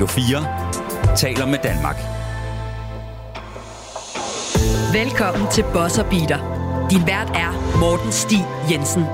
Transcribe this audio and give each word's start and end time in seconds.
Radio 0.00 0.14
4 0.14 1.16
taler 1.16 1.46
med 1.46 1.58
Danmark. 1.62 1.96
Velkommen 4.92 5.50
til 5.52 5.64
Bosser 5.72 6.04
Beater. 6.10 6.40
Din 6.90 7.06
vært 7.06 7.30
er 7.36 7.52
Morten 7.80 8.12
Stig 8.12 8.46
Jensen. 8.70 9.04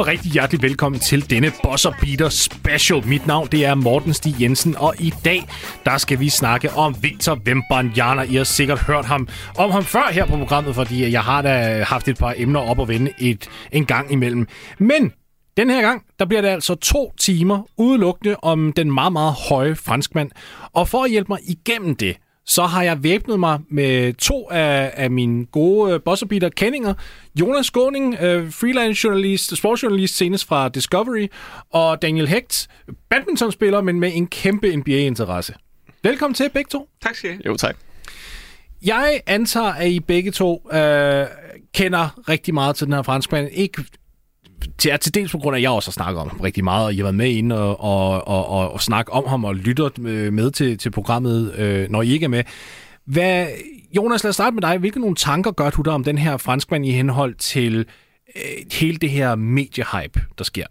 Og 0.00 0.06
rigtig 0.06 0.32
hjertelig 0.32 0.62
velkommen 0.62 1.00
til 1.00 1.30
denne 1.30 1.52
Bosser 1.62 1.92
Beater 2.00 2.28
Special. 2.28 3.06
Mit 3.06 3.26
navn 3.26 3.48
det 3.52 3.64
er 3.64 3.74
Morten 3.74 4.14
Stig 4.14 4.40
Jensen, 4.40 4.76
og 4.76 4.94
i 4.98 5.14
dag 5.24 5.44
der 5.84 5.98
skal 5.98 6.20
vi 6.20 6.28
snakke 6.28 6.72
om 6.72 6.96
Victor 7.02 7.38
Wembanyama. 7.46 8.22
I 8.22 8.34
har 8.34 8.44
sikkert 8.44 8.78
hørt 8.78 9.04
ham 9.04 9.28
om 9.58 9.70
ham 9.70 9.84
før 9.84 10.12
her 10.12 10.26
på 10.26 10.36
programmet, 10.36 10.74
fordi 10.74 11.12
jeg 11.12 11.22
har 11.22 11.42
da 11.42 11.82
haft 11.82 12.08
et 12.08 12.18
par 12.18 12.34
emner 12.36 12.60
op 12.60 12.80
at 12.80 12.88
vende 12.88 13.12
et, 13.18 13.48
en 13.72 13.86
gang 13.86 14.12
imellem. 14.12 14.46
Men 14.78 15.12
den 15.56 15.70
her 15.70 15.80
gang, 15.80 16.02
der 16.18 16.24
bliver 16.24 16.40
det 16.40 16.48
altså 16.48 16.74
to 16.74 17.12
timer 17.18 17.68
udelukkende 17.76 18.36
om 18.42 18.72
den 18.72 18.92
meget, 18.92 19.12
meget 19.12 19.34
høje 19.48 19.74
franskmand. 19.74 20.30
Og 20.72 20.88
for 20.88 21.04
at 21.04 21.10
hjælpe 21.10 21.32
mig 21.32 21.38
igennem 21.46 21.96
det, 21.96 22.16
så 22.50 22.66
har 22.66 22.82
jeg 22.82 23.02
væbnet 23.02 23.40
mig 23.40 23.60
med 23.68 24.14
to 24.14 24.48
af, 24.50 24.92
af 24.94 25.10
mine 25.10 25.46
gode 25.46 25.94
uh, 25.94 26.00
bosserbeater 26.04 26.48
kendinger. 26.48 26.94
Jonas 27.40 27.66
Skåning, 27.66 28.12
uh, 28.12 28.18
freelance 28.52 29.04
journalist, 29.04 29.56
sportsjournalist 29.56 30.16
senest 30.16 30.48
fra 30.48 30.68
Discovery, 30.68 31.28
og 31.70 32.02
Daniel 32.02 32.28
Hecht, 32.28 32.68
badmintonspiller, 33.10 33.80
men 33.80 34.00
med 34.00 34.10
en 34.14 34.26
kæmpe 34.26 34.76
NBA-interesse. 34.76 35.54
Velkommen 36.02 36.34
til 36.34 36.50
begge 36.54 36.68
to. 36.68 36.88
Tak 37.02 37.14
skal 37.14 37.30
I 37.30 37.32
have. 37.32 37.42
Jo, 37.46 37.56
tak. 37.56 37.76
Jeg 38.82 39.20
antager, 39.26 39.72
at 39.72 39.88
I 39.88 40.00
begge 40.00 40.30
to 40.30 40.62
uh, 40.64 40.70
kender 41.74 42.28
rigtig 42.28 42.54
meget 42.54 42.76
til 42.76 42.86
den 42.86 42.94
her 42.94 43.02
franskmand. 43.02 43.48
Ikke 43.52 43.84
til, 44.78 44.98
til 45.00 45.14
dels 45.14 45.32
på 45.32 45.38
grund 45.38 45.54
af, 45.54 45.58
at 45.58 45.62
jeg 45.62 45.70
også 45.70 45.90
har 45.90 45.92
snakket 45.92 46.20
om 46.20 46.28
ham 46.28 46.40
rigtig 46.40 46.64
meget, 46.64 46.86
og 46.86 46.94
I 46.94 46.96
har 46.96 47.02
været 47.02 47.14
med 47.14 47.30
ind 47.30 47.52
og, 47.52 47.80
og, 47.80 48.28
og, 48.28 48.48
og, 48.48 48.72
og 48.72 48.80
snakke 48.80 49.12
om 49.12 49.28
ham 49.28 49.44
og 49.44 49.56
lytter 49.56 49.88
øh, 50.00 50.32
med 50.32 50.50
til, 50.50 50.78
til 50.78 50.90
programmet, 50.90 51.54
øh, 51.54 51.90
når 51.90 52.02
I 52.02 52.08
ikke 52.12 52.24
er 52.24 52.28
med. 52.28 52.44
Hvad, 53.04 53.46
Jonas, 53.96 54.24
lad 54.24 54.28
os 54.28 54.34
starte 54.34 54.54
med 54.54 54.62
dig. 54.62 54.78
Hvilke 54.78 55.00
nogle 55.00 55.16
tanker 55.16 55.50
gør 55.50 55.70
du 55.70 55.82
der 55.82 55.92
om 55.92 56.04
den 56.04 56.18
her 56.18 56.36
franskmand 56.36 56.86
i 56.86 56.90
henhold 56.90 57.34
til 57.34 57.86
øh, 58.36 58.42
hele 58.72 58.98
det 58.98 59.10
her 59.10 59.34
mediehype, 59.34 60.20
der 60.38 60.44
sker? 60.44 60.66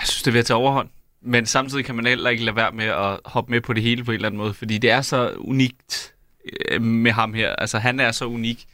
Jeg 0.00 0.06
synes, 0.06 0.22
det 0.22 0.28
er 0.30 0.32
ved 0.32 0.40
at 0.40 0.46
tage 0.46 0.56
overhånd. 0.56 0.88
Men 1.22 1.46
samtidig 1.46 1.84
kan 1.84 1.94
man 1.94 2.06
heller 2.06 2.30
ikke 2.30 2.44
lade 2.44 2.56
være 2.56 2.72
med 2.72 2.84
at 2.84 3.18
hoppe 3.24 3.50
med 3.50 3.60
på 3.60 3.72
det 3.72 3.82
hele 3.82 4.04
på 4.04 4.10
en 4.10 4.14
eller 4.14 4.28
anden 4.28 4.38
måde, 4.38 4.54
fordi 4.54 4.78
det 4.78 4.90
er 4.90 5.00
så 5.00 5.32
unikt 5.38 6.14
øh, 6.68 6.82
med 6.82 7.12
ham 7.12 7.34
her. 7.34 7.56
Altså, 7.56 7.78
han 7.78 8.00
er 8.00 8.12
så 8.12 8.24
unik, 8.24 8.66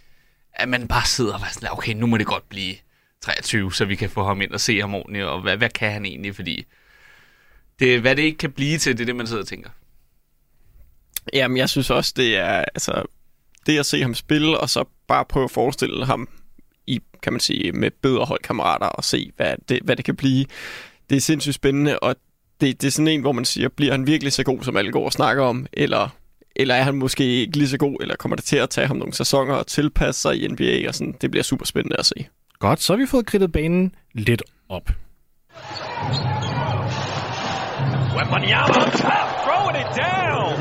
at 0.53 0.69
man 0.69 0.89
bare 0.89 1.07
sidder 1.07 1.35
og 1.35 1.41
er 1.41 1.53
sådan, 1.53 1.69
okay, 1.73 1.93
nu 1.95 2.07
må 2.07 2.17
det 2.17 2.27
godt 2.27 2.49
blive 2.49 2.75
23, 3.23 3.73
så 3.73 3.85
vi 3.85 3.97
kan 3.97 4.11
få 4.11 4.25
ham 4.25 4.41
ind 4.41 4.53
og 4.53 4.61
se 4.61 4.81
ham 4.81 4.95
ordentligt, 4.95 5.25
og 5.25 5.41
hvad, 5.41 5.57
hvad 5.57 5.71
kan 5.71 5.93
han 5.93 6.07
egentlig, 6.07 6.35
fordi 6.35 6.65
det, 7.79 8.01
hvad 8.01 8.17
det 8.17 8.23
ikke 8.23 8.39
kan 8.39 8.53
blive 8.53 8.79
til, 8.79 8.93
det 8.93 9.01
er 9.01 9.07
det, 9.07 9.17
man 9.17 9.27
sidder 9.27 9.43
og 9.43 9.49
tænker. 9.49 9.71
Jamen, 11.33 11.57
jeg 11.57 11.69
synes 11.69 11.91
også, 11.91 12.13
det 12.17 12.37
er, 12.37 12.65
altså, 12.75 13.03
det 13.67 13.79
at 13.79 13.87
se 13.87 14.03
ham 14.03 14.15
spille, 14.15 14.61
og 14.61 14.71
så 14.71 14.85
bare 15.09 15.25
prøve 15.25 15.45
at 15.45 15.51
forestille 15.51 16.07
ham 16.07 16.29
i, 16.87 17.01
kan 17.23 17.33
man 17.33 17.41
sige, 17.41 17.73
med 17.73 17.91
bedre 17.91 18.25
holdkammerater, 18.25 18.87
og 18.87 19.05
se, 19.05 19.33
hvad 19.37 19.55
det, 19.69 19.81
hvad 19.83 19.97
det 19.97 20.05
kan 20.05 20.17
blive. 20.17 20.45
Det 21.11 21.17
er 21.17 21.21
sindssygt 21.21 21.55
spændende, 21.55 21.99
og 21.99 22.17
det, 22.61 22.81
det 22.81 22.87
er 22.87 22.91
sådan 22.91 23.09
en, 23.09 23.21
hvor 23.21 23.33
man 23.33 23.45
siger, 23.45 23.69
bliver 23.69 23.93
han 23.93 24.07
virkelig 24.07 24.33
så 24.33 24.43
god, 24.43 24.63
som 24.63 24.77
alle 24.77 24.93
går 24.93 25.05
og 25.05 25.13
snakker 25.13 25.43
om, 25.43 25.67
eller, 25.73 26.09
eller 26.57 26.75
er 26.75 26.83
han 26.83 26.95
måske 26.95 27.25
ikke 27.25 27.57
lige 27.57 27.69
så 27.69 27.79
god, 27.79 27.97
eller 28.01 28.17
kommer 28.17 28.37
det 28.37 28.45
til 28.45 28.57
at 28.57 28.71
tage 28.71 28.87
ham 28.87 28.97
nogle 28.97 29.15
sæsoner 29.15 29.55
og 29.55 29.67
tilpasse 29.67 30.21
sig 30.21 30.43
i 30.43 30.49
NBA, 30.49 30.89
og 30.89 30.95
sådan, 30.95 31.15
det 31.21 31.31
bliver 31.31 31.45
super 31.45 31.65
spændende 31.65 31.97
at 31.99 32.07
se. 32.07 32.27
Godt, 32.59 32.83
så 32.83 32.93
har 32.93 32.99
vi 32.99 33.07
fået 33.07 33.27
kridtet 33.27 33.53
banen 33.53 33.95
lidt 34.15 34.43
op. 34.69 34.91
Wembanyama 38.17 38.73
throwing 39.45 39.77
it 39.83 39.91
down. 40.07 40.53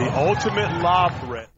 The 0.00 0.08
ultimate 0.28 0.72
lob 0.82 1.12
threat. 1.24 1.48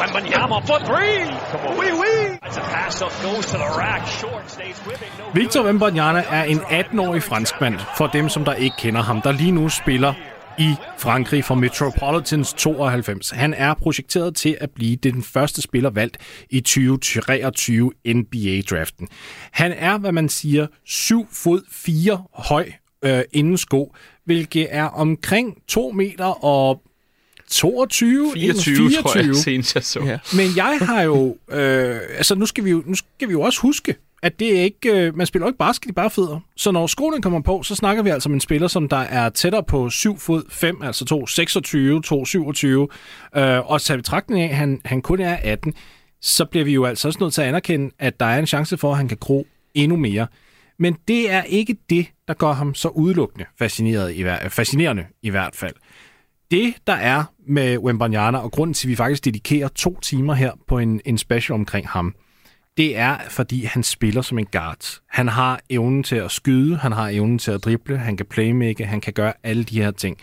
Wembanyama 0.00 0.56
for 0.66 0.78
three. 0.90 1.24
Come 1.50 1.62
on. 1.68 1.78
Wee 1.80 1.92
wee. 2.02 2.38
That's 2.42 2.56
a 2.56 2.64
pass 2.76 3.02
up, 3.02 3.12
goes 3.22 3.46
to 3.52 3.56
the 3.58 3.70
rack. 3.82 4.02
Short 4.20 4.50
stays 4.50 4.78
with 4.86 5.02
it. 5.02 5.10
No 5.18 5.24
Victor 5.40 5.64
Wembanyama 5.64 6.22
er 6.30 6.44
en 6.44 6.58
18-årig 6.58 7.22
franskmand, 7.22 7.78
for 7.96 8.06
dem, 8.06 8.28
som 8.28 8.44
der 8.44 8.54
ikke 8.54 8.76
kender 8.76 9.02
ham, 9.02 9.22
der 9.22 9.32
lige 9.32 9.52
nu 9.52 9.68
spiller 9.68 10.14
i 10.58 10.74
Frankrig 10.98 11.44
for 11.44 11.54
Metropolitans 11.54 12.52
92. 12.52 13.30
Han 13.30 13.54
er 13.54 13.74
projekteret 13.74 14.36
til 14.36 14.56
at 14.60 14.70
blive 14.70 14.96
den 14.96 15.22
første 15.22 15.62
spiller 15.62 15.90
valgt 15.90 16.18
i 16.50 16.60
2023 16.60 17.92
NBA-draften. 18.06 19.08
Han 19.50 19.72
er, 19.72 19.98
hvad 19.98 20.12
man 20.12 20.28
siger, 20.28 20.66
7 20.84 21.28
fod 21.32 21.62
4 21.70 22.22
høj 22.32 22.72
øh, 23.04 23.20
inden 23.32 23.58
sko, 23.58 23.94
hvilket 24.24 24.66
er 24.70 24.84
omkring 24.84 25.62
2 25.68 25.90
meter 25.90 26.44
og 26.44 26.82
22, 27.50 28.32
24, 28.34 28.76
24. 28.76 29.02
tror 29.02 29.18
jeg, 29.18 29.36
senest 29.36 29.74
jeg 29.74 29.84
så. 29.84 30.00
Ja. 30.00 30.18
Men 30.36 30.46
jeg 30.56 30.78
har 30.82 31.02
jo, 31.02 31.36
øh, 31.50 32.00
altså 32.16 32.34
nu 32.34 32.46
skal 32.46 32.64
vi 32.64 32.70
jo, 32.70 32.82
nu 32.86 32.94
skal 32.94 33.28
vi 33.28 33.32
jo 33.32 33.40
også 33.40 33.60
huske, 33.60 33.94
at 34.22 34.38
det 34.38 34.58
er 34.58 34.62
ikke, 34.62 35.06
øh, 35.06 35.16
man 35.16 35.26
spiller 35.26 35.46
jo 35.46 35.48
ikke 35.48 35.58
basket 35.58 35.88
i 35.90 35.92
bare 35.92 36.10
fødder. 36.10 36.40
Så 36.56 36.70
når 36.70 36.86
skolen 36.86 37.22
kommer 37.22 37.40
på, 37.40 37.62
så 37.62 37.74
snakker 37.74 38.02
vi 38.02 38.10
altså 38.10 38.28
om 38.28 38.34
en 38.34 38.40
spiller, 38.40 38.68
som 38.68 38.88
der 38.88 38.96
er 38.96 39.28
tættere 39.28 39.62
på 39.62 39.90
7 39.90 40.18
fod 40.18 40.42
5, 40.50 40.82
altså 40.82 41.04
2, 41.04 41.26
26, 41.26 42.02
2, 42.02 42.24
27. 42.24 42.88
Øh, 43.36 43.70
og 43.70 43.82
tager 43.82 43.98
betragtning 43.98 44.40
af, 44.42 44.48
at 44.48 44.56
han, 44.56 44.80
han 44.84 45.02
kun 45.02 45.20
er 45.20 45.36
18, 45.42 45.74
så 46.20 46.44
bliver 46.44 46.64
vi 46.64 46.72
jo 46.74 46.84
altså 46.84 47.08
også 47.08 47.18
nødt 47.20 47.34
til 47.34 47.42
at 47.42 47.48
anerkende, 47.48 47.90
at 47.98 48.20
der 48.20 48.26
er 48.26 48.38
en 48.38 48.46
chance 48.46 48.76
for, 48.76 48.90
at 48.90 48.96
han 48.96 49.08
kan 49.08 49.16
gro 49.20 49.46
endnu 49.74 49.96
mere. 49.96 50.26
Men 50.78 50.96
det 51.08 51.30
er 51.32 51.42
ikke 51.42 51.76
det, 51.90 52.06
der 52.28 52.34
gør 52.34 52.52
ham 52.52 52.74
så 52.74 52.88
udelukkende 52.88 53.44
fascineret 53.58 54.14
i, 54.14 54.22
hver- 54.22 54.48
fascinerende 54.48 55.04
i 55.22 55.30
hvert 55.30 55.56
fald. 55.56 55.74
Det, 56.50 56.74
der 56.86 56.92
er 56.92 57.24
med 57.48 57.78
Wembanyama, 57.78 58.38
og 58.38 58.52
grunden 58.52 58.74
til, 58.74 58.86
at 58.86 58.90
vi 58.90 58.96
faktisk 58.96 59.24
dedikerer 59.24 59.68
to 59.68 60.00
timer 60.00 60.34
her 60.34 60.52
på 60.68 60.78
en, 60.78 61.00
en 61.04 61.18
special 61.18 61.54
omkring 61.54 61.88
ham, 61.88 62.14
det 62.78 62.96
er, 62.96 63.18
fordi 63.30 63.64
han 63.64 63.82
spiller 63.82 64.22
som 64.22 64.38
en 64.38 64.46
guard. 64.46 65.00
Han 65.08 65.28
har 65.28 65.60
evnen 65.70 66.02
til 66.02 66.16
at 66.16 66.30
skyde, 66.30 66.76
han 66.76 66.92
har 66.92 67.08
evnen 67.08 67.38
til 67.38 67.50
at 67.50 67.64
drible, 67.64 67.98
han 67.98 68.16
kan 68.16 68.26
playmake, 68.26 68.84
han 68.84 69.00
kan 69.00 69.12
gøre 69.12 69.32
alle 69.42 69.64
de 69.64 69.82
her 69.82 69.90
ting. 69.90 70.18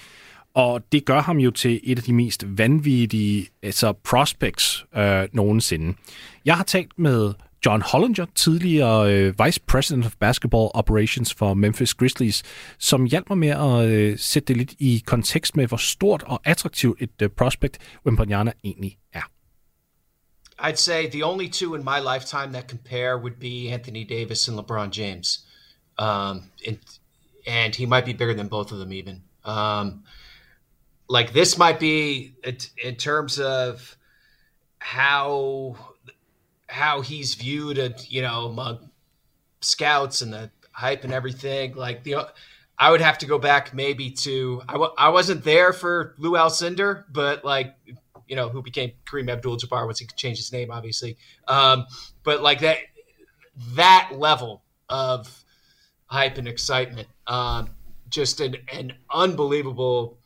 Og 0.53 0.81
det 0.91 1.05
gør 1.05 1.21
ham 1.21 1.37
jo 1.37 1.51
til 1.51 1.79
et 1.83 1.97
af 1.97 2.03
de 2.03 2.13
mest 2.13 2.45
vanvittige 2.47 3.47
altså 3.63 3.93
prospects 3.93 4.85
øh, 4.97 5.27
nogensinde. 5.33 5.97
Jeg 6.45 6.57
har 6.57 6.63
talt 6.63 6.99
med 6.99 7.33
John 7.65 7.81
Hollinger, 7.81 8.25
tidligere 8.35 9.13
øh, 9.13 9.33
Vice 9.45 9.61
President 9.67 10.05
of 10.05 10.13
Basketball 10.19 10.69
Operations 10.73 11.33
for 11.33 11.53
Memphis 11.53 11.93
Grizzlies, 11.93 12.43
som 12.79 13.05
hjalp 13.05 13.29
mig 13.29 13.37
med 13.37 13.49
at 13.49 13.89
øh, 13.89 14.17
sætte 14.19 14.47
det 14.47 14.57
lidt 14.57 14.73
i 14.79 15.03
kontekst 15.05 15.57
med, 15.57 15.67
hvor 15.67 15.77
stort 15.77 16.23
og 16.27 16.41
attraktivt 16.45 17.01
et 17.01 17.21
øh, 17.21 17.29
prospect 17.29 17.77
Wembanyama 18.05 18.51
egentlig 18.63 18.97
er. 19.13 19.34
I'd 20.57 20.79
say 20.79 21.07
the 21.07 21.23
only 21.23 21.49
two 21.49 21.75
in 21.75 21.83
my 21.83 21.99
lifetime 21.99 22.53
that 22.53 22.67
compare 22.67 23.17
would 23.17 23.39
be 23.39 23.71
Anthony 23.71 24.03
Davis 24.03 24.47
and 24.47 24.57
LeBron 24.57 24.91
James. 24.91 25.45
Um, 25.97 26.51
and, 26.65 26.79
and 27.45 27.75
he 27.75 27.85
might 27.85 28.05
be 28.05 28.13
bigger 28.13 28.33
than 28.33 28.47
both 28.47 28.71
of 28.71 28.79
them, 28.79 28.93
even. 28.93 29.23
Um, 29.43 30.03
like 31.07 31.33
this 31.33 31.57
might 31.57 31.79
be 31.79 32.35
in 32.83 32.95
terms 32.95 33.39
of 33.39 33.95
how 34.79 35.77
how 36.67 37.01
he's 37.01 37.35
viewed, 37.35 37.77
at, 37.77 38.11
you 38.11 38.21
know, 38.21 38.47
among 38.47 38.89
scouts 39.61 40.21
and 40.21 40.33
the 40.33 40.49
hype 40.71 41.03
and 41.03 41.13
everything. 41.13 41.75
Like 41.75 42.03
the, 42.03 42.27
I 42.77 42.91
would 42.91 43.01
have 43.01 43.19
to 43.19 43.25
go 43.25 43.37
back 43.37 43.73
maybe 43.73 44.09
to 44.11 44.61
I 44.67 44.73
w- 44.73 44.93
I 44.97 45.09
wasn't 45.09 45.43
there 45.43 45.73
for 45.73 46.15
Lou 46.17 46.31
Alcindor, 46.31 47.05
but 47.11 47.45
like 47.45 47.75
you 48.27 48.35
know, 48.35 48.49
who 48.49 48.61
became 48.61 48.91
Kareem 49.05 49.31
Abdul-Jabbar 49.31 49.85
once 49.85 49.99
he 49.99 50.07
changed 50.15 50.39
his 50.39 50.51
name, 50.51 50.71
obviously. 50.71 51.17
Um, 51.47 51.85
but 52.23 52.41
like 52.41 52.59
that, 52.59 52.77
that 53.73 54.11
level 54.15 54.63
of 54.89 55.43
hype 56.07 56.37
and 56.37 56.47
excitement, 56.47 57.07
um, 57.27 57.69
just 58.09 58.39
an, 58.39 58.57
an 58.71 58.93
unbelievable 59.11 60.17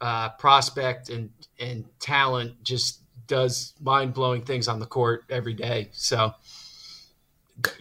uh, 0.00 0.30
prospect 0.30 1.08
and 1.10 1.30
and 1.58 1.84
talent. 2.00 2.62
Just 2.62 3.00
does 3.26 3.74
mind 3.80 4.14
blowing 4.14 4.42
things 4.42 4.68
on 4.68 4.78
the 4.80 4.86
court 4.86 5.24
every 5.28 5.54
day. 5.54 5.88
So 5.92 6.34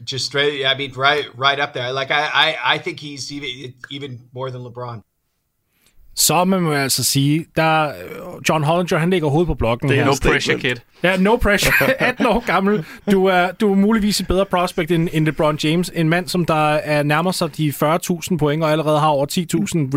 just 0.03 0.25
straight, 0.25 0.65
I 0.65 0.75
mean, 0.75 0.93
right 0.93 1.25
right 1.37 1.59
up 1.59 1.73
there. 1.73 1.91
Like 1.91 2.11
I 2.11 2.29
I, 2.33 2.57
I 2.73 2.77
think 2.79 2.99
he's 2.99 3.31
even 3.31 3.73
even 3.89 4.29
more 4.33 4.51
than 4.51 4.63
LeBron. 4.63 5.03
Så 6.19 6.43
må 6.45 6.59
man 6.59 6.73
altså 6.73 7.03
sige, 7.03 7.45
der 7.55 7.91
John 8.49 8.63
Hollinger, 8.63 8.97
han 8.97 9.09
lægger 9.09 9.29
hovedet 9.29 9.47
på 9.47 9.53
blokken 9.53 9.89
Det 9.89 9.99
er 9.99 10.03
her. 10.03 10.09
No 10.11 10.31
pressure, 10.31 10.59
kid. 10.59 10.75
Ja, 11.03 11.17
no 11.17 11.35
pressure. 11.35 11.73
18 12.09 12.25
år 12.25 12.43
gammel. 12.45 12.85
Du 13.11 13.25
er, 13.25 13.51
du 13.51 13.71
er 13.71 13.75
muligvis 13.75 14.19
et 14.19 14.27
bedre 14.27 14.45
prospect 14.45 14.91
end, 14.91 15.09
end 15.13 15.25
LeBron 15.25 15.57
James. 15.63 15.91
En 15.95 16.09
mand, 16.09 16.27
som 16.27 16.45
der 16.45 16.73
er 16.73 17.03
nærmer 17.03 17.31
sig 17.31 17.57
de 17.57 17.69
40.000 17.69 18.37
point 18.37 18.63
og 18.63 18.71
allerede 18.71 18.99
har 18.99 19.07
over 19.07 19.25
10.000 19.25 19.37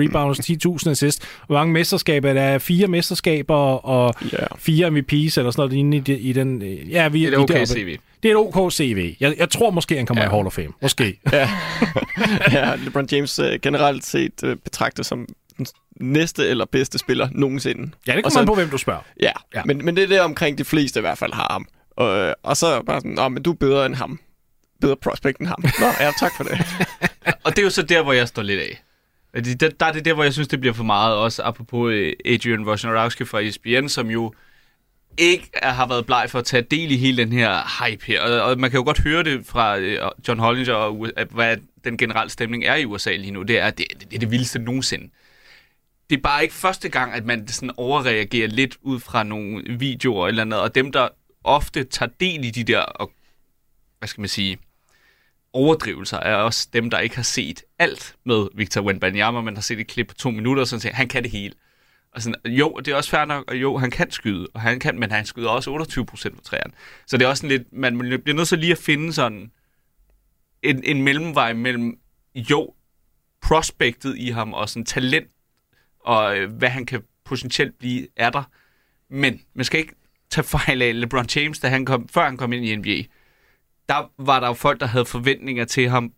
rebounds, 0.01 0.41
10.000 0.85 0.91
assists. 0.91 1.27
Hvor 1.47 1.57
mange 1.57 1.73
mesterskaber? 1.73 2.33
Der 2.33 2.43
er 2.43 2.59
fire 2.59 2.87
mesterskaber 2.87 3.55
og 3.87 4.15
Ja. 4.33 4.39
fire 4.59 4.87
MVP's 4.89 5.13
eller 5.13 5.31
sådan 5.51 5.53
noget 5.57 5.73
inde 5.73 5.97
i, 5.97 6.13
i 6.13 6.33
den... 6.33 6.63
Ja, 6.91 7.09
vi, 7.09 7.27
Det 7.27 7.35
er 7.35 7.39
okay. 7.39 7.67
CV. 7.67 7.97
Det 8.23 8.31
er 8.31 8.39
et 8.39 8.57
OK 8.57 8.73
CV. 8.73 9.15
Jeg, 9.21 9.35
jeg 9.39 9.51
tror 9.51 9.71
måske, 9.71 9.97
han 9.97 10.07
kommer 10.07 10.23
ja. 10.23 10.29
i 10.29 10.31
Hall 10.35 10.47
of 10.47 10.53
Fame. 10.53 10.69
Måske. 10.83 11.21
ja, 12.53 12.75
LeBron 12.85 13.09
James 13.13 13.39
øh, 13.39 13.59
generelt 13.63 14.07
set 14.07 14.33
øh, 14.45 14.57
betragtet 14.57 15.07
som 15.07 15.27
den 15.61 15.67
næste 16.13 16.47
eller 16.49 16.65
bedste 16.65 16.99
spiller 16.99 17.29
nogensinde. 17.33 17.91
Ja, 18.07 18.15
det 18.17 18.25
kommer 18.25 18.33
så- 18.33 18.41
an 18.41 18.47
på, 18.47 18.55
hvem 18.55 18.71
du 18.71 18.79
spørger. 18.79 19.01
Ja, 19.23 19.33
Ja. 19.55 19.63
Men, 19.65 19.85
men 19.85 19.97
det 19.97 20.05
er 20.05 20.09
det 20.09 20.21
omkring 20.21 20.59
de 20.59 20.65
fleste 20.65 20.99
i 20.99 21.01
hvert 21.01 21.19
fald 21.19 21.33
har 21.33 21.49
ham. 21.51 21.67
Og, 21.91 22.19
øh, 22.19 22.33
og 22.43 22.57
så 22.57 22.83
bare 22.83 23.01
sådan, 23.01 23.11
Nå, 23.11 23.29
men 23.29 23.43
du 23.43 23.51
er 23.51 23.57
bedre 23.57 23.87
end 23.87 23.95
ham. 23.95 24.21
Bedre 24.81 24.97
prospect 24.97 25.39
end 25.39 25.49
ham. 25.49 25.59
Nå, 25.81 25.87
ja, 26.01 26.11
tak 26.21 26.33
for 26.37 26.45
det. 26.45 26.59
Og 27.45 27.51
det 27.51 27.59
er 27.59 27.63
jo 27.63 27.71
så 27.71 27.83
der, 27.83 28.03
hvor 28.03 28.13
jeg 28.13 28.29
står 28.29 28.43
lidt 28.43 28.61
af. 28.61 28.83
Der, 29.61 29.69
der 29.81 29.87
er 29.87 29.93
det 29.93 30.05
der, 30.05 30.15
hvor 30.15 30.23
jeg 30.25 30.33
synes, 30.33 30.49
det 30.49 30.61
bliver 30.61 30.73
for 30.73 30.85
meget. 30.85 31.17
Også 31.17 31.43
apropos 31.43 31.93
øh, 31.93 32.13
Adrian 32.25 32.65
Wojnarowski 32.67 33.25
fra 33.25 33.41
ESPN, 33.41 33.89
som 33.89 34.11
jo 34.11 34.33
ikke 35.19 35.51
er, 35.53 35.71
har 35.71 35.87
været 35.89 36.07
bleg 36.07 36.27
for 36.29 36.39
at 36.39 36.45
tage 36.45 36.63
del 36.63 36.91
i 36.91 36.97
hele 36.97 37.17
den 37.17 37.33
her 37.33 37.85
hype 37.85 38.05
her. 38.07 38.21
Og, 38.23 38.43
og 38.43 38.59
man 38.61 38.71
kan 38.71 38.79
jo 38.79 38.85
godt 38.85 38.99
høre 39.01 39.23
det 39.23 39.47
fra 39.47 39.79
øh, 39.79 39.99
John 40.29 40.41
Hollinger, 40.41 40.75
og, 40.75 41.07
U- 41.07 41.11
at 41.17 41.29
hvad 41.31 41.57
den 41.85 41.97
generelle 41.97 42.31
stemning 42.31 42.65
er 42.65 42.75
i 42.75 42.85
USA 42.85 43.17
lige 43.17 43.31
nu. 43.31 43.43
Det 43.43 43.59
er 43.59 43.71
det, 43.71 43.87
det, 44.01 44.15
er 44.15 44.19
det 44.19 44.31
vildeste 44.31 44.59
nogensinde. 44.59 45.11
Det 46.11 46.17
er 46.17 46.23
bare 46.23 46.43
ikke 46.43 46.55
første 46.55 46.89
gang, 46.89 47.13
at 47.13 47.25
man 47.25 47.49
sådan 47.49 47.71
overreagerer 47.77 48.49
lidt 48.49 48.77
ud 48.83 49.01
fra 49.01 49.23
nogle 49.23 49.79
videoer 49.79 50.29
eller 50.29 50.45
noget. 50.45 50.65
Og 50.65 50.75
dem, 50.75 50.93
der 50.93 51.09
ofte 51.45 51.85
tager 51.85 52.11
del 52.21 52.45
i 52.45 52.51
de 52.51 52.65
der, 52.65 52.81
og, 52.81 53.13
hvad 53.99 54.09
skal 54.09 54.21
man 54.21 54.29
sige, 54.29 54.59
overdrivelser 55.53 56.17
er 56.17 56.35
også 56.35 56.69
dem, 56.73 56.91
der 56.91 56.99
ikke 56.99 57.17
har 57.17 57.23
set 57.23 57.63
alt 57.79 58.17
med 58.25 58.49
Victor 58.55 58.81
Wembanyama, 58.81 59.41
man 59.41 59.55
har 59.55 59.63
set 59.63 59.81
et 59.81 59.87
klip 59.87 60.09
på 60.09 60.15
to 60.15 60.31
minutter, 60.31 60.61
og 60.61 60.67
sådan 60.67 60.81
siger, 60.81 60.95
han 60.95 61.09
kan 61.09 61.23
det 61.23 61.31
hele. 61.31 61.55
Og 62.15 62.23
sådan, 62.23 62.41
jo, 62.45 62.77
det 62.79 62.89
er 62.89 62.97
også 62.97 63.11
fair 63.11 63.25
nok, 63.25 63.45
og 63.49 63.57
jo, 63.57 63.77
han 63.77 63.91
kan 63.91 64.11
skyde, 64.11 64.49
og 64.55 64.61
han 64.61 64.81
kan, 64.81 64.99
men 64.99 65.11
han 65.11 65.27
skyder 65.27 65.49
også 65.49 65.71
28 65.71 66.07
procent 66.07 66.37
på 66.37 66.43
træerne. 66.43 66.73
Så 67.07 67.17
det 67.17 67.25
er 67.25 67.29
også 67.29 67.41
sådan 67.41 67.59
lidt, 67.59 67.73
man 67.73 67.99
bliver 67.99 68.35
nødt 68.35 68.49
til 68.49 68.59
lige 68.59 68.73
at 68.73 68.79
finde 68.79 69.13
sådan 69.13 69.51
en, 70.63 70.85
en 70.85 71.03
mellemvej 71.03 71.53
mellem, 71.53 71.99
jo, 72.35 72.75
prospektet 73.43 74.19
i 74.19 74.29
ham, 74.31 74.55
og 74.55 74.69
sådan 74.69 74.85
talent, 74.85 75.31
og 76.01 76.39
øh, 76.39 76.51
hvad 76.51 76.69
han 76.69 76.87
kan 76.87 77.03
potentielt 77.25 77.79
blive, 77.79 78.07
er 78.17 78.31
der. 78.31 78.43
Men 79.09 79.41
man 79.55 79.65
skal 79.65 79.81
ikke 79.81 79.95
tage 80.31 80.45
fejl 80.45 80.83
af 80.83 81.01
LeBron 81.01 81.27
James, 81.37 81.59
da 81.59 81.69
han 81.69 81.85
kom, 81.85 82.09
før 82.09 82.25
han 82.25 82.37
kom 82.37 82.53
ind 82.53 82.65
i 82.65 82.77
NBA 82.77 83.03
der 83.91 84.11
var 84.19 84.41
der 84.41 84.47
jo 84.47 84.55
folk, 84.55 84.81
der 84.81 84.87
havde 84.87 85.05
forventninger 85.05 85.65
til 85.65 85.89
ham, 85.89 86.13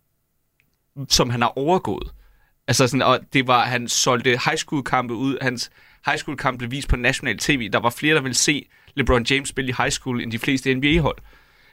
som 1.08 1.30
han 1.30 1.42
har 1.42 1.58
overgået. 1.58 2.12
Altså 2.68 2.86
sådan, 2.86 3.02
og 3.02 3.20
det 3.32 3.46
var, 3.46 3.64
han 3.64 3.88
solgte 3.88 4.30
high 4.30 4.56
school 4.56 4.82
kampe 4.84 5.14
ud, 5.14 5.38
hans 5.40 5.70
high 6.06 6.18
school 6.18 6.36
kamp 6.36 6.58
blev 6.58 6.70
vist 6.70 6.88
på 6.88 6.96
national 6.96 7.38
tv. 7.38 7.70
Der 7.70 7.78
var 7.78 7.90
flere, 7.90 8.14
der 8.14 8.20
ville 8.20 8.34
se 8.34 8.68
LeBron 8.94 9.26
James 9.30 9.48
spille 9.48 9.68
i 9.68 9.74
high 9.78 9.90
school, 9.90 10.20
end 10.20 10.32
de 10.32 10.38
fleste 10.38 10.74
NBA-hold. 10.74 11.18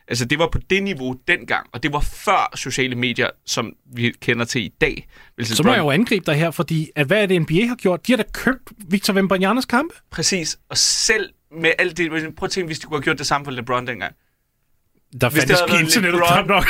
Altså 0.09 0.25
det 0.25 0.39
var 0.39 0.49
på 0.51 0.59
det 0.69 0.83
niveau 0.83 1.15
dengang, 1.27 1.67
og 1.73 1.83
det 1.83 1.93
var 1.93 1.99
før 1.99 2.51
sociale 2.55 2.95
medier, 2.95 3.29
som 3.45 3.73
vi 3.93 4.13
kender 4.21 4.45
til 4.45 4.61
i 4.61 4.71
dag. 4.81 5.07
Hvis 5.35 5.47
Så 5.47 5.63
må 5.63 5.71
jeg 5.71 5.79
jo 5.79 5.91
angribe 5.91 6.25
dig 6.25 6.35
her, 6.35 6.51
fordi 6.51 6.89
at 6.95 7.07
hvad 7.07 7.21
er 7.21 7.25
det, 7.25 7.41
NBA 7.41 7.65
har 7.67 7.75
gjort? 7.75 8.07
De 8.07 8.11
har 8.11 8.17
da 8.17 8.23
købt 8.33 8.69
Victor 8.89 9.13
Wembanyama's 9.13 9.65
kampe. 9.69 9.95
Præcis, 10.11 10.57
og 10.69 10.77
selv 10.77 11.29
med 11.61 11.71
alt 11.79 11.97
det, 11.97 12.11
prøv 12.37 12.45
at 12.45 12.51
tænke, 12.51 12.67
hvis 12.67 12.79
de 12.79 12.85
kunne 12.85 12.97
have 12.97 13.03
gjort 13.03 13.17
det 13.17 13.27
samme 13.27 13.45
for 13.45 13.51
LeBron 13.51 13.87
dengang. 13.87 14.13
Der 15.21 15.29
Hvis 15.29 15.43
det 15.43 15.57
fandtes 15.57 15.71
været 15.73 15.81
internettet 15.81 16.21
LeBron- 16.21 16.47
nok. 16.47 16.65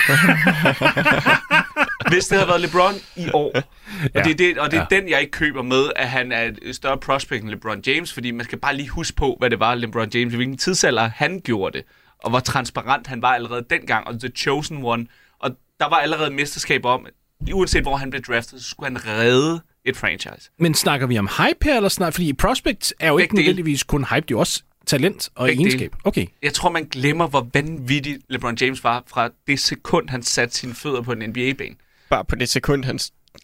Hvis 2.11 2.27
det 2.27 2.37
havde 2.37 2.47
været 2.49 2.61
LeBron 2.61 2.93
i 3.15 3.29
år. 3.33 3.51
Og 3.55 3.63
Ja. 4.15 4.21
det 4.23 4.31
er, 4.31 4.35
det, 4.35 4.57
og 4.57 4.71
det 4.71 4.77
er 4.79 4.85
Ja. 4.91 4.95
den, 5.01 5.09
jeg 5.09 5.19
ikke 5.21 5.31
køber 5.31 5.61
med, 5.63 5.83
at 5.95 6.09
han 6.09 6.31
er 6.31 6.51
et 6.61 6.75
større 6.75 6.97
prospect 6.97 7.41
end 7.41 7.49
LeBron 7.49 7.81
James, 7.87 8.13
fordi 8.13 8.31
man 8.31 8.45
skal 8.45 8.59
bare 8.59 8.75
lige 8.75 8.89
huske 8.89 9.15
på, 9.17 9.35
hvad 9.39 9.49
det 9.49 9.59
var, 9.59 9.75
LeBron 9.75 10.09
James, 10.13 10.33
i 10.33 10.35
hvilken 10.35 10.57
tidsalder 10.57 11.09
han 11.15 11.41
gjorde 11.43 11.77
det, 11.77 11.85
og 12.23 12.29
hvor 12.29 12.39
transparent 12.39 13.07
han 13.07 13.21
var 13.21 13.29
allerede 13.33 13.65
dengang, 13.69 14.07
og 14.07 14.19
The 14.19 14.29
Chosen 14.29 14.83
One. 14.83 15.05
Og 15.39 15.51
der 15.79 15.89
var 15.89 15.95
allerede 15.97 16.31
mesterskaber 16.31 16.89
om, 16.89 17.05
uanset 17.53 17.81
hvor 17.81 17.95
han 17.95 18.09
blev 18.09 18.21
draftet, 18.21 18.61
så 18.63 18.69
skulle 18.69 18.87
han 18.89 19.05
redde 19.07 19.61
et 19.85 19.97
franchise. 19.97 20.49
Men 20.57 20.73
snakker 20.73 21.07
vi 21.07 21.17
om 21.17 21.27
hype 21.37 21.57
her, 21.65 21.75
eller 21.75 21.89
snakker 21.89 22.11
Fordi 22.11 22.33
prospect 22.33 22.93
er 22.99 23.07
jo 23.07 23.17
ikke 23.17 23.31
Begge 23.31 23.37
dele. 23.37 23.45
nødvendigvis 23.47 23.83
kun 23.83 24.03
hype, 24.03 24.15
det 24.15 24.21
er 24.21 24.25
jo 24.31 24.39
også 24.39 24.63
talent 24.85 25.29
og 25.35 25.47
Begge 25.47 25.61
egenskab. 25.63 25.95
Okay. 26.03 26.25
Jeg 26.41 26.53
tror, 26.53 26.69
man 26.69 26.85
glemmer, 26.85 27.27
hvor 27.27 27.47
vanvittig 27.53 28.19
LeBron 28.29 28.57
James 28.61 28.83
var 28.83 29.03
fra 29.07 29.29
det 29.47 29.59
sekund, 29.59 30.09
han 30.09 30.23
satte 30.23 30.55
sine 30.57 30.73
fødder 30.73 31.01
på 31.01 31.11
en 31.11 31.29
NBA-bane. 31.29 31.75
Bare 32.09 32.25
på 32.25 32.35
det 32.35 32.49
sekund, 32.49 32.85
han, 32.85 32.99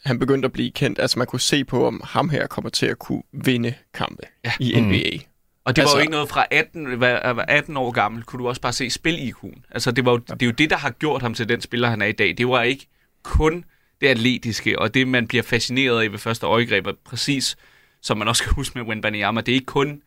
han 0.06 0.20
begyndte 0.20 0.46
at 0.46 0.52
blive 0.52 0.72
kendt. 0.72 1.00
Altså 1.00 1.20
man 1.20 1.28
kunne 1.28 1.40
se 1.40 1.64
på, 1.66 1.88
om 1.88 2.02
ham 2.04 2.30
her 2.30 2.48
kommer 2.48 2.70
til 2.70 2.86
at 2.86 3.00
kunne 3.00 3.22
vinde 3.34 3.74
kampe 3.94 4.24
Ja. 4.46 4.52
i 4.60 4.82
NBA. 4.82 5.18
Og 5.66 5.76
det 5.76 5.82
altså, 5.82 5.82
var 5.82 5.84
Altså- 5.84 5.98
jo 5.98 6.02
ikke 6.02 6.12
noget 6.12 6.30
fra 6.30 6.46
18, 6.52 6.86
hvad- 6.86 7.34
hvad- 7.34 7.46
18 7.48 7.78
år 7.78 7.92
gammel, 7.92 8.24
kunne 8.24 8.44
du 8.44 8.48
også 8.48 8.62
bare 8.62 8.74
se 8.74 8.90
spil 8.90 9.16
IQ'en. 9.34 9.62
Altså 9.72 9.92
det, 9.92 10.06
var 10.06 10.12
jo, 10.12 10.18
det 10.18 10.42
er 10.42 10.46
jo 10.46 10.52
det, 10.52 10.70
der 10.70 10.78
har 10.78 10.90
gjort 10.90 11.22
ham 11.22 11.34
til 11.34 11.50
den 11.50 11.62
spiller, 11.62 11.90
han 11.90 12.02
er 12.02 12.06
i 12.06 12.12
dag. 12.12 12.36
Det 12.38 12.48
var 12.48 12.62
ikke 12.62 12.88
kun 13.24 13.64
det 14.02 14.08
atletiske, 14.08 14.80
og 14.80 14.94
det, 14.94 15.08
man 15.08 15.28
bliver 15.28 15.44
fascineret 15.44 16.04
af 16.04 16.12
ved 16.12 16.20
første 16.20 16.46
øjegreb, 16.46 16.88
og 16.88 16.94
præcis 17.06 17.58
som 18.02 18.18
man 18.18 18.28
også 18.28 18.44
skal 18.44 18.54
huske 18.54 18.80
med 18.80 18.88
Wembanyama, 18.88 19.42
det 19.42 19.52
er 19.52 19.54
ikke 19.56 19.66
kun, 19.66 20.02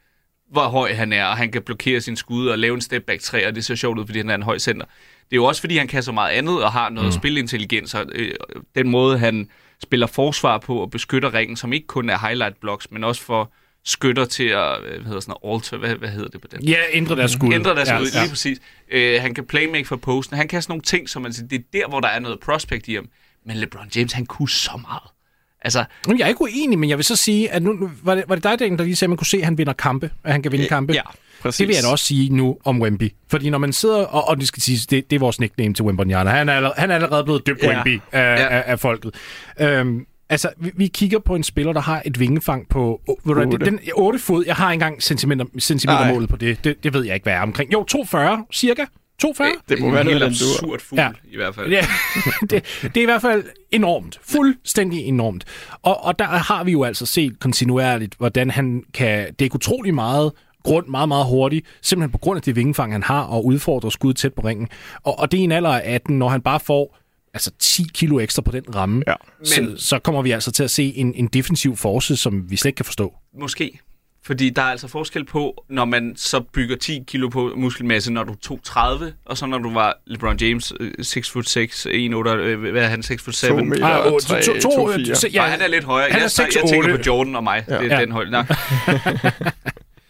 hvor 0.50 0.62
høj 0.68 0.92
han 0.94 1.12
er, 1.12 1.24
og 1.26 1.36
han 1.36 1.52
kan 1.52 1.62
blokere 1.62 2.00
sin 2.00 2.16
skud 2.16 2.46
og 2.48 2.58
lave 2.58 2.74
en 2.74 2.80
step 2.80 3.02
back 3.02 3.20
3, 3.20 3.46
og 3.46 3.54
det 3.54 3.64
ser 3.64 3.74
sjovt 3.74 3.98
ud, 3.98 4.06
fordi 4.06 4.18
han 4.18 4.30
er 4.30 4.34
en 4.34 4.42
høj 4.42 4.58
center. 4.58 4.86
Det 5.30 5.32
er 5.32 5.36
jo 5.36 5.44
også, 5.44 5.60
fordi 5.60 5.76
han 5.76 5.88
kan 5.88 6.02
så 6.02 6.12
meget 6.12 6.30
andet 6.32 6.64
og 6.64 6.72
har 6.72 6.88
noget 6.90 7.06
mm. 7.08 7.12
spilintelligens, 7.12 7.94
og 7.94 8.06
øh, 8.14 8.32
den 8.74 8.88
måde, 8.88 9.18
han 9.18 9.48
spiller 9.82 10.06
forsvar 10.06 10.58
på 10.58 10.76
og 10.78 10.90
beskytter 10.90 11.34
ringen, 11.34 11.56
som 11.56 11.72
ikke 11.72 11.86
kun 11.86 12.10
er 12.10 12.18
highlight 12.18 12.60
blocks, 12.60 12.90
men 12.90 13.04
også 13.04 13.22
for 13.22 13.52
skytter 13.88 14.24
til 14.24 14.44
at, 14.44 14.76
øh, 14.84 14.94
hvad 14.94 15.04
hedder 15.04 15.20
sådan 15.20 15.34
noget, 15.42 15.56
alter, 15.56 15.76
hvad, 15.78 15.94
hvad 15.94 16.08
hedder 16.08 16.28
det 16.28 16.40
på 16.40 16.48
den? 16.50 16.64
Ja, 16.64 16.76
ændre 16.92 17.16
deres 17.16 17.30
skud. 17.32 17.54
Ændre 17.54 17.74
deres 17.74 17.88
ja, 17.88 17.94
ja, 17.94 18.00
ud, 18.00 18.06
ja. 18.14 18.20
lige 18.20 18.30
præcis. 18.30 18.58
Øh, 18.90 19.20
han 19.22 19.34
kan 19.34 19.44
playmake 19.44 19.84
for 19.84 19.96
posten. 19.96 20.36
Han 20.36 20.48
kan 20.48 20.62
sådan 20.62 20.70
nogle 20.72 20.82
ting, 20.82 21.08
som 21.08 21.22
man 21.22 21.32
siger, 21.32 21.48
det 21.48 21.58
er 21.58 21.62
der, 21.72 21.88
hvor 21.88 22.00
der 22.00 22.08
er 22.08 22.18
noget 22.18 22.40
prospect 22.40 22.88
i 22.88 22.94
ham. 22.94 23.08
Men 23.46 23.56
LeBron 23.56 23.86
James, 23.96 24.12
han 24.12 24.26
kunne 24.26 24.48
så 24.48 24.70
meget. 24.88 25.02
Altså, 25.62 25.84
Jamen, 26.06 26.18
Jeg 26.18 26.24
er 26.24 26.28
ikke 26.28 26.42
uenig, 26.42 26.78
men 26.78 26.90
jeg 26.90 26.98
vil 26.98 27.04
så 27.04 27.16
sige, 27.16 27.50
at 27.50 27.62
nu 27.62 27.90
var 28.02 28.14
det, 28.14 28.24
var 28.28 28.34
det 28.34 28.44
dig, 28.44 28.58
der 28.58 28.84
lige 28.84 28.96
sagde, 28.96 29.06
at 29.06 29.10
man 29.10 29.16
kunne 29.16 29.26
se, 29.26 29.36
at 29.36 29.44
han 29.44 29.58
vinder 29.58 29.72
kampe, 29.72 30.10
at 30.24 30.32
han 30.32 30.42
kan 30.42 30.52
vinde 30.52 30.66
kampe? 30.68 30.92
Ja, 30.92 31.02
præcis. 31.42 31.58
Det 31.58 31.68
vil 31.68 31.74
jeg 31.74 31.82
da 31.82 31.88
også 31.88 32.04
sige 32.04 32.28
nu 32.36 32.58
om 32.64 32.82
Wemby. 32.82 33.12
Fordi 33.30 33.50
når 33.50 33.58
man 33.58 33.72
sidder, 33.72 34.04
og, 34.04 34.28
og 34.28 34.36
det 34.38 34.48
skal 34.48 34.62
siges, 34.62 34.86
det, 34.86 35.10
det 35.10 35.16
er 35.16 35.20
vores 35.20 35.40
nickname 35.40 35.74
til 35.74 35.84
Wembanyama. 35.84 36.30
Han 36.30 36.48
er, 36.48 36.52
allerede, 36.54 36.74
han 36.78 36.90
er 36.90 36.94
allerede 36.94 37.24
blevet 37.24 37.46
døbt 37.46 37.62
Ja. 37.62 37.68
Wemby 37.68 38.00
af, 38.12 38.20
Ja. 38.36 38.48
af, 38.48 38.62
af 38.66 38.80
folket. 38.80 39.14
Øhm, 39.60 40.06
altså, 40.30 40.50
vi, 40.58 40.70
vi 40.76 40.86
kigger 40.86 41.18
på 41.18 41.34
en 41.34 41.42
spiller, 41.42 41.72
der 41.72 41.80
har 41.80 42.02
et 42.04 42.20
vingefang 42.20 42.68
på 42.68 43.00
oh, 43.08 43.16
ved 43.24 43.34
du, 43.34 43.40
hvad, 43.40 43.46
Otte. 43.54 43.66
den, 43.66 43.80
8 43.94 44.18
fod. 44.18 44.44
Jeg 44.46 44.54
har 44.56 44.72
ikke 44.72 44.74
engang 44.84 45.02
centimeter, 45.02 45.44
centimetermålet 45.58 46.28
på 46.28 46.36
det. 46.36 46.64
det. 46.64 46.84
Det 46.84 46.92
ved 46.94 47.04
jeg 47.04 47.14
ikke, 47.14 47.24
hvad 47.24 47.32
er 47.32 47.40
omkring. 47.40 47.72
Jo, 47.72 47.84
240 47.84 48.44
cirka. 48.52 48.84
240? 49.20 49.50
Det 49.68 49.80
må 49.80 49.86
en 49.86 49.92
være 49.94 50.04
helt 50.04 50.18
noget, 50.18 50.32
den 50.32 50.38
dur. 50.40 50.54
absurd 50.54 50.80
fugl, 50.80 51.00
Ja. 51.00 51.10
i 51.32 51.36
hvert 51.36 51.54
fald. 51.54 51.70
Ja, 51.70 51.80
det, 52.50 52.50
det 52.82 52.96
er 52.96 53.02
i 53.02 53.04
hvert 53.04 53.22
fald 53.22 53.44
enormt. 53.70 54.20
Fuldstændig 54.22 54.98
enormt. 55.04 55.44
Og, 55.82 56.04
og 56.04 56.18
der 56.18 56.24
har 56.24 56.64
vi 56.64 56.72
jo 56.72 56.82
altså 56.84 57.06
set 57.06 57.40
kontinuerligt, 57.40 58.14
hvordan 58.18 58.50
han 58.50 58.82
kan 58.94 59.34
dække 59.34 59.54
utrolig 59.54 59.94
meget 59.94 60.32
grund 60.62 60.86
meget, 60.86 61.08
meget 61.08 61.26
hurtigt, 61.26 61.66
simpelthen 61.82 62.12
på 62.12 62.18
grund 62.18 62.36
af 62.36 62.42
det 62.42 62.56
vingefang, 62.56 62.92
han 62.92 63.02
har, 63.02 63.22
og 63.22 63.44
udfordrer 63.46 63.90
skud 63.90 64.14
tæt 64.14 64.34
på 64.34 64.42
ringen. 64.42 64.68
Og, 65.02 65.18
og 65.18 65.32
det 65.32 65.40
er 65.40 65.44
en 65.44 65.52
alder 65.52 65.70
af 65.70 65.94
18, 65.94 66.18
når 66.18 66.28
han 66.28 66.40
bare 66.40 66.60
får 66.60 66.98
altså 67.38 67.50
10 67.58 67.86
kilo 67.94 68.18
ekstra 68.20 68.42
på 68.42 68.50
den 68.52 68.74
ramme, 68.74 69.02
Ja. 69.06 69.14
så, 69.44 69.62
Men- 69.62 69.78
så 69.78 69.98
kommer 69.98 70.22
vi 70.22 70.30
altså 70.30 70.52
til 70.52 70.62
at 70.64 70.70
se 70.70 70.92
en, 70.96 71.14
en 71.14 71.26
defensiv 71.26 71.76
force, 71.76 72.16
som 72.16 72.50
vi 72.50 72.56
slet 72.56 72.68
ikke 72.68 72.76
kan 72.76 72.84
forstå. 72.84 73.14
Måske. 73.40 73.78
Fordi 74.24 74.50
der 74.50 74.62
er 74.62 74.66
altså 74.66 74.88
forskel 74.88 75.24
på, 75.24 75.64
når 75.70 75.84
man 75.84 76.12
så 76.16 76.40
bygger 76.40 76.76
10 76.76 77.02
kilo 77.06 77.28
på 77.28 77.52
muskelmasse, 77.56 78.12
når 78.12 78.24
du 78.24 78.34
tog 78.34 78.60
30, 78.64 79.12
og 79.24 79.38
så 79.38 79.46
når 79.46 79.58
du 79.58 79.72
var 79.72 79.94
LeBron 80.06 80.36
James, 80.40 80.72
øh, 80.80 80.92
6 81.02 81.30
foot 81.30 81.48
6, 81.48 81.86
1, 81.90 82.14
8, 82.14 82.30
øh, 82.30 82.60
hvad 82.70 82.82
er 82.82 82.86
han, 82.86 83.02
6 83.02 83.22
foot 83.22 83.34
7? 83.34 83.48
To 83.48 83.64
meter, 83.64 83.86
Ah, 83.86 84.06
ah, 84.06 84.12
åh, 84.12 84.20
tre, 84.20 84.42
to- 84.42 84.52
to- 84.52 84.60
to, 84.60 84.92
fire. 84.92 85.14
se- 85.16 85.28
Ja, 85.32 85.42
han 85.42 85.60
er 85.60 85.66
lidt 85.66 85.84
højere. 85.84 86.10
Han 86.10 86.20
er 86.20 86.24
jeg, 86.24 86.30
jeg, 86.38 86.62
jeg 86.62 86.70
tænker 86.70 86.88
6'8". 86.88 86.96
på 86.96 87.02
Jordan 87.06 87.36
og 87.36 87.44
mig. 87.44 87.64
Ja. 87.68 87.78
Det 87.78 87.92
er 87.92 87.96
Ja. 87.96 88.00
den 88.04 88.12
hold. 88.12 88.30
Nå. 88.30 88.42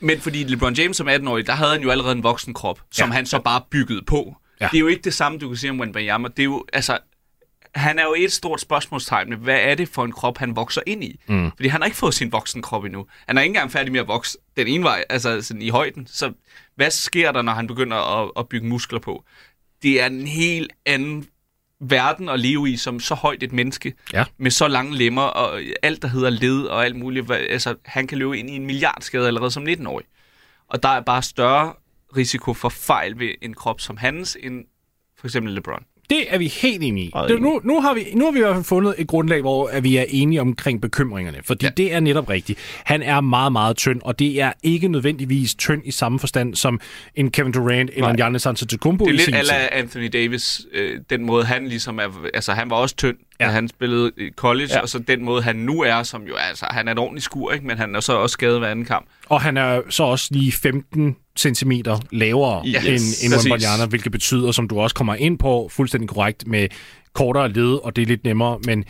Men 0.00 0.20
fordi 0.20 0.44
LeBron 0.44 0.74
James 0.74 0.96
som 0.96 1.08
18-årig, 1.08 1.46
der 1.46 1.52
havde 1.52 1.70
han 1.72 1.82
jo 1.82 1.90
allerede 1.90 2.12
en 2.12 2.22
voksen 2.22 2.54
krop, 2.54 2.80
som 2.92 3.08
Ja. 3.08 3.14
han 3.14 3.26
så 3.26 3.40
bare 3.44 3.60
byggede 3.70 4.02
på. 4.06 4.36
Ja. 4.60 4.68
Det 4.72 4.76
er 4.76 4.80
jo 4.80 4.86
ikke 4.86 5.02
det 5.02 5.14
samme, 5.14 5.38
du 5.38 5.48
kan 5.48 5.56
sige 5.56 5.70
om 5.70 5.80
Wembanyama. 5.80 6.28
Det 6.28 6.38
er 6.38 6.44
jo, 6.44 6.64
altså, 6.72 6.98
han 7.78 7.98
er 7.98 8.02
jo 8.02 8.14
et 8.18 8.32
stort 8.32 8.60
spørgsmålstegn 8.60 9.32
hvad 9.32 9.58
er 9.60 9.74
det 9.74 9.88
for 9.88 10.04
en 10.04 10.12
krop, 10.12 10.38
han 10.38 10.56
vokser 10.56 10.80
ind 10.86 11.04
i? 11.04 11.20
Mm. 11.28 11.50
Fordi 11.56 11.68
han 11.68 11.80
har 11.80 11.86
ikke 11.86 11.96
fået 11.96 12.14
sin 12.14 12.32
voksen 12.32 12.62
krop 12.62 12.84
endnu. 12.84 13.06
Han 13.28 13.38
er 13.38 13.42
ikke 13.42 13.50
engang 13.50 13.72
færdig 13.72 13.92
med 13.92 14.00
at 14.00 14.08
vokse 14.08 14.38
den 14.56 14.66
ene 14.66 14.84
vej, 14.84 15.04
altså 15.10 15.42
sådan 15.42 15.62
i 15.62 15.68
højden. 15.68 16.06
Så 16.06 16.32
hvad 16.76 16.90
sker 16.90 17.32
der, 17.32 17.42
når 17.42 17.52
han 17.52 17.66
begynder 17.66 17.96
at, 18.22 18.30
at 18.38 18.48
bygge 18.48 18.66
muskler 18.68 18.98
på? 18.98 19.24
Det 19.82 20.02
er 20.02 20.06
en 20.06 20.26
helt 20.26 20.72
anden 20.86 21.26
verden 21.80 22.28
at 22.28 22.40
leve 22.40 22.70
i 22.70 22.76
som 22.76 23.00
så 23.00 23.14
højt 23.14 23.42
et 23.42 23.52
menneske, 23.52 23.94
Ja. 24.12 24.24
med 24.38 24.50
så 24.50 24.68
lange 24.68 24.96
lemmer, 24.96 25.22
og 25.22 25.60
alt, 25.82 26.02
der 26.02 26.08
hedder 26.08 26.30
led 26.30 26.62
og 26.62 26.84
alt 26.84 26.96
muligt. 26.96 27.30
Altså, 27.30 27.74
han 27.84 28.06
kan 28.06 28.18
løbe 28.18 28.38
ind 28.38 28.50
i 28.50 28.56
en 28.56 28.66
milliardskade 28.66 29.26
allerede 29.26 29.50
som 29.50 29.66
19-årig. 29.66 30.06
Og 30.68 30.82
der 30.82 30.88
er 30.88 31.00
bare 31.00 31.22
større 31.22 31.74
risiko 32.16 32.54
for 32.54 32.68
fejl 32.68 33.18
ved 33.18 33.30
en 33.42 33.54
krop 33.54 33.80
som 33.80 33.96
hans, 33.96 34.36
end 34.42 34.64
for 35.18 35.26
eksempel 35.26 35.52
LeBron. 35.54 35.84
Det 36.10 36.34
er 36.34 36.38
vi 36.38 36.46
helt 36.46 36.82
enige 36.82 37.06
i. 37.06 37.10
Det, 37.28 37.40
nu, 37.42 37.60
nu, 37.64 37.80
har 37.80 37.94
vi, 37.94 38.06
nu 38.14 38.24
har 38.24 38.32
vi 38.32 38.38
i 38.38 38.42
hvert 38.42 38.54
fald 38.54 38.64
fundet 38.64 38.94
et 38.98 39.06
grundlag, 39.06 39.40
hvor 39.40 39.68
at 39.68 39.84
vi 39.84 39.96
er 39.96 40.04
enige 40.08 40.40
omkring 40.40 40.80
bekymringerne. 40.80 41.38
Fordi 41.44 41.66
ja. 41.66 41.70
Det 41.70 41.94
er 41.94 42.00
netop 42.00 42.28
rigtigt. 42.28 42.58
Han 42.84 43.02
er 43.02 43.20
meget, 43.20 43.52
meget 43.52 43.76
tynd, 43.76 44.00
og 44.04 44.18
det 44.18 44.40
er 44.40 44.52
ikke 44.62 44.88
nødvendigvis 44.88 45.54
tynd 45.54 45.82
i 45.84 45.90
samme 45.90 46.18
forstand 46.18 46.54
som 46.54 46.80
en 47.14 47.30
Kevin 47.30 47.52
Durant 47.52 47.90
eller 47.90 48.00
Nej. 48.00 48.10
en 48.10 48.16
Giannis 48.16 48.46
Antetokounmpo 48.46 49.04
Det 49.04 49.10
er 49.10 49.16
lidt 49.16 49.34
ala 49.34 49.68
Anthony 49.72 50.08
Davis, 50.12 50.60
øh, 50.72 51.00
den 51.10 51.24
måde 51.24 51.44
han 51.44 51.68
ligesom 51.68 51.98
er, 51.98 52.26
altså 52.34 52.52
han 52.52 52.70
var 52.70 52.76
også 52.76 52.96
tynd, 52.96 53.16
Ja. 53.40 53.46
da 53.46 53.50
han 53.50 53.68
spillede 53.68 54.12
college, 54.36 54.68
Ja. 54.72 54.80
og 54.80 54.88
så 54.88 54.98
den 54.98 55.24
måde 55.24 55.42
han 55.42 55.56
nu 55.56 55.82
er, 55.82 56.02
som 56.02 56.22
jo 56.22 56.34
altså, 56.34 56.66
han 56.70 56.88
er 56.88 56.92
et 56.92 56.98
ordentligt 56.98 57.24
skur, 57.24 57.52
ikke? 57.52 57.66
men 57.66 57.78
han 57.78 57.94
er 57.94 58.00
så 58.00 58.12
også 58.16 58.32
skadet 58.32 58.58
hver 58.58 58.68
anden 58.68 58.84
kamp. 58.84 59.06
Og 59.28 59.40
han 59.40 59.56
er 59.56 59.80
så 59.90 60.02
også 60.02 60.28
lige 60.30 60.52
15 60.52 61.16
cm 61.38 61.72
lavere 62.12 62.62
Yes, 62.66 62.84
end, 63.22 63.32
end. 63.32 63.42
Wembanyama, 63.44 63.86
hvilket 63.86 64.12
betyder, 64.12 64.52
som 64.52 64.68
du 64.68 64.80
også 64.80 64.94
kommer 64.96 65.14
ind 65.14 65.38
på, 65.38 65.68
fuldstændig 65.72 66.08
korrekt, 66.08 66.46
med 66.46 66.68
kortere 67.12 67.48
led, 67.52 67.84
og 67.84 67.96
det 67.96 68.02
er 68.02 68.06
lidt 68.06 68.24
nemmere. 68.24 68.58
Men 68.64 68.84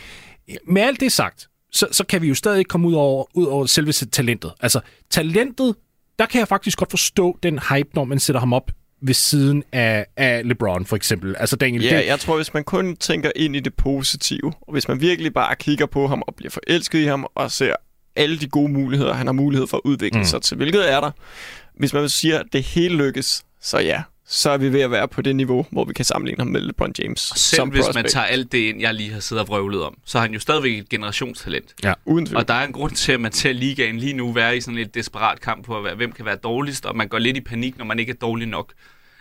med 0.68 0.82
alt 0.82 1.00
det 1.00 1.12
sagt, 1.12 1.48
så, 1.72 1.86
så 1.92 2.04
kan 2.04 2.22
vi 2.22 2.28
jo 2.28 2.34
stadig 2.34 2.58
ikke 2.58 2.68
komme 2.68 2.88
ud 2.88 2.94
over, 2.94 3.24
ud 3.34 3.44
over 3.46 3.66
selve 3.66 3.92
talentet. 3.92 4.52
Altså, 4.60 4.80
talentet, 5.10 5.74
der 6.18 6.26
kan 6.26 6.38
jeg 6.38 6.48
faktisk 6.48 6.78
godt 6.78 6.90
forstå 6.90 7.38
den 7.42 7.58
hype, 7.70 7.88
når 7.94 8.04
man 8.04 8.18
sætter 8.18 8.40
ham 8.40 8.52
op 8.52 8.70
ved 9.00 9.14
siden 9.14 9.64
af, 9.72 10.06
af 10.16 10.48
LeBron, 10.48 10.86
for 10.86 10.96
eksempel. 10.96 11.36
Altså, 11.38 11.56
Daniel, 11.56 11.82
Ja, 11.82 11.96
det, 11.96 12.06
jeg 12.06 12.20
tror, 12.20 12.36
hvis 12.36 12.54
man 12.54 12.64
kun 12.64 12.96
tænker 12.96 13.30
ind 13.36 13.56
i 13.56 13.60
det 13.60 13.74
positive, 13.74 14.52
og 14.60 14.72
hvis 14.72 14.88
man 14.88 15.00
virkelig 15.00 15.34
bare 15.34 15.56
kigger 15.56 15.86
på 15.86 16.06
ham 16.06 16.22
og 16.26 16.34
bliver 16.34 16.50
forelsket 16.50 16.98
i 16.98 17.04
ham, 17.04 17.26
og 17.34 17.50
ser 17.50 17.74
alle 18.16 18.38
de 18.38 18.48
gode 18.48 18.72
muligheder, 18.72 19.14
han 19.14 19.26
har 19.26 19.32
mulighed 19.32 19.66
for 19.66 19.76
at 19.76 19.80
udvikle 19.84 20.18
mm. 20.18 20.24
sig 20.24 20.42
til, 20.42 20.56
hvilket 20.56 20.92
er 20.92 21.00
der. 21.00 21.10
Hvis 21.78 21.92
man 21.92 22.08
siger, 22.08 22.38
at 22.38 22.46
det 22.52 22.62
hele 22.62 22.96
lykkes, 22.96 23.42
så 23.60 23.78
ja, 23.78 24.02
så 24.30 24.50
er 24.50 24.58
vi 24.58 24.72
ved 24.72 24.80
at 24.80 24.90
være 24.90 25.08
på 25.08 25.22
det 25.22 25.36
niveau, 25.36 25.66
hvor 25.70 25.84
vi 25.84 25.92
kan 25.92 26.04
sammenligne 26.04 26.40
ham 26.40 26.46
med 26.48 26.60
LeBron 26.60 26.92
James. 26.98 27.30
Og 27.30 27.38
selv 27.38 27.56
som 27.56 27.68
hvis 27.68 27.78
man 27.78 27.84
prospect. 27.94 28.10
tager 28.12 28.26
alt 28.26 28.52
det 28.52 28.58
ind, 28.58 28.80
jeg 28.80 28.94
lige 28.94 29.12
har 29.12 29.20
siddet 29.20 29.42
og 29.42 29.48
vrøvlet 29.48 29.82
om, 29.82 29.98
så 30.04 30.18
er 30.18 30.22
han 30.22 30.32
jo 30.32 30.40
stadigvæk 30.40 30.78
et 30.78 30.88
generationstalent. 30.88 31.74
Uden 32.04 32.26
tvivl. 32.26 32.36
Og 32.36 32.48
der 32.48 32.54
er 32.54 32.66
en 32.66 32.72
grund 32.72 32.92
til, 32.92 33.12
at 33.12 33.20
man 33.20 33.32
ser 33.32 33.52
ligaen 33.52 33.98
lige 33.98 34.12
nu 34.12 34.32
være 34.32 34.56
i 34.56 34.60
sådan 34.60 34.76
lidt 34.76 34.94
desperat 34.94 35.40
kamp 35.40 35.64
på, 35.64 35.78
at 35.78 35.84
være- 35.84 35.94
hvem 35.94 36.12
kan 36.12 36.24
være 36.24 36.36
dårligst, 36.36 36.86
og 36.86 36.96
man 36.96 37.08
går 37.08 37.18
lidt 37.18 37.36
i 37.36 37.40
panik, 37.40 37.78
når 37.78 37.84
man 37.84 37.98
ikke 37.98 38.10
er 38.10 38.16
dårlig 38.20 38.48
nok. 38.48 38.72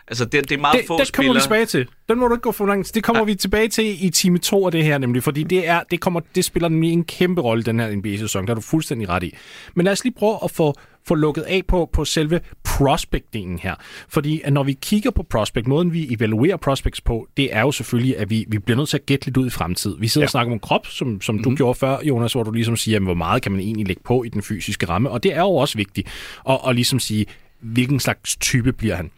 Altså, 0.07 0.25
det, 0.25 0.49
det 0.49 0.55
er 0.55 0.61
meget 0.61 0.77
det, 0.79 0.87
få 0.87 0.99
det 0.99 1.13
kommer 1.13 1.33
vi 1.33 1.39
spillere. 1.39 1.65
tilbage 1.65 1.85
til. 1.85 1.87
Den 2.09 2.19
må 2.19 2.27
du 2.27 2.33
ikke 2.33 2.41
gå 2.41 2.51
for 2.51 2.65
langt. 2.65 2.95
Det 2.95 3.03
kommer 3.03 3.21
ja. 3.21 3.25
vi 3.25 3.35
tilbage 3.35 3.67
til 3.67 4.05
i 4.05 4.09
time 4.09 4.37
2 4.37 4.65
af 4.65 4.71
det 4.71 4.83
her, 4.83 4.97
nemlig, 4.97 5.23
fordi 5.23 5.43
det, 5.43 5.67
er, 5.67 5.81
det, 5.91 5.99
kommer, 5.99 6.19
det 6.35 6.45
spiller 6.45 6.69
nemlig 6.69 6.93
en 6.93 7.03
kæmpe 7.03 7.41
rolle 7.41 7.63
den 7.63 7.79
her 7.79 7.95
NBA-sæson. 7.95 8.45
Der 8.47 8.51
er 8.51 8.55
du 8.55 8.61
fuldstændig 8.61 9.09
ret 9.09 9.23
i. 9.23 9.35
Men 9.75 9.83
lad 9.83 9.93
os 9.93 10.03
lige 10.03 10.13
prøve 10.13 10.37
at 10.43 10.51
få, 10.51 10.73
få 11.07 11.15
lukket 11.15 11.41
af 11.41 11.61
på, 11.67 11.89
på 11.93 12.05
selve 12.05 12.41
prospect-delen 12.67 13.59
her. 13.61 13.75
Fordi 14.09 14.41
at 14.43 14.53
når 14.53 14.63
vi 14.63 14.77
kigger 14.81 15.11
på 15.11 15.23
prospect, 15.23 15.67
måden 15.67 15.93
vi 15.93 16.13
evaluerer 16.13 16.57
prospects 16.57 17.01
på, 17.01 17.27
det 17.37 17.55
er 17.55 17.61
jo 17.61 17.71
selvfølgelig, 17.71 18.17
at 18.17 18.29
vi, 18.29 18.45
vi 18.47 18.59
bliver 18.59 18.77
nødt 18.77 18.89
til 18.89 18.97
at 18.97 19.05
gætte 19.05 19.25
lidt 19.25 19.37
ud 19.37 19.47
i 19.47 19.49
fremtiden. 19.49 20.01
Vi 20.01 20.07
sidder 20.07 20.23
ja. 20.23 20.27
og 20.27 20.31
snakker 20.31 20.53
om 20.53 20.59
krop, 20.59 20.87
som, 20.87 21.21
som 21.21 21.35
mm-hmm. 21.35 21.51
du 21.51 21.55
gjorde 21.55 21.79
før, 21.79 21.97
Jonas, 22.03 22.33
hvor 22.33 22.43
du 22.43 22.51
ligesom 22.51 22.75
siger, 22.75 22.95
jamen, 22.95 23.05
hvor 23.05 23.13
meget 23.13 23.41
kan 23.41 23.51
man 23.51 23.61
egentlig 23.61 23.87
lægge 23.87 24.01
på 24.05 24.23
i 24.23 24.29
den 24.29 24.41
fysiske 24.41 24.89
ramme. 24.89 25.09
Og 25.09 25.23
det 25.23 25.33
er 25.33 25.41
jo 25.41 25.55
også 25.55 25.77
vigtigt 25.77 26.07
at, 26.49 26.59
at 26.67 26.75
ligesom 26.75 26.99
sige, 26.99 27.25
hvilken 27.59 27.99
slags 27.99 28.35
type 28.35 28.73
bliver 28.73 28.95
han 28.95 29.11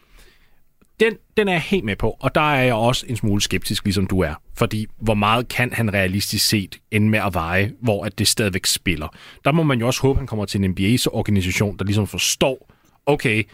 den, 1.00 1.16
den 1.36 1.48
er 1.48 1.52
jeg 1.52 1.60
helt 1.60 1.84
med 1.84 1.96
på, 1.96 2.16
og 2.20 2.34
der 2.34 2.54
er 2.54 2.62
jeg 2.62 2.74
også 2.74 3.06
en 3.08 3.16
smule 3.16 3.42
skeptisk, 3.42 3.84
ligesom 3.84 4.06
du 4.06 4.20
er. 4.20 4.34
Fordi 4.54 4.86
hvor 4.98 5.14
meget 5.14 5.48
kan 5.48 5.72
han 5.72 5.94
realistisk 5.94 6.48
set 6.48 6.78
ende 6.90 7.08
med 7.08 7.18
at 7.18 7.34
veje, 7.34 7.72
hvor 7.80 8.04
at 8.04 8.18
det 8.18 8.28
stadigvæk 8.28 8.66
spiller? 8.66 9.08
Der 9.44 9.52
må 9.52 9.62
man 9.62 9.80
jo 9.80 9.86
også 9.86 10.02
håbe, 10.02 10.16
at 10.16 10.20
han 10.20 10.26
kommer 10.26 10.44
til 10.44 10.64
en 10.64 10.70
NBA-organisation, 10.70 11.76
der 11.76 11.84
ligesom 11.84 12.06
forstår, 12.06 12.70
okay, 13.06 13.44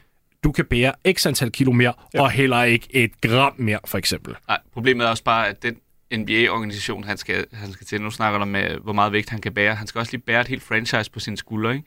du 0.45 0.53
kan 0.53 0.65
bære 0.65 0.93
x 1.13 1.27
antal 1.27 1.51
kilo 1.51 1.73
mere, 1.73 1.93
ja. 2.15 2.23
og 2.23 2.31
heller 2.31 2.63
ikke 2.63 2.89
et 2.91 3.21
gram 3.21 3.55
mere, 3.59 3.79
for 3.85 3.99
eksempel. 3.99 4.35
Nej, 4.49 4.59
problemet 4.73 5.07
er 5.07 5.11
også 5.11 5.25
bare, 5.25 5.49
at 5.49 5.63
den 5.63 5.77
NBA-organisation, 6.15 7.05
han 7.05 7.17
skal, 7.17 7.47
han 7.53 7.73
skal 7.73 7.87
til, 7.87 8.03
nu 8.03 8.11
snakker 8.11 8.39
der 8.39 8.47
med, 8.47 8.77
hvor 8.83 8.93
meget 8.93 9.13
vægt 9.13 9.31
han 9.31 9.41
kan 9.41 9.55
bære. 9.55 9.75
Han 9.75 9.87
skal 9.87 9.99
også 9.99 10.13
lige 10.13 10.21
bære 10.21 10.41
et 10.41 10.49
helt 10.49 10.63
franchise 10.63 11.11
på 11.11 11.21
sine 11.21 11.37
skuldre, 11.37 11.75
ikke? 11.75 11.87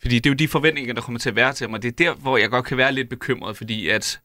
Fordi 0.00 0.14
det 0.14 0.26
er 0.26 0.30
jo 0.30 0.34
de 0.34 0.48
forventninger, 0.48 0.94
der 0.94 1.00
kommer 1.00 1.18
til 1.18 1.28
at 1.28 1.36
være 1.36 1.52
til 1.52 1.66
og 1.66 1.82
det 1.82 1.88
er 1.88 2.04
der, 2.04 2.14
hvor 2.14 2.36
jeg 2.36 2.50
godt 2.50 2.64
kan 2.64 2.76
være 2.76 2.92
lidt 2.92 3.08
bekymret, 3.08 3.56
fordi 3.56 3.88
at 3.88 4.20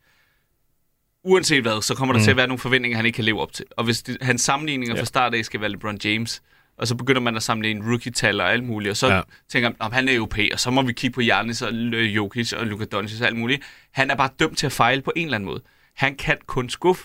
uanset 1.24 1.62
hvad, 1.62 1.82
så 1.82 1.96
kommer 1.96 2.14
der 2.14 2.20
mm. 2.20 2.24
til 2.24 2.32
at 2.32 2.38
være 2.38 2.48
nogle 2.48 2.60
forventninger, 2.60 2.96
han 2.98 3.06
ikke 3.06 3.16
kan 3.16 3.26
leve 3.26 3.42
op 3.42 3.54
til. 3.54 3.66
Og 3.78 3.84
hvis 3.84 4.04
det, 4.04 4.18
hans 4.22 4.42
sammenligninger 4.42 4.96
ja. 4.96 5.02
fra 5.02 5.06
start 5.06 5.34
af 5.34 5.46
skal 5.46 5.62
være 5.62 5.70
LeBron 5.70 6.00
James, 6.04 6.42
og 6.78 6.88
så 6.88 6.96
begynder 6.96 7.22
man 7.22 7.36
at 7.36 7.44
samle 7.44 7.72
en 7.72 7.84
rookie-tal 7.92 8.42
og 8.42 8.52
alt 8.52 8.64
muligt, 8.64 8.90
og 8.92 8.98
så 8.98 9.08
Ja. 9.08 9.22
tænker 9.50 9.70
man, 9.70 9.76
om 9.80 9.92
han 9.92 10.10
er 10.10 10.16
europæer, 10.16 10.58
så 10.58 10.72
må 10.72 10.82
vi 10.82 10.94
kigge 10.94 11.14
på 11.14 11.22
Giannis 11.22 11.62
og 11.62 11.74
øh, 11.74 12.16
Jokic 12.16 12.54
og 12.54 12.68
Luka 12.68 12.86
Doncic 12.86 13.22
og 13.22 13.28
alt 13.28 13.38
muligt. 13.38 13.64
Han 13.92 14.12
er 14.12 14.16
bare 14.16 14.30
dømt 14.40 14.58
til 14.58 14.66
at 14.66 14.72
fejle 14.72 15.02
på 15.02 15.12
en 15.16 15.26
eller 15.26 15.36
anden 15.36 15.46
måde. 15.46 15.62
Han 15.96 16.16
kan 16.16 16.38
kun 16.48 16.70
skuffe, 16.70 17.04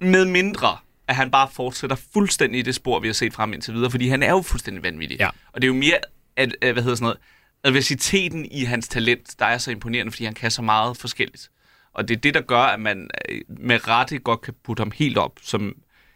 med 0.00 0.24
mindre 0.24 0.76
at 1.08 1.16
han 1.16 1.30
bare 1.30 1.48
fortsætter 1.52 1.96
fuldstændig 2.12 2.58
i 2.58 2.62
det 2.62 2.74
spor, 2.74 3.00
vi 3.00 3.08
har 3.08 3.12
set 3.12 3.34
frem 3.34 3.52
indtil 3.52 3.74
videre, 3.74 3.90
fordi 3.90 4.08
han 4.08 4.22
er 4.22 4.30
jo 4.30 4.42
fuldstændig 4.42 4.82
vanvittig. 4.82 5.18
Ja. 5.18 5.28
Og 5.52 5.62
det 5.62 5.64
er 5.64 5.68
jo 5.68 5.74
mere, 5.74 5.98
at, 6.36 6.56
at, 6.62 6.72
hvad 6.72 6.82
hedder 6.82 6.96
sådan 6.96 7.04
noget, 7.04 7.18
adversiteten 7.64 8.46
i 8.50 8.64
hans 8.64 8.88
talent, 8.88 9.34
der 9.38 9.46
er 9.46 9.58
så 9.58 9.70
imponerende, 9.70 10.12
fordi 10.12 10.24
han 10.24 10.34
kan 10.34 10.50
så 10.50 10.62
meget 10.62 10.96
forskelligt. 10.96 11.50
Og 11.96 12.08
det 12.08 12.16
er 12.16 12.20
det, 12.20 12.34
der 12.34 12.40
gør, 12.40 12.58
at 12.58 12.80
man 12.80 13.10
øh, 13.28 13.40
med 13.48 13.88
rette 13.88 14.18
godt 14.18 14.40
kan 14.40 14.54
putte 14.64 14.80
ham 14.80 14.92
helt 14.94 15.18
op 15.18 15.32
som 15.42 15.72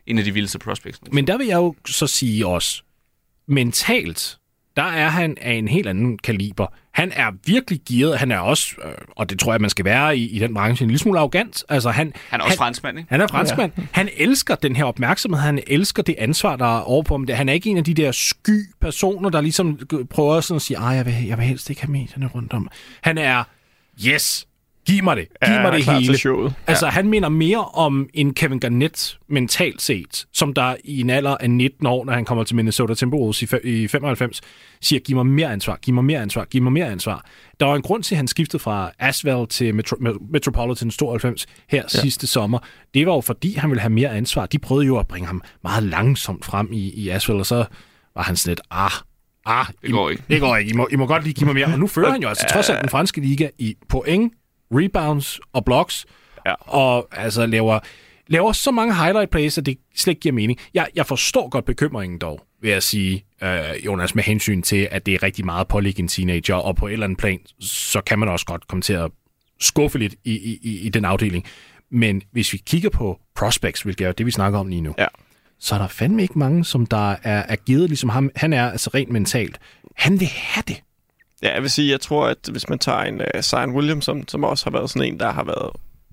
en 0.06 0.18
af 0.18 0.25
de 0.25 0.34
vildeste 0.34 0.58
prospects. 0.58 1.00
Men 1.12 1.26
der 1.26 1.38
vil 1.38 1.46
jeg 1.46 1.56
jo 1.56 1.75
så 1.87 2.06
sige 2.06 2.46
også, 2.46 2.82
mentalt, 3.49 4.38
der 4.76 4.82
er 4.82 5.08
han 5.08 5.37
af 5.40 5.52
en 5.52 5.68
helt 5.68 5.88
anden 5.88 6.18
kaliber. 6.18 6.66
Han 6.92 7.12
er 7.14 7.30
virkelig 7.46 7.80
gearet. 7.88 8.18
Han 8.18 8.32
er 8.32 8.38
også, 8.38 8.75
øh, 8.84 8.92
og 9.10 9.30
det 9.30 9.38
tror 9.38 9.52
jeg, 9.52 9.60
man 9.60 9.70
skal 9.70 9.84
være 9.84 10.18
i, 10.18 10.28
i 10.28 10.38
den 10.38 10.54
branche, 10.54 10.82
en 10.84 10.88
lille 10.90 10.99
smule 10.99 11.18
arrogant. 11.18 11.64
Altså, 11.68 11.90
han, 11.90 12.12
Han 12.28 12.40
er 12.40 12.44
også 12.44 12.56
franskmand, 12.56 12.99
ikke? 12.99 13.10
Han 13.10 13.20
er 13.20 13.26
franskmand. 13.26 13.72
Ja. 13.78 13.82
Han 13.92 14.08
elsker 14.16 14.54
den 14.54 14.76
her 14.76 14.84
opmærksomhed. 14.84 15.40
Han 15.40 15.60
elsker 15.66 16.02
det 16.02 16.14
ansvar, 16.18 16.56
der 16.56 16.76
er 16.78 16.80
over 16.80 17.02
på 17.02 17.14
ham. 17.14 17.26
Han 17.30 17.49
er 17.49 17.52
ikke 17.52 17.70
en 17.70 17.76
af 17.76 17.84
de 17.84 17.94
der 17.94 18.12
sky 18.12 18.75
personer, 18.80 19.30
der 19.30 19.40
ligesom 19.40 19.78
prøver 20.10 20.40
sådan 20.40 20.56
at 20.56 20.62
sige, 20.62 20.76
"Ej, 20.76 20.87
jeg 20.88 21.06
vil, 21.06 21.14
jeg 21.26 21.38
vil 21.38 21.46
helst 21.46 21.70
ikke 21.70 21.82
have 21.82 21.92
medierne 21.92 22.26
rundt 22.26 22.52
om. 22.52 22.68
Han 23.02 23.18
er, 23.18 23.44
yes, 24.06 24.46
giv 24.87 25.04
mig 25.04 25.16
det. 25.16 25.26
Giv 25.44 25.54
Ja, 25.54 25.62
mig 25.62 25.72
det 25.72 25.84
til 25.84 25.92
hele. 25.92 26.18
showet. 26.18 26.54
Altså, 26.66 26.87
han 26.87 27.08
minder 27.08 27.28
mere 27.28 27.64
om 27.64 28.08
en 28.14 28.34
Kevin 28.34 28.58
Garnett 28.60 29.18
mentalt 29.28 29.82
set, 29.82 30.26
som 30.32 30.54
der 30.54 30.75
i 30.84 31.00
en 31.00 31.10
alder 31.10 31.37
af 31.40 31.50
19 31.50 31.87
år, 31.87 32.04
når 32.04 32.12
han 32.12 32.25
kommer 32.25 32.44
til 32.44 32.56
Minnesota 32.56 32.94
Timberwolves 32.94 33.42
i, 33.42 33.46
fe- 33.46 33.66
i 33.68 33.88
95, 33.88 34.40
siger, 34.80 35.00
giv 35.00 35.16
mig 35.16 35.26
mere 35.26 35.52
ansvar, 35.52 35.76
giv 35.82 35.94
mig 35.94 36.04
mere 36.04 36.20
ansvar, 36.22 36.44
giv 36.44 36.62
mig 36.62 36.72
mere 36.72 36.87
ansvar. 36.87 37.25
Der 37.60 37.66
var 37.66 37.75
en 37.76 37.82
grund 37.82 38.02
til, 38.02 38.14
at 38.14 38.16
han 38.16 38.28
skiftede 38.28 38.62
fra 38.62 38.90
Asphalt 38.99 39.50
til 39.50 39.72
Metro- 39.72 39.96
Met- 40.08 40.26
Metropolitan 40.32 40.90
92 40.90 41.46
her 41.68 41.82
ja. 41.94 42.00
sidste 42.00 42.26
sommer. 42.26 42.58
Det 42.94 43.06
var 43.06 43.14
jo 43.14 43.20
fordi, 43.20 43.54
han 43.54 43.70
ville 43.70 43.80
have 43.80 43.90
mere 43.92 44.10
ansvar. 44.10 44.46
De 44.46 44.58
prøvede 44.58 44.87
jo 44.87 44.99
at 44.99 45.08
bringe 45.08 45.26
ham 45.26 45.42
meget 45.62 45.82
langsomt 45.82 46.44
frem 46.44 46.68
i, 46.72 46.90
i 46.92 47.08
Asphalt, 47.08 47.38
og 47.40 47.46
så 47.46 47.64
var 48.14 48.22
han 48.22 48.37
sådan 48.37 48.50
lidt, 48.50 48.60
ah, 48.70 48.90
ah, 49.46 49.66
Det 49.82 49.92
går 49.92 50.10
ikke. 50.10 50.22
Det 50.28 50.40
går 50.40 50.56
ikke. 50.56 50.70
I 50.70 50.75
må, 50.75 50.88
I 50.92 50.96
må 50.96 51.06
godt 51.06 51.22
lige 51.25 51.34
give 51.34 51.46
mig 51.46 51.54
mere. 51.54 51.66
Og 51.66 51.78
nu 51.78 51.87
fører 51.87 52.10
han 52.10 52.22
jo 52.22 52.28
altså 52.28 52.46
trods 52.52 52.70
alt 52.70 52.80
den 52.80 52.88
franske 52.88 53.20
liga 53.20 53.49
i 53.58 53.75
point, 53.88 54.32
rebounds 54.72 55.40
og 55.52 55.64
blocks. 55.64 56.06
Ja. 56.46 56.54
Og 56.60 57.08
altså 57.12 57.46
laver, 57.46 57.78
laver 58.26 58.52
så 58.52 58.70
mange 58.70 58.94
highlight 58.94 59.30
plays, 59.30 59.58
at 59.58 59.66
det 59.66 59.78
slet 59.96 60.10
ikke 60.12 60.20
giver 60.20 60.32
mening. 60.32 60.58
Jeg, 60.74 60.86
jeg 60.94 61.06
forstår 61.06 61.48
godt 61.48 61.64
bekymringen 61.64 62.18
dog, 62.18 62.40
vil 62.62 62.70
jeg 62.70 62.82
sige, 62.82 63.24
øh, 63.42 63.60
Jonas, 63.86 64.14
med 64.14 64.24
hensyn 64.24 64.62
til, 64.62 64.88
at 64.90 65.06
det 65.06 65.14
er 65.14 65.22
rigtig 65.22 65.44
meget 65.44 65.68
på 65.68 65.78
en 65.78 66.08
teenager, 66.08 66.54
og 66.54 66.76
på 66.76 66.86
et 66.86 66.92
eller 66.92 67.04
andet 67.06 67.18
plan, 67.18 67.38
så 67.60 68.00
kan 68.00 68.18
man 68.18 68.28
også 68.28 68.46
godt 68.46 68.68
komme 68.68 68.82
til 68.82 68.92
at 68.92 69.10
skuffe 69.60 69.98
lidt 69.98 70.14
i, 70.24 70.32
i, 70.32 70.58
i, 70.62 70.78
i 70.78 70.88
den 70.88 71.04
afdeling. 71.04 71.44
Men 71.90 72.22
hvis 72.32 72.52
vi 72.52 72.58
kigger 72.66 72.90
på 72.90 73.20
prospects, 73.36 73.82
hvilket 73.82 74.06
er 74.06 74.12
det, 74.12 74.26
vi 74.26 74.30
snakker 74.30 74.58
om 74.58 74.68
lige 74.68 74.80
nu, 74.82 74.94
Ja. 74.98 75.06
så 75.58 75.74
er 75.74 75.78
der 75.78 75.88
fandme 75.88 76.22
ikke 76.22 76.38
mange, 76.38 76.64
som 76.64 76.86
der 76.86 77.10
er, 77.10 77.42
er 77.48 77.56
givet, 77.56 77.88
ligesom 77.88 78.10
ham. 78.10 78.30
Han 78.36 78.52
er 78.52 78.70
altså 78.70 78.90
rent 78.94 79.10
mentalt. 79.10 79.58
Han 79.96 80.20
vil 80.20 80.28
have 80.28 80.64
det. 80.68 80.82
Ja, 81.42 81.52
jeg 81.54 81.62
vil 81.62 81.70
sige, 81.70 81.90
jeg 81.90 82.00
tror, 82.00 82.26
at 82.26 82.49
hvis 82.52 82.68
man 82.68 82.78
tager 82.78 82.99
en 83.00 83.20
uh, 83.20 83.40
Zion 83.40 83.70
Williamson, 83.75 84.28
som 84.28 84.44
også 84.44 84.64
har 84.66 84.70
været 84.70 84.90
sådan 84.90 85.12
en, 85.12 85.20
der 85.20 85.30
har 85.30 85.44
været 85.44 85.70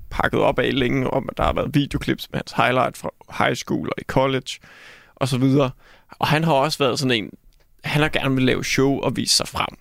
pakket 0.10 0.40
op 0.40 0.60
af 0.60 0.80
længe, 0.80 1.10
om 1.10 1.30
at 1.32 1.38
der 1.38 1.44
har 1.44 1.54
været 1.54 1.76
videoklips 1.76 2.32
med 2.32 2.38
hans 2.40 2.52
highlight 2.52 2.98
fra 2.98 3.10
high 3.46 3.56
school 3.56 3.88
og 3.88 3.94
i 3.98 4.04
college, 4.04 4.60
og 5.16 5.28
så 5.28 5.38
videre. 5.38 5.72
Og 6.10 6.28
han 6.28 6.44
har 6.44 6.54
også 6.54 6.78
været 6.78 7.00
sådan 7.00 7.24
en, 7.24 7.32
han 7.84 8.02
har 8.02 8.10
gerne 8.10 8.36
vil 8.36 8.44
lave 8.44 8.64
show 8.64 9.00
og 9.00 9.16
vise 9.16 9.36
sig 9.36 9.48
frem 9.48 9.78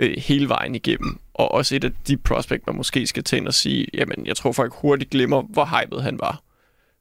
øh, 0.00 0.16
hele 0.18 0.48
vejen 0.48 0.74
igennem. 0.74 1.18
Og 1.34 1.52
også 1.52 1.76
et 1.76 1.84
af 1.84 1.90
de 2.08 2.16
prospect, 2.16 2.66
man 2.66 2.76
måske 2.76 3.06
skal 3.06 3.24
til 3.24 3.46
og 3.46 3.54
sige, 3.54 3.86
jamen, 3.94 4.26
jeg 4.26 4.36
tror 4.36 4.52
folk 4.52 4.72
hurtigt 4.74 5.10
glemmer, 5.10 5.42
hvor 5.42 5.64
hyped 5.64 6.00
han 6.00 6.18
var, 6.20 6.40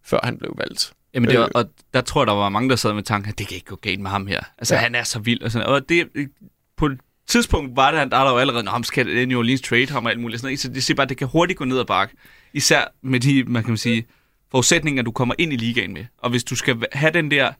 før 0.03 0.19
han 0.23 0.37
blev 0.37 0.53
valgt. 0.57 0.93
Jamen, 1.13 1.29
det 1.29 1.39
var, 1.39 1.45
Øh. 1.45 1.51
og 1.55 1.65
der 1.93 2.01
tror 2.01 2.21
jeg, 2.21 2.27
der 2.27 2.33
var 2.33 2.49
mange, 2.49 2.69
der 2.69 2.75
sad 2.75 2.93
med 2.93 3.03
tanken, 3.03 3.29
at 3.31 3.37
det 3.37 3.47
kan 3.47 3.55
ikke 3.55 3.67
gå 3.67 3.75
galt 3.75 3.99
med 3.99 4.09
ham 4.11 4.27
her. 4.27 4.41
Altså, 4.57 4.75
Ja. 4.75 4.81
han 4.81 4.95
er 4.95 5.03
så 5.03 5.19
vild. 5.19 5.41
Og, 5.41 5.51
sådan, 5.51 5.67
og 5.67 5.89
det, 5.89 6.07
på 6.77 6.85
et 6.85 6.99
tidspunkt 7.27 7.75
var 7.75 7.91
det, 7.91 8.11
der 8.11 8.17
er 8.17 8.23
der 8.23 8.31
jo 8.31 8.37
allerede, 8.37 8.63
når 8.63 8.71
ham 8.71 8.83
skal 8.83 9.27
New 9.27 9.39
Orleans 9.39 9.61
trade 9.61 9.89
ham 9.89 10.05
og 10.05 10.11
alt 10.11 10.19
muligt. 10.19 10.41
Sådan 10.41 10.47
noget. 10.47 10.59
Så 10.59 10.69
det 10.69 10.83
siger 10.83 10.95
bare, 10.95 11.03
at 11.03 11.09
det 11.09 11.17
kan 11.17 11.27
hurtigt 11.27 11.59
gå 11.59 11.65
ned 11.65 11.79
ad 11.79 11.85
bakke. 11.85 12.15
Især 12.53 12.83
med 13.01 13.19
de, 13.19 13.43
man 13.43 13.63
kan 13.63 13.77
sige, 13.77 14.05
forudsætninger, 14.51 15.03
du 15.03 15.11
kommer 15.11 15.35
ind 15.37 15.53
i 15.53 15.55
ligaen 15.55 15.93
med. 15.93 16.05
Og 16.17 16.29
hvis 16.29 16.43
du 16.43 16.55
skal 16.55 16.83
have 16.91 17.11
den 17.11 17.31
der, 17.31 17.51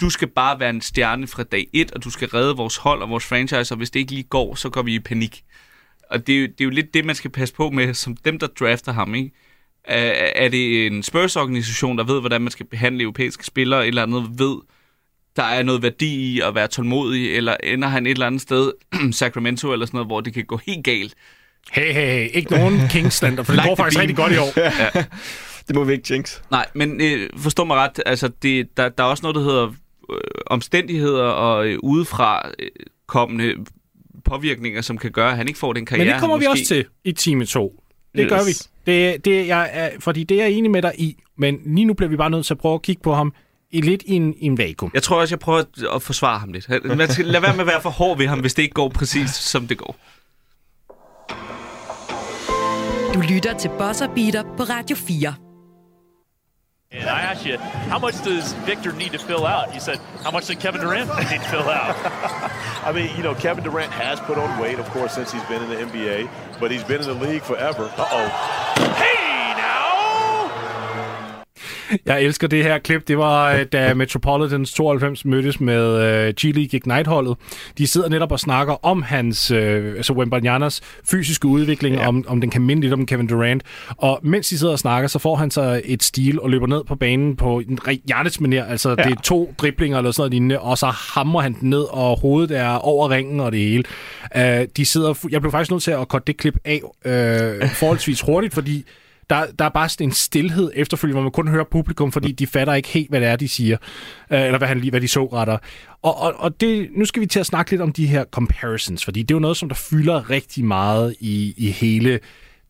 du 0.00 0.10
skal 0.10 0.28
bare 0.28 0.60
være 0.60 0.70
en 0.70 0.80
stjerne 0.80 1.26
fra 1.26 1.42
dag 1.42 1.66
1, 1.72 1.92
og 1.92 2.04
du 2.04 2.10
skal 2.10 2.28
redde 2.28 2.56
vores 2.56 2.76
hold 2.76 3.02
og 3.02 3.10
vores 3.10 3.24
franchise, 3.24 3.74
og 3.74 3.76
hvis 3.76 3.90
det 3.90 4.00
ikke 4.00 4.12
lige 4.12 4.22
går, 4.22 4.54
så 4.54 4.70
går 4.70 4.82
vi 4.82 4.94
i 4.94 5.00
panik. 5.00 5.44
Og 6.10 6.26
det 6.26 6.34
er, 6.34 6.40
jo, 6.40 6.46
det 6.46 6.60
er 6.60 6.64
jo 6.64 6.70
lidt 6.70 6.94
det, 6.94 7.04
man 7.04 7.14
skal 7.14 7.30
passe 7.30 7.54
på 7.54 7.70
med, 7.70 7.94
som 7.94 8.16
dem, 8.16 8.38
der 8.38 8.46
drafter 8.46 8.92
ham, 8.92 9.14
ikke? 9.14 9.30
Er, 9.84 10.42
er 10.44 10.48
det 10.48 10.86
en 10.86 11.02
Spurs-organisation, 11.02 11.98
der 11.98 12.04
ved, 12.04 12.20
hvordan 12.20 12.42
man 12.42 12.50
skal 12.50 12.66
behandle 12.66 13.02
europæiske 13.02 13.46
spillere, 13.46 13.86
eller 13.86 14.06
noget 14.06 14.38
ved, 14.38 14.56
der 15.38 15.44
er 15.44 15.62
noget 15.62 15.82
værdi 15.82 16.14
i 16.34 16.40
at 16.40 16.54
være 16.54 16.68
tålmodig, 16.68 17.36
eller 17.36 17.56
ender 17.62 17.88
han 17.88 18.06
et 18.06 18.10
eller 18.10 18.26
andet 18.26 18.40
sted, 18.40 18.72
Sacramento 19.12 19.72
eller 19.72 19.86
sådan 19.86 19.96
noget, 19.96 20.08
hvor 20.08 20.20
det 20.20 20.34
kan 20.34 20.44
gå 20.44 20.60
helt 20.66 20.84
galt. 20.84 21.14
Hey, 21.72 21.92
hey, 21.92 22.06
hey. 22.06 22.28
Ikke 22.34 22.50
nogen 22.50 22.80
Kingslander, 22.90 23.42
for 23.42 23.52
det 23.52 23.60
Like 23.62 23.68
går 23.68 23.76
faktisk 23.76 23.98
beam. 23.98 24.02
rigtig 24.02 24.16
godt 24.16 24.32
i 24.32 24.36
år. 24.36 25.04
Det 25.68 25.76
må 25.76 25.84
vi 25.84 25.92
ikke 25.92 26.14
jinx. 26.14 26.38
Nej, 26.50 26.66
men 26.74 27.00
øh, 27.00 27.28
forstå 27.36 27.64
mig 27.64 27.76
ret, 27.76 28.02
altså 28.06 28.28
det, 28.42 28.76
der, 28.76 28.88
der 28.88 29.04
er 29.04 29.08
også 29.08 29.22
noget, 29.22 29.34
der 29.34 29.40
hedder 29.42 29.66
øh, 30.12 30.18
omstændigheder 30.46 31.24
og 31.24 31.66
øh, 31.68 31.78
udefra 31.82 32.48
øh, 32.58 32.68
kommende 33.06 33.54
påvirkninger, 34.24 34.80
som 34.80 34.98
kan 34.98 35.10
gøre, 35.12 35.30
at 35.30 35.36
han 35.36 35.48
ikke 35.48 35.58
får 35.58 35.72
den 35.72 35.86
karriere, 35.86 36.04
Men 36.06 36.12
det 36.12 36.20
kommer 36.20 36.36
han 36.36 36.40
vi 36.40 36.46
måske... 36.48 36.62
også 36.62 36.74
til 36.74 36.84
i 37.04 37.12
time 37.12 37.44
2. 37.44 37.82
Det 38.16 38.20
Yes. 38.24 38.28
gør 38.28 38.38
vi. 38.46 38.92
Det, 38.92 39.24
det, 39.24 39.46
jeg 39.46 39.70
er, 39.72 39.90
fordi 40.00 40.24
det 40.24 40.40
er 40.40 40.44
jeg 40.44 40.52
enig 40.52 40.70
med 40.70 40.82
dig 40.82 40.92
i, 40.98 41.16
men 41.38 41.58
lige 41.66 41.84
nu 41.84 41.94
bliver 41.94 42.10
vi 42.10 42.16
bare 42.16 42.30
nødt 42.30 42.46
til 42.46 42.54
at 42.54 42.58
prøve 42.58 42.74
at 42.74 42.82
kigge 42.82 43.02
på 43.02 43.14
ham 43.14 43.32
i 43.70 43.80
lidt 43.80 44.02
i 44.06 44.14
en, 44.14 44.34
i 44.38 44.46
en 44.46 44.58
vakuum. 44.58 44.90
Jeg 44.94 45.02
tror 45.02 45.20
også, 45.20 45.32
jeg 45.32 45.38
prøver 45.38 45.58
at, 45.58 45.66
at 45.94 46.02
forsvare 46.02 46.38
ham 46.38 46.52
lidt. 46.52 46.84
Man 46.96 47.08
skal 47.12 47.24
lade 47.24 47.42
være 47.42 47.52
med 47.52 47.60
at 47.60 47.66
være 47.66 47.82
for 47.82 47.90
hård 47.90 48.18
ved 48.18 48.26
ham, 48.26 48.40
hvis 48.40 48.54
det 48.54 48.62
ikke 48.62 48.74
går 48.74 48.88
præcis, 48.88 49.30
som 49.30 49.66
det 49.66 49.78
går. 49.78 49.96
Du 53.14 53.20
lytter 53.20 53.58
til 53.58 53.70
Bosser 53.78 54.08
Beater 54.14 54.42
på 54.42 54.62
Radio 54.62 54.96
4. 54.96 55.34
And 56.90 57.04
I 57.04 57.20
asked 57.30 57.46
you, 57.46 57.58
how 57.58 57.98
much 57.98 58.24
does 58.24 58.54
Victor 58.66 58.92
need 58.92 59.10
to 59.10 59.18
fill 59.18 59.44
out? 59.44 59.74
You 59.74 59.80
said, 59.80 59.98
how 60.24 60.30
much 60.30 60.46
did 60.46 60.58
Kevin 60.58 60.80
Durant 60.80 61.08
need 61.30 61.40
to 61.40 61.48
fill 61.50 61.68
out? 61.68 61.94
I 62.88 62.92
mean, 62.94 63.10
you 63.14 63.22
know, 63.22 63.34
Kevin 63.34 63.62
Durant 63.62 63.92
has 63.92 64.18
put 64.20 64.38
on 64.38 64.58
weight, 64.58 64.78
of 64.78 64.88
course, 64.88 65.12
since 65.12 65.30
he's 65.30 65.44
been 65.48 65.62
in 65.62 65.68
the 65.68 65.76
NBA, 65.76 66.30
but 66.58 66.70
he's 66.70 66.84
been 66.84 67.02
in 67.02 67.06
the 67.06 67.26
league 67.26 67.42
forever. 67.42 67.92
Uh-oh. 67.98 68.28
Hey! 68.96 69.27
Jeg 72.06 72.22
elsker 72.22 72.48
det 72.48 72.62
her 72.64 72.78
klip. 72.78 73.08
Det 73.08 73.18
var, 73.18 73.52
øh, 73.52 73.64
da 73.72 73.94
Metropolitans 73.94 74.72
92 74.72 75.24
mødtes 75.24 75.60
med 75.60 75.94
uh, 75.94 76.34
G-League 76.40 76.76
Ignite-holdet. 76.76 77.36
De 77.78 77.86
sidder 77.86 78.08
netop 78.08 78.32
og 78.32 78.40
snakker 78.40 78.86
om 78.86 79.02
hans, 79.02 79.50
uh, 79.50 79.58
altså 79.58 80.12
Wembanyamanas 80.12 80.80
fysiske 81.10 81.48
udvikling, 81.48 81.96
ja. 81.96 82.08
om, 82.08 82.24
om 82.28 82.40
den 82.40 82.50
kan 82.50 82.62
minde 82.62 82.82
lidt 82.82 82.92
om 82.92 83.06
Kevin 83.06 83.26
Durant. 83.26 83.62
Og 83.88 84.20
mens 84.22 84.48
de 84.48 84.58
sidder 84.58 84.72
og 84.72 84.78
snakker, 84.78 85.08
så 85.08 85.18
får 85.18 85.36
han 85.36 85.50
så 85.50 85.80
et 85.84 86.02
stil 86.02 86.40
og 86.40 86.50
løber 86.50 86.66
ned 86.66 86.84
på 86.84 86.94
banen 86.94 87.36
på 87.36 87.60
en 87.60 87.78
Janets 88.08 88.38
manér. 88.38 88.70
Altså, 88.70 88.88
ja. 88.88 88.94
det 88.94 89.12
er 89.12 89.20
to 89.22 89.54
driblinger 89.58 89.98
eller 89.98 90.10
sådan 90.10 90.20
noget 90.20 90.32
lignende, 90.32 90.60
og 90.60 90.78
så 90.78 90.86
hamrer 90.86 91.42
han 91.42 91.52
den 91.60 91.70
ned, 91.70 91.84
og 91.90 92.20
hovedet 92.20 92.58
er 92.58 92.74
over 92.74 93.10
ringen 93.10 93.40
og 93.40 93.52
det 93.52 93.60
hele. 93.60 93.84
Uh, 94.36 94.66
de 94.76 94.86
sidder, 94.86 95.28
jeg 95.30 95.40
blev 95.40 95.50
faktisk 95.50 95.70
nødt 95.70 95.82
til 95.82 95.90
at 95.90 96.08
korte 96.08 96.24
det 96.26 96.36
klip 96.36 96.58
af 96.64 96.80
uh, 96.84 97.68
forholdsvis 97.70 98.20
hurtigt, 98.20 98.54
fordi 98.54 98.84
der, 99.30 99.46
der 99.58 99.64
er 99.64 99.68
bare 99.68 99.88
sådan 99.88 100.06
en 100.08 100.12
stillhed 100.12 100.70
efterfølgende, 100.74 101.14
hvor 101.14 101.22
man 101.22 101.32
kun 101.32 101.48
hører 101.48 101.64
publikum, 101.70 102.12
fordi 102.12 102.32
de 102.32 102.46
fatter 102.46 102.74
ikke 102.74 102.88
helt, 102.88 103.08
hvad 103.10 103.20
det 103.20 103.28
er, 103.28 103.36
de 103.36 103.48
siger. 103.48 103.76
Øh, 104.32 104.40
eller 104.42 104.58
hvad, 104.58 104.68
han, 104.68 104.78
lige- 104.80 104.90
hvad 104.90 105.00
de 105.00 105.08
så 105.08 105.26
retter. 105.26 105.58
Og, 106.02 106.20
og, 106.20 106.34
og 106.38 106.60
det, 106.60 106.88
nu 106.96 107.04
skal 107.04 107.20
vi 107.20 107.26
til 107.26 107.40
at 107.40 107.46
snakke 107.46 107.70
lidt 107.70 107.82
om 107.82 107.92
de 107.92 108.06
her 108.06 108.24
comparisons, 108.24 109.04
fordi 109.04 109.22
det 109.22 109.30
er 109.30 109.36
jo 109.36 109.40
noget, 109.40 109.56
som 109.56 109.68
der 109.68 109.76
fylder 109.90 110.30
rigtig 110.30 110.64
meget 110.64 111.14
i, 111.20 111.54
i 111.56 111.70
hele 111.70 112.20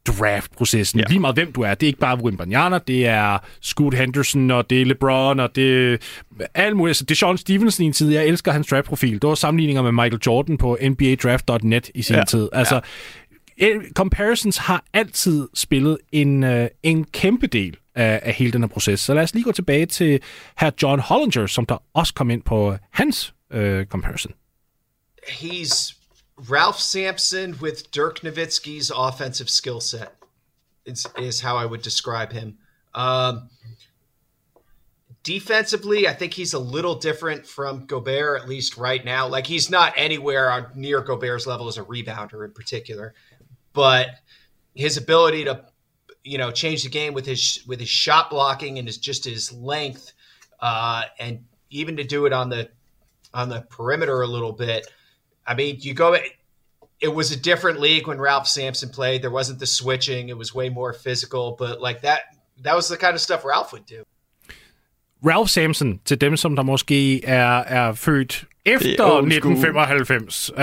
draft-processen. 0.06 1.00
Ja. 1.00 1.04
Lige 1.08 1.20
meget 1.20 1.36
hvem 1.36 1.52
du 1.52 1.60
er. 1.60 1.74
Det 1.74 1.86
er 1.86 1.88
ikke 1.88 1.98
bare 1.98 2.22
Wimbanyana, 2.24 2.78
det 2.86 3.06
er 3.06 3.38
Scoot 3.62 3.94
Henderson, 3.94 4.50
og 4.50 4.70
det 4.70 4.80
er 4.82 4.86
LeBron, 4.86 5.40
og 5.40 5.56
det 5.56 5.92
er 6.40 6.46
alt 6.54 6.76
muligt. 6.76 6.90
Altså, 6.90 7.04
det 7.04 7.10
er 7.10 7.16
Sean 7.16 7.38
Stevenson 7.38 7.84
i 7.84 7.86
en 7.86 7.92
tid. 7.92 8.10
Jeg 8.12 8.26
elsker 8.26 8.52
hans 8.52 8.66
draft-profil. 8.66 9.12
Det 9.22 9.28
var 9.28 9.34
sammenligninger 9.34 9.82
med 9.82 9.92
Michael 9.92 10.18
Jordan 10.26 10.58
på 10.58 10.78
NBADraft.net 10.82 11.90
i 11.94 12.02
sin 12.02 12.16
ja. 12.16 12.24
tid. 12.24 12.48
Altså. 12.52 12.80
Comparisons 13.94 14.56
har 14.56 14.84
altid 14.92 15.48
spillet 15.54 15.98
en, 16.12 16.44
øh, 16.44 16.68
en 16.82 17.04
kæmpe 17.04 17.46
del 17.46 17.76
af, 17.94 18.20
af 18.22 18.32
hele 18.34 18.52
den 18.52 18.62
her 18.62 18.68
proces. 18.68 19.00
Så 19.00 19.14
lad 19.14 19.22
os 19.22 19.34
lige 19.34 19.44
gå 19.44 19.52
tilbage 19.52 19.86
til 19.86 20.20
her 20.58 20.70
John 20.82 21.00
Hollinger, 21.00 21.46
som 21.46 21.66
der 21.66 21.82
også 21.94 22.14
kom 22.14 22.30
ind 22.30 22.42
på 22.42 22.76
hans 22.90 23.34
øh, 23.50 23.86
comparison. 23.86 24.32
He's 25.28 25.94
Ralph 26.38 26.78
Sampson 26.78 27.58
with 27.60 27.82
Dirk 27.94 28.22
Nowitzki's 28.22 28.90
offensive 28.90 29.48
skill 29.48 29.80
set. 29.80 30.09
Is, 30.87 31.06
is 31.18 31.40
how 31.40 31.56
I 31.56 31.66
would 31.66 31.83
describe 31.83 32.33
him. 32.33 32.59
Um, 32.94 33.50
defensively, 35.22 36.09
I 36.09 36.14
think 36.14 36.33
he's 36.33 36.54
a 36.54 36.59
little 36.59 36.94
different 36.94 37.46
from 37.46 37.87
Gobert, 37.87 38.42
at 38.42 38.48
least 38.48 38.78
right 38.78 39.04
now. 39.04 39.28
Like 39.28 39.46
he's 39.46 39.70
not 39.70 39.92
anywhere 39.96 40.72
near 40.74 41.02
Gobert's 41.02 41.46
level 41.46 41.68
as 41.68 41.76
a 41.76 41.83
rebounder 41.83 42.44
in 42.44 42.52
particular, 42.52 43.12
but 43.72 44.09
his 44.74 44.96
ability 44.96 45.44
to, 45.44 45.64
you 46.24 46.38
know, 46.38 46.50
change 46.50 46.83
the 46.83 46.88
game 46.88 47.14
with 47.14 47.26
his 47.26 47.64
with 47.66 47.81
his 47.81 47.88
shot 47.88 48.31
blocking 48.31 48.78
and 48.78 48.87
his 48.87 48.98
just 48.98 49.24
his 49.24 49.52
length, 49.52 50.12
uh, 50.61 51.02
and 51.18 51.44
even 51.70 51.96
to 51.96 52.04
do 52.04 52.26
it 52.26 52.33
on 52.33 52.48
the 52.48 52.68
on 53.35 53.48
the 53.48 53.62
perimeter 53.62 54.22
a 54.22 54.26
little 54.26 54.52
bit. 54.52 54.87
I 55.46 55.54
mean, 55.54 55.78
you 55.81 55.94
go. 55.94 56.16
It 57.00 57.14
was 57.14 57.31
a 57.31 57.37
different 57.37 57.78
league 57.78 58.09
when 58.09 58.18
Ralph 58.18 58.48
Sampson 58.48 58.88
played. 58.88 59.22
There 59.22 59.31
wasn't 59.31 59.61
the 59.61 59.66
switching. 59.66 60.31
It 60.31 60.37
was 60.37 60.52
way 60.52 60.68
more 60.68 60.92
physical. 60.92 61.54
But 61.57 61.81
like 61.81 62.02
that, 62.02 62.22
that 62.62 62.74
was 62.74 62.88
the 62.88 62.96
kind 62.96 63.14
of 63.14 63.20
stuff 63.20 63.44
Ralph 63.44 63.72
would 63.72 63.87
do. 63.87 64.04
Ralph 65.26 65.48
Sampson, 65.48 66.00
til 66.04 66.20
dem, 66.20 66.37
som 66.37 66.57
der 66.57 66.62
måske 66.62 67.24
er, 67.24 67.59
er 67.59 67.92
født 67.92 68.44
efter 68.66 69.04
old 69.04 69.31
school. 69.31 69.52
1995. 69.52 70.50
Uh, 70.57 70.62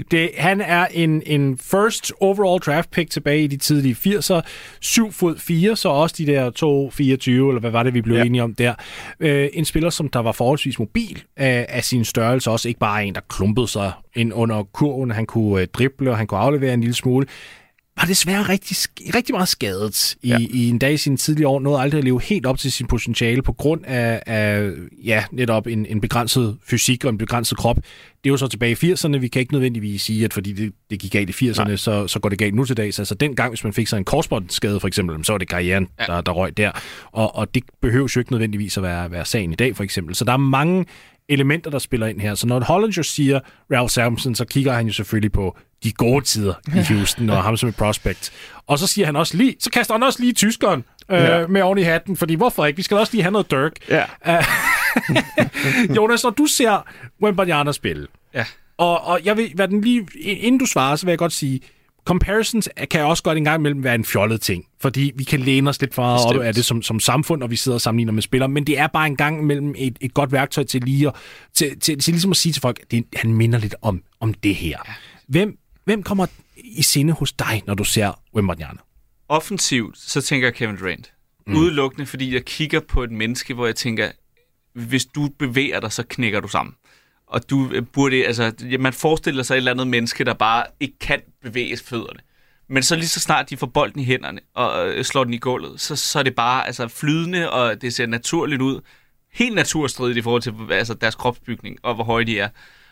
det, 0.10 0.30
han 0.36 0.60
er 0.60 0.86
en, 0.86 1.22
en 1.26 1.58
first 1.58 2.12
overall 2.20 2.60
draft 2.60 2.90
pick 2.90 3.10
tilbage 3.10 3.44
i 3.44 3.46
de 3.46 3.56
tidlige 3.56 3.94
80'er. 3.94 4.40
7 4.80 5.12
fod 5.12 5.38
4, 5.38 5.76
så 5.76 5.88
også 5.88 6.14
de 6.18 6.26
der 6.26 6.50
2,24, 6.50 7.30
eller 7.30 7.60
hvad 7.60 7.70
var 7.70 7.82
det, 7.82 7.94
vi 7.94 8.00
blev 8.00 8.16
ja. 8.16 8.24
Enige 8.24 8.42
om 8.42 8.54
der. 8.54 8.74
Uh, 9.20 9.28
en 9.52 9.64
spiller, 9.64 9.90
som 9.90 10.08
der 10.08 10.20
var 10.20 10.32
forholdsvis 10.32 10.78
mobil 10.78 11.22
af, 11.36 11.66
af 11.68 11.84
sin 11.84 12.04
størrelse, 12.04 12.50
også 12.50 12.68
ikke 12.68 12.80
bare 12.80 13.04
en, 13.04 13.14
der 13.14 13.20
klumpede 13.28 13.68
sig 13.68 13.92
ind 14.14 14.32
under 14.34 14.62
kurven. 14.62 15.10
Han 15.10 15.26
kunne 15.26 15.62
uh, 15.62 15.64
drible, 15.72 16.10
og 16.10 16.16
han 16.16 16.26
kunne 16.26 16.40
aflevere 16.40 16.74
en 16.74 16.80
lille 16.80 16.94
smule 16.94 17.26
var 18.00 18.06
desværre 18.06 18.42
rigtig, 18.42 18.76
rigtig 19.14 19.34
meget 19.34 19.48
skadet 19.48 20.16
i, 20.22 20.28
ja. 20.28 20.38
i 20.38 20.68
en 20.68 20.78
dag 20.78 20.92
i 20.92 20.96
sine 20.96 21.16
tidlige 21.16 21.48
år. 21.48 21.60
Nåede 21.60 21.80
aldrig 21.80 21.98
at 21.98 22.04
leve 22.04 22.20
helt 22.22 22.46
op 22.46 22.58
til 22.58 22.72
sin 22.72 22.86
potentiale 22.86 23.42
på 23.42 23.52
grund 23.52 23.84
af, 23.84 24.22
af 24.26 24.70
ja, 25.04 25.24
netop 25.32 25.66
en, 25.66 25.86
en 25.86 26.00
begrænset 26.00 26.56
fysik 26.66 27.04
og 27.04 27.10
en 27.10 27.18
begrænset 27.18 27.58
krop. 27.58 27.76
Det 27.76 28.30
er 28.30 28.30
jo 28.30 28.36
så 28.36 28.48
tilbage 28.48 28.76
i 28.82 28.92
80'erne. 28.92 29.16
Vi 29.16 29.28
kan 29.28 29.40
ikke 29.40 29.52
nødvendigvis 29.52 30.02
sige, 30.02 30.24
at 30.24 30.32
fordi 30.32 30.52
det, 30.52 30.72
det 30.90 31.00
gik 31.00 31.12
galt 31.12 31.40
i 31.40 31.50
80'erne, 31.50 31.76
så, 31.76 32.06
så 32.06 32.18
går 32.18 32.28
det 32.28 32.38
galt 32.38 32.54
nu 32.54 32.64
til 32.64 32.76
dags. 32.76 32.98
Altså 32.98 33.14
dengang, 33.14 33.50
hvis 33.50 33.64
man 33.64 33.72
fik 33.72 33.88
sig 33.88 33.96
en 33.96 34.04
korsbåndsskade 34.04 34.80
for 34.80 34.88
eksempel, 34.88 35.24
så 35.24 35.32
var 35.32 35.38
det 35.38 35.48
karrieren, 35.48 35.88
ja. 36.00 36.04
der, 36.06 36.20
der 36.20 36.32
røg 36.32 36.56
der. 36.56 36.70
Og, 37.12 37.36
og 37.36 37.54
det 37.54 37.62
behøver 37.82 38.12
jo 38.16 38.20
ikke 38.20 38.32
nødvendigvis 38.32 38.76
at 38.76 38.82
være, 38.82 39.10
være 39.10 39.24
sagen 39.24 39.52
i 39.52 39.56
dag 39.56 39.76
for 39.76 39.84
eksempel. 39.84 40.14
Så 40.14 40.24
der 40.24 40.32
er 40.32 40.36
mange 40.36 40.84
elementer, 41.28 41.70
der 41.70 41.78
spiller 41.78 42.06
ind 42.06 42.20
her. 42.20 42.34
Så 42.34 42.46
når 42.46 42.60
Hollinger 42.60 43.02
siger 43.02 43.40
Ralph 43.72 43.90
Sampson, 43.90 44.34
så 44.34 44.44
kigger 44.44 44.72
han 44.72 44.86
jo 44.86 44.92
selvfølgelig 44.92 45.32
på 45.32 45.56
de 45.84 45.92
gode 45.92 46.24
tider 46.24 46.54
i 46.68 46.82
Houston 46.94 47.30
og 47.30 47.42
ham 47.42 47.56
som 47.56 47.68
et 47.68 47.76
prospect. 47.76 48.32
Og 48.66 48.78
så 48.78 48.86
siger 48.86 49.06
han 49.06 49.16
også 49.16 49.36
lige, 49.36 49.56
så 49.60 49.70
kaster 49.70 49.94
han 49.94 50.02
også 50.02 50.20
lige 50.20 50.32
tyskeren 50.32 50.84
øh, 51.10 51.18
ja. 51.20 51.46
med 51.46 51.62
oven 51.62 51.78
i 51.78 51.82
hatten, 51.82 52.16
fordi 52.16 52.34
hvorfor 52.34 52.66
ikke? 52.66 52.76
Vi 52.76 52.82
skal 52.82 52.96
også 52.96 53.12
lige 53.12 53.22
have 53.22 53.32
noget 53.32 53.50
Dirk. 53.50 53.72
Ja. 53.88 54.04
Jonas, 55.96 56.24
når 56.24 56.30
du 56.30 56.46
ser 56.46 56.86
Wembanyama 57.22 57.72
spille, 57.72 58.06
Ja. 58.34 58.44
og, 58.78 59.04
og 59.04 59.20
jeg 59.24 59.36
vil, 59.36 59.52
hvad 59.54 59.68
den 59.68 59.80
lige, 59.80 60.06
inden 60.20 60.58
du 60.58 60.66
svarer, 60.66 60.96
så 60.96 61.06
vil 61.06 61.12
jeg 61.12 61.18
godt 61.18 61.32
sige, 61.32 61.60
comparisons 62.08 62.68
kan 62.90 63.04
også 63.04 63.22
godt 63.22 63.38
en 63.38 63.44
gang 63.44 63.60
imellem 63.60 63.84
være 63.84 63.94
en 63.94 64.04
fjollet 64.04 64.40
ting, 64.40 64.64
fordi 64.80 65.12
vi 65.14 65.24
kan 65.24 65.40
læne 65.40 65.70
os 65.70 65.80
lidt 65.80 65.94
for 65.94 66.02
meget 66.02 66.26
op 66.26 66.42
af 66.42 66.54
det 66.54 66.64
som, 66.64 66.82
som 66.82 67.00
samfund, 67.00 67.42
og 67.42 67.50
vi 67.50 67.56
sidder 67.56 67.76
og 67.76 67.80
sammenligner 67.80 68.12
med 68.12 68.22
spillere, 68.22 68.48
men 68.48 68.66
det 68.66 68.78
er 68.78 68.86
bare 68.86 69.06
en 69.06 69.16
gang 69.16 69.40
imellem 69.40 69.74
et, 69.78 69.98
et 70.00 70.14
godt 70.14 70.32
værktøj 70.32 70.64
til 70.64 70.82
lige 70.82 71.08
at, 71.08 71.14
til, 71.54 71.80
til, 71.80 71.98
til 71.98 72.12
ligesom 72.12 72.30
at 72.30 72.36
sige 72.36 72.52
til 72.52 72.62
folk, 72.62 72.78
at 72.82 72.90
det, 72.90 73.04
han 73.16 73.32
minder 73.32 73.58
lidt 73.58 73.74
om, 73.82 74.02
om 74.20 74.34
det 74.34 74.54
her. 74.54 74.78
Hvem, 75.26 75.58
hvem 75.84 76.02
kommer 76.02 76.26
i 76.56 76.82
sinde 76.82 77.12
hos 77.12 77.32
dig, 77.32 77.62
når 77.66 77.74
du 77.74 77.84
ser 77.84 78.20
Wembanyama? 78.34 78.78
Offensivt, 79.28 79.98
så 79.98 80.20
tænker 80.20 80.46
jeg 80.46 80.54
Kevin 80.54 80.76
Durant. 80.76 81.12
Mm. 81.46 81.56
Udelukkende, 81.56 82.06
fordi 82.06 82.34
jeg 82.34 82.44
kigger 82.44 82.80
på 82.80 83.02
et 83.02 83.10
menneske, 83.10 83.54
hvor 83.54 83.66
jeg 83.66 83.76
tænker, 83.76 84.10
hvis 84.72 85.06
du 85.06 85.28
bevæger 85.38 85.80
dig, 85.80 85.92
så 85.92 86.02
knækker 86.08 86.40
du 86.40 86.48
sammen. 86.48 86.74
Og 87.30 87.50
du 87.50 87.70
øh, 87.72 87.82
burde, 87.92 88.26
altså, 88.26 88.52
man 88.78 88.92
forestiller 88.92 89.42
sig 89.42 89.54
et 89.54 89.56
eller 89.56 89.70
andet 89.72 89.86
menneske, 89.86 90.24
der 90.24 90.34
bare 90.34 90.64
ikke 90.80 90.98
kan 90.98 91.20
bevæge 91.42 91.76
fødderne. 91.84 92.20
Men 92.68 92.82
så 92.82 92.96
lige 92.96 93.08
så 93.08 93.20
snart 93.20 93.50
de 93.50 93.56
får 93.56 93.66
bolden 93.66 94.00
i 94.00 94.04
hænderne 94.04 94.40
og 94.54 94.88
øh, 94.88 95.04
slår 95.04 95.24
den 95.24 95.34
i 95.34 95.38
gulvet, 95.38 95.80
så, 95.80 95.96
så 95.96 96.18
er 96.18 96.22
det 96.22 96.34
bare 96.34 96.66
altså, 96.66 96.88
flydende, 96.88 97.50
og 97.50 97.82
det 97.82 97.94
ser 97.94 98.06
naturligt 98.06 98.62
ud. 98.62 98.80
Helt 99.32 99.54
naturstridigt 99.54 100.18
i 100.18 100.22
forhold 100.22 100.42
til 100.42 100.54
altså, 100.70 100.94
deres 100.94 101.14
kropsbygning 101.14 101.78
og 101.82 101.94
hvor 101.94 102.04
høje 102.04 102.24
de 102.24 102.38
er. 102.38 102.48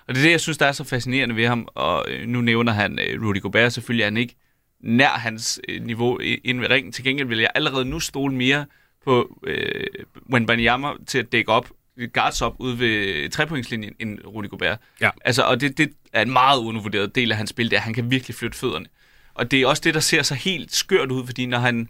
Og 0.09 0.15
det 0.15 0.21
er 0.21 0.25
det, 0.25 0.31
jeg 0.31 0.41
synes, 0.41 0.59
der 0.59 0.67
er 0.67 0.73
så 0.73 0.85
fascinerende 0.85 1.37
ved 1.37 1.47
ham. 1.47 1.69
Og 1.75 2.05
øh, 2.09 2.27
nu 2.29 2.41
nævner 2.41 2.73
han 2.73 2.99
Rudy 3.23 3.41
Gobert, 3.41 3.73
selvfølgelig 3.73 4.03
er 4.03 4.07
han 4.07 4.17
ikke 4.17 4.35
nær 4.81 5.09
hans 5.09 5.61
niveau 5.81 6.21
i- 6.21 6.41
inden 6.45 6.63
ved 6.63 6.71
ringen. 6.71 6.93
Til 6.93 7.05
gengæld 7.05 7.29
vil 7.29 7.39
jeg 7.39 7.51
allerede 7.55 7.85
nu 7.85 8.01
stole 8.01 8.35
mere 8.35 8.67
på 9.05 9.39
øh, 9.47 9.85
Wenbanyama 10.33 10.89
til 11.07 11.19
at 11.19 11.33
dække 11.33 11.53
op, 11.53 11.69
guards 12.13 12.43
op 12.43 12.55
ude 12.59 12.79
ved 12.79 13.31
trepointslinjen 13.31 13.95
end 13.99 14.19
Rudy 14.27 14.49
Gobert. 14.49 14.79
Ja. 15.01 15.11
Altså, 15.25 15.43
og 15.43 15.61
det, 15.61 15.79
det 15.79 15.93
er 16.13 16.23
en 16.23 16.31
meget 16.31 16.59
undervurderet 16.59 17.15
del 17.15 17.31
af 17.31 17.37
hans 17.37 17.51
spil, 17.51 17.71
det 17.71 17.77
er, 17.77 17.81
at 17.81 17.85
han 17.85 17.95
kan 17.95 18.11
virkelig 18.11 18.35
flytte 18.35 18.59
fødderne. 18.59 18.87
Og 19.35 19.51
det 19.51 19.63
er 19.63 19.67
også 19.67 19.83
det, 19.85 19.95
der 19.95 20.01
ser 20.01 20.23
så 20.23 20.35
helt 20.35 20.75
skørt 20.75 21.11
ud, 21.11 21.27
fordi 21.27 21.47
når 21.47 21.59
han 21.59 21.89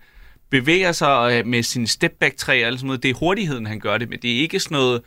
bevæger 0.50 0.92
sig 0.92 1.32
øh, 1.32 1.46
med 1.46 1.62
sin 1.62 1.86
stepback-træ 1.86 2.62
og 2.62 2.66
alt 2.66 2.78
sådan 2.78 2.86
noget, 2.86 3.02
det 3.02 3.10
er 3.10 3.14
hurtigheden, 3.14 3.66
han 3.66 3.80
gør 3.80 3.98
det, 3.98 4.08
men 4.08 4.18
det 4.22 4.36
er 4.36 4.40
ikke 4.40 4.60
sådan 4.60 4.76
noget... 4.76 5.02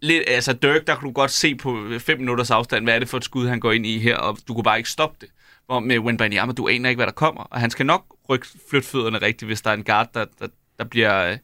Lidt, 0.00 0.24
altså 0.26 0.52
Dirk, 0.52 0.86
der 0.86 0.94
kunne 0.94 1.08
du 1.08 1.12
godt 1.12 1.30
se 1.30 1.54
på 1.54 1.88
5 1.98 2.18
minutters 2.18 2.50
afstand, 2.50 2.84
hvad 2.84 2.94
er 2.94 2.98
det 2.98 3.08
for 3.08 3.16
et 3.16 3.24
skud, 3.24 3.48
han 3.48 3.60
går 3.60 3.72
ind 3.72 3.86
i 3.86 3.98
her, 3.98 4.16
og 4.16 4.38
du 4.48 4.54
kunne 4.54 4.64
bare 4.64 4.78
ikke 4.78 4.90
stoppe 4.90 5.16
det. 5.20 5.28
Hvor 5.66 5.80
med 5.80 5.98
Wembanyama, 5.98 6.52
du 6.52 6.68
aner 6.68 6.88
ikke, 6.88 6.98
hvad 6.98 7.06
der 7.06 7.12
kommer, 7.12 7.42
og 7.42 7.60
han 7.60 7.70
skal 7.70 7.86
nok 7.86 8.16
rykke 8.28 8.46
flytte 8.70 8.88
fødderne 8.88 9.18
rigtigt, 9.18 9.48
hvis 9.48 9.62
der 9.62 9.70
er 9.70 9.74
en 9.74 9.84
guard, 9.84 10.08
der, 10.14 10.24
der, 10.38 10.46
der 10.78 10.84
bliver 10.84 11.30
øh, 11.30 11.38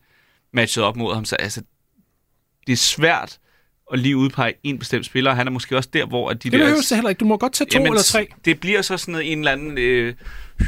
matchet 0.52 0.84
op 0.84 0.96
mod 0.96 1.14
ham. 1.14 1.24
Så 1.24 1.36
altså, 1.36 1.62
det 2.66 2.72
er 2.72 2.76
svært 2.76 3.38
at 3.92 3.98
lige 3.98 4.16
udpege 4.16 4.54
en 4.62 4.78
bestemt 4.78 5.06
spiller, 5.06 5.34
han 5.34 5.46
er 5.46 5.50
måske 5.50 5.76
også 5.76 5.88
der, 5.92 6.06
hvor 6.06 6.30
at 6.30 6.42
de 6.42 6.50
Det 6.50 6.52
der... 6.52 6.58
behøver 6.58 6.80
det 6.88 6.96
heller 6.96 7.08
ikke. 7.08 7.20
Du 7.20 7.24
må 7.24 7.36
godt 7.36 7.52
tage 7.52 7.68
to 7.68 7.78
Jamen, 7.78 7.86
eller 7.92 8.02
tre. 8.02 8.28
Det 8.44 8.60
bliver 8.60 8.82
så 8.82 8.96
sådan 8.96 9.12
noget, 9.12 9.32
en 9.32 9.38
eller 9.38 9.52
anden 9.52 9.78
øh, 9.78 10.14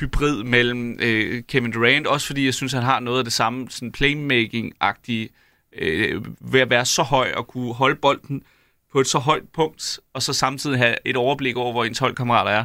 hybrid 0.00 0.42
mellem 0.42 0.98
øh, 1.00 1.42
Kevin 1.48 1.72
Durant, 1.72 2.06
også 2.06 2.26
fordi 2.26 2.44
jeg 2.44 2.54
synes, 2.54 2.72
han 2.72 2.82
har 2.82 3.00
noget 3.00 3.18
af 3.18 3.24
det 3.24 3.32
samme 3.32 3.66
sådan 3.70 3.92
playmaking-agtige, 3.98 5.28
øh, 5.78 6.24
ved 6.40 6.60
at 6.60 6.70
være 6.70 6.84
så 6.84 7.02
høj 7.02 7.32
og 7.36 7.46
kunne 7.46 7.74
holde 7.74 7.96
bolden 7.96 8.42
på 8.92 9.00
et 9.00 9.06
så 9.06 9.18
højt 9.18 9.48
punkt, 9.54 10.00
og 10.14 10.22
så 10.22 10.32
samtidig 10.32 10.78
have 10.78 10.94
et 11.04 11.16
overblik 11.16 11.56
over, 11.56 11.72
hvor 11.72 11.84
ens 11.84 11.98
holdkammerater 11.98 12.50
er. 12.50 12.64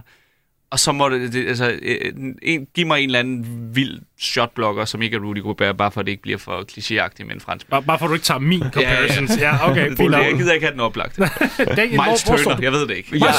Og 0.72 0.80
så 0.80 0.92
må 0.92 1.10
det, 1.10 1.34
det 1.34 1.48
altså, 1.48 1.80
øh, 1.82 2.14
en, 2.42 2.68
giv 2.76 2.88
mig 2.88 3.00
en 3.00 3.10
eller 3.10 3.20
anden 3.20 3.70
vild 3.76 4.00
shotblocker, 4.20 4.86
som 4.86 5.02
ikke 5.02 5.18
er 5.18 5.22
Rudy 5.22 5.42
Gobert, 5.42 5.78
bare 5.78 5.92
for 5.92 6.00
at 6.00 6.06
det 6.06 6.12
ikke 6.12 6.22
bliver 6.22 6.38
for 6.38 6.66
klichéagtigt 6.72 7.26
med 7.26 7.36
en 7.36 7.42
fransk. 7.42 7.70
Bare, 7.70 7.84
bare 7.84 8.00
for 8.00 8.06
at 8.06 8.10
du 8.10 8.14
ikke 8.14 8.26
tager 8.26 8.40
min 8.40 8.64
comparisons. 8.74 9.38
Ja, 9.38 9.56
ja, 9.56 9.72
okay. 9.72 9.88
Fint, 9.88 9.98
fint 9.98 10.12
nok. 10.12 10.24
jeg 10.24 10.34
gider 10.34 10.54
ikke 10.54 10.66
have 10.66 10.74
den 10.74 10.80
oplagt. 10.80 11.20
Miles 11.78 12.24
Turner, 12.24 12.58
jeg 12.62 12.72
ved 12.72 12.88
det 12.88 12.98
ikke. 12.98 13.18
Ja, 13.18 13.32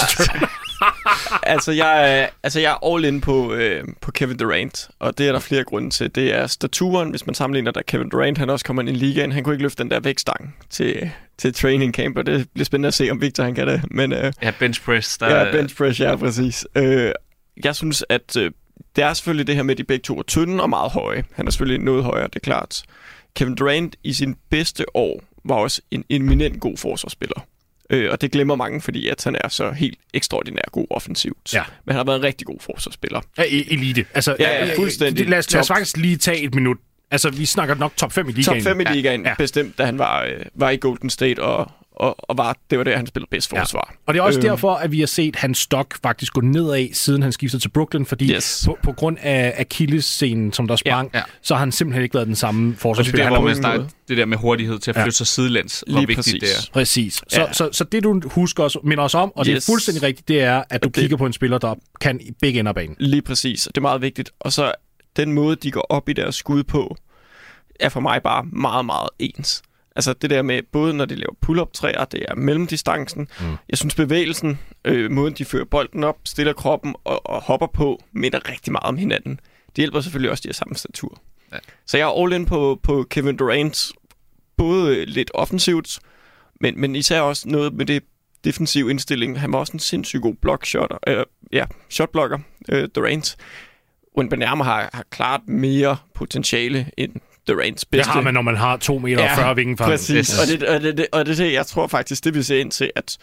altså, 1.43 1.73
jeg, 1.73 2.21
er- 2.23 2.27
altså, 2.43 2.61
jeg 2.61 2.71
er 2.83 2.87
all 2.95 3.05
in 3.05 3.21
på, 3.21 3.53
øh, 3.55 3.85
på 4.01 4.11
Kevin 4.11 4.37
Durant, 4.37 4.89
og 4.99 5.19
det 5.19 5.29
er 5.29 5.33
der 5.33 5.39
flere 5.41 5.65
grunde 5.65 5.91
til. 5.91 6.15
Det 6.15 6.35
er 6.35 6.47
staturen, 6.47 7.11
hvis 7.11 7.27
man 7.27 7.35
sammenligner, 7.35 7.71
da 7.71 7.83
Kevin 7.87 8.09
Durant 8.09 8.39
han 8.39 8.51
også 8.51 8.65
kommer 8.65 8.83
ind 8.83 8.91
i 8.91 8.93
ligaen. 8.93 9.33
Han 9.33 9.45
kunne 9.45 9.55
ikke 9.55 9.63
løfte 9.63 9.83
den 9.83 9.91
der 9.91 10.01
vægtstang 10.01 10.57
til, 10.71 11.11
til 11.39 11.55
training 11.55 11.95
camp, 11.95 12.19
og 12.19 12.27
det 12.27 12.49
bliver 12.55 12.65
spændende 12.65 12.87
at 12.87 12.95
se, 12.95 13.11
om 13.11 13.21
Victor 13.21 13.45
han 13.45 13.55
kan 13.55 13.67
det. 13.67 13.83
Men 13.91 14.13
øh, 14.13 14.33
Ja, 14.43 14.53
bench 14.59 14.83
press. 14.85 15.19
Der, 15.19 15.27
ja, 15.47 15.53
bench 15.53 15.77
press, 15.77 16.01
ja, 16.01 16.17
præcis. 16.17 16.67
Øh, 16.75 17.13
jeg 17.65 17.77
synes, 17.77 18.05
at 18.09 18.37
øh, 18.37 18.51
det 18.97 19.05
er 19.05 19.15
selvfølgelig 19.15 19.47
det 19.47 19.55
her 19.57 19.63
med, 19.63 19.77
de 19.77 19.85
begge 19.85 20.03
to 20.03 20.19
er 20.19 20.23
tynde 20.23 20.63
og 20.63 20.71
meget 20.71 20.91
høje. 20.93 21.25
Han 21.35 21.47
er 21.47 21.51
selvfølgelig 21.51 21.85
noget 21.85 22.05
højere, 22.05 22.27
det 22.27 22.37
er 22.37 22.41
klart. 22.41 22.83
Kevin 23.37 23.55
Durant 23.55 23.97
i 24.05 24.13
sin 24.13 24.37
bedste 24.51 24.97
år 24.97 25.23
var 25.45 25.55
også 25.55 25.83
en 25.91 26.05
eminent 26.11 26.61
god 26.61 26.77
forsvarsspiller. 26.77 27.47
Øh, 27.91 28.11
og 28.11 28.21
det 28.21 28.31
glemmer 28.33 28.57
mange, 28.57 28.81
fordi 28.81 29.09
at 29.09 29.25
han 29.25 29.37
er 29.45 29.49
så 29.49 29.71
helt 29.71 29.99
ekstraordinær 30.15 30.63
god 30.73 30.87
offensivt. 30.91 31.55
Ja. 31.55 31.63
Men 31.85 31.93
han 31.93 31.97
har 31.97 32.05
været 32.05 32.17
en 32.19 32.23
rigtig 32.25 32.47
god 32.47 32.59
forsvarsspiller. 32.61 33.21
Ja, 33.39 33.43
e- 33.43 33.73
elite. 33.73 34.05
Altså, 34.15 34.37
Ja, 34.41 34.67
ja, 34.67 34.75
fuldstændig. 34.77 35.19
det- 35.19 35.29
Lad 35.31 35.39
os, 35.39 35.53
lad 35.53 35.61
os 35.61 35.69
faktisk 35.69 35.97
lige 35.97 36.17
tage 36.17 36.41
et 36.43 36.55
minut. 36.55 36.77
Altså, 37.11 37.31
vi 37.31 37.47
snakker 37.47 37.75
nok 37.75 37.97
top 37.97 38.13
5 38.13 38.29
i 38.29 38.33
ligaen. 38.33 38.45
Top 38.65 38.71
5 38.71 38.81
i 38.81 38.85
ligaen, 38.85 39.25
ja. 39.27 39.35
bestemt, 39.39 39.79
da 39.79 39.85
han 39.85 39.99
var, 39.99 40.23
øh, 40.25 40.45
var 40.55 40.71
i 40.71 40.77
Golden 40.77 41.11
State, 41.11 41.43
og, 41.43 41.71
og, 42.01 42.17
og 42.31 42.39
var, 42.39 42.57
det 42.71 42.79
var 42.79 42.85
der, 42.85 42.97
han 42.97 43.07
spillede 43.07 43.29
bedst 43.31 43.49
forsvar. 43.51 43.95
Og 44.07 44.15
det 44.15 44.21
er 44.21 44.25
også 44.25 44.39
Øhm. 44.41 44.49
derfor, 44.49 44.75
at 44.75 44.93
vi 44.93 45.01
har 45.01 45.07
set 45.07 45.37
hans 45.37 45.59
stok 45.59 45.95
faktisk 46.03 46.33
gå 46.33 46.41
nedad, 46.41 46.89
siden 46.93 47.23
han 47.23 47.33
skiftede 47.33 47.63
til 47.63 47.69
Brooklyn, 47.69 48.05
fordi 48.05 48.33
Yes. 48.33 48.63
på, 48.67 48.79
på 48.83 48.93
grund 48.93 49.17
af 49.21 49.55
Achilles-scenen, 49.57 50.53
som 50.53 50.69
der 50.69 50.77
sprang, 50.77 51.11
Ja, 51.15 51.19
ja. 51.19 51.25
så 51.43 51.55
har 51.55 51.59
han 51.59 51.73
simpelthen 51.73 52.03
ikke 52.03 52.15
været 52.15 52.27
den 52.27 52.37
samme 52.37 52.61
Og 52.69 52.71
det 52.73 52.77
er 52.77 52.81
forsvarsspiller. 52.81 53.31
der, 53.31 53.41
hvor 53.41 53.71
man 53.73 53.89
det 54.09 54.17
der 54.17 54.25
med 54.27 54.39
hurtighed 54.39 54.79
til 54.79 54.91
at 54.91 54.97
Ja. 54.97 55.03
flytte 55.03 55.17
sig 55.17 55.27
sidelæns, 55.27 55.85
hvor 55.87 55.99
Lige 55.99 56.07
vigtigt 56.07 56.19
præcis. 56.19 56.41
det 56.41 56.51
er. 56.69 56.73
Præcis. 56.73 57.15
Så, 57.29 57.41
Ja. 57.41 57.53
så, 57.53 57.69
så 57.73 57.85
det, 57.85 58.03
du 58.05 58.21
husker 58.25 58.65
os, 58.65 58.77
minder 58.85 59.05
os 59.05 59.15
om, 59.15 59.33
og 59.37 59.45
det 59.45 59.51
er 59.53 59.57
Yes. 59.57 59.67
fuldstændig 59.67 60.03
rigtigt, 60.03 60.29
det 60.29 60.43
er, 60.43 60.63
at 60.71 60.83
du 60.83 60.89
Og 60.89 60.95
det- 60.95 61.01
kigger 61.01 61.17
på 61.17 61.27
en 61.27 61.33
spiller, 61.33 61.59
der 61.59 61.75
kan 62.01 62.21
begge 62.41 62.61
ender 62.61 62.73
banen. 62.73 62.97
Lige 62.99 63.23
præcis, 63.23 63.63
det 63.63 63.77
er 63.77 63.81
meget 63.81 64.03
vigtigt. 64.03 64.31
Og 64.41 64.53
så 64.53 64.73
den 65.17 65.33
måde, 65.33 65.57
de 65.57 65.71
går 65.71 65.87
op 65.89 66.09
i 66.09 66.13
deres 66.13 66.35
skud 66.35 66.63
på, 66.63 66.97
er 67.81 67.89
for 67.89 68.01
mig 68.01 68.23
bare 68.23 68.45
meget, 68.53 68.85
meget 68.87 69.09
ens. 69.19 69.63
Altså 69.97 70.13
det 70.13 70.31
der 70.31 70.43
med, 70.43 70.63
både 70.73 70.95
når 70.95 71.05
de 71.05 71.15
laver 71.15 71.35
pull-up 71.41 71.73
træer, 71.73 72.05
det 72.05 72.25
er 72.29 72.35
mellemdistancen. 72.35 73.29
Mm. 73.41 73.57
Jeg 73.69 73.79
synes 73.79 73.95
bevægelsen, 73.95 74.59
øh, 74.85 75.11
måden 75.11 75.35
de 75.35 75.45
fører 75.45 75.65
bolden 75.65 76.05
op, 76.05 76.19
stiller 76.25 76.53
kroppen 76.53 76.95
og, 77.05 77.27
og 77.27 77.43
hopper 77.43 77.67
på, 77.67 78.03
minder 78.13 78.49
rigtig 78.49 78.73
meget 78.73 78.85
om 78.85 78.97
hinanden. 78.97 79.41
Det 79.67 79.77
hjælper 79.77 80.01
selvfølgelig 80.01 80.31
også, 80.31 80.43
de 80.43 80.49
har 80.49 80.55
samme 80.55 80.77
statur. 80.77 81.21
Ja. 81.53 81.59
Så 81.87 81.97
jeg 81.97 82.05
er 82.05 82.23
all 82.25 82.33
in 82.33 82.47
på, 82.47 82.81
på 82.83 83.07
Kevin 83.11 83.37
Durant, 83.37 83.93
både 84.57 85.05
lidt 85.05 85.31
offensivt, 85.35 85.99
men, 86.61 86.81
men 86.81 86.97
især 86.97 87.21
også 87.21 87.49
noget 87.49 87.73
med 87.73 87.87
det 87.87 88.03
defensiv 88.45 88.91
indstilling. 88.91 89.41
Han 89.41 89.53
var 89.53 89.59
også 89.59 89.73
en 89.73 89.79
sindssygt 89.79 90.23
god 90.23 90.35
blockshotter, 90.35 90.99
øh, 91.07 91.25
ja, 91.53 91.65
shotblocker, 91.91 92.39
øh, 92.69 92.89
Durant. 92.95 93.37
Wembanyama 94.19 94.65
har, 94.65 94.91
har 94.93 95.05
klart 95.11 95.41
mere 95.49 95.97
potentiale 96.15 96.91
end 96.97 97.13
Durants 97.49 97.81
Det 97.81 97.91
bedste. 97.91 98.11
har 98.11 98.21
man, 98.21 98.35
når 98.35 98.43
man 98.43 98.57
har 98.57 98.77
2 98.77 98.99
meter 98.99 99.31
og 99.31 99.37
40 99.39 99.57
vingen 99.57 99.77
fra 99.79 99.85
Præcis, 99.85 100.29
Yes. 100.29 100.39
og 100.41 100.47
det, 100.61 100.69
og, 100.69 100.81
det, 100.81 100.97
det, 100.97 101.07
og 101.13 101.27
det, 101.27 101.39
det, 101.39 101.53
jeg 101.53 101.67
tror 101.67 101.87
faktisk, 101.87 102.25
det 102.25 102.35
vi 102.35 102.43
ser 102.43 102.61
ind 102.61 102.71
til, 102.71 102.91
at 102.97 103.19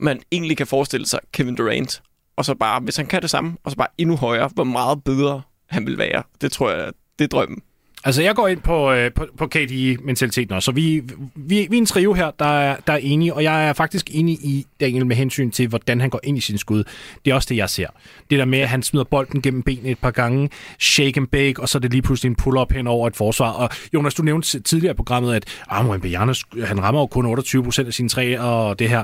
man 0.00 0.20
egentlig 0.32 0.56
kan 0.56 0.66
forestille 0.66 1.06
sig 1.06 1.20
Kevin 1.32 1.56
Durant, 1.56 2.02
og 2.36 2.44
så 2.44 2.54
bare, 2.54 2.80
hvis 2.80 2.96
han 2.96 3.06
kan 3.06 3.22
det 3.22 3.30
samme, 3.30 3.56
og 3.64 3.70
så 3.70 3.76
bare 3.76 3.88
endnu 3.98 4.16
højere, 4.16 4.50
hvor 4.54 4.64
meget 4.64 5.04
bedre 5.04 5.42
han 5.70 5.86
vil 5.86 5.98
være. 5.98 6.22
Det 6.40 6.52
tror 6.52 6.70
jeg, 6.70 6.92
det 7.18 7.24
er 7.24 7.28
drømmen. 7.28 7.62
Altså, 8.04 8.22
jeg 8.22 8.34
går 8.34 8.48
ind 8.48 8.60
på, 8.60 8.92
øh, 8.92 9.12
på, 9.12 9.26
på 9.38 9.46
KDI-mentaliteten 9.46 10.54
også. 10.54 10.64
Så 10.64 10.72
vi, 10.72 11.02
vi, 11.34 11.66
vi 11.70 11.76
er 11.76 11.80
en 11.80 11.86
trio 11.86 12.12
her, 12.12 12.30
der 12.38 12.58
er, 12.60 12.76
der 12.86 12.92
er 12.92 12.96
enige, 12.96 13.34
og 13.34 13.42
jeg 13.42 13.68
er 13.68 13.72
faktisk 13.72 14.10
enig 14.12 14.34
i 14.34 14.66
Daniel 14.80 15.06
med 15.06 15.16
hensyn 15.16 15.50
til, 15.50 15.68
hvordan 15.68 16.00
han 16.00 16.10
går 16.10 16.20
ind 16.22 16.38
i 16.38 16.40
sin 16.40 16.58
skud. 16.58 16.84
Det 17.24 17.30
er 17.30 17.34
også 17.34 17.46
det, 17.48 17.56
jeg 17.56 17.70
ser. 17.70 17.86
Det 18.30 18.38
der 18.38 18.44
med, 18.44 18.58
at 18.58 18.68
han 18.68 18.82
smider 18.82 19.04
bolden 19.04 19.42
gennem 19.42 19.62
benene 19.62 19.90
et 19.90 19.98
par 19.98 20.10
gange, 20.10 20.50
shake 20.80 21.20
and 21.20 21.26
bake, 21.26 21.60
og 21.60 21.68
så 21.68 21.78
er 21.78 21.80
det 21.80 21.90
lige 21.90 22.02
pludselig 22.02 22.30
en 22.30 22.36
pull-up 22.36 22.72
hen 22.72 22.86
over 22.86 23.06
et 23.06 23.16
forsvar. 23.16 23.50
Og 23.50 23.70
Jonas, 23.94 24.14
du 24.14 24.22
nævnte 24.22 24.60
tidligere 24.60 24.92
i 24.92 24.96
programmet, 24.96 25.34
at 25.34 25.44
ah, 25.68 25.88
Wembanyama, 25.88 26.34
han 26.64 26.82
rammer 26.82 27.00
jo 27.00 27.06
kun 27.06 27.26
28 27.26 27.64
procent 27.64 27.88
af 27.88 27.94
sine 27.94 28.08
træer 28.08 28.40
og 28.40 28.78
det 28.78 28.88
her. 28.88 29.02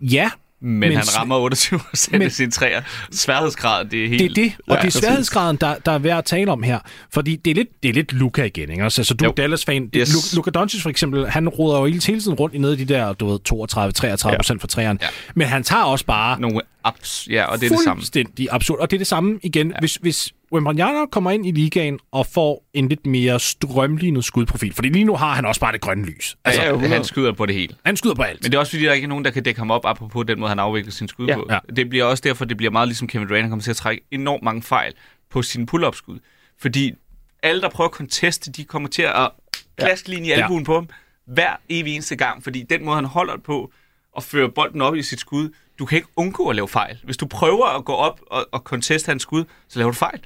Ja, 0.00 0.30
men, 0.62 0.80
Men 0.80 0.92
han 0.92 1.04
rammer 1.18 1.36
28 1.36 1.80
procent 1.90 2.22
af 2.22 2.32
sine 2.32 2.50
træer. 2.50 2.82
Sværhedsgrad, 3.12 3.84
det 3.84 4.04
er 4.04 4.08
helt... 4.08 4.20
Det 4.20 4.30
er 4.30 4.34
det, 4.34 4.52
og 4.68 4.76
Ja, 4.76 4.82
det 4.82 4.96
er 4.96 5.00
sværhedsgraden, 5.00 5.56
der, 5.56 5.74
der 5.86 5.92
er 5.92 5.98
værd 5.98 6.18
at 6.18 6.24
tale 6.24 6.52
om 6.52 6.62
her. 6.62 6.78
Fordi 7.12 7.36
det 7.36 7.50
er 7.50 7.54
lidt, 7.54 7.68
det 7.82 7.88
er 7.88 7.92
lidt 7.92 8.12
Luka 8.12 8.44
igen, 8.44 8.70
ikke? 8.70 8.84
Altså, 8.84 9.04
så 9.04 9.14
du 9.14 9.24
er. 9.24 9.32
Dallas-fan. 9.32 9.90
Yes. 9.96 10.34
Luka 10.34 10.50
Doncic 10.50 10.82
for 10.82 10.90
eksempel, 10.90 11.28
han 11.28 11.48
roder 11.48 11.78
jo 11.78 11.84
hele 11.84 12.00
tiden 12.00 12.34
rundt 12.34 12.54
i 12.54 12.58
nede 12.58 12.72
af 12.72 12.78
de 12.78 12.84
der, 12.84 13.12
du 13.12 13.30
ved, 13.30 13.38
32-33 14.32 14.36
procent 14.36 14.60
for 14.60 14.68
træerne. 14.68 14.98
Ja. 15.02 15.06
Men 15.34 15.46
han 15.46 15.62
tager 15.62 15.82
også 15.82 16.06
bare 16.06 16.40
Nogle 16.40 16.60
abs, 16.84 17.28
ja, 17.30 17.44
og 17.44 17.60
det 17.60 17.66
er 17.66 17.70
det 17.70 17.84
samme. 17.84 18.00
fuldstændig 18.00 18.48
absurd. 18.50 18.78
Og 18.78 18.90
det 18.90 18.96
er 18.96 18.98
det 18.98 19.06
samme 19.06 19.38
igen, 19.42 19.68
ja. 19.70 19.76
hvis, 19.80 19.94
hvis 19.94 20.32
Wembanyama 20.52 21.06
kommer 21.06 21.30
ind 21.30 21.46
i 21.46 21.50
ligaen 21.50 21.98
og 22.12 22.26
får 22.26 22.64
en 22.74 22.88
lidt 22.88 23.06
mere 23.06 23.40
strømlignet 23.40 24.24
skudprofil. 24.24 24.72
Fordi 24.74 24.88
lige 24.88 25.04
nu 25.04 25.16
har 25.16 25.34
han 25.34 25.46
også 25.46 25.60
bare 25.60 25.72
det 25.72 25.80
grønne 25.80 26.04
lys. 26.06 26.36
Altså, 26.44 26.60
Ja, 26.62 26.66
ja, 26.66 26.72
Han 26.74 26.80
100. 26.84 27.04
skyder 27.04 27.32
på 27.32 27.46
det 27.46 27.54
hele. 27.54 27.74
han 27.84 27.96
skyder 27.96 28.14
på 28.14 28.22
alt. 28.22 28.42
Men 28.42 28.50
det 28.52 28.56
er 28.56 28.60
også 28.60 28.72
fordi, 28.72 28.84
der 28.84 28.92
ikke 28.92 29.04
er 29.04 29.08
nogen, 29.08 29.24
der 29.24 29.30
kan 29.30 29.42
dække 29.42 29.60
ham 29.60 29.70
op, 29.70 29.80
apropos 29.84 30.24
den 30.26 30.40
måde, 30.40 30.48
han 30.48 30.58
afvikler 30.58 30.92
sin 30.92 31.08
skud 31.08 31.26
Ja. 31.26 31.34
på. 31.34 31.46
Ja. 31.50 31.58
Det 31.76 31.88
bliver 31.88 32.04
også 32.04 32.20
derfor, 32.26 32.44
det 32.44 32.56
bliver 32.56 32.70
meget 32.70 32.88
ligesom 32.88 33.08
Kevin 33.08 33.28
Durant, 33.28 33.42
han 33.42 33.50
kommer 33.50 33.62
til 33.62 33.70
at 33.70 33.76
trække 33.76 34.02
enormt 34.10 34.42
mange 34.42 34.62
fejl 34.62 34.92
på 35.30 35.42
sine 35.42 35.66
pull-up-skud. 35.66 36.18
Fordi 36.60 36.92
alle, 37.42 37.60
der 37.60 37.68
prøver 37.68 37.88
at 37.88 37.94
conteste, 37.94 38.52
de 38.52 38.64
kommer 38.64 38.88
til 38.88 39.02
at 39.02 39.30
klaske 39.78 40.08
lige 40.08 40.26
i 40.26 40.30
albuen 40.30 40.60
ja. 40.62 40.64
på 40.66 40.74
ham 40.74 40.88
hver 41.26 41.52
evig 41.68 41.94
eneste 41.94 42.16
gang. 42.16 42.42
Fordi 42.42 42.62
den 42.70 42.84
måde, 42.84 42.94
han 42.96 43.04
holder 43.04 43.34
det 43.34 43.42
på 43.42 43.72
og 44.12 44.22
fører 44.22 44.48
bolden 44.48 44.80
op 44.82 44.94
i 44.96 45.02
sit 45.02 45.20
skud, 45.20 45.48
du 45.78 45.84
kan 45.84 45.96
ikke 45.96 46.08
undgå 46.16 46.48
at 46.48 46.56
lave 46.56 46.68
fejl. 46.68 46.98
Hvis 47.04 47.16
du 47.16 47.26
prøver 47.26 47.78
at 47.78 47.84
gå 47.84 47.92
op 47.92 48.20
og, 48.26 48.46
og 48.52 48.60
conteste 48.60 49.08
hans 49.08 49.22
skud, 49.22 49.44
så 49.68 49.78
laver 49.78 49.90
du 49.90 49.96
fejl. 49.96 50.20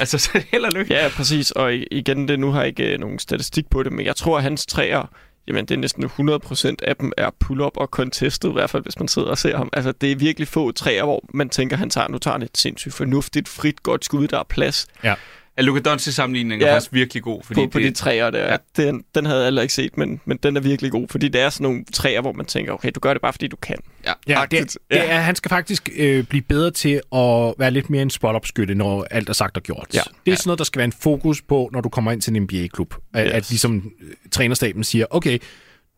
Altså, 0.00 0.18
så 0.24 0.42
held 0.50 0.64
og 0.64 0.72
lykke. 0.72 0.94
Ja, 0.94 1.08
præcis. 1.16 1.50
Og 1.50 1.74
igen, 1.74 2.28
det, 2.28 2.40
nu 2.40 2.50
har 2.50 2.60
jeg 2.60 2.68
ikke 2.68 2.92
øh, 2.92 3.00
nogen 3.00 3.18
statistik 3.18 3.70
på 3.70 3.82
det, 3.82 3.92
men 3.92 4.06
jeg 4.06 4.16
tror, 4.16 4.36
at 4.36 4.42
hans 4.42 4.66
træer, 4.66 5.06
jamen 5.48 5.66
det 5.66 5.74
er 5.74 5.78
næsten 5.78 6.04
100% 6.04 6.74
af 6.82 6.96
dem 6.96 7.12
er 7.16 7.30
pull-up 7.40 7.76
og 7.76 7.86
contested, 7.86 8.50
i 8.50 8.52
hvert 8.52 8.70
fald 8.70 8.82
hvis 8.82 8.98
man 8.98 9.08
sidder 9.08 9.28
og 9.28 9.38
ser 9.38 9.56
ham. 9.56 9.68
Altså 9.72 9.92
det 9.92 10.12
er 10.12 10.16
virkelig 10.16 10.48
få 10.48 10.72
træer, 10.72 11.04
hvor 11.04 11.24
man 11.34 11.48
tænker, 11.48 11.76
han 11.76 11.90
tager, 11.90 12.08
nu 12.08 12.18
tager 12.18 12.32
han 12.32 12.42
et 12.42 12.58
sindssygt 12.58 12.94
fornuftigt, 12.94 13.48
frit, 13.48 13.82
godt 13.82 14.04
skud, 14.04 14.28
der 14.28 14.38
er 14.38 14.42
plads 14.42 14.86
Ja. 15.04 15.14
Ja, 15.60 15.64
Luka 15.64 15.80
Doncic 15.80 16.14
sammenligning 16.14 16.62
er 16.62 16.66
Ja. 16.66 16.74
faktisk 16.74 16.92
virkelig 16.92 17.22
god. 17.22 17.42
Fordi 17.44 17.60
på, 17.60 17.70
på 17.70 17.78
de 17.78 17.84
det, 17.84 17.94
træer 17.96 18.30
der. 18.30 18.38
Ja. 18.38 18.50
Ja. 18.52 18.56
Den, 18.76 19.04
den 19.14 19.26
havde 19.26 19.38
jeg 19.38 19.46
heller 19.46 19.62
ikke 19.62 19.74
set, 19.74 19.98
men, 19.98 20.20
men 20.24 20.38
den 20.42 20.56
er 20.56 20.60
virkelig 20.60 20.90
god, 20.92 21.08
fordi 21.08 21.28
det 21.28 21.40
er 21.40 21.50
sådan 21.50 21.62
nogle 21.64 21.84
træer, 21.92 22.20
hvor 22.20 22.32
man 22.32 22.46
tænker, 22.46 22.72
okay, 22.72 22.90
du 22.94 23.00
gør 23.00 23.12
det 23.14 23.22
bare, 23.22 23.32
fordi 23.32 23.46
du 23.48 23.56
kan. 23.56 23.76
ja. 24.06 24.12
Ja, 24.28 24.42
det, 24.50 24.60
det 24.60 24.78
Ja. 24.90 25.04
er, 25.04 25.18
han 25.20 25.36
skal 25.36 25.48
faktisk 25.48 25.88
øh, 25.96 26.24
blive 26.24 26.42
bedre 26.42 26.70
til 26.70 27.00
at 27.14 27.54
være 27.58 27.70
lidt 27.70 27.90
mere 27.90 28.02
en 28.02 28.10
spot-up-skytte, 28.10 28.74
når 28.74 29.06
alt 29.10 29.28
er 29.28 29.32
sagt 29.32 29.56
og 29.56 29.62
gjort. 29.62 29.86
Ja. 29.94 30.00
Det 30.26 30.32
er 30.32 30.36
sådan 30.36 30.48
noget, 30.48 30.58
der 30.58 30.64
skal 30.64 30.78
være 30.78 30.84
en 30.84 30.92
fokus 31.00 31.42
på, 31.42 31.70
når 31.72 31.80
du 31.80 31.88
kommer 31.88 32.12
ind 32.12 32.20
til 32.22 32.36
en 32.36 32.42
NBA-klub. 32.42 32.94
At, 33.14 33.26
Yes. 33.26 33.32
at 33.34 33.50
ligesom 33.50 33.92
øh, 34.02 34.08
trænerstaben 34.32 34.84
siger, 34.84 35.06
okay, 35.10 35.38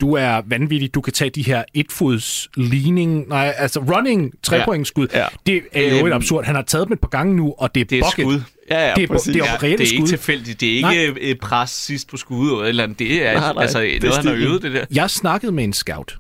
du 0.03 0.13
er 0.15 0.43
vanvittig, 0.47 0.95
du 0.95 1.01
kan 1.01 1.13
tage 1.13 1.31
de 1.31 1.43
her 1.43 1.65
etfods 1.75 2.49
leaning, 2.57 3.29
nej, 3.29 3.55
altså 3.57 3.81
running 3.81 4.33
trepointsskud. 4.43 5.09
Ja. 5.13 5.19
Ja. 5.19 5.27
Det 5.47 5.63
er 5.73 5.91
jo 5.91 5.99
Øhm, 5.99 6.07
et 6.07 6.13
absurd. 6.13 6.45
Han 6.45 6.55
har 6.55 6.63
taget 6.63 6.89
dem 6.89 6.93
et 6.93 7.01
par 7.01 7.09
gange 7.09 7.37
nu, 7.37 7.55
og 7.59 7.75
det 7.75 7.81
er, 7.81 7.85
Det 7.85 7.99
er 7.99 8.05
et 8.07 8.13
bucket. 8.17 8.33
skud. 8.43 8.43
Ja, 8.71 8.89
ja, 8.89 8.95
Det 8.95 9.03
er, 9.03 9.07
præcis. 9.07 9.33
det 9.33 9.43
er 9.43 9.47
Ja, 9.63 9.69
det 9.69 9.81
er 9.81 9.87
skud. 9.87 9.97
ikke 9.97 10.07
tilfældigt. 10.07 10.61
Det 10.61 10.81
er 10.81 10.91
ikke 10.91 11.21
et 11.21 11.41
pres 11.41 11.71
sidst 11.71 12.09
på 12.11 12.17
skuddet 12.17 12.53
eller 12.53 12.69
eller 12.69 12.83
andet. 12.85 12.99
Det 12.99 13.27
er, 13.27 13.33
Nej, 13.41 13.53
nej, 13.53 13.63
altså, 13.63 13.81
det 13.81 14.03
noget, 14.03 14.17
han 14.17 14.27
har 14.27 14.35
øvet 14.35 14.63
det 14.63 14.73
der. 14.73 14.85
Jeg 14.95 15.11
snakkede 15.11 15.53
med 15.53 15.65
en 15.65 15.73
scout, 15.73 16.19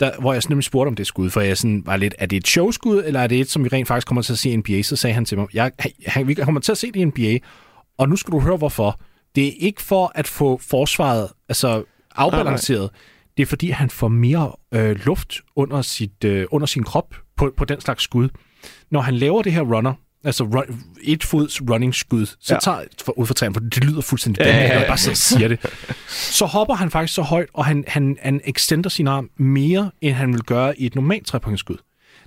der, 0.00 0.10
hvor 0.20 0.32
jeg 0.32 0.42
nemlig 0.48 0.64
spurgte 0.64 0.88
om 0.88 0.94
det 0.96 1.06
skud, 1.06 1.30
for 1.30 1.40
jeg 1.40 1.56
sådan 1.58 1.82
var 1.86 1.96
lidt, 1.96 2.14
er 2.18 2.26
det 2.26 2.36
et 2.36 2.48
showskud, 2.48 3.02
eller 3.06 3.20
er 3.20 3.26
det 3.26 3.40
et, 3.40 3.50
som 3.50 3.64
vi 3.64 3.68
rent 3.72 3.88
faktisk 3.88 4.06
kommer 4.06 4.22
til 4.22 4.32
at 4.32 4.38
se 4.38 4.50
i 4.50 4.56
NBA? 4.56 4.82
Så 4.82 4.96
sagde 4.96 5.14
han 5.14 5.24
til 5.24 5.38
mig, 5.38 5.46
jeg, 5.54 5.72
han, 6.06 6.28
vi 6.28 6.34
kommer 6.34 6.60
til 6.60 6.72
at 6.72 6.78
se 6.78 6.86
det 6.86 6.96
i 6.96 7.04
NBA, 7.04 7.38
og 7.98 8.08
nu 8.08 8.16
skal 8.16 8.32
du 8.32 8.40
høre, 8.40 8.56
hvorfor. 8.56 9.00
Det 9.34 9.46
er 9.46 9.52
ikke 9.60 9.82
for 9.82 10.12
at 10.14 10.28
få 10.28 10.60
forsvaret 10.68 11.28
altså 11.48 11.82
afbalanceret. 12.18 12.90
Det 13.36 13.42
er 13.42 13.46
fordi, 13.46 13.70
han 13.70 13.90
får 13.90 14.08
mere 14.08 14.52
øh, 14.74 14.96
luft 15.06 15.40
under, 15.56 15.82
sit, 15.82 16.24
øh, 16.24 16.46
under 16.50 16.66
sin 16.66 16.82
krop 16.82 17.14
på, 17.36 17.52
på 17.56 17.64
den 17.64 17.80
slags 17.80 18.02
skud. 18.04 18.28
Når 18.90 19.00
han 19.00 19.14
laver 19.14 19.42
det 19.42 19.52
her 19.52 19.60
runner, 19.62 19.92
altså 20.24 20.44
run, 20.44 20.80
et 21.02 21.24
fods 21.24 21.62
running 21.70 21.94
skud, 21.94 22.26
så 22.26 22.54
Ja. 22.54 22.58
tager 22.62 22.80
for, 23.04 23.18
ud 23.18 23.26
fra 23.26 23.34
træen, 23.34 23.54
for 23.54 23.60
det 23.60 23.84
lyder 23.84 24.00
fuldstændig 24.00 24.40
Ja, 24.42 24.48
ja, 24.48 24.56
ja, 24.56 24.62
ja, 24.66 24.78
jeg 24.78 24.86
bare 24.86 25.10
og 25.10 25.16
siger 25.16 25.48
det. 25.48 25.58
Så 26.08 26.46
hopper 26.46 26.74
han 26.74 26.90
faktisk 26.90 27.14
så 27.14 27.22
højt, 27.22 27.48
og 27.54 27.64
han, 27.64 27.84
han, 27.86 28.16
han 28.22 28.40
extender 28.44 28.90
sin 28.90 29.06
arm 29.08 29.30
mere, 29.36 29.90
end 30.00 30.14
han 30.14 30.32
vil 30.32 30.42
gøre 30.42 30.80
i 30.80 30.86
et 30.86 30.94
normalt 30.94 31.26
trepointsskud. 31.26 31.76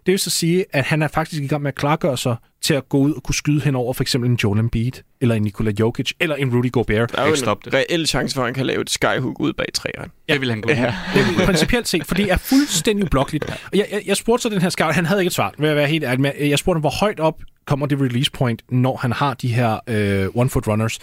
Det 0.06 0.12
vil 0.12 0.20
så 0.20 0.30
sige, 0.30 0.66
at 0.74 0.84
han 0.84 1.02
er 1.02 1.08
faktisk 1.08 1.42
i 1.42 1.48
gang 1.48 1.62
med 1.62 1.68
at 1.72 1.76
klargøre 1.76 2.18
sig 2.18 2.36
til 2.62 2.74
at 2.74 2.90
gå 2.90 2.98
ud 2.98 3.14
og 3.14 3.24
kunne 3.24 3.36
skyde 3.36 3.62
hen 3.62 3.76
over 3.76 3.94
for 3.94 4.04
eksempel 4.04 4.30
en 4.30 4.36
Joel 4.44 4.60
Embiid, 4.60 4.92
eller 5.22 5.36
en 5.36 5.42
Nikola 5.42 5.72
Jokic, 5.80 6.12
eller 6.20 6.36
en 6.36 6.56
Rudy 6.56 6.72
Gobert. 6.72 7.12
Der 7.12 7.22
er 7.22 7.28
jo 7.28 7.34
en 7.34 7.58
det. 7.66 7.74
reel 7.74 8.08
chance 8.08 8.36
for, 8.36 8.42
at 8.42 8.48
han 8.48 8.54
kan 8.54 8.66
lave 8.66 8.82
et 8.82 8.90
skyhook 8.90 9.40
ud 9.40 9.54
bag 9.54 9.66
træerne. 9.74 10.12
Det 10.30 10.42
vil 10.42 10.50
han 10.50 10.62
kunne. 10.62 10.74
Ja. 10.76 10.96
Det 11.14 11.42
er 11.42 11.46
principielt 11.46 11.88
set, 11.88 12.06
for 12.06 12.16
det 12.16 12.32
er 12.32 12.38
fuldstændig 12.38 13.06
ublokkeligt. 13.06 13.46
Og 13.46 13.54
Jeg, 13.74 13.88
jeg, 13.92 14.02
jeg 14.06 14.18
spurgte 14.18 14.42
så 14.44 14.50
den 14.50 14.62
her 14.62 14.70
scout, 14.70 14.96
han 14.96 15.06
havde 15.06 15.22
ikke 15.22 15.28
et 15.28 15.34
svar, 15.34 15.54
vil 15.58 15.68
jeg 15.68 15.76
være 15.76 15.88
helt 15.88 16.04
ærlig 16.04 16.22
med. 16.22 16.32
Jeg 16.40 16.60
spurgte 16.60 16.76
ham, 16.78 16.82
hvor 16.82 17.00
højt 17.00 17.20
op 17.20 17.42
kommer 17.66 17.86
det 17.86 18.02
release 18.02 18.32
point, 18.32 18.62
når 18.72 18.98
han 18.98 19.12
har 19.12 19.34
de 19.34 19.48
her 19.54 19.80
øh, 19.88 20.26
one-foot 20.26 20.68
runners. 20.68 21.00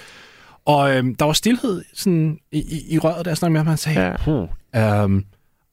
Og 0.65 0.97
øh, 0.97 1.05
der 1.19 1.25
var 1.25 1.33
stillhed 1.33 1.85
sådan, 1.95 2.39
i, 2.53 2.59
i, 2.59 2.95
i 2.95 2.99
røret, 2.99 3.25
der 3.25 3.31
jeg 3.31 3.37
snakkede 3.37 3.53
med 3.53 3.61
ham, 3.61 3.67
han 3.67 3.77
sagde, 3.79 4.17
Ja. 4.75 5.05
um, 5.05 5.25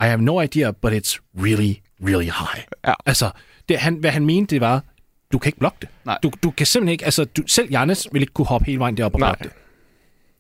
I 0.02 0.06
have 0.06 0.22
no 0.22 0.42
idea, 0.42 0.72
but 0.82 0.94
it's 0.94 1.18
really, 1.38 1.74
really 2.08 2.26
high. 2.26 2.64
Ja. 2.88 2.94
Altså, 3.06 3.32
det, 3.70 3.78
han, 3.78 3.96
hvad 3.96 4.12
han 4.12 4.26
mente, 4.26 4.56
det 4.56 4.62
var, 4.62 4.84
du 5.32 5.40
kan 5.40 5.50
ikke 5.50 5.60
blokke 5.60 5.78
det. 5.82 5.90
Nej. 6.06 6.18
Du, 6.24 6.32
du 6.44 6.52
kan 6.52 6.66
simpelthen 6.66 6.92
ikke, 6.92 7.06
altså 7.06 7.26
du, 7.26 7.44
selv 7.48 7.72
Jannes 7.72 8.08
vil 8.12 8.22
ikke 8.22 8.34
kunne 8.34 8.48
hoppe 8.48 8.66
hele 8.66 8.80
vejen 8.80 8.98
derop 8.98 9.14
og 9.14 9.20
Nej. 9.20 9.36
blokke 9.36 9.44
det. 9.44 9.62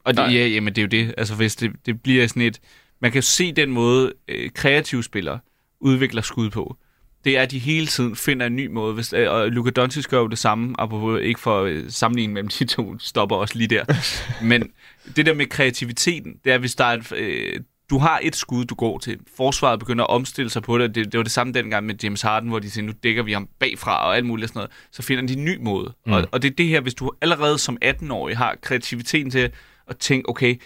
Og 0.03 0.13
Nej. 0.13 0.27
det, 0.27 0.35
ja, 0.35 0.47
jamen, 0.47 0.75
det 0.75 0.81
er 0.81 0.83
jo 0.83 1.05
det. 1.05 1.13
Altså, 1.17 1.35
hvis 1.35 1.55
det, 1.55 1.71
det 1.85 2.01
bliver 2.01 2.27
sådan 2.27 2.41
et... 2.41 2.59
Man 3.01 3.11
kan 3.11 3.17
jo 3.17 3.25
se 3.25 3.51
den 3.51 3.71
måde, 3.71 4.13
øh, 4.27 4.49
kreative 4.51 5.03
spillere 5.03 5.39
udvikler 5.79 6.21
skud 6.21 6.49
på. 6.49 6.77
Det 7.23 7.37
er, 7.37 7.41
at 7.41 7.51
de 7.51 7.59
hele 7.59 7.87
tiden 7.87 8.15
finder 8.15 8.45
en 8.45 8.55
ny 8.55 8.67
måde. 8.67 8.93
Hvis, 8.93 9.13
øh, 9.13 9.31
og 9.31 9.49
Luka 9.49 9.69
Doncic 9.69 10.05
gør 10.05 10.19
jo 10.19 10.27
det 10.27 10.37
samme, 10.37 10.75
apropos 10.79 11.21
ikke 11.21 11.39
for 11.39 11.61
øh, 11.61 11.83
sammenligning 11.87 12.33
mellem 12.33 12.47
de 12.47 12.65
to, 12.65 12.99
stopper 12.99 13.35
også 13.35 13.57
lige 13.57 13.67
der. 13.67 13.85
Men 14.51 14.71
det 15.15 15.25
der 15.25 15.33
med 15.33 15.45
kreativiteten, 15.45 16.35
det 16.43 16.53
er, 16.53 16.57
hvis 16.57 16.75
der 16.75 16.85
er 16.85 16.93
et, 16.93 17.11
øh, 17.11 17.59
du 17.89 17.97
har 17.97 18.19
et 18.23 18.35
skud, 18.35 18.65
du 18.65 18.75
går 18.75 18.97
til. 18.97 19.19
Forsvaret 19.37 19.79
begynder 19.79 20.03
at 20.03 20.09
omstille 20.09 20.49
sig 20.49 20.63
på 20.63 20.77
det. 20.77 20.95
Det, 20.95 21.11
det 21.11 21.17
var 21.17 21.23
det 21.23 21.31
samme 21.31 21.53
dengang 21.53 21.85
med 21.85 21.95
James 22.03 22.21
Harden, 22.21 22.49
hvor 22.49 22.59
de 22.59 22.69
siger, 22.69 22.85
nu 22.85 22.93
dækker 23.03 23.23
vi 23.23 23.33
ham 23.33 23.49
bagfra 23.59 24.07
og 24.07 24.15
alt 24.15 24.25
muligt 24.25 24.43
og 24.43 24.49
sådan 24.49 24.59
noget. 24.59 24.71
Så 24.91 25.01
finder 25.01 25.27
de 25.27 25.33
en 25.33 25.45
ny 25.45 25.57
måde. 25.61 25.93
Mm. 26.05 26.13
Og, 26.13 26.27
og 26.31 26.41
det 26.41 26.51
er 26.51 26.55
det 26.55 26.67
her, 26.67 26.81
hvis 26.81 26.93
du 26.93 27.11
allerede 27.21 27.57
som 27.57 27.77
18-årig 27.85 28.37
har 28.37 28.55
kreativiteten 28.61 29.31
til 29.31 29.51
at 29.87 29.97
tænke, 29.97 30.29
okay, 30.29 30.61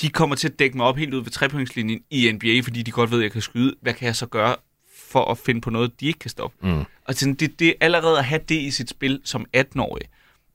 de 0.00 0.08
kommer 0.08 0.36
til 0.36 0.48
at 0.48 0.58
dække 0.58 0.76
mig 0.76 0.86
op 0.86 0.96
helt 0.96 1.14
ud 1.14 1.22
ved 1.22 1.30
trepointslinjen 1.30 2.00
i 2.10 2.32
NBA, 2.32 2.60
fordi 2.60 2.82
de 2.82 2.90
godt 2.90 3.10
ved, 3.10 3.18
at 3.18 3.22
jeg 3.22 3.32
kan 3.32 3.42
skyde. 3.42 3.74
Hvad 3.82 3.94
kan 3.94 4.06
jeg 4.06 4.16
så 4.16 4.26
gøre 4.26 4.56
for 5.08 5.24
at 5.24 5.38
finde 5.38 5.60
på 5.60 5.70
noget, 5.70 6.00
de 6.00 6.06
ikke 6.06 6.18
kan 6.18 6.30
stoppe? 6.30 6.56
Mm. 6.60 6.84
Og 7.04 7.14
sådan, 7.14 7.34
det, 7.34 7.58
det 7.58 7.74
allerede 7.80 8.18
at 8.18 8.24
have 8.24 8.40
det 8.48 8.54
i 8.54 8.70
sit 8.70 8.90
spil 8.90 9.20
som 9.24 9.46
18-årig, 9.56 10.02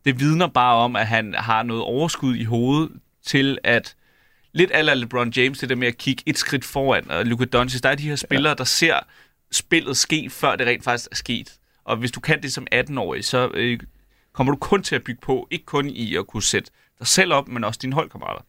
det 0.05 0.19
vidner 0.19 0.47
bare 0.47 0.75
om, 0.75 0.95
at 0.95 1.07
han 1.07 1.35
har 1.37 1.63
noget 1.63 1.83
overskud 1.83 2.35
i 2.35 2.43
hovedet 2.43 2.91
til 3.25 3.57
at 3.63 3.95
lidt 4.55 4.71
aller 4.73 4.93
LeBron 4.93 5.29
James, 5.29 5.59
det 5.59 5.69
der 5.69 5.75
med 5.75 5.87
at 5.87 5.97
kigge 5.97 6.23
et 6.25 6.37
skridt 6.37 6.65
foran, 6.65 7.11
og 7.11 7.25
Luka 7.25 7.45
Doncic, 7.45 7.81
der 7.81 7.89
er 7.89 7.95
de 7.95 8.09
her 8.09 8.15
spillere, 8.15 8.49
ja. 8.49 8.55
der 8.55 8.63
ser 8.63 8.99
spillet 9.51 9.97
ske, 9.97 10.29
før 10.29 10.55
det 10.55 10.67
rent 10.67 10.83
faktisk 10.83 11.11
er 11.11 11.15
sket. 11.15 11.53
Og 11.83 11.97
hvis 11.97 12.11
du 12.11 12.19
kan 12.19 12.41
det 12.41 12.53
som 12.53 12.67
18-årig, 12.75 13.25
så 13.25 13.51
øh, 13.53 13.79
kommer 14.33 14.53
du 14.53 14.57
kun 14.57 14.83
til 14.83 14.95
at 14.95 15.03
bygge 15.03 15.21
på, 15.21 15.47
ikke 15.51 15.65
kun 15.65 15.89
i 15.89 16.15
at 16.15 16.27
kunne 16.27 16.43
sætte 16.43 16.71
dig 16.99 17.07
selv 17.07 17.33
op, 17.33 17.47
men 17.47 17.63
også 17.63 17.79
dine 17.81 17.93
holdkammerater. 17.93 18.41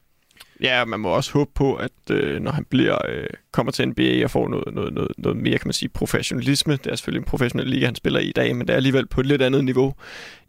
Ja, 0.61 0.85
man 0.85 1.01
må 1.01 1.09
også 1.09 1.33
håbe 1.33 1.51
på, 1.55 1.75
at 1.75 2.11
øh, 2.11 2.41
når 2.41 2.53
han 2.53 2.65
bliver 2.65 2.99
øh, 3.09 3.27
kommer 3.53 3.73
til 3.73 3.89
NBA 3.89 4.25
og 4.25 4.31
får 4.31 4.49
noget, 4.49 4.75
noget, 4.75 4.93
noget, 4.95 5.13
noget 5.19 5.37
mere, 5.37 5.59
kan 5.59 5.69
man 5.69 5.73
sige, 5.73 5.89
professionalisme. 5.89 6.73
Det 6.73 6.87
er 6.87 6.97
selvfølgelig 6.97 7.21
en 7.21 7.31
professionel 7.31 7.69
liga, 7.69 7.87
han 7.87 7.95
spiller 7.95 8.21
i 8.21 8.29
i 8.29 8.33
dag, 8.33 8.57
men 8.57 8.67
det 8.67 8.73
er 8.73 8.77
alligevel 8.77 9.07
på 9.07 9.21
et 9.21 9.27
lidt 9.27 9.43
andet 9.43 9.65
niveau 9.65 9.95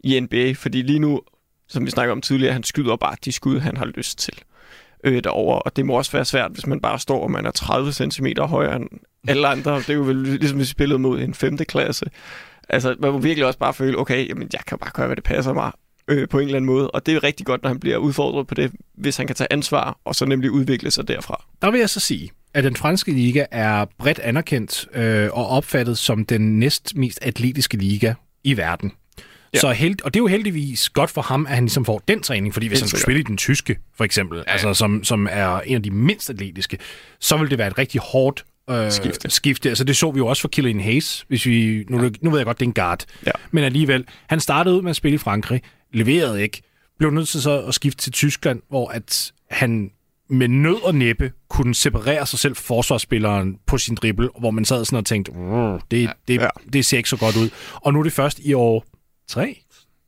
i 0.04 0.20
NBA, 0.20 0.52
fordi 0.52 0.82
lige 0.82 0.98
nu, 0.98 1.22
som 1.68 1.86
vi 1.86 1.90
snakker 1.90 2.12
om 2.12 2.20
tidligere, 2.20 2.52
han 2.52 2.64
skyder 2.64 2.96
bare 2.96 3.16
de 3.24 3.32
skud, 3.32 3.58
han 3.58 3.76
har 3.76 3.86
lyst 3.86 4.18
til 4.18 4.34
øh, 5.04 5.24
derovre, 5.24 5.58
og 5.58 5.76
det 5.76 5.86
må 5.86 5.92
også 5.92 6.12
være 6.12 6.24
svært, 6.24 6.50
hvis 6.52 6.66
man 6.66 6.80
bare 6.80 6.98
står, 6.98 7.22
og 7.22 7.30
man 7.30 7.46
er 7.46 7.50
30 7.50 7.92
cm 7.92 8.26
højere 8.40 8.76
end 8.76 8.88
alle 9.28 9.48
andre. 9.48 9.76
Det 9.76 9.90
er 9.90 9.94
jo 9.94 10.02
vel 10.02 10.16
ligesom, 10.16 10.58
hvis 10.58 10.68
vi 10.68 10.70
spillede 10.70 10.98
mod 10.98 11.20
en 11.20 11.34
5. 11.34 11.56
klasse. 11.56 12.06
Altså, 12.68 12.96
man 12.98 13.12
må 13.12 13.18
virkelig 13.18 13.46
også 13.46 13.58
bare 13.58 13.74
føle, 13.74 13.98
okay, 13.98 14.28
jamen, 14.28 14.48
jeg 14.52 14.60
kan 14.66 14.78
bare 14.78 14.90
gøre, 14.94 15.06
hvad 15.06 15.16
det 15.16 15.24
passer 15.24 15.52
mig 15.52 15.72
øh, 16.08 16.28
på 16.28 16.38
en 16.38 16.44
eller 16.44 16.56
anden 16.56 16.66
måde. 16.66 16.90
Og 16.90 17.06
det 17.06 17.14
er 17.14 17.24
rigtig 17.24 17.46
godt, 17.46 17.62
når 17.62 17.68
han 17.68 17.80
bliver 17.80 17.96
udfordret 17.96 18.46
på 18.46 18.54
det, 18.54 18.72
hvis 18.94 19.16
han 19.16 19.26
kan 19.26 19.36
tage 19.36 19.52
ansvar, 19.52 19.98
og 20.04 20.14
så 20.14 20.26
nemlig 20.26 20.50
udvikle 20.50 20.90
sig 20.90 21.08
derfra. 21.08 21.44
Der 21.62 21.70
vil 21.70 21.80
jeg 21.80 21.90
så 21.90 22.00
sige, 22.00 22.30
at 22.54 22.64
den 22.64 22.76
franske 22.76 23.12
liga 23.12 23.44
er 23.50 23.84
bredt 23.98 24.18
anerkendt 24.18 24.86
øh, 24.94 25.28
og 25.32 25.48
opfattet 25.48 25.98
som 25.98 26.24
den 26.24 26.58
næst 26.58 26.96
mest 26.96 27.18
atletiske 27.22 27.76
liga 27.76 28.14
i 28.44 28.56
verden. 28.56 28.92
Ja. 29.54 29.58
Så 29.58 29.70
held, 29.72 30.02
og 30.04 30.14
det 30.14 30.20
er 30.20 30.22
jo 30.22 30.26
heldigvis 30.26 30.88
godt 30.90 31.10
for 31.10 31.22
ham, 31.22 31.46
at 31.46 31.54
han 31.54 31.64
ligesom 31.64 31.84
får 31.84 32.02
den 32.08 32.20
træning, 32.22 32.52
fordi 32.54 32.66
hvis 32.66 32.78
Helt 32.78 32.82
han 32.82 32.88
skulle 32.88 33.02
spille 33.02 33.20
i 33.20 33.22
den 33.24 33.36
tyske, 33.36 33.76
for 33.96 34.04
eksempel, 34.04 34.38
ja. 34.46 34.52
altså, 34.52 34.74
som, 34.74 35.04
som 35.04 35.28
er 35.30 35.60
en 35.60 35.74
af 35.76 35.82
de 35.82 35.90
mindst 35.90 36.30
atletiske, 36.30 36.78
så 37.20 37.36
vil 37.36 37.50
det 37.50 37.58
være 37.58 37.68
et 37.68 37.78
rigtig 37.78 38.00
hårdt 38.00 38.44
øh, 38.70 38.92
Skifte. 38.92 39.30
skifte. 39.30 39.68
Altså, 39.68 39.84
det 39.84 39.96
så 39.96 40.10
vi 40.10 40.18
jo 40.18 40.26
også 40.26 40.40
for 40.40 40.48
Killian 40.48 40.80
Hayes, 40.80 41.24
hvis 41.28 41.46
vi, 41.46 41.84
nu, 41.88 42.02
ja. 42.02 42.10
nu 42.22 42.30
ved 42.30 42.38
jeg 42.38 42.46
godt, 42.46 42.58
det 42.60 42.64
er 42.66 42.68
en 42.68 42.74
guard, 42.74 43.04
Ja. 43.26 43.30
men 43.50 43.64
alligevel, 43.64 44.04
han 44.28 44.40
startede 44.40 44.76
ud 44.76 44.82
med 44.82 44.90
at 44.90 44.96
spille 44.96 45.14
i 45.14 45.18
Frankrig, 45.18 45.62
leverede 45.92 46.42
ikke, 46.42 46.62
blev 46.98 47.10
nødt 47.10 47.28
til 47.28 47.42
så 47.42 47.60
at 47.62 47.74
skifte 47.74 48.02
til 48.02 48.12
Tyskland, 48.12 48.62
hvor 48.68 48.88
at 48.88 49.32
han 49.50 49.90
med 50.30 50.48
nød 50.48 50.82
og 50.84 50.94
næppe 50.94 51.32
kunne 51.50 51.74
separere 51.74 52.26
sig 52.26 52.38
selv 52.38 52.56
fra 52.56 52.62
forsvarsspilleren 52.66 53.56
på 53.66 53.78
sin 53.78 53.94
dribbel, 53.94 54.28
hvor 54.40 54.50
man 54.50 54.64
sad 54.64 54.84
sådan 54.84 54.96
og 54.98 55.06
tænkte, 55.06 55.32
"Mm, 55.32 55.80
det, 55.90 56.10
det, 56.28 56.34
Ja. 56.40 56.48
det 56.72 56.84
ser 56.86 56.96
ikke 56.96 57.08
så 57.08 57.16
godt 57.16 57.36
ud. 57.36 57.50
Og 57.74 57.92
nu 57.92 57.98
er 57.98 58.02
det 58.02 58.12
først 58.12 58.38
i 58.38 58.52
år 58.52 58.84
tre, 59.28 59.58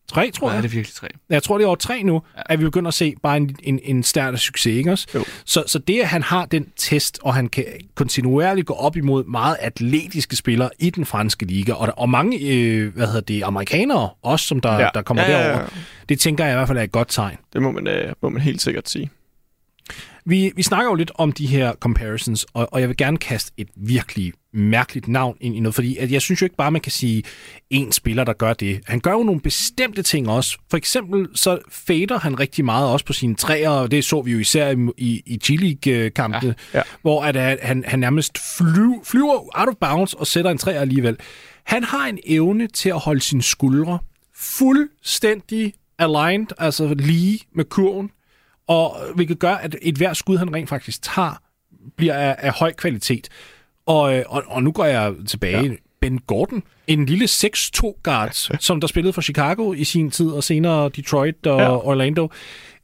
tre 0.08 0.30
tror 0.30 0.48
Ja, 0.48 0.54
jeg. 0.54 0.62
det 0.62 0.68
er 0.68 0.72
virkelig 0.74 0.94
tre. 0.94 1.08
Jeg 1.30 1.42
tror, 1.42 1.58
det 1.58 1.64
er 1.64 1.68
år 1.68 1.74
tre 1.74 2.02
nu, 2.02 2.22
ja. 2.36 2.42
at 2.46 2.58
vi 2.58 2.64
begynder 2.64 2.88
at 2.88 2.94
se 2.94 3.14
bare 3.22 3.36
en, 3.36 3.56
en, 3.62 3.80
en 3.82 4.02
stærk 4.02 4.38
succes, 4.38 4.66
ikke 4.76 4.92
også? 4.92 5.06
Jo. 5.14 5.24
Så, 5.44 5.64
så 5.66 5.78
det, 5.78 6.00
at 6.00 6.08
han 6.08 6.22
har 6.22 6.46
den 6.46 6.66
test, 6.76 7.18
og 7.22 7.34
han 7.34 7.48
kan 7.48 7.64
kontinuerligt 7.94 8.66
gå 8.66 8.74
op 8.74 8.96
imod 8.96 9.24
meget 9.24 9.56
atletiske 9.60 10.36
spillere 10.36 10.70
i 10.78 10.90
den 10.90 11.06
franske 11.06 11.46
liga, 11.46 11.72
og, 11.72 11.88
og 11.96 12.08
mange, 12.10 12.38
øh, 12.54 12.94
hvad 12.94 13.06
hedder 13.06 13.20
det, 13.20 13.42
amerikanere 13.42 14.10
også, 14.22 14.46
som 14.46 14.60
der. 14.60 14.78
Ja. 14.78 14.88
der 14.94 15.02
kommer 15.02 15.22
Ja, 15.22 15.30
ja, 15.30 15.38
ja. 15.42 15.48
derover, 15.48 15.68
det 16.08 16.20
tænker 16.20 16.44
jeg 16.44 16.54
i 16.54 16.56
hvert 16.56 16.68
fald 16.68 16.78
er 16.78 16.82
et 16.82 16.92
godt 16.92 17.08
tegn. 17.08 17.36
Det 17.52 17.62
må 17.62 17.70
man, 17.70 17.86
øh, 17.88 18.12
må 18.22 18.28
man 18.28 18.42
helt 18.42 18.62
sikkert 18.62 18.88
sige. 18.88 19.10
Vi, 20.30 20.52
vi 20.56 20.62
snakker 20.62 20.90
jo 20.90 20.94
lidt 20.94 21.10
om 21.14 21.32
de 21.32 21.46
her 21.46 21.72
comparisons, 21.74 22.46
og, 22.54 22.68
og 22.72 22.80
jeg 22.80 22.88
vil 22.88 22.96
gerne 22.96 23.18
kaste 23.18 23.52
et 23.56 23.68
virkelig 23.76 24.32
mærkeligt 24.54 25.08
navn 25.08 25.36
ind 25.40 25.56
i 25.56 25.60
noget, 25.60 25.74
fordi 25.74 25.96
at 25.96 26.12
jeg 26.12 26.22
synes 26.22 26.40
jo 26.40 26.46
ikke 26.46 26.56
bare, 26.56 26.70
man 26.70 26.80
kan 26.80 26.92
sige 26.92 27.22
en 27.70 27.92
spiller, 27.92 28.24
der 28.24 28.32
gør 28.32 28.52
det. 28.52 28.80
Han 28.86 29.00
gør 29.00 29.12
jo 29.12 29.22
nogle 29.22 29.40
bestemte 29.40 30.02
ting 30.02 30.28
også. 30.28 30.58
For 30.70 30.76
eksempel 30.76 31.28
så 31.34 31.58
fader 31.70 32.18
han 32.18 32.40
rigtig 32.40 32.64
meget 32.64 32.88
også 32.88 33.04
på 33.04 33.12
sine 33.12 33.34
træer, 33.34 33.70
og 33.70 33.90
det 33.90 34.04
så 34.04 34.20
vi 34.22 34.32
jo 34.32 34.38
især 34.38 34.70
i, 34.70 34.76
i, 34.98 35.22
i 35.26 35.38
G-League-kampene, 35.44 36.54
Ja, 36.74 36.78
ja. 36.78 36.82
hvor 37.02 37.22
at, 37.24 37.36
at 37.36 37.58
han, 37.62 37.84
han 37.86 37.98
nærmest 37.98 38.38
fly, 38.58 38.88
flyver 39.04 39.58
out 39.60 39.68
of 39.68 39.74
bounds 39.80 40.14
og 40.14 40.26
sætter 40.26 40.50
en 40.50 40.58
træer 40.58 40.80
alligevel. 40.80 41.16
Han 41.64 41.84
har 41.84 42.06
en 42.06 42.18
evne 42.26 42.66
til 42.66 42.88
at 42.88 42.98
holde 42.98 43.20
sine 43.20 43.42
skuldre 43.42 43.98
fuldstændig 44.36 45.72
aligned, 45.98 46.46
altså 46.58 46.94
lige 46.94 47.40
med 47.54 47.64
kurven, 47.64 48.10
og 48.70 48.96
hvilket 49.14 49.38
gør, 49.38 49.54
at 49.54 49.76
et 49.82 49.96
hver 49.96 50.12
skud, 50.12 50.36
han 50.36 50.54
rent 50.54 50.68
faktisk 50.68 51.02
tager, 51.02 51.42
bliver 51.96 52.14
af, 52.14 52.36
af 52.38 52.52
høj 52.52 52.72
kvalitet. 52.72 53.28
Og, 53.86 54.16
øh, 54.16 54.24
og, 54.28 54.42
og 54.46 54.62
nu 54.62 54.72
går 54.72 54.84
jeg 54.84 55.14
tilbage. 55.26 55.62
Ja. 55.62 55.74
Ben 56.00 56.18
Gordon, 56.18 56.62
en 56.86 57.06
lille 57.06 57.24
6-2 57.24 58.00
guard, 58.02 58.32
som 58.60 58.80
der 58.80 58.86
spillede 58.86 59.12
for 59.12 59.20
Chicago 59.20 59.72
i 59.72 59.84
sin 59.84 60.10
tid, 60.10 60.28
og 60.30 60.44
senere 60.44 60.88
Detroit 60.88 61.46
og 61.46 61.60
Ja. 61.60 61.86
Orlando. 61.86 62.28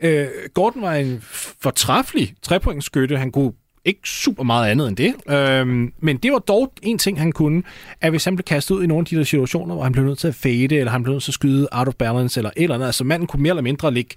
Øh, 0.00 0.26
Gordon 0.54 0.82
var 0.82 0.94
en 0.94 1.18
fortræffelig 1.60 2.34
trepointsskytte. 2.42 3.18
Han 3.18 3.32
kunne 3.32 3.52
ikke 3.84 4.08
super 4.08 4.42
meget 4.42 4.70
andet 4.70 4.88
end 4.88 4.96
det. 4.96 5.14
Øhm, 5.28 5.92
men 6.00 6.16
det 6.16 6.32
var 6.32 6.38
dog 6.38 6.72
en 6.82 6.98
ting, 6.98 7.18
han 7.18 7.32
kunne, 7.32 7.62
at 8.00 8.10
hvis 8.10 8.24
han 8.24 8.36
blev 8.36 8.44
kastet 8.44 8.74
ud 8.74 8.84
i 8.84 8.86
nogle 8.86 9.00
af 9.00 9.06
de 9.06 9.16
der 9.16 9.24
situationer, 9.24 9.74
hvor 9.74 9.82
han 9.84 9.92
blev 9.92 10.04
nødt 10.04 10.18
til 10.18 10.28
at 10.28 10.34
fade, 10.34 10.76
eller 10.76 10.92
han 10.92 11.02
blev 11.02 11.12
nødt 11.12 11.24
til 11.24 11.30
at 11.30 11.34
skyde 11.34 11.68
out 11.72 11.88
of 11.88 11.94
balance, 11.94 12.40
eller 12.40 12.50
et 12.56 12.62
eller 12.62 12.74
andet, 12.74 12.86
altså 12.86 13.04
manden 13.04 13.26
kunne 13.26 13.42
mere 13.42 13.50
eller 13.50 13.62
mindre 13.62 13.94
ligge 13.94 14.14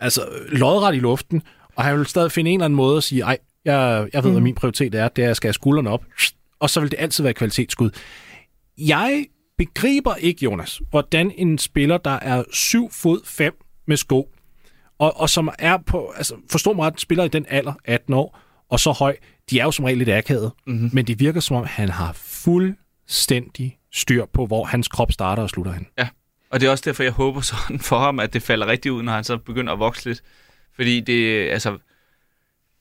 altså, 0.00 0.28
lodret 0.48 0.94
i 0.94 0.98
luften, 0.98 1.42
og 1.76 1.84
han 1.84 1.94
ville 1.94 2.08
stadig 2.08 2.32
finde 2.32 2.50
en 2.50 2.60
eller 2.60 2.64
anden 2.64 2.76
måde 2.76 2.96
at 2.96 3.02
sige, 3.02 3.22
ej, 3.22 3.38
Jeg, 3.64 4.08
jeg 4.12 4.22
ved, 4.24 4.30
mm. 4.30 4.34
hvad 4.34 4.42
min 4.42 4.54
prioritet 4.54 4.94
er. 4.94 5.08
Det 5.08 5.22
er, 5.22 5.26
at 5.26 5.28
jeg 5.28 5.36
skal 5.36 5.48
have 5.48 5.54
skuldrene 5.54 5.90
op. 5.90 6.04
Og 6.60 6.70
så 6.70 6.80
vil 6.80 6.90
det 6.90 6.96
altid 7.00 7.24
være 7.24 7.34
kvalitetsskud. 7.34 7.90
Jeg 8.78 9.26
begriber 9.58 10.14
ikke, 10.14 10.44
Jonas, 10.44 10.80
hvordan 10.90 11.32
en 11.36 11.58
spiller, 11.58 11.98
der 11.98 12.10
er 12.10 12.42
7 12.52 12.90
fod 12.92 13.20
5 13.24 13.54
med 13.86 13.96
sko, 13.96 14.28
og, 14.98 15.20
og 15.20 15.30
som 15.30 15.50
er 15.58 15.78
på, 15.86 16.12
altså 16.16 16.34
forstå 16.50 16.72
mig 16.72 16.86
ret, 16.86 17.00
spiller 17.00 17.24
i 17.24 17.28
den 17.28 17.46
alder, 17.48 17.72
18 17.84 18.14
år, 18.14 18.38
og 18.70 18.80
så 18.80 18.92
høj, 18.92 19.16
de 19.50 19.60
er 19.60 19.64
jo 19.64 19.70
som 19.70 19.84
regel 19.84 19.98
lidt 19.98 20.08
akavet, 20.08 20.52
mm-hmm. 20.66 20.90
men 20.92 21.06
det 21.06 21.20
virker 21.20 21.40
som 21.40 21.56
om, 21.56 21.64
han 21.66 21.88
har 21.88 22.12
fuldstændig 22.12 23.78
styr 23.92 24.24
på, 24.32 24.46
hvor 24.46 24.64
hans 24.64 24.88
krop 24.88 25.12
starter 25.12 25.42
og 25.42 25.50
slutter 25.50 25.72
hen. 25.72 25.86
Ja, 25.98 26.08
og 26.50 26.60
det 26.60 26.66
er 26.66 26.70
også 26.70 26.84
derfor, 26.86 27.02
jeg 27.02 27.12
håber 27.12 27.40
sådan 27.40 27.80
for 27.80 27.98
ham, 27.98 28.20
at 28.20 28.32
det 28.32 28.42
falder 28.42 28.66
rigtigt 28.66 28.92
ud, 28.92 29.02
når 29.02 29.12
han 29.12 29.24
så 29.24 29.36
begynder 29.36 29.72
at 29.72 29.78
vokse 29.78 30.04
lidt. 30.08 30.22
Fordi 30.74 31.00
det, 31.00 31.50
altså, 31.50 31.78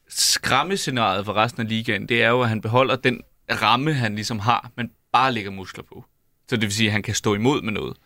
skræmmescenariet 0.10 1.25
for 1.25 1.34
resten 1.34 1.62
af 1.62 1.69
ligaen, 1.69 2.10
det 2.10 2.23
er 2.23 2.30
jo, 2.30 2.41
at 2.41 2.49
han 2.49 2.62
beholder 2.62 2.95
den 2.95 3.21
ramme, 3.62 3.93
han 3.93 4.15
ligesom 4.15 4.39
har, 4.39 4.71
men 4.77 4.91
bare 5.12 5.34
lægger 5.34 5.51
muskler 5.51 5.84
på. 5.84 6.06
Så 6.49 6.56
det 6.56 6.62
vil 6.62 6.73
sige, 6.73 6.88
at 6.88 6.93
han 6.93 7.03
kan 7.03 7.15
stå 7.15 7.34
imod 7.34 7.62
med 7.62 7.73
noget. 7.73 7.97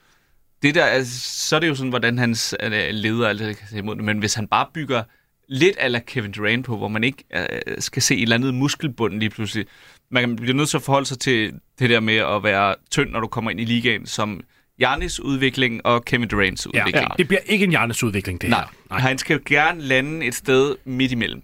Det 0.61 0.75
der, 0.75 0.85
altså, 0.85 1.47
så 1.47 1.55
er 1.55 1.59
det 1.59 1.67
jo 1.67 1.75
sådan, 1.75 1.89
hvordan 1.89 2.17
hans 2.17 2.55
øh, 2.63 2.71
leder 2.91 3.27
alt 3.27 3.57
kan 3.57 3.67
se 3.69 3.77
imod 3.77 3.95
det. 3.95 4.03
Men 4.03 4.19
hvis 4.19 4.33
han 4.33 4.47
bare 4.47 4.67
bygger 4.73 5.03
lidt 5.47 5.75
ala 5.79 5.99
Kevin 5.99 6.31
Durant 6.31 6.65
på, 6.65 6.77
hvor 6.77 6.87
man 6.87 7.03
ikke 7.03 7.23
øh, 7.33 7.81
skal 7.81 8.01
se 8.01 8.15
et 8.15 8.21
eller 8.21 8.35
andet 8.35 8.53
muskelbund 8.53 9.19
lige 9.19 9.29
pludselig. 9.29 9.65
Man 10.09 10.35
bliver 10.35 10.53
nødt 10.53 10.69
til 10.69 10.77
at 10.77 10.83
forholde 10.83 11.05
sig 11.05 11.19
til 11.19 11.53
det 11.79 11.89
der 11.89 11.99
med 11.99 12.15
at 12.15 12.43
være 12.43 12.75
tynd, 12.91 13.09
når 13.09 13.19
du 13.19 13.27
kommer 13.27 13.51
ind 13.51 13.59
i 13.59 13.65
ligaen, 13.65 14.05
som 14.05 14.41
Janis 14.81 15.19
udvikling 15.19 15.85
og 15.85 16.05
Kevin 16.05 16.27
Durants 16.27 16.67
udvikling. 16.67 16.95
Ja, 16.95 17.07
det 17.17 17.27
bliver 17.27 17.41
ikke 17.45 17.63
en 17.63 17.71
Janis 17.71 18.03
udvikling, 18.03 18.41
det 18.41 18.49
Nej. 18.49 18.59
her. 18.59 18.67
Nej, 18.89 18.99
han 18.99 19.17
skal 19.17 19.39
gerne 19.45 19.81
lande 19.81 20.25
et 20.25 20.35
sted 20.35 20.75
midt 20.85 21.11
imellem. 21.11 21.43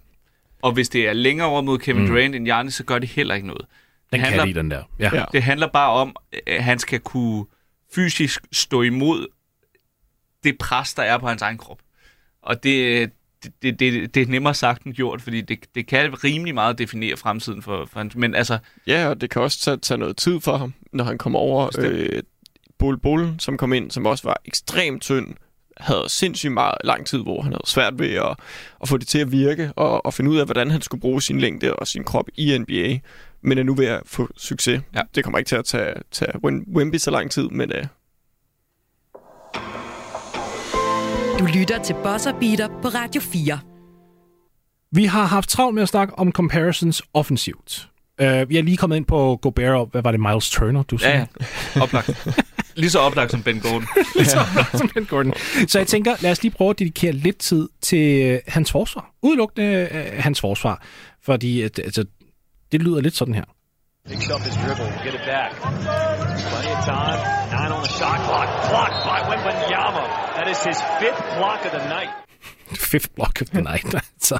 Og 0.62 0.72
hvis 0.72 0.88
det 0.88 1.08
er 1.08 1.12
længere 1.12 1.48
over 1.48 1.62
mod 1.62 1.78
Kevin 1.78 2.02
mm. 2.02 2.08
Durant 2.08 2.34
end 2.34 2.44
Giannis, 2.44 2.74
så 2.74 2.84
gør 2.84 2.98
det 2.98 3.08
heller 3.08 3.34
ikke 3.34 3.46
noget. 3.46 3.60
Den 3.60 3.66
det 4.12 4.18
kan 4.18 4.26
handler, 4.26 4.44
lide, 4.44 4.58
den 4.58 4.70
der. 4.70 4.82
Ja. 4.98 5.10
Ja. 5.16 5.24
Det 5.32 5.42
handler 5.42 5.66
bare 5.66 5.90
om, 5.90 6.16
at 6.46 6.64
han 6.64 6.78
skal 6.78 7.00
kunne 7.00 7.44
fysisk 7.94 8.42
stå 8.52 8.82
imod 8.82 9.26
det 10.44 10.58
pres, 10.58 10.94
der 10.94 11.02
er 11.02 11.18
på 11.18 11.28
hans 11.28 11.42
egen 11.42 11.58
krop. 11.58 11.78
Og 12.42 12.62
det, 12.62 13.10
det, 13.62 13.80
det, 13.80 14.14
det 14.14 14.22
er 14.22 14.26
nemmere 14.26 14.54
sagt 14.54 14.82
end 14.82 14.94
gjort, 14.94 15.22
fordi 15.22 15.40
det, 15.40 15.58
det 15.74 15.86
kan 15.86 16.24
rimelig 16.24 16.54
meget 16.54 16.78
definere 16.78 17.16
fremtiden 17.16 17.62
for, 17.62 17.88
for 17.92 18.00
hans... 18.00 18.16
Men 18.16 18.34
altså... 18.34 18.58
Ja, 18.86 19.08
og 19.08 19.20
det 19.20 19.30
kan 19.30 19.42
også 19.42 19.60
tage, 19.60 19.76
tage 19.76 19.98
noget 19.98 20.16
tid 20.16 20.40
for 20.40 20.56
ham, 20.56 20.74
når 20.92 21.04
han 21.04 21.18
kommer 21.18 21.38
over. 21.38 21.78
Øh, 21.78 22.22
Bol 22.78 22.98
Bol, 22.98 23.34
som 23.38 23.56
kom 23.56 23.72
ind, 23.72 23.90
som 23.90 24.06
også 24.06 24.24
var 24.28 24.36
ekstremt 24.44 25.02
tynd, 25.02 25.34
havde 25.80 26.04
sindssygt 26.08 26.52
meget 26.52 26.74
lang 26.84 27.06
tid, 27.06 27.18
hvor 27.18 27.42
han 27.42 27.52
havde 27.52 27.66
svært 27.66 27.98
ved 27.98 28.14
at, 28.14 28.36
at 28.82 28.88
få 28.88 28.96
det 28.96 29.08
til 29.08 29.18
at 29.18 29.32
virke, 29.32 29.72
og, 29.76 30.06
og 30.06 30.14
finde 30.14 30.30
ud 30.30 30.38
af, 30.38 30.44
hvordan 30.44 30.70
han 30.70 30.82
skulle 30.82 31.00
bruge 31.00 31.22
sin 31.22 31.40
længde 31.40 31.76
og 31.76 31.86
sin 31.86 32.04
krop 32.04 32.28
i 32.36 32.58
NBA, 32.58 32.98
men 33.42 33.58
er 33.58 33.62
nu 33.62 33.74
ved 33.74 33.86
at 33.86 34.02
få 34.06 34.28
succes. 34.36 34.82
Ja. 34.94 35.00
Det 35.14 35.24
kommer 35.24 35.38
ikke 35.38 35.48
til 35.48 35.56
at 35.56 35.64
tage, 35.64 35.94
tage 36.10 36.32
Wemby 36.74 36.96
så 36.96 37.10
lang 37.10 37.30
tid, 37.30 37.48
men 37.48 37.72
uh, 37.72 37.82
Du 41.38 41.46
lytter 41.58 41.82
til 41.82 41.94
Bosser 42.02 42.32
Beater 42.40 42.68
på 42.82 42.88
Radio 42.88 43.20
4. 43.20 43.58
Vi 44.92 45.04
har 45.04 45.24
haft 45.24 45.48
travlt 45.48 45.74
med 45.74 45.82
at 45.82 45.88
snakke 45.88 46.18
om 46.18 46.32
comparisons 46.32 47.02
offensivt. 47.14 47.88
Uh, 48.22 48.48
vi 48.48 48.58
er 48.58 48.62
lige 48.62 48.76
kommet 48.76 48.96
ind 48.96 49.04
på 49.04 49.38
Gobert, 49.42 49.74
og 49.74 49.86
hvad 49.86 50.02
var 50.02 50.10
det, 50.10 50.20
Miles 50.20 50.50
Turner, 50.50 50.82
du 50.82 50.98
sagde? 50.98 51.16
Ja, 51.40 51.46
ja. 51.76 51.82
Oplagt. 51.82 52.10
Lige 52.78 52.90
så 52.90 52.98
oplagt 52.98 53.30
som 53.30 53.42
Ben 53.42 53.60
Gordon. 53.60 53.86
så, 54.24 54.38
som 54.74 54.88
Ben 54.94 55.04
Gordon. 55.04 55.32
Så 55.68 55.78
jeg 55.78 55.86
tænker, 55.86 56.16
lad 56.20 56.30
os 56.30 56.42
lige 56.42 56.52
prøve 56.52 56.70
at 56.70 56.78
dedikere 56.78 57.12
lidt 57.12 57.38
tid 57.38 57.68
til 57.80 58.22
øh, 58.22 58.40
hans 58.48 58.72
forsvar. 58.72 59.10
Udelukkende 59.22 59.88
øh, 59.92 60.22
hans 60.22 60.40
forsvar. 60.40 60.82
Fordi 61.22 61.62
at, 61.62 61.78
altså, 61.78 62.04
det 62.72 62.82
lyder 62.82 63.00
lidt 63.00 63.16
sådan 63.16 63.34
her. 63.34 63.44
Picks 64.08 64.30
up 64.34 64.40
his 64.40 64.56
dribble, 64.62 64.90
get 65.04 65.14
it 65.14 65.24
back. 65.34 65.50
Plenty 66.50 66.72
of 66.76 66.82
time. 66.94 67.20
Nine 67.56 67.70
on 67.76 67.80
the 67.86 67.92
shot 67.98 68.18
clock. 68.26 68.48
Blocked 68.70 69.00
by 69.08 69.18
Wembanyama. 69.30 70.02
That 70.36 70.48
is 70.52 70.58
his 70.68 70.78
fifth 71.00 71.22
block 71.38 71.60
of 71.66 71.72
the 71.78 71.84
night. 71.96 72.12
Fifth 72.92 73.10
block 73.16 73.42
of 73.42 73.48
the 73.50 73.62
night. 73.62 73.94
altså. 74.14 74.38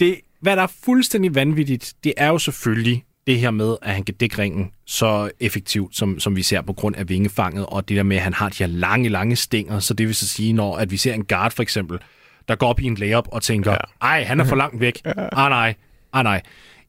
det, 0.00 0.20
hvad 0.40 0.56
der 0.56 0.62
er 0.62 0.72
fuldstændig 0.84 1.34
vanvittigt, 1.34 1.94
det 2.04 2.12
er 2.16 2.28
jo 2.28 2.38
selvfølgelig 2.38 3.04
det 3.26 3.38
her 3.38 3.50
med, 3.50 3.76
at 3.82 3.94
han 3.94 4.02
kan 4.04 4.14
dække 4.14 4.38
ringen 4.38 4.70
så 4.86 5.30
effektivt, 5.40 5.96
som, 5.96 6.20
som 6.20 6.36
vi 6.36 6.42
ser 6.42 6.60
på 6.60 6.72
grund 6.72 6.96
af 6.96 7.08
vingefanget, 7.08 7.66
og 7.66 7.88
det 7.88 7.96
der 7.96 8.02
med, 8.02 8.16
at 8.16 8.22
han 8.22 8.34
har 8.34 8.48
de 8.48 8.58
her 8.58 8.66
lange, 8.66 9.08
lange 9.08 9.36
stænger, 9.36 9.78
så 9.78 9.94
det 9.94 10.06
vil 10.06 10.14
så 10.14 10.28
sige, 10.28 10.52
når 10.52 10.76
at 10.76 10.90
vi 10.90 10.96
ser 10.96 11.14
en 11.14 11.24
guard 11.24 11.52
for 11.52 11.62
eksempel, 11.62 11.98
der 12.48 12.54
går 12.54 12.66
op 12.68 12.80
i 12.80 12.84
en 12.84 12.94
layup 12.94 13.28
og 13.32 13.42
tænker, 13.42 13.70
ja. 13.70 13.76
ej, 14.02 14.24
han 14.24 14.40
er 14.40 14.44
for 14.44 14.56
langt 14.56 14.80
væk. 14.80 15.00
Ah 15.32 15.50
nej, 15.50 15.74
ah 16.12 16.24
nej. 16.24 16.42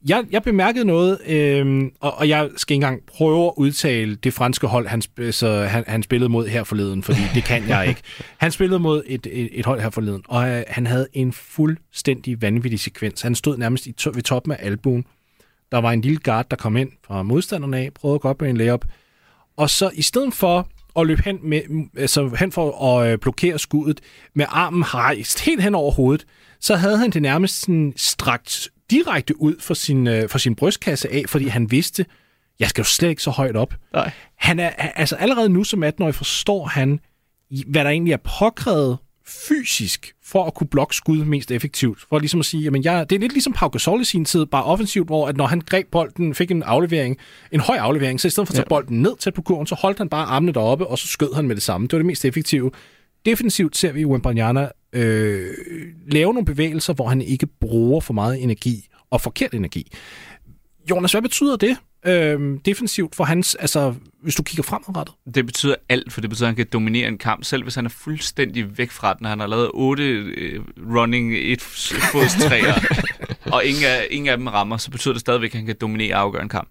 Jeg, 0.06 0.26
jeg 0.32 0.44
bemærkede 0.44 0.86
noget, 0.86 1.18
øh, 1.28 1.84
og, 2.00 2.18
og 2.18 2.30
jeg 2.30 2.50
skal 2.56 2.74
ikke 2.74 2.86
engang 2.86 3.02
prøve 3.08 3.46
at 3.46 3.54
udtale 3.58 4.16
det 4.16 4.34
franske 4.34 4.68
hold, 4.68 4.88
han, 4.88 5.02
så 5.32 5.64
han, 5.64 5.84
han 5.88 6.04
spillede 6.04 6.30
mod 6.30 6.48
her 6.48 6.64
forleden, 6.64 7.04
fordi 7.04 7.20
det 7.34 7.44
kan 7.44 7.68
jeg 7.68 7.88
ikke. 7.88 8.02
Han 8.38 8.52
spillede 8.52 8.80
mod 8.80 9.04
et, 9.06 9.28
et, 9.32 9.50
et 9.60 9.66
hold 9.66 9.82
her 9.82 9.90
forleden, 9.90 10.24
og 10.28 10.50
øh, 10.50 10.64
han 10.68 10.88
havde 10.88 11.08
en 11.14 11.34
fuldstændig 11.34 12.42
vanvittig 12.42 12.80
sekvens. 12.80 13.22
Han 13.22 13.36
stod 13.36 13.58
nærmest 13.58 13.86
i 13.86 13.92
to, 13.92 14.12
ved 14.14 14.24
toppen 14.24 14.52
af 14.52 14.58
albuen. 14.60 15.06
Der 15.74 15.82
var 15.82 15.92
en 15.92 16.02
lille 16.02 16.20
guard, 16.24 16.50
der 16.50 16.56
kom 16.58 16.78
ind 16.78 16.92
fra 17.08 17.24
modstanderne 17.24 17.78
af, 17.78 17.94
prøvede 17.94 18.16
at 18.16 18.22
gå 18.22 18.30
op 18.30 18.42
med 18.42 18.50
en 18.50 18.58
layup, 18.58 18.86
og 19.58 19.70
så 19.70 19.92
i 19.94 20.02
stedet 20.02 20.34
for 20.34 20.68
at 21.00 21.08
løbe 21.08 21.22
hen, 21.26 21.40
med, 21.44 21.62
altså 21.98 22.36
hen 22.40 22.52
for 22.52 23.00
at 23.00 23.12
øh, 23.12 23.18
blokere 23.18 23.60
skuddet 23.60 24.02
med 24.34 24.46
armen 24.50 24.94
rejst 24.94 25.42
helt 25.46 25.62
hen 25.62 25.76
over 25.76 25.92
hovedet, 25.92 26.26
så 26.60 26.76
havde 26.76 26.98
han 26.98 27.10
det 27.10 27.22
nærmest 27.22 27.62
sådan 27.62 27.94
strakt 27.96 28.70
direkte 28.92 29.42
ud 29.42 29.56
for 29.60 29.74
sin, 29.74 30.08
øh, 30.08 30.30
for 30.30 30.38
sin 30.38 30.56
brystkasse 30.56 31.14
af, 31.14 31.24
fordi 31.28 31.48
han 31.48 31.72
vidste, 31.72 32.06
jeg 32.60 32.70
skal 32.70 32.82
jo 32.82 32.86
slet 32.86 33.10
ikke 33.10 33.24
så 33.24 33.32
højt 33.32 33.56
op. 33.56 33.76
Nej. 33.94 34.12
Han 34.36 34.60
er, 34.60 34.70
altså 34.70 35.16
allerede 35.16 35.50
nu 35.50 35.64
som 35.64 35.84
18-årig 35.84 36.16
forstår 36.16 36.66
han, 36.66 37.00
hvad 37.68 37.84
der 37.84 37.90
egentlig 37.90 38.14
er 38.14 38.40
påkrævet 38.40 38.98
fysisk 39.28 40.16
for 40.24 40.46
at 40.46 40.54
kunne 40.54 40.68
blokke 40.68 40.96
skud 40.96 41.26
mest 41.26 41.52
effektivt. 41.52 42.00
For 42.10 42.20
ligesom 42.20 42.40
at 42.40 42.46
sige, 42.46 42.64
jamen 42.64 42.84
jeg, 42.84 43.10
det 43.10 43.16
er 43.16 43.20
lidt 43.20 43.34
ligesom 43.34 43.54
Pau 43.54 43.70
Gasol 43.70 44.02
i 44.02 44.06
sin 44.06 44.26
tid, 44.26 44.46
bare 44.46 44.64
offensivt, 44.64 45.08
hvor 45.08 45.28
at 45.28 45.38
når 45.38 45.46
han 45.46 45.62
greb 45.62 45.88
bolden, 45.92 46.36
fik 46.36 46.52
en 46.52 46.64
aflevering, 46.64 47.18
en 47.52 47.60
høj 47.60 47.78
aflevering, 47.78 48.22
så 48.22 48.28
i 48.28 48.32
stedet 48.32 48.48
for 48.48 48.54
at 48.54 48.56
tage 48.56 48.70
bolden 48.70 49.02
ned 49.02 49.18
tæt 49.20 49.34
på 49.34 49.42
kurven, 49.42 49.68
så 49.68 49.76
holdt 49.76 49.98
han 49.98 50.10
bare 50.10 50.26
armene 50.26 50.52
deroppe, 50.52 50.88
og 50.88 51.00
så 51.00 51.08
skød 51.08 51.36
han 51.36 51.48
med 51.48 51.56
det 51.56 51.64
samme. 51.64 51.88
Det 51.88 51.94
var 51.94 52.00
det 52.00 52.06
mest 52.06 52.26
effektive. 52.26 52.72
Defensivt 53.26 53.78
ser 53.78 53.92
vi 53.92 54.06
Wembanyama 54.06 54.70
øh, 54.94 55.54
lave 56.08 56.34
nogle 56.34 56.46
bevægelser, 56.46 56.94
hvor 56.94 57.08
han 57.08 57.22
ikke 57.22 57.48
bruger 57.48 58.02
for 58.02 58.14
meget 58.14 58.44
energi 58.44 58.88
og 59.10 59.22
forkert 59.22 59.54
energi. 59.54 59.92
Jonas, 60.90 61.12
hvad 61.12 61.22
betyder 61.22 61.56
det 61.56 61.78
øh, 62.06 62.60
defensivt 62.66 63.16
for 63.16 63.24
hans, 63.24 63.56
altså 63.56 63.96
hvis 64.22 64.36
du 64.36 64.44
kigger 64.44 64.64
fremadrettet? 64.64 65.16
Det 65.36 65.46
betyder 65.46 65.76
alt, 65.90 66.14
for 66.14 66.22
det 66.22 66.30
betyder, 66.30 66.48
at 66.48 66.50
han 66.50 66.56
kan 66.56 66.68
dominere 66.74 67.08
en 67.08 67.18
kamp, 67.18 67.44
selv 67.44 67.64
hvis 67.64 67.76
han 67.76 67.86
er 67.86 67.90
fuldstændig 67.90 68.78
væk 68.78 68.92
fra 68.92 69.14
den. 69.14 69.26
Han 69.26 69.40
har 69.40 69.48
lavet 69.48 69.72
otte 69.74 70.04
øh, 70.04 70.62
running 70.96 71.34
et 71.36 71.62
fods 71.62 72.34
træer, 72.42 72.74
og 73.54 73.66
ingen 73.66 73.84
af, 73.84 74.08
ingen 74.12 74.30
af 74.30 74.38
dem 74.38 74.48
rammer, 74.48 74.78
så 74.78 74.92
betyder 74.92 75.14
det 75.14 75.22
stadigvæk, 75.22 75.50
at 75.50 75.56
han 75.56 75.66
kan 75.66 75.76
dominere 75.82 76.16
og 76.16 76.22
afgøre 76.22 76.44
en 76.44 76.50
kamp. 76.50 76.70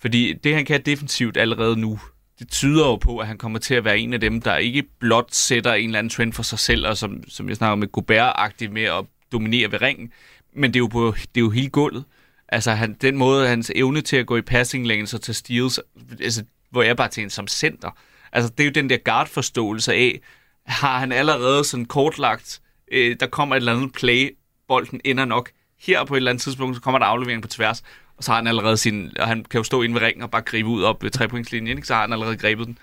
Fordi 0.00 0.32
det, 0.32 0.54
han 0.54 0.64
kan 0.64 0.82
defensivt 0.86 1.36
allerede 1.36 1.76
nu, 1.76 1.98
det 2.38 2.48
tyder 2.50 2.86
jo 2.86 2.96
på, 2.96 3.18
at 3.18 3.26
han 3.26 3.38
kommer 3.38 3.58
til 3.58 3.74
at 3.74 3.84
være 3.84 3.98
en 3.98 4.12
af 4.12 4.20
dem, 4.20 4.40
der 4.40 4.56
ikke 4.56 4.82
blot 5.00 5.34
sætter 5.34 5.72
en 5.72 5.88
eller 5.88 5.98
anden 5.98 6.10
trend 6.10 6.32
for 6.32 6.42
sig 6.42 6.58
selv, 6.58 6.86
og 6.86 6.96
som, 6.96 7.22
som 7.28 7.48
jeg 7.48 7.56
snakker 7.56 7.76
med 7.76 7.88
Gobert-agtigt 7.92 8.72
med 8.72 8.82
at 8.82 9.04
dominere 9.32 9.72
ved 9.72 9.82
ringen, 9.82 10.12
men 10.56 10.70
det 10.70 10.76
er 10.76 10.80
jo, 10.80 10.86
på, 10.86 11.14
det 11.16 11.40
er 11.40 11.44
jo 11.44 11.50
hele 11.50 11.68
gulvet. 11.68 12.04
Altså 12.52 12.70
han, 12.70 12.94
den 12.94 13.16
måde, 13.16 13.48
hans 13.48 13.72
evne 13.74 14.00
til 14.00 14.16
at 14.16 14.26
gå 14.26 14.36
i 14.36 14.42
passing 14.42 14.86
lanes 14.86 15.14
og 15.14 15.20
til 15.20 15.34
steals, 15.34 15.80
altså, 16.20 16.44
hvor 16.70 16.82
jeg 16.82 16.96
bare 16.96 17.08
tænker 17.08 17.30
som 17.30 17.48
center. 17.48 17.90
Altså 18.32 18.52
det 18.58 18.64
er 18.64 18.64
jo 18.64 18.72
den 18.72 18.90
der 18.90 18.96
guard-forståelse 18.96 19.92
af, 19.92 20.20
har 20.66 20.98
han 20.98 21.12
allerede 21.12 21.64
sådan 21.64 21.86
kortlagt, 21.86 22.60
øh, 22.92 23.16
der 23.20 23.26
kommer 23.26 23.56
et 23.56 23.60
eller 23.60 23.74
andet 23.74 23.92
play, 23.92 24.36
bolden 24.68 25.00
ender 25.04 25.24
nok. 25.24 25.50
Her 25.80 26.04
på 26.04 26.14
et 26.14 26.18
eller 26.18 26.30
andet 26.30 26.42
tidspunkt, 26.42 26.76
så 26.76 26.82
kommer 26.82 26.98
der 26.98 27.06
aflevering 27.06 27.42
på 27.42 27.48
tværs, 27.48 27.82
og 28.16 28.24
så 28.24 28.30
har 28.30 28.36
han 28.36 28.46
allerede 28.46 28.76
sin, 28.76 29.12
og 29.18 29.28
han 29.28 29.44
kan 29.44 29.58
jo 29.58 29.64
stå 29.64 29.82
inde 29.82 29.94
ved 29.94 30.02
ringen 30.02 30.22
og 30.22 30.30
bare 30.30 30.42
gribe 30.42 30.68
ud 30.68 30.82
op 30.82 31.02
ved 31.02 31.10
trepointslinjen, 31.10 31.76
ikke? 31.76 31.86
så 31.86 31.94
har 31.94 32.00
han 32.00 32.12
allerede 32.12 32.36
grebet 32.36 32.66
den. 32.66 32.78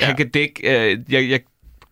Ja. 0.00 0.06
Han 0.06 0.16
kan 0.16 0.30
dække, 0.30 0.90
øh, 0.92 0.98
jeg, 1.08 1.28
jeg 1.30 1.40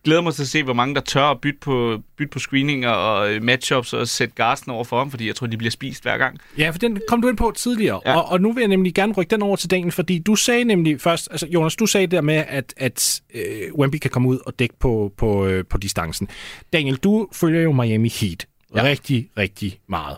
glæder 0.03 0.21
mig 0.21 0.33
til 0.33 0.41
at 0.41 0.47
se, 0.47 0.63
hvor 0.63 0.73
mange 0.73 0.95
der 0.95 1.01
tør 1.01 1.23
at 1.23 1.41
bytte 1.41 1.59
på, 1.59 1.99
bytte 2.17 2.31
på 2.31 2.39
screeninger 2.39 2.89
og 2.89 3.33
øh, 3.33 3.43
matchups 3.43 3.93
og 3.93 4.07
sætte 4.07 4.35
Garsten 4.35 4.71
over 4.71 4.83
for 4.83 4.97
ham, 4.97 5.11
fordi 5.11 5.27
jeg 5.27 5.35
tror, 5.35 5.47
de 5.47 5.57
bliver 5.57 5.71
spist 5.71 6.03
hver 6.03 6.17
gang. 6.17 6.39
Ja, 6.57 6.69
for 6.69 6.79
den 6.79 7.01
kom 7.07 7.21
du 7.21 7.27
ind 7.29 7.37
på 7.37 7.53
tidligere, 7.55 8.01
ja. 8.05 8.17
Og, 8.17 8.31
og 8.31 8.41
nu 8.41 8.53
vil 8.53 8.61
jeg 8.61 8.67
nemlig 8.67 8.93
gerne 8.93 9.13
rykke 9.13 9.29
den 9.29 9.41
over 9.41 9.55
til 9.55 9.71
Daniel, 9.71 9.91
fordi 9.91 10.19
du 10.19 10.35
sagde 10.35 10.63
nemlig 10.63 11.01
først, 11.01 11.27
altså 11.31 11.47
Jonas, 11.47 11.75
du 11.75 11.85
sagde 11.85 12.07
der 12.07 12.21
med, 12.21 12.43
at, 12.47 12.73
at 12.77 13.21
øh, 13.33 13.73
Wemby 13.73 13.95
kan 13.95 14.11
komme 14.11 14.29
ud 14.29 14.39
og 14.45 14.59
dække 14.59 14.75
på, 14.79 15.13
på, 15.17 15.45
øh, 15.45 15.65
på 15.69 15.77
distancen. 15.77 16.27
Daniel, 16.73 16.95
du 16.95 17.27
følger 17.33 17.61
jo 17.61 17.71
Miami 17.71 18.09
Heat 18.09 18.47
ja. 18.75 18.83
rigtig, 18.83 19.29
rigtig 19.37 19.79
meget, 19.89 20.17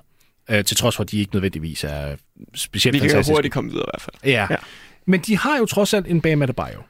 øh, 0.49 0.63
til 0.63 0.77
trods 0.77 0.95
for, 0.95 1.03
at 1.03 1.11
de 1.11 1.19
ikke 1.19 1.33
nødvendigvis 1.33 1.83
er 1.83 2.15
specielt 2.55 2.93
vi 2.93 2.99
kan 2.99 3.07
jo 3.07 3.11
fantastiske. 3.11 3.35
hurtigt 3.35 3.53
komme 3.53 3.69
videre 3.69 3.85
i 3.85 3.91
hvert 3.93 4.01
fald. 4.01 4.15
Ja. 4.23 4.29
ja. 4.29 4.47
Ja. 4.49 4.55
Men 5.07 5.19
de 5.19 5.37
har 5.37 5.57
jo 5.57 5.65
trods 5.65 5.93
alt 5.93 6.07
en 6.07 6.21
Bam 6.21 6.41
Adebayo. 6.41 6.81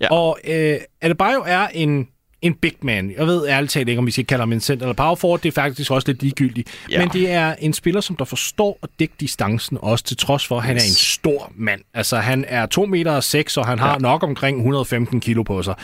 Ja. 0.00 0.12
Og 0.12 0.38
øh, 0.44 0.78
Adebayo 1.00 1.42
er 1.46 1.68
en, 1.68 2.08
en 2.44 2.54
big 2.54 2.74
man. 2.82 3.14
Jeg 3.18 3.26
ved 3.26 3.48
ærligt 3.48 3.72
talt 3.72 3.88
ikke, 3.88 3.98
om 3.98 4.06
vi 4.06 4.10
skal 4.10 4.26
kalde 4.26 4.42
ham 4.42 4.52
en 4.52 4.60
center 4.60 4.86
eller 4.86 4.94
power 4.94 5.14
forward. 5.14 5.40
Det 5.40 5.48
er 5.48 5.52
faktisk 5.52 5.90
også 5.90 6.08
lidt 6.08 6.22
ligegyldigt. 6.22 6.68
Ja. 6.90 6.98
Men 6.98 7.08
det 7.08 7.30
er 7.30 7.54
en 7.54 7.72
spiller, 7.72 8.00
som 8.00 8.16
der 8.16 8.24
forstår 8.24 8.78
at 8.82 8.88
dække 8.98 9.14
distancen, 9.20 9.78
også 9.82 10.04
til 10.04 10.16
trods 10.16 10.46
for, 10.46 10.56
at 10.56 10.62
han 10.62 10.76
er 10.76 10.80
en 10.80 10.94
stor 10.94 11.52
mand. 11.56 11.80
Altså, 11.94 12.16
han 12.16 12.44
er 12.48 12.66
2 12.66 12.86
meter 12.86 13.12
og 13.12 13.24
6, 13.24 13.56
og 13.56 13.66
han 13.66 13.78
har 13.78 13.98
nok 13.98 14.22
omkring 14.22 14.58
115 14.58 15.20
kilo 15.20 15.42
på 15.42 15.62
sig. 15.62 15.74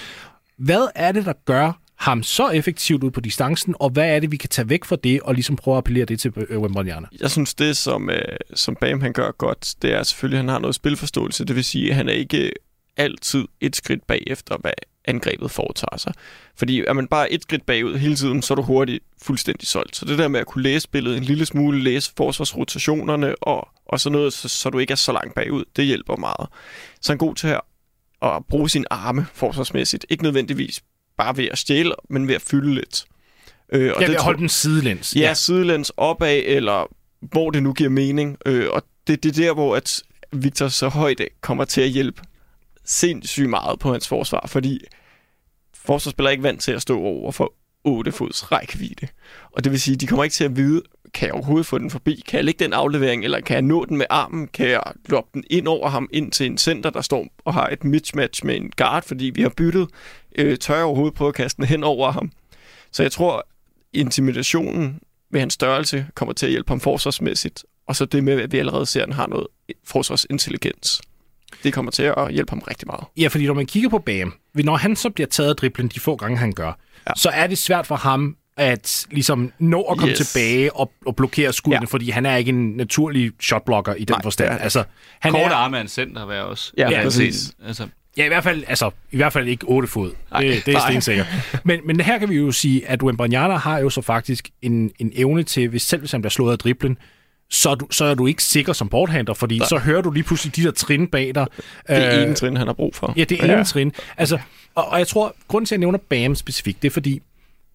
Hvad 0.59 0.89
er 0.95 1.13
det, 1.13 1.25
der 1.27 1.33
gør 1.45 1.73
ham 1.99 2.23
så 2.23 2.49
effektivt 2.49 3.05
ud 3.05 3.11
på 3.11 3.21
distancen, 3.21 3.75
og 3.79 3.91
hvad 3.91 4.17
er 4.17 4.21
det, 4.21 4.33
vi 4.33 4.37
kan 4.37 4.49
tage 4.49 4.69
væk 4.69 4.85
fra 4.85 4.97
det, 4.97 5.21
og 5.21 5.35
ligesom 5.35 5.57
prøve 5.57 5.75
at 5.75 5.79
appellere 5.79 6.05
det 6.05 6.21
til 6.21 6.33
øh, 6.37 6.61
Wembanyama? 6.61 7.07
Jeg 7.21 7.31
synes, 7.31 7.55
det 7.55 7.77
som, 7.77 8.11
øh, 8.11 8.23
som 8.55 8.77
Bam 8.81 9.01
han 9.01 9.13
gør 9.13 9.31
godt, 9.31 9.75
det 9.83 9.93
er 9.93 10.03
selvfølgelig, 10.03 10.39
at 10.39 10.45
han 10.45 10.49
har 10.49 10.59
noget 10.59 10.75
spilforståelse. 10.75 11.45
Det 11.45 11.57
vil 11.57 11.65
sige, 11.65 11.91
at 11.91 11.97
han 11.97 12.09
er 12.09 12.13
ikke 12.13 12.53
altid 12.97 13.45
et 13.61 13.77
skridt 13.77 14.07
bagefter, 14.07 14.57
hvad 14.61 14.73
angrebet 15.05 15.51
foretager 15.51 15.99
sig. 15.99 16.13
Fordi 16.57 16.81
er 16.81 16.93
man 16.93 17.07
bare 17.09 17.33
et 17.33 17.43
skridt 17.43 17.67
bagud 17.67 17.97
hele 17.97 18.17
tiden, 18.17 18.43
så 18.43 18.55
er 18.55 18.57
du 18.57 18.63
hurtigt 18.63 19.05
fuldstændig 19.23 19.69
solgt. 19.69 19.97
Så 19.97 20.05
det 20.05 20.19
der 20.19 20.29
med 20.29 20.41
at 20.41 20.47
kunne 20.47 20.63
læse 20.63 20.81
spillet 20.81 21.17
en 21.17 21.23
lille 21.23 21.47
smule, 21.47 21.83
læse 21.83 22.13
forsvarsrotationerne 22.17 23.35
og, 23.43 23.69
og 23.87 24.01
sådan 24.01 24.13
noget, 24.17 24.33
så, 24.33 24.49
så 24.49 24.71
du 24.71 24.79
ikke 24.79 24.93
er 24.93 24.97
så 24.97 25.13
langt 25.13 25.35
bagud, 25.35 25.65
det 25.77 25.85
hjælper 25.85 26.17
meget. 26.17 26.49
Så 27.01 27.13
er 27.13 27.15
han 27.15 27.19
god 27.19 27.35
til 27.35 27.49
at, 27.49 27.61
at 28.23 28.47
bruge 28.49 28.71
sin 28.71 28.85
arme 28.91 29.27
forsvarsmæssigt. 29.35 30.07
Ikke 30.09 30.23
nødvendigvis 30.23 30.81
bare 31.19 31.37
ved 31.37 31.49
at 31.53 31.59
stjæle, 31.59 31.93
men 32.11 32.29
ved 32.29 32.35
at 32.35 32.43
fylde 32.43 32.75
lidt. 32.75 33.05
Øh, 33.73 33.93
Og 33.97 34.01
vil 34.01 34.15
tror- 34.15 34.25
holde 34.25 34.39
den 34.39 34.49
sidelæns. 34.49 35.17
Ja, 35.17 35.35
sidelæns 35.35 35.93
opad, 35.97 36.43
eller 36.45 36.87
hvor 37.21 37.51
det 37.51 37.63
nu 37.63 37.73
giver 37.73 37.91
mening. 37.91 38.37
Øh, 38.47 38.67
og 38.73 38.83
det, 39.07 39.23
det 39.23 39.39
er 39.39 39.43
der, 39.45 39.55
hvor 39.55 39.77
at 39.77 40.03
Victor 40.33 40.69
så 40.69 40.89
højde 40.89 41.27
kommer 41.41 41.65
til 41.65 41.81
at 41.81 41.89
hjælpe 41.89 42.23
sindssygt 42.91 43.51
meget 43.51 43.79
på 43.79 43.93
hans 43.93 44.09
forsvar, 44.09 44.47
fordi 44.47 44.81
forsvarsspillere 45.75 46.31
er 46.31 46.33
ikke 46.33 46.43
vant 46.43 46.61
til 46.61 46.73
at 46.73 46.83
stå 46.83 47.01
over 47.01 47.33
for 47.33 47.53
8 47.85 48.13
fods 48.13 48.53
rækkevidde. 48.53 49.07
Og 49.53 49.65
det 49.65 49.73
vil 49.73 49.81
sige, 49.81 49.97
de 49.97 50.07
kommer 50.07 50.25
ikke 50.25 50.35
til 50.35 50.45
at 50.45 50.57
vide, 50.57 50.83
kan 51.15 51.27
jeg 51.27 51.35
overhovedet 51.35 51.67
få 51.67 51.79
den 51.79 51.91
forbi? 51.91 52.23
Kan 52.29 52.37
jeg 52.37 52.45
lægge 52.45 52.65
den 52.65 52.73
aflevering, 52.73 53.25
eller 53.25 53.41
kan 53.41 53.55
jeg 53.55 53.63
nå 53.63 53.85
den 53.85 53.97
med 53.97 54.07
armen? 54.11 54.49
Kan 54.49 54.69
jeg 54.69 54.83
loppe 55.09 55.31
den 55.35 55.45
ind 55.51 55.69
over 55.69 55.89
ham, 55.89 56.09
ind 56.13 56.33
til 56.33 56.47
en 56.47 56.59
center, 56.59 56.91
der 56.91 57.01
står 57.01 57.27
og 57.45 57.55
har 57.55 57.67
et 57.67 57.85
mismatch 57.85 58.47
med 58.47 58.57
en 58.57 58.71
guard, 58.77 59.03
fordi 59.03 59.25
vi 59.25 59.43
har 59.43 59.53
byttet? 59.57 59.89
Øh, 60.39 60.59
tør 60.59 60.75
jeg 60.75 60.85
overhovedet 60.85 61.15
prøve 61.15 61.29
at 61.29 61.35
kaste 61.35 61.57
den 61.57 61.65
hen 61.65 61.85
over 61.85 62.11
ham? 62.11 62.33
Så 62.93 63.03
jeg 63.03 63.13
tror, 63.13 63.47
intimidationen 63.93 65.01
ved 65.31 65.41
hans 65.41 65.55
størrelse 65.55 66.07
kommer 66.15 66.33
til 66.33 66.47
at 66.47 66.51
hjælpe 66.51 66.71
ham 66.71 66.81
forsvarsmæssigt, 66.81 67.65
og 67.87 67.97
så 67.97 68.05
det 68.05 68.25
med, 68.25 68.41
at 68.41 68.53
vi 68.53 68.59
allerede 68.59 68.87
ser, 68.87 69.03
at 69.03 69.09
han 69.09 69.15
har 69.15 69.27
noget 69.27 69.47
forsvarsintelligens. 69.85 71.03
Det 71.65 71.73
kommer 71.73 71.91
til 71.91 72.03
at 72.03 72.33
hjælpe 72.33 72.51
ham 72.51 72.59
rigtig 72.59 72.87
meget. 72.89 73.05
Ja, 73.17 73.29
fordi 73.29 73.47
når 73.47 73.55
man 73.55 73.67
kigger 73.67 73.89
på 73.89 73.99
Bam, 73.99 74.35
når 74.55 74.77
han 74.77 74.97
så 74.97 75.11
bliver 75.11 75.27
taget 75.29 75.51
af 75.51 75.57
driblen 75.57 75.89
de 75.89 76.01
få 76.01 76.17
gange, 76.17 76.37
han 76.37 76.53
gør, 76.53 76.67
ja. 76.67 76.73
Ja. 77.09 77.13
så 77.17 77.29
er 77.29 77.47
det 77.47 77.59
svært 77.59 77.87
for 77.87 77.97
ham 77.97 78.37
at 78.57 79.07
ligesom 79.11 79.53
nå 79.59 79.83
at 79.83 79.99
komme 79.99 80.11
Yes. 80.13 80.29
tilbage 80.31 80.77
og, 80.77 80.93
og 81.07 81.17
blokere 81.17 81.53
skuddene, 81.53 81.75
ja. 81.75 81.81
Ja. 81.81 81.87
fordi 81.87 82.11
han 82.11 82.27
er 82.27 82.37
ikke 82.37 82.49
en 82.49 82.71
naturlig 82.77 83.33
shotblocker 83.41 83.95
i 83.95 84.05
den 84.05 84.15
Nej, 84.15 84.23
forstand. 84.23 84.47
det 84.47 84.51
er 84.53 84.57
han 84.57 84.63
altså, 84.63 84.85
han 85.21 85.33
Kort 85.33 85.41
er, 85.53 85.55
arme 85.55 85.77
er 85.77 85.81
en 85.81 85.89
center 85.89 86.27
være 86.27 86.45
også. 86.45 86.73
Ja, 86.79 86.89
jeg 86.91 87.03
præcis. 87.05 87.53
Altså, 87.67 87.87
ja, 88.17 88.25
i 88.25 88.29
hvert 88.29 88.45
fald, 88.45 88.65
altså, 88.69 88.91
i 89.11 89.17
hvert 89.17 89.33
fald 89.33 89.49
ikke 89.49 89.65
8 89.69 89.89
fod. 89.89 90.13
Nej, 90.31 90.41
det, 90.41 90.67
det 90.67 90.75
er 90.75 90.81
stensikkert. 90.89 91.27
Men, 91.65 91.81
men 91.85 92.01
her 92.01 92.19
kan 92.19 92.29
vi 92.29 92.35
jo 92.37 92.53
sige, 92.53 92.89
at 92.89 93.03
Wembanyama 93.03 93.55
har 93.57 93.79
jo 93.79 93.91
så 93.91 94.03
faktisk 94.03 94.49
en, 94.63 94.91
en 94.99 95.13
evne 95.15 95.43
til, 95.43 95.69
hvis 95.69 95.83
selv 95.83 96.01
hvis 96.01 96.13
han 96.13 96.23
bliver 96.23 96.31
slået 96.31 96.53
af 96.53 96.59
driblen, 96.59 96.99
så 97.51 97.71
er, 97.71 97.75
du, 97.75 97.87
så 97.91 98.05
er 98.05 98.15
du 98.15 98.27
ikke 98.27 98.43
sikker 98.43 98.73
som 98.73 98.89
boardhandler, 98.89 99.35
fordi 99.35 99.59
Nej. 99.59 99.69
så 99.69 99.79
hører 99.79 100.03
du 100.03 100.11
lige 100.11 100.25
pludselig 100.25 100.57
de 100.57 100.63
der 100.63 100.71
trin 100.71 101.07
bag 101.07 101.33
dig. 101.35 101.47
Det 101.57 101.65
er 101.87 102.19
Øh, 102.19 102.25
ene 102.25 102.35
trin, 102.35 102.57
han 102.57 102.67
har 102.67 102.75
brug 102.75 102.95
for. 102.95 103.15
Ja, 103.17 103.25
det 103.25 103.39
ja. 103.39 103.63
trin. 103.63 103.93
Altså, 104.17 104.39
og, 104.75 104.89
og 104.89 104.99
jeg 104.99 105.07
tror, 105.07 105.35
grunden 105.49 105.67
til, 105.67 105.75
at 105.75 105.79
jeg 105.79 105.81
nævner 105.81 105.99
Bam 105.99 106.35
specifikt, 106.35 106.83
det 106.83 106.89
er 106.89 106.93
fordi, 106.93 107.21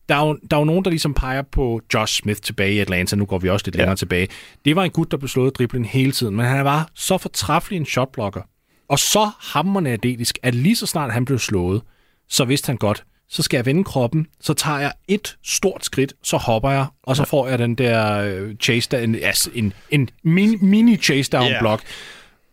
der 0.09 0.15
er, 0.15 0.27
jo, 0.27 0.37
der 0.51 0.57
er 0.57 0.61
jo 0.61 0.65
nogen, 0.65 0.83
der 0.83 0.89
ligesom 0.89 1.13
peger 1.13 1.41
på 1.41 1.81
Josh 1.93 2.21
Smith 2.21 2.41
tilbage 2.41 2.73
i 2.73 2.79
Atlanta. 2.79 3.15
Nu 3.15 3.25
går 3.25 3.37
vi 3.37 3.49
også 3.49 3.63
lidt 3.67 3.75
ja. 3.75 3.81
længere 3.81 3.95
tilbage. 3.95 4.27
Det 4.65 4.75
var 4.75 4.83
en 4.83 4.91
gut, 4.91 5.11
der 5.11 5.17
blev 5.17 5.29
slået 5.29 5.57
driblen 5.57 5.85
hele 5.85 6.11
tiden, 6.11 6.35
men 6.35 6.45
han 6.45 6.65
var 6.65 6.89
så 6.95 7.17
fortræffelig 7.17 7.77
en 7.77 7.85
shotblocker, 7.85 8.41
og 8.89 8.99
så 8.99 9.29
hammerende 9.39 9.91
atletisk, 9.91 10.39
at 10.43 10.55
lige 10.55 10.75
så 10.75 10.85
snart 10.85 11.13
han 11.13 11.25
blev 11.25 11.39
slået, 11.39 11.81
så 12.29 12.45
vidste 12.45 12.67
han 12.67 12.77
godt, 12.77 13.03
så 13.29 13.43
skal 13.43 13.57
jeg 13.57 13.65
vende 13.65 13.83
kroppen, 13.83 14.27
så 14.41 14.53
tager 14.53 14.79
jeg 14.79 14.93
et 15.07 15.37
stort 15.43 15.85
skridt, 15.85 16.13
så 16.23 16.37
hopper 16.37 16.71
jeg, 16.71 16.85
og 17.03 17.15
så 17.15 17.21
ja. 17.21 17.25
får 17.25 17.47
jeg 17.47 17.59
den 17.59 17.75
der 17.75 18.17
øh, 18.17 18.55
chase 18.55 18.89
down, 18.89 19.03
en, 19.03 19.15
altså 19.15 19.49
en, 19.53 19.73
en 19.91 20.09
mini, 20.23 20.55
mini 20.61 20.97
chase 20.97 21.31
down 21.31 21.47
Ja. 21.47 21.59
block. 21.59 21.83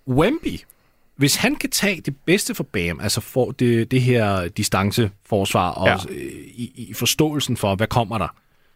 Wemby, 0.08 0.60
hvis 1.16 1.36
han 1.36 1.56
kan 1.56 1.70
tage 1.70 2.00
det 2.00 2.16
bedste 2.26 2.54
for 2.54 2.64
Bam, 2.64 3.00
altså 3.00 3.20
for 3.20 3.50
det, 3.50 3.90
det 3.90 4.02
her 4.02 4.48
distanceforsvar 4.48 5.70
og 5.70 5.86
ja. 5.86 5.92
Ja. 5.92 6.14
i, 6.54 6.72
i 6.76 6.94
forståelsen 6.94 7.56
for, 7.56 7.74
hvad 7.74 7.86
kommer 7.86 8.18
der, 8.18 8.28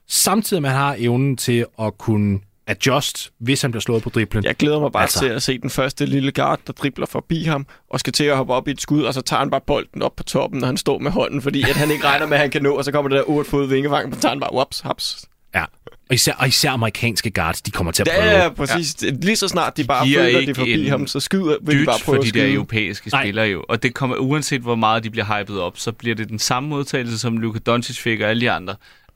samtidig 0.07 0.63
med, 0.63 0.71
at 0.71 0.77
han 0.77 0.85
har 0.85 0.97
evnen 0.99 1.37
til 1.37 1.67
at 1.81 1.99
kunne 1.99 2.39
adjust, 2.67 3.31
hvis 3.39 3.63
han 3.63 3.71
bliver 3.71 3.81
slået 3.81 4.03
på 4.03 4.11
driblen. 4.11 4.45
Jeg 4.45 4.55
glæder 4.57 4.81
mig 4.81 4.93
bare 4.93 5.03
Altså. 5.03 5.19
til 5.21 5.27
at 5.29 5.43
se 5.43 5.59
den 5.59 5.71
første 5.71 6.07
lille 6.07 6.33
guard, 6.33 6.61
der 6.67 6.73
dribler 6.73 7.07
forbi 7.07 7.43
ham, 7.45 7.67
og 7.91 8.01
skal 8.01 8.13
til 8.13 8.25
at 8.25 8.37
hoppe 8.37 8.55
op 8.55 8.69
i 8.69 8.71
et 8.71 8.81
skud, 8.81 9.03
og 9.03 9.15
så 9.15 9.21
tager 9.21 9.41
han 9.41 9.51
bare 9.51 9.61
bolden 9.67 10.03
op 10.03 10.17
på 10.17 10.23
toppen, 10.23 10.61
når 10.61 10.67
han 10.67 10.77
står 10.77 10.99
med 10.99 11.11
hånden, 11.11 11.43
fordi 11.43 11.63
at 11.63 11.77
han 11.77 11.91
ikke 11.91 12.05
regner 12.05 12.27
med, 12.27 12.35
at 12.37 12.41
han 12.41 12.51
kan 12.51 12.63
nå, 12.63 12.71
og 12.77 12.85
så 12.85 12.93
kommer 12.93 13.09
det 13.09 13.17
der 13.17 13.25
8 13.31 13.51
fod 13.51 13.67
vingefang, 13.69 14.09
og 14.09 14.15
så 14.15 14.21
tager 14.21 14.31
han 14.33 14.41
bare, 14.41 14.53
whoops, 14.53 14.81
haps. 14.81 15.25
Ja. 15.55 15.65
Og 16.09 16.15
især, 16.15 16.33
og 16.33 16.49
især 16.49 16.71
amerikanske 16.71 17.31
guards, 17.31 17.63
de 17.63 17.71
kommer 17.71 17.93
til 17.93 18.03
at 18.03 18.09
prøve. 18.09 18.31
er 18.31 18.49
præcis. 18.51 18.97
Ja. 19.03 19.11
Lige 19.11 19.37
så 19.37 19.49
snart 19.49 19.77
de 19.77 19.85
bare 19.85 20.07
giver 20.07 20.23
føler, 20.23 20.47
de 20.47 20.55
forbi 20.55 20.87
ham, 20.89 21.07
så 21.07 21.21
skyder, 21.21 21.57
vil 21.63 21.81
de 21.81 21.85
bare 21.87 21.99
for 21.99 22.05
prøve 22.13 22.27
at 22.27 22.35
de 22.35 22.39
der 22.41 22.55
europæiske 22.55 23.11
Nej. 23.11 23.23
spillere 23.25 23.47
jo. 23.47 23.65
Og 23.69 23.83
det 23.83 23.95
kommer, 23.95 24.17
uanset 24.17 24.61
hvor 24.61 24.75
meget 24.75 25.05
de 25.05 25.11
bliver 25.11 25.41
hypet 25.41 25.61
op, 25.61 25.79
så 25.79 25.93
bliver 25.93 26.15
det 26.15 26.29
den 26.29 26.39
samme 26.39 26.69
modtagelse, 26.69 27.19
som 27.19 27.39
Luka 27.39 27.59
Doncic 27.59 27.99
fik 27.99 28.21
og 28.21 28.31
alle 28.31 28.41
de 28.41 28.51
andre. 28.51 28.75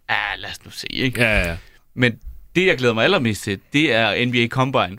Ah, 0.09 0.17
lad 0.39 0.51
os 0.51 0.65
nu 0.65 0.71
se, 0.71 0.87
ikke? 0.93 1.21
Ja, 1.23 1.49
ja. 1.49 1.57
Men 1.95 2.13
det, 2.57 2.67
jeg 2.67 2.79
glæder 2.79 2.95
mig 2.95 3.05
allermest 3.05 3.43
til, 3.43 3.61
det 3.73 3.93
er 3.95 4.27
NBA 4.27 4.47
Combine. 4.49 4.99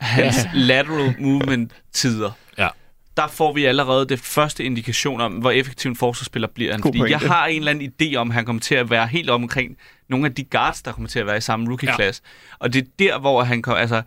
Hans 0.00 0.36
ja. 0.44 0.50
lateral 0.70 1.14
movement-tider. 1.18 2.30
Ja. 2.58 2.68
Der 3.16 3.28
får 3.28 3.52
vi 3.52 3.64
allerede 3.64 4.08
det 4.08 4.20
første 4.20 4.64
indikation 4.64 5.20
om, 5.20 5.32
hvor 5.32 5.50
effektiv 5.50 5.90
en 5.90 5.96
forsvarsspiller 5.96 6.48
bliver 6.48 6.72
han. 6.72 6.80
God 6.80 6.88
Fordi 6.88 6.98
pointe. 6.98 7.12
jeg 7.12 7.20
har 7.30 7.46
en 7.46 7.58
eller 7.58 7.70
anden 7.70 7.92
idé 8.02 8.14
om, 8.16 8.28
at 8.30 8.34
han 8.34 8.44
kommer 8.44 8.60
til 8.60 8.74
at 8.74 8.90
være 8.90 9.06
helt 9.06 9.30
omkring 9.30 9.76
nogle 10.08 10.26
af 10.26 10.34
de 10.34 10.44
guards, 10.44 10.82
der 10.82 10.92
kommer 10.92 11.08
til 11.08 11.18
at 11.18 11.26
være 11.26 11.36
i 11.36 11.40
samme 11.40 11.68
rookie-klasse. 11.68 12.22
Ja. 12.24 12.56
Og 12.58 12.72
det 12.72 12.82
er 12.82 12.86
der, 12.98 13.18
hvor 13.18 13.42
han 13.42 13.62
kommer... 13.62 13.80
Altså, 13.80 14.02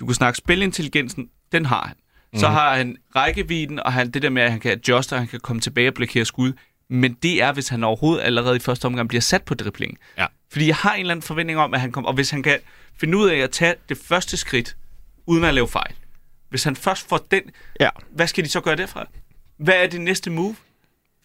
du 0.00 0.06
kan 0.06 0.14
snakke 0.14 0.36
spilintelligensen, 0.36 1.28
den 1.52 1.66
har 1.66 1.86
han. 1.86 1.96
Så 2.40 2.46
Mhm. 2.46 2.54
har 2.54 2.76
han 2.76 2.96
rækkevidden, 3.16 3.80
og 3.80 3.92
han, 3.92 4.10
det 4.10 4.22
der 4.22 4.30
med, 4.30 4.42
at 4.42 4.50
han 4.50 4.60
kan 4.60 4.70
adjuste, 4.72 5.12
og 5.12 5.18
han 5.18 5.28
kan 5.28 5.40
komme 5.40 5.60
tilbage 5.60 5.88
og 5.88 5.94
blokere 5.94 6.24
skud. 6.24 6.52
Men 6.90 7.12
det 7.22 7.42
er, 7.42 7.52
hvis 7.52 7.68
han 7.68 7.84
overhovedet 7.84 8.22
allerede 8.24 8.56
i 8.56 8.60
første 8.60 8.86
omgang 8.86 9.08
bliver 9.08 9.20
sat 9.22 9.42
på 9.42 9.54
dribling. 9.54 9.98
Ja. 10.18 10.26
Fordi 10.52 10.66
jeg 10.66 10.76
har 10.76 10.94
en 10.94 11.00
eller 11.00 11.10
anden 11.10 11.22
forventning 11.22 11.58
om, 11.58 11.74
at 11.74 11.80
han 11.80 11.92
kommer... 11.92 12.08
Og 12.08 12.14
hvis 12.14 12.30
han 12.30 12.42
kan 12.42 12.58
finde 13.00 13.18
ud 13.18 13.28
af 13.28 13.36
at 13.36 13.50
tage 13.50 13.74
det 13.88 13.98
første 13.98 14.36
skridt, 14.36 14.76
uden 15.26 15.44
at 15.44 15.54
lave 15.54 15.68
fejl. 15.68 15.94
Hvis 16.50 16.64
han 16.64 16.76
først 16.76 17.08
får 17.08 17.26
den... 17.30 17.42
Ja. 17.80 17.88
Hvad 18.10 18.26
skal 18.26 18.44
de 18.44 18.48
så 18.48 18.60
gøre 18.60 18.76
derfra? 18.76 19.06
Hvad 19.58 19.74
er 19.74 19.86
det 19.86 20.00
næste 20.00 20.30
move? 20.30 20.56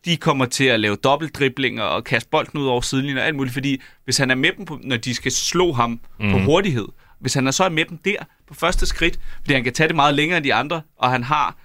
De 0.06 0.18
kommer 0.18 0.46
til 0.46 0.64
at 0.64 0.80
lave 0.80 0.96
dobbeltdriblinger 0.96 1.84
og 1.84 2.04
kaste 2.04 2.30
bolden 2.30 2.60
ud 2.60 2.66
over 2.66 2.82
sidelinjen 2.82 3.18
og 3.18 3.26
alt 3.26 3.36
muligt, 3.36 3.54
fordi 3.54 3.82
hvis 4.04 4.18
han 4.18 4.32
er 4.32 4.36
med 4.36 4.50
dem, 4.58 4.66
på, 4.66 4.80
når 4.84 4.98
de 4.98 5.14
skal 5.14 5.32
slå 5.32 5.72
ham 5.72 6.00
mm. 6.20 6.32
på 6.32 6.38
hurtighed, 6.38 6.88
hvis 7.20 7.34
han 7.34 7.48
er 7.48 7.52
så 7.52 7.64
er 7.64 7.70
med 7.70 7.86
dem 7.86 7.98
der 7.98 8.16
på 8.48 8.54
første 8.54 8.86
skridt, 8.86 9.20
fordi 9.42 9.54
han 9.54 9.64
kan 9.64 9.74
tage 9.74 9.88
det 9.88 9.96
meget 9.96 10.14
længere 10.14 10.38
end 10.38 10.46
de 10.46 10.54
andre, 10.54 10.82
og 10.98 11.12
han 11.12 11.24
har 11.24 11.58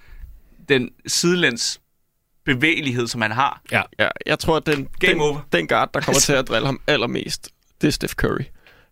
den 0.69 0.89
sidelæns 1.07 1.81
bevægelighed, 2.55 3.07
som 3.07 3.21
han 3.21 3.31
har. 3.31 3.61
Ja. 3.71 3.81
Ja, 3.99 4.07
jeg 4.25 4.39
tror, 4.39 4.57
at 4.57 4.65
den, 4.65 4.87
Game 4.99 5.13
den, 5.13 5.21
over. 5.21 5.39
den 5.53 5.67
guard, 5.67 5.89
der 5.93 6.01
kommer 6.01 6.19
til 6.29 6.33
at 6.33 6.47
drille 6.47 6.65
ham 6.65 6.79
allermest, 6.87 7.49
det 7.81 7.87
er 7.87 7.91
Steph 7.91 8.13
Curry. 8.13 8.43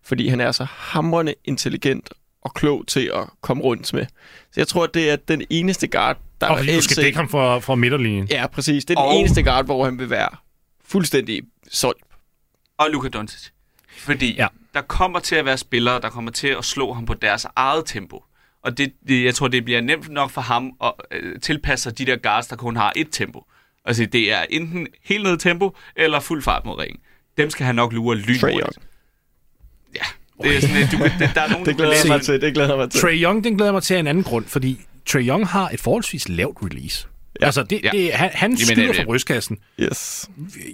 Fordi 0.02 0.28
han 0.28 0.40
er 0.40 0.52
så 0.52 0.64
hamrende 0.64 1.34
intelligent 1.44 2.10
og 2.42 2.54
klog 2.54 2.84
til 2.86 3.10
at 3.14 3.24
komme 3.40 3.62
rundt 3.62 3.92
med. 3.92 4.06
Så 4.52 4.60
jeg 4.60 4.68
tror, 4.68 4.84
at 4.84 4.94
det 4.94 5.10
er 5.10 5.16
den 5.16 5.42
eneste 5.50 5.86
guard, 5.88 6.16
der 6.40 6.46
Og 6.46 6.56
fordi 6.58 6.66
du 6.68 6.72
reelt 6.72 6.84
skal 6.84 6.94
set- 6.94 7.02
dække 7.04 7.16
ham 7.16 7.28
fra, 7.28 7.58
fra 7.58 7.74
midterlinjen. 7.74 8.28
Ja, 8.30 8.46
præcis. 8.46 8.84
Det 8.84 8.96
er 8.96 9.00
den 9.02 9.08
Og- 9.08 9.14
eneste 9.16 9.42
guard, 9.42 9.64
hvor 9.64 9.84
han 9.84 9.98
vil 9.98 10.10
være 10.10 10.28
fuldstændig 10.84 11.42
solgt. 11.70 12.02
Og 12.78 12.90
Luka 12.90 13.08
Doncic. 13.08 13.48
Fordi 13.98 14.34
ja. 14.34 14.46
der 14.74 14.80
kommer 14.80 15.18
til 15.18 15.34
at 15.34 15.44
være 15.44 15.58
spillere, 15.58 16.00
der 16.00 16.08
kommer 16.10 16.30
til 16.30 16.48
at 16.48 16.64
slå 16.64 16.92
ham 16.92 17.06
på 17.06 17.14
deres 17.14 17.46
eget 17.56 17.82
tempo. 17.86 18.24
Og 18.64 18.78
det, 18.78 18.92
det, 19.08 19.24
jeg 19.24 19.34
tror, 19.34 19.48
det 19.48 19.64
bliver 19.64 19.80
nemt 19.80 20.08
nok 20.08 20.30
for 20.30 20.40
ham 20.40 20.70
at 20.84 20.92
øh, 21.12 21.40
tilpasse 21.40 21.82
sig 21.82 21.98
de 21.98 22.06
der 22.06 22.16
guards, 22.16 22.46
der 22.46 22.56
kun 22.56 22.76
har 22.76 22.92
et 22.96 23.08
tempo. 23.12 23.44
Altså, 23.84 24.06
det 24.06 24.32
er 24.32 24.44
enten 24.50 24.86
helt 25.04 25.22
ned 25.24 25.36
tempo, 25.38 25.76
eller 25.96 26.20
fuld 26.20 26.42
fart 26.42 26.64
mod 26.64 26.78
ringen. 26.78 26.98
Dem 27.36 27.50
skal 27.50 27.66
han 27.66 27.74
nok 27.74 27.92
lure 27.92 28.16
Trae 28.16 28.26
lynhurtigt. 28.26 28.60
Young. 28.60 28.72
Ja, 29.96 30.02
det 30.48 30.56
er 30.56 30.60
sådan, 30.60 30.76
at 30.76 30.88
du, 30.92 30.96
det, 31.24 31.30
der 31.34 31.40
er 31.40 31.48
nogen, 31.48 31.66
Det 31.66 31.76
glæder 31.76 31.92
jeg 31.92 32.08
mig 32.08 32.22
til. 32.22 32.40
Det 32.40 32.54
glæder 32.54 32.76
mig 32.76 32.90
til. 32.90 33.00
Trey 33.00 33.22
Young, 33.22 33.44
den 33.44 33.56
glæder 33.56 33.72
mig 33.72 33.82
til 33.82 33.94
af 33.94 33.98
en 34.00 34.06
anden 34.06 34.24
grund, 34.24 34.44
fordi 34.44 34.80
Trey 35.06 35.26
Young 35.28 35.46
har 35.48 35.68
et 35.68 35.80
forholdsvis 35.80 36.28
lavt 36.28 36.58
release. 36.62 37.06
Ja. 37.40 37.44
Altså, 37.46 37.62
det, 37.62 37.80
Ja. 37.84 37.90
det, 37.90 38.12
han, 38.12 38.30
han 38.34 38.50
Jamen, 38.50 38.66
skyder 38.66 38.88
øh, 38.88 38.96
fra 38.96 39.04
brystkassen. 39.04 39.58
Yes. 39.80 40.28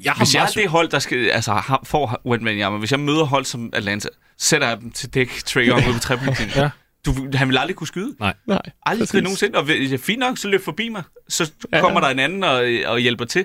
Jeg 0.05 0.13
har 0.13 0.25
Hvis 0.25 0.35
jeg 0.35 0.43
er 0.43 0.47
det 0.47 0.69
hold, 0.69 0.89
der 0.89 0.99
skal, 0.99 1.29
altså, 1.31 1.53
har- 1.53 1.81
får 1.85 2.21
Wendman 2.27 2.59
hvis 2.79 2.91
jeg 2.91 3.01
møder 3.01 3.25
hold 3.25 3.45
som 3.45 3.71
Atlanta, 3.73 4.09
sætter 4.39 4.69
jeg 4.69 4.81
dem 4.81 4.91
til 4.91 5.15
dæk 5.15 5.31
Trae 5.45 5.65
Young 5.65 5.87
ude 5.87 5.93
på 5.95 5.99
trepunkten. 6.01 6.47
Ja. 6.57 6.71
Du, 7.07 7.13
han 7.35 7.49
vil 7.49 7.59
aldrig 7.59 7.77
kunne 7.77 7.87
skyde. 7.87 8.15
Nej. 8.21 8.35
Aldrig 8.87 9.09
præcis. 9.09 9.23
nogensinde. 9.23 9.59
Og 9.59 9.71
er 9.71 9.99
fint 9.99 10.19
nok, 10.19 10.39
så 10.39 10.49
løb 10.49 10.65
forbi 10.65 10.89
mig. 10.89 11.03
Så 11.29 11.53
Ja, 11.73 11.81
kommer 11.81 12.01
ja. 12.01 12.07
der 12.07 12.13
en 12.13 12.19
anden 12.19 12.45
og, 12.45 12.65
og 12.93 12.99
hjælper 13.01 13.25
til. 13.25 13.45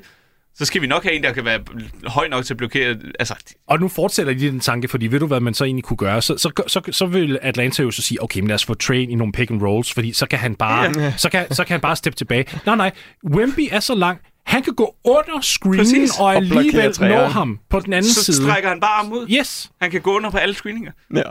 så 0.56 0.66
skal 0.66 0.82
vi 0.82 0.88
nok 0.88 1.04
have 1.04 1.14
en, 1.16 1.24
der 1.24 1.34
kan 1.34 1.46
være 1.46 1.60
høj 2.08 2.28
nok 2.28 2.46
til 2.46 2.54
at 2.54 2.58
blokere. 2.58 2.96
Altså, 3.20 3.36
Og 3.68 3.80
nu 3.80 3.88
fortsætter 3.88 4.34
de 4.34 4.40
den 4.52 4.60
tanke, 4.60 4.88
fordi 4.88 5.08
ved 5.08 5.20
du, 5.20 5.28
hvad 5.28 5.40
man 5.40 5.54
så 5.54 5.64
egentlig 5.64 5.84
kunne 5.84 5.98
gøre? 5.98 6.22
Så, 6.22 6.38
så, 6.38 6.64
så, 6.68 6.82
så 6.92 7.06
vil 7.06 7.40
Atlanta 7.42 7.84
jo 7.84 7.92
så 7.92 8.02
sige, 8.02 8.24
okay, 8.24 8.40
men 8.40 8.48
lad 8.48 8.56
os 8.56 8.66
få 8.66 8.74
train 8.74 9.10
i 9.12 9.16
nogle 9.16 9.34
pick 9.34 9.52
and 9.52 9.62
rolls, 9.62 9.94
fordi 9.94 10.14
så 10.14 10.26
kan 10.26 10.40
han 10.40 10.56
bare, 10.56 11.14
så 11.18 11.30
kan, 11.30 11.54
så 11.54 11.64
kan 11.64 11.74
han 11.74 11.82
bare 11.82 11.96
steppe 11.96 12.18
tilbage. 12.18 12.46
Nej, 12.66 12.76
nej, 12.76 12.92
Wemby 13.36 13.68
er 13.72 13.80
så 13.80 13.96
lang, 13.96 14.20
han 14.46 14.64
kan 14.64 14.74
gå 14.74 14.96
under 15.04 15.42
screenen 15.42 15.78
Præcis. 15.80 16.12
og 16.20 16.26
Og 16.26 16.36
alligevel 16.36 16.86
nå 16.86 16.92
træeren. 16.92 17.32
ham 17.32 17.60
på 17.70 17.80
den 17.80 17.94
anden 17.94 18.12
så 18.12 18.24
side. 18.24 18.38
strækker 18.38 18.70
han 18.70 18.80
bare 18.80 18.92
armen 19.00 19.14
ud. 19.14 19.28
Yes. 19.40 19.72
Han 19.82 19.92
kan 19.92 20.02
gå 20.02 20.16
under 20.16 20.30
på 20.30 20.38
alle 20.38 20.56
screeninger. 20.56 20.92
Ja. 21.16 21.22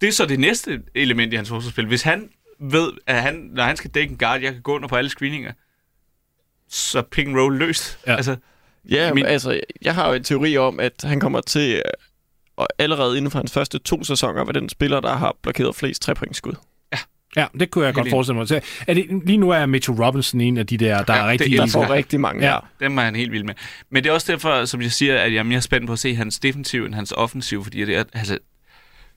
Det 0.00 0.06
er 0.08 0.12
så 0.12 0.26
det 0.26 0.40
næste 0.40 0.82
element 0.94 1.32
i 1.32 1.36
hans 1.36 1.48
forsvarsspil. 1.48 1.86
Hvis 1.86 2.02
han 2.02 2.28
ved, 2.60 2.92
at 3.06 3.22
han, 3.22 3.50
når 3.54 3.62
han 3.64 3.76
skal 3.76 3.90
dække 3.90 4.12
en 4.12 4.18
guard, 4.18 4.40
jeg 4.40 4.52
kan 4.52 4.62
gå 4.62 4.74
under 4.76 4.88
på 4.88 4.96
alle 4.96 5.10
screeninger, 5.10 5.52
så 6.68 7.02
pick 7.02 7.26
and 7.28 7.36
roll 7.38 7.58
løst. 7.58 7.98
Ja. 8.06 8.16
Altså, 8.16 8.36
Ja, 8.90 9.14
Min- 9.14 9.26
altså, 9.26 9.60
jeg 9.82 9.94
har 9.94 10.08
jo 10.08 10.14
en 10.14 10.24
teori 10.24 10.56
om, 10.56 10.80
at 10.80 10.92
han 11.04 11.20
kommer 11.20 11.40
til 11.40 11.82
og 12.56 12.66
allerede 12.78 13.16
inden 13.16 13.30
for 13.30 13.38
hans 13.38 13.52
første 13.52 13.78
to 13.78 14.04
sæsoner, 14.04 14.44
var 14.44 14.52
den 14.52 14.68
spiller, 14.68 15.00
der 15.00 15.14
har 15.16 15.36
blokeret 15.42 15.76
flest 15.76 16.02
trepointskud. 16.02 16.52
Ja, 17.36 17.46
det 17.60 17.70
kunne 17.70 17.84
jeg 17.86 17.94
godt 17.94 18.02
enig. 18.06 18.10
forestille 18.10 18.38
mig. 18.38 18.48
Så 18.48 18.60
Er 18.86 18.94
det, 18.94 19.06
lige 19.26 19.36
nu 19.38 19.50
er 19.50 19.66
Mitchell 19.66 20.02
Robinson 20.02 20.40
en 20.40 20.56
af 20.56 20.66
de 20.66 20.76
der, 20.76 21.02
der 21.02 21.14
Ja, 21.14 21.20
er 21.20 21.30
det 21.32 21.40
rigtig... 21.40 21.58
Der 21.58 21.66
får 21.66 21.80
jeg. 21.82 21.90
rigtig 21.90 22.20
mange 22.20 22.46
Ja. 22.46 22.52
ja. 22.52 22.58
dem 22.80 22.98
er 22.98 23.02
han 23.02 23.16
helt 23.16 23.32
vild 23.32 23.44
med. 23.44 23.54
Men 23.90 24.04
det 24.04 24.10
er 24.10 24.14
også 24.14 24.32
derfor, 24.32 24.64
som 24.64 24.82
jeg 24.82 24.92
siger, 24.92 25.18
at 25.20 25.32
jeg 25.32 25.38
er 25.38 25.42
mere 25.42 25.62
spændt 25.62 25.86
på 25.86 25.92
at 25.92 25.98
se 25.98 26.14
hans 26.14 26.38
defensiv 26.38 26.84
end 26.84 26.94
hans 26.94 27.12
offensiv, 27.12 27.64
fordi 27.64 27.84
det 27.84 27.96
er, 27.96 28.04
altså, 28.12 28.38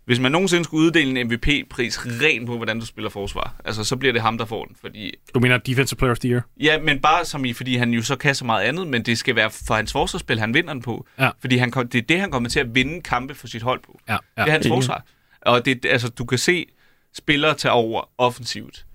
hvis 0.10 0.20
man 0.20 0.32
nogensinde 0.32 0.64
skulle 0.64 0.86
uddele 0.86 1.20
en 1.20 1.28
MVP-pris 1.28 2.00
rent 2.06 2.46
på, 2.46 2.56
hvordan 2.58 2.80
du 2.80 2.86
spiller 2.86 3.10
forsvar, 3.10 3.56
altså, 3.66 3.84
så 3.84 3.96
bliver 3.96 4.14
det 4.14 4.22
ham, 4.22 4.38
der 4.38 4.46
får 4.46 4.66
den. 4.66 4.76
Fordi, 4.82 5.14
Du 5.34 5.40
mener 5.40 5.58
Defensive 5.58 5.98
Player 5.98 6.12
of 6.12 6.20
the 6.20 6.30
Year? 6.30 6.42
ja, 6.60 6.80
men 6.82 7.00
bare 7.00 7.26
som 7.26 7.46
i, 7.46 7.54
fordi 7.54 7.76
han 7.76 7.92
jo 7.94 8.02
så 8.02 8.16
kan 8.16 8.36
så 8.36 8.46
meget 8.46 8.64
andet, 8.64 8.88
men 8.88 9.04
det 9.04 9.18
skal 9.18 9.36
være 9.36 9.52
for 9.68 9.74
hans 9.74 9.92
forsvarsspil, 9.92 10.40
han 10.40 10.54
vinder 10.54 10.74
den 10.74 10.82
på. 10.82 11.08
Ja. 11.20 11.30
Fordi 11.40 11.58
han, 11.58 11.72
det 11.72 11.96
er 11.96 12.02
det, 12.02 12.20
han 12.20 12.32
kommer 12.32 12.50
til 12.50 12.60
at 12.60 12.76
vinde 12.76 13.02
kampe 13.02 13.36
for 13.36 13.48
sit 13.48 13.62
hold 13.62 13.80
på. 13.86 14.00
Ja, 14.08 14.14
ja. 14.14 14.18
Det 14.44 14.48
er 14.50 14.52
hans 14.52 14.68
forsvar. 14.68 15.06
Og 15.42 15.66
det, 15.66 15.86
altså, 15.86 16.10
du 16.10 16.26
kan 16.26 16.38
se 16.38 16.66
spillere 17.14 17.54
tage 17.54 17.72
over 17.72 18.10
offensivt 18.18 18.86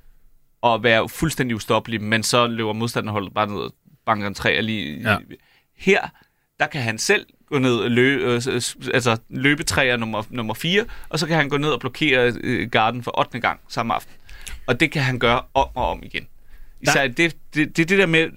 og 0.62 0.82
være 0.82 1.08
fuldstændig 1.08 1.56
ustoppelige, 1.56 2.00
men 2.02 2.22
så 2.22 2.46
løber 2.46 2.72
modstanderholdet 2.72 3.34
bare 3.34 3.46
ned 3.46 3.56
og 3.56 3.74
banker 4.06 4.26
en 4.26 4.34
træ 4.34 4.60
lige. 4.60 5.10
Ja. 5.10 5.16
Her, 5.76 6.08
der 6.60 6.66
kan 6.66 6.82
han 6.82 6.98
selv 6.98 7.26
gå 7.46 7.58
ned 7.58 7.76
og 7.76 7.90
løbe, 7.90 8.24
øh, 8.24 8.42
altså 8.94 9.16
løbe 9.28 9.62
træer 9.62 9.96
nummer, 9.96 10.22
nummer 10.30 10.54
4, 10.54 10.84
og 11.08 11.18
så 11.18 11.26
kan 11.26 11.36
han 11.36 11.48
gå 11.48 11.56
ned 11.56 11.68
og 11.68 11.80
blokere 11.80 12.32
øh, 12.40 12.70
garden 12.70 13.02
for 13.02 13.18
8. 13.18 13.40
gang 13.40 13.60
samme 13.68 13.94
aften. 13.94 14.14
Og 14.66 14.80
det 14.80 14.90
kan 14.90 15.02
han 15.02 15.18
gøre 15.18 15.42
om 15.54 15.68
og 15.74 15.88
om 15.90 16.02
igen. 16.02 16.26
Især 16.80 17.06
det, 17.06 17.36
det, 17.54 17.76
det, 17.76 17.88
det 17.88 17.98
der 17.98 18.06
med, 18.06 18.30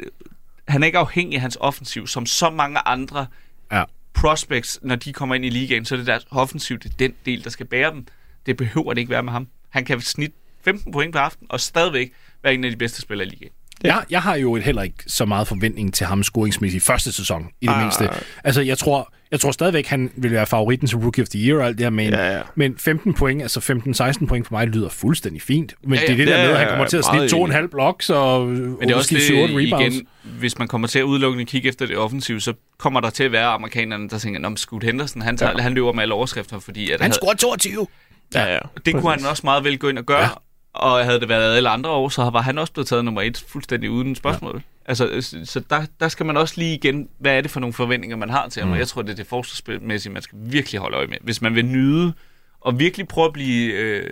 han 0.67 0.83
er 0.83 0.85
ikke 0.87 0.97
afhængig 0.97 1.35
af 1.35 1.41
hans 1.41 1.57
offensiv, 1.59 2.07
som 2.07 2.25
så 2.25 2.49
mange 2.49 2.79
andre 2.87 3.27
Ja. 3.71 3.83
prospects, 4.13 4.79
når 4.81 4.95
de 4.95 5.13
kommer 5.13 5.35
ind 5.35 5.45
i 5.45 5.49
ligaen, 5.49 5.85
så 5.85 5.95
er 5.95 5.97
det 5.97 6.07
deres 6.07 6.27
offensiv, 6.31 6.79
det 6.79 6.91
er 6.91 6.97
den 6.99 7.13
del, 7.25 7.43
der 7.43 7.49
skal 7.49 7.65
bære 7.65 7.91
dem. 7.91 8.05
Det 8.45 8.57
behøver 8.57 8.93
det 8.93 9.01
ikke 9.01 9.09
være 9.11 9.23
med 9.23 9.31
ham. 9.33 9.47
Han 9.69 9.85
kan 9.85 10.01
snit 10.01 10.31
15 10.65 10.91
point 10.91 11.13
per 11.13 11.19
aften, 11.19 11.47
og 11.49 11.59
stadigvæk 11.59 12.11
være 12.43 12.53
en 12.53 12.63
af 12.63 12.71
de 12.71 12.77
bedste 12.77 13.01
spillere 13.01 13.27
i 13.27 13.29
ligaen. 13.29 13.51
Jeg, 13.83 14.03
jeg 14.09 14.21
har 14.21 14.35
jo 14.35 14.55
heller 14.55 14.81
ikke 14.81 15.03
så 15.07 15.25
meget 15.25 15.47
forventning 15.47 15.93
til 15.93 16.05
ham 16.05 16.23
scoringsmæssigt 16.23 16.83
i 16.83 16.85
første 16.85 17.11
sæson, 17.11 17.47
i 17.61 17.65
det 17.65 17.71
Ah. 17.73 17.79
mindste. 17.81 18.09
Altså, 18.43 18.61
jeg 18.61 18.77
tror, 18.77 19.13
jeg 19.31 19.39
tror 19.39 19.51
stadigvæk, 19.51 19.85
han 19.87 20.11
vil 20.15 20.31
være 20.31 20.45
favoritten 20.45 20.87
til 20.87 20.97
Rookie 20.97 21.21
of 21.23 21.27
the 21.29 21.39
Year 21.39 21.59
og 21.59 21.65
alt 21.67 21.77
det 21.77 21.85
her, 21.85 21.89
men, 21.89 22.09
Ja, 22.09 22.35
ja. 22.37 22.41
men 22.55 22.75
15 22.77 23.13
point, 23.13 23.41
altså 23.41 23.59
15-16 23.59 24.27
point 24.27 24.47
for 24.47 24.53
mig, 24.55 24.67
lyder 24.67 24.89
fuldstændig 24.89 25.41
fint. 25.41 25.73
Men 25.83 25.93
Ja, 25.93 25.99
ja, 26.01 26.01
ja. 26.01 26.07
det 26.17 26.21
er 26.21 26.25
det 26.25 26.27
der 26.27 26.41
Ja, 26.41 26.45
med, 26.45 26.51
at 26.53 26.57
han 26.59 26.67
ja, 26.67 26.71
kommer 26.73 26.87
til 26.87 26.97
at 26.97 27.05
snitte 27.05 27.27
to 27.29 27.39
og 27.39 27.45
en 27.45 27.51
halv 27.51 27.67
blocks 27.67 28.09
og 28.09 28.47
Men 28.47 28.79
det 28.81 28.91
er 28.91 28.95
også 28.95 29.15
det, 29.15 29.21
7 29.23 29.33
rebounds. 29.35 29.95
igen, 29.95 30.07
hvis 30.39 30.57
man 30.59 30.67
kommer 30.67 30.87
til 30.87 30.99
at 30.99 31.03
udelukkende 31.03 31.45
kigge 31.45 31.69
efter 31.69 31.85
det 31.85 31.97
offensive, 31.97 32.41
så 32.41 32.53
kommer 32.77 32.99
der 32.99 33.09
til 33.09 33.23
at 33.23 33.31
være 33.31 33.47
amerikanerne, 33.47 34.09
der 34.09 34.17
tænker, 34.17 34.45
om 34.45 34.57
Scoot 34.57 34.83
Henderson, 34.83 35.21
han, 35.21 35.37
tager, 35.37 35.51
ja. 35.57 35.61
han 35.63 35.73
løber 35.73 35.91
med 35.93 36.01
alle 36.01 36.13
overskrifter, 36.13 36.59
fordi 36.59 36.91
at 36.91 37.01
Han 37.01 37.11
havde- 37.11 37.13
scorer 37.13 37.35
22. 37.35 37.87
Ja, 38.35 38.53
ja. 38.53 38.59
det 38.85 38.93
kunne 38.93 39.11
han 39.11 39.25
også 39.25 39.41
meget 39.43 39.63
vel 39.63 39.77
gå 39.79 39.89
ind 39.89 39.97
og 39.97 40.05
gøre. 40.05 40.21
Ja. 40.21 40.27
Og 40.77 41.05
havde 41.05 41.19
det 41.19 41.29
været 41.29 41.55
alle 41.57 41.69
andre 41.69 41.89
år, 41.89 42.09
så 42.09 42.29
var 42.29 42.41
han 42.41 42.57
også 42.57 42.73
blevet 42.73 42.87
taget 42.87 43.05
nummer 43.05 43.21
et 43.21 43.45
fuldstændig 43.47 43.91
uden 43.91 44.15
spørgsmål. 44.15 44.55
Ja. 44.55 44.61
Altså, 44.89 45.21
så- 45.45 45.59
der, 45.69 45.85
der 45.99 46.07
skal 46.07 46.25
man 46.25 46.37
også 46.37 46.53
lige 46.57 46.73
igen, 46.75 47.09
hvad 47.19 47.37
er 47.37 47.41
det 47.41 47.51
for 47.51 47.59
nogle 47.59 47.73
forventninger, 47.73 48.17
man 48.17 48.29
har 48.29 48.47
til 48.49 48.59
ham? 48.59 48.67
Mm. 48.67 48.73
Og 48.73 48.79
jeg 48.79 48.87
tror, 48.87 49.01
det 49.01 49.11
er 49.11 49.15
det 49.15 49.27
forsvarsspilmæssige, 49.27 50.13
man 50.13 50.21
skal 50.21 50.37
virkelig 50.41 50.81
holde 50.81 50.97
øje 50.97 51.07
med. 51.07 51.17
Hvis 51.21 51.41
man 51.41 51.55
vil 51.55 51.65
nyde 51.65 52.13
og 52.61 52.79
virkelig 52.79 53.07
prøve 53.07 53.25
at 53.27 53.33
blive 53.33 53.73
øh, 53.73 54.09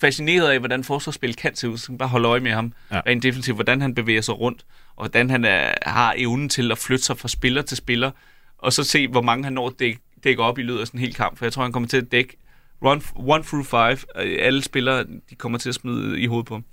fascineret 0.00 0.48
af, 0.48 0.58
hvordan 0.58 0.84
forsvarsspil 0.84 1.36
kan 1.36 1.54
se 1.56 1.68
ud, 1.68 1.76
så 1.78 1.82
skal 1.82 1.92
man 1.92 1.98
bare 1.98 2.08
holde 2.08 2.28
øje 2.28 2.40
med 2.40 2.50
ham. 2.52 2.72
Ja. 2.92 3.00
Rent 3.06 3.22
defensivt, 3.22 3.56
hvordan 3.56 3.80
han 3.80 3.94
bevæger 3.94 4.20
sig 4.20 4.38
rundt, 4.40 4.64
og 4.96 5.02
hvordan 5.02 5.30
han 5.30 5.44
er, 5.44 5.72
har 5.82 6.14
evnen 6.16 6.48
til 6.48 6.72
at 6.72 6.78
flytte 6.78 7.04
sig 7.04 7.18
fra 7.18 7.28
spiller 7.28 7.62
til 7.62 7.76
spiller, 7.76 8.10
og 8.58 8.72
så 8.72 8.84
se, 8.84 9.08
hvor 9.08 9.22
mange 9.22 9.44
han 9.44 9.52
når 9.52 9.66
at 9.66 9.72
dække, 9.78 10.00
dække 10.24 10.42
op 10.42 10.58
i 10.58 10.62
løbet 10.62 10.80
af 10.80 10.86
sådan 10.86 11.00
en 11.00 11.04
hel 11.04 11.14
kamp. 11.14 11.38
For 11.38 11.44
jeg 11.44 11.52
tror, 11.52 11.62
han 11.62 11.72
kommer 11.72 11.88
til 11.88 11.96
at 11.96 12.12
dække 12.12 12.36
one, 12.82 13.00
one 13.16 13.42
through 13.44 13.64
five. 13.66 13.98
øh, 14.24 14.36
Alle 14.40 14.62
spillere, 14.62 15.04
de 15.30 15.34
kommer 15.38 15.58
til 15.58 15.68
at 15.68 15.74
smide 15.74 16.20
i 16.20 16.26
hovedet 16.26 16.46
på 16.46 16.54
ham. 16.54 16.64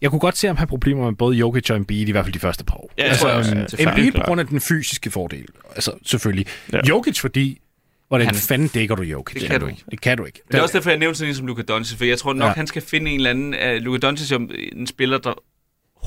Jeg 0.00 0.10
kunne 0.10 0.20
godt 0.20 0.36
se 0.36 0.46
ham 0.46 0.56
have 0.56 0.66
problemer 0.66 1.04
med 1.04 1.16
både 1.16 1.36
Jokic 1.36 1.70
og 1.70 1.76
Embiid, 1.76 2.08
i 2.08 2.10
hvert 2.10 2.24
fald 2.24 2.32
de 2.34 2.38
første 2.38 2.64
par 2.64 2.74
år. 2.76 2.92
Ja, 2.98 3.02
altså, 3.02 3.28
øhm, 3.28 3.66
Ja, 3.78 3.88
Embiid 3.90 4.12
på 4.12 4.20
grund 4.24 4.40
af 4.40 4.46
den 4.46 4.60
fysiske 4.60 5.10
fordel. 5.10 5.46
Altså, 5.74 5.92
selvfølgelig. 6.04 6.46
Ja. 6.72 6.80
Jokic, 6.88 7.20
fordi... 7.20 7.60
Hvordan 8.08 8.26
Han- 8.26 8.34
fanden 8.36 8.68
dækker 8.68 8.94
du 8.94 9.02
Jokic? 9.02 9.40
Det 9.40 9.50
kan 9.50 9.60
du 9.60 9.66
ikke. 9.66 9.82
Det 9.90 10.00
kan 10.00 10.18
du 10.18 10.24
ikke. 10.24 10.40
Det 10.48 10.58
er 10.58 10.62
også 10.62 10.78
derfor, 10.78 10.90
jeg 10.90 10.98
nævnte 10.98 11.18
sådan 11.18 11.28
en 11.30 11.34
som 11.34 11.46
Luka 11.46 11.62
Doncic, 11.62 11.98
for 11.98 12.04
jeg 12.04 12.18
tror 12.18 12.32
nok, 12.32 12.48
ja. 12.48 12.52
han 12.52 12.66
skal 12.66 12.82
finde 12.82 13.10
en 13.10 13.16
eller 13.16 13.30
anden... 13.30 13.54
Uh, 13.54 13.82
Luka 13.82 13.98
Doncic 13.98 14.32
er 14.32 14.38
en 14.72 14.86
spiller, 14.86 15.18
der 15.18 15.32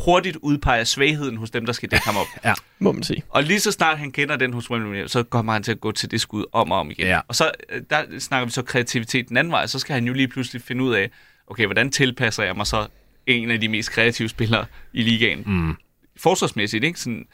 hurtigt 0.05 0.37
udpeger 0.41 0.83
svagheden 0.83 1.37
hos 1.37 1.49
dem, 1.49 1.65
der 1.65 1.73
skal 1.73 1.91
dække 1.91 2.05
ham 2.05 2.17
op. 2.17 2.27
Må 2.79 2.91
man 2.91 3.03
sige. 3.03 3.23
Og 3.29 3.43
lige 3.43 3.59
så 3.59 3.71
snart 3.71 3.97
han 3.97 4.11
kender 4.11 4.35
den 4.35 4.53
hos 4.53 4.71
Wembley, 4.71 5.07
så 5.07 5.23
kommer 5.23 5.53
han 5.53 5.63
til 5.63 5.71
at 5.71 5.81
gå 5.81 5.91
til 5.91 6.11
det 6.11 6.21
skud 6.21 6.45
om 6.51 6.71
og 6.71 6.79
om 6.79 6.91
igen. 6.91 7.07
Ja. 7.07 7.19
Og 7.27 7.35
så 7.35 7.51
øh, 7.69 7.81
der 7.89 8.03
snakker 8.19 8.45
vi 8.45 8.51
så 8.51 8.61
kreativitet 8.61 9.29
den 9.29 9.37
anden 9.37 9.51
vej, 9.51 9.67
så 9.67 9.79
skal 9.79 9.93
han 9.93 10.05
jo 10.05 10.13
lige 10.13 10.27
pludselig 10.27 10.61
finde 10.61 10.83
ud 10.83 10.93
af, 10.93 11.09
okay, 11.47 11.65
hvordan 11.65 11.91
tilpasser 11.91 12.43
jeg 12.43 12.55
mig 12.55 12.67
så 12.67 12.87
en 13.27 13.51
af 13.51 13.61
de 13.61 13.67
mest 13.67 13.91
kreative 13.91 14.29
spillere 14.29 14.65
i 14.93 15.01
ligaen? 15.03 15.43
Mm. 15.45 15.75
Forsvarsmæssigt, 16.17 16.83
ikke? 16.83 16.99
Sådan, 16.99 17.25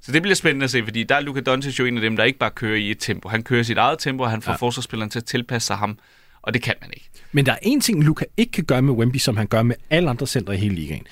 så 0.00 0.12
det 0.12 0.22
bliver 0.22 0.34
spændende 0.34 0.64
at 0.64 0.70
se, 0.70 0.84
fordi 0.84 1.04
der 1.04 1.14
er 1.14 1.20
Luka 1.20 1.40
Doncic 1.40 1.78
jo 1.78 1.84
en 1.84 1.96
af 1.96 2.00
dem, 2.00 2.16
der 2.16 2.24
ikke 2.24 2.38
bare 2.38 2.50
kører 2.50 2.76
i 2.76 2.90
et 2.90 2.96
tempo. 3.00 3.28
Han 3.28 3.42
kører 3.42 3.62
sit 3.62 3.78
eget 3.78 3.98
tempo, 3.98 4.22
og 4.24 4.30
han 4.30 4.42
får 4.42 4.50
Ja. 4.50 4.54
ja. 4.54 4.56
forsvarsspilleren 4.56 5.10
til 5.10 5.18
at 5.18 5.24
tilpasse 5.24 5.66
sig 5.66 5.76
ham, 5.76 5.98
og 6.42 6.54
det 6.54 6.62
kan 6.62 6.74
man 6.80 6.90
ikke. 6.94 7.08
Men 7.32 7.46
der 7.46 7.52
er 7.52 7.58
en 7.62 7.80
ting, 7.80 8.04
Luka 8.04 8.24
ikke 8.36 8.52
kan 8.52 8.64
gøre 8.64 8.82
med 8.82 8.94
Wemby, 8.94 9.16
som 9.16 9.36
han 9.36 9.46
gør 9.46 9.62
med 9.62 9.76
alle 9.90 10.10
andre 10.10 10.26
centre 10.26 10.54
i 10.54 10.58
hele 10.58 10.74
ligaen. 10.74 11.06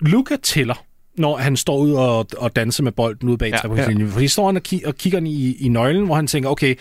Luka 0.00 0.36
tæller, 0.42 0.84
når 1.18 1.36
han 1.36 1.56
står 1.56 1.78
ud 1.78 1.92
og, 1.92 2.26
og 2.38 2.56
danser 2.56 2.82
med 2.82 2.92
bolden 2.92 3.28
ude 3.28 3.38
bag 3.38 3.50
Ja, 3.64 3.74
ja, 3.76 3.90
ja. 3.90 4.06
Fordi 4.10 4.28
står 4.28 4.46
han 4.46 4.56
og, 4.56 4.62
ki- 4.68 4.86
og 4.86 4.94
kigger 4.96 5.20
i, 5.26 5.56
i 5.60 5.68
nøglen, 5.68 6.04
hvor 6.04 6.14
han 6.14 6.26
tænker, 6.26 6.48
okay, 6.48 6.74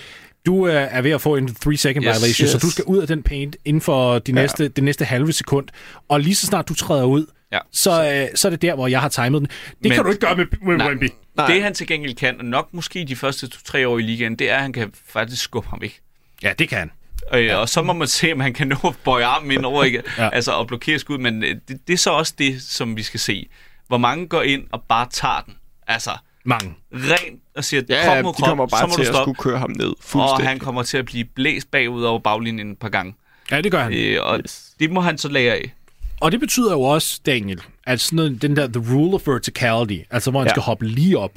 du 0.45 0.67
øh, 0.67 0.74
er 0.74 1.01
ved 1.01 1.11
at 1.11 1.22
få 1.22 1.36
en 1.36 1.49
3-second 1.49 1.67
Yes, 1.86 1.93
violation, 2.03 2.45
yes. 2.45 2.51
så 2.51 2.57
du 2.57 2.70
skal 2.70 2.84
ud 2.84 2.97
af 2.97 3.07
den 3.07 3.24
paint 3.24 3.55
inden 3.65 3.82
for 3.82 4.20
de 4.20 4.32
Ja. 4.32 4.41
næste, 4.41 4.67
det 4.67 4.84
næste 4.84 5.05
halve 5.05 5.34
sekund. 5.34 5.67
Og 6.09 6.20
lige 6.20 6.36
så 6.36 6.45
snart 6.47 6.70
du 6.70 6.74
træder 6.74 7.03
ud, 7.05 7.26
Ja. 7.53 7.59
så, 7.72 8.11
øh, 8.13 8.28
så 8.36 8.47
er 8.47 8.49
det 8.49 8.61
der, 8.61 8.76
hvor 8.76 8.88
jeg 8.88 9.01
har 9.01 9.09
timet 9.09 9.41
den. 9.41 9.47
Det 9.49 9.76
Men- 9.82 9.91
kan 9.91 10.03
du 10.03 10.09
ikke 10.09 10.26
gøre 10.28 10.36
med, 10.36 10.45
med 10.65 10.78
Nej. 10.78 10.88
Wemby. 10.88 11.09
Nej. 11.38 11.47
Det 11.53 11.63
han 11.63 11.74
til 11.74 11.88
gengæld 11.88 12.15
kan, 12.15 12.36
og 12.39 12.45
nok 12.45 12.67
måske 12.72 13.05
de 13.07 13.15
første 13.15 13.47
to-tre 13.47 13.88
år 13.88 13.99
i 13.99 14.01
ligaen, 14.01 14.36
det 14.36 14.49
er, 14.49 14.55
at 14.55 14.61
han 14.61 14.74
kan 14.74 14.91
faktisk 15.07 15.41
skubbe 15.41 15.70
ham 15.70 15.82
væk. 15.82 15.99
Ja, 16.43 16.51
det 16.59 16.70
kan 16.70 16.78
han. 16.78 16.91
Øh, 17.34 17.46
ja. 17.46 17.56
Og 17.56 17.70
så 17.70 17.82
må 17.82 17.94
man 17.94 18.08
se, 18.08 18.34
om 18.34 18.40
han 18.40 18.54
kan 18.54 18.68
nå 18.68 18.76
at 18.88 18.96
bøje 19.04 19.26
armen 19.26 19.52
ind 19.52 19.66
over, 19.66 19.84
ikke? 19.84 20.04
Ja. 20.18 20.30
altså 20.30 20.60
at 20.60 20.68
blokere 20.68 21.00
skud. 21.00 21.18
Men 21.18 21.44
øh, 21.44 21.56
det, 21.68 21.88
det 21.88 21.94
er 21.94 21.98
så 21.98 22.10
også 22.12 22.34
det, 22.38 22.62
som 22.62 22.98
vi 22.98 23.04
skal 23.04 23.20
se. 23.20 23.48
Hvor 23.88 23.98
mange 23.98 24.28
går 24.28 24.42
ind 24.42 24.64
og 24.72 24.84
bare 24.90 25.08
tager 25.12 25.42
den. 25.46 25.54
Altså, 25.88 26.12
Mange. 26.44 26.74
rent 26.94 27.42
og 27.56 27.64
siger, 27.64 27.82
Ja, 27.90 28.06
krop 28.06 28.16
ja, 28.16 28.22
mod 28.22 28.34
kommer 28.34 28.68
krop, 28.68 28.80
så 28.80 28.86
må 28.88 28.94
til 28.96 28.98
du 28.98 29.02
at 29.02 29.08
stoppe. 29.08 29.34
skulle 29.36 29.52
køre 29.52 29.60
ham 29.60 29.72
ned 29.72 29.88
Og 29.88 29.96
fuldstændig. 30.02 30.48
han 30.48 30.60
kommer 30.60 30.84
til 30.84 30.98
at 30.98 31.06
blive 31.06 31.24
blæst 31.26 31.72
bagud 31.72 32.04
over 32.04 32.20
baglinjen 32.20 32.72
et 32.72 32.78
par 32.78 32.90
gange. 32.90 33.16
Ja, 33.52 33.62
det 33.62 33.72
gør 33.72 33.84
han. 33.84 33.94
Øh, 33.94 34.18
og 34.24 34.40
Yes. 34.40 34.64
det 34.80 34.92
må 34.92 35.02
han 35.02 35.18
så 35.18 35.30
lære 35.30 35.54
af. 35.54 35.74
Og 36.22 36.32
det 36.32 36.40
betyder 36.40 36.72
jo 36.72 36.82
også, 36.82 37.20
Daniel, 37.26 37.62
at 37.86 38.02
sådan 38.02 38.16
noget, 38.16 38.42
den 38.42 38.56
der 38.56 38.68
the 38.68 38.94
rule 38.94 39.16
of 39.16 39.28
verticality, 39.28 40.02
altså 40.12 40.32
hvor 40.32 40.40
han. 40.40 40.48
Ja. 40.48 40.54
skal 40.54 40.62
hoppe 40.64 40.86
lige 40.86 41.18
op, 41.18 41.32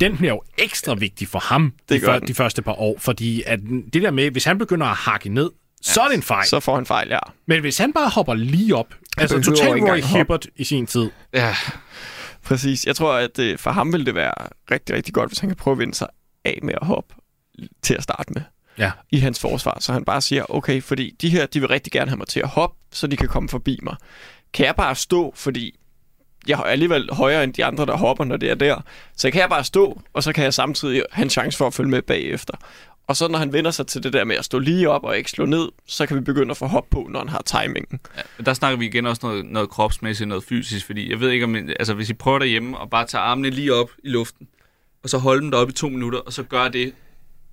den 0.00 0.16
bliver 0.16 0.32
jo 0.32 0.42
ekstra 0.58 0.94
vigtig 0.94 1.28
for 1.28 1.38
ham 1.38 1.72
de, 1.88 2.00
før, 2.00 2.18
den. 2.18 2.28
de 2.28 2.34
første 2.34 2.62
par 2.62 2.80
år, 2.80 2.96
fordi 2.98 3.42
at 3.46 3.60
det 3.92 4.02
der 4.02 4.10
med, 4.10 4.30
hvis 4.30 4.44
han 4.44 4.58
begynder 4.58 4.86
at 4.86 4.96
hakke 4.96 5.28
ned, 5.28 5.50
så 5.82 6.00
er 6.00 6.08
det 6.08 6.14
en 6.14 6.22
fejl. 6.22 6.46
Så 6.46 6.60
får 6.60 6.74
han 6.74 6.86
fejl, 6.86 7.08
ja. 7.08 7.18
Men 7.46 7.60
hvis 7.60 7.78
han 7.78 7.92
bare 7.92 8.10
hopper 8.10 8.34
lige 8.34 8.76
op, 8.76 8.94
altså 9.18 9.36
behøver 9.36 9.56
total 9.56 9.76
ikke 9.76 9.92
Roy. 9.92 10.18
Hibbert 10.18 10.46
i 10.56 10.64
sin 10.64 10.86
tid, 10.86 11.10
Ja, 11.34 11.54
Præcis. 12.42 12.86
Jeg 12.86 12.96
tror, 12.96 13.12
at 13.12 13.38
øh, 13.38 13.58
for 13.58 13.70
ham 13.70 13.92
vil 13.92 14.06
det 14.06 14.14
være 14.14 14.34
rigtig, 14.70 14.96
rigtig 14.96 15.14
godt, 15.14 15.30
hvis 15.30 15.38
han 15.38 15.48
kan 15.48 15.56
prøve 15.56 15.72
at 15.72 15.78
vinde 15.78 15.94
sig 15.94 16.08
af 16.44 16.58
med 16.62 16.74
at 16.80 16.86
hoppe 16.86 17.14
til 17.82 17.94
at 17.94 18.02
starte 18.02 18.32
med 18.32 18.42
ja. 18.78 18.90
i 19.10 19.18
hans 19.18 19.40
forsvar. 19.40 19.78
Så 19.80 19.92
han 19.92 20.04
bare 20.04 20.20
siger, 20.20 20.54
okay, 20.54 20.82
fordi 20.82 21.16
de 21.20 21.28
her, 21.28 21.46
de 21.46 21.60
vil 21.60 21.68
rigtig 21.68 21.92
gerne 21.92 22.10
have 22.10 22.18
mig 22.18 22.26
til 22.26 22.40
at 22.40 22.48
hoppe, 22.48 22.76
så 22.92 23.06
de 23.06 23.16
kan 23.16 23.28
komme 23.28 23.48
forbi 23.48 23.78
mig. 23.82 23.96
Kan 24.52 24.66
jeg 24.66 24.76
bare 24.76 24.94
stå, 24.94 25.32
fordi 25.36 25.79
jeg 26.48 26.58
er 26.58 26.62
alligevel 26.62 27.08
højere 27.12 27.44
end 27.44 27.52
de 27.54 27.64
andre, 27.64 27.86
der 27.86 27.96
hopper, 27.96 28.24
når 28.24 28.36
det 28.36 28.50
er 28.50 28.54
der. 28.54 28.76
Så 29.16 29.30
kan 29.30 29.40
jeg 29.40 29.48
bare 29.48 29.64
stå, 29.64 30.00
og 30.12 30.22
så 30.22 30.32
kan 30.32 30.44
jeg 30.44 30.54
samtidig 30.54 31.02
have 31.12 31.24
en 31.24 31.30
chance 31.30 31.58
for 31.58 31.66
at 31.66 31.74
følge 31.74 31.90
med 31.90 32.02
bagefter. 32.02 32.54
Og 33.06 33.16
så 33.16 33.28
når 33.28 33.38
han 33.38 33.52
vender 33.52 33.70
sig 33.70 33.86
til 33.86 34.02
det 34.02 34.12
der 34.12 34.24
med 34.24 34.36
at 34.36 34.44
stå 34.44 34.58
lige 34.58 34.90
op 34.90 35.04
og 35.04 35.18
ikke 35.18 35.30
slå 35.30 35.44
ned, 35.44 35.68
så 35.86 36.06
kan 36.06 36.16
vi 36.16 36.20
begynde 36.20 36.50
at 36.50 36.56
få 36.56 36.66
hop 36.66 36.86
på, 36.90 37.06
når 37.10 37.18
han 37.18 37.28
har 37.28 37.42
timingen. 37.46 38.00
Ja, 38.16 38.44
der 38.44 38.54
snakker 38.54 38.78
vi 38.78 38.86
igen 38.86 39.06
også 39.06 39.20
noget, 39.26 39.44
noget 39.44 39.70
kropsmæssigt, 39.70 40.28
noget 40.28 40.44
fysisk, 40.44 40.86
fordi 40.86 41.10
jeg 41.10 41.20
ved 41.20 41.30
ikke 41.30 41.44
om, 41.44 41.54
altså 41.54 41.94
hvis 41.94 42.10
I 42.10 42.14
prøver 42.14 42.38
derhjemme 42.38 42.78
og 42.78 42.90
bare 42.90 43.06
tager 43.06 43.22
armene 43.22 43.50
lige 43.50 43.74
op 43.74 43.90
i 44.04 44.08
luften, 44.08 44.48
og 45.02 45.10
så 45.10 45.18
holde 45.18 45.42
dem 45.42 45.50
deroppe 45.50 45.72
i 45.72 45.74
to 45.74 45.88
minutter, 45.88 46.18
og 46.18 46.32
så 46.32 46.42
gøre 46.42 46.68
det 46.68 46.92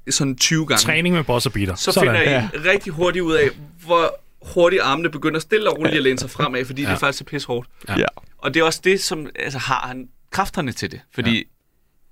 sådan 0.09 0.35
20 0.35 0.65
gange. 0.65 0.79
Træning 0.79 1.15
med 1.15 1.23
boss 1.23 1.45
og 1.45 1.53
beater. 1.53 1.75
Så 1.75 1.91
Sådan. 1.91 2.07
finder 2.07 2.31
jeg 2.31 2.49
ja. 2.53 2.71
rigtig 2.71 2.93
hurtigt 2.93 3.23
ud 3.23 3.33
af, 3.33 3.49
hvor 3.85 4.19
hurtigt 4.41 4.81
armene 4.81 5.09
begynder 5.09 5.39
stille 5.39 5.69
og 5.69 5.77
roligt 5.77 5.95
at 5.95 6.03
læne 6.03 6.19
sig 6.19 6.29
fremad, 6.29 6.65
fordi 6.65 6.81
ja. 6.81 6.87
det 6.87 6.93
er 6.93 6.99
faktisk 6.99 7.17
så 7.17 7.23
pisse 7.23 7.47
hårdt. 7.47 7.69
Ja. 7.87 8.05
Og 8.37 8.53
det 8.53 8.59
er 8.59 8.63
også 8.63 8.81
det, 8.83 9.01
som 9.01 9.29
altså, 9.35 9.59
har 9.59 9.87
han 9.87 10.09
kræfterne 10.31 10.71
til 10.71 10.91
det. 10.91 11.01
Fordi 11.13 11.47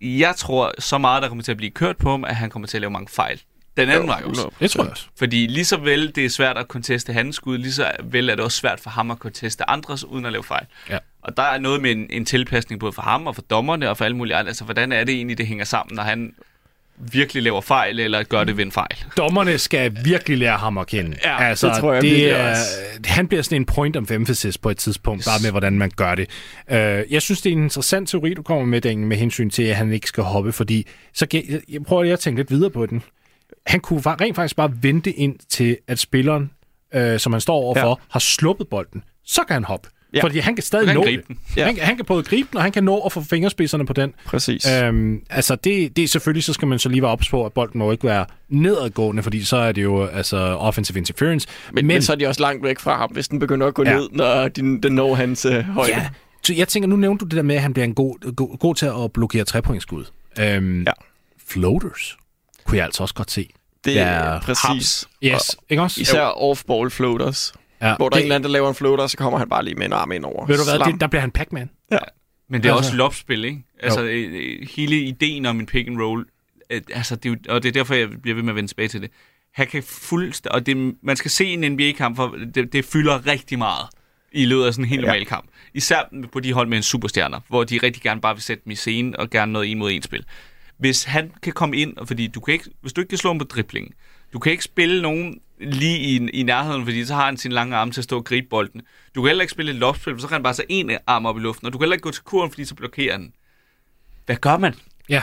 ja. 0.02 0.08
jeg 0.08 0.36
tror 0.36 0.74
så 0.80 0.98
meget, 0.98 1.22
der 1.22 1.28
kommer 1.28 1.44
til 1.44 1.52
at 1.52 1.58
blive 1.58 1.72
kørt 1.72 1.98
på 1.98 2.12
ham, 2.12 2.24
at 2.24 2.36
han 2.36 2.50
kommer 2.50 2.68
til 2.68 2.78
at 2.78 2.82
lave 2.82 2.92
mange 2.92 3.08
fejl. 3.08 3.42
Den 3.78 3.90
anden 3.90 4.08
vej 4.08 4.22
også. 4.26 4.50
Det 4.60 4.72
tror 4.72 4.84
jeg 4.84 4.92
også. 4.92 5.06
Fordi 5.18 5.48
lige 5.48 5.66
så 5.66 5.78
vel 5.78 6.16
det 6.16 6.26
er 6.26 6.30
svært 6.30 6.58
at 6.58 6.68
konteste 6.68 7.14
hans 7.14 7.36
skud, 7.36 7.58
lige 7.58 7.74
så 7.74 7.92
vel 8.04 8.30
er 8.30 8.36
det 8.36 8.44
også 8.44 8.58
svært 8.58 8.80
for 8.80 8.90
ham 8.90 9.12
at 9.12 9.20
konteste 9.20 9.70
andres, 9.70 10.06
uden 10.06 10.26
at 10.26 10.32
lave 10.32 10.44
fejl. 10.44 10.66
Ja. 10.90 10.98
Og 11.22 11.38
der 11.38 11.44
er 11.44 11.60
noget 11.60 11.82
med 11.82 11.92
en, 11.92 12.08
en 12.10 12.26
tilpasning 12.26 12.80
både 12.80 12.94
for 12.94 13.02
ham 13.02 13.28
og 13.28 13.36
for 13.36 13.42
dommerne 13.42 13.90
og 13.90 13.98
for 13.98 14.06
alle 14.06 14.18
mulige 14.18 14.36
andre. 14.36 14.50
Altså, 14.50 14.64
hvordan 14.64 14.92
er 14.92 15.04
det 15.04 15.16
egentlig, 15.16 15.38
det 15.38 15.48
hænger 15.48 15.66
sammen, 15.66 15.96
når 15.96 16.04
han 16.04 16.36
virkelig 16.98 17.44
laver 17.44 17.62
fejl, 17.62 18.00
eller 18.00 18.24
gør 18.24 18.44
det 18.44 18.58
ved 18.58 18.66
en 18.66 18.72
fejl? 18.72 19.04
Dommerne 19.18 19.58
skal 19.58 19.98
virkelig 20.04 20.38
lære 20.38 20.58
ham 20.58 20.78
at 20.78 20.88
kende. 20.88 21.18
Ja, 21.24 21.44
altså, 21.44 21.68
det 21.68 21.78
tror 21.80 21.94
jeg 21.94 22.02
det 22.02 22.32
er, 22.32 22.50
også. 22.50 22.62
Han 23.06 23.28
bliver 23.28 23.44
sådan 23.44 23.62
en 23.62 23.66
point 23.66 23.98
of 23.98 24.12
emphasis 24.12 24.58
på 24.58 24.70
et 24.70 24.78
tidspunkt, 24.78 25.20
yes. 25.20 25.26
bare 25.26 25.40
med, 25.44 25.52
hvordan 25.52 25.78
man 25.78 25.92
gør 25.96 26.16
det. 26.16 26.30
Uh, 26.72 26.76
jeg 27.14 27.22
synes, 27.22 27.42
det 27.42 27.50
er 27.50 27.54
en 27.54 27.64
interessant 27.64 28.10
teori, 28.10 28.34
du 28.34 28.42
kommer 28.42 28.66
med, 28.66 28.82
Daniel, 28.82 29.08
med 29.08 29.18
hensyn 29.18 29.50
til, 29.50 29.64
at 29.64 29.76
han 29.76 29.94
ikke 29.94 30.08
skal 30.08 30.24
hoppe, 30.24 30.52
fordi 30.52 30.88
så 31.14 31.28
jeg, 31.34 31.44
jeg 31.70 31.84
prøver 31.84 32.04
lige 32.04 32.14
at 32.14 32.20
tænke 32.20 32.40
lidt 32.40 32.52
videre 32.52 32.70
på 32.70 32.86
den. 32.86 33.04
Han 33.66 33.80
kunne 33.80 34.02
rent 34.02 34.36
faktisk 34.36 34.56
bare 34.56 34.72
vente 34.82 35.12
ind 35.12 35.36
til, 35.50 35.78
at 35.88 36.00
spilleren, 36.00 36.52
uh, 36.96 37.18
som 37.18 37.34
han 37.34 37.42
står 37.42 37.56
overfor, 37.56 37.90
ja. 37.90 38.06
har 38.10 38.20
sluppet 38.20 38.68
bolden. 38.68 39.04
Så 39.26 39.42
kan 39.48 39.54
han 39.54 39.64
hoppe. 39.64 39.90
Ja. 40.16 40.20
Ja. 40.20 40.24
Fordi 40.24 40.40
han 40.40 40.56
kan 40.56 40.64
stadig 40.64 40.88
Han 40.88 40.96
kan 40.96 41.02
nå 41.02 41.06
gribe 41.06 41.24
den. 41.28 41.40
Ja. 41.58 41.66
Han, 41.66 41.78
han 41.78 41.96
kan 41.96 42.06
både 42.06 42.24
gribe 42.24 42.48
den, 42.52 42.58
og 42.58 42.64
han 42.64 42.72
kan 42.72 42.84
nå 42.84 43.00
at 43.00 43.12
få 43.12 43.22
fingerspidserne 43.24 43.86
på 43.86 43.94
den. 43.94 44.14
Præcis. 44.26 44.68
Øhm, 44.72 45.22
altså, 45.30 45.56
det, 45.56 45.96
det 45.96 46.04
er 46.04 46.08
selvfølgelig, 46.08 46.44
så 46.44 46.54
skal 46.54 46.68
man 46.68 46.80
så 46.80 46.90
lige 46.90 47.02
være 47.02 47.12
ops 47.12 47.30
på, 47.30 47.46
at 47.46 47.54
bolden 47.54 47.80
må 47.80 47.92
ikke 47.92 48.04
være 48.04 48.26
nedadgående, 48.50 49.24
fordi 49.24 49.44
så 49.44 49.58
er 49.58 49.72
det 49.72 49.84
jo 49.84 50.06
altså 50.06 50.38
offensive 50.38 50.98
interference. 50.98 51.48
Men, 51.74 51.86
men 51.88 52.02
så 52.02 52.12
er 52.12 52.16
de 52.16 52.28
også 52.28 52.42
langt 52.42 52.64
væk 52.64 52.80
fra 52.80 52.98
ham, 52.98 53.12
hvis 53.12 53.28
den 53.28 53.40
begynder 53.40 53.68
at 53.68 53.74
gå 53.74 53.84
Ja. 53.84 53.92
ja. 53.92 53.98
ned, 53.98 54.10
når 54.12 54.48
den, 54.48 54.84
den 54.84 54.94
når 54.96 55.16
hans 55.16 55.46
øh, 55.46 55.64
højde. 55.64 55.92
ja, 55.92 56.10
så 56.44 56.54
jeg 56.54 56.68
tænker, 56.68 56.90
nu 56.90 56.96
nævnte 56.96 57.26
du 57.26 57.30
det 57.30 57.38
der 57.38 57.44
med, 57.44 57.56
at 57.56 57.62
han 57.62 57.74
bliver 57.74 57.86
en 57.86 57.94
god, 57.94 58.36
god, 58.36 58.58
god 58.58 58.76
til 58.76 58.86
at 58.86 59.12
blokere 59.14 59.44
trepointsskud. 59.44 60.04
Øhm, 60.40 60.84
Ja. 60.84 60.92
Floaters 61.48 62.18
kunne 62.66 62.78
jeg 62.78 62.86
altså 62.86 63.04
også 63.04 63.16
godt 63.16 63.32
se. 63.32 63.50
Det 63.86 63.96
Ja, 63.96 64.02
er 64.02 64.42
præcis. 64.42 64.64
haps. 64.64 65.08
Yes, 65.24 65.56
ikke 65.70 65.84
også? 65.84 66.02
Især 66.02 66.24
off-ball 66.26 66.90
floaters. 66.90 67.54
Ja. 67.90 67.96
Hvor 67.96 68.10
der 68.10 68.16
er 68.16 68.20
det, 68.20 68.22
en 68.22 68.24
eller 68.26 68.36
anden, 68.36 68.44
der 68.46 68.54
laver 68.54 68.70
en 68.70 68.76
floater, 68.76 69.08
så 69.08 69.18
kommer 69.18 69.40
han 69.40 69.50
bare 69.50 69.64
lige 69.66 69.76
med 69.76 69.86
en 69.86 69.94
arm 69.94 70.12
ind 70.12 70.26
over. 70.26 70.46
Ved 70.46 70.58
du 70.58 70.64
hvad, 70.64 70.76
Slam. 70.76 70.92
det, 70.92 71.02
der 71.02 71.08
bliver 71.08 71.22
han 71.22 71.32
Pac-Man. 71.32 71.70
Men 72.50 72.64
det 72.64 72.70
er 72.70 72.74
Altså- 72.74 72.88
også 72.90 72.98
lopspil, 72.98 73.46
ikke? 73.46 73.64
Altså, 73.80 74.04
øh, 74.04 74.34
øh, 74.34 74.68
hele 74.76 74.96
ideen 75.02 75.46
om 75.46 75.60
en 75.60 75.66
pick 75.66 75.88
and 75.88 76.02
roll, 76.02 76.26
øh, 76.70 76.82
altså, 76.94 77.16
det 77.16 77.26
er 77.26 77.30
jo, 77.30 77.54
og 77.56 77.64
det 77.64 77.70
er 77.70 77.74
derfor, 77.74 77.94
jeg 77.96 78.10
bliver 78.22 78.36
ved 78.36 78.44
med 78.44 78.52
at 78.52 78.56
vende 78.56 78.70
tilbage 78.70 78.88
til 78.88 79.02
det. 79.02 79.12
Han 79.54 79.68
kan 79.68 79.84
fuldstændig, 79.84 80.52
og 80.56 80.66
det, 80.66 80.96
man 81.04 81.16
skal 81.16 81.32
se 81.32 81.46
en 81.46 81.72
NBA-kamp, 81.72 82.16
for 82.16 82.36
det, 82.56 82.74
det 82.74 82.86
fylder 82.86 83.28
rigtig 83.28 83.58
meget 83.58 83.88
i 84.32 84.46
løbet 84.46 84.64
af 84.66 84.74
sådan 84.74 84.86
en 84.86 84.90
helt 84.90 85.02
normal 85.02 85.20
ja. 85.20 85.24
kamp. 85.26 85.46
Især 85.74 86.10
på 86.32 86.40
de 86.40 86.54
hold 86.54 86.68
med 86.68 86.78
en 86.78 86.84
superstjerner, 86.84 87.40
hvor 87.48 87.64
de 87.64 87.78
rigtig 87.84 88.02
gerne 88.04 88.22
bare 88.22 88.36
vil 88.36 88.42
sætte 88.44 88.64
dem 88.64 88.72
i 88.72 88.76
scene 88.76 89.20
og 89.20 89.30
gerne 89.30 89.54
noget 89.54 89.72
en 89.72 89.78
mod 89.78 89.92
en 89.92 90.02
spil. 90.02 90.26
Hvis 90.78 91.04
han 91.04 91.32
kan 91.44 91.54
komme 91.54 91.78
ind, 91.78 91.98
og 91.98 92.08
fordi 92.08 92.28
du 92.28 92.40
kan 92.40 92.54
ikke, 92.54 92.66
hvis 92.82 92.94
du 92.94 93.02
ikke 93.02 93.10
kan 93.10 93.18
slå 93.18 93.30
ham 93.30 93.38
på 93.38 93.46
dribling, 93.46 93.94
du 94.34 94.40
kan 94.40 94.52
ikke 94.52 94.64
spille 94.64 95.02
nogen 95.02 95.40
lige 95.60 95.98
i, 96.00 96.16
i 96.30 96.44
nærheden, 96.44 96.84
fordi 96.86 97.06
så 97.06 97.14
har 97.16 97.26
han 97.26 97.38
sin 97.38 97.52
lange 97.52 97.76
arm 97.76 97.92
til 97.92 98.02
at 98.02 98.04
stå 98.04 98.18
og 98.18 98.26
gribe 98.26 98.48
bolden. 98.50 98.82
Du 99.16 99.22
kan 99.22 99.28
heller 99.28 99.42
ikke 99.42 99.52
spille 99.52 99.72
et 99.72 99.78
loftspil, 99.78 100.14
for 100.14 100.22
så 100.22 100.28
kan 100.28 100.36
han 100.36 100.44
bare 100.44 100.54
tage 100.54 100.66
en 100.72 100.92
arm 101.08 101.26
op 101.26 101.38
i 101.38 101.40
luften, 101.40 101.68
og 101.68 101.74
du 101.74 101.78
kan 101.78 101.84
heller 101.84 101.94
ikke 101.96 102.04
gå 102.04 102.12
til 102.12 102.24
kurven, 102.24 102.52
fordi 102.52 102.66
så 102.66 102.76
blokerer 102.76 103.12
han. 103.12 103.34
Hvad 104.26 104.36
gør 104.36 104.58
man? 104.58 104.74
Ja. 105.10 105.22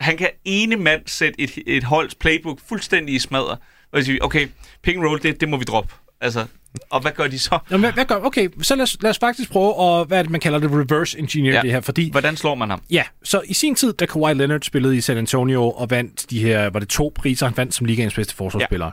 Han 0.00 0.16
kan 0.16 0.28
ene 0.44 0.76
mand 0.76 1.02
sætte 1.06 1.40
et, 1.40 1.58
et 1.66 1.84
holds 1.84 2.14
playbook 2.14 2.58
fuldstændig 2.68 3.14
i 3.14 3.18
smadre. 3.18 3.56
Og 3.92 4.02
sige, 4.02 4.24
okay, 4.24 4.48
and 4.86 5.04
roll, 5.04 5.22
det, 5.22 5.40
det 5.40 5.48
må 5.48 5.56
vi 5.56 5.64
droppe. 5.64 5.94
Altså, 6.20 6.46
og 6.90 7.00
hvad 7.00 7.12
gør 7.12 7.26
de 7.26 7.38
så? 7.38 7.58
Nå, 7.70 7.76
hvad, 7.76 7.92
hvad 7.92 8.04
gør, 8.04 8.16
okay, 8.16 8.48
så 8.62 8.74
lad 8.76 8.82
os, 8.82 8.96
lad 9.00 9.10
os 9.10 9.18
faktisk 9.18 9.50
prøve 9.50 10.00
at, 10.00 10.06
hvad 10.06 10.24
det, 10.24 10.30
man 10.30 10.40
kalder 10.40 10.58
det, 10.58 10.70
reverse 10.70 11.18
engineer 11.18 11.52
Ja. 11.54 11.62
det 11.62 11.72
her, 11.72 11.80
fordi 11.80 12.10
Hvordan 12.10 12.36
slår 12.36 12.54
man 12.54 12.70
ham? 12.70 12.82
Ja, 12.90 13.04
så 13.22 13.42
i 13.44 13.54
sin 13.54 13.74
tid, 13.74 13.92
da 13.92 14.06
Kawhi 14.06 14.34
Leonard 14.34 14.62
spillede 14.62 14.96
i 14.96 15.00
San 15.00 15.16
Antonio 15.18 15.70
og 15.70 15.90
vandt 15.90 16.30
de 16.30 16.40
her, 16.42 16.70
var 16.70 16.80
det 16.80 16.88
to 16.88 17.12
priser, 17.14 17.46
han 17.46 17.56
vandt 17.56 17.74
som 17.74 17.86
ligaens 17.86 18.14
bedste 18.14 18.34
forsvarsspiller. 18.34 18.86
Ja. 18.86 18.92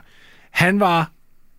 Han 0.56 0.80
var 0.80 1.10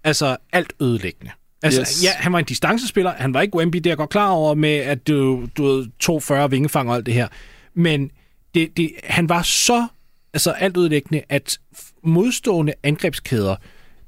altså 0.03 0.37
alt 0.53 0.73
ødelæggende. 0.81 1.31
Altså, 1.63 1.81
yes. 1.81 2.03
Ja, 2.03 2.09
han 2.15 2.33
var 2.33 2.39
en 2.39 2.45
distancespiller, 2.45 3.13
han 3.17 3.33
var 3.33 3.41
ikke 3.41 3.57
Wemby, 3.57 3.77
det 3.77 3.85
er 3.85 3.89
jeg 3.89 3.97
godt 3.97 4.09
klar 4.09 4.29
over 4.29 4.55
med, 4.55 4.75
at 4.75 5.07
du, 5.07 5.47
du 5.57 5.63
ved, 5.65 5.87
240 5.99 6.49
vingefang 6.49 6.89
og 6.89 6.95
alt 6.95 7.05
det 7.05 7.13
her. 7.13 7.27
Men 7.73 8.11
det, 8.55 8.77
det, 8.77 8.91
han 9.03 9.29
var 9.29 9.41
så 9.41 9.87
altså 10.33 10.51
alt 10.51 10.77
ødelæggende, 10.77 11.23
at 11.29 11.59
modstående 12.03 12.73
angrebskæder, 12.83 13.55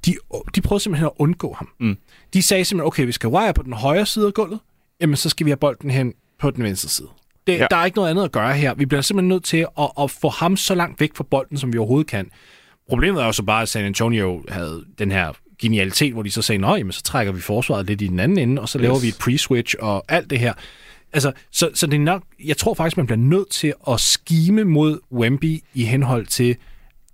de, 0.06 0.16
de 0.56 0.62
prøvede 0.62 0.84
simpelthen 0.84 1.06
at 1.06 1.12
undgå 1.20 1.54
ham. 1.54 1.70
Mm. 1.80 1.98
De 2.34 2.42
sagde 2.42 2.66
simpelthen, 2.66 2.88
okay, 2.88 3.06
vi 3.06 3.12
skal 3.12 3.30
er 3.30 3.52
på 3.52 3.64
den 3.64 3.74
højre 3.74 4.06
side 4.06 4.28
af 4.28 4.34
gulvet, 4.34 4.60
jamen 5.02 5.16
så 5.16 5.30
skal 5.30 5.46
vi 5.46 5.52
have 5.52 5.58
bolden 5.58 5.90
hen 5.90 6.14
på 6.40 6.52
den 6.52 6.64
venstre 6.64 6.90
side. 6.90 7.08
Det. 7.48 7.60
Ja. 7.60 7.68
Der 7.70 7.78
er 7.78 7.86
ikke 7.86 7.98
noget 7.98 8.10
andet 8.10 8.24
at 8.24 8.32
gøre 8.32 8.54
her. 8.54 8.74
Vi 8.74 8.86
bliver 8.86 9.02
simpelthen 9.02 9.30
nødt 9.30 9.44
til 9.44 9.66
at, 9.80 9.92
at 10.02 10.12
få 10.12 10.30
ham 10.30 10.58
så 10.58 10.76
langt 10.76 11.00
væk 11.00 11.16
fra 11.16 11.24
bolden, 11.24 11.58
som 11.58 11.74
vi 11.74 11.78
overhovedet 11.78 12.08
kan. 12.08 12.32
Problemet 12.90 13.22
er 13.22 13.26
jo 13.26 13.32
så 13.32 13.44
bare, 13.44 13.62
at 13.62 13.70
San 13.70 13.86
Antonio 13.86 14.44
havde 14.50 14.86
den 15.00 15.12
her 15.12 15.34
genialitet, 15.62 16.14
hvor 16.14 16.24
de 16.24 16.32
så 16.32 16.42
sagde, 16.42 16.62
nej, 16.62 16.84
men 16.84 16.92
så 16.92 17.04
trækker 17.04 17.34
vi 17.34 17.42
forsvaret 17.42 17.86
lidt 17.86 18.02
i 18.02 18.08
den 18.08 18.20
anden 18.20 18.38
ende, 18.38 18.62
og 18.62 18.70
så 18.70 18.78
yes. 18.78 18.82
laver 18.82 19.00
vi 19.00 19.08
et 19.08 19.14
pre-switch 19.14 19.76
og 19.80 20.06
alt 20.08 20.30
det 20.30 20.40
her. 20.40 20.54
Altså, 21.14 21.32
så, 21.52 21.70
så 21.74 21.88
det 21.88 21.94
er 21.96 22.00
nok, 22.00 22.24
jeg 22.46 22.58
tror 22.58 22.74
faktisk, 22.74 22.98
man 22.98 23.06
bliver 23.06 23.20
nødt 23.20 23.50
til 23.50 23.74
at 23.90 24.00
skime 24.00 24.64
mod 24.64 25.00
Wemby 25.12 25.64
i 25.74 25.84
henhold 25.84 26.26
til, 26.26 26.56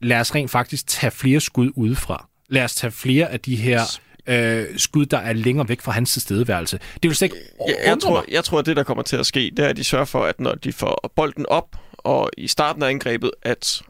lad 0.02 0.20
os 0.20 0.36
rent 0.36 0.52
faktisk 0.52 0.88
tage 0.88 1.12
flere 1.12 1.40
skud 1.40 1.72
udefra. 1.76 2.28
Lad 2.50 2.64
os 2.64 2.76
tage 2.76 2.92
flere 2.92 3.30
af 3.32 3.40
de 3.40 3.56
her 3.56 3.82
øh, 4.28 4.66
skud, 4.78 5.06
der 5.06 5.18
er 5.18 5.34
længere 5.34 5.70
væk 5.70 5.82
fra 5.82 5.92
hans 5.92 6.12
tilstedeværelse. 6.12 6.80
Det 7.04 7.10
vil 7.10 7.16
slet 7.16 7.26
ikke 7.26 7.38
Jeg, 7.68 7.76
jeg, 7.86 7.98
tror, 8.02 8.12
mig. 8.12 8.24
jeg 8.32 8.44
tror, 8.44 8.60
at 8.60 8.66
det, 8.66 8.76
der 8.76 8.84
kommer 8.84 9.04
til 9.04 9.18
at 9.18 9.26
ske, 9.26 9.52
det 9.58 9.66
er, 9.66 9.70
at 9.70 9.78
de 9.78 9.84
sørger 9.84 10.06
for, 10.06 10.24
at 10.24 10.40
når 10.40 10.56
de 10.56 10.74
får 10.74 11.12
bolden 11.16 11.46
op, 11.50 11.76
og 11.98 12.30
i 12.38 12.48
starten 12.48 12.84
af 12.84 12.90
angrebet, 12.90 13.32
at 13.42 13.82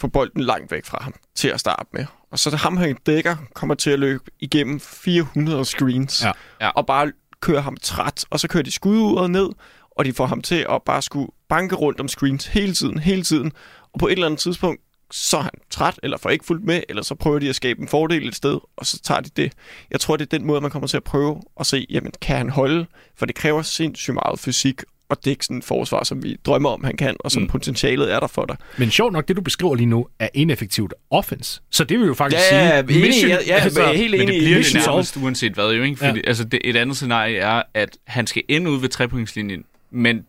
få 0.00 0.08
bolden 0.08 0.40
langt 0.42 0.72
væk 0.72 0.84
fra 0.84 0.98
ham 1.02 1.14
til 1.34 1.48
at 1.48 1.60
starte 1.60 1.88
med. 1.92 2.06
Og 2.32 2.38
så 2.38 2.56
ham, 2.56 2.76
han 2.76 2.96
dækker, 3.06 3.36
kommer 3.54 3.74
til 3.74 3.90
at 3.90 3.98
løbe 3.98 4.24
igennem 4.40 4.80
400 4.80 5.64
screens, 5.64 6.24
Ja. 6.24 6.32
Ja. 6.60 6.68
og 6.68 6.86
bare 6.86 7.12
køre 7.40 7.60
ham 7.62 7.76
træt. 7.82 8.24
Og 8.30 8.40
så 8.40 8.48
kører 8.48 8.62
de 8.62 8.70
skududret 8.70 9.30
ned, 9.30 9.48
og 9.90 10.04
de 10.04 10.12
får 10.12 10.26
ham 10.26 10.42
til 10.42 10.66
at 10.70 10.82
bare 10.86 11.02
skulle 11.02 11.28
banke 11.48 11.74
rundt 11.74 12.00
om 12.00 12.08
screens 12.08 12.46
hele 12.46 12.74
tiden, 12.74 12.98
hele 12.98 13.22
tiden. 13.22 13.52
Og 13.92 14.00
på 14.00 14.06
et 14.06 14.12
eller 14.12 14.26
andet 14.26 14.40
tidspunkt, 14.40 14.80
så 15.10 15.36
er 15.36 15.42
han 15.42 15.50
træt, 15.70 16.00
eller 16.02 16.16
får 16.18 16.30
ikke 16.30 16.44
fuldt 16.44 16.64
med, 16.64 16.82
eller 16.88 17.02
så 17.02 17.14
prøver 17.14 17.38
de 17.38 17.48
at 17.48 17.54
skabe 17.56 17.80
en 17.82 17.88
fordel 17.88 18.28
et 18.28 18.34
sted, 18.34 18.58
og 18.76 18.86
så 18.86 18.98
tager 19.00 19.20
de 19.20 19.30
det. 19.36 19.52
Jeg 19.90 20.00
tror, 20.00 20.16
det 20.16 20.32
er 20.32 20.38
den 20.38 20.46
måde, 20.46 20.60
man 20.60 20.70
kommer 20.70 20.86
til 20.86 20.96
at 20.96 21.04
prøve 21.04 21.40
at 21.60 21.66
se, 21.66 21.86
jamen, 21.90 22.12
kan 22.20 22.36
han 22.36 22.50
holde? 22.50 22.86
For 23.16 23.26
det 23.26 23.34
kræver 23.34 23.62
sindssygt 23.62 24.14
meget 24.14 24.38
fysik, 24.38 24.82
og 25.08 25.24
dække 25.24 25.44
sådan 25.44 25.56
et 25.58 25.64
forsvar, 25.64 26.04
som 26.04 26.22
vi 26.22 26.36
drømmer 26.46 26.70
om, 26.70 26.84
han 26.84 26.96
kan, 26.96 27.16
og 27.20 27.30
som 27.32 27.42
mm. 27.42 27.48
potentialet 27.48 28.12
er 28.12 28.20
der 28.20 28.26
for 28.26 28.44
dig. 28.44 28.56
Men 28.78 28.90
sjovt 28.90 29.12
nok, 29.12 29.28
det 29.28 29.36
du 29.36 29.42
beskriver 29.42 29.74
lige 29.74 29.86
nu, 29.86 30.06
er 30.18 30.28
ineffektivt 30.34 30.94
offense. 31.10 31.60
Så 31.70 31.84
det 31.84 31.98
vil 31.98 32.06
jo 32.06 32.14
faktisk 32.14 32.42
Ja, 32.50 32.68
ja, 32.68 32.86
sige... 32.86 33.06
enig, 33.06 33.28
ja, 33.28 33.38
ja, 33.46 33.54
altså, 33.54 33.82
jeg 33.82 33.90
er 33.90 33.96
helt 33.96 34.10
Men 34.10 34.20
enig 34.20 34.34
det 34.34 34.40
i 34.40 34.44
bliver 34.44 34.54
det 34.54 34.74
mission 34.74 34.94
nærmest 34.94 35.16
uanset 35.16 35.52
hvad, 35.52 35.72
jo 35.72 35.82
ikke? 35.82 35.96
Fordi, 35.96 36.20
ja. 36.24 36.28
altså, 36.28 36.44
det, 36.44 36.60
et 36.64 36.76
andet 36.76 36.96
scenarie 36.96 37.36
er, 37.36 37.62
at 37.74 37.98
han 38.06 38.26
skal 38.26 38.42
ende 38.48 38.70
ud 38.70 38.80
ved 38.80 38.88
trepointslinjen, 38.88 39.64
men 39.90 40.26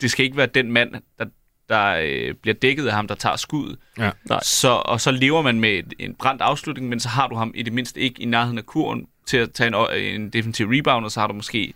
det 0.00 0.10
skal 0.10 0.24
ikke 0.24 0.36
være 0.36 0.46
den 0.46 0.72
mand, 0.72 0.90
der, 1.18 1.24
der 1.68 1.96
øh, 2.02 2.34
bliver 2.34 2.54
dækket 2.54 2.86
af 2.86 2.92
ham, 2.92 3.08
der 3.08 3.14
tager 3.14 3.36
skuddet. 3.36 3.76
Ja. 3.98 4.10
Nej. 4.24 4.40
Så, 4.42 4.82
og 4.84 5.00
så 5.00 5.10
lever 5.10 5.42
man 5.42 5.60
med 5.60 5.70
et, 5.70 5.94
en 5.98 6.14
brændt 6.14 6.42
afslutning, 6.42 6.88
men 6.88 7.00
så 7.00 7.08
har 7.08 7.28
du 7.28 7.36
ham 7.36 7.52
i 7.54 7.62
det 7.62 7.72
mindste 7.72 8.00
ikke 8.00 8.22
i 8.22 8.24
nærheden 8.24 8.58
af 8.58 8.66
kurven 8.66 9.06
til 9.26 9.36
at 9.36 9.52
tage 9.52 9.68
en, 9.68 10.20
en 10.20 10.30
defensiv 10.30 10.66
rebound, 10.66 11.04
og 11.04 11.10
så 11.10 11.20
har 11.20 11.26
du 11.26 11.34
måske 11.34 11.74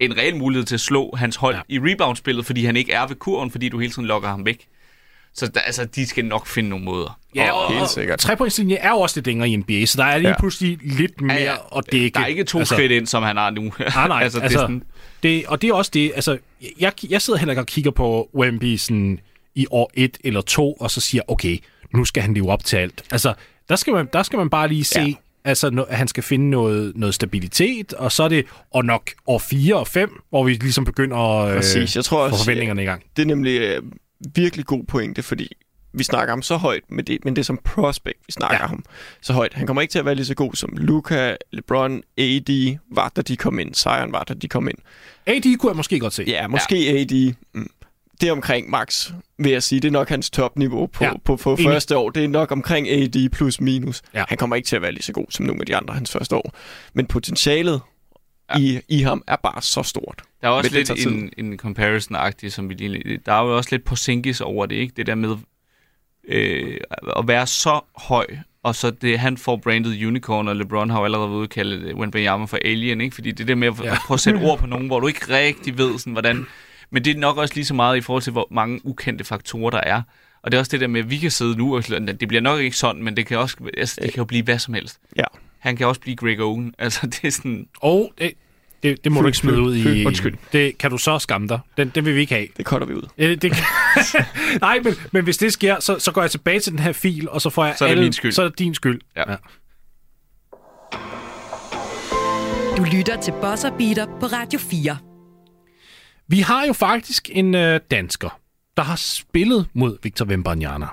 en 0.00 0.16
reel 0.16 0.36
mulighed 0.36 0.64
til 0.66 0.74
at 0.74 0.80
slå 0.80 1.14
hans 1.16 1.36
hold 1.36 1.54
Ja. 1.54 1.60
i 1.68 1.78
reboundspillet, 1.78 2.46
fordi 2.46 2.64
han 2.64 2.76
ikke 2.76 2.92
er 2.92 3.06
ved 3.06 3.16
kurven, 3.16 3.50
fordi 3.50 3.68
du 3.68 3.78
hele 3.78 3.92
tiden 3.92 4.06
lokker 4.06 4.28
ham 4.28 4.44
væk. 4.46 4.66
Så 5.34 5.46
der, 5.46 5.60
altså, 5.60 5.84
de 5.84 6.06
skal 6.06 6.24
nok 6.24 6.46
finde 6.46 6.68
nogle 6.70 6.84
måder. 6.84 7.18
Ja, 7.34 7.52
og, 7.52 7.72
Helt 7.78 7.90
sikkert. 7.90 8.18
trepointslinje 8.18 8.76
er 8.76 8.90
jo 8.90 8.96
også 9.00 9.16
lidt 9.16 9.26
længere 9.26 9.48
i 9.48 9.56
NBA, 9.56 9.86
så 9.86 9.94
der 9.98 10.04
er 10.04 10.18
lige 10.18 10.28
Ja. 10.28 10.38
pludselig 10.38 10.78
lidt 10.82 11.20
mere 11.20 11.36
Ja, 11.36 11.42
ja. 11.44 11.78
at 11.78 11.84
dække. 11.92 12.14
Der 12.14 12.20
er 12.20 12.26
ikke 12.26 12.44
to 12.44 12.58
altså, 12.58 12.74
skridt 12.74 12.92
ind, 12.92 13.06
som 13.06 13.22
han 13.22 13.36
har 13.36 13.50
nu. 13.50 13.62
Nej, 13.94 14.08
nej, 14.08 14.22
altså, 14.22 14.40
altså, 14.40 14.58
det 14.58 14.60
sådan, 14.64 14.82
det, 15.22 15.46
og 15.46 15.62
det 15.62 15.70
er 15.70 15.74
også 15.74 15.90
det, 15.94 16.12
altså, 16.14 16.38
jeg, 16.80 16.92
jeg 17.10 17.22
sidder 17.22 17.38
heller 17.38 17.52
ikke 17.52 17.60
og 17.62 17.66
kigger 17.66 17.90
på 17.90 18.30
Wemby 18.34 18.76
sådan 18.76 19.20
i 19.54 19.66
år 19.70 19.90
1 19.94 20.18
eller 20.24 20.40
2, 20.40 20.72
og 20.72 20.90
så 20.90 21.00
siger, 21.00 21.22
okay, 21.28 21.58
nu 21.94 22.04
skal 22.04 22.22
han 22.22 22.34
leve 22.34 22.50
op 22.50 22.64
til 22.64 22.76
alt. 22.76 23.04
Altså, 23.10 23.34
der 23.68 23.76
skal 23.76 23.92
man, 23.92 24.08
der 24.12 24.22
skal 24.22 24.36
man 24.36 24.50
bare 24.50 24.68
lige 24.68 24.84
se, 24.84 25.00
ja. 25.00 25.12
Altså, 25.48 25.70
no, 25.70 25.82
at 25.82 25.96
han 25.96 26.08
skal 26.08 26.22
finde 26.22 26.50
noget, 26.50 26.92
noget 26.96 27.14
stabilitet, 27.14 27.92
og 27.92 28.12
så 28.12 28.22
er 28.22 28.28
det, 28.28 28.44
og 28.70 28.84
nok 28.84 29.10
år 29.26 29.38
4 29.38 29.76
og 29.76 29.86
5, 29.86 30.20
hvor 30.30 30.44
vi 30.44 30.52
ligesom 30.52 30.84
begynder 30.84 31.16
at 31.42 31.56
Præcis, 31.56 31.96
jeg 31.96 32.04
tror 32.04 32.28
få 32.28 32.36
forventningerne 32.36 32.82
i 32.82 32.86
gang. 32.86 33.02
det 33.16 33.22
er 33.22 33.26
nemlig 33.26 33.60
øh, 33.60 33.82
virkelig 34.34 34.64
god 34.66 34.84
pointe, 34.84 35.22
fordi 35.22 35.48
vi 35.92 36.04
snakker 36.04 36.32
ham 36.32 36.42
så 36.42 36.56
højt, 36.56 36.82
men 36.90 37.04
det, 37.04 37.24
men 37.24 37.36
det 37.36 37.42
er 37.42 37.44
som 37.44 37.58
prospect, 37.64 38.18
vi 38.26 38.32
snakker 38.32 38.56
Ja. 38.56 38.62
ja. 38.62 38.68
ham 38.68 38.84
så 39.22 39.32
højt. 39.32 39.54
Han 39.54 39.66
kommer 39.66 39.80
ikke 39.82 39.92
til 39.92 39.98
at 39.98 40.04
være 40.04 40.14
lige 40.14 40.26
så 40.26 40.34
god 40.34 40.54
som 40.54 40.70
Luca, 40.76 41.36
LeBron, 41.52 42.02
AD 42.18 42.76
var, 42.92 43.12
da 43.16 43.22
de 43.22 43.36
kom 43.36 43.58
ind. 43.58 43.74
Zion 43.74 44.12
var, 44.12 44.24
da 44.24 44.34
de 44.34 44.48
kom 44.48 44.68
ind. 44.68 44.78
AD 45.26 45.56
kunne 45.58 45.70
jeg 45.70 45.76
måske 45.76 45.98
godt 46.00 46.12
se. 46.12 46.24
Ja, 46.26 46.46
måske 46.46 46.92
ja. 46.94 47.00
AD. 47.00 47.32
Mm. 47.54 47.70
Det 48.20 48.28
er 48.28 48.32
omkring 48.32 48.70
max, 48.70 49.10
vil 49.38 49.52
jeg 49.52 49.62
sige. 49.62 49.80
Det 49.80 49.88
er 49.88 49.92
nok 49.92 50.08
hans 50.08 50.30
topniveau 50.30 50.86
på, 50.86 51.04
Ja, 51.04 51.12
på, 51.24 51.36
på 51.36 51.56
første 51.56 51.96
år. 51.96 52.10
Det 52.10 52.24
er 52.24 52.28
nok 52.28 52.52
omkring 52.52 52.88
AD 52.88 53.28
plus 53.28 53.60
minus. 53.60 54.02
Ja. 54.14 54.24
Han 54.28 54.38
kommer 54.38 54.56
ikke 54.56 54.66
til 54.66 54.76
at 54.76 54.82
være 54.82 54.92
lige 54.92 55.02
så 55.02 55.12
god 55.12 55.26
som 55.30 55.46
nogle 55.46 55.60
af 55.62 55.66
de 55.66 55.76
andre 55.76 55.94
hans 55.94 56.10
første 56.10 56.36
år. 56.36 56.54
Men 56.92 57.06
potentialet 57.06 57.80
ja. 58.54 58.58
i, 58.58 58.80
i 58.88 59.02
ham 59.02 59.22
er 59.26 59.36
bare 59.36 59.62
så 59.62 59.82
stort. 59.82 60.22
Der 60.40 60.48
er 60.48 60.52
også 60.52 60.74
lidt 60.74 61.06
en, 61.06 61.32
en 61.38 61.60
comparison-agtig, 61.60 62.52
som 62.52 62.68
vi 62.68 62.74
lige... 62.74 63.20
Der 63.26 63.32
er 63.32 63.44
jo 63.44 63.56
også 63.56 63.68
lidt 63.72 63.84
på 63.84 63.96
sinkis 63.96 64.40
over 64.40 64.66
det, 64.66 64.76
ikke? 64.76 64.94
Det 64.96 65.06
der 65.06 65.14
med 65.14 65.36
øh, 66.28 66.80
at 67.16 67.28
være 67.28 67.46
så 67.46 67.80
høj, 67.96 68.26
og 68.62 68.74
så 68.74 68.90
det, 68.90 69.18
han 69.18 69.36
får 69.36 69.56
brandet 69.56 70.06
unicorn, 70.06 70.48
og 70.48 70.56
LeBron 70.56 70.90
har 70.90 70.98
jo 70.98 71.04
allerede 71.04 71.46
det 71.46 71.94
Wembanyama 71.94 72.44
for 72.44 72.58
alien, 72.64 73.00
ikke? 73.00 73.14
Fordi 73.14 73.30
det 73.30 73.48
der 73.48 73.54
med 73.54 73.68
at, 73.68 73.74
ja. 73.84 73.92
at 73.92 73.98
prøve 74.06 74.16
at 74.16 74.20
sætte 74.20 74.38
ord 74.38 74.58
på 74.58 74.66
nogen, 74.66 74.86
hvor 74.86 75.00
du 75.00 75.06
ikke 75.06 75.34
rigtig 75.34 75.78
ved, 75.78 75.98
sådan, 75.98 76.12
hvordan... 76.12 76.46
Men 76.90 77.04
det 77.04 77.16
er 77.16 77.20
nok 77.20 77.36
også 77.36 77.54
lige 77.54 77.64
så 77.64 77.74
meget 77.74 77.96
i 77.96 78.00
forhold 78.00 78.22
til, 78.22 78.32
hvor 78.32 78.48
mange 78.50 78.80
ukendte 78.86 79.24
faktorer 79.24 79.70
der 79.70 79.80
er. 79.80 80.02
Og 80.42 80.52
det 80.52 80.58
er 80.58 80.60
også 80.60 80.70
det 80.70 80.80
der 80.80 80.86
med, 80.86 81.00
at 81.00 81.10
vi 81.10 81.18
kan 81.18 81.30
sidde 81.30 81.58
nu, 81.58 81.76
og 81.76 81.88
det 81.88 82.28
bliver 82.28 82.40
nok 82.40 82.60
ikke 82.60 82.76
sådan, 82.76 83.02
men 83.02 83.16
det 83.16 83.26
kan, 83.26 83.38
også, 83.38 83.56
altså, 83.76 83.98
det 84.02 84.12
kan 84.12 84.18
jo 84.20 84.24
blive 84.24 84.42
hvad 84.44 84.58
som 84.58 84.74
helst. 84.74 84.98
Ja. 85.16 85.24
Han 85.58 85.76
kan 85.76 85.86
også 85.86 86.00
blive 86.00 86.16
Greg 86.16 86.40
Owen. 86.40 86.74
Altså, 86.78 87.06
det 87.06 87.24
er 87.24 87.30
sådan... 87.30 87.66
Og 87.80 88.12
det, 88.18 88.32
det, 88.82 89.04
det 89.04 89.12
må 89.12 89.20
Fy- 89.20 89.22
du 89.22 89.26
ikke 89.26 89.38
smide 89.38 89.56
fy- 89.56 89.60
ud 89.60 89.82
fy- 89.82 89.86
i... 89.88 90.06
undskyld. 90.06 90.36
Det 90.52 90.78
kan 90.78 90.90
du 90.90 90.98
så 90.98 91.18
skamme 91.18 91.48
dig. 91.48 91.58
Den, 91.76 91.88
den 91.94 92.04
vil 92.04 92.14
vi 92.14 92.20
ikke 92.20 92.34
have. 92.34 92.46
Det 92.56 92.66
cutter 92.66 92.86
vi 92.86 92.94
ud. 92.94 93.08
Øh, 93.18 93.30
Det 93.42 93.52
kan... 93.52 93.64
Nej, 94.60 94.80
men, 94.84 94.94
men 95.12 95.24
hvis 95.24 95.36
det 95.36 95.52
sker, 95.52 95.80
så, 95.80 95.98
så 95.98 96.12
går 96.12 96.20
jeg 96.20 96.30
tilbage 96.30 96.60
til 96.60 96.72
den 96.72 96.78
her 96.80 96.92
fil, 96.92 97.28
og 97.30 97.40
så 97.42 97.50
får 97.50 97.64
jeg 97.64 97.74
Så 97.78 97.84
er 97.84 97.88
det 97.88 97.92
alle... 97.92 98.02
min 98.04 98.12
skyld. 98.12 98.32
Så 98.32 98.42
er 98.42 98.48
det 98.48 98.58
din 98.58 98.74
skyld. 98.74 99.00
Ja. 99.16 99.22
Du 102.76 102.84
lytter 102.96 103.20
til 103.20 103.32
Bosser 103.42 103.70
Beater 103.78 104.06
på 104.20 104.26
Radio 104.26 104.58
4. 104.58 104.96
Vi 106.30 106.40
har 106.40 106.64
jo 106.66 106.72
faktisk 106.72 107.30
en 107.32 107.54
øh, 107.54 107.80
dansker, 107.90 108.40
der 108.76 108.82
har 108.82 108.96
spillet 108.96 109.66
mod 109.74 109.98
Victor 110.02 110.24
Wembanyama. 110.24 110.86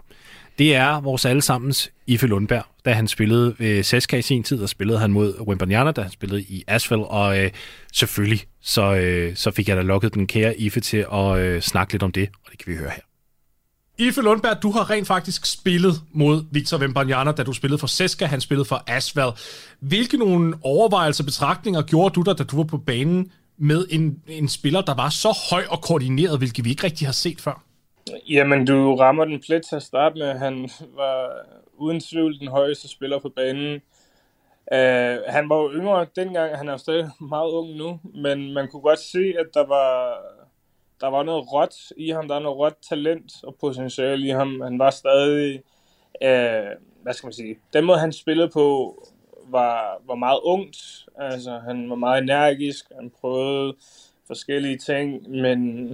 Det 0.58 0.76
er 0.76 1.02
vores 1.02 1.26
allesammens 1.26 1.92
Ife 2.08 2.28
Lundberg. 2.28 2.66
Da 2.86 2.94
han 2.94 3.08
spillede 3.08 3.56
ved 3.58 3.84
Seska 3.84 4.18
i 4.18 4.22
sin 4.22 4.44
tid, 4.44 4.62
og 4.62 4.70
spillede 4.70 5.00
han 5.00 5.12
mod 5.12 5.40
Wembanyama, 5.40 5.92
da 5.92 6.02
han 6.02 6.12
spillede 6.12 6.42
i 6.42 6.64
Asphalt. 6.68 7.04
Og 7.08 7.40
øh, 7.40 7.52
selvfølgelig, 7.94 8.44
så, 8.62 8.96
øh, 8.96 9.36
så 9.36 9.52
fik 9.52 9.70
jeg 9.70 9.78
da 9.78 9.82
lukket 9.82 10.14
den 10.14 10.28
kære 10.28 10.60
Ife 10.60 10.80
til 10.80 11.06
at 11.14 11.38
øh, 11.38 11.62
snakke 11.62 11.94
lidt 11.94 12.04
om 12.04 12.12
det, 12.12 12.30
og 12.46 12.52
det 12.52 12.60
kan 12.60 12.74
vi 12.74 12.78
høre 12.78 12.90
her. 12.90 13.02
Ife 14.08 14.22
Lundberg, 14.22 14.58
du 14.64 14.72
har 14.72 14.90
rent 14.90 15.08
faktisk 15.08 15.46
spillet 15.46 16.02
mod 16.14 16.44
Victor 16.52 16.78
Wembanyama, 16.78 17.32
da 17.32 17.44
du 17.44 17.54
spillede 17.54 17.80
for 17.80 17.88
Seska, 17.88 18.26
han 18.26 18.42
spillede 18.42 18.66
for 18.66 18.84
Asphalt. 18.88 19.34
Hvilke 19.80 20.18
nogle 20.18 20.54
overvejelser 20.62 21.24
og 21.24 21.26
betragtninger 21.26 21.82
gjorde 21.82 22.14
du 22.14 22.22
der, 22.22 22.34
da 22.34 22.44
du 22.44 22.58
var 22.58 22.64
på 22.64 22.78
banen 22.78 23.32
med 23.58 23.86
en, 23.90 24.24
en 24.28 24.48
spiller, 24.48 24.82
der 24.82 24.96
var 24.96 25.10
så 25.10 25.38
høj 25.52 25.64
og 25.70 25.82
koordineret, 25.82 26.38
hvilket 26.38 26.66
vi 26.66 26.70
ikke 26.70 26.84
rigtig 26.84 27.08
har 27.08 27.14
set 27.14 27.42
før? 27.42 27.64
Jamen, 28.30 28.66
du 28.66 28.96
rammer 28.96 29.26
den 29.26 29.42
plet 29.46 29.66
til 29.66 29.76
at 29.76 29.84
starte 29.84 30.20
med. 30.20 30.34
Han 30.34 30.70
var 30.96 31.32
uden 31.74 32.00
tvivl 32.00 32.40
den 32.40 32.48
højeste 32.48 32.88
spiller 32.88 33.20
på 33.20 33.30
banen. 33.30 33.82
Uh, 34.72 35.24
han 35.28 35.50
var 35.50 35.58
jo 35.58 35.72
yngre 35.74 36.08
dengang, 36.16 36.58
han 36.58 36.68
er 36.68 36.72
jo 36.72 36.78
stadig 36.78 37.10
meget 37.22 37.52
ung 37.52 37.76
nu, 37.76 38.00
men 38.16 38.54
man 38.54 38.68
kunne 38.68 38.82
godt 38.82 39.00
se, 39.00 39.34
at 39.40 39.46
der 39.54 39.66
var, 39.68 40.18
der 41.02 41.08
var 41.08 41.24
noget 41.24 41.54
råt 41.54 41.76
i 41.98 42.10
ham, 42.10 42.28
der 42.28 42.36
var 42.36 42.42
noget 42.42 42.58
råt 42.58 42.74
talent 42.90 43.32
og 43.44 43.56
potentiale 43.62 44.28
i 44.28 44.30
ham. 44.30 44.62
Han 44.62 44.80
var 44.80 44.90
stadig, 44.90 45.62
uh, 46.22 46.70
hvad 47.04 47.14
skal 47.14 47.28
man 47.28 47.34
sige, 47.34 47.58
den 47.74 47.86
måde 47.86 48.00
han 48.00 48.14
spillede 48.14 48.50
på 48.54 48.96
var, 49.52 50.02
var 50.08 50.16
meget 50.16 50.40
ungt. 50.44 51.06
Altså, 51.20 51.60
han 51.60 51.90
var 51.90 51.96
meget 51.96 52.24
energisk, 52.24 52.86
han 52.96 53.12
prøvede 53.22 53.76
forskellige 54.28 54.78
ting, 54.78 55.30
men 55.30 55.90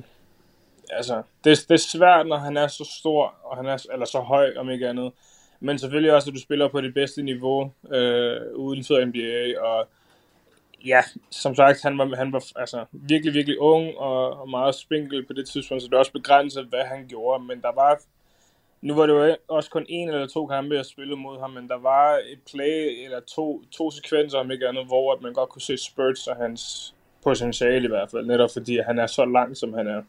altså, 0.91 1.22
det, 1.43 1.66
det 1.70 1.74
er 1.74 1.78
svært, 1.78 2.28
når 2.28 2.38
han 2.38 2.58
er 2.58 2.68
så 2.68 2.97
stor, 2.99 3.36
og 3.43 3.58
han 3.58 3.66
er, 3.66 3.86
eller 3.93 4.06
så 4.06 4.20
høj, 4.20 4.54
om 4.58 4.70
ikke 4.70 4.89
andet. 4.89 5.12
Men 5.60 5.80
selvfølgelig 5.80 6.14
også, 6.14 6.30
at 6.30 6.36
du 6.36 6.41
spiller 6.41 6.68
på 6.68 6.82
det 6.82 6.93
bedste 6.93 7.22
niveau 7.22 7.72
øh, 7.91 8.56
uden 8.56 8.84
for 8.84 9.06
NBA, 9.06 9.62
og 9.62 9.88
ja, 10.86 11.02
som 11.30 11.56
sagt, 11.56 11.82
han 11.84 11.97
var, 11.97 12.16
han 12.16 12.34
var 12.34 12.43
altså, 12.56 12.86
virkelig, 12.91 13.34
virkelig 13.34 13.60
ung 13.60 13.97
og, 13.97 14.41
og 14.41 14.49
meget 14.49 14.76
spinkel 14.76 15.26
på 15.26 15.34
det 15.34 15.47
tidspunkt, 15.49 15.84
så 15.84 15.89
det 15.89 15.97
også 15.97 16.12
begrænset, 16.12 16.66
hvad 16.66 16.84
han 16.86 17.08
gjorde, 17.08 17.43
men 17.43 17.62
der 17.62 17.72
var, 17.76 17.99
nu 18.82 18.95
var 18.95 19.05
det 19.05 19.13
jo 19.13 19.36
også 19.47 19.69
kun 19.69 19.86
en 19.89 20.09
eller 20.09 20.27
to 20.27 20.47
kampe, 20.47 20.75
jeg 20.75 20.86
spillede 20.86 21.19
mod 21.19 21.39
ham, 21.39 21.49
men 21.49 21.67
der 21.67 21.77
var 21.77 22.19
et 22.32 22.39
play 22.51 23.03
eller 23.03 23.19
to, 23.19 23.63
to 23.71 23.91
sekvenser, 23.91 24.38
om 24.38 24.51
ikke 24.51 24.67
andet, 24.67 24.86
hvor 24.86 25.13
at 25.13 25.21
man 25.21 25.34
godt 25.34 25.49
kunne 25.49 25.61
se 25.61 25.77
spurts 25.77 26.27
og 26.27 26.36
hans 26.36 26.93
potentiale 27.23 27.86
i 27.86 27.88
hvert 27.88 28.11
fald, 28.11 28.25
netop 28.25 28.49
fordi 28.53 28.79
han 28.88 28.99
er 28.99 29.07
så 29.07 29.25
lang, 29.25 29.57
som 29.57 29.73
han 29.73 29.88
er 29.88 30.01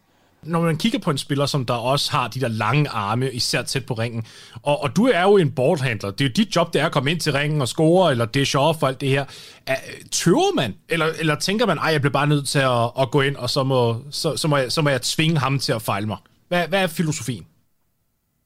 når 0.42 0.60
man 0.60 0.76
kigger 0.76 0.98
på 0.98 1.10
en 1.10 1.18
spiller, 1.18 1.46
som 1.46 1.66
der 1.66 1.74
også 1.74 2.12
har 2.12 2.28
de 2.28 2.40
der 2.40 2.48
lange 2.48 2.88
arme, 2.88 3.30
især 3.32 3.62
tæt 3.62 3.86
på 3.86 3.94
ringen, 3.94 4.26
og, 4.62 4.82
og 4.82 4.96
du 4.96 5.06
er 5.06 5.22
jo 5.22 5.36
en 5.36 5.50
boardhandler, 5.50 6.10
det 6.10 6.20
er 6.24 6.28
jo 6.28 6.32
dit 6.36 6.56
job, 6.56 6.72
det 6.72 6.80
er 6.80 6.86
at 6.86 6.92
komme 6.92 7.10
ind 7.10 7.20
til 7.20 7.32
ringen 7.32 7.60
og 7.60 7.68
score, 7.68 8.10
eller 8.10 8.24
dish 8.24 8.56
off 8.58 8.82
og 8.82 8.88
alt 8.88 9.00
det 9.00 9.08
her. 9.08 9.24
Er, 9.66 9.76
tøver 10.10 10.54
man, 10.54 10.74
eller, 10.88 11.06
eller 11.18 11.34
tænker 11.34 11.66
man, 11.66 11.78
ej, 11.78 11.84
jeg 11.92 12.00
bliver 12.00 12.12
bare 12.12 12.26
nødt 12.26 12.48
til 12.48 12.58
at, 12.58 12.90
at 13.00 13.10
gå 13.10 13.20
ind, 13.20 13.36
og 13.36 13.50
så 13.50 13.62
må, 13.62 13.96
så, 14.10 14.36
så, 14.36 14.48
må 14.48 14.56
jeg, 14.56 14.72
så 14.72 14.82
må 14.82 14.90
jeg 14.90 15.02
tvinge 15.02 15.38
ham 15.38 15.58
til 15.58 15.72
at 15.72 15.82
fejle 15.82 16.06
mig? 16.06 16.16
Hvad, 16.48 16.68
hvad 16.68 16.82
er 16.82 16.86
filosofien? 16.86 17.46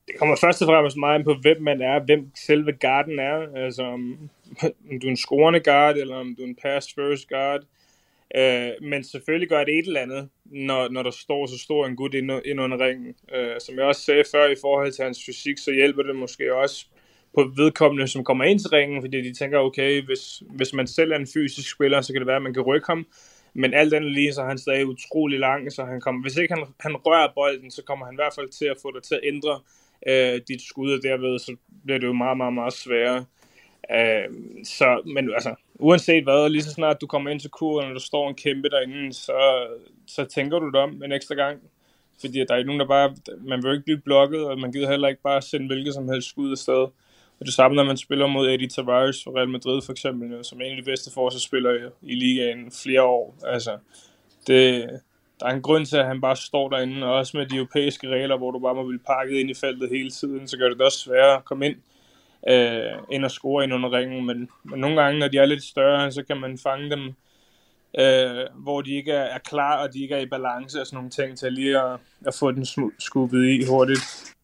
Det 0.08 0.18
kommer 0.18 0.36
først 0.36 0.62
og 0.62 0.66
fremmest 0.66 0.96
meget 0.96 1.18
an 1.18 1.24
på, 1.24 1.34
hvem 1.42 1.62
man 1.62 1.82
er, 1.82 2.04
hvem 2.04 2.30
selve 2.34 2.72
garden 2.72 3.18
er. 3.18 3.64
Altså, 3.64 3.82
om, 3.82 4.30
om 4.62 5.00
du 5.00 5.06
er 5.06 5.10
en 5.10 5.16
scorende 5.16 5.60
guard, 5.60 5.96
eller 5.96 6.16
om 6.16 6.34
du 6.38 6.42
er 6.42 6.46
en 6.46 6.58
pass 6.62 6.94
first 6.94 7.28
guard. 7.28 7.62
Øh, 8.34 8.70
men 8.90 9.04
selvfølgelig 9.04 9.48
gør 9.48 9.64
det 9.64 9.78
et 9.78 9.86
eller 9.86 10.00
andet, 10.00 10.28
når, 10.44 10.88
når 10.88 11.02
der 11.02 11.10
står 11.10 11.46
så 11.46 11.58
stor 11.58 11.86
en 11.86 11.96
gut 11.96 12.14
ind, 12.14 12.30
ind 12.44 12.60
under 12.60 12.78
ringen. 12.86 13.14
Øh, 13.34 13.60
som 13.60 13.76
jeg 13.76 13.84
også 13.84 14.02
sagde 14.02 14.24
før 14.32 14.48
i 14.48 14.56
forhold 14.60 14.92
til 14.92 15.04
hans 15.04 15.20
fysik, 15.26 15.58
så 15.58 15.72
hjælper 15.72 16.02
det 16.02 16.16
måske 16.16 16.54
også 16.54 16.86
på 17.34 17.50
vedkommende, 17.56 18.08
som 18.08 18.24
kommer 18.24 18.44
ind 18.44 18.58
til 18.60 18.70
ringen, 18.70 19.02
fordi 19.02 19.22
de 19.22 19.34
tænker, 19.34 19.58
okay, 19.58 20.02
hvis, 20.02 20.42
hvis 20.50 20.72
man 20.72 20.86
selv 20.86 21.12
er 21.12 21.16
en 21.16 21.28
fysisk 21.34 21.70
spiller, 21.74 22.00
så 22.00 22.12
kan 22.12 22.20
det 22.20 22.26
være, 22.26 22.36
at 22.36 22.42
man 22.42 22.54
kan 22.54 22.62
rykke 22.62 22.86
ham. 22.86 23.06
Men 23.54 23.74
alt 23.74 23.94
andet 23.94 24.12
lige, 24.12 24.32
så 24.32 24.42
er 24.42 24.46
han 24.46 24.58
stadig 24.58 24.86
utrolig 24.86 25.38
lang, 25.38 25.72
så 25.72 25.84
han 25.84 26.00
kommer, 26.00 26.22
hvis 26.22 26.36
ikke 26.36 26.54
han, 26.54 26.64
han 26.80 26.96
rører 26.96 27.32
bolden, 27.34 27.70
så 27.70 27.82
kommer 27.82 28.06
han 28.06 28.14
i 28.14 28.20
hvert 28.22 28.34
fald 28.34 28.48
til 28.48 28.64
at 28.64 28.76
få 28.82 28.92
dig 28.94 29.02
til 29.02 29.14
at 29.14 29.20
ændre 29.24 29.60
øh, 30.08 30.40
dit 30.48 30.62
skud, 30.62 30.92
og 30.92 31.02
derved 31.02 31.38
så 31.38 31.56
bliver 31.84 31.98
det 31.98 32.06
jo 32.06 32.12
meget, 32.12 32.36
meget, 32.36 32.52
meget 32.52 32.72
sværere. 32.72 33.24
Øh, 33.94 34.28
så, 34.64 35.02
men 35.14 35.34
altså, 35.34 35.54
uanset 35.74 36.24
hvad, 36.24 36.50
lige 36.50 36.62
så 36.62 36.70
snart 36.70 37.00
du 37.00 37.06
kommer 37.06 37.30
ind 37.30 37.40
til 37.40 37.50
kurven, 37.50 37.88
og 37.88 37.94
der 37.94 38.00
står 38.00 38.28
en 38.28 38.34
kæmpe 38.34 38.68
derinde, 38.68 39.12
så, 39.12 39.66
så 40.06 40.24
tænker 40.24 40.58
du 40.58 40.70
dig 40.70 40.80
om 40.80 41.02
en 41.02 41.12
ekstra 41.12 41.34
gang. 41.34 41.60
Fordi 42.20 42.38
der 42.38 42.54
er 42.54 42.56
ikke 42.56 42.66
nogen, 42.66 42.80
der 42.80 42.86
bare, 42.86 43.16
man 43.40 43.62
vil 43.62 43.72
ikke 43.72 43.84
blive 43.84 44.00
blokket, 44.00 44.44
og 44.44 44.58
man 44.58 44.72
gider 44.72 44.90
heller 44.90 45.08
ikke 45.08 45.22
bare 45.22 45.42
sende 45.42 45.66
hvilket 45.66 45.94
som 45.94 46.08
helst 46.08 46.28
skud 46.28 46.52
afsted. 46.52 46.86
Og 47.40 47.46
det 47.46 47.54
samme, 47.54 47.74
når 47.74 47.84
man 47.84 47.96
spiller 47.96 48.26
mod 48.26 48.48
Eddie 48.48 48.68
Tavares 48.68 49.24
fra 49.24 49.30
Real 49.30 49.48
Madrid 49.48 49.82
for 49.82 49.92
eksempel, 49.92 50.44
som 50.44 50.60
er 50.60 50.64
en 50.64 50.78
af 50.78 50.82
de 50.82 50.90
bedste 50.90 51.12
forsvarsspillere 51.12 51.90
i 52.02 52.14
ligaen 52.14 52.72
flere 52.84 53.02
år. 53.02 53.38
Altså, 53.46 53.78
det, 54.46 54.88
der 55.40 55.46
er 55.46 55.50
en 55.50 55.62
grund 55.62 55.86
til, 55.86 55.96
at 55.96 56.06
han 56.06 56.20
bare 56.20 56.36
står 56.36 56.68
derinde, 56.68 57.06
og 57.06 57.14
også 57.14 57.36
med 57.36 57.46
de 57.46 57.56
europæiske 57.56 58.08
regler, 58.08 58.36
hvor 58.36 58.50
du 58.50 58.58
bare 58.58 58.74
må 58.74 58.86
blive 58.86 59.00
pakket 59.06 59.36
ind 59.36 59.50
i 59.50 59.54
feltet 59.54 59.88
hele 59.90 60.10
tiden, 60.10 60.48
så 60.48 60.56
gør 60.56 60.68
det 60.68 60.78
det 60.78 60.86
også 60.86 60.98
sværere 60.98 61.36
at 61.36 61.44
komme 61.44 61.66
ind 61.66 61.76
øh, 62.48 62.98
ind 63.10 63.24
og 63.24 63.30
score 63.30 63.64
ind 63.64 63.74
under 63.74 63.92
ringen, 63.92 64.26
men, 64.26 64.48
men 64.62 64.80
nogle 64.80 65.02
gange, 65.02 65.18
når 65.20 65.28
de 65.28 65.38
er 65.38 65.46
lidt 65.46 65.62
større, 65.62 66.12
så 66.12 66.22
kan 66.22 66.40
man 66.40 66.58
fange 66.58 66.90
dem, 66.90 67.14
øh, 67.98 68.46
hvor 68.54 68.80
de 68.80 68.94
ikke 68.94 69.12
er, 69.12 69.24
er 69.24 69.38
klar, 69.38 69.82
og 69.82 69.94
de 69.94 70.02
ikke 70.02 70.14
er 70.14 70.20
i 70.20 70.26
balance 70.26 70.80
og 70.80 70.86
sådan 70.86 70.96
nogle 70.96 71.10
ting, 71.10 71.38
til 71.38 71.52
lige 71.52 71.78
at, 71.78 71.98
at 72.26 72.34
få 72.34 72.52
den 72.52 72.66
skubbet 72.98 73.44
i 73.46 73.64
hurtigt. 73.68 74.35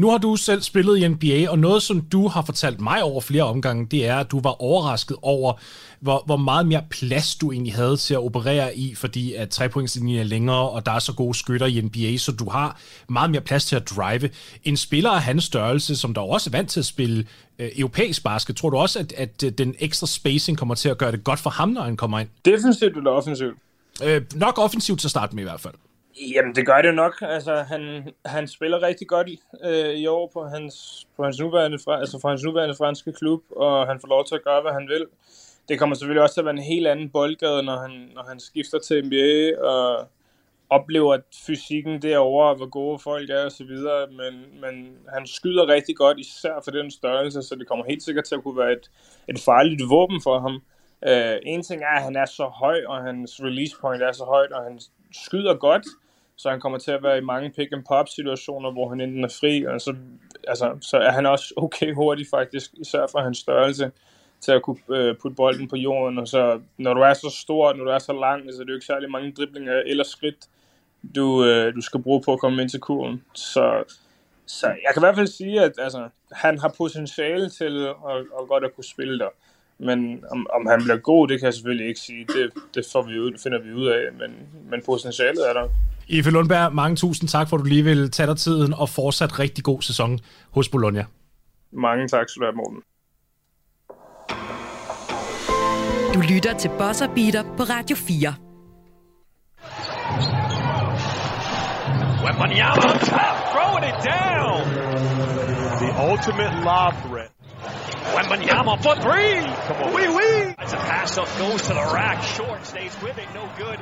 Nu 0.00 0.10
har 0.10 0.18
du 0.18 0.36
selv 0.36 0.62
spillet 0.62 0.98
i 0.98 1.08
NBA, 1.08 1.50
og 1.50 1.58
noget, 1.58 1.82
som 1.82 2.00
du 2.00 2.28
har 2.28 2.42
fortalt 2.42 2.80
mig 2.80 3.02
over 3.02 3.20
flere 3.20 3.42
omgange, 3.42 3.86
det 3.86 4.06
er, 4.06 4.16
at 4.16 4.30
du 4.30 4.40
var 4.40 4.62
overrasket 4.62 5.16
over, 5.22 5.52
hvor, 6.00 6.22
hvor 6.26 6.36
meget 6.36 6.66
mere 6.66 6.82
plads 6.90 7.36
du 7.36 7.52
egentlig 7.52 7.74
havde 7.74 7.96
til 7.96 8.14
at 8.14 8.20
operere 8.20 8.76
i, 8.76 8.94
fordi 8.94 9.34
at 9.34 9.50
trepointslinjen 9.50 10.18
er 10.18 10.22
længere, 10.22 10.70
og 10.70 10.86
der 10.86 10.92
er 10.92 10.98
så 10.98 11.12
gode 11.12 11.34
skytter 11.34 11.66
i 11.66 11.80
NBA, 11.80 12.16
så 12.16 12.32
du 12.32 12.50
har 12.50 12.80
meget 13.08 13.30
mere 13.30 13.40
plads 13.40 13.64
til 13.64 13.76
at 13.76 13.90
drive. 13.90 14.30
En 14.64 14.76
spiller 14.76 15.10
af 15.10 15.22
hans 15.22 15.44
størrelse, 15.44 15.96
som 15.96 16.14
der 16.14 16.20
også 16.20 16.50
er 16.50 16.52
vant 16.52 16.70
til 16.70 16.80
at 16.80 16.86
spille 16.86 17.26
øh, 17.58 17.70
europæisk 17.76 18.24
basket, 18.24 18.56
tror 18.56 18.70
du 18.70 18.76
også, 18.76 18.98
at, 18.98 19.12
at 19.12 19.42
øh, 19.44 19.52
den 19.52 19.74
ekstra 19.78 20.06
spacing 20.06 20.58
kommer 20.58 20.74
til 20.74 20.88
at 20.88 20.98
gøre 20.98 21.12
det 21.12 21.24
godt 21.24 21.40
for 21.40 21.50
ham, 21.50 21.68
når 21.68 21.82
han 21.82 21.96
kommer 21.96 22.18
ind? 22.18 22.28
Defensivt 22.44 22.96
eller 22.96 23.10
offensivt? 23.10 23.56
Øh, 24.04 24.22
nok 24.34 24.58
offensivt 24.58 25.00
til 25.00 25.06
at 25.06 25.10
starte 25.10 25.34
med 25.34 25.42
i 25.42 25.46
hvert 25.46 25.60
fald. 25.60 25.74
Jamen, 26.16 26.54
det 26.54 26.66
gør 26.66 26.82
det 26.82 26.94
nok. 26.94 27.14
Altså, 27.22 27.54
han, 27.54 28.12
han 28.26 28.48
spiller 28.48 28.82
rigtig 28.82 29.08
godt 29.08 29.28
øh, 29.64 29.94
i 29.94 30.06
år 30.06 30.30
på 30.32 30.44
hans, 30.44 31.06
på 31.16 31.24
hans 31.24 31.40
nuværende, 31.40 31.78
altså 31.88 32.18
for 32.20 32.28
hans 32.28 32.44
nuværende 32.44 32.74
franske 32.74 33.12
klub, 33.12 33.42
og 33.50 33.86
han 33.86 34.00
får 34.00 34.08
lov 34.08 34.24
til 34.26 34.34
at 34.34 34.44
gøre, 34.44 34.62
hvad 34.62 34.72
han 34.72 34.88
vil. 34.88 35.06
Det 35.68 35.78
kommer 35.78 35.96
selvfølgelig 35.96 36.22
også 36.22 36.34
til 36.34 36.40
at 36.40 36.44
være 36.44 36.54
en 36.54 36.62
helt 36.62 36.86
anden 36.86 37.10
boldgade, 37.10 37.62
når 37.62 37.76
han, 37.76 37.90
når 38.14 38.22
han 38.28 38.40
skifter 38.40 38.78
til 38.78 39.04
NBA 39.06 39.62
og 39.62 40.08
oplever 40.70 41.14
at 41.14 41.20
fysikken 41.46 42.02
derovre, 42.02 42.54
hvor 42.54 42.68
gode 42.68 42.98
folk 42.98 43.30
er 43.30 43.44
og 43.44 43.52
så 43.52 43.64
videre, 43.64 44.06
men, 44.06 44.60
men 44.60 44.96
han 45.14 45.26
skyder 45.26 45.66
rigtig 45.66 45.96
godt, 45.96 46.18
især 46.18 46.60
for 46.64 46.70
den 46.70 46.90
størrelse, 46.90 47.42
så 47.42 47.54
det 47.54 47.68
kommer 47.68 47.84
helt 47.88 48.02
sikkert 48.02 48.24
til 48.24 48.34
at 48.34 48.42
kunne 48.42 48.56
være 48.56 48.72
et, 48.72 48.90
et 49.28 49.40
farligt 49.40 49.82
våben 49.90 50.20
for 50.22 50.38
ham. 50.38 50.62
Uh, 51.06 51.36
en 51.42 51.62
ting 51.62 51.82
er, 51.82 51.96
at 51.96 52.02
han 52.02 52.16
er 52.16 52.24
så 52.24 52.44
høj, 52.44 52.80
og 52.88 53.02
hans 53.02 53.40
release 53.42 53.76
point 53.80 54.02
er 54.02 54.12
så 54.12 54.24
højt, 54.24 54.52
og 54.52 54.64
han 54.64 54.80
skyder 55.12 55.54
godt, 55.54 55.86
så 56.42 56.50
han 56.50 56.60
kommer 56.60 56.78
til 56.78 56.90
at 56.90 57.02
være 57.02 57.18
i 57.18 57.20
mange 57.20 57.50
pick-and-pop-situationer, 57.50 58.70
hvor 58.72 58.88
han 58.88 59.00
enten 59.00 59.24
er 59.24 59.36
fri, 59.40 59.64
og 59.64 59.80
så, 59.80 59.94
altså, 60.48 60.78
så 60.80 60.96
er 60.96 61.10
han 61.10 61.26
også 61.26 61.54
okay 61.64 61.94
hurtig 61.94 62.26
faktisk, 62.30 62.70
især 62.74 63.06
for 63.12 63.18
hans 63.18 63.38
størrelse, 63.38 63.90
til 64.40 64.52
at 64.52 64.62
kunne 64.62 64.78
øh, 64.88 65.16
putte 65.22 65.34
bolden 65.34 65.68
på 65.68 65.76
jorden. 65.76 66.18
Og 66.18 66.28
så, 66.28 66.60
når 66.78 66.94
du 66.94 67.00
er 67.00 67.14
så 67.14 67.36
stor, 67.40 67.72
når 67.72 67.84
du 67.84 67.90
er 67.90 67.98
så 67.98 68.12
lang, 68.12 68.52
så 68.52 68.60
er 68.60 68.64
det 68.64 68.70
jo 68.70 68.76
ikke 68.76 68.86
særlig 68.86 69.10
mange 69.10 69.32
driblinger 69.32 69.82
eller 69.86 70.04
skridt, 70.04 70.48
du, 71.14 71.44
øh, 71.44 71.74
du 71.74 71.80
skal 71.80 72.02
bruge 72.02 72.22
på 72.22 72.32
at 72.32 72.40
komme 72.40 72.62
ind 72.62 72.70
til 72.70 72.80
kurven. 72.80 73.24
Så, 73.34 73.84
så 74.46 74.66
jeg 74.66 74.90
kan 74.94 75.00
i 75.00 75.04
hvert 75.06 75.16
fald 75.16 75.26
sige, 75.26 75.60
at 75.60 75.72
altså, 75.78 76.08
han 76.32 76.58
har 76.58 76.74
potentiale 76.78 77.50
til 77.50 77.86
at, 77.86 78.16
at 78.40 78.48
godt 78.48 78.64
at 78.64 78.74
kunne 78.74 78.84
spille 78.84 79.18
der. 79.18 79.28
Men 79.86 80.24
om, 80.30 80.46
om 80.56 80.66
han 80.66 80.82
bliver 80.82 80.96
god, 80.96 81.28
det 81.28 81.40
kan 81.40 81.46
jeg 81.46 81.54
selvfølgelig 81.54 81.88
ikke 81.88 82.00
sige. 82.00 82.24
Det, 82.24 82.50
det 82.74 82.84
får 82.92 83.02
vi 83.02 83.18
ud, 83.18 83.32
finder 83.42 83.58
vi 83.62 83.72
ud 83.72 83.86
af, 83.86 84.02
men, 84.18 84.30
men 84.70 84.82
potentialet 84.86 85.48
er 85.48 85.52
der. 85.52 85.68
Ife 86.08 86.30
Lundberg, 86.30 86.74
mange 86.74 86.96
tusind 86.96 87.28
tak, 87.28 87.48
for 87.48 87.56
at 87.56 87.60
du 87.60 87.64
lige 87.64 87.84
vil 87.84 88.10
tage 88.10 88.26
dig 88.26 88.36
tiden 88.36 88.74
og 88.74 88.88
fortsat 88.88 89.38
rigtig 89.38 89.64
god 89.64 89.82
sæson 89.82 90.18
hos 90.50 90.68
Bologna. 90.68 91.04
Mange 91.72 92.08
tak 92.08 92.28
skal 92.28 92.40
du 92.40 92.46
have, 92.46 92.56
Morten. 92.56 92.82
Du 96.14 96.20
lytter 96.34 96.58
til 96.58 96.70
Bosser 96.78 97.08
Beater 97.14 97.42
på 97.56 97.62
Radio 97.62 97.96
4. 97.96 98.34
Wembanyama 102.24 102.88
top, 103.10 103.34
throwing 103.52 103.84
it 103.90 103.98
down. 104.14 104.60
The 105.82 105.90
ultimate 106.10 106.54
lob 106.68 106.94
threat. 108.02 108.24
Wembanyama 108.24 108.74
for 108.82 108.94
three. 109.06 109.34
Come 109.66 109.78
on. 109.84 109.94
Wee 109.96 110.08
wee. 110.18 110.54
That's 110.58 110.72
a 110.72 110.76
pass 110.76 111.18
up, 111.18 111.28
goes 111.38 111.62
to 111.62 111.72
the 111.74 111.86
rack. 111.94 112.18
Short 112.36 112.66
stays 112.66 112.94
with 113.02 113.18
it, 113.22 113.28
no 113.34 113.44
good. 113.64 113.78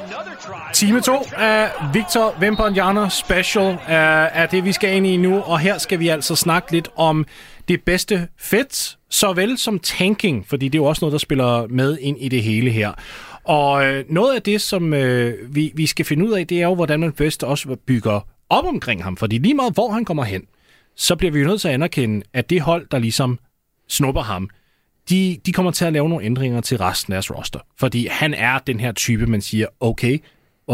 Another 0.00 0.34
try. 0.46 0.72
Time 0.72 1.00
2 1.00 1.12
af 1.36 1.70
Victor 1.92 2.34
Wembanyama 2.40 3.08
Special 3.08 3.78
er, 3.86 4.24
er 4.40 4.46
det, 4.46 4.64
vi 4.64 4.72
skal 4.72 4.96
ind 4.96 5.06
i 5.06 5.16
nu, 5.16 5.40
og 5.40 5.58
her 5.58 5.78
skal 5.78 5.98
vi 5.98 6.08
altså 6.08 6.36
snakke 6.36 6.72
lidt 6.72 6.88
om 6.96 7.26
det 7.68 7.82
bedste 7.84 8.28
fedt, 8.38 8.98
såvel 9.10 9.58
som 9.58 9.78
tanking, 9.78 10.46
fordi 10.48 10.68
det 10.68 10.78
er 10.78 10.82
jo 10.82 10.84
også 10.84 11.00
noget, 11.04 11.12
der 11.12 11.18
spiller 11.18 11.66
med 11.66 11.98
ind 12.00 12.16
i 12.20 12.28
det 12.28 12.42
hele 12.42 12.70
her. 12.70 12.92
Og 13.44 13.86
øh, 13.86 14.04
noget 14.08 14.34
af 14.34 14.42
det, 14.42 14.60
som 14.60 14.94
øh, 14.94 15.54
vi, 15.54 15.72
vi 15.74 15.86
skal 15.86 16.04
finde 16.04 16.26
ud 16.26 16.32
af, 16.32 16.46
det 16.46 16.58
er 16.58 16.66
jo, 16.66 16.74
hvordan 16.74 17.00
man 17.00 17.12
bedst 17.12 17.44
også 17.44 17.76
bygger 17.86 18.20
op 18.48 18.64
omkring 18.64 19.02
ham. 19.02 19.16
Fordi 19.16 19.38
lige 19.38 19.54
meget, 19.54 19.74
hvor 19.74 19.90
han 19.90 20.04
kommer 20.04 20.24
hen, 20.24 20.42
så 20.96 21.16
bliver 21.16 21.32
vi 21.32 21.40
jo 21.40 21.46
nødt 21.46 21.60
til 21.60 21.68
at 21.68 21.74
anerkende, 21.74 22.26
at 22.32 22.50
det 22.50 22.60
hold, 22.60 22.86
der 22.90 22.98
ligesom 22.98 23.38
snupper 23.92 24.22
ham, 24.22 24.50
de, 25.08 25.38
de 25.46 25.52
kommer 25.52 25.72
til 25.72 25.84
at 25.84 25.92
lave 25.92 26.08
nogle 26.08 26.24
ændringer 26.24 26.60
til 26.60 26.78
resten 26.78 27.12
af 27.12 27.14
deres 27.14 27.30
roster. 27.30 27.60
Fordi 27.78 28.06
han 28.06 28.34
er 28.34 28.58
den 28.58 28.80
her 28.80 28.92
type, 28.92 29.26
man 29.26 29.42
siger, 29.42 29.66
okay, 29.80 30.18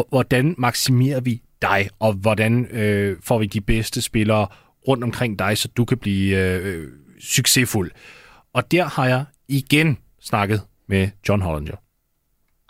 hvordan 0.08 0.54
maksimerer 0.58 1.20
vi 1.20 1.42
dig, 1.62 1.88
og 1.98 2.12
hvordan 2.12 2.64
øh, 2.64 3.16
får 3.22 3.38
vi 3.38 3.46
de 3.46 3.60
bedste 3.60 4.02
spillere 4.02 4.46
rundt 4.88 5.04
omkring 5.04 5.38
dig, 5.38 5.58
så 5.58 5.68
du 5.68 5.84
kan 5.84 5.98
blive 5.98 6.36
øh, 6.36 6.66
øh, 6.66 6.88
succesfuld. 7.20 7.90
Og 8.52 8.70
der 8.70 8.84
har 8.84 9.06
jeg 9.06 9.24
igen 9.48 9.98
snakket 10.20 10.62
med 10.86 11.10
John 11.28 11.42
Hollinger. 11.42 11.76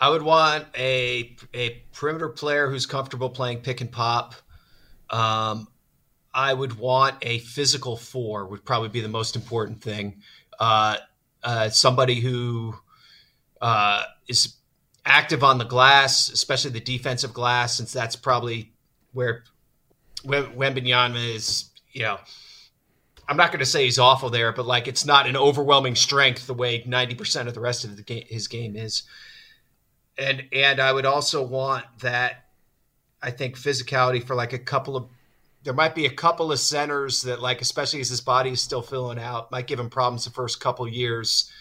I 0.00 0.08
would 0.10 0.22
want 0.22 0.64
a 0.74 1.22
a 1.54 1.68
perimeter 2.00 2.28
player 2.40 2.70
who's 2.70 2.86
comfortable 2.86 3.30
playing 3.34 3.62
pick 3.62 3.80
and 3.80 3.90
pop. 3.90 4.34
Um, 5.10 5.68
I 6.34 6.54
would 6.54 6.72
want 6.78 7.14
a 7.22 7.40
physical 7.56 7.96
four 7.96 8.46
would 8.50 8.64
probably 8.64 8.88
be 8.88 9.00
the 9.00 9.08
most 9.08 9.36
important 9.36 9.82
thing. 9.82 10.22
Uh, 10.58 10.96
uh, 11.42 11.68
somebody 11.70 12.20
who 12.20 12.74
uh, 13.60 14.02
is 14.26 14.54
active 15.04 15.44
on 15.44 15.58
the 15.58 15.64
glass, 15.64 16.28
especially 16.28 16.70
the 16.70 16.80
defensive 16.80 17.32
glass, 17.32 17.76
since 17.76 17.92
that's 17.92 18.16
probably 18.16 18.72
where 19.12 19.44
Wembenyama 20.24 21.34
is. 21.34 21.70
You 21.92 22.02
know, 22.02 22.18
I'm 23.28 23.36
not 23.36 23.50
going 23.50 23.60
to 23.60 23.66
say 23.66 23.84
he's 23.84 23.98
awful 23.98 24.30
there, 24.30 24.52
but 24.52 24.66
like 24.66 24.88
it's 24.88 25.06
not 25.06 25.26
an 25.26 25.36
overwhelming 25.36 25.94
strength 25.94 26.46
the 26.46 26.54
way 26.54 26.82
90% 26.82 27.46
of 27.46 27.54
the 27.54 27.60
rest 27.60 27.84
of 27.84 27.96
the 27.96 28.02
game, 28.02 28.24
his 28.28 28.48
game 28.48 28.76
is 28.76 29.04
and 30.18 30.44
and 30.52 30.80
I 30.80 30.92
would 30.92 31.06
also 31.06 31.42
want 31.42 31.84
that 32.00 32.46
I 33.22 33.30
think 33.30 33.56
physicality 33.56 34.22
for 34.22 34.34
like 34.34 34.52
a 34.52 34.58
couple 34.58 34.96
of 34.96 35.08
there 35.68 35.74
might 35.74 35.94
be 35.94 36.06
a 36.06 36.10
couple 36.10 36.50
of 36.50 36.58
centers 36.58 37.20
that 37.20 37.42
like 37.42 37.60
especially 37.60 38.00
as 38.00 38.08
his 38.08 38.22
body 38.22 38.48
is 38.48 38.62
still 38.62 38.80
filling 38.80 39.18
out 39.18 39.50
might 39.50 39.66
give 39.66 39.78
him 39.78 39.90
problems 39.90 40.24
the 40.24 40.30
first 40.30 40.60
couple 40.60 40.88
years. 40.88 41.52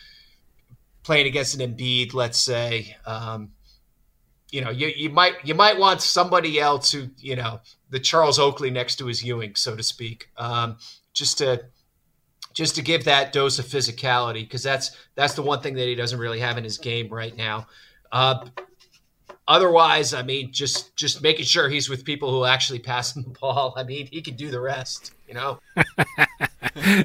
Playing 1.03 1.27
against 1.27 1.59
an 1.59 1.75
Embiid 1.75 2.13
let's 2.13 2.37
say 2.37 2.95
um, 3.05 3.51
you 4.49 4.61
know 4.61 4.69
you, 4.69 4.87
you 4.95 5.09
might 5.09 5.33
you 5.43 5.53
might 5.53 5.77
want 5.77 6.01
somebody 6.01 6.57
else 6.57 6.89
who 6.89 7.09
you 7.17 7.35
know 7.35 7.59
the 7.89 7.99
Charles 7.99 8.39
Oakley 8.39 8.69
next 8.71 8.95
to 8.99 9.07
his 9.07 9.21
Ewing 9.25 9.55
so 9.55 9.75
to 9.75 9.83
speak 9.83 10.29
um, 10.37 10.77
just 11.13 11.39
to 11.39 11.65
just 12.53 12.75
to 12.75 12.81
give 12.81 13.03
that 13.03 13.33
dose 13.33 13.59
of 13.59 13.65
physicality 13.65 14.39
because 14.39 14.63
that's 14.63 14.95
that's 15.15 15.33
the 15.33 15.41
one 15.41 15.59
thing 15.59 15.73
that 15.73 15.85
he 15.85 15.95
doesn't 15.95 16.17
really 16.19 16.39
have 16.39 16.57
in 16.57 16.63
his 16.63 16.77
game 16.77 17.09
right 17.09 17.35
now. 17.35 17.67
Uh, 18.09 18.45
otherwise, 19.47 20.13
I 20.13 20.23
mean, 20.23 20.51
just 20.51 20.95
just 20.95 21.21
making 21.21 21.45
sure 21.45 21.69
he's 21.69 21.89
with 21.89 22.03
people 22.05 22.29
who 22.29 22.45
actually 22.45 22.79
pass 22.79 23.15
him 23.15 23.23
the 23.23 23.35
ball. 23.41 23.73
I 23.77 23.83
mean, 23.83 24.07
he 24.11 24.21
can 24.21 24.35
do 24.35 24.49
the 24.49 24.61
rest, 24.61 25.13
you 25.27 25.33
know. 25.33 25.57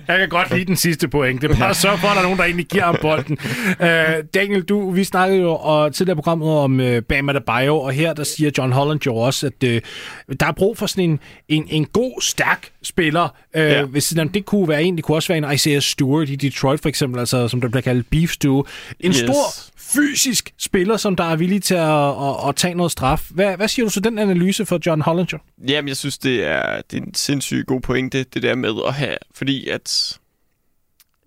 Jeg 0.09 0.19
kan 0.19 0.29
godt 0.29 0.51
lide 0.51 0.65
den 0.65 0.77
sidste 0.77 1.09
point. 1.09 1.43
Det 1.43 1.51
er 1.51 1.57
bare 1.57 1.71
at 1.71 1.77
sørge 1.77 1.99
for, 1.99 2.09
at 2.09 2.15
der 2.15 2.19
er 2.19 2.23
nogen, 2.23 2.39
der 2.39 2.45
egentlig 2.45 2.67
giver 2.67 2.85
ham 2.85 2.97
bolden. 3.01 3.39
Uh, 3.81 4.25
Daniel, 4.35 4.63
du, 4.63 4.91
vi 4.91 5.05
snakkede 5.05 5.41
jo 5.41 5.55
og, 5.55 5.95
tidligere 5.95 6.17
programmet 6.17 6.49
om 6.49 6.81
uh, 6.81 6.99
Bama 7.09 7.33
Bio, 7.33 7.79
og 7.79 7.93
her 7.93 8.13
der 8.13 8.25
siger 8.25 8.51
John 8.59 8.73
Holland 8.73 9.01
jo 9.07 9.17
også, 9.17 9.47
at 9.47 9.63
uh, 9.63 10.37
der 10.41 10.47
er 10.47 10.53
brug 10.53 10.79
for 10.79 10.87
sådan 10.87 11.11
en, 11.11 11.21
en, 11.49 11.67
en 11.71 11.85
god, 11.85 12.21
stærk 12.21 12.71
spiller. 12.83 13.29
Uh, 13.55 13.61
ja. 13.61 13.85
Hvis 13.85 14.15
det 14.35 14.45
kunne 14.45 14.69
være 14.69 14.83
en, 14.83 14.97
det 14.97 15.05
kunne 15.05 15.17
også 15.17 15.29
være 15.29 15.39
en 15.39 15.55
Isaiah 15.55 15.83
Stewart 15.83 16.29
i 16.29 16.37
Detroit 16.37 16.81
for 16.81 16.89
eksempel, 16.89 17.19
altså, 17.21 17.49
som 17.49 17.61
der 17.61 17.69
bliver 17.69 17.83
kaldt 17.83 18.11
Beef 18.11 18.33
Stew. 18.33 18.63
En 19.01 19.11
yes. 19.11 19.17
stor 19.17 19.72
fysisk 19.95 20.55
spiller, 20.59 20.97
som 20.97 21.17
der 21.17 21.25
er 21.25 21.37
villig 21.37 21.63
til 21.63 21.75
at, 21.75 22.09
at, 22.09 22.49
at 22.49 22.57
tage 22.57 22.75
noget 22.75 22.93
straf. 22.93 23.29
Hvad, 23.31 23.57
hvad 23.57 23.69
siger 23.69 23.87
du 23.87 23.91
så 23.91 24.01
den 24.01 24.19
analyse 24.19 24.67
for 24.67 24.81
John 24.87 25.01
Hollinger? 25.01 25.39
Jamen, 25.69 25.89
jeg 25.89 25.97
synes, 25.97 26.19
det 26.19 26.45
er, 26.45 26.83
det 26.91 26.99
er 26.99 27.03
en 27.03 27.15
sindssygt 27.15 27.67
god 27.67 27.81
pointe, 27.81 28.25
det 28.25 28.43
der 28.43 28.55
med 28.55 28.75
at 28.87 28.95
have, 28.95 29.17
fordi 29.35 29.69
at 29.69 30.19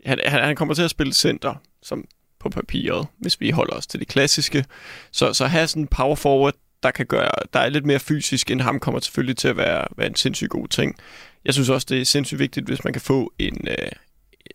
han, 0.05 0.19
han 0.23 0.55
kommer 0.55 0.73
til 0.73 0.81
at 0.81 0.89
spille 0.89 1.13
center, 1.13 1.53
som 1.83 2.05
på 2.39 2.49
papiret, 2.49 3.07
hvis 3.17 3.41
vi 3.41 3.49
holder 3.49 3.73
os 3.73 3.87
til 3.87 3.99
det 3.99 4.07
klassiske. 4.07 4.65
Så, 5.11 5.33
så 5.33 5.45
have 5.45 5.67
sådan 5.67 5.83
en 5.83 5.87
power 5.87 6.15
forward, 6.15 6.53
der 6.83 6.91
kan 6.91 7.05
gøre, 7.05 7.31
der 7.53 7.59
er 7.59 7.69
lidt 7.69 7.85
mere 7.85 7.99
fysisk 7.99 8.51
end 8.51 8.61
ham, 8.61 8.79
kommer 8.79 8.99
selvfølgelig 8.99 9.37
til 9.37 9.47
at 9.47 9.57
være, 9.57 9.87
være 9.97 10.07
en 10.07 10.15
sindssygt 10.15 10.49
god 10.49 10.67
ting. 10.67 10.95
Jeg 11.45 11.53
synes 11.53 11.69
også, 11.69 11.87
det 11.89 12.01
er 12.01 12.05
sindssygt 12.05 12.39
vigtigt, 12.39 12.65
hvis 12.65 12.83
man 12.83 12.93
kan 12.93 13.01
få 13.01 13.33
en... 13.39 13.67
Øh, 13.67 13.91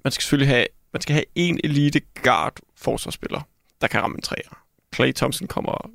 man 0.05 0.11
skal 0.11 0.23
selvfølgelig 0.23 0.49
have, 0.49 0.67
man 0.93 1.03
skal 1.03 1.15
have 1.15 1.25
en 1.35 1.61
elite 1.65 2.01
guard 2.23 2.57
forsvarsspiller 2.77 3.41
der 3.81 3.87
kan 3.87 4.01
ramme 4.01 4.17
en 4.17 4.23
træer. 4.23 4.65
Clay 4.95 5.13
Thompson 5.13 5.49
kommer 5.49 5.91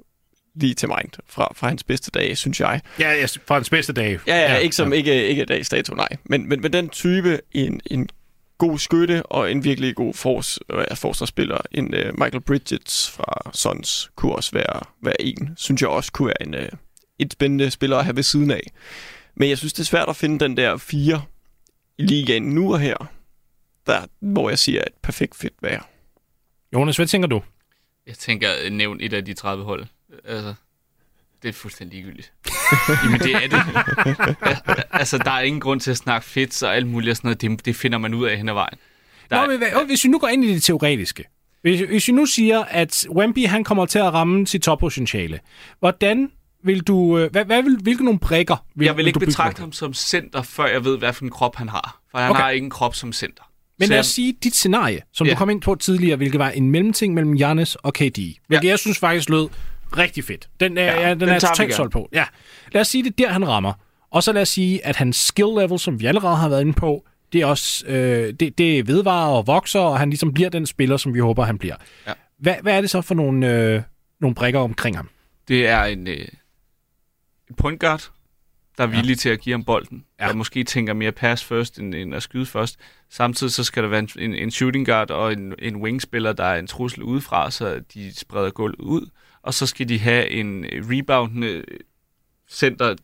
lige 0.55 0.73
til 0.73 0.89
mind 0.89 1.11
fra, 1.27 1.51
fra 1.55 1.67
hans 1.67 1.83
bedste 1.83 2.11
dage, 2.11 2.35
synes 2.35 2.59
jeg. 2.59 2.81
Ja, 2.99 3.11
ja 3.13 3.25
fra 3.45 3.55
hans 3.55 3.69
bedste 3.69 3.93
dage. 3.93 4.19
Ja, 4.27 4.35
ja, 4.35 4.51
ja 4.51 4.57
ikke 4.57 4.75
som 4.75 4.93
ja. 4.93 4.97
ikke, 4.97 5.27
ikke 5.27 5.45
dags 5.45 5.69
dato, 5.69 5.95
nej. 5.95 6.07
Men, 6.23 6.49
men, 6.49 6.61
men 6.61 6.73
den 6.73 6.89
type, 6.89 7.41
en, 7.51 7.81
en 7.85 8.09
god 8.57 8.79
skytte 8.79 9.25
og 9.25 9.51
en 9.51 9.63
virkelig 9.63 9.95
god 9.95 10.13
fors, 10.13 10.59
øh, 10.73 10.85
forsvarsspiller, 10.95 11.57
en 11.71 11.93
uh, 11.93 12.19
Michael 12.19 12.41
Bridges 12.41 13.11
fra 13.11 13.51
Suns, 13.53 14.11
kunne 14.15 14.35
også 14.35 14.51
være, 14.51 14.81
være 15.01 15.21
en, 15.21 15.53
synes 15.57 15.81
jeg 15.81 15.89
også 15.89 16.11
kunne 16.11 16.27
være 16.27 16.47
en, 16.47 16.55
uh, 16.55 16.79
et 17.19 17.33
spændende 17.33 17.71
spiller 17.71 17.97
at 17.97 18.05
have 18.05 18.15
ved 18.15 18.23
siden 18.23 18.51
af. 18.51 18.71
Men 19.35 19.49
jeg 19.49 19.57
synes, 19.57 19.73
det 19.73 19.79
er 19.79 19.85
svært 19.85 20.09
at 20.09 20.15
finde 20.15 20.39
den 20.39 20.57
der 20.57 20.77
fire 20.77 21.21
i 21.97 22.05
ligaen 22.05 22.43
nu 22.43 22.73
og 22.73 22.79
her, 22.79 22.97
der, 23.87 24.01
hvor 24.19 24.49
jeg 24.49 24.59
siger, 24.59 24.81
at 24.81 24.91
perfekt 25.03 25.35
fit 25.35 25.53
være. 25.61 25.81
Jonas, 26.73 26.95
hvad 26.95 27.07
tænker 27.07 27.27
du? 27.27 27.41
Jeg 28.07 28.15
tænker, 28.15 28.69
nævn 28.69 28.97
et 29.01 29.13
af 29.13 29.25
de 29.25 29.33
30 29.33 29.63
hold. 29.63 29.85
Altså, 30.25 30.53
det 31.43 31.49
er 31.49 31.53
fuldstændig 31.53 31.95
ligegyldigt. 31.95 32.33
Jamen, 33.03 33.19
det 33.19 33.35
er 33.35 33.47
det. 33.47 33.59
altså, 34.91 35.17
der 35.17 35.31
er 35.31 35.41
ingen 35.41 35.61
grund 35.61 35.79
til 35.79 35.91
at 35.91 35.97
snakke 35.97 36.27
fedt 36.27 36.63
og 36.63 36.75
alt 36.75 36.87
muligt 36.87 37.09
og 37.09 37.17
sådan 37.17 37.27
noget. 37.27 37.41
Det, 37.41 37.65
det 37.65 37.75
finder 37.75 37.97
man 37.97 38.13
ud 38.13 38.25
af 38.27 38.37
hen 38.37 38.49
ad 38.49 38.53
vejen. 38.53 38.77
Der 39.29 39.41
Nå, 39.41 39.47
men 39.47 39.57
hvad, 39.57 39.85
hvis 39.87 40.03
vi 40.03 40.09
nu 40.09 40.19
går 40.19 40.27
ind 40.27 40.43
i 40.43 40.53
det 40.53 40.63
teoretiske. 40.63 41.23
Hvis, 41.61 41.81
hvis 41.81 42.07
vi 42.07 42.13
nu 42.13 42.25
siger, 42.25 42.63
at 42.63 43.07
Wemby 43.09 43.47
han 43.47 43.63
kommer 43.63 43.85
til 43.85 43.99
at 43.99 44.13
ramme 44.13 44.47
sit 44.47 44.61
toppotentiale, 44.61 45.39
hvordan 45.79 46.31
vil 46.63 46.81
du, 46.81 47.17
øh, 47.17 47.31
hvad, 47.31 47.45
hvad 47.45 47.63
vil, 47.63 47.77
hvilke 47.81 48.03
nogle 48.03 48.19
brækker 48.19 48.65
vil, 48.75 48.85
Jeg 48.85 48.97
vil 48.97 49.07
ikke 49.07 49.19
vil 49.19 49.25
betragte 49.25 49.59
ham 49.59 49.71
som 49.71 49.93
center, 49.93 50.41
før 50.41 50.65
jeg 50.65 50.83
ved, 50.85 50.97
hvad 50.97 51.13
for 51.13 51.23
en 51.23 51.31
krop 51.31 51.55
han 51.55 51.69
har. 51.69 52.01
For 52.11 52.17
han 52.17 52.31
okay. 52.31 52.41
har 52.41 52.49
ikke 52.49 52.63
en 52.63 52.69
krop 52.69 52.95
som 52.95 53.13
center. 53.13 53.43
Men 53.79 53.89
lad 53.89 53.99
os 53.99 54.07
sige, 54.07 54.33
dit 54.43 54.55
scenarie, 54.55 55.01
som 55.13 55.27
ja. 55.27 55.33
du 55.33 55.37
kom 55.37 55.49
ind 55.49 55.61
på 55.61 55.75
tidligere, 55.75 56.17
hvilket 56.17 56.39
var 56.39 56.49
en 56.49 56.71
mellemting 56.71 57.13
mellem 57.13 57.37
Giannis 57.37 57.75
og 57.75 57.93
KD, 57.93 58.01
hvilket 58.01 58.39
ja. 58.51 58.61
jeg 58.69 58.79
synes 58.79 58.99
faktisk 58.99 59.29
lød 59.29 59.47
rigtig 59.97 60.23
fedt. 60.23 60.49
Den 60.59 60.77
er, 60.77 60.83
ja, 60.83 61.01
ja, 61.01 61.09
den, 61.09 61.19
den 61.19 61.29
er 61.29 61.39
totalt 61.39 61.73
solgt 61.73 61.93
på. 61.93 62.09
Ja. 62.13 62.25
Lad 62.71 62.81
os 62.81 62.87
sige, 62.87 63.03
det 63.03 63.09
er 63.09 63.25
der, 63.25 63.33
han 63.33 63.47
rammer. 63.47 63.73
Og 64.11 64.23
så 64.23 64.31
lad 64.31 64.41
os 64.41 64.49
sige, 64.49 64.85
at 64.85 64.95
hans 64.95 65.17
skill 65.17 65.47
level, 65.59 65.79
som 65.79 65.99
vi 65.99 66.05
allerede 66.05 66.35
har 66.35 66.49
været 66.49 66.61
inde 66.61 66.73
på, 66.73 67.05
det 67.33 67.41
er 67.41 67.45
også 67.45 67.85
øh, 67.87 68.33
det, 68.39 68.57
det 68.57 68.87
vedvarer 68.87 69.29
og 69.29 69.47
vokser, 69.47 69.79
og 69.79 69.99
han 69.99 70.09
ligesom 70.09 70.33
bliver 70.33 70.49
den 70.49 70.65
spiller, 70.65 70.97
som 70.97 71.13
vi 71.13 71.19
håber, 71.19 71.43
han 71.43 71.57
bliver. 71.57 71.75
Ja. 72.07 72.13
Hvad, 72.39 72.55
hvad 72.61 72.77
er 72.77 72.81
det 72.81 72.89
så 72.89 73.01
for 73.01 73.15
nogle, 73.15 73.53
øh, 73.53 73.81
nogle 74.21 74.35
brækker 74.35 74.59
omkring 74.59 74.95
ham? 74.95 75.09
Det 75.47 75.67
er 75.67 75.83
en, 75.83 76.07
øh, 76.07 76.27
en 77.49 77.55
point 77.57 77.79
guard, 77.79 78.11
der 78.77 78.83
er 78.83 78.87
villige 78.87 79.11
ja. 79.11 79.15
til 79.15 79.29
at 79.29 79.41
give 79.41 79.53
ham 79.53 79.63
bolden. 79.63 80.05
Ja. 80.19 80.27
Der 80.27 80.33
måske 80.33 80.63
tænker 80.63 80.93
mere 80.93 81.11
pass 81.11 81.43
først, 81.43 81.79
end, 81.79 81.95
end 81.95 82.15
at 82.15 82.23
skyde 82.23 82.45
først. 82.45 82.79
Samtidig 83.09 83.53
så 83.53 83.63
skal 83.63 83.83
der 83.83 83.89
være 83.89 84.07
en, 84.19 84.33
en, 84.33 84.51
shooting 84.51 84.85
guard 84.85 85.11
og 85.11 85.33
en, 85.33 85.53
en 85.59 85.75
wingspiller, 85.75 86.33
der 86.33 86.43
er 86.43 86.59
en 86.59 86.67
trussel 86.67 87.03
udefra, 87.03 87.51
så 87.51 87.81
de 87.93 88.15
spreder 88.15 88.49
gulvet 88.49 88.79
ud. 88.79 89.09
Og 89.41 89.53
så 89.53 89.65
skal 89.65 89.89
de 89.89 89.99
have 89.99 90.29
en 90.29 90.65
reboundende 90.71 91.63
center 92.49 92.95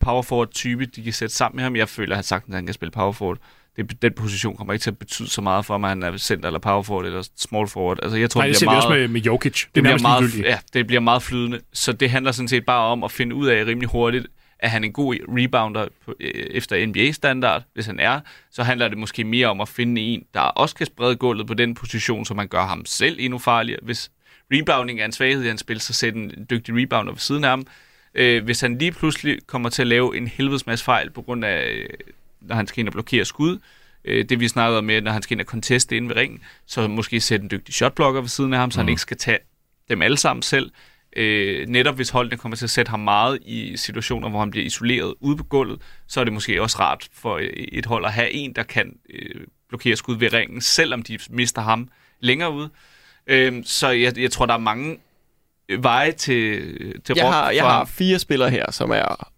power 0.00 0.22
forward 0.22 0.50
type, 0.50 0.86
de 0.86 1.02
kan 1.02 1.12
sætte 1.12 1.34
sammen 1.34 1.56
med 1.56 1.64
ham. 1.64 1.76
Jeg 1.76 1.88
føler, 1.88 2.12
at 2.12 2.16
han 2.16 2.24
sagtens 2.24 2.52
at 2.52 2.56
han 2.56 2.66
kan 2.66 2.74
spille 2.74 2.90
power 2.90 3.12
forward. 3.12 3.38
Det, 3.76 4.02
den 4.02 4.12
position 4.12 4.56
kommer 4.56 4.72
ikke 4.72 4.82
til 4.82 4.90
at 4.90 4.98
betyde 4.98 5.28
så 5.28 5.40
meget 5.40 5.64
for, 5.64 5.74
om 5.74 5.82
han 5.82 6.02
er 6.02 6.16
center 6.16 6.48
eller 6.48 6.58
power 6.58 6.82
forward 6.82 7.06
eller 7.06 7.28
small 7.36 7.68
forward. 7.68 7.98
Altså, 8.02 8.18
jeg 8.18 8.30
tror, 8.30 8.40
Nej, 8.40 8.46
det 8.46 8.52
det 8.52 8.58
ser 8.58 8.66
bliver 8.66 8.72
meget, 8.72 8.84
også 8.84 8.98
med, 8.98 9.08
med 9.08 9.20
Jokic. 9.20 9.52
Det, 9.52 9.74
det 9.74 9.80
er 9.80 9.82
bliver 9.82 10.02
meget, 10.02 10.38
ja, 10.38 10.58
det 10.72 10.86
bliver 10.86 11.00
meget 11.00 11.22
flydende. 11.22 11.60
Så 11.72 11.92
det 11.92 12.10
handler 12.10 12.32
sådan 12.32 12.48
set 12.48 12.64
bare 12.66 12.84
om 12.84 13.04
at 13.04 13.12
finde 13.12 13.34
ud 13.34 13.46
af 13.46 13.64
rimelig 13.66 13.88
hurtigt, 13.88 14.26
at 14.64 14.70
han 14.70 14.84
er 14.84 14.86
en 14.86 14.92
god 14.92 15.16
rebounder 15.28 15.88
på, 16.04 16.14
øh, 16.20 16.46
efter 16.50 16.86
NBA-standard. 16.86 17.62
Hvis 17.74 17.86
han 17.86 18.00
er, 18.00 18.20
så 18.50 18.62
handler 18.62 18.88
det 18.88 18.98
måske 18.98 19.24
mere 19.24 19.46
om 19.46 19.60
at 19.60 19.68
finde 19.68 20.00
en, 20.00 20.24
der 20.34 20.40
også 20.40 20.74
kan 20.74 20.86
sprede 20.86 21.16
gulvet 21.16 21.46
på 21.46 21.54
den 21.54 21.74
position, 21.74 22.24
så 22.24 22.34
man 22.34 22.48
gør 22.48 22.66
ham 22.66 22.86
selv 22.86 23.16
endnu 23.20 23.38
farligere. 23.38 23.80
Hvis 23.82 24.10
rebounding 24.52 25.00
er 25.00 25.04
en 25.04 25.12
svaghed 25.12 25.44
i 25.44 25.46
hans 25.46 25.60
spil, 25.60 25.80
så 25.80 25.92
sæt 25.92 26.14
en 26.14 26.46
dygtig 26.50 26.74
rebounder 26.76 27.12
ved 27.12 27.20
siden 27.20 27.44
af 27.44 27.50
ham. 27.50 27.66
Øh, 28.14 28.44
hvis 28.44 28.60
han 28.60 28.78
lige 28.78 28.92
pludselig 28.92 29.38
kommer 29.46 29.68
til 29.68 29.82
at 29.82 29.86
lave 29.88 30.16
en 30.16 30.26
helvedes 30.26 30.66
masse 30.66 30.84
fejl 30.84 31.10
på 31.10 31.22
grund 31.22 31.44
af, 31.44 31.70
øh, 31.70 31.88
når 32.40 32.54
han 32.54 32.66
skal 32.66 32.80
ind 32.80 32.88
og 32.88 32.92
blokere 32.92 33.24
skud, 33.24 33.58
øh, 34.04 34.24
det 34.28 34.40
vi 34.40 34.48
snakkede 34.48 34.78
om 34.78 34.84
med, 34.84 35.00
når 35.00 35.12
han 35.12 35.22
skal 35.22 35.34
ind 35.34 35.40
og 35.40 35.46
conteste 35.46 35.96
inde 35.96 36.08
ved 36.08 36.16
ringen, 36.16 36.40
så 36.66 36.88
måske 36.88 37.20
sætte 37.20 37.42
en 37.42 37.50
dygtig 37.50 37.74
shotblocker 37.74 38.20
ved 38.20 38.28
siden 38.28 38.52
af 38.52 38.58
ham, 38.58 38.70
så 38.70 38.80
han 38.80 38.88
ikke 38.88 39.00
skal 39.00 39.16
tage 39.16 39.38
dem 39.88 40.02
alle 40.02 40.16
sammen 40.16 40.42
selv. 40.42 40.70
Øh, 41.16 41.68
netop 41.68 41.94
hvis 41.94 42.10
holdene 42.10 42.36
kommer 42.36 42.56
til 42.56 42.66
at 42.66 42.70
sætte 42.70 42.90
ham 42.90 43.00
meget 43.00 43.38
i 43.46 43.76
situationer, 43.76 44.28
hvor 44.28 44.38
han 44.38 44.50
bliver 44.50 44.66
isoleret 44.66 45.14
ude 45.20 45.36
på 45.36 45.44
gulvet, 45.44 45.80
så 46.08 46.20
er 46.20 46.24
det 46.24 46.32
måske 46.32 46.62
også 46.62 46.76
rart 46.80 47.08
for 47.12 47.36
øh, 47.36 47.42
et 47.46 47.86
hold 47.86 48.04
at 48.04 48.12
have 48.12 48.30
en, 48.32 48.52
der 48.52 48.62
kan 48.62 48.92
øh, 49.10 49.40
blokere 49.68 49.96
skud 49.96 50.16
ved 50.16 50.32
ringen, 50.32 50.60
selvom 50.60 51.02
de 51.02 51.18
mister 51.30 51.62
ham 51.62 51.88
længere 52.20 52.52
ude. 52.52 52.70
Øh, 53.26 53.52
så 53.64 53.88
jeg, 53.88 54.18
jeg 54.18 54.30
tror, 54.30 54.46
der 54.46 54.54
er 54.54 54.58
mange 54.58 54.96
øh, 55.68 55.82
veje 55.84 56.12
til, 56.12 56.62
til 57.04 57.14
Jeg 57.16 57.26
har, 57.32 57.50
jeg 57.50 57.62
for 57.62 57.68
har 57.68 57.84
fire 57.84 58.18
spillere 58.18 58.50
her, 58.50 58.70
som 58.70 58.90
er... 58.90 59.30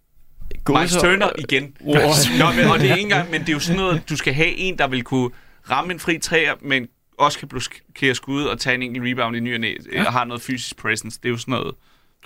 Miles 0.69 0.91
så- 0.91 0.99
Turner 1.01 1.29
igen. 1.37 1.73
Wow. 1.81 1.95
Nå, 2.39 2.51
men, 2.55 2.65
og 2.65 2.79
det 2.79 2.89
er 2.89 2.95
ikke 2.95 3.01
engang, 3.01 3.31
men 3.31 3.41
det 3.41 3.49
er 3.49 3.53
jo 3.53 3.59
sådan 3.59 3.81
noget, 3.81 4.01
du 4.09 4.15
skal 4.15 4.33
have 4.33 4.55
en, 4.55 4.77
der 4.77 4.87
vil 4.87 5.03
kunne 5.03 5.29
ramme 5.71 5.93
en 5.93 5.99
fri 5.99 6.17
træer, 6.19 6.53
men 6.61 6.87
også 7.17 7.39
kan 7.39 7.47
blokere 7.47 8.15
skud 8.15 8.43
og 8.43 8.59
tage 8.59 8.75
en 8.75 8.81
enkelt 8.83 9.05
rebound 9.07 9.35
i 9.35 9.39
ny 9.39 9.53
og 9.53 9.59
næ, 9.59 9.73
ja. 9.93 10.05
og 10.05 10.11
har 10.11 10.25
noget 10.25 10.41
fysisk 10.41 10.77
presence. 10.77 11.19
Det 11.23 11.29
er 11.29 11.31
jo 11.31 11.37
sådan 11.37 11.51
noget... 11.51 11.75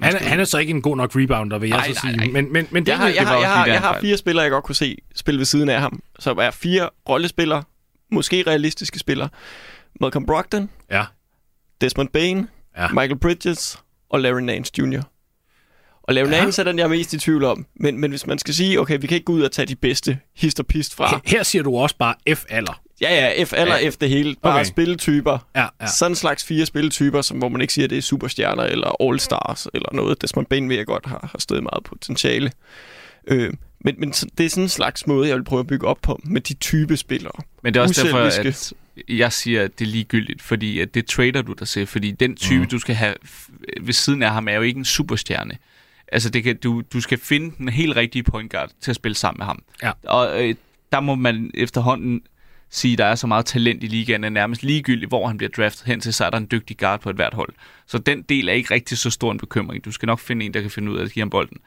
Han, 0.02 0.16
er- 0.16 0.20
han 0.20 0.39
er 0.39 0.44
så 0.46 0.58
ikke 0.58 0.70
en 0.70 0.82
god 0.82 0.98
nok 0.98 1.12
rebounder, 1.16 1.58
vil 1.58 1.70
jeg 1.70 1.78
Nej, 1.78 1.94
så 1.94 2.00
nej, 2.04 2.14
sige. 2.14 2.18
nej. 2.32 2.42
Men, 2.42 2.54
men, 2.54 2.68
men 2.72 2.86
det, 2.86 2.92
Jeg 2.92 2.98
har, 2.98 3.08
jeg, 3.08 3.28
har, 3.28 3.39
jeg, 3.39 3.50
har, 3.54 3.66
jeg 3.66 3.80
har 3.80 4.02
fire 4.02 4.18
spillere, 4.18 4.44
jeg 4.44 4.52
godt 4.52 4.64
kunne 4.64 4.76
se 4.76 4.98
spille 5.16 5.38
ved 5.38 5.46
siden 5.46 5.70
af 5.70 5.80
ham, 5.82 6.00
som 6.20 6.38
er 6.38 6.52
fire 6.52 6.89
rollespillere, 7.10 7.64
måske 8.12 8.44
realistiske 8.48 9.00
spillere. 9.00 9.30
Malcolm 10.02 10.26
Brogdon, 10.26 10.70
Ja. 10.92 11.04
Desmond 11.82 12.10
Bain, 12.10 12.48
Ja. 12.78 12.88
Michael 12.88 13.18
Bridges 13.20 13.80
og 14.10 14.20
Larry 14.20 14.42
Nance 14.42 14.72
Jr. 14.80 15.02
Og 16.04 16.14
Larry 16.14 16.28
Ja. 16.30 16.36
ja. 16.36 16.42
Nance 16.44 16.62
er 16.62 16.66
den, 16.66 16.78
jeg 16.78 16.84
er 16.84 16.88
mest 16.89 17.14
i 17.14 17.18
tvivl 17.20 17.44
om. 17.44 17.66
Men, 17.76 17.98
men 17.98 18.10
hvis 18.12 18.28
man 18.28 18.39
skal 18.39 18.54
sige, 18.54 18.80
okay, 18.80 18.98
vi 19.02 19.08
kan 19.08 19.16
ikke 19.16 19.26
gå 19.26 19.34
ud 19.34 19.42
og 19.42 19.52
tage 19.52 19.66
de 19.66 19.76
bedste 19.76 20.20
hist 20.36 20.60
og 20.60 20.66
pist 20.68 20.96
fra. 20.96 21.10
Her, 21.10 21.20
her 21.26 21.44
siger 21.44 21.64
du 21.64 21.76
også 21.78 21.96
bare 21.98 22.16
F-alder. 22.36 22.82
Ja, 23.02 23.14
ja, 23.38 23.43
F 23.43 23.54
eller 23.54 23.78
Ja. 23.78 23.89
F 23.89 23.97
det 23.97 24.10
hele. 24.10 24.36
Bare 24.41 24.54
Okay. 24.54 24.66
spilletyper. 24.66 25.47
Ja, 25.56 25.66
ja. 25.82 25.88
Sådan 25.88 26.12
en 26.12 26.16
slags 26.16 26.43
fire 26.43 26.66
spilletyper, 26.66 27.22
som, 27.22 27.38
hvor 27.38 27.49
man 27.49 27.62
ikke 27.62 27.74
siger, 27.74 27.84
at 27.86 27.89
det 27.89 27.97
er 27.97 28.02
superstjerner 28.02 28.64
eller 28.64 29.02
all-stars 29.04 29.68
eller 29.74 29.89
noget. 29.93 30.22
Desmond 30.22 30.47
Bain 30.47 30.70
ved 30.70 30.76
jeg 30.76 30.86
godt 30.86 31.06
har, 31.06 31.30
har 31.32 31.39
stået 31.39 31.64
meget 31.64 31.84
potentiale. 31.84 32.52
Øh, 33.28 33.54
men, 33.80 33.95
men 33.97 34.12
det 34.12 34.45
er 34.45 34.49
sådan 34.49 34.64
en 34.64 34.70
slags 34.70 35.08
måde, 35.08 35.28
jeg 35.28 35.38
vil 35.38 35.43
prøve 35.43 35.60
at 35.60 35.68
bygge 35.68 35.88
op 35.88 35.97
på 36.02 36.20
med 36.24 36.41
de 36.41 36.54
type 36.54 36.97
spillere. 36.97 37.32
Men 37.64 37.74
det 37.74 37.80
er 37.80 37.84
også 37.84 38.04
derfor, 38.04 38.28
Uselviske. 38.28 38.76
at 38.97 39.18
jeg 39.18 39.34
siger, 39.34 39.64
at 39.64 39.80
det 39.80 39.86
er 39.86 39.89
ligegyldigt, 39.89 40.41
fordi 40.41 40.80
at 40.80 40.93
det 40.93 41.06
trader 41.06 41.41
du 41.41 41.54
dig 41.54 41.68
til, 41.68 41.88
fordi 41.88 42.12
den 42.12 42.36
type, 42.36 42.60
mm. 42.64 42.68
du 42.70 42.80
skal 42.80 42.95
have 42.95 43.14
ved 43.82 43.93
siden 43.93 44.24
af 44.24 44.32
ham, 44.32 44.47
er 44.47 44.54
jo 44.54 44.62
ikke 44.62 44.78
en 44.78 44.86
superstjerne. 44.86 45.58
Altså, 46.12 46.30
det 46.30 46.43
kan, 46.43 46.58
du, 46.58 46.82
du 46.93 47.02
skal 47.02 47.18
finde 47.18 47.56
den 47.58 47.70
helt 47.70 47.95
rigtige 47.95 48.24
point 48.24 48.52
guard 48.52 48.70
til 48.82 48.91
at 48.91 48.95
spille 48.95 49.16
sammen 49.16 49.39
med 49.39 49.45
ham. 49.45 49.64
Ja. 49.84 49.91
Og 50.04 50.43
øh, 50.49 50.56
der 50.91 50.99
må 50.99 51.16
man 51.16 51.52
efterhånden 51.54 52.22
sige, 52.72 52.92
at 52.92 52.98
der 52.98 53.06
er 53.06 53.16
så 53.16 53.28
meget 53.28 53.46
talent 53.46 53.84
i 53.84 53.88
ligaen, 53.88 54.24
at 54.24 54.32
nærmest 54.32 54.64
ligegyldigt, 54.64 55.10
hvor 55.10 55.28
han 55.28 55.38
bliver 55.38 55.50
draftet 55.50 55.88
hen 55.88 56.00
til, 56.00 56.14
så 56.14 56.26
er 56.26 56.30
der 56.30 56.38
en 56.38 56.48
dygtig 56.52 56.78
guard 56.78 57.02
på 57.02 57.10
et 57.10 57.16
hvert 57.16 57.34
hold. 57.34 57.54
Så 57.88 57.98
den 57.98 58.22
del 58.22 58.50
er 58.50 58.54
ikke 58.54 58.74
rigtig 58.74 58.98
så 58.98 59.10
stor 59.10 59.32
en 59.32 59.38
bekymring. 59.38 59.86
Du 59.86 59.92
skal 59.92 60.08
nok 60.08 60.20
finde 60.20 60.46
en, 60.46 60.54
der 60.54 60.62
kan 60.62 60.72
finde 60.72 60.92
ud 60.92 60.98
af 60.98 61.04
at 61.04 61.12
give 61.12 61.22
ham 61.22 61.30
bolden. 61.30 61.58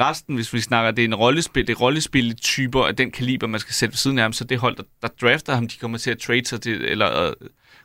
Resten, 0.00 0.34
hvis 0.34 0.54
vi 0.54 0.60
snakker, 0.60 0.90
det 0.90 1.02
er 1.02 1.08
en 1.08 1.14
rollespil, 1.14 1.66
det 1.66 1.72
er 1.72 1.80
rollespil 1.80 2.36
typer 2.36 2.84
af 2.84 2.96
den 2.96 3.10
kaliber, 3.10 3.46
man 3.46 3.60
skal 3.60 3.74
sætte 3.74 3.92
ved 3.92 3.96
siden 3.96 4.18
af 4.18 4.24
ham, 4.24 4.32
så 4.32 4.44
det 4.44 4.58
hold, 4.58 4.76
der, 4.76 4.82
der 5.02 5.08
drafter 5.08 5.54
ham, 5.54 5.68
de 5.68 5.78
kommer 5.78 5.98
til 5.98 6.10
at 6.10 6.18
trade 6.18 6.44
sig 6.44 6.60
til, 6.60 6.84
eller 6.84 7.22
øh, 7.22 7.32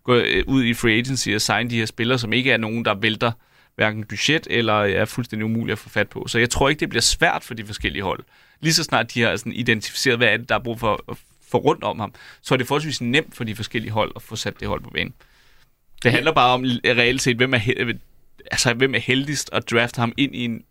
gå 0.04 0.16
øh, 0.16 0.44
ud 0.48 0.64
i 0.64 0.74
free 0.74 0.98
agency 0.98 1.30
og 1.30 1.42
signe 1.42 1.70
de 1.70 1.78
her 1.78 1.86
spillere, 1.86 2.20
som 2.20 2.34
ikke 2.34 2.52
er 2.52 2.58
nogen, 2.58 2.86
der 2.86 2.96
vælter 2.96 3.32
hverken 3.76 4.04
budget 4.04 4.48
eller 4.50 4.76
øh, 4.76 4.92
er 4.92 5.06
fuldstændig 5.06 5.46
umuligt 5.46 5.72
at 5.72 5.80
få 5.80 5.90
fat 5.90 6.10
på. 6.10 6.28
Så 6.28 6.40
jeg 6.40 6.50
tror 6.50 6.70
ikke, 6.70 6.80
det 6.80 6.90
bliver 6.90 7.02
svært 7.02 7.44
for 7.44 7.54
de 7.54 7.66
forskellige 7.66 8.04
hold. 8.04 8.24
Lige 8.62 8.74
så 8.74 8.84
snart 8.84 9.14
de 9.14 9.22
har 9.22 9.36
sådan 9.36 9.54
identificeret, 9.54 10.18
hvad 10.18 10.28
er 10.28 10.38
det, 10.38 10.50
der 10.50 10.56
er 10.56 10.64
brug 10.64 10.80
for 10.80 11.04
at 11.12 11.18
få 11.52 11.58
rundt 11.58 11.84
om 11.84 12.00
ham, 12.00 12.14
så 12.42 12.54
er 12.54 12.58
det 12.58 12.68
forholdsvis 12.68 13.02
nemt 13.02 13.36
for 13.36 13.44
de 13.44 13.56
forskellige 13.56 13.92
hold 13.92 14.12
at 14.16 14.22
få 14.22 14.36
sat 14.36 14.60
det 14.60 14.68
hold 14.68 14.82
på 14.84 14.90
banen. 14.90 15.14
Det 16.04 16.12
handler 16.12 16.32
bare 16.32 16.54
om 16.54 16.64
reelt 16.86 17.22
set, 17.22 17.38
hvem 17.38 17.54
er, 17.54 17.58
he- 17.60 17.98
altså, 18.52 18.74
hvem 18.74 18.96
er 18.96 19.00
heldigst 19.00 19.50
at 19.54 19.72
drafte 19.72 20.00
ham 20.00 20.14
ind 20.18 20.36
i 20.36 20.46
en 20.46 20.62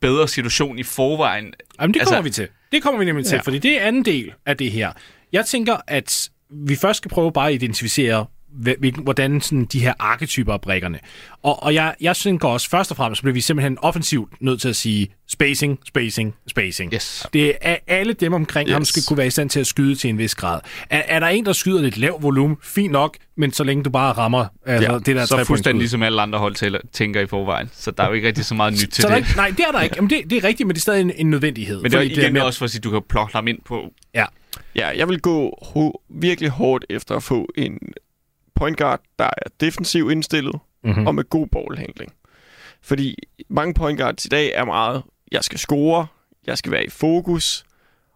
bedre 0.00 0.28
situation 0.28 0.78
i 0.78 0.82
forvejen. 0.82 1.54
Jamen, 1.80 1.94
det 1.94 2.00
Altså- 2.00 2.14
kommer 2.14 2.22
vi 2.22 2.30
til. 2.30 2.48
Det 2.72 2.82
kommer 2.82 2.98
vi 2.98 3.04
nemlig 3.04 3.26
til, 3.26 3.34
Ja. 3.36 3.40
fordi 3.40 3.58
det 3.58 3.80
er 3.80 3.86
anden 3.86 4.04
del 4.04 4.32
af 4.46 4.56
det 4.56 4.72
her. 4.72 4.92
Jeg 5.32 5.46
tænker, 5.46 5.76
at 5.86 6.30
vi 6.50 6.76
først 6.76 6.96
skal 6.96 7.10
prøve 7.10 7.32
bare 7.32 7.48
at 7.48 7.54
identificere, 7.54 8.26
hvilken- 8.54 9.02
hvordan 9.02 9.40
sådan 9.40 9.64
de 9.64 9.80
her 9.80 9.94
arketyper 9.98 10.52
af 10.52 10.60
brækkerne. 10.60 10.98
Og, 11.42 11.62
og 11.62 11.74
jeg, 11.74 11.94
jeg 12.00 12.16
tænker 12.16 12.48
også, 12.48 12.70
først 12.70 12.90
og 12.90 12.96
fremmest, 12.96 13.18
så 13.18 13.22
bliver 13.22 13.34
vi 13.34 13.40
simpelthen 13.40 13.78
offensivt 13.82 14.32
nødt 14.40 14.60
til 14.60 14.68
at 14.68 14.76
sige 14.76 15.08
spacing, 15.28 15.78
spacing, 15.88 16.34
spacing. 16.48 16.94
Yes. 16.94 17.26
Det 17.32 17.54
er 17.60 17.76
alle 17.86 18.12
dem 18.12 18.32
omkring 18.32 18.68
yes. 18.68 18.72
ham 18.72 18.84
skal 18.84 19.02
kunne 19.08 19.16
være 19.16 19.26
i 19.26 19.30
stand 19.30 19.50
til 19.50 19.60
at 19.60 19.66
skyde 19.66 19.94
til 19.94 20.10
en 20.10 20.18
vis 20.18 20.34
grad. 20.34 20.60
Er, 20.90 21.02
er 21.06 21.20
der 21.20 21.26
en, 21.26 21.46
der 21.46 21.52
skyder 21.52 21.82
lidt 21.82 21.98
lav 21.98 22.22
volumen, 22.22 22.56
fint 22.62 22.92
nok, 22.92 23.16
men 23.36 23.52
så 23.52 23.64
længe 23.64 23.84
du 23.84 23.90
bare 23.90 24.12
rammer 24.12 24.46
altså, 24.66 24.92
Ja, 24.92 24.98
det 24.98 25.16
der 25.16 25.24
så 25.26 25.44
fuldstændig 25.44 25.78
ligesom 25.78 26.02
alle 26.02 26.22
andre 26.22 26.38
hold 26.38 26.54
tæller, 26.54 26.78
tænker 26.92 27.20
i 27.20 27.26
forvejen. 27.26 27.70
Så 27.72 27.90
der 27.90 28.02
er 28.02 28.06
jo 28.08 28.12
ikke 28.14 28.28
rigtig 28.28 28.44
så 28.44 28.54
meget 28.54 28.72
nyt 28.72 28.78
til 28.92 29.02
så 29.02 29.08
der 29.08 29.14
er 29.14 29.18
det. 29.18 29.26
ikke, 29.28 29.36
nej, 29.36 29.48
det 29.48 29.60
er 29.68 29.72
der 29.72 29.80
ikke. 29.80 29.96
Jamen, 29.96 30.10
det, 30.10 30.30
det 30.30 30.38
er 30.38 30.44
rigtigt, 30.44 30.66
men 30.66 30.74
det 30.74 30.80
er 30.80 30.82
stadig 30.82 31.00
en, 31.00 31.12
en 31.16 31.30
nødvendighed. 31.30 31.82
Men 31.82 31.90
det 31.92 31.98
er 31.98 32.02
igen 32.02 32.32
mere- 32.32 32.44
også 32.44 32.58
for 32.58 32.64
at 32.64 32.70
sige, 32.70 32.80
at 32.80 32.84
du 32.84 32.90
kan 32.90 33.00
plotte 33.08 33.32
ham 33.32 33.48
ind 33.48 33.58
på. 33.66 33.92
Ja, 34.14 34.24
Ja, 34.76 34.88
jeg 34.88 35.08
vil 35.08 35.20
gå 35.20 35.58
ho- 35.62 36.06
virkelig 36.20 36.50
hårdt 36.50 36.84
efter 36.90 37.16
at 37.16 37.22
få 37.22 37.48
en 37.56 37.78
point 38.62 38.78
guard, 38.78 39.00
der 39.18 39.24
er 39.24 39.48
defensiv 39.60 40.10
indstillet 40.10 40.54
Mhm. 40.84 41.06
og 41.06 41.14
med 41.14 41.24
god 41.30 41.46
ballhandling. 41.46 42.12
Fordi 42.82 43.16
mange 43.48 43.74
point 43.74 44.00
guards 44.00 44.24
i 44.24 44.28
dag 44.28 44.52
er 44.54 44.64
meget, 44.64 45.02
jeg 45.32 45.44
skal 45.44 45.58
score, 45.58 46.06
jeg 46.46 46.58
skal 46.58 46.72
være 46.72 46.84
i 46.86 46.90
fokus, 46.90 47.64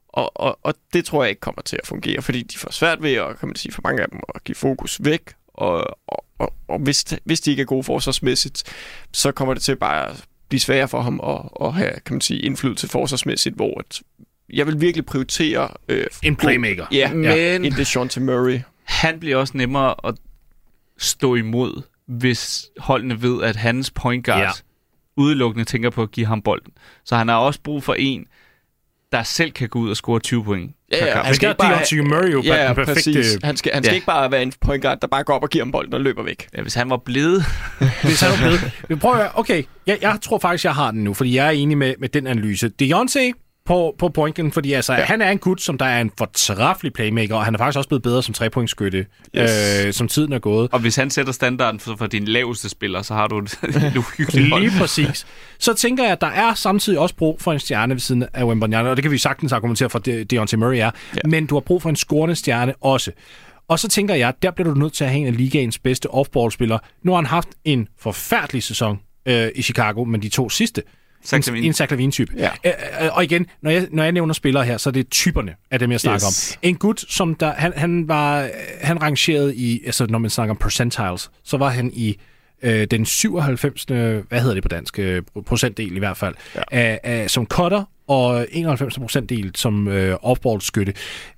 og, 0.08 0.32
og, 0.34 0.58
og 0.62 0.74
det 0.92 1.04
tror 1.04 1.22
jeg 1.22 1.30
ikke 1.30 1.40
kommer 1.40 1.62
til 1.62 1.76
at 1.82 1.86
fungere, 1.86 2.22
fordi 2.22 2.42
de 2.42 2.58
får 2.58 2.72
svært 2.72 3.02
ved 3.02 3.12
at, 3.14 3.38
kan 3.38 3.48
man 3.48 3.56
sige, 3.56 3.72
for 3.72 3.80
mange 3.84 4.02
af 4.02 4.08
dem 4.10 4.20
at 4.34 4.44
give 4.44 4.54
fokus 4.56 4.98
væk, 5.04 5.22
og, 5.48 5.84
og, 6.06 6.24
og, 6.38 6.52
og 6.68 6.78
hvis, 6.78 7.04
hvis 7.24 7.40
de 7.40 7.50
ikke 7.50 7.60
er 7.60 7.66
gode 7.66 7.82
forsvarsmæssigt, 7.84 8.62
så 9.12 9.32
kommer 9.32 9.54
det 9.54 9.62
til 9.62 9.76
bare 9.76 10.10
at 10.10 10.24
blive 10.48 10.60
sværere 10.60 10.88
for 10.88 11.00
ham 11.00 11.20
at, 11.26 11.66
at 11.66 11.72
have, 11.74 11.92
kan 12.06 12.14
man 12.14 12.20
sige, 12.20 12.40
indflydelse 12.40 12.88
forsvarsmæssigt, 12.88 13.54
hvor 13.54 13.78
at 13.80 14.02
jeg 14.52 14.66
vil 14.66 14.80
virkelig 14.80 15.06
prioritere 15.06 15.68
øh, 15.88 16.06
en 16.22 16.36
playmaker. 16.36 16.86
Ja, 16.92 17.12
Men- 17.12 17.64
en 17.64 17.72
DeJounte 17.72 18.20
Murray. 18.20 18.60
Han 18.84 19.20
bliver 19.20 19.36
også 19.36 19.56
nemmere 19.56 19.94
at 20.04 20.14
stå 20.98 21.34
imod, 21.34 21.82
hvis 22.08 22.64
holdene 22.78 23.22
ved, 23.22 23.42
at 23.42 23.56
hans 23.56 23.90
point 23.90 24.24
guard 24.26 24.38
Ja. 24.40 24.44
ja. 24.44 24.50
udelukkende 25.16 25.64
tænker 25.64 25.90
på 25.90 26.02
at 26.02 26.10
give 26.10 26.26
ham 26.26 26.42
bolden. 26.42 26.72
Så 27.04 27.16
han 27.16 27.28
har 27.28 27.36
også 27.36 27.60
brug 27.64 27.82
for 27.84 27.94
en, 27.98 28.24
der 29.12 29.22
selv 29.22 29.50
kan 29.52 29.68
gå 29.68 29.78
ud 29.78 29.90
og 29.90 29.96
score 29.96 30.20
20 30.20 30.44
point. 30.44 30.72
per 30.92 31.12
kamp. 31.12 31.26
Han 31.26 31.34
skal 31.34 31.54
have 31.60 31.70
Deontay 31.72 31.98
Murray 31.98 32.32
jo 32.32 32.42
ja, 32.42 32.66
den 32.66 32.74
perfekte... 32.74 32.94
præcis. 33.12 33.38
Han 33.44 33.56
skal, 33.56 33.72
han 33.74 33.82
skal 33.82 33.92
Ja. 33.92 33.94
ikke 33.94 34.06
bare 34.06 34.30
være 34.30 34.42
en 34.42 34.52
point 34.60 34.82
guard, 34.82 35.00
der 35.00 35.06
bare 35.06 35.24
går 35.24 35.34
op 35.34 35.42
og 35.42 35.48
giver 35.50 35.64
ham 35.64 35.72
bolden 35.72 35.94
og 35.94 36.00
løber 36.00 36.22
væk. 36.22 36.48
Ja, 36.56 36.62
hvis 36.62 36.74
han 36.74 36.90
var 36.90 36.96
blevet... 36.96 37.42
Hvis 38.02 38.20
han 38.20 38.32
er 38.32 38.36
blevet. 38.36 38.72
Vi 38.88 38.94
prøver 38.94 39.16
at- 39.16 39.30
Okay, 39.34 39.62
jeg, 39.86 39.98
jeg 40.02 40.18
tror 40.22 40.38
faktisk, 40.38 40.64
jeg 40.64 40.74
har 40.74 40.90
den 40.90 41.04
nu, 41.04 41.14
fordi 41.14 41.34
jeg 41.36 41.46
er 41.46 41.50
enig 41.50 41.78
med, 41.78 41.94
med 41.98 42.08
den 42.08 42.26
analyse. 42.26 42.68
Deontay 42.68 43.32
på, 43.66 43.94
på 43.98 44.08
pointen, 44.08 44.52
fordi 44.52 44.72
altså, 44.72 44.92
ja. 44.92 45.00
han 45.04 45.22
er 45.22 45.30
en 45.30 45.38
gut, 45.38 45.60
som 45.62 45.78
der 45.78 45.84
er 45.84 46.00
en 46.00 46.10
fortræffelig 46.18 46.92
playmaker, 46.92 47.34
og 47.36 47.44
han 47.44 47.54
er 47.54 47.58
faktisk 47.58 47.76
også 47.78 47.88
blevet 47.88 48.02
bedre 48.02 48.22
som 48.22 48.34
trepointskytte, 48.34 49.06
Yes. 49.36 49.86
øh, 49.86 49.92
som 49.92 50.08
tiden 50.08 50.32
er 50.32 50.38
gået. 50.38 50.68
Og 50.72 50.80
hvis 50.80 50.96
han 50.96 51.10
sætter 51.10 51.32
standarden 51.32 51.80
for, 51.80 51.96
for 51.96 52.06
din 52.06 52.24
laveste 52.24 52.68
spiller, 52.68 53.02
så 53.02 53.14
har 53.14 53.26
du 53.26 53.38
et, 53.38 53.58
et 53.62 53.96
uhyggeligt 54.02 54.50
hold. 54.50 54.62
Lige 54.62 54.78
præcis. 54.80 55.26
Så 55.58 55.74
tænker 55.74 56.02
jeg, 56.04 56.12
at 56.12 56.20
der 56.20 56.26
er 56.26 56.54
samtidig 56.54 56.98
også 56.98 57.14
brug 57.14 57.40
for 57.40 57.52
en 57.52 57.58
stjerne 57.58 57.94
ved 57.94 58.00
siden 58.00 58.24
af 58.34 58.44
Wembanyama, 58.44 58.90
og 58.90 58.96
det 58.96 59.02
kan 59.02 59.12
vi 59.12 59.18
sagtens 59.18 59.52
argumentere 59.52 59.90
for, 59.90 59.98
at 59.98 60.30
Deontay 60.30 60.56
Murray 60.58 60.76
er. 60.76 60.90
Ja. 61.14 61.20
Men 61.24 61.46
du 61.46 61.54
har 61.54 61.60
brug 61.60 61.82
for 61.82 61.88
en 61.90 61.96
scorende 61.96 62.34
stjerne 62.34 62.74
også. 62.80 63.10
Og 63.68 63.78
så 63.78 63.88
tænker 63.88 64.14
jeg, 64.14 64.34
der 64.42 64.50
bliver 64.50 64.74
du 64.74 64.78
nødt 64.80 64.92
til 64.92 65.04
at 65.04 65.10
have 65.10 65.20
en 65.20 65.26
af 65.26 65.36
ligaens 65.36 65.78
bedste 65.78 66.10
off-ball-spillere. 66.10 66.78
Nu 67.02 67.10
har 67.12 67.16
han 67.16 67.26
haft 67.26 67.48
en 67.64 67.88
forfærdelig 67.98 68.62
sæson 68.62 68.98
øh, 69.28 69.48
i 69.54 69.62
Chicago, 69.62 70.04
men 70.04 70.22
de 70.22 70.28
to 70.28 70.48
sidste. 70.48 70.82
Zach 71.26 71.48
Lavine. 71.48 71.64
En, 71.64 71.70
en 71.70 71.74
Zach 71.74 71.90
Lavine-type. 71.90 72.32
Ja. 72.36 72.50
Øh, 72.64 72.72
og 73.12 73.24
igen, 73.24 73.46
når 73.62 73.70
jeg, 73.70 73.88
når 73.90 74.02
jeg 74.02 74.12
nævner 74.12 74.34
spillere 74.34 74.64
her, 74.64 74.76
så 74.78 74.88
er 74.88 74.92
det 74.92 75.08
typerne 75.10 75.54
af 75.70 75.78
dem, 75.78 75.92
jeg 75.92 76.00
snakker 76.00 76.26
Yes. 76.28 76.52
om. 76.52 76.58
En 76.62 76.74
gut, 76.76 77.04
som 77.08 77.34
der, 77.34 77.52
han, 77.54 77.72
han 77.76 78.08
var, 78.08 78.48
han 78.80 79.02
rangerede 79.02 79.56
i, 79.56 79.82
altså 79.86 80.06
når 80.06 80.18
man 80.18 80.30
snakker 80.30 80.50
om 80.54 80.58
percentiles, 80.58 81.30
så 81.44 81.56
var 81.56 81.68
han 81.68 81.90
i 81.94 82.16
øh, 82.62 82.86
den 82.90 83.06
97. 83.06 83.84
hvad 83.84 84.40
hedder 84.40 84.54
det 84.54 84.62
på 84.62 84.68
dansk, 84.68 84.98
øh, 84.98 85.22
procentdel 85.46 85.96
i 85.96 85.98
hvert 85.98 86.16
fald, 86.16 86.34
ja. 86.54 86.62
af, 86.70 87.00
af, 87.04 87.30
som 87.30 87.46
cutter, 87.46 87.84
og 88.08 88.46
91 88.50 88.98
procentdel 88.98 89.50
som 89.54 89.88
øh, 89.88 90.16
off-ball 90.22 90.60
skytte. 90.60 90.92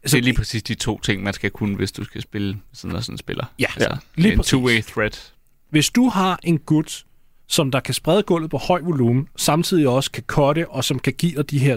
Det 0.05 0.15
er 0.15 0.21
lige 0.23 0.35
præcis 0.35 0.63
de 0.63 0.75
to 0.75 1.01
ting, 1.01 1.23
man 1.23 1.33
skal 1.35 1.51
kunne, 1.51 1.77
hvis 1.77 1.93
du 1.93 2.05
skal 2.05 2.23
spille 2.23 2.57
sådan 2.73 2.97
og 2.97 3.03
sådan 3.05 3.15
en 3.15 3.19
spiller. 3.19 3.45
Ja, 3.59 3.67
altså, 3.77 3.97
lige 4.17 4.23
det 4.25 4.29
er 4.29 4.33
en 4.33 4.39
præcis. 4.39 4.85
two-way 4.89 4.93
threat. 4.93 5.33
hvis 5.71 5.91
du 5.91 6.09
har 6.09 6.39
en 6.45 6.59
gut, 6.59 7.05
som 7.49 7.71
der 7.71 7.81
kan 7.81 7.95
sprede 7.95 8.23
gulvet 8.23 8.51
på 8.51 8.59
høj 8.59 8.81
volumen, 8.83 9.29
samtidig 9.37 9.89
også 9.89 10.11
kan 10.11 10.23
cutte, 10.27 10.69
og 10.69 10.85
som 10.85 10.99
kan 10.99 11.13
give 11.13 11.33
dig 11.33 11.51
de 11.51 11.59
her 11.59 11.77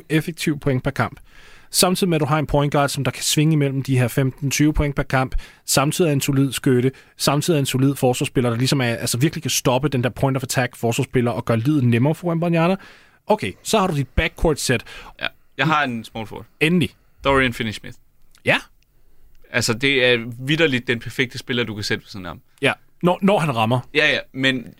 20-25 0.00 0.06
effektive 0.08 0.58
point 0.58 0.84
per 0.84 0.90
kamp, 0.90 1.20
samtidig 1.70 2.08
med, 2.08 2.16
at 2.16 2.20
du 2.20 2.26
har 2.26 2.38
en 2.38 2.46
point 2.46 2.72
guard, 2.72 2.88
som 2.88 3.04
der 3.04 3.10
kan 3.10 3.22
svinge 3.22 3.52
imellem 3.52 3.82
de 3.82 3.98
her 3.98 4.68
15-20 4.68 4.72
point 4.72 4.96
per 4.96 5.02
kamp, 5.02 5.34
samtidig 5.64 6.08
er 6.08 6.12
en 6.12 6.20
solid 6.20 6.52
skytte, 6.52 6.92
samtidig 7.16 7.56
er 7.56 7.60
en 7.60 7.66
solid 7.66 7.94
forsvarsspiller, 7.94 8.50
der 8.50 8.56
ligesom 8.56 8.80
er, 8.80 8.84
altså 8.84 9.18
virkelig 9.18 9.42
kan 9.42 9.50
stoppe 9.50 9.88
den 9.88 10.04
der 10.04 10.10
point 10.10 10.36
of 10.36 10.42
attack 10.42 10.76
forsvarsspiller 10.76 11.30
og 11.30 11.44
gøre 11.44 11.58
livet 11.58 11.84
nemmere 11.84 12.14
for 12.14 12.28
Wembanyama. 12.28 12.76
Okay, 13.26 13.52
så 13.62 13.78
har 13.78 13.86
du 13.86 13.96
dit 13.96 14.08
backcourt 14.08 14.60
set. 14.60 14.84
Ja. 15.20 15.26
Jeg 15.56 15.66
har 15.66 15.84
en 15.84 16.04
small 16.04 16.26
forward. 16.26 16.46
Endelig. 16.60 16.90
Dorian 17.24 17.52
Finney-Smith. 17.52 17.98
Ja. 18.44 18.56
Altså, 19.50 19.74
det 19.74 20.04
er 20.04 20.18
vidderligt 20.46 20.86
den 20.86 20.98
perfekte 20.98 21.38
spiller, 21.38 21.64
du 21.64 21.74
kan 21.74 21.84
sætte 21.84 22.04
ved 22.04 22.08
sådan 22.08 22.24
ham. 22.24 22.40
Når, 23.02 23.18
når 23.22 23.38
han 23.38 23.56
rammer. 23.56 23.80
Ja, 23.94 24.12
ja, 24.12 24.18
men 24.32 24.74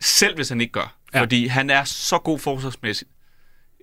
selv 0.00 0.34
hvis 0.34 0.48
han 0.48 0.60
ikke 0.60 0.72
gør. 0.72 0.96
Ja. 1.14 1.18
Ja. 1.18 1.22
Fordi 1.22 1.46
han 1.46 1.70
er 1.70 1.84
så 1.84 2.18
god 2.18 2.38
forsvarsmæssigt. 2.38 3.10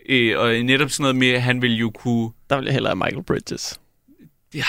Øh, 0.09 0.39
og 0.39 0.53
netop 0.53 0.89
sådan 0.89 1.03
noget 1.03 1.16
med, 1.16 1.30
at 1.30 1.41
han 1.41 1.61
vil 1.61 1.76
jo 1.76 1.89
kunne... 1.89 2.32
Der 2.49 2.55
vil 2.55 2.66
jeg 2.66 2.74
hellere 2.74 2.89
have 2.89 3.05
Michael 3.05 3.24
Bridges. 3.24 3.80
Ja, 4.53 4.64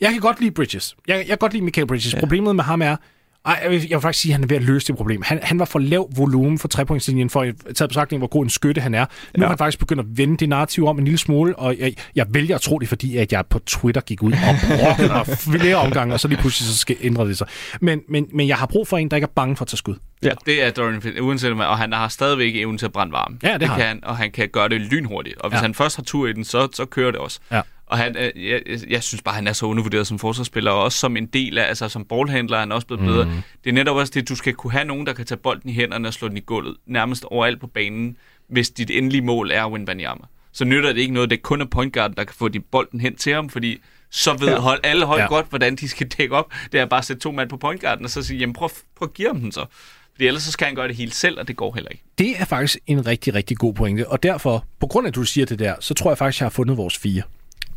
Jeg 0.00 0.12
kan 0.12 0.20
godt 0.20 0.40
lide 0.40 0.50
Bridges. 0.50 0.96
Jeg, 1.08 1.16
jeg 1.16 1.26
kan 1.26 1.38
godt 1.38 1.52
lide 1.52 1.64
Michael 1.64 1.86
Bridges. 1.86 2.14
Ja. 2.14 2.20
Problemet 2.20 2.56
med 2.56 2.64
ham 2.64 2.82
er, 2.82 2.96
ej, 3.44 3.60
jeg, 3.62 3.70
vil, 3.70 3.80
jeg 3.88 3.96
vil 3.96 4.00
faktisk 4.00 4.22
sige, 4.22 4.32
at 4.32 4.34
han 4.34 4.42
er 4.44 4.48
ved 4.48 4.56
at 4.56 4.62
løse 4.62 4.86
det 4.86 4.96
problem. 4.96 5.22
Han, 5.22 5.38
han 5.42 5.58
var 5.58 5.64
for 5.64 5.78
lav 5.78 6.10
volumen 6.16 6.58
for 6.58 6.68
trepointslinjen, 6.68 7.30
for 7.30 7.42
at 7.42 7.54
tage 7.76 7.88
betragtning, 7.88 8.18
hvor 8.20 8.26
god 8.28 8.42
en 8.44 8.50
skytte 8.50 8.80
han 8.80 8.94
er. 8.94 9.00
Nu 9.00 9.06
ja. 9.06 9.40
Ja. 9.40 9.42
har 9.44 9.48
han 9.48 9.58
faktisk 9.58 9.78
begyndt 9.78 10.00
at 10.00 10.06
vende 10.10 10.36
det 10.36 10.48
narrativ 10.48 10.86
om 10.86 10.98
en 10.98 11.04
lille 11.04 11.18
smule, 11.18 11.56
og 11.58 11.78
jeg, 11.78 11.94
jeg 12.14 12.26
vælger 12.30 12.54
at 12.54 12.60
tro 12.60 12.78
det, 12.78 12.88
fordi 12.88 13.16
at 13.16 13.32
jeg 13.32 13.46
på 13.46 13.58
Twitter 13.58 14.00
gik 14.00 14.22
ud 14.22 14.32
og 14.32 14.38
brokkede 14.78 15.08
mig 15.08 15.26
flere 15.26 15.76
omgange, 15.76 16.14
og 16.14 16.20
så 16.20 16.28
lige 16.28 16.38
pludselig 16.40 16.68
så 16.68 16.76
skal 16.78 16.96
ændre 17.00 17.28
det 17.28 17.38
sig. 17.38 17.46
Men, 17.80 18.00
men, 18.08 18.26
men 18.34 18.48
jeg 18.48 18.56
har 18.56 18.66
brug 18.66 18.88
for 18.88 18.96
en, 18.98 19.10
der 19.10 19.16
ikke 19.16 19.24
er 19.24 19.32
bange 19.36 19.56
for 19.56 19.64
at 19.64 19.68
tage 19.68 19.76
skud. 19.78 19.94
det 20.22 20.62
er 20.66 20.70
Dorian 20.70 21.02
Finney, 21.02 21.20
uanset 21.20 21.54
hvad, 21.54 21.66
og 21.66 21.78
han 21.78 21.92
har 21.92 22.08
stadigvæk 22.08 22.56
evnen 22.56 22.78
til 22.78 22.86
at 22.86 22.92
brænde 22.92 23.12
varme. 23.12 23.36
Ja, 23.42 23.58
det 23.58 23.68
har 23.68 23.76
kan 23.76 23.86
han. 23.86 24.04
Og 24.04 24.16
han 24.16 24.30
kan 24.30 24.48
gøre 24.52 24.68
det 24.68 24.80
lynhurtigt. 24.80 25.38
Og 25.38 25.48
hvis 25.50 25.56
Ja. 25.56 25.58
ja. 25.58 25.62
han 25.62 25.74
først 25.74 25.96
har 25.96 26.02
tur 26.02 26.26
i 26.26 26.32
den, 26.32 26.44
så, 26.44 26.68
så 26.74 26.84
kører 26.84 27.10
det 27.10 27.20
også. 27.20 27.38
Ja. 27.52 27.60
Og 27.92 27.98
han, 27.98 28.16
øh, 28.18 28.48
jeg, 28.50 28.60
jeg- 28.88 29.02
synes 29.02 29.22
bare, 29.22 29.34
han 29.34 29.46
er 29.46 29.52
så 29.52 29.66
undervurderet 29.66 30.06
som 30.06 30.18
forsvarsspiller, 30.18 30.70
og 30.70 30.82
også 30.82 30.98
som 30.98 31.16
en 31.16 31.26
del 31.26 31.58
af, 31.58 31.68
altså 31.68 31.88
som 31.88 32.04
ballhandler 32.04 32.56
er 32.56 32.60
han 32.60 32.72
også 32.72 32.86
blevet 32.86 33.04
bedre. 33.04 33.28
Det 33.64 33.70
er 33.70 33.74
netop 33.74 33.96
også 33.96 34.12
det, 34.14 34.28
du 34.28 34.34
skal 34.36 34.54
kunne 34.54 34.72
have 34.72 34.84
nogen, 34.84 35.06
der 35.06 35.12
kan 35.12 35.26
tage 35.26 35.38
bolden 35.38 35.70
i 35.70 35.72
hænderne 35.72 36.08
og 36.08 36.14
slå 36.14 36.28
den 36.28 36.36
i 36.36 36.40
gulvet, 36.40 36.76
nærmest 36.86 37.24
overalt 37.24 37.60
på 37.60 37.66
banen, 37.66 38.16
hvis 38.48 38.70
dit 38.70 38.90
endelige 38.90 39.22
mål 39.22 39.50
er 39.50 39.70
Wembanyama. 39.70 40.24
Så 40.52 40.64
nytter 40.64 40.92
det 40.92 41.00
ikke 41.00 41.14
noget, 41.14 41.30
det 41.30 41.36
er 41.36 41.40
kun 41.40 41.60
er 41.60 41.64
point 41.66 41.92
guard, 41.94 42.10
der 42.14 42.24
kan 42.24 42.34
få 42.34 42.48
de 42.48 42.60
bolden 42.60 43.00
hen 43.00 43.16
til 43.16 43.34
ham, 43.34 43.48
fordi 43.48 43.78
så 44.10 44.34
ved 44.38 44.48
Ja. 44.48 44.58
hold, 44.58 44.80
alle 44.84 45.04
hold 45.04 45.20
Ja. 45.20 45.26
godt, 45.26 45.46
hvordan 45.48 45.76
de 45.76 45.88
skal 45.88 46.06
dække 46.06 46.34
op. 46.36 46.52
Det 46.72 46.80
er 46.80 46.86
bare 46.86 46.98
at 46.98 47.04
sætte 47.04 47.22
to 47.22 47.30
mand 47.32 47.48
på 47.48 47.56
point 47.56 47.80
guarden, 47.80 48.04
og 48.04 48.10
så 48.10 48.22
sige, 48.22 48.38
jamen 48.38 48.52
prøv, 48.54 48.70
prøv 48.96 49.06
at 49.06 49.14
give 49.14 49.28
ham 49.28 49.40
den 49.40 49.52
så. 49.52 49.66
Fordi 50.14 50.26
ellers 50.26 50.42
så 50.42 50.52
skal 50.52 50.66
han 50.66 50.74
gøre 50.76 50.88
det 50.88 50.96
helt 50.96 51.14
selv, 51.14 51.38
og 51.40 51.48
det 51.48 51.56
går 51.56 51.74
heller 51.74 51.90
ikke. 51.90 52.02
Det 52.18 52.40
er 52.40 52.44
faktisk 52.44 52.78
en 52.86 53.06
rigtig, 53.06 53.34
rigtig 53.34 53.56
god 53.56 53.74
pointe, 53.74 54.08
og 54.08 54.22
derfor, 54.22 54.64
på 54.80 54.86
grund 54.86 55.06
af, 55.06 55.10
at 55.10 55.14
du 55.14 55.24
siger 55.24 55.46
det 55.46 55.58
der, 55.58 55.74
så 55.80 55.94
tror 55.94 56.10
jeg 56.10 56.18
faktisk, 56.18 56.36
at 56.36 56.40
jeg 56.40 56.44
har 56.46 56.50
fundet 56.50 56.76
vores 56.76 56.98
fire. 56.98 57.22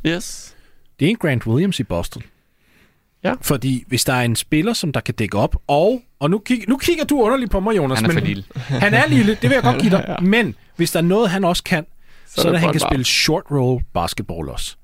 Yes. 0.08 0.56
Det 1.00 1.06
er 1.06 1.10
en 1.10 1.16
Grant 1.16 1.48
Williams 1.48 1.80
i 1.80 1.84
Boston. 1.84 2.24
Ja. 3.24 3.34
Fordi 3.42 3.84
hvis 3.88 4.04
der 4.04 4.14
er 4.14 4.22
en 4.22 4.36
spiller, 4.36 4.74
som 4.74 4.92
der 4.92 5.00
kan 5.00 5.14
dække 5.14 5.38
op, 5.38 5.56
og, 5.68 6.02
og 6.20 6.30
nu, 6.30 6.40
kig, 6.40 6.64
nu 6.68 6.78
kigger 6.78 7.04
du 7.04 7.22
underligt 7.22 7.52
på 7.52 7.60
mig, 7.60 7.78
Jonas. 7.78 8.00
Han 8.00 8.10
er 8.10 8.14
men, 8.14 8.22
for 8.22 8.28
lille. 8.28 8.44
Han 8.86 8.94
er 8.94 9.08
lille, 9.08 9.32
det 9.42 9.44
vil 9.44 9.52
jeg 9.52 9.64
godt 9.64 9.82
give 9.82 9.92
dig. 9.92 10.18
Men 10.22 10.56
hvis 10.76 10.92
der 10.92 11.00
er 11.00 11.04
noget, 11.04 11.30
han 11.30 11.44
også 11.44 11.64
kan, 11.64 11.86
så, 12.28 12.42
så 12.42 12.48
er 12.48 12.52
det, 12.52 12.56
at 12.56 12.60
han 12.60 12.72
kan 12.72 12.74
boldvarm. 12.74 12.90
spille 12.90 13.06
short 13.06 13.44
roll 13.52 13.84
basketball 13.94 14.50
også. 14.50 14.76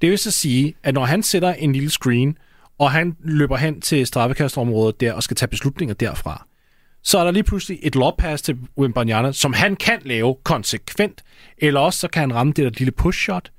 Det 0.00 0.10
vil 0.10 0.18
så 0.18 0.30
sige, 0.30 0.74
at 0.82 0.94
når 0.94 1.04
han 1.04 1.22
sætter 1.22 1.52
en 1.52 1.72
lille 1.72 1.90
screen, 1.90 2.38
og 2.78 2.90
han 2.90 3.16
løber 3.24 3.56
hen 3.56 3.80
til 3.80 4.06
straffekastområdet 4.06 5.00
der 5.00 5.12
og 5.12 5.22
skal 5.22 5.36
tage 5.36 5.48
beslutninger 5.48 5.94
derfra, 5.94 6.46
så 7.02 7.18
er 7.18 7.24
der 7.24 7.30
lige 7.30 7.42
pludselig 7.42 7.78
et 7.82 7.94
lobpass 7.94 8.42
til 8.42 8.58
Wembanyama, 8.78 9.32
som 9.32 9.52
han 9.52 9.76
kan 9.76 9.98
lave 10.04 10.36
konsekvent, 10.44 11.22
eller 11.58 11.80
også 11.80 11.98
så 11.98 12.08
kan 12.08 12.20
han 12.20 12.34
ramme 12.34 12.52
det 12.52 12.64
der 12.64 12.70
lille 12.78 12.92
push-shot, 12.92 13.50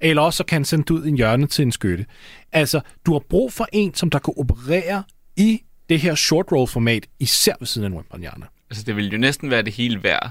eller 0.00 0.22
også 0.22 0.36
så 0.36 0.44
kan 0.44 0.56
han 0.56 0.64
sende 0.64 0.84
det 0.84 0.90
ud 0.90 1.04
i 1.04 1.08
en 1.08 1.16
hjørne 1.16 1.46
til 1.46 1.62
en 1.62 1.72
skytte. 1.72 2.06
Altså, 2.52 2.80
du 3.06 3.12
har 3.12 3.18
brug 3.18 3.52
for 3.52 3.68
en, 3.72 3.94
som 3.94 4.10
der 4.10 4.18
kan 4.18 4.34
operere 4.36 5.02
i 5.36 5.62
det 5.88 6.00
her 6.00 6.14
short 6.14 6.52
roll 6.52 6.68
format, 6.68 7.06
især 7.18 7.54
ved 7.58 7.66
siden 7.66 7.92
af 7.92 7.96
Wembanyama. 7.96 8.46
Altså, 8.70 8.84
det 8.84 8.96
ville 8.96 9.10
jo 9.10 9.18
næsten 9.18 9.50
være 9.50 9.62
det 9.62 9.72
hele 9.72 10.02
værd 10.02 10.30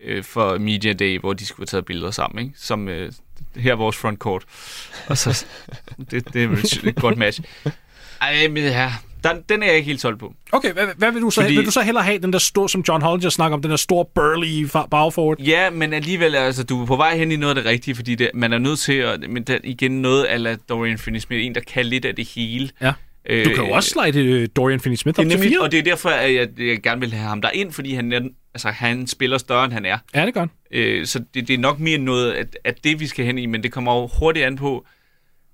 øh, 0.00 0.24
for 0.24 0.58
Media 0.58 0.92
Day, 0.92 1.18
hvor 1.18 1.32
de 1.32 1.46
skulle 1.46 1.60
have 1.60 1.66
taget 1.66 1.84
billeder 1.84 2.10
sammen, 2.10 2.44
ikke? 2.44 2.58
Som 2.58 2.88
øh, 2.88 3.12
her 3.56 3.72
er 3.72 3.76
vores 3.76 3.96
frontcourt. 3.96 4.44
Og 5.06 5.18
så, 5.18 5.46
det, 6.10 6.34
det 6.34 6.44
er 6.44 6.88
et 6.88 6.96
godt 6.96 7.18
match. 7.18 7.40
Ej, 8.20 8.48
men 8.48 8.64
ja, 8.64 8.92
den, 9.24 9.42
den 9.48 9.62
er 9.62 9.66
jeg 9.66 9.76
ikke 9.76 9.86
helt 9.86 10.00
solgt 10.00 10.20
på. 10.20 10.34
Okay, 10.52 10.72
hvad, 10.72 10.86
hvad 10.96 11.12
vil 11.12 11.22
du 11.22 11.30
så? 11.30 11.40
Fordi- 11.40 11.56
Vil 11.56 11.66
du 11.66 11.70
så 11.70 11.80
hellere 11.82 12.04
have 12.04 12.18
den 12.18 12.32
der 12.32 12.38
store, 12.38 12.68
som 12.68 12.84
John 12.88 13.02
Hollinger 13.02 13.30
snakker 13.30 13.54
om, 13.56 13.62
den 13.62 13.70
der 13.70 13.76
store 13.76 14.04
burly 14.14 14.66
bagforward? 14.90 15.40
Ja, 15.40 15.70
men 15.70 15.92
alligevel, 15.92 16.34
altså, 16.34 16.64
du 16.64 16.82
er 16.82 16.86
på 16.86 16.96
vej 16.96 17.16
hen 17.16 17.32
i 17.32 17.36
noget 17.36 17.56
af 17.56 17.62
det 17.62 17.70
rigtige, 17.70 17.94
fordi 17.94 18.14
det, 18.14 18.30
man 18.34 18.52
er 18.52 18.58
nødt 18.58 18.78
til 18.78 18.92
at, 18.92 19.30
men 19.30 19.42
der, 19.42 19.58
igen 19.64 19.90
noget 20.02 20.24
af 20.24 20.58
Dorian 20.68 20.96
Finney-Smith, 20.98 21.34
en, 21.34 21.54
der 21.54 21.60
kan 21.60 21.86
lidt 21.86 22.04
af 22.04 22.14
det 22.16 22.28
hele. 22.28 22.70
Ja. 22.80 22.92
Øh, 23.28 23.44
Du 23.44 23.50
kan 23.54 23.64
jo 23.64 23.70
også 23.70 23.90
slide 23.90 24.24
øh, 24.24 24.48
Dorian 24.56 24.80
Finney-Smith 24.80 25.08
op 25.18 25.26
til 25.30 25.38
fire. 25.38 25.60
og 25.60 25.72
det 25.72 25.78
er 25.78 25.82
derfor, 25.82 26.08
at 26.08 26.34
jeg, 26.34 26.48
jeg 26.58 26.82
gerne 26.82 27.00
vil 27.00 27.12
have 27.12 27.28
ham 27.28 27.42
der 27.42 27.50
ind, 27.50 27.72
fordi 27.72 27.94
han, 27.94 28.12
er, 28.12 28.20
altså, 28.54 28.68
han 28.68 29.06
spiller 29.06 29.38
større, 29.38 29.64
end 29.64 29.72
han 29.72 29.84
er. 29.86 29.98
Ja, 30.14 30.26
det 30.26 30.34
gør 30.34 30.40
han. 30.40 30.50
Øh, 30.72 31.06
så 31.06 31.18
det, 31.34 31.48
det 31.48 31.54
er 31.54 31.58
nok 31.58 31.78
mere 31.80 31.98
noget, 31.98 32.32
at, 32.32 32.56
at 32.64 32.84
det 32.84 33.00
vi 33.00 33.06
skal 33.06 33.24
hen 33.24 33.38
i, 33.38 33.46
men 33.46 33.62
det 33.62 33.72
kommer 33.72 33.94
jo 34.00 34.10
hurtigt 34.20 34.46
an 34.46 34.56
på, 34.56 34.86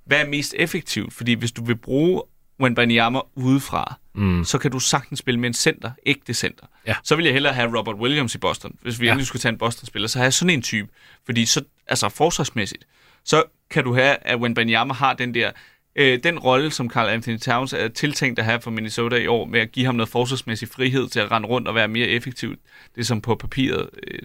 hvad 0.07 0.21
er 0.21 0.27
mest 0.29 0.55
effektivt? 0.59 1.15
Fordi 1.15 1.33
hvis 1.35 1.53
du 1.53 1.65
vil 1.65 1.77
bruge 1.77 2.23
Wembanyama 2.61 3.21
udefra, 3.35 3.99
mm. 4.15 4.45
så 4.45 4.59
kan 4.59 4.71
du 4.71 4.79
sagtens 4.79 5.19
spille 5.19 5.41
med 5.41 5.49
en 5.49 5.55
center, 5.55 5.91
ægte 6.07 6.35
center. 6.35 6.67
Ja. 6.87 6.95
Så 7.03 7.17
vil 7.17 7.25
jeg 7.25 7.33
hellere 7.35 7.53
have 7.53 7.79
Robert 7.79 7.97
Williams 7.97 8.35
i 8.35 8.39
Boston. 8.39 8.77
Hvis 8.83 9.01
vi 9.01 9.07
Ja. 9.07 9.13
endelig 9.13 9.27
skulle 9.27 9.41
tage 9.41 9.53
en 9.53 9.59
Boston-spiller, 9.59 10.09
så 10.09 10.19
har 10.19 10.25
jeg 10.25 10.33
sådan 10.35 10.51
en 10.51 10.63
type. 10.63 10.89
Fordi 11.27 11.47
så, 11.47 11.65
altså 11.87 12.09
forsvarsmæssigt, 12.09 12.85
så 13.25 13.43
kan 13.71 13.85
du 13.85 13.95
have, 13.95 14.17
at 14.23 14.39
Wembanyama 14.41 14.95
har 14.95 15.15
den 15.15 15.35
der, 15.35 15.51
øh, 15.97 16.23
den 16.23 16.39
rolle, 16.39 16.71
som 16.71 16.91
Carl 16.91 17.09
Anthony 17.09 17.39
Towns 17.39 17.73
er 17.73 17.89
tiltænkt 17.89 18.39
at 18.39 18.45
have 18.45 18.61
for 18.61 18.71
Minnesota 18.71 19.17
i 19.17 19.27
år, 19.27 19.45
med 19.45 19.61
at 19.61 19.73
give 19.73 19.87
ham 19.87 19.95
noget 19.95 20.09
forsvarsmæssig 20.09 20.69
frihed 20.69 21.09
til 21.09 21.21
at 21.21 21.31
rende 21.31 21.49
rundt 21.49 21.69
og 21.69 21.75
være 21.75 21.89
mere 21.89 22.07
effektiv. 22.09 22.51
Det 22.95 23.01
er 23.01 23.05
som 23.05 23.21
på 23.21 23.35
papiret. 23.35 23.91
Øh, 24.09 24.19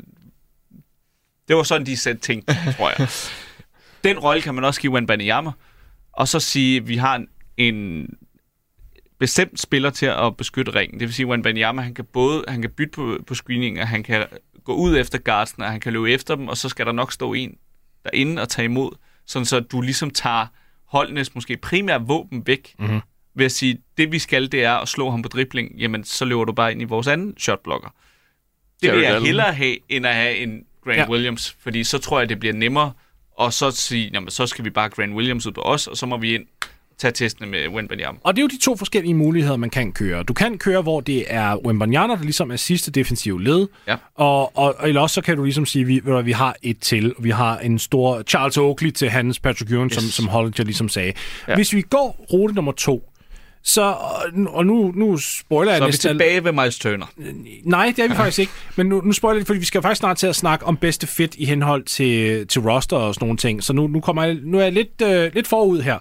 det 1.47 1.55
var 1.55 1.63
sådan, 1.63 1.85
de 1.85 1.97
satte 1.97 2.21
ting, 2.21 2.43
tror 2.77 2.89
jeg. 2.99 3.07
Den 4.03 4.19
rolle 4.19 4.41
kan 4.41 4.55
man 4.55 4.63
også 4.63 4.81
give 4.81 4.91
Wembanyama, 4.91 5.51
og 6.13 6.27
så 6.27 6.39
sige, 6.39 6.77
at 6.77 6.87
vi 6.87 6.97
har 6.97 7.15
en, 7.15 7.27
en 7.57 8.07
bestemt 9.21 9.59
spiller 9.59 9.89
til 9.89 10.05
at 10.05 10.37
beskytte 10.37 10.75
ringen. 10.75 10.99
Det 10.99 11.07
vil 11.07 11.13
sige, 11.13 11.25
at 11.25 11.29
Wembanyama, 11.29 11.81
han 11.81 11.93
kan 11.93 12.05
både 12.05 12.43
han 12.47 12.61
kan 12.61 12.71
bytte 12.71 12.91
på, 12.91 13.17
på 13.27 13.35
screening, 13.35 13.79
og 13.79 13.87
han 13.87 14.03
kan 14.03 14.25
gå 14.63 14.73
ud 14.73 14.97
efter 14.97 15.17
guardsene, 15.17 15.65
og 15.65 15.71
han 15.71 15.79
kan 15.79 15.93
løbe 15.93 16.11
efter 16.11 16.35
dem, 16.35 16.47
og 16.47 16.57
så 16.57 16.69
skal 16.69 16.85
der 16.85 16.91
nok 16.91 17.11
stå 17.11 17.33
en 17.33 17.57
derinde 18.03 18.41
og 18.41 18.49
tage 18.49 18.65
imod, 18.65 18.91
sådan 19.25 19.45
så 19.45 19.59
du 19.59 19.81
ligesom 19.81 20.11
tager 20.11 20.47
holdenes 20.85 21.35
måske 21.35 21.57
primære 21.57 22.01
våben 22.01 22.47
væk, 22.47 22.75
mm-hmm. 22.79 23.01
ved 23.35 23.45
at 23.45 23.51
sige, 23.51 23.77
det 23.97 24.11
vi 24.11 24.19
skal, 24.19 24.51
det 24.51 24.63
er 24.63 24.73
at 24.73 24.87
slå 24.87 25.09
ham 25.09 25.21
på 25.21 25.29
dribling, 25.29 25.71
jamen 25.77 26.03
så 26.03 26.25
løber 26.25 26.45
du 26.45 26.53
bare 26.53 26.71
ind 26.71 26.81
i 26.81 26.85
vores 26.85 27.07
anden 27.07 27.37
shotblocker. 27.37 27.89
Det 28.81 28.91
vil 28.91 28.99
Jared 28.99 29.01
jeg 29.01 29.15
Allen. 29.15 29.25
hellere 29.25 29.53
have, 29.53 29.77
end 29.89 30.05
at 30.05 30.15
have 30.15 30.35
en 30.35 30.63
Grant 30.83 30.97
Ja. 30.97 31.09
Williams, 31.09 31.55
fordi 31.59 31.83
så 31.83 31.97
tror 31.97 32.19
jeg, 32.19 32.29
det 32.29 32.39
bliver 32.39 32.53
nemmere, 32.53 32.91
og 33.31 33.53
så 33.53 33.71
sige, 33.71 34.09
jamen 34.13 34.29
så 34.29 34.47
skal 34.47 34.65
vi 34.65 34.69
bare 34.69 34.89
Grant 34.89 35.13
Williams 35.13 35.47
ud 35.47 35.51
på 35.51 35.61
os, 35.61 35.87
og 35.87 35.97
så 35.97 36.05
må 36.05 36.17
vi 36.17 36.35
ind 36.35 36.45
tage 36.97 37.11
testene 37.11 37.47
med 37.47 37.67
Wembanyama. 37.67 38.17
Og 38.23 38.35
det 38.35 38.39
er 38.39 38.43
jo 38.43 38.47
de 38.47 38.59
to 38.59 38.75
forskellige 38.75 39.13
muligheder, 39.13 39.57
man 39.57 39.69
kan 39.69 39.91
køre. 39.91 40.23
Du 40.23 40.33
kan 40.33 40.57
køre, 40.57 40.81
hvor 40.81 41.01
det 41.01 41.25
er 41.27 41.55
Wembanyama, 41.65 42.15
der 42.15 42.23
ligesom 42.23 42.51
er 42.51 42.55
sidste 42.55 42.91
defensive 42.91 43.43
led. 43.43 43.67
Ja. 43.87 43.95
Og, 44.15 44.57
og, 44.57 44.75
eller 44.83 45.01
også 45.01 45.13
så 45.13 45.21
kan 45.21 45.37
du 45.37 45.43
ligesom 45.43 45.65
sige, 45.65 45.85
vi, 45.85 46.01
vi 46.23 46.31
har 46.31 46.55
et 46.61 46.79
til. 46.79 47.13
Vi 47.19 47.29
har 47.29 47.57
en 47.57 47.79
stor 47.79 48.21
Charles 48.21 48.57
Oakley 48.57 48.91
til 48.91 49.09
hans 49.09 49.39
Patrick 49.39 49.71
Ewing, 49.71 49.91
yes. 49.91 49.93
som, 49.93 50.03
som 50.03 50.27
Hollinger 50.27 50.63
ligesom 50.63 50.89
sagde. 50.89 51.13
Ja. 51.47 51.55
Hvis 51.55 51.73
vi 51.73 51.81
går 51.81 52.25
rute 52.33 52.55
nummer 52.55 52.71
to, 52.71 53.11
så, 53.63 53.95
og 54.47 54.65
nu, 54.65 54.91
nu 54.95 55.17
spoiler 55.17 55.71
jeg 55.71 55.79
Så 55.79 55.83
er 55.85 55.91
vi 55.91 55.97
tilbage 55.97 56.43
ved 56.43 56.51
Miles 56.51 56.79
Turner. 56.79 57.05
Nej, 57.63 57.93
det 57.95 58.05
er 58.05 58.09
vi 58.09 58.15
faktisk 58.15 58.39
ikke. 58.39 58.51
Men 58.75 58.87
nu, 58.87 59.01
nu 59.01 59.11
spoiler 59.11 59.39
jeg 59.39 59.47
fordi 59.47 59.59
vi 59.59 59.65
skal 59.65 59.81
faktisk 59.81 59.99
snart 59.99 60.17
til 60.17 60.27
at 60.27 60.35
snakke 60.35 60.65
om 60.65 60.77
bedste 60.77 61.07
fit 61.07 61.35
i 61.35 61.45
henhold 61.45 61.83
til, 61.83 62.47
til 62.47 62.61
roster 62.61 62.97
og 62.97 63.13
sådan 63.13 63.25
nogle 63.25 63.37
ting. 63.37 63.63
Så 63.63 63.73
nu, 63.73 63.87
nu, 63.87 63.99
kommer 63.99 64.23
jeg, 64.23 64.37
nu 64.43 64.59
er 64.59 64.63
jeg 64.63 64.71
lidt, 64.71 65.01
øh, 65.03 65.33
lidt 65.33 65.47
forud 65.47 65.81
her. 65.81 65.97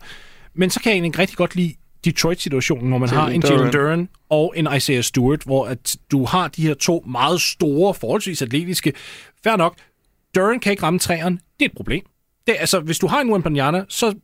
Men 0.60 0.70
så 0.70 0.80
kan 0.80 0.90
jeg 0.90 0.94
egentlig 0.94 1.18
rigtig 1.18 1.36
godt 1.36 1.56
lide 1.56 1.74
Detroit-situationen, 2.04 2.88
hvor 2.88 2.98
man 2.98 3.08
Jalen 3.08 3.22
har 3.22 3.30
en 3.30 3.42
Jalen. 3.58 3.72
Duran 3.72 4.08
og 4.30 4.54
en 4.56 4.68
Isaiah 4.76 5.02
Stewart, 5.02 5.42
hvor 5.42 5.66
at 5.66 5.96
du 6.10 6.24
har 6.24 6.48
de 6.48 6.62
her 6.62 6.74
to 6.74 7.04
meget 7.06 7.40
store, 7.40 7.94
forholdsvis 7.94 8.42
atletiske. 8.42 8.92
Fair 9.44 9.56
nok, 9.56 9.76
Duran 10.34 10.60
kan 10.60 10.70
ikke 10.70 10.82
ramme 10.82 10.98
træerne. 10.98 11.36
Det 11.36 11.64
er 11.64 11.70
et 11.70 11.76
problem. 11.76 12.02
Det, 12.46 12.56
altså, 12.58 12.80
hvis 12.80 12.98
du 12.98 13.06
har 13.06 13.20
en 13.20 13.32
Wembanyama, 13.32 13.84
så 13.88 14.14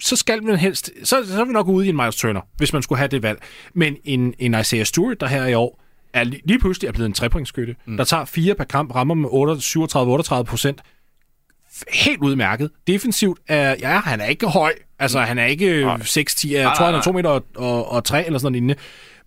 så 0.00 0.16
skal 0.16 0.42
man 0.42 0.56
helst, 0.56 0.90
så, 1.04 1.26
så 1.26 1.40
er 1.40 1.44
vi 1.44 1.52
nok 1.52 1.68
ude 1.68 1.86
i 1.86 1.88
en 1.88 1.96
Miles 1.96 2.16
Turner, 2.16 2.40
hvis 2.56 2.72
man 2.72 2.82
skulle 2.82 2.98
have 2.98 3.08
det 3.08 3.22
valg. 3.22 3.38
Men 3.74 3.96
en, 4.04 4.34
en 4.38 4.60
Isaiah 4.60 4.86
Stewart, 4.86 5.20
der 5.20 5.26
her 5.26 5.46
i 5.46 5.54
år, 5.54 5.82
er 6.12 6.24
li- 6.24 6.40
lige 6.44 6.58
pludselig 6.58 6.88
er 6.88 6.92
blevet 6.92 7.06
en 7.06 7.12
trepointskytte, 7.12 7.76
mm. 7.86 7.96
der 7.96 8.04
tager 8.04 8.24
fire 8.24 8.54
per 8.54 8.64
kamp, 8.64 8.94
rammer 8.94 9.14
med 9.14 9.28
37-38 9.28 10.42
procent. 10.42 10.80
Helt 11.92 12.20
udmærket. 12.20 12.70
Defensivt 12.86 13.38
er, 13.48 13.74
ja, 13.80 14.00
han 14.00 14.20
er 14.20 14.26
ikke 14.26 14.46
høj. 14.46 14.72
Altså, 14.98 15.20
han 15.20 15.38
er 15.38 15.44
ikke 15.44 15.84
6-10, 15.84 16.52
jeg 16.52 16.72
tror, 16.76 16.86
han 16.86 16.94
er 16.94 17.02
2 17.02 17.12
meter 17.12 17.30
og, 17.30 17.44
og, 17.56 17.92
og 17.92 18.04
3 18.04 18.26
eller 18.26 18.38
sådan 18.38 18.52
noget 18.52 18.52
lignende. 18.52 18.74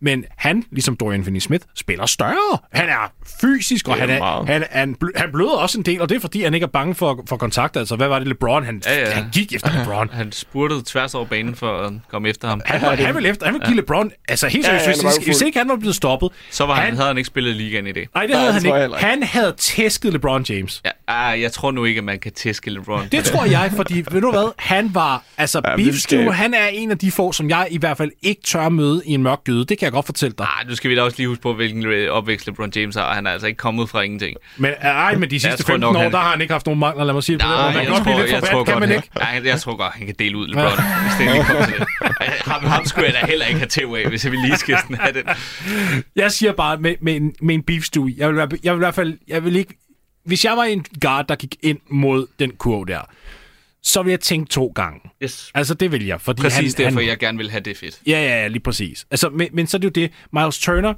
Men 0.02 0.26
han, 0.38 0.64
ligesom 0.72 0.96
Dorian 0.96 1.22
Finney-Smith, 1.24 1.66
spiller 1.76 2.06
større. 2.06 2.58
Han 2.74 2.90
er 2.90 3.12
fysisk, 3.42 3.88
og 3.88 3.94
er 3.96 4.00
han, 4.00 4.10
er, 4.10 4.46
han, 4.46 4.64
han, 4.72 4.96
han 5.16 5.32
bløder 5.32 5.52
også 5.52 5.78
en 5.78 5.86
del, 5.86 6.02
og 6.02 6.10
det 6.10 6.16
er 6.16 6.20
fordi, 6.20 6.44
han 6.44 6.54
ikke 6.54 6.64
er 6.64 6.68
bange 6.68 6.96
for, 6.96 7.24
for 7.30 7.38
kontakt. 7.38 7.78
Altså, 7.78 7.96
hvad 7.96 8.08
var 8.08 8.20
det, 8.20 8.28
LeBron? 8.28 8.66
Han, 8.66 8.82
Ja, 8.86 9.00
ja. 9.00 9.10
han 9.12 9.26
gik 9.34 9.54
efter 9.54 9.80
LeBron. 9.80 10.10
Han 10.20 10.32
spurtede 10.32 10.82
tværs 10.86 11.16
over 11.16 11.26
banen 11.26 11.56
for 11.56 11.78
at 11.78 11.94
komme 12.12 12.30
efter 12.30 12.48
ham. 12.48 12.62
Han, 12.66 12.82
var, 12.82 12.96
han 12.96 13.16
vil 13.16 13.26
efter, 13.26 13.46
han 13.46 13.54
vil 13.54 13.62
give 13.66 13.76
LeBron, 13.76 14.12
altså 14.28 14.48
helt 14.48 14.68
Ja, 14.68 14.80
seriøst, 14.80 15.04
ja, 15.04 15.08
var 15.08 15.14
hvis, 15.18 15.26
hvis 15.26 15.42
ikke 15.42 15.58
han 15.60 15.70
var 15.70 15.76
blevet 15.76 15.96
stoppet, 15.96 16.30
Så 16.52 16.66
var 16.66 16.74
han, 16.76 16.84
Han- 16.86 16.96
havde 16.96 17.08
han 17.08 17.18
ikke 17.18 17.28
spillet 17.28 17.56
ligaen 17.56 17.88
i 17.88 17.92
det. 17.92 18.08
nej, 18.16 18.24
det 18.26 18.32
Nej, 18.32 18.40
havde 18.42 18.54
det 18.54 18.74
han 18.74 18.84
ikke. 18.84 18.98
Han 19.06 19.24
havde 19.24 19.54
tæsket 19.58 20.14
LeBron 20.14 20.44
James. 20.50 20.82
Ja, 20.86 20.92
ah, 21.08 21.42
jeg 21.42 21.52
tror 21.52 21.72
nu 21.72 21.86
ikke, 21.86 21.98
at 21.98 22.04
man 22.04 22.20
kan 22.20 22.32
tæske 22.32 22.70
LeBron. 22.72 23.08
Det 23.12 23.24
tror 23.24 23.46
jeg, 23.46 23.72
fordi, 23.76 24.04
ved 24.12 24.22
du 24.22 24.32
hvad, 24.32 24.52
han 24.58 24.96
var, 24.96 25.24
altså, 25.38 25.62
Ja, 25.66 25.70
ja, 25.72 25.76
Beef. 25.76 25.96
Stew, 25.96 26.32
han 26.32 26.54
er 26.54 26.68
en 26.68 26.92
af 26.92 26.98
de 26.98 27.12
få, 27.12 27.32
som 27.32 27.50
jeg 27.50 27.68
i 27.72 27.78
hvert 27.78 27.98
fald 27.98 28.12
ikke 28.22 28.42
tør 28.42 28.70
møde 28.70 29.02
i 29.06 29.12
en 29.14 29.24
mørk 29.24 29.44
gyde. 29.44 29.66
Det 29.66 29.78
kan 29.78 29.89
jeg 29.90 29.94
godt 29.94 30.06
fortælle 30.06 30.36
dig. 30.38 30.48
Ah, 30.60 30.68
nu 30.70 30.76
skal 30.76 30.90
vi 30.90 30.96
da 30.96 31.02
også 31.02 31.18
lige 31.18 31.28
huske 31.28 31.42
på, 31.42 31.54
hvilken 31.54 31.86
øh, 31.86 32.12
opvækst 32.12 32.48
LeBron 32.48 32.72
James 32.76 32.96
har. 32.96 33.14
Han 33.14 33.28
er 33.28 33.32
altså 33.32 33.48
ikke 33.48 33.58
kommet 33.58 33.90
fra 33.90 34.02
ingenting. 34.02 34.38
Men 34.58 34.72
ej, 34.82 35.16
men 35.16 35.30
de 35.30 35.40
sidste 35.40 35.64
tror 35.64 35.68
15 35.74 35.80
nok, 35.80 35.96
år, 35.96 36.00
han- 36.02 36.12
der 36.12 36.18
har 36.18 36.32
han 36.32 36.42
ikke 36.42 36.54
haft 36.54 36.66
nogen 36.66 36.80
mangler, 36.80 37.04
lad 37.06 37.14
mig 37.14 37.24
sige 37.24 37.38
det 37.38 37.46
på 37.46 37.52
den. 37.52 37.56
Nej, 37.58 37.66
Man 37.66 37.76
jeg, 37.76 37.84
kan 37.86 37.94
godt 37.94 38.04
blive 38.04 38.16
tror, 38.16 38.22
lidt 38.24 38.46
kan 38.46 38.52
godt, 38.66 38.80
man 38.80 38.90
han, 38.90 38.98
ikke? 38.98 39.10
Nej, 39.20 39.42
jeg 39.46 39.60
tror 39.62 39.76
godt, 39.76 39.94
han 39.94 40.06
kan 40.06 40.16
dele 40.20 40.38
ud 40.38 40.48
LeBron, 40.48 40.66
hvis 41.02 41.14
det 41.20 41.34
lige 41.36 41.44
kommer 41.46 41.66
til 41.66 41.76
det. 41.80 41.88
Ham, 42.46 42.64
ham 42.64 42.86
skulle 42.86 43.06
jeg 43.06 43.14
da 43.22 43.28
heller 43.28 43.46
ikke 43.46 43.60
have 43.60 43.68
tæv 43.68 43.96
af, 44.04 44.10
hvis 44.10 44.24
jeg 44.24 44.32
ville 44.32 44.46
lige 44.48 44.58
skal 44.58 44.78
sådan 44.78 44.96
have 44.96 45.14
den. 45.14 45.24
Jeg 46.16 46.32
siger 46.32 46.52
bare, 46.54 46.78
med, 46.78 46.96
med, 47.02 47.16
en, 47.16 47.34
med 47.42 47.56
en 47.56 47.64
beef 47.64 47.84
stew, 47.84 48.08
jeg 48.18 48.30
vil, 48.30 48.60
jeg 48.64 48.74
vil 48.74 48.78
i 48.78 48.86
hvert 48.86 48.96
fald, 48.96 49.18
jeg 49.28 49.44
vil 49.44 49.56
ikke, 49.56 49.74
hvis 50.26 50.46
jeg 50.46 50.58
var 50.58 50.64
en 50.64 50.86
guard, 51.02 51.28
der 51.28 51.36
gik 51.36 51.56
ind 51.64 51.78
mod 51.90 52.28
den 52.40 52.52
kurve 52.52 52.86
der, 52.86 53.02
så 53.84 54.02
ville 54.04 54.12
jeg 54.12 54.20
tænke 54.20 54.50
to 54.50 54.72
gange. 54.76 55.00
Yes. 55.24 55.52
Altså, 55.56 55.74
det 55.74 55.92
vil 55.92 56.06
jeg, 56.06 56.22
fordi 56.22 56.42
Præcis 56.42 56.74
han, 56.76 56.86
derfor, 56.86 57.00
han, 57.00 57.10
jeg 57.10 57.18
gerne 57.18 57.38
vil 57.38 57.52
have 57.52 57.62
det 57.62 57.78
fedt. 57.78 58.00
Ja, 58.08 58.12
ja, 58.12 58.42
ja, 58.42 58.48
lige 58.48 58.60
præcis. 58.62 59.08
Altså, 59.12 59.30
men, 59.30 59.48
men 59.54 59.68
så 59.68 59.78
er 59.78 59.80
det 59.80 59.86
jo 59.86 60.02
det. 60.04 60.12
Miles 60.34 60.60
Turner, 60.60 60.94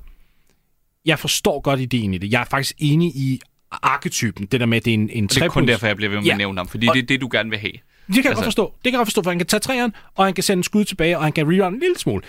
jeg 1.06 1.20
forstår 1.20 1.60
godt 1.62 1.80
ideen 1.80 2.14
i 2.14 2.18
det. 2.18 2.32
Jeg 2.32 2.42
er 2.42 2.46
faktisk 2.46 2.76
enig 2.78 3.16
i 3.16 3.40
arketypen, 3.72 4.46
det 4.46 4.60
der 4.60 4.66
med, 4.66 4.78
at 4.78 4.86
det 4.86 4.92
er 4.92 4.96
en, 4.96 5.10
en 5.10 5.28
Det 5.28 5.38
er 5.38 5.48
kun 5.48 5.68
derfor, 5.68 5.88
jeg 5.88 5.96
bliver 5.96 6.10
ved 6.10 6.18
med 6.18 6.26
Ja. 6.26 6.32
at 6.32 6.38
nævne 6.38 6.58
ham, 6.60 6.68
fordi 6.68 6.88
Og- 6.88 6.96
det 6.96 7.02
er 7.04 7.08
det, 7.08 7.22
du 7.22 7.30
gerne 7.32 7.50
vil 7.50 7.60
have. 7.60 7.72
Det 7.72 7.82
kan 8.08 8.16
jeg 8.16 8.26
Altså- 8.26 8.34
godt 8.36 8.46
forstå. 8.46 8.74
Det 8.76 8.84
kan 8.84 8.92
jeg 8.94 8.98
godt 9.00 9.08
forstå, 9.08 9.24
for 9.24 9.30
han 9.32 9.40
kan 9.40 9.48
tage 9.48 9.60
træeren, 9.60 9.94
og 10.16 10.26
han 10.26 10.34
kan 10.34 10.44
sende 10.44 10.60
en 10.60 10.64
skud 10.64 10.86
tilbage, 10.86 11.18
og 11.18 11.24
han 11.24 11.32
kan 11.34 11.48
rerun 11.52 11.74
en 11.74 11.80
lille 11.80 11.98
smule. 11.98 12.22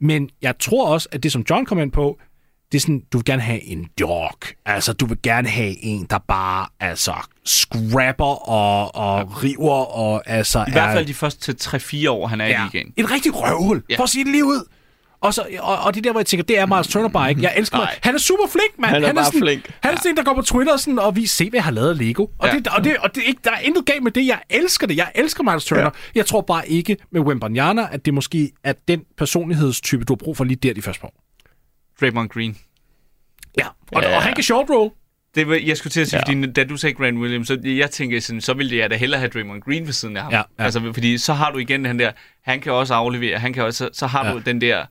Men 0.00 0.30
jeg 0.42 0.58
tror 0.58 0.88
også, 0.88 1.08
at 1.12 1.22
det, 1.22 1.32
som 1.32 1.44
John 1.50 1.66
kom 1.66 1.78
ind 1.78 1.92
på, 1.92 2.18
det 2.72 2.78
er 2.78 2.80
sådan, 2.80 3.02
du 3.12 3.18
vil 3.18 3.24
gerne 3.24 3.42
have 3.42 3.62
en 3.64 3.88
dog. 4.00 4.30
Altså, 4.66 4.92
du 4.92 5.06
vil 5.06 5.18
gerne 5.22 5.48
have 5.48 5.84
en, 5.84 6.06
der 6.10 6.18
bare, 6.28 6.66
altså, 6.80 7.14
scrapper 7.44 8.48
og, 8.50 8.94
og 8.94 9.42
river, 9.44 9.96
og 9.96 10.22
altså 10.26 10.64
I 10.68 10.70
hvert 10.72 10.92
fald 10.94 11.06
de 11.06 11.14
første 11.14 11.54
3-4 11.62 12.10
år, 12.10 12.26
han 12.26 12.40
er 12.40 12.46
i 12.46 12.54
ligaen. 12.64 12.92
et 12.96 13.10
rigtig 13.10 13.32
røvhul, 13.34 13.82
Ja. 13.90 13.96
for 13.98 14.02
at 14.02 14.08
sige 14.10 14.24
det 14.24 14.32
lige 14.32 14.44
ud. 14.44 14.68
Og, 15.20 15.34
så, 15.34 15.46
og, 15.60 15.78
og 15.78 15.94
det 15.94 16.00
er 16.00 16.02
der, 16.02 16.10
hvor 16.10 16.20
jeg 16.20 16.26
tænker, 16.26 16.44
det 16.44 16.58
er 16.58 16.66
Miles 16.66 16.86
Turner 16.88 17.08
bare 17.08 17.30
ikke. 17.30 17.42
Jeg 17.42 17.52
elsker 17.56 17.76
mig. 17.78 17.88
Han 18.02 18.14
er 18.14 18.18
super 18.18 18.44
flink, 18.48 18.78
mand. 18.78 18.92
Han 18.92 19.04
er 19.04 19.12
bare 19.12 19.24
sådan, 19.24 19.40
flink. 19.40 19.70
Han 19.82 19.92
er 19.94 19.96
sådan 19.96 20.10
en, 20.10 20.16
der 20.16 20.22
går 20.22 20.34
på 20.34 20.42
Twitter 20.42 20.76
sådan, 20.76 20.98
og 20.98 21.16
vi 21.16 21.26
se, 21.26 21.50
hvad 21.50 21.58
jeg 21.58 21.64
har 21.64 21.70
lavet 21.70 21.88
af 21.90 21.98
Lego. 21.98 22.26
Og, 22.38 22.48
Ja. 22.48 22.52
det, 22.56 22.66
og, 22.68 22.84
det, 22.84 22.96
og 22.96 23.14
det, 23.14 23.22
er 23.22 23.26
ikke, 23.28 23.40
der 23.44 23.50
er 23.50 23.58
intet 23.58 23.86
galt 23.86 24.02
med 24.02 24.12
det. 24.12 24.26
Jeg 24.26 24.38
elsker 24.50 24.86
det. 24.86 24.96
Jeg 24.96 25.12
elsker 25.14 25.42
Miles 25.42 25.64
Turner. 25.64 25.82
Ja. 25.82 25.86
Ja. 25.88 25.90
Jeg 26.14 26.26
tror 26.26 26.40
bare 26.40 26.68
ikke 26.68 26.96
med 27.12 27.20
Wembanyama, 27.20 27.88
at 27.92 28.04
det 28.04 28.14
måske 28.14 28.50
er 28.64 28.72
den 28.88 29.00
personlighedstype, 29.18 30.04
du 30.04 30.12
har 30.12 30.16
brug 30.16 30.36
for 30.36 30.44
lige 30.44 30.56
der 30.56 30.74
de 30.74 30.82
første 30.82 31.00
par 31.00 31.08
år. 31.08 31.21
Draymond 32.02 32.28
Green. 32.28 32.58
Ja. 33.58 33.66
Og, 33.92 34.02
Ja. 34.02 34.16
og 34.16 34.22
han 34.22 34.34
kan 34.34 34.44
short 34.44 34.66
roll. 34.70 34.90
Det 35.34 35.48
var, 35.48 35.54
jeg 35.66 35.76
skulle 35.76 35.90
til 35.90 36.00
at 36.00 36.08
sige, 36.08 36.20
Ja. 36.28 36.32
fordi 36.32 36.52
da 36.52 36.64
du 36.64 36.76
sagde 36.76 36.94
Grant 36.94 37.18
Williams, 37.18 37.48
så 37.48 37.60
jeg 37.64 37.90
tænkte 37.90 38.20
sådan, 38.20 38.40
så 38.40 38.54
ville 38.54 38.76
jeg 38.76 38.90
da 38.90 38.96
hellere 38.96 39.18
have 39.20 39.28
Draymond 39.28 39.62
Green 39.62 39.86
ved 39.86 39.92
siden 39.92 40.16
af 40.16 40.22
ham. 40.22 40.32
Ja, 40.32 40.38
ja. 40.58 40.64
Altså, 40.64 40.90
fordi 40.94 41.18
så 41.18 41.32
har 41.32 41.50
du 41.50 41.58
igen 41.58 41.84
den 41.84 41.98
der, 41.98 42.12
han 42.42 42.60
kan 42.60 42.72
også 42.72 42.94
aflevere, 42.94 43.38
han 43.38 43.52
kan 43.52 43.62
også, 43.64 43.78
så, 43.84 43.90
så 43.98 44.06
har 44.06 44.26
Ja. 44.26 44.32
du 44.32 44.38
den 44.38 44.60
der, 44.60 44.84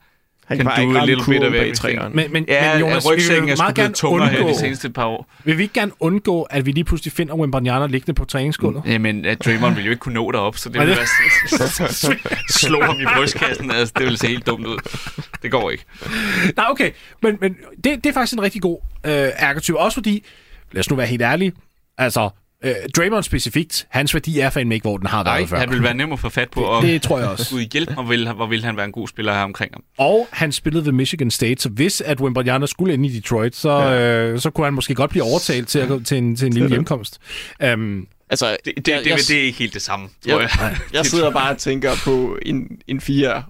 Han 0.51 0.57
kan 0.57 0.65
bare 0.65 0.83
do 0.83 0.89
ikke 0.89 1.05
little 1.05 1.49
bit 1.49 1.51
bag 1.51 1.75
træeren. 1.75 2.15
Men, 2.15 2.33
men, 2.33 2.45
ja, 2.47 2.71
men 2.71 2.79
Jonas, 2.79 3.05
Jonas, 3.05 3.05
vi 3.05 3.09
rygsækken 3.09 3.45
vil 3.45 3.51
er 3.51 3.57
meget 3.57 3.75
gerne 3.75 3.93
tungere 3.93 4.27
her 4.27 4.39
undgå, 4.39 4.49
de 4.53 4.59
seneste 4.59 4.89
par 4.89 5.05
år. 5.05 5.31
vil 5.43 5.57
vi 5.57 5.63
ikke 5.63 5.73
gerne 5.73 5.91
undgå, 5.99 6.41
at 6.41 6.65
vi 6.65 6.71
lige 6.71 6.83
pludselig 6.83 7.13
finder 7.13 7.35
Wembanyama 7.35 7.87
liggende 7.87 8.13
på 8.13 8.25
træningsgulvet? 8.25 8.83
Jamen, 8.85 9.25
at 9.25 9.45
Draymond 9.45 9.73
ville 9.73 9.85
jo 9.85 9.91
ikke 9.91 9.99
kunne 9.99 10.13
nå 10.15 10.31
derop, 10.31 10.57
så 10.57 10.69
det 10.69 10.79
ville 10.79 10.95
være 10.95 12.17
slå 12.49 12.81
ham 12.81 12.99
i 12.99 13.05
brystkassen. 13.15 13.71
Altså, 13.71 13.93
det 13.97 14.05
ville 14.05 14.17
se 14.17 14.27
helt 14.27 14.45
dumt 14.47 14.67
ud. 14.67 14.77
Det 15.43 15.51
går 15.51 15.71
ikke. 15.71 15.85
Nej, 16.57 16.65
okay. 16.69 16.91
Men, 17.21 17.37
men 17.41 17.55
det, 17.83 17.83
det 17.83 18.05
er 18.05 18.13
faktisk 18.13 18.33
en 18.33 18.41
rigtig 18.41 18.61
god 18.61 18.79
øh, 19.05 19.27
arketyp. 19.39 19.75
Også 19.75 19.95
fordi, 19.95 20.25
lad 20.71 20.79
os 20.79 20.89
nu 20.89 20.95
være 20.95 21.07
helt 21.07 21.21
ærlige, 21.21 21.53
altså, 21.97 22.29
øh, 22.63 22.73
Draymond 22.97 23.23
specifikt, 23.23 23.87
hans 23.89 24.13
værdi 24.13 24.39
er 24.39 24.49
fandme 24.49 24.75
ikke, 24.75 24.83
hvor 24.83 24.97
den 24.97 25.07
har 25.07 25.23
Nej, 25.23 25.37
været 25.37 25.49
før. 25.49 25.57
han 25.57 25.69
ville 25.69 25.83
være 25.83 25.93
nem 25.93 26.11
at 26.13 26.19
få 26.19 26.29
fat 26.29 26.49
på. 26.49 26.61
Og, 26.61 26.83
det 26.83 27.01
tror 27.01 27.19
jeg 27.19 27.27
også. 27.27 27.49
Gud 27.55 27.61
hjælp 27.73 27.89
mig, 27.95 28.09
vil, 28.09 28.31
hvor 28.33 28.47
ville 28.47 28.65
han 28.65 28.77
være 28.77 28.85
en 28.85 28.91
god 28.91 29.07
spiller 29.07 29.33
her 29.33 29.41
omkring 29.41 29.71
ham. 29.73 29.83
Og 29.97 30.27
han 30.31 30.51
spillede 30.51 30.85
ved 30.85 30.91
Michigan 30.91 31.31
State, 31.31 31.61
så 31.61 31.69
hvis 31.69 32.01
at 32.01 32.21
Wembanyama 32.21 32.65
skulle 32.65 32.93
ind 32.93 33.05
i 33.05 33.09
Detroit, 33.09 33.55
så, 33.55 33.71
ja. 33.71 34.21
øh, 34.23 34.39
så 34.39 34.49
kunne 34.49 34.65
han 34.65 34.73
måske 34.73 34.95
godt 34.95 35.11
blive 35.11 35.23
overtalt 35.23 35.67
til, 35.67 35.79
at 35.79 35.87
gå 35.87 35.99
til 35.99 36.17
en, 36.17 36.35
til 36.35 36.45
en 36.47 36.53
lille 36.53 36.69
hjemkomst. 36.69 37.19
Um, 37.73 38.07
Altså, 38.29 38.57
Det, 38.65 38.73
det, 38.75 38.87
jeg, 38.87 38.99
det, 38.99 39.09
jeg, 39.09 39.17
det, 39.17 39.27
det 39.27 39.37
er 39.37 39.43
ikke 39.43 39.59
helt 39.59 39.73
det 39.73 39.81
samme, 39.81 40.09
tror 40.29 40.39
jeg, 40.39 40.49
jeg. 40.59 40.77
jeg 40.93 41.05
sidder 41.05 41.31
bare 41.31 41.51
og 41.51 41.57
tænker 41.57 41.91
på 42.03 42.37
en, 42.41 42.67
en 42.87 43.01
fire 43.01 43.43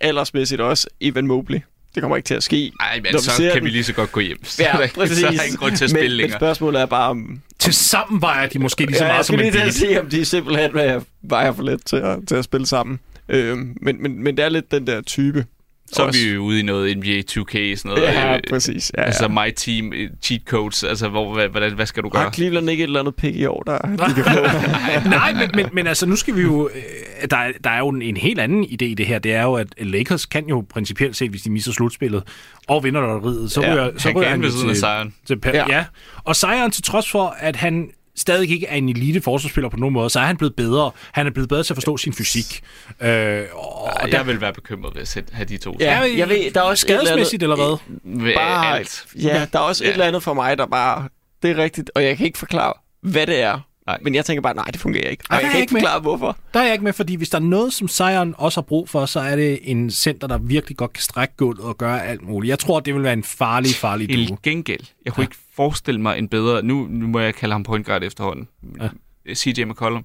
aldersmæssigt 0.00 0.60
også, 0.60 0.86
Evan 1.00 1.26
Mobley. 1.26 1.58
Det 1.94 2.00
kommer 2.00 2.16
ikke 2.16 2.26
til 2.26 2.34
at 2.34 2.42
ske. 2.42 2.72
Nej, 2.80 3.00
men 3.02 3.12
Når 3.12 3.18
så 3.20 3.30
kan 3.42 3.54
den- 3.54 3.64
vi 3.64 3.70
lige 3.70 3.84
så 3.84 3.92
godt 3.92 4.12
gå 4.12 4.20
hjem. 4.20 4.44
Så, 4.44 4.62
Ja, 4.62 4.72
er 4.72 4.88
præcis. 4.94 5.18
så 5.20 5.26
er 5.26 5.30
der 5.30 5.42
ingen 5.42 5.56
grund 5.58 5.76
til 5.76 5.84
at 5.84 5.92
men, 5.92 5.98
spille 6.00 6.08
men 6.08 6.16
længere. 6.16 6.38
spørgsmålet 6.38 6.80
er 6.80 6.86
bare, 6.86 7.10
om... 7.10 7.40
til 7.58 7.72
sammen 7.74 8.20
vejer 8.22 8.48
de 8.48 8.58
måske 8.58 8.86
lige 8.86 8.96
så 8.96 9.04
ja, 9.04 9.08
jeg 9.08 9.14
meget 9.14 9.26
som 9.26 9.34
skal 9.36 9.46
en 9.46 9.52
lige 9.52 9.62
til 9.62 9.68
at 9.68 9.88
bil. 9.88 9.94
se, 9.94 10.00
om 10.00 10.10
de 10.10 10.24
simpelthen 10.24 10.74
vejer- 10.74 11.00
vejer 11.22 11.52
for 11.52 11.62
let 11.62 11.80
til 11.86 11.96
at, 11.96 12.18
til 12.28 12.34
at 12.34 12.44
spille 12.44 12.66
sammen. 12.66 13.00
Øhm, 13.28 13.76
men, 13.82 14.02
men, 14.02 14.22
men 14.22 14.36
det 14.36 14.44
er 14.44 14.48
lidt 14.48 14.70
den 14.70 14.86
der 14.86 15.00
type. 15.00 15.46
Så 15.92 16.02
er 16.02 16.12
vi 16.12 16.34
jo 16.34 16.40
ude 16.42 16.60
i 16.60 16.62
noget 16.62 16.96
NBA 16.98 17.22
2K, 17.30 17.76
sådan 17.76 17.78
noget. 17.84 18.02
Ja, 18.02 18.34
øh, 18.34 18.40
præcis. 18.50 18.92
Ja, 18.96 19.00
ja. 19.02 19.06
Altså 19.06 19.28
my 19.28 19.52
team, 19.56 19.92
øh, 19.92 20.10
cheat 20.22 20.40
codes, 20.46 20.84
altså 20.84 21.08
hvor, 21.08 21.34
hvad, 21.34 21.48
hvad, 21.48 21.70
hvad 21.70 21.86
skal 21.86 22.02
du 22.02 22.10
Har 22.14 22.22
gøre? 22.22 22.32
Cleveland 22.32 22.70
ikke 22.70 22.82
et 22.84 22.86
eller 22.88 23.00
andet 23.00 23.14
pick 23.14 23.36
i 23.36 23.44
år, 23.44 23.62
der 23.62 23.78
de 23.78 24.14
kan 24.14 24.24
få? 24.24 25.08
Nej, 25.08 25.32
men, 25.32 25.50
men, 25.54 25.66
men 25.72 25.86
altså, 25.86 26.06
nu 26.06 26.16
skal 26.16 26.36
vi 26.36 26.40
jo... 26.42 26.70
Øh, 26.74 26.82
der, 27.30 27.36
er- 27.36 27.52
der 27.64 27.70
er 27.70 27.78
jo 27.78 27.88
en, 27.88 28.02
en 28.02 28.16
helt 28.16 28.40
anden 28.40 28.64
idé 28.64 28.84
i 28.84 28.94
det 28.94 29.06
her. 29.06 29.18
Det 29.18 29.32
er 29.32 29.42
jo, 29.42 29.54
at 29.54 29.66
Lakers 29.78 30.26
kan 30.26 30.46
jo 30.48 30.64
principielt 30.70 31.16
set, 31.16 31.30
hvis 31.30 31.42
de 31.42 31.50
misser 31.50 31.72
slutspillet 31.72 32.22
og 32.68 32.84
vinder 32.84 33.00
lotteriet, 33.00 33.50
så 33.52 33.60
Ja, 33.62 33.72
ryger, 33.74 33.90
så 33.96 34.08
han 34.08 34.16
ryger 34.16 34.28
kan 34.28 34.40
han 34.40 34.44
af 34.44 34.50
til, 34.68 34.76
sejren. 34.76 35.14
til 35.26 35.38
ja. 35.44 35.50
Ja. 35.56 35.64
ja. 35.76 35.84
Og 36.24 36.36
sejren 36.36 36.70
til 36.70 36.82
trods 36.82 37.10
for, 37.10 37.36
at 37.38 37.56
han 37.56 37.90
stadig 38.20 38.50
ikke 38.50 38.66
er 38.66 38.74
en 38.76 38.88
elite 38.88 39.20
forsvarsspiller 39.20 39.68
på 39.68 39.76
nogen 39.76 39.92
måde, 39.92 40.10
så 40.10 40.20
er 40.20 40.24
han 40.24 40.36
blevet 40.36 40.56
bedre. 40.56 40.90
Han 41.12 41.26
er 41.26 41.30
blevet 41.30 41.48
bedre 41.48 41.62
til 41.62 41.72
at 41.72 41.76
forstå 41.76 41.96
sin 41.96 42.12
fysik. 42.12 42.60
Øh, 43.00 43.42
og 43.52 43.82
Og 43.82 43.92
der, 44.02 44.16
jeg 44.18 44.26
vil 44.26 44.40
være 44.40 44.52
bekymret 44.52 44.94
ved 44.94 45.02
at 45.02 45.24
have 45.32 45.44
de 45.44 45.56
to. 45.56 45.76
Ja, 45.80 45.98
jeg 46.16 46.28
ved, 46.28 46.50
der 46.50 46.60
er 46.60 46.64
også 46.64 46.86
et 46.86 46.90
eller 46.90 47.04
skadesmæssigt 47.04 47.42
eller 47.42 47.56
hvad? 47.56 48.34
Bare, 48.34 48.76
alt. 48.78 49.04
Ja, 49.22 49.46
der 49.52 49.58
er 49.58 49.62
også 49.62 49.84
Ja. 49.84 49.88
et 49.90 49.92
eller 49.92 50.06
andet 50.06 50.22
for 50.22 50.34
mig, 50.34 50.58
der 50.58 50.66
bare... 50.66 51.08
Det 51.42 51.50
er 51.50 51.56
rigtigt, 51.56 51.90
og 51.94 52.04
jeg 52.04 52.16
kan 52.16 52.26
ikke 52.26 52.38
forklare, 52.38 52.72
hvad 53.02 53.26
det 53.26 53.42
er. 53.42 53.60
Nej. 53.90 53.98
Men 54.02 54.14
jeg 54.14 54.24
tænker 54.24 54.42
bare, 54.42 54.54
nej, 54.54 54.64
det 54.64 54.80
fungerer 54.80 55.08
ikke. 55.08 55.24
Ej, 55.30 55.36
Og 55.36 55.40
der 55.42 55.46
jeg 55.46 55.46
er 55.46 55.50
kan 55.50 55.56
jeg 55.56 55.60
ikke 55.60 55.62
ikke 55.62 55.74
med. 55.74 55.80
forklare, 55.80 56.00
hvorfor. 56.00 56.38
Der 56.54 56.60
er 56.60 56.64
jeg 56.64 56.72
ikke 56.72 56.84
med, 56.84 56.92
fordi 56.92 57.14
hvis 57.14 57.28
der 57.30 57.38
er 57.38 57.42
noget, 57.42 57.72
som 57.72 57.88
sejren 57.88 58.34
også 58.38 58.60
har 58.60 58.62
brug 58.62 58.88
for, 58.88 59.06
så 59.06 59.20
er 59.20 59.36
det 59.36 59.58
en 59.62 59.90
center, 59.90 60.26
der 60.26 60.38
virkelig 60.38 60.76
godt 60.76 60.92
kan 60.92 61.02
strække 61.02 61.34
gulvet 61.36 61.64
og 61.64 61.78
gøre 61.78 62.06
alt 62.06 62.22
muligt. 62.22 62.50
Jeg 62.50 62.58
tror, 62.58 62.80
det 62.80 62.94
vil 62.94 63.02
være 63.02 63.12
en 63.12 63.24
farlig, 63.24 63.74
farlig 63.74 64.08
Til 64.08 64.28
duo. 64.28 64.36
gengæld, 64.42 64.80
jeg 65.04 65.12
kunne 65.12 65.24
ikke 65.24 65.36
forestille 65.56 66.00
mig 66.00 66.18
en 66.18 66.28
bedre... 66.28 66.62
Nu, 66.62 66.86
nu 66.90 67.06
må 67.06 67.20
jeg 67.20 67.34
kalde 67.34 67.52
ham 67.54 67.62
point 67.62 67.86
guard 67.86 68.02
efterhånden. 68.02 68.48
Ja. 68.80 68.88
Ja. 69.26 69.34
CJ 69.34 69.64
McCollum. 69.64 70.04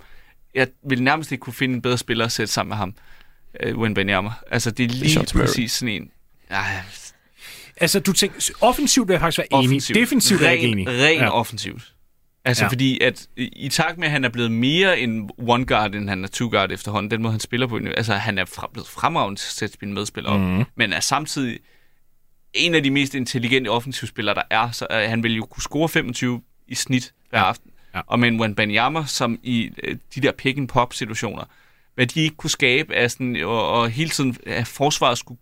Jeg 0.55 0.67
vil 0.89 1.03
nærmest 1.03 1.31
ikke 1.31 1.41
kunne 1.41 1.53
finde 1.53 1.75
en 1.75 1.81
bedre 1.81 1.97
spiller 1.97 2.25
at 2.25 2.31
sætte 2.31 2.53
sammen 2.53 2.69
med 2.69 2.77
ham. 2.77 2.93
Uh, 3.67 3.77
Wembanyama. 3.79 4.29
Altså, 4.51 4.71
det 4.71 4.83
er 4.83 4.89
lige 4.89 5.11
Sean 5.11 5.25
Murray. 5.33 5.45
præcis 5.45 5.71
sådan 5.71 5.93
en... 5.93 6.09
Ja, 6.51 6.61
Altså, 7.77 7.99
du 7.99 8.13
tænker, 8.13 8.49
offensivt 8.61 9.07
vil 9.07 9.13
jeg 9.13 9.21
faktisk 9.21 9.37
være 9.51 9.63
enig. 9.63 9.81
Defensivt 9.95 10.41
er 10.41 10.45
jeg 10.45 10.53
ikke 10.55 10.67
enig. 10.67 10.87
Ren, 10.87 10.93
ren 10.95 11.17
Ja. 11.17 11.23
ja. 11.23 11.29
offensivt. 11.29 11.93
Altså 12.45 12.63
Ja. 12.63 12.69
fordi, 12.69 12.99
at 13.01 13.27
i, 13.37 13.69
takt 13.69 13.97
med, 13.97 14.05
at 14.07 14.11
han 14.11 14.23
er 14.25 14.29
blevet 14.29 14.51
mere 14.51 14.99
en 14.99 15.29
one 15.37 15.65
guard, 15.65 15.95
end 15.95 16.09
han 16.09 16.23
er 16.23 16.27
two 16.27 16.49
guard 16.49 16.71
efterhånden, 16.71 17.11
den 17.11 17.21
måde, 17.21 17.31
han 17.31 17.39
spiller 17.39 17.67
på, 17.67 17.79
altså 17.97 18.13
han 18.13 18.37
er 18.37 18.45
fra, 18.45 18.69
blevet 18.73 18.87
fremragende 18.87 19.39
til 19.41 19.47
at 19.47 19.51
sætte 19.51 19.77
sine 19.79 19.93
medspillere 19.93 20.37
Mhm. 20.37 20.59
op, 20.61 20.67
men 20.75 20.93
er 20.93 20.99
samtidig 20.99 21.59
en 22.53 22.75
af 22.75 22.83
de 22.83 22.91
mest 22.91 23.15
intelligente 23.15 23.67
offensivspillere, 23.69 24.35
der 24.35 24.41
er, 24.49 24.71
så 24.71 24.87
uh, 24.89 24.95
han 25.09 25.23
vil 25.23 25.35
jo 25.35 25.45
kunne 25.45 25.61
score 25.63 25.89
25 25.89 26.41
i 26.67 26.75
snit 26.75 27.13
hver 27.29 27.39
Ja. 27.39 27.45
aften. 27.45 27.71
Ja. 27.95 28.01
Og 28.07 28.19
med 28.19 28.27
en 28.27 28.39
Wembanyama, 28.41 29.03
som 29.05 29.39
i 29.43 29.69
uh, 29.87 29.93
de 30.15 30.21
der 30.21 30.31
pick-and-pop-situationer, 30.31 31.43
hvad 31.95 32.07
de 32.07 32.21
ikke 32.21 32.35
kunne 32.35 32.49
skabe, 32.49 32.95
af 32.95 33.11
sådan, 33.11 33.35
og, 33.43 33.71
og 33.71 33.89
hele 33.89 34.09
tiden 34.09 34.37
at 34.45 34.67
forsvaret 34.67 35.17
skulle 35.17 35.39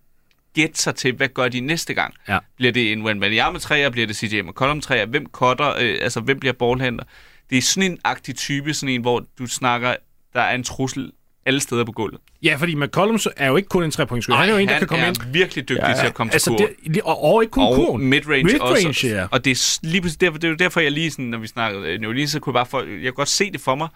gætte 0.54 0.78
sig 0.82 0.94
til, 0.94 1.12
hvad 1.14 1.28
gør 1.28 1.48
de 1.48 1.60
næste 1.60 1.94
gang? 1.94 2.14
Ja. 2.28 2.38
Bliver 2.56 2.72
det 2.72 2.92
en 2.92 3.02
Wembanyama 3.02 3.58
træer, 3.58 3.90
bliver 3.90 4.06
det 4.06 4.16
CJ 4.16 4.40
McCollum 4.42 4.80
træer, 4.80 5.06
hvem 5.06 5.26
cutter, 5.32 5.68
øh, 5.80 5.96
altså 6.00 6.20
hvem 6.20 6.40
bliver 6.40 6.52
ballhandler? 6.52 7.04
Det 7.50 7.58
er 7.58 7.62
sådan 7.62 7.92
en 7.92 7.98
aktiv 8.04 8.34
type, 8.34 8.74
sådan 8.74 8.94
en, 8.94 9.00
hvor 9.00 9.24
du 9.38 9.46
snakker, 9.46 9.96
der 10.34 10.40
er 10.40 10.54
en 10.54 10.64
trussel 10.64 11.12
alle 11.46 11.60
steder 11.60 11.84
på 11.84 11.92
gulvet. 11.92 12.20
Ja, 12.42 12.56
fordi 12.58 12.74
McCollum 12.74 13.18
er 13.36 13.48
jo 13.48 13.56
ikke 13.56 13.68
kun 13.68 13.84
en 13.84 13.90
trepointsskytter. 13.90 14.38
Han 14.38 14.48
er 14.48 14.52
jo 14.52 14.58
en, 14.58 14.68
der 14.68 14.74
han 14.74 14.80
kan 14.80 14.88
komme 14.88 15.04
er 15.04 15.08
ind. 15.08 15.16
virkelig 15.32 15.68
dygtig 15.68 15.84
ja, 15.88 15.94
til 16.00 16.06
at 16.06 16.14
komme 16.14 16.30
til 16.30 16.34
Altså, 16.34 16.50
kurven. 16.50 16.94
det, 16.94 17.02
og, 17.02 17.24
og 17.24 17.42
ikke 17.42 17.50
kun 17.50 17.62
og 17.62 17.74
kurven. 17.74 18.06
midrange, 18.08 18.44
Midrange, 18.44 18.88
også. 18.88 19.06
ja. 19.06 19.26
Og 19.30 19.44
det 19.44 19.50
er 19.50 19.78
lige 19.82 20.00
præcis 20.02 20.16
derfor, 20.16 20.38
det 20.38 20.44
er 20.44 20.50
jo 20.50 20.56
derfor, 20.56 20.80
jeg 20.80 20.92
lige 20.92 21.10
sådan, 21.10 21.24
når 21.24 21.38
vi 21.38 21.46
snakkede 21.46 21.88
øh, 21.88 22.00
New 22.00 22.10
Orleans, 22.10 22.30
så 22.30 22.40
kunne 22.40 22.50
jeg 22.52 22.54
bare 22.58 22.66
for, 22.66 22.80
jeg 22.80 22.88
kunne 23.02 23.12
godt 23.12 23.28
se 23.28 23.52
det 23.52 23.60
for 23.60 23.74
mig, 23.74 23.88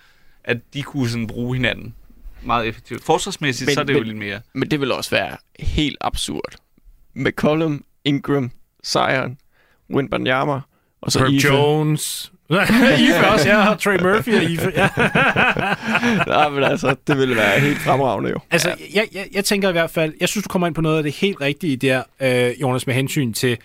at 0.45 0.57
de 0.75 0.83
kunne 0.83 1.09
sådan 1.09 1.27
bruge 1.27 1.57
hinanden 1.57 1.95
meget 2.43 2.67
effektivt. 2.67 3.05
Forsvarsmæssigt, 3.05 3.69
Men- 3.69 3.75
så 3.75 3.81
er 3.81 3.85
det 3.85 3.93
jo 3.95 3.99
men- 3.99 4.07
lidt 4.07 4.19
mere. 4.19 4.41
Men 4.55 4.71
det 4.71 4.81
vil 4.81 4.93
også 4.93 5.11
være 5.11 5.37
helt 5.61 5.97
absurd. 6.01 6.55
McCollum, 7.15 7.85
Ingram, 8.05 8.51
Zion, 8.87 9.39
Wembanyama, 9.91 10.61
og 11.01 11.13
så 11.13 11.19
Herb 11.19 11.31
Ife. 11.31 11.49
Jones. 11.49 12.33
Ife 13.09 13.29
også, 13.33 13.49
ja. 13.49 13.75
Trey 13.75 13.99
Murphy 14.03 14.35
og 14.37 14.43
Ife. 14.45 14.73
Ja. 14.77 14.89
Nej, 16.33 16.49
men 16.49 16.65
altså, 16.65 16.97
det 17.07 17.19
ville 17.19 17.37
være 17.37 17.61
helt 17.61 17.79
fremragende 17.79 18.31
jo. 18.31 18.39
Altså, 18.51 18.75
jeg, 18.95 19.09
jeg, 19.15 19.29
jeg 19.33 19.45
tænker 19.45 19.69
i 19.69 19.73
hvert 19.73 19.91
fald, 19.91 20.15
jeg 20.21 20.29
synes, 20.29 20.43
du 20.45 20.49
kommer 20.49 20.67
ind 20.67 20.75
på 20.75 20.81
noget 20.81 20.97
af 20.97 21.03
det 21.03 21.13
helt 21.13 21.41
rigtige 21.41 21.77
der, 21.77 22.03
øh, 22.21 22.61
Jonas, 22.61 22.87
med 22.87 22.95
hensyn 22.95 23.33
til, 23.33 23.59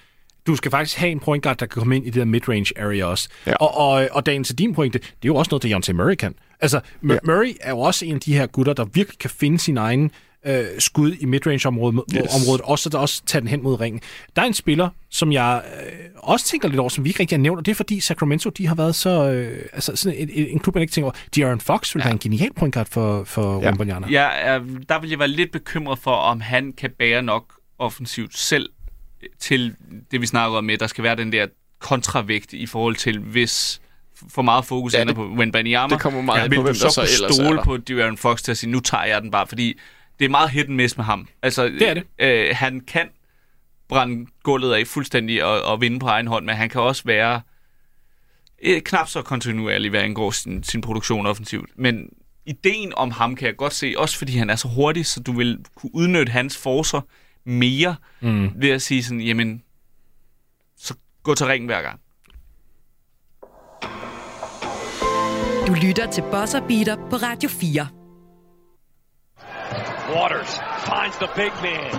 du 0.47 0.55
skal 0.55 0.71
faktisk 0.71 0.97
have 0.97 1.11
en 1.11 1.19
point 1.19 1.43
guard, 1.43 1.57
der 1.57 1.65
kan 1.65 1.79
komme 1.79 1.95
ind 1.95 2.05
i 2.05 2.09
det 2.09 2.15
der 2.19 2.25
midrange 2.25 2.79
area 2.79 3.05
også. 3.05 3.29
Ja. 3.47 3.53
Og, 3.55 3.77
og, 3.77 4.07
og 4.11 4.25
dagen 4.25 4.43
til 4.43 4.57
din 4.57 4.73
pointe, 4.75 4.99
det 4.99 5.05
er 5.07 5.11
jo 5.25 5.35
også 5.35 5.49
noget, 5.51 5.63
Deontay 5.63 5.93
Murray 5.93 6.15
kan. 6.15 6.35
Altså, 6.61 6.79
M- 7.03 7.13
Ja. 7.13 7.17
Murray 7.23 7.53
er 7.61 7.69
jo 7.69 7.79
også 7.79 8.05
en 8.05 8.15
af 8.15 8.21
de 8.21 8.33
her 8.37 8.45
gutter, 8.47 8.73
der 8.73 8.85
virkelig 8.85 9.19
kan 9.19 9.29
finde 9.29 9.59
sin 9.59 9.77
egen 9.77 10.11
øh, 10.45 10.65
skud 10.79 11.11
i 11.19 11.25
midrange-området, 11.25 12.01
yes. 12.15 12.21
området, 12.41 12.61
og 12.61 12.79
så 12.79 12.89
der 12.89 12.97
også 12.97 13.21
tage 13.25 13.39
den 13.41 13.49
hen 13.49 13.63
mod 13.63 13.79
ringen. 13.79 14.01
Der 14.35 14.41
er 14.41 14.45
en 14.45 14.53
spiller, 14.53 14.89
som 15.09 15.31
jeg 15.31 15.63
øh, 15.85 15.91
også 16.17 16.45
tænker 16.45 16.67
lidt 16.67 16.79
over, 16.79 16.89
som 16.89 17.03
vi 17.03 17.09
ikke 17.09 17.19
rigtig 17.19 17.37
har 17.37 17.41
nævnt, 17.41 17.59
og 17.59 17.65
det 17.65 17.71
er 17.71 17.75
fordi 17.75 17.99
Sacramento, 17.99 18.49
de 18.49 18.67
har 18.67 18.75
været 18.75 18.95
så, 18.95 19.29
øh, 19.29 19.65
altså 19.73 19.95
sådan 19.95 20.17
en, 20.19 20.29
en, 20.33 20.47
en 20.47 20.59
klub, 20.59 20.75
man 20.75 20.81
ikke 20.81 20.91
tænker 20.93 21.05
over. 21.05 21.53
De'Aaron 21.55 21.59
Fox 21.59 21.95
vil 21.95 21.99
ja. 22.01 22.05
være 22.05 22.13
en 22.13 22.19
genial 22.19 22.53
point 22.55 22.73
guard 22.73 22.87
for, 22.91 23.23
for 23.23 23.61
ja. 23.61 23.67
Wembanyama. 23.67 24.07
Jeg 24.09 24.33
er, 24.41 24.59
der 24.89 24.99
vil 24.99 25.09
jeg 25.09 25.19
være 25.19 25.27
lidt 25.27 25.51
bekymret 25.51 25.99
for, 25.99 26.11
om 26.11 26.41
han 26.41 26.73
kan 26.77 26.89
bære 26.99 27.21
nok 27.21 27.45
offensivt 27.79 28.37
selv 28.37 28.69
til 29.39 29.75
det, 30.11 30.21
vi 30.21 30.25
snakkede 30.25 30.57
om 30.57 30.63
med, 30.63 30.77
der 30.77 30.87
skal 30.87 31.03
være 31.03 31.15
den 31.15 31.31
der 31.31 31.47
kontravægt 31.79 32.53
i 32.53 32.65
forhold 32.65 32.95
til, 32.95 33.19
hvis 33.19 33.81
for 34.29 34.41
meget 34.41 34.65
fokus 34.65 34.93
Ja, 34.93 34.97
ja, 34.97 35.01
ender 35.01 35.13
det- 35.13 35.17
på 35.33 35.35
Wembanyama. 35.39 35.93
det 35.93 36.01
kommer 36.01 36.21
meget 36.21 36.51
vil 36.51 36.55
på, 36.57 36.59
du 36.59 36.63
hvem 36.63 36.75
så 36.75 36.83
der 36.83 36.89
så 36.91 37.01
er 37.01 37.31
stole 37.31 37.57
der. 37.57 37.63
på 37.63 37.77
De'Aaron 37.89 38.15
Fox 38.15 38.41
til 38.41 38.51
at 38.51 38.57
sige, 38.57 38.69
nu 38.71 38.79
tager 38.79 39.03
jeg 39.03 39.21
den 39.21 39.31
bare, 39.31 39.47
fordi 39.47 39.79
det 40.19 40.25
er 40.25 40.29
meget 40.29 40.49
hit 40.49 40.65
and 40.65 40.75
miss 40.75 40.97
med 40.97 41.05
ham. 41.05 41.27
Altså, 41.41 41.65
Det 41.65 41.89
er 41.89 41.93
det. 41.93 42.03
Øh, 42.19 42.49
han 42.55 42.79
kan 42.79 43.09
brænde 43.89 44.25
gulvet 44.43 44.73
af 44.73 44.87
fuldstændig 44.87 45.43
og, 45.43 45.61
og 45.61 45.81
vinde 45.81 45.99
på 45.99 46.07
egen 46.07 46.27
hånd, 46.27 46.45
men 46.45 46.55
han 46.55 46.69
kan 46.69 46.81
også 46.81 47.01
være 47.05 47.41
øh, 48.63 48.81
knap 48.81 49.09
så 49.09 49.21
kontinuerlig, 49.21 49.89
hvad 49.89 50.01
angår 50.01 50.31
sin, 50.31 50.63
sin 50.63 50.81
produktion 50.81 51.25
offensivt. 51.25 51.69
Men 51.75 52.09
ideen 52.45 52.93
om 52.95 53.11
ham 53.11 53.35
kan 53.35 53.45
jeg 53.47 53.55
godt 53.57 53.73
se, 53.73 53.93
også 53.97 54.17
fordi 54.17 54.37
han 54.37 54.49
er 54.49 54.55
så 54.55 54.67
hurtig, 54.67 55.05
så 55.05 55.19
du 55.19 55.31
vil 55.31 55.59
kunne 55.75 55.95
udnytte 55.95 56.31
hans 56.31 56.57
forcer 56.57 57.01
mere 57.45 57.95
mm. 58.21 58.51
ved 58.55 58.69
at 58.69 58.81
sige 58.81 59.03
sådan, 59.03 59.21
jamen, 59.21 59.63
så 60.77 60.95
gå 61.23 61.35
til 61.35 61.45
ringen 61.45 61.67
hver 61.67 61.81
gang. 61.81 61.99
Du 65.67 65.73
lytter 65.87 66.11
til 66.11 66.23
Bosser 66.31 66.67
Beater 66.67 66.95
på 67.09 67.15
Radio 67.15 67.49
4. 67.49 67.87
Waters 70.15 70.59
finds 70.89 71.15
the 71.23 71.29
big 71.35 71.53
man. 71.61 71.91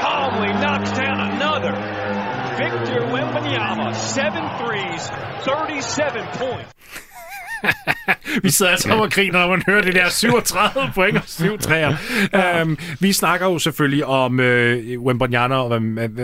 Calmly 0.00 0.52
knocks 0.62 0.90
down 0.92 1.18
another. 1.30 1.74
Victor 2.58 3.00
Wembanyama, 3.12 3.92
seven 3.92 4.44
threes, 4.58 5.02
37 5.44 6.20
points. 6.40 6.70
Vi 8.42 8.50
sidder 8.50 8.72
altså 8.72 8.92
og 8.92 9.10
griner, 9.10 9.38
når 9.38 9.48
man 9.48 9.62
hører 9.66 9.82
det 9.82 9.94
der 9.94 10.08
37 10.08 10.90
point 10.94 11.16
og 11.16 11.22
7 11.26 11.58
træer. 11.58 11.96
Um, 12.62 12.78
vi 13.00 13.12
snakker 13.12 13.46
jo 13.46 13.58
selvfølgelig 13.58 14.04
om 14.04 14.40
øh, 14.40 15.00
Wembanyama 15.00 15.54
og 15.54 15.80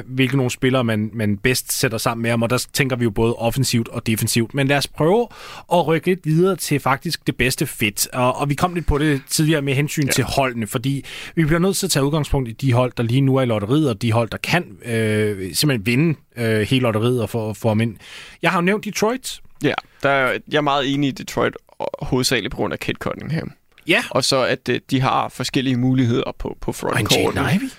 hvilke 0.06 0.36
nogle 0.36 0.50
spillere 0.50 0.84
man, 0.84 1.10
man 1.12 1.36
bedst 1.36 1.72
sætter 1.72 1.98
sammen 1.98 2.22
med 2.22 2.30
ham, 2.30 2.42
og 2.42 2.50
der 2.50 2.66
tænker 2.72 2.96
vi 2.96 3.04
jo 3.04 3.10
både 3.10 3.34
offensivt 3.34 3.88
og 3.88 4.06
defensivt. 4.06 4.54
Men 4.54 4.66
lad 4.66 4.76
os 4.76 4.88
prøve 4.88 5.28
at 5.72 5.86
rykke 5.86 6.06
lidt 6.06 6.20
videre 6.24 6.56
til 6.56 6.80
faktisk 6.80 7.26
det 7.26 7.36
bedste 7.36 7.66
fit. 7.66 8.08
Og, 8.12 8.36
og 8.36 8.48
vi 8.48 8.54
kom 8.54 8.74
lidt 8.74 8.86
på 8.86 8.98
det 8.98 9.22
tidligere 9.28 9.62
med 9.62 9.74
hensyn 9.74 10.06
ja. 10.06 10.12
til 10.12 10.24
holdene, 10.24 10.66
fordi 10.66 11.04
vi 11.34 11.44
bliver 11.44 11.60
nødt 11.60 11.76
til 11.76 11.86
at 11.86 11.90
tage 11.90 12.04
udgangspunkt 12.04 12.48
i 12.48 12.52
de 12.52 12.72
hold, 12.72 12.92
der 12.96 13.02
lige 13.02 13.20
nu 13.20 13.36
er 13.36 13.42
i 13.42 13.46
lotteriet, 13.46 13.90
og 13.90 14.02
de 14.02 14.12
hold, 14.12 14.30
der 14.30 14.38
kan 14.38 14.64
øh, 14.84 15.54
simpelthen 15.54 15.86
vinde 15.86 16.18
øh, 16.36 16.60
hele 16.60 16.82
lotteriet 16.82 17.22
og 17.22 17.30
få, 17.30 17.54
få 17.54 17.68
ham 17.68 17.80
ind. 17.80 17.96
Jeg 18.42 18.50
har 18.50 18.58
jo 18.58 18.64
nævnt 18.64 18.84
Detroit. 18.84 19.40
Ja, 19.62 19.74
der 20.02 20.08
er, 20.10 20.38
jeg 20.48 20.56
er 20.56 20.60
meget 20.60 20.94
enig 20.94 21.08
i 21.08 21.12
Detroit, 21.12 21.56
og 21.68 22.06
hovedsageligt 22.06 22.50
på 22.50 22.56
grund 22.56 22.72
af 22.72 22.78
Kate 22.78 22.98
Cunningham. 22.98 23.52
Ja. 23.86 24.04
Og 24.10 24.24
så, 24.24 24.42
at 24.44 24.68
øh, 24.68 24.80
de 24.90 25.00
har 25.00 25.28
forskellige 25.28 25.76
muligheder 25.76 26.32
på, 26.38 26.56
på 26.60 26.74
Og 26.82 27.00
en. 27.00 27.08
Jane 27.10 27.54
Ivey. 27.54 27.70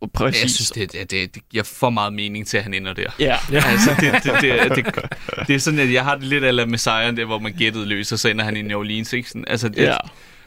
Og 0.00 0.12
præcis. 0.12 0.42
Jeg 0.42 0.50
synes, 0.50 0.70
det, 0.70 0.92
det, 0.92 1.10
det, 1.10 1.34
det 1.34 1.48
giver 1.48 1.64
for 1.64 1.90
meget 1.90 2.12
mening 2.12 2.46
til, 2.46 2.56
at 2.56 2.62
han 2.62 2.74
ender 2.74 2.92
der. 2.92 3.10
Ja, 3.18 3.36
Altså, 3.52 3.90
det, 4.00 4.12
det, 4.12 4.32
det, 4.40 4.76
det, 4.76 4.94
det, 4.94 5.48
det 5.48 5.54
er 5.54 5.58
sådan, 5.58 5.80
at 5.80 5.92
jeg 5.92 6.04
har 6.04 6.14
det 6.14 6.24
lidt 6.24 6.44
af 6.44 6.68
med 6.68 6.78
sejren 6.78 7.16
der, 7.16 7.24
hvor 7.24 7.38
man 7.38 7.52
gættede 7.52 7.86
løs, 7.86 8.12
og 8.12 8.18
så 8.18 8.28
ender 8.28 8.44
han 8.44 8.56
i 8.56 8.62
New 8.62 8.78
Orleans, 8.78 9.12
ikke? 9.12 9.28
Sådan, 9.28 9.44
altså, 9.48 9.68
det, 9.68 9.82
Ja. 9.82 9.96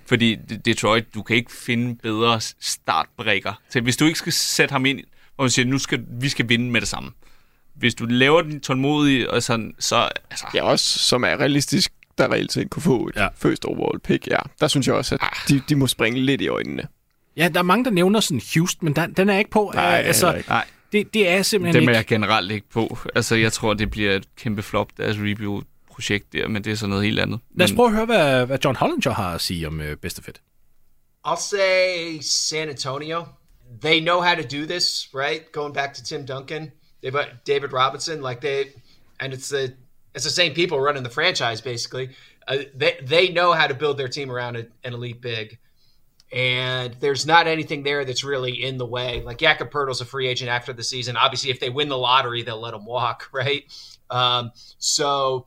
Fordi 0.05 0.35
Detroit, 0.65 1.13
du 1.13 1.21
kan 1.21 1.35
ikke 1.35 1.51
finde 1.51 1.95
bedre 2.03 2.41
startbrikker. 2.59 3.53
til. 3.69 3.81
Hvis 3.81 3.97
du 3.97 4.05
ikke 4.05 4.19
skal 4.19 4.33
sætte 4.33 4.71
ham 4.71 4.85
ind, 4.85 4.99
hvor 5.35 5.43
man 5.43 5.49
siger, 5.49 5.65
nu 5.65 5.77
skal 5.77 5.99
vi 6.09 6.29
skal 6.29 6.49
vinde 6.49 6.71
med 6.71 6.81
det 6.81 6.89
samme. 6.89 7.11
Hvis 7.81 7.95
du 7.95 8.05
laver 8.05 8.41
den 8.41 8.59
tålmodig, 8.61 9.29
og 9.29 9.43
sådan, 9.43 9.73
så... 9.79 10.09
Altså, 10.29 10.45
ja, 10.53 10.63
også 10.63 10.99
som 10.99 11.23
er 11.23 11.37
realistisk, 11.39 11.91
der 12.17 12.31
reelt 12.31 12.51
set 12.51 12.69
kunne 12.69 12.83
få 12.83 13.07
et 13.07 13.15
Ja. 13.15 13.27
first 13.35 13.65
overall 13.65 13.99
pick. 13.99 14.27
Ja, 14.27 14.37
der 14.59 14.67
synes 14.67 14.87
jeg 14.87 14.95
også, 14.95 15.15
at 15.15 15.21
de, 15.49 15.61
de 15.69 15.75
må 15.75 15.87
springe 15.87 16.21
lidt 16.21 16.41
i 16.41 16.47
øjnene. 16.47 16.83
Ja, 17.37 17.49
der 17.53 17.59
er 17.59 17.63
mange, 17.63 17.85
der 17.85 17.91
nævner 17.91 18.19
sådan 18.19 18.41
Houston, 18.55 18.85
men 18.85 18.95
den, 18.95 19.13
den 19.13 19.29
er 19.29 19.37
ikke 19.37 19.51
på. 19.51 19.71
Nej, 19.75 19.99
Øh, 20.01 20.07
altså, 20.07 20.33
ikke. 20.33 20.49
nej, 20.49 20.65
det, 20.91 21.13
det 21.13 21.29
er 21.29 21.41
simpelthen 21.41 21.81
dem 21.81 21.89
er 21.89 21.91
ikke. 21.91 21.97
jeg 21.97 22.05
generelt 22.05 22.51
ikke 22.51 22.69
på. 22.69 22.97
Altså, 23.15 23.35
jeg 23.35 23.53
tror, 23.53 23.73
det 23.73 23.91
bliver 23.91 24.15
et 24.15 24.25
kæmpe 24.37 24.61
flop, 24.63 24.87
deres 24.97 25.17
review-projekt 25.17 26.33
der, 26.33 26.47
men 26.47 26.63
det 26.63 26.71
er 26.71 26.75
så 26.75 26.87
noget 26.87 27.03
helt 27.03 27.19
andet. 27.19 27.39
Lad 27.55 27.65
os 27.65 27.73
prøve 27.73 27.87
at 27.89 27.95
høre, 27.95 28.05
hvad, 28.05 28.45
hvad 28.45 28.57
John 28.65 28.75
Hollinger 28.75 29.11
har 29.13 29.33
at 29.35 29.41
sige 29.41 29.67
om 29.67 29.81
øh, 29.81 29.97
bedste 29.97 30.23
fedt. 30.23 30.41
I'll 31.27 31.41
say 31.49 32.19
San 32.21 32.69
Antonio. 32.69 33.25
They 33.81 33.99
know 33.99 34.21
how 34.21 34.35
to 34.35 34.41
do 34.41 34.65
this, 34.69 35.09
right? 35.15 35.51
Going 35.51 35.73
back 35.73 35.93
to 35.93 36.01
Tim 36.03 36.27
Duncan, 36.27 36.71
they've 37.01 37.13
got 37.13 37.43
David 37.43 37.73
Robinson, 37.73 38.21
like 38.21 38.41
they, 38.41 38.71
and 39.19 39.33
it's 39.33 39.49
the 39.49 39.73
it's 40.13 40.23
the 40.23 40.29
same 40.29 40.53
people 40.53 40.79
running 40.79 41.03
the 41.03 41.09
franchise 41.09 41.61
basically. 41.61 42.11
Uh, 42.47 42.59
they 42.75 42.97
they 43.03 43.29
know 43.29 43.53
how 43.53 43.67
to 43.67 43.73
build 43.73 43.97
their 43.97 44.07
team 44.07 44.31
around 44.31 44.55
a, 44.55 44.65
an 44.83 44.93
elite 44.93 45.21
big, 45.21 45.59
and 46.31 46.95
there's 46.99 47.25
not 47.25 47.47
anything 47.47 47.83
there 47.83 48.05
that's 48.05 48.23
really 48.23 48.63
in 48.63 48.77
the 48.77 48.85
way. 48.85 49.21
Like 49.21 49.37
Jakob 49.37 49.71
Pertl's 49.71 50.01
a 50.01 50.05
free 50.05 50.27
agent 50.27 50.49
after 50.49 50.73
the 50.73 50.83
season. 50.83 51.17
Obviously, 51.17 51.51
if 51.51 51.59
they 51.59 51.69
win 51.69 51.89
the 51.89 51.97
lottery, 51.97 52.43
they'll 52.43 52.59
let 52.59 52.73
him 52.73 52.85
walk, 52.85 53.29
right? 53.33 53.63
Um, 54.09 54.51
so 54.77 55.45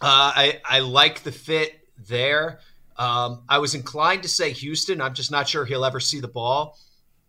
uh, 0.00 0.32
I 0.34 0.60
I 0.64 0.80
like 0.80 1.22
the 1.22 1.32
fit 1.32 1.72
there. 2.08 2.60
Um, 2.96 3.42
I 3.48 3.58
was 3.58 3.74
inclined 3.74 4.22
to 4.22 4.28
say 4.28 4.52
Houston. 4.52 5.00
I'm 5.00 5.14
just 5.14 5.30
not 5.30 5.48
sure 5.48 5.64
he'll 5.64 5.84
ever 5.84 5.98
see 5.98 6.20
the 6.20 6.28
ball 6.28 6.78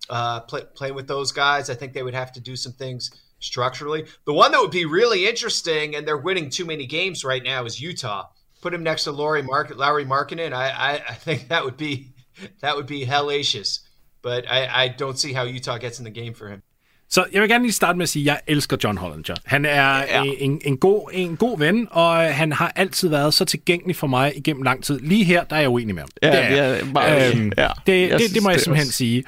uh, 0.09 0.41
play, 0.41 0.63
playing 0.75 0.95
with 0.95 1.07
those 1.07 1.31
guys. 1.31 1.69
I 1.69 1.75
think 1.75 1.93
they 1.93 2.03
would 2.03 2.13
have 2.13 2.31
to 2.33 2.41
do 2.41 2.55
some 2.55 2.73
things 2.73 3.11
structurally. 3.39 4.05
The 4.25 4.33
one 4.33 4.51
that 4.51 4.61
would 4.61 4.71
be 4.71 4.85
really 4.85 5.27
interesting, 5.27 5.95
and 5.95 6.07
they're 6.07 6.17
winning 6.17 6.49
too 6.49 6.65
many 6.65 6.85
games 6.85 7.23
right 7.23 7.43
now, 7.43 7.65
is 7.65 7.81
Utah. 7.81 8.27
Put 8.61 8.73
him 8.73 8.83
next 8.83 9.03
to 9.03 9.11
Laurie 9.11 9.43
Mark- 9.43 9.75
Lowry 9.75 10.05
Markkinen. 10.05 10.53
I, 10.53 10.69
I, 10.69 10.93
I 11.09 11.13
think 11.13 11.49
that 11.49 11.65
would 11.65 11.77
be 11.77 12.13
that 12.61 12.75
would 12.75 12.87
be 12.87 13.05
hellacious. 13.05 13.79
But 14.21 14.49
I, 14.49 14.85
I 14.85 14.87
don't 14.87 15.19
see 15.19 15.33
how 15.33 15.43
Utah 15.43 15.77
gets 15.77 15.99
in 15.99 16.03
the 16.03 16.09
game 16.09 16.33
for 16.33 16.49
him. 16.49 16.63
Så 17.09 17.25
jeg 17.33 17.41
vil 17.41 17.49
gerne 17.49 17.63
lige 17.63 17.73
starte 17.73 17.97
med 17.97 18.03
at 18.03 18.09
sige, 18.09 18.23
at 18.23 18.27
jeg 18.27 18.39
elsker 18.47 18.77
John 18.83 18.97
Hollinger. 18.97 19.35
Han 19.45 19.65
er 19.65 19.97
ja. 19.97 20.23
en, 20.39 20.61
en, 20.65 20.77
god, 20.77 21.09
en 21.13 21.35
god 21.37 21.59
ven, 21.59 21.87
og 21.91 22.15
han 22.35 22.51
har 22.51 22.71
altid 22.75 23.09
været 23.09 23.33
så 23.33 23.45
tilgængelig 23.45 23.95
for 23.95 24.07
mig 24.07 24.33
igennem 24.37 24.63
lang 24.63 24.83
tid. 24.83 24.99
Lige 24.99 25.23
her, 25.23 25.43
der 25.43 25.55
er 25.55 25.59
jeg 25.59 25.69
uenig 25.69 25.95
med 25.95 26.01
ham. 26.03 26.09
Ja, 26.23 26.27
det 26.27 26.59
er, 26.59 26.69
det 26.73 26.81
er 26.81 26.85
meget 26.85 27.35
Øhm, 27.35 27.51
ja. 27.57 27.67
det, 27.87 28.11
det, 28.11 28.19
synes, 28.19 28.31
det 28.33 28.43
må 28.43 28.49
jeg 28.49 28.59
simpelthen 28.59 28.87
også- 28.87 28.97
sige. 28.97 29.23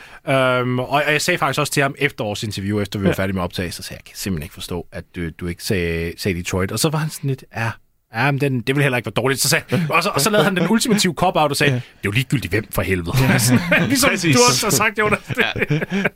Um, 0.62 0.80
og, 0.80 0.90
og 0.90 1.04
jeg 1.12 1.22
sagde 1.22 1.38
faktisk 1.38 1.60
også 1.60 1.74
til 1.74 1.84
ham 1.84 1.96
efter 1.98 2.24
vores 2.24 2.44
interview, 2.44 2.80
efter 2.82 3.00
vi 3.00 3.06
var 3.08 3.14
færdige 3.14 3.34
med 3.34 3.42
optagelse, 3.44 3.78
så 3.78 3.84
sagde 3.88 3.98
jeg, 3.98 4.08
jeg 4.08 4.12
kan 4.12 4.18
simpelthen 4.18 4.44
ikke 4.46 4.54
forstå, 4.54 4.88
at 4.92 5.04
du, 5.16 5.30
du 5.30 5.48
ikke 5.48 5.64
sagde, 5.64 6.14
sagde 6.18 6.38
Detroit. 6.38 6.72
Og 6.72 6.80
så 6.80 6.90
var 6.90 6.98
han 7.00 7.10
sådan 7.10 7.28
lidt, 7.28 7.44
ja, 7.56 7.70
ja 8.16 8.32
men 8.32 8.42
den, 8.42 8.60
det 8.62 8.68
ville 8.76 8.84
heller 8.84 8.98
ikke 8.98 9.06
være 9.06 9.14
dårligt. 9.24 9.42
Så 9.42 9.50
sagde, 9.50 9.66
og, 9.90 10.04
så, 10.04 10.10
og 10.10 10.22
så 10.22 10.30
lavede 10.30 10.44
han 10.46 10.56
den 10.58 10.68
ultimative 10.70 11.14
cop-out 11.14 11.52
og 11.52 11.58
sagde, 11.58 11.74
det 11.74 11.80
er 11.80 11.82
jo 12.06 12.12
ligegyldigt 12.12 12.52
hvem 12.54 12.68
for 12.72 12.82
helvede. 12.82 13.12
ligesom 13.88 14.10
Præcis. 14.10 14.36
du 14.36 14.42
også 14.50 14.66
har 14.66 14.72
sagt, 14.72 15.00
Jonas. 15.00 15.20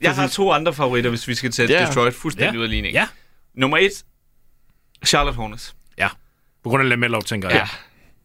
Jeg 0.01 0.15
har 0.15 0.27
to 0.27 0.51
andre 0.51 0.73
favoritter, 0.73 1.09
hvis 1.09 1.27
vi 1.27 1.35
skal 1.35 1.51
tage 1.51 1.72
Ja. 1.72 1.85
Detroit 1.85 2.13
fuldstændig 2.13 2.53
Ja. 2.53 2.59
ud 2.59 2.63
af 2.63 2.69
ligningen. 2.69 3.01
Ja. 3.01 3.07
Nummer 3.55 3.77
et, 3.77 3.91
Charlotte 5.05 5.35
Hornets. 5.38 5.76
Ja, 5.97 6.07
på 6.63 6.69
grund 6.69 6.84
af 6.84 6.89
LaMelo, 6.89 7.22
tænker 7.22 7.49
jeg. 7.49 7.57
Ja. 7.57 7.68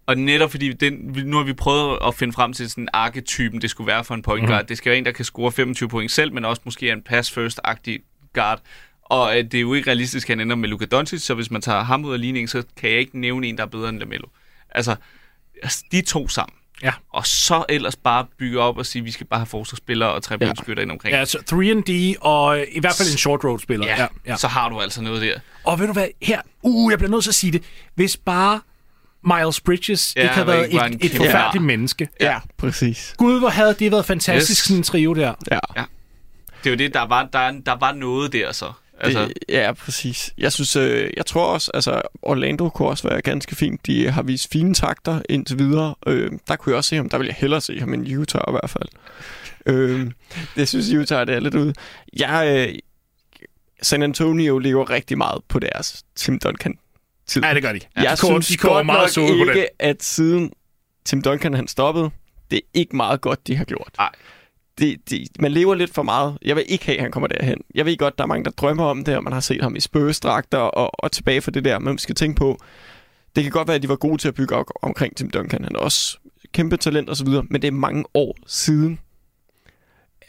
Og 0.06 0.18
netop 0.18 0.50
fordi, 0.50 0.72
den, 0.72 0.92
nu 1.24 1.36
har 1.36 1.44
vi 1.44 1.52
prøvet 1.52 1.98
at 2.06 2.14
finde 2.14 2.32
frem 2.32 2.52
til 2.52 2.70
sådan 2.70 2.84
en 2.84 2.88
arketypen, 2.92 3.60
det 3.62 3.70
skulle 3.70 3.86
være 3.86 4.04
for 4.04 4.14
en 4.14 4.22
point 4.22 4.46
guard. 4.46 4.62
Mm. 4.62 4.66
Det 4.66 4.78
skal 4.78 4.90
være 4.90 4.98
en, 4.98 5.04
der 5.04 5.12
kan 5.12 5.24
score 5.24 5.52
25 5.52 5.88
point 5.88 6.10
selv, 6.12 6.32
men 6.32 6.44
også 6.44 6.62
måske 6.64 6.90
en 6.90 7.02
pass-first-agtig 7.12 7.98
guard. 8.34 8.60
Og 9.10 9.38
øh, 9.38 9.44
det 9.44 9.54
er 9.54 9.60
jo 9.60 9.74
ikke 9.74 9.86
realistisk, 9.90 10.30
at 10.30 10.36
han 10.36 10.40
ender 10.46 10.56
med 10.56 10.68
Luka 10.68 10.84
Doncic, 10.84 11.22
så 11.22 11.34
hvis 11.34 11.50
man 11.50 11.62
tager 11.62 11.82
ham 11.82 12.04
ud 12.04 12.12
af 12.12 12.20
ligningen, 12.20 12.48
så 12.48 12.62
kan 12.76 12.90
jeg 12.90 12.98
ikke 12.98 13.18
nævne 13.20 13.46
en, 13.46 13.56
der 13.56 13.62
er 13.62 13.66
bedre 13.68 13.88
end 13.88 13.98
Lamelo. 13.98 14.26
Altså, 14.70 14.96
altså, 15.62 15.84
de 15.92 16.00
to 16.02 16.28
sammen. 16.28 16.54
Ja. 16.82 16.92
Og 17.12 17.26
så 17.26 17.64
ellers 17.68 17.96
bare 17.96 18.26
bygge 18.38 18.60
op 18.60 18.78
og 18.78 18.86
sige, 18.86 19.00
at 19.00 19.06
vi 19.06 19.10
skal 19.10 19.26
bare 19.26 19.40
have 19.40 19.46
forsvarsspillere 19.46 20.12
og 20.12 20.22
tre 20.22 20.36
ja. 20.40 20.52
ind 20.82 20.90
omkring. 20.90 21.14
Ja, 21.14 21.24
så 21.24 21.38
3D 21.38 22.18
og 22.20 22.64
i 22.72 22.80
hvert 22.80 22.94
fald 22.98 23.08
en 23.12 23.18
short 23.18 23.44
road 23.44 23.58
spiller. 23.58 23.86
ja, 23.86 24.06
ja, 24.26 24.36
så 24.36 24.48
har 24.48 24.68
du 24.68 24.80
altså 24.80 25.02
noget 25.02 25.22
der. 25.22 25.38
Og 25.64 25.78
ved 25.78 25.86
du 25.86 25.92
hvad, 25.92 26.06
her, 26.22 26.40
uh, 26.62 26.90
jeg 26.90 26.98
bliver 26.98 27.10
nødt 27.10 27.22
til 27.24 27.30
at 27.30 27.34
sige 27.34 27.52
det. 27.52 27.62
Hvis 27.94 28.16
bare 28.16 28.60
Miles 29.24 29.60
Bridges 29.60 30.12
Ja, 30.16 30.22
ikke 30.22 30.34
havde 30.34 30.46
var 30.46 30.52
været 30.52 30.66
ikke 30.72 31.04
et, 31.06 31.12
et 31.12 31.16
forfærdeligt 31.16 31.62
Ja. 31.62 31.66
menneske. 31.66 32.08
Ja, 32.20 32.38
præcis. 32.56 33.14
Gud, 33.18 33.38
hvor 33.38 33.48
havde 33.48 33.74
det 33.78 33.92
været 33.92 34.04
fantastisk, 34.04 34.50
Yes. 34.62 34.66
sådan 34.66 34.76
en 34.76 34.82
trio 34.82 35.12
der. 35.14 35.34
Ja. 35.50 35.58
Det 36.64 36.66
er 36.66 36.70
jo 36.70 36.76
det, 36.76 36.94
der 36.94 37.02
var, 37.02 37.28
der, 37.32 37.50
der 37.66 37.72
var 37.76 37.92
noget 37.92 38.32
der 38.32 38.52
så. 38.52 38.72
Altså, 39.00 39.20
Det, 39.20 39.32
ja, 39.48 39.72
præcis. 39.72 40.34
Jeg 40.38 40.52
synes, 40.52 40.76
øh, 40.76 41.10
jeg 41.16 41.26
tror 41.26 41.46
også, 41.46 41.70
altså 41.74 42.02
Orlando 42.22 42.68
kunne 42.68 42.88
også 42.88 43.08
være 43.08 43.22
ganske 43.22 43.56
fint. 43.56 43.86
De 43.86 44.10
har 44.10 44.22
vist 44.22 44.52
fine 44.52 44.74
takter 44.74 45.22
indtil 45.28 45.58
videre. 45.58 45.94
Øh, 46.06 46.30
der 46.48 46.56
kunne 46.56 46.70
jeg 46.70 46.76
også 46.76 46.88
se 46.88 46.96
ham. 46.96 47.08
Der 47.08 47.18
vil 47.18 47.26
jeg 47.26 47.36
hellere 47.38 47.60
se 47.60 47.80
ham 47.80 47.94
end 47.94 48.18
Utah 48.18 48.42
i 48.48 48.50
hvert 48.50 48.70
fald. 48.70 48.88
øh, 49.66 50.10
det 50.56 50.68
synes 50.68 50.92
Utah, 50.92 51.26
det 51.26 51.34
er 51.34 51.40
lidt 51.40 51.54
ude. 51.54 51.74
Jeg, 52.18 52.68
øh, 52.68 52.78
San 53.82 54.02
Antonio 54.02 54.58
lever 54.58 54.90
rigtig 54.90 55.18
meget 55.18 55.42
på 55.48 55.58
deres 55.58 56.04
Tim 56.14 56.38
Duncan 56.38 56.78
tid. 57.26 57.42
Ja, 57.42 57.54
det 57.54 57.62
gør 57.62 57.72
de. 57.72 57.80
Ja, 57.96 58.02
jeg 58.02 58.10
de 58.10 58.16
synes 58.26 58.46
de 58.48 58.56
godt 58.56 58.86
meget 58.86 59.16
nok 59.16 59.28
på 59.28 59.34
ikke, 59.34 59.52
det. 59.52 59.68
at 59.78 60.02
siden 60.04 60.52
Tim 61.04 61.22
Duncan 61.22 61.54
han 61.54 61.68
stoppede, 61.68 62.10
det 62.50 62.56
er 62.56 62.68
ikke 62.74 62.96
meget 62.96 63.20
godt, 63.20 63.46
de 63.46 63.56
har 63.56 63.64
gjort. 63.64 63.90
Nej. 63.98 64.10
Det, 64.78 65.10
det, 65.10 65.28
man 65.38 65.52
lever 65.52 65.74
lidt 65.74 65.94
for 65.94 66.02
meget. 66.02 66.38
Jeg 66.42 66.56
vil 66.56 66.64
ikke 66.68 66.86
have, 66.86 66.96
at 66.96 67.02
han 67.02 67.10
kommer 67.10 67.26
derhen. 67.26 67.58
Jeg 67.74 67.86
ved 67.86 67.96
godt, 67.96 68.18
der 68.18 68.24
er 68.24 68.28
mange, 68.28 68.44
der 68.44 68.50
drømmer 68.50 68.84
om 68.84 69.04
det, 69.04 69.16
og 69.16 69.24
man 69.24 69.32
har 69.32 69.40
set 69.40 69.62
ham 69.62 69.76
i 69.76 69.80
spøgestragter 69.80 70.58
og, 70.58 70.90
og 71.04 71.12
tilbage 71.12 71.40
for 71.40 71.50
det 71.50 71.64
der. 71.64 71.78
Men 71.78 71.84
man 71.84 71.98
skal 71.98 72.14
tænke 72.14 72.38
på, 72.38 72.58
det 73.36 73.44
kan 73.44 73.52
godt 73.52 73.68
være, 73.68 73.74
at 73.74 73.82
de 73.82 73.88
var 73.88 73.96
gode 73.96 74.18
til 74.18 74.28
at 74.28 74.34
bygge 74.34 74.54
op 74.54 74.66
omkring 74.82 75.16
Tim 75.16 75.30
Duncan. 75.30 75.64
Han 75.64 75.74
er 75.74 75.78
også 75.78 76.18
kæmpe 76.52 76.76
talent 76.76 77.08
og 77.08 77.16
så 77.16 77.24
videre, 77.24 77.44
men 77.50 77.62
det 77.62 77.68
er 77.68 77.72
mange 77.72 78.04
år 78.14 78.36
siden. 78.46 78.98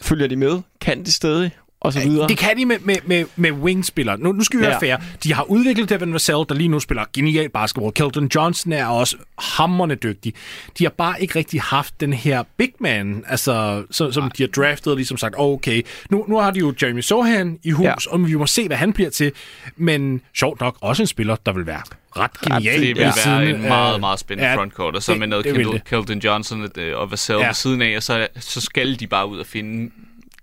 Følger 0.01 0.27
de 0.27 0.35
med? 0.35 0.61
Kan 0.81 1.05
de 1.05 1.11
stadig? 1.11 1.51
Og 1.81 1.93
så 1.93 1.99
videre. 1.99 2.27
Det 2.27 2.37
kan 2.37 2.57
de 2.57 2.65
med, 2.65 2.77
med, 2.79 2.95
med, 3.05 3.25
med 3.35 3.51
wingspillere. 3.51 4.17
Nu, 4.19 4.31
nu 4.31 4.43
skal 4.43 4.59
vi 4.59 4.63
være 4.65 4.85
Ja. 4.85 4.93
fair. 4.95 4.97
De 5.23 5.33
har 5.33 5.43
udviklet 5.43 5.89
Devin 5.89 6.13
Vassell, 6.13 6.37
der 6.49 6.53
lige 6.55 6.67
nu 6.67 6.79
spiller 6.79 7.03
genial 7.13 7.49
basketball. 7.49 7.91
Kelton 7.93 8.29
Johnson 8.35 8.73
er 8.73 8.85
også 8.85 9.17
hammerne 9.39 9.95
dygtig. 9.95 10.33
De 10.79 10.83
har 10.83 10.89
bare 10.89 11.21
ikke 11.21 11.39
rigtig 11.39 11.61
haft 11.61 11.99
den 12.01 12.13
her 12.13 12.43
big 12.57 12.69
man, 12.79 13.23
altså, 13.27 13.83
så, 13.91 14.11
som 14.11 14.31
de 14.37 14.43
har 14.43 14.47
draftet 14.47 14.87
og 14.91 14.95
ligesom 14.97 15.17
sagt, 15.17 15.35
oh, 15.37 15.53
okay, 15.53 15.81
nu, 16.09 16.25
nu 16.27 16.37
har 16.39 16.51
de 16.51 16.59
jo 16.59 16.73
Jeremy 16.81 17.01
Sohan 17.01 17.59
i 17.63 17.71
hus, 17.71 17.83
ja. 17.83 17.89
Ja. 17.89 17.95
og 18.11 18.27
vi 18.27 18.35
må 18.35 18.45
se, 18.47 18.67
hvad 18.67 18.77
han 18.77 18.93
bliver 18.93 19.09
til. 19.09 19.31
Men 19.75 20.21
sjovt 20.37 20.59
nok 20.61 20.77
også 20.81 21.03
en 21.03 21.07
spiller, 21.07 21.35
der 21.35 21.51
vil 21.53 21.65
være 21.65 21.81
ret 22.17 22.41
genial. 22.41 22.79
det 22.81 22.87
vil 22.87 22.95
ved 22.97 23.11
være 23.25 23.49
en 23.49 23.61
meget, 23.61 23.99
meget 23.99 24.19
spændende 24.19 24.49
Ja, 24.49 24.55
frontcourt, 24.57 24.95
og 24.95 25.03
så 25.03 25.11
det- 25.11 25.19
med 25.19 25.27
noget. 25.27 25.83
Keldon 25.85 26.19
Johnson 26.19 26.67
øh, 26.77 26.97
og 26.97 27.11
Vassell 27.11 27.37
Ja. 27.37 27.43
ja. 27.43 27.47
ved 27.49 27.53
siden 27.55 27.81
af, 27.81 27.95
og 27.95 28.03
så, 28.03 28.27
så 28.39 28.61
skal 28.61 28.99
de 28.99 29.07
bare 29.07 29.29
ud 29.29 29.39
og 29.39 29.45
finde 29.45 29.91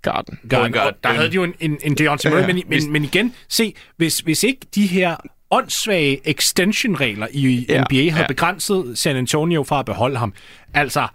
Garden. 0.04 0.38
Garden. 0.48 0.72
Guard. 0.72 0.86
Og 0.86 0.94
Der 1.04 1.08
havde 1.08 1.28
de 1.30 1.34
jo 1.34 1.44
en, 1.44 1.54
en, 1.60 1.78
en 1.84 1.94
Deontay 1.98 2.30
Murray, 2.30 2.42
Ja. 2.42 2.46
men, 2.46 2.62
men, 2.68 2.92
men 2.92 3.04
igen, 3.04 3.34
se, 3.48 3.74
hvis, 3.96 4.18
hvis 4.18 4.42
ikke 4.42 4.60
de 4.74 4.86
her 4.86 5.16
åndssvage 5.50 6.20
extension-regler 6.24 7.26
i 7.30 7.66
Ja. 7.68 7.80
NBA 7.80 7.94
havde 8.10 8.16
Ja. 8.20 8.26
begrænset 8.26 8.98
San 8.98 9.16
Antonio 9.16 9.62
fra 9.62 9.78
at 9.78 9.84
beholde 9.86 10.16
ham, 10.18 10.32
altså, 10.74 11.06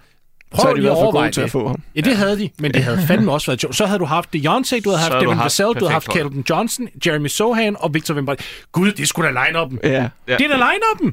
prøv 0.51 0.61
Så 0.63 0.69
er 0.69 0.73
de 0.73 0.77
i 0.79 0.81
hvert 0.81 0.97
fald 0.97 1.11
gode 1.11 1.31
til 1.31 1.41
at 1.41 1.45
det. 1.45 1.51
få 1.51 1.67
ham. 1.67 1.81
Ja, 1.95 2.01
det 2.01 2.17
havde 2.17 2.39
de, 2.39 2.49
men 2.59 2.73
det 2.73 2.83
havde 2.83 3.01
fandme 3.07 3.31
også 3.31 3.51
været 3.51 3.61
sjovt. 3.61 3.75
Så 3.75 3.85
havde 3.85 3.99
du 3.99 4.05
haft 4.05 4.33
Deontay, 4.33 4.77
du 4.83 4.89
havde 4.89 5.01
haft 5.01 5.23
Devin 5.25 5.37
Vassell, 5.39 5.67
du 5.67 5.73
havde 5.79 5.91
haft. 5.91 6.09
Keldon 6.09 6.43
Johnson, 6.49 6.87
Jeremy 7.05 7.27
Sohan 7.27 7.75
og 7.79 7.93
Victor 7.93 8.13
Wembanyama. 8.13 8.43
Gud, 8.71 8.91
det 8.91 9.07
skulle 9.07 9.33
da 9.33 9.45
line 9.45 9.59
up'en. 9.61 9.77
Ja, 9.83 9.89
Ja. 10.27 10.37
Det 10.37 10.45
er 10.45 10.47
da 10.49 10.55
line 10.55 10.83
up'en. 10.93 11.11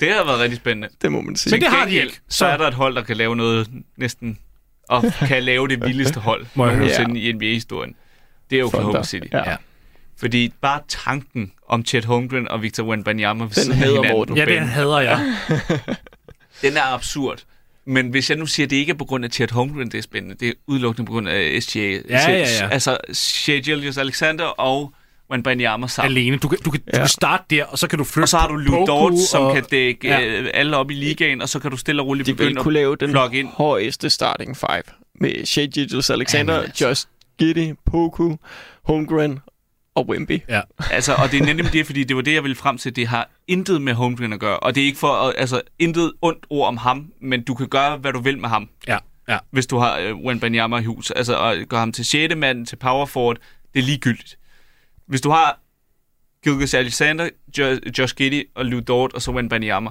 Det 0.00 0.08
har 0.12 0.24
været 0.24 0.40
rigtig 0.40 0.56
spændende. 0.56 0.88
det 1.02 1.12
må 1.12 1.20
man 1.20 1.36
sige. 1.36 1.50
Men 1.50 1.60
det 1.60 1.68
har 1.68 1.84
de 1.86 1.94
ikke. 1.94 2.20
Så 2.28 2.46
er 2.46 2.56
der 2.56 2.66
et 2.68 2.74
hold, 2.74 2.94
der 2.94 3.02
kan 3.02 3.16
lave 3.16 3.36
noget 3.36 3.68
næsten... 3.96 4.38
Og 4.88 5.04
kan 5.26 5.42
lave 5.42 5.68
det 5.68 5.84
vildeste 5.84 6.20
hold 6.20 6.46
Må 6.54 6.66
jeg 6.66 6.74
høre? 6.76 6.88
nogensinde 6.88 7.20
i 7.20 7.32
NBA-historien. 7.32 7.94
Det 8.50 8.60
er 8.60 8.64
Oklahoma. 8.64 9.04
City. 9.04 9.26
Ja. 9.32 9.50
Ja. 9.50 9.56
Fordi 10.16 10.52
bare 10.60 10.80
tanken 10.88 11.52
om 11.68 11.84
Chet 11.84 12.04
Holmgren 12.04 12.48
og 12.48 12.62
Victor 12.62 12.84
Wembanyama 12.84 13.44
ved 13.44 13.50
siden 13.50 13.72
hader 13.72 13.94
hinanden 13.94 14.12
Morten. 14.12 14.36
Ja, 14.36 14.44
den 14.44 14.62
hader 14.62 15.00
jeg. 15.00 15.34
den 16.62 16.76
er 16.76 16.94
absurd. 16.94 17.44
Men 17.84 18.08
hvis 18.08 18.30
jeg 18.30 18.38
nu 18.38 18.46
siger, 18.46 18.66
at 18.66 18.70
det 18.70 18.76
ikke 18.76 18.90
er 18.90 18.96
på 18.96 19.04
grund 19.04 19.24
af 19.24 19.30
Chet 19.30 19.50
Holmgren, 19.50 19.90
det 19.90 19.98
er 19.98 20.02
spændende. 20.02 20.36
Det 20.40 20.48
er 20.48 20.52
udelukkende 20.66 21.06
på 21.06 21.12
grund 21.12 21.28
af 21.28 21.62
SGA. 21.62 21.80
Ja, 21.80 22.00
ja, 22.08 22.38
ja. 22.38 22.68
Altså, 22.70 22.96
Shea 23.12 23.58
Gillius 23.58 23.98
Alexander 23.98 24.44
og 24.44 24.92
Wembanyama 25.32 25.86
sammen. 25.86 26.16
Alene. 26.16 26.36
Du 26.36 26.48
kan, 26.48 26.58
du, 26.64 26.70
kan, 26.70 26.80
du 26.80 26.86
Ja. 26.92 26.98
kan 26.98 27.08
starte 27.08 27.44
der, 27.50 27.64
og 27.64 27.78
så 27.78 27.88
kan 27.88 27.98
du 27.98 28.04
flytte 28.04 28.24
Og 28.24 28.28
så 28.28 28.36
har 28.36 28.48
du 28.48 28.64
Poku 28.68 28.86
Dort, 28.86 29.18
som 29.18 29.42
og- 29.42 29.54
kan 29.54 29.64
dække 29.70 30.08
Ja. 30.08 30.18
ja. 30.20 30.46
alle 30.54 30.76
op 30.76 30.90
i 30.90 30.94
ligaen, 30.94 31.42
og 31.42 31.48
så 31.48 31.58
kan 31.58 31.70
du 31.70 31.76
stille 31.76 32.02
og 32.02 32.08
roligt 32.08 32.26
De 32.26 32.34
begynde 32.34 32.60
kunne 32.62 32.74
lave 32.74 32.92
at 32.92 33.00
den 33.00 33.10
plugge 33.10 33.38
ind. 33.38 33.48
højeste 33.48 34.10
starting 34.10 34.56
five 34.56 34.82
med 35.20 35.46
Shea 35.46 35.64
Gilgis 35.66 36.10
Alexander, 36.10 36.54
Jamen, 36.54 36.66
altså. 36.66 36.88
Just 36.88 37.08
Giddy, 37.38 37.74
Poku, 37.86 38.36
Holmgren 38.84 39.38
og 39.94 40.08
Wemby. 40.08 40.40
Ja. 40.48 40.60
Altså, 40.90 41.14
og 41.14 41.30
det 41.30 41.40
er 41.40 41.44
nemlig 41.46 41.72
det, 41.72 41.86
fordi 41.86 42.04
det 42.04 42.16
var 42.16 42.22
det, 42.22 42.34
jeg 42.34 42.42
ville 42.42 42.54
frem 42.54 42.78
til. 42.78 42.96
Det 42.96 43.06
har 43.06 43.30
intet 43.48 43.82
med 43.82 43.94
Holmgren 43.94 44.32
at 44.32 44.40
gøre. 44.40 44.56
Og 44.60 44.74
det 44.74 44.80
er 44.80 44.84
ikke 44.86 44.98
for, 44.98 45.12
at, 45.12 45.34
altså, 45.36 45.60
intet 45.78 46.12
ondt 46.22 46.46
ord 46.50 46.68
om 46.68 46.76
ham, 46.76 47.12
men 47.22 47.42
du 47.44 47.54
kan 47.54 47.66
gøre, 47.68 47.96
hvad 47.96 48.12
du 48.12 48.20
vil 48.20 48.38
med 48.38 48.48
ham, 48.48 48.68
Ja, 48.88 48.98
ja. 49.28 49.38
hvis 49.50 49.66
du 49.66 49.78
har 49.78 49.98
øh, 49.98 50.16
Wembanyama 50.16 50.78
i 50.78 50.84
hus. 50.84 51.10
Altså, 51.10 51.34
og 51.36 51.56
gøre 51.68 51.80
ham 51.80 51.92
til 51.92 52.04
6. 52.04 52.36
mand, 52.36 52.66
til 52.66 52.76
power 52.76 53.06
forward, 53.06 53.36
det 53.74 53.80
er 53.80 53.84
ligegyldigt. 53.84 54.37
Hvis 55.08 55.20
du 55.20 55.30
har 55.30 55.58
Gilgis 56.44 56.74
Alexander, 56.74 57.28
jo, 57.58 57.78
Josh 57.98 58.14
Giddy 58.14 58.48
og 58.54 58.64
Lou 58.64 58.80
Dort, 58.80 59.12
og 59.12 59.22
så 59.22 59.30
Wembanyama, 59.32 59.90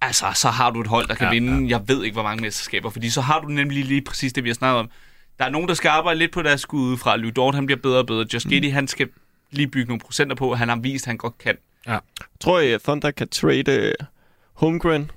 altså, 0.00 0.26
så 0.34 0.48
har 0.48 0.70
du 0.70 0.80
et 0.80 0.86
hold, 0.86 1.08
der 1.08 1.14
kan 1.14 1.24
Ja, 1.24 1.32
ja, 1.32 1.40
vinde, 1.40 1.70
jeg 1.70 1.88
ved 1.88 2.04
ikke, 2.04 2.14
hvor 2.14 2.22
mange 2.22 2.42
mesterskaber, 2.42 2.90
fordi 2.90 3.10
så 3.10 3.20
har 3.20 3.40
du 3.40 3.48
nemlig 3.48 3.84
lige 3.84 4.02
præcis 4.02 4.32
det, 4.32 4.44
vi 4.44 4.48
har 4.48 4.54
snakket 4.54 4.78
om. 4.80 4.90
Der 5.38 5.44
er 5.44 5.50
nogen, 5.50 5.68
der 5.68 5.74
skal 5.74 5.88
arbejde 5.88 6.18
lidt 6.18 6.32
på 6.32 6.42
deres 6.42 6.60
skud 6.60 6.96
fra. 6.96 7.16
Lou 7.16 7.30
Dort, 7.30 7.54
han 7.54 7.66
bliver 7.66 7.78
bedre 7.80 7.98
og 7.98 8.06
bedre. 8.06 8.26
Josh 8.34 8.48
Giddy, 8.48 8.72
han 8.72 8.88
skal 8.88 9.08
lige 9.50 9.68
bygge 9.68 9.88
nogle 9.88 10.00
procenter 10.00 10.36
på. 10.36 10.54
Han 10.54 10.68
har 10.68 10.76
vist, 10.76 11.04
at 11.04 11.06
han 11.06 11.16
godt 11.16 11.38
kan. 11.38 11.56
Tror 12.40 12.60
I, 12.60 12.72
at 12.72 12.82
Thunder 12.82 13.10
kan 13.10 13.28
trade 13.28 13.72
øh, 13.72 13.94
Holmgren 14.52 15.10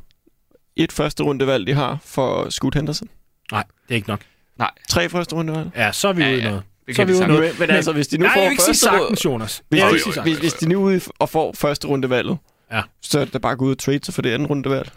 et 0.75 0.91
første 0.91 1.23
rundevalg, 1.23 1.67
de 1.67 1.73
har 1.73 1.97
for 2.05 2.49
Scoot 2.49 2.75
Henderson? 2.75 3.07
Nej, 3.51 3.63
det 3.87 3.93
er 3.93 3.95
ikke 3.95 4.07
nok. 4.09 4.21
Nej, 4.57 4.71
Tre 4.89 5.09
første 5.09 5.35
rundevalg? 5.35 5.71
Ja, 5.75 5.91
så 5.91 6.07
er 6.07 6.13
vi 6.13 6.23
Ja, 6.23 6.31
ude 6.31 6.37
ja. 6.37 6.49
noget. 6.49 6.63
Det 6.87 6.95
Så 6.95 7.01
er 7.01 7.05
kan 7.05 7.13
vi 7.13 7.19
vi 7.19 7.31
ude. 7.31 7.41
Men, 7.41 7.51
men 7.59 7.69
altså, 7.69 7.91
hvis 7.91 8.07
de 8.07 8.17
nu 8.17 8.25
Nej, 8.25 8.33
får 8.33 8.49
første 8.65 8.73
sagtens, 8.73 9.25
Jonas. 9.25 9.63
Hvis, 9.69 9.81
ikke 9.91 10.03
sige 10.03 10.13
sagtens. 10.13 10.37
hvis, 10.37 10.41
hvis 10.41 10.53
de 10.53 10.69
nu 10.69 10.79
ude 10.83 11.01
og 11.19 11.29
får 11.29 11.53
første 11.57 11.87
rundevalget, 11.87 12.37
Ja. 12.71 12.81
så 13.01 13.19
er 13.19 13.25
det 13.25 13.41
bare 13.41 13.55
gå 13.55 13.65
ud 13.65 13.71
og 13.71 13.77
trade 13.77 13.99
sig 14.05 14.13
for 14.13 14.21
det 14.21 14.33
andet 14.33 14.49
rundevalg. 14.49 14.89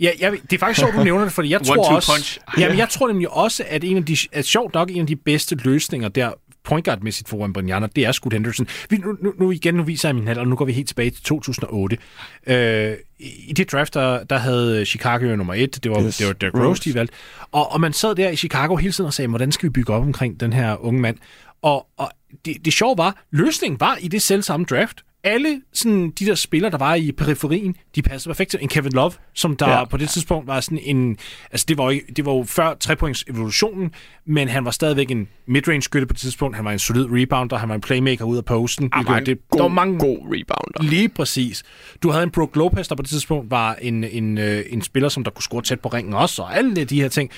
Ja, 0.00 0.10
jeg, 0.20 0.32
det 0.50 0.52
er 0.52 0.58
faktisk 0.58 0.80
sjovt, 0.80 0.94
du 0.94 1.04
nævner 1.04 1.24
det, 1.24 1.32
fordi 1.32 1.50
jeg 1.50 1.62
tror 1.62 1.94
også... 1.94 2.12
punch. 2.12 2.38
Jamen, 2.58 2.78
jeg 2.78 2.88
tror 2.88 3.08
nemlig 3.08 3.30
også, 3.30 3.64
at 3.68 3.84
en 3.84 3.96
af 3.96 4.04
de, 4.04 4.16
at 4.32 4.44
sjovt 4.44 4.74
nok 4.74 4.90
en 4.90 5.00
af 5.00 5.06
de 5.06 5.16
bedste 5.16 5.54
løsninger 5.54 6.08
der, 6.08 6.30
point 6.66 6.88
guard-mæssigt 6.88 7.28
for 7.28 7.36
Wembanyama, 7.36 7.88
det 7.96 8.04
er 8.04 8.12
Scoot 8.12 8.32
Henderson. 8.32 8.68
Vi, 8.90 8.96
nu, 8.96 9.16
nu, 9.22 9.32
nu 9.38 9.50
igen, 9.50 9.74
nu 9.74 9.82
viser 9.82 10.08
jeg 10.08 10.16
min 10.16 10.28
hat, 10.28 10.38
og 10.38 10.48
nu 10.48 10.56
går 10.56 10.64
vi 10.64 10.72
helt 10.72 10.88
tilbage 10.88 11.10
til 11.10 11.22
2008. 11.22 11.98
Øh, 12.46 12.96
I 13.18 13.52
det 13.52 13.72
draft, 13.72 13.94
der, 13.94 14.24
der 14.24 14.38
havde 14.38 14.84
Chicago 14.86 15.36
nummer 15.36 15.54
et, 15.54 15.84
det 15.84 15.90
var, 15.90 16.02
yes. 16.02 16.16
det 16.16 16.26
var 16.26 16.32
Derrick 16.32 16.56
Rose, 16.56 16.82
de 16.84 16.94
valgte. 16.94 17.14
Og, 17.52 17.72
og 17.72 17.80
man 17.80 17.92
sad 17.92 18.14
der 18.14 18.28
i 18.30 18.36
Chicago 18.36 18.76
hele 18.76 18.92
tiden 18.92 19.06
og 19.06 19.14
sagde, 19.14 19.28
hvordan 19.28 19.52
skal 19.52 19.66
vi 19.66 19.70
bygge 19.70 19.92
op 19.92 20.02
omkring 20.02 20.40
den 20.40 20.52
her 20.52 20.84
unge 20.84 21.00
mand? 21.00 21.16
Og, 21.62 21.86
og 21.96 22.10
det, 22.44 22.64
det 22.64 22.72
sjove 22.72 22.98
var, 22.98 23.24
løsningen 23.30 23.80
var 23.80 23.98
i 24.00 24.08
det 24.08 24.22
selv 24.22 24.42
samme 24.42 24.66
draft. 24.70 25.05
Alle 25.26 25.60
sådan, 25.72 26.10
de 26.10 26.26
der 26.26 26.34
spillere, 26.34 26.70
der 26.70 26.78
var 26.78 26.94
i 26.94 27.12
periferien, 27.12 27.76
de 27.94 28.02
passede 28.02 28.32
perfekt 28.32 28.50
til 28.50 28.58
en 28.62 28.68
Kevin 28.68 28.92
Love, 28.92 29.12
som 29.34 29.56
der 29.56 29.68
Ja. 29.70 29.84
på 29.84 29.96
det 29.96 30.08
tidspunkt 30.08 30.46
var 30.46 30.60
sådan 30.60 30.78
en... 30.82 31.16
Altså, 31.50 31.64
det 31.68 31.78
var, 31.78 31.90
jo, 31.90 32.00
det 32.16 32.26
var 32.26 32.32
jo 32.32 32.44
før 32.48 32.74
trepoints 32.74 33.24
evolutionen, 33.28 33.90
men 34.26 34.48
han 34.48 34.64
var 34.64 34.70
stadigvæk 34.70 35.10
en 35.10 35.28
midrange 35.46 35.82
skytte 35.82 36.06
på 36.06 36.12
det 36.12 36.20
tidspunkt. 36.20 36.56
Han 36.56 36.64
var 36.64 36.72
en 36.72 36.78
solid 36.78 37.06
rebounder, 37.10 37.56
han 37.56 37.68
var 37.68 37.74
en 37.74 37.80
playmaker 37.80 38.24
ud 38.24 38.36
af 38.36 38.44
posten. 38.44 38.88
Han 38.92 39.06
var 39.06 39.18
en 39.18 39.26
det, 39.26 39.48
god, 39.50 39.58
der 39.58 39.64
var 39.64 39.74
mange 39.74 39.98
god 39.98 40.18
rebounder. 40.18 40.90
Lige 40.90 41.08
præcis. 41.08 41.62
Du 42.02 42.10
havde 42.10 42.22
en 42.22 42.30
Brook 42.30 42.56
Lopez, 42.56 42.88
der 42.88 42.94
på 42.94 43.02
det 43.02 43.10
tidspunkt 43.10 43.50
var 43.50 43.74
en, 43.74 44.04
en, 44.04 44.38
øh, 44.38 44.64
en 44.70 44.82
spiller, 44.82 45.08
som 45.08 45.24
der 45.24 45.30
kunne 45.30 45.42
score 45.42 45.62
tæt 45.62 45.80
på 45.80 45.88
ringen 45.88 46.14
også, 46.14 46.42
og 46.42 46.56
alle 46.56 46.84
de 46.84 47.00
her 47.00 47.08
ting. 47.08 47.30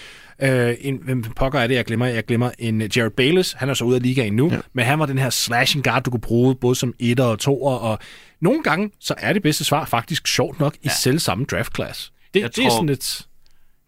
Øh, 0.43 0.75
en, 0.81 0.97
hvem 1.05 1.23
pokker 1.23 1.61
er 1.61 1.67
det, 1.67 1.75
jeg 1.75 1.85
glemmer? 1.85 2.07
Jeg 2.07 2.25
glemmer 2.25 2.51
en 2.59 2.83
uh, 2.83 2.97
Jared 2.97 3.11
Bayless. 3.11 3.53
Han 3.53 3.69
er 3.69 3.75
så 3.75 3.85
ude 3.85 3.97
af 3.97 4.03
ligaen 4.03 4.33
nu, 4.37 4.51
ja. 4.53 4.59
men 4.73 4.85
han 4.85 4.99
var 4.99 5.07
den 5.07 5.19
her 5.19 5.31
slashing 5.31 5.85
guard, 5.85 6.03
du 6.03 6.11
kunne 6.11 6.21
bruge 6.21 6.55
både 6.55 6.75
som 6.75 6.95
etter 6.99 7.25
og 7.25 7.39
toer, 7.39 7.75
og 7.75 7.99
nogle 8.41 8.63
gange, 8.63 8.91
så 9.01 9.15
er 9.19 9.33
det 9.33 9.43
bedste 9.43 9.65
svar 9.65 9.85
faktisk 9.85 10.29
sjovt 10.29 10.61
nok 10.61 10.75
i 10.75 10.79
ja. 10.85 10.91
selv 10.91 11.19
samme 11.19 11.45
draft 11.45 11.75
class. 11.75 12.13
Det, 12.35 12.41
Jeg 12.41 12.57
det 12.57 12.65
er 12.65 12.69
tror- 12.69 12.77
sådan 12.77 12.87
lidt... 12.87 13.27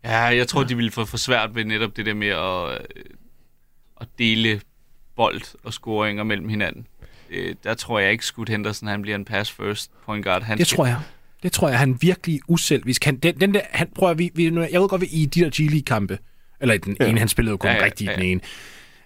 Ja, 0.04 0.18
jeg 0.20 0.48
tror, 0.48 0.64
de 0.64 0.76
ville 0.76 0.90
få 0.90 1.04
for 1.04 1.16
svært 1.16 1.54
ved 1.54 1.64
netop 1.64 1.96
det 1.96 2.06
der 2.06 2.14
med 2.14 2.28
at, 2.28 2.72
øh, 2.96 3.04
at 4.00 4.06
dele 4.18 4.60
bold 5.16 5.42
og 5.64 5.72
scoringer 5.72 6.24
mellem 6.24 6.48
hinanden. 6.48 6.86
Øh, 7.30 7.54
der 7.64 7.74
tror 7.74 7.98
jeg 7.98 8.12
ikke, 8.12 8.24
Scoot 8.26 8.48
Henderson 8.48 8.88
han 8.88 9.02
bliver 9.02 9.14
en 9.18 9.24
pass 9.24 9.50
first 9.50 9.90
point 10.06 10.24
guard. 10.24 10.42
Han 10.42 10.58
Det 10.58 10.66
skal, 10.66 10.76
tror 10.76 10.86
jeg. 10.86 11.00
Det 11.42 11.52
tror 11.52 11.68
jeg, 11.68 11.78
han 11.78 11.98
virkelig 12.00 12.40
uselvisk. 12.48 13.04
Han, 13.04 13.16
den, 13.16 13.40
den 13.40 13.54
der, 13.54 13.60
han, 13.70 13.88
prøver 13.94 14.14
vi, 14.14 14.30
vi, 14.34 14.50
nu- 14.50 14.66
jeg 14.72 14.80
ved 14.80 14.88
godt, 14.88 15.02
i 15.10 15.26
de 15.26 15.40
der 15.40 15.50
G-League-kampe, 15.50 16.18
eller 16.60 16.74
i 16.74 16.78
den 16.78 16.96
ja. 17.00 17.06
ene, 17.06 17.18
han 17.18 17.28
spillede 17.28 17.52
jo 17.52 17.56
kun 17.56 17.68
Ja, 17.70 17.76
ja, 17.76 17.84
ja, 17.84 17.90
ja, 18.00 18.04
i 18.04 18.04
ja, 18.06 18.12
den 18.14 18.22
ja. 18.22 18.26
ene, 18.28 18.40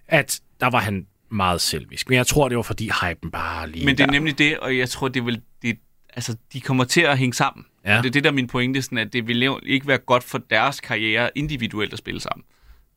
at 0.09 0.40
der 0.60 0.70
var 0.70 0.81
han 0.81 1.06
meget 1.31 1.60
selvisk. 1.60 2.09
Men 2.09 2.16
jeg 2.16 2.26
tror, 2.26 2.48
det 2.48 2.56
var 2.56 2.62
fordi 2.62 2.90
hypen 3.02 3.31
bare 3.31 3.70
lige 3.70 3.85
Men 3.86 3.97
det 3.97 4.02
er 4.02 4.06
der. 4.06 4.12
nemlig 4.12 4.39
det, 4.39 4.59
og 4.59 4.78
jeg 4.78 4.89
tror, 4.89 5.09
det 5.09 5.26
vil... 5.26 5.40
Det, 5.62 5.78
altså, 6.14 6.36
de 6.52 6.60
kommer 6.60 6.85
til 6.85 7.01
at 7.01 7.18
hænge 7.18 7.35
sammen. 7.35 7.66
Ja. 7.85 7.97
Og 7.97 8.02
det 8.02 8.09
er 8.09 8.12
det, 8.12 8.24
der 8.24 8.31
er 8.31 8.35
min 8.35 8.47
pointe, 8.47 8.82
sådan, 8.82 8.98
at 8.98 9.12
det 9.12 9.28
vil 9.28 9.56
ikke 9.66 9.86
være 9.89 9.98
godt 9.98 10.24
for 10.24 10.39
deres 10.51 10.81
karriere 10.81 11.31
individuelt 11.35 11.93
at 11.93 11.98
spille 11.98 12.20
sammen. 12.20 12.44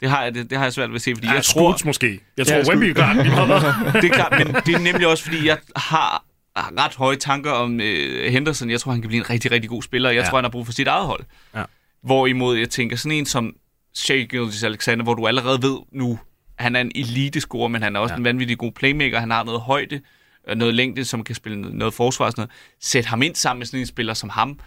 Det 0.02 0.10
har 0.10 0.24
jeg, 0.24 0.36
det, 0.36 0.50
det 0.50 0.58
har 0.58 0.66
jeg 0.66 0.74
svært 0.74 0.90
ved 0.90 0.96
at 0.96 1.02
se, 1.02 1.16
fordi 1.16 1.28
Ja, 1.28 1.34
jeg 1.34 1.44
tror... 1.44 1.62
Scoots 1.72 1.86
måske. 1.86 2.20
Jeg 2.38 2.48
Ja, 2.50 2.64
tror, 2.64 2.70
Wemby 2.72 2.86
det 2.86 2.96
lige 2.96 3.30
meget. 3.36 3.48
hvad. 3.92 4.02
det 4.02 4.10
er 4.12 4.14
klart, 4.14 4.34
men 4.48 4.56
det 4.66 4.76
er 4.76 4.80
nemlig 4.80 5.08
også, 5.08 5.24
fordi 5.24 5.48
jeg 5.48 5.58
har 5.76 6.24
ret 6.58 6.96
høje 6.96 7.16
tanker 7.16 7.52
om 7.52 7.80
øh, 7.82 8.32
Henderson. 8.32 8.70
Jeg 8.70 8.80
tror, 8.80 8.92
han 8.92 9.02
kan 9.02 9.08
blive 9.08 9.20
en 9.24 9.30
rigtig, 9.30 9.52
rigtig 9.52 9.70
god 9.70 9.84
spiller. 9.84 10.10
Jeg 10.10 10.16
Ja. 10.18 10.24
ja. 10.24 10.30
tror, 10.30 10.38
han 10.38 10.44
har 10.44 10.50
brug 10.52 10.66
for 10.66 10.74
sit 10.74 10.88
eget 10.88 11.06
hold. 11.06 11.24
Ja. 11.56 11.64
Hvorimod 12.04 12.58
jeg 12.58 12.70
tænker, 12.70 12.96
sådan 12.96 13.12
en 13.18 13.26
som 13.26 13.54
Shea 13.98 14.24
Gilgis 14.24 14.64
Alexander, 14.64 15.04
hvor 15.04 15.14
du 15.14 15.28
allerede 15.28 15.62
ved 15.62 15.78
nu, 15.92 16.20
han 16.56 16.76
er 16.76 16.82
en 16.82 16.92
elite-scorer, 16.96 17.68
men 17.68 17.82
han 17.82 17.96
er 17.96 18.00
også 18.00 18.14
Ja. 18.14 18.18
en 18.18 18.24
vanvittig 18.24 18.58
god 18.58 18.72
playmaker. 18.72 19.20
Han 19.20 19.32
har 19.32 19.44
noget 19.44 19.62
højde, 19.62 20.02
øh, 20.50 20.56
noget 20.58 20.76
længde, 20.76 21.06
som 21.06 21.24
kan 21.24 21.36
spille 21.36 21.62
noget, 21.62 21.76
noget 21.78 21.94
forsvar 21.94 22.26
og 22.26 22.32
sådan 22.32 22.42
noget. 22.42 22.52
Sæt 22.82 23.06
ham 23.06 23.22
ind 23.22 23.36
sammen 23.36 23.60
med 23.60 23.66
sådan 23.66 23.80
en 23.80 23.86
spiller 23.86 24.14
som 24.14 24.30
ham, 24.30 24.60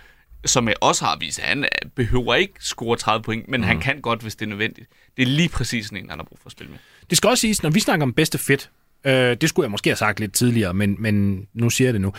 som 0.44 0.68
jeg 0.68 0.74
også 0.80 1.04
har 1.04 1.16
vist, 1.20 1.38
at 1.38 1.44
han 1.48 1.64
øh, 1.64 1.68
behøver 1.96 2.34
ikke 2.34 2.54
score 2.60 2.96
30 2.96 3.22
point, 3.22 3.48
men 3.48 3.60
mm. 3.60 3.66
han 3.66 3.80
kan 3.80 4.00
godt, 4.00 4.22
hvis 4.22 4.34
det 4.36 4.44
er 4.46 4.48
nødvendigt. 4.48 4.88
Det 5.16 5.22
er 5.22 5.26
lige 5.26 5.48
præcis 5.48 5.86
sådan 5.86 6.04
en, 6.04 6.10
han 6.10 6.18
har 6.18 6.24
brug 6.24 6.38
for 6.42 6.46
at 6.46 6.52
spille 6.52 6.70
med. 6.70 6.78
Det 7.10 7.18
skal 7.18 7.28
også 7.30 7.40
siges, 7.40 7.62
når 7.62 7.70
vi 7.70 7.80
snakker 7.80 8.06
om 8.06 8.12
bedste 8.12 8.38
fit, 8.38 8.70
øh, 9.04 9.12
det 9.40 9.48
skulle 9.48 9.64
jeg 9.64 9.70
måske 9.70 9.90
have 9.90 9.96
sagt 9.96 10.20
lidt 10.20 10.32
tidligere, 10.32 10.74
men, 10.74 10.96
men 10.98 11.46
nu 11.54 11.70
siger 11.70 11.88
jeg 11.88 11.92
det 11.94 12.00
nu, 12.00 12.12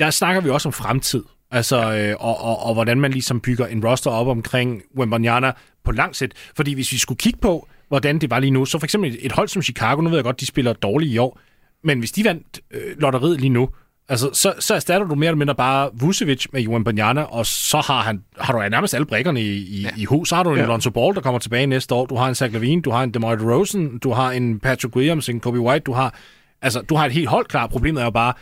der 0.00 0.10
snakker 0.10 0.40
vi 0.40 0.50
også 0.50 0.68
om 0.68 0.72
fremtid. 0.72 1.24
Altså, 1.50 1.94
øh, 1.94 2.14
og, 2.18 2.40
og, 2.40 2.62
og 2.66 2.74
hvordan 2.74 3.00
man 3.00 3.10
ligesom 3.10 3.40
bygger 3.40 3.66
en 3.66 3.86
roster 3.86 4.10
op 4.10 4.26
omkring 4.26 4.82
Wembanyama 4.96 5.52
på 5.84 5.92
lang 5.92 6.16
sigt. 6.16 6.34
Fordi 6.56 6.74
hvis 6.74 6.92
vi 6.92 6.98
skulle 6.98 7.18
kigge 7.18 7.38
på, 7.40 7.68
hvordan 7.88 8.18
det 8.18 8.30
var 8.30 8.38
lige 8.38 8.50
nu, 8.50 8.64
så 8.64 8.78
for 8.78 8.86
eksempel 8.86 9.10
et, 9.14 9.26
et 9.26 9.32
hold 9.32 9.48
som 9.48 9.62
Chicago, 9.62 10.00
nu 10.00 10.08
ved 10.08 10.16
jeg 10.16 10.24
godt, 10.24 10.40
de 10.40 10.46
spiller 10.46 10.72
dårligt 10.72 11.12
i 11.12 11.18
år, 11.18 11.38
men 11.84 11.98
hvis 11.98 12.12
de 12.12 12.24
vandt 12.24 12.60
øh, 12.70 13.00
lotteriet 13.00 13.40
lige 13.40 13.50
nu, 13.50 13.68
altså, 14.08 14.30
så, 14.32 14.54
så 14.58 14.74
erstatter 14.74 15.06
du 15.06 15.14
mere 15.14 15.28
eller 15.28 15.38
mindre 15.38 15.54
bare 15.54 15.90
Vucevic 15.94 16.46
med 16.52 16.68
Wembanyama, 16.68 17.22
og 17.22 17.46
så 17.46 17.80
har, 17.80 18.02
han, 18.02 18.22
har 18.38 18.52
du 18.52 18.68
nærmest 18.68 18.94
alle 18.94 19.06
brækkerne 19.06 19.42
i, 19.42 19.56
i, 19.56 19.82
ja. 19.82 19.90
i 19.96 20.04
hus. 20.04 20.28
Så 20.28 20.36
har 20.36 20.42
du 20.42 20.50
en 20.50 20.58
Ja. 20.58 20.66
Lonzo 20.66 20.90
Ball, 20.90 21.14
der 21.14 21.20
kommer 21.20 21.38
tilbage 21.38 21.66
næste 21.66 21.94
år. 21.94 22.06
Du 22.06 22.16
har 22.16 22.28
en 22.28 22.34
Zach 22.34 22.52
Lavine, 22.52 22.82
du 22.82 22.90
har 22.90 23.02
en 23.02 23.14
DeMar 23.14 23.34
DeRozan, 23.34 23.98
du 23.98 24.12
har 24.12 24.30
en 24.30 24.60
Patrick 24.60 24.96
Williams, 24.96 25.28
en 25.28 25.40
Kobe 25.40 25.60
White, 25.60 25.84
du 25.84 25.92
har, 25.92 26.14
altså, 26.62 26.80
du 26.80 26.94
har 26.94 27.06
et 27.06 27.12
helt 27.12 27.28
hold 27.28 27.46
klar. 27.46 27.66
Problemet 27.66 28.00
er 28.00 28.04
jo 28.04 28.10
bare, 28.10 28.32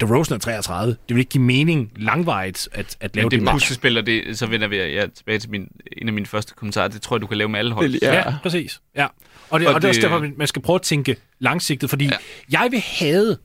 DeRozan 0.00 0.34
er 0.34 0.38
33. 0.38 0.90
Det 1.08 1.16
vil 1.16 1.18
ikke 1.18 1.30
give 1.30 1.42
mening 1.44 1.92
langvejt 1.96 2.68
at, 2.72 2.96
at 3.00 3.16
lave 3.16 3.24
Men 3.24 3.30
det 3.30 3.36
det 3.38 3.44
match. 3.44 3.54
puslespil, 3.54 3.98
og 3.98 4.06
det, 4.06 4.38
så 4.38 4.46
vender 4.46 4.68
vi 4.68 4.76
ja, 4.76 5.06
tilbage 5.14 5.38
til 5.38 5.50
min, 5.50 5.68
en 5.96 6.08
af 6.08 6.12
mine 6.14 6.26
første 6.26 6.54
kommentarer. 6.56 6.88
Det 6.88 7.02
tror 7.02 7.16
jeg, 7.16 7.20
du 7.22 7.26
kan 7.26 7.36
lave 7.36 7.48
med 7.48 7.58
alle 7.58 7.72
hold. 7.72 7.92
Det- 7.92 8.02
Ja, 8.02 8.14
Ja. 8.14 8.34
præcis. 8.42 8.80
Ja. 8.96 9.06
Og, 9.50 9.60
det, 9.60 9.66
og, 9.68 9.70
Og 9.70 9.74
og 9.74 9.82
det 9.82 9.86
er 9.86 9.88
også 9.88 10.00
det- 10.00 10.10
derfor, 10.10 10.26
man 10.36 10.46
skal 10.46 10.62
prøve 10.62 10.74
at 10.74 10.82
tænke 10.82 11.16
langsigtet, 11.38 11.90
fordi. 11.90 12.04
Ja. 12.04 12.10
jeg 12.50 12.68
vil 12.70 12.80
have 12.80 13.36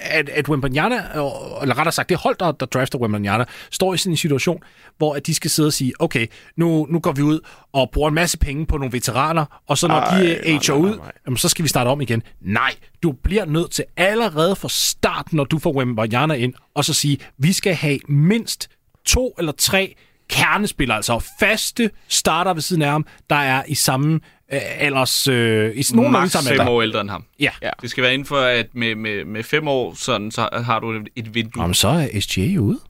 at, 0.00 0.28
at 0.28 0.48
Wembanyama, 0.48 0.96
øh, 0.96 1.62
eller 1.62 1.78
rettere 1.78 1.92
sagt, 1.92 2.08
det 2.08 2.16
hold, 2.16 2.36
der, 2.40 2.52
der 2.52 2.66
drafter 2.66 2.98
Wembanyama, 2.98 3.44
står 3.70 3.94
i 3.94 3.96
sådan 3.96 4.12
en 4.12 4.16
situation, 4.16 4.62
hvor 4.98 5.14
at 5.14 5.26
de 5.26 5.34
skal 5.34 5.50
sidde 5.50 5.66
og 5.66 5.72
sige, 5.72 5.92
okay, 5.98 6.26
nu, 6.56 6.86
nu 6.90 7.00
går 7.00 7.12
vi 7.12 7.22
ud 7.22 7.40
og 7.72 7.90
bruger 7.90 8.08
en 8.08 8.14
masse 8.14 8.38
penge 8.38 8.66
på 8.66 8.76
nogle 8.78 8.92
veteraner, 8.92 9.60
og 9.66 9.78
så 9.78 9.88
når 9.88 9.94
Ej, 9.94 10.18
de 10.18 10.38
ager 10.38 10.78
nej, 10.78 10.90
ud, 10.90 10.96
nej. 10.96 11.12
jamen, 11.26 11.36
så 11.36 11.48
skal 11.48 11.62
vi 11.62 11.68
starte 11.68 11.88
om 11.88 12.00
igen. 12.00 12.22
Nej, 12.40 12.74
du 13.02 13.12
bliver 13.12 13.44
nødt 13.44 13.70
til 13.70 13.84
allerede 13.96 14.56
fra 14.56 14.68
start, 14.68 15.32
når 15.32 15.44
du 15.44 15.58
får 15.58 15.72
Wembanyama 15.72 16.34
ind, 16.34 16.54
og 16.74 16.84
så 16.84 16.94
sige, 16.94 17.18
vi 17.38 17.52
skal 17.52 17.74
have 17.74 17.98
mindst 18.08 18.68
to 19.04 19.34
eller 19.38 19.52
tre 19.52 19.94
kernespillere, 20.28 20.96
altså 20.96 21.24
faste 21.40 21.90
starter 22.08 22.54
ved 22.54 22.62
siden 22.62 22.82
af 22.82 22.90
ham, 22.90 23.06
der 23.30 23.36
er 23.36 23.62
i 23.68 23.74
samme 23.74 24.20
alders... 24.48 25.28
Øh, 25.28 25.76
i 25.76 25.82
nogenlunde 25.94 26.10
Max 26.20 26.32
fem 26.36 26.52
alder. 26.52 26.68
år 26.68 26.82
ældre 26.82 27.00
end 27.00 27.10
ham. 27.10 27.24
Ja. 27.40 27.50
Ja. 27.62 27.70
Det 27.82 27.90
skal 27.90 28.02
være 28.02 28.14
inden 28.14 28.26
for, 28.26 28.40
at 28.40 28.74
med, 28.74 28.94
med, 28.94 29.24
med 29.24 29.42
fem 29.42 29.68
år, 29.68 29.94
sådan, 29.94 30.30
så 30.30 30.48
har 30.52 30.80
du 30.80 30.92
et- 30.92 31.08
et 31.16 31.34
vindue. 31.34 31.62
Jamen, 31.62 31.74
så 31.74 31.88
er 31.88 32.20
SGA 32.20 32.58
ude. 32.58 32.80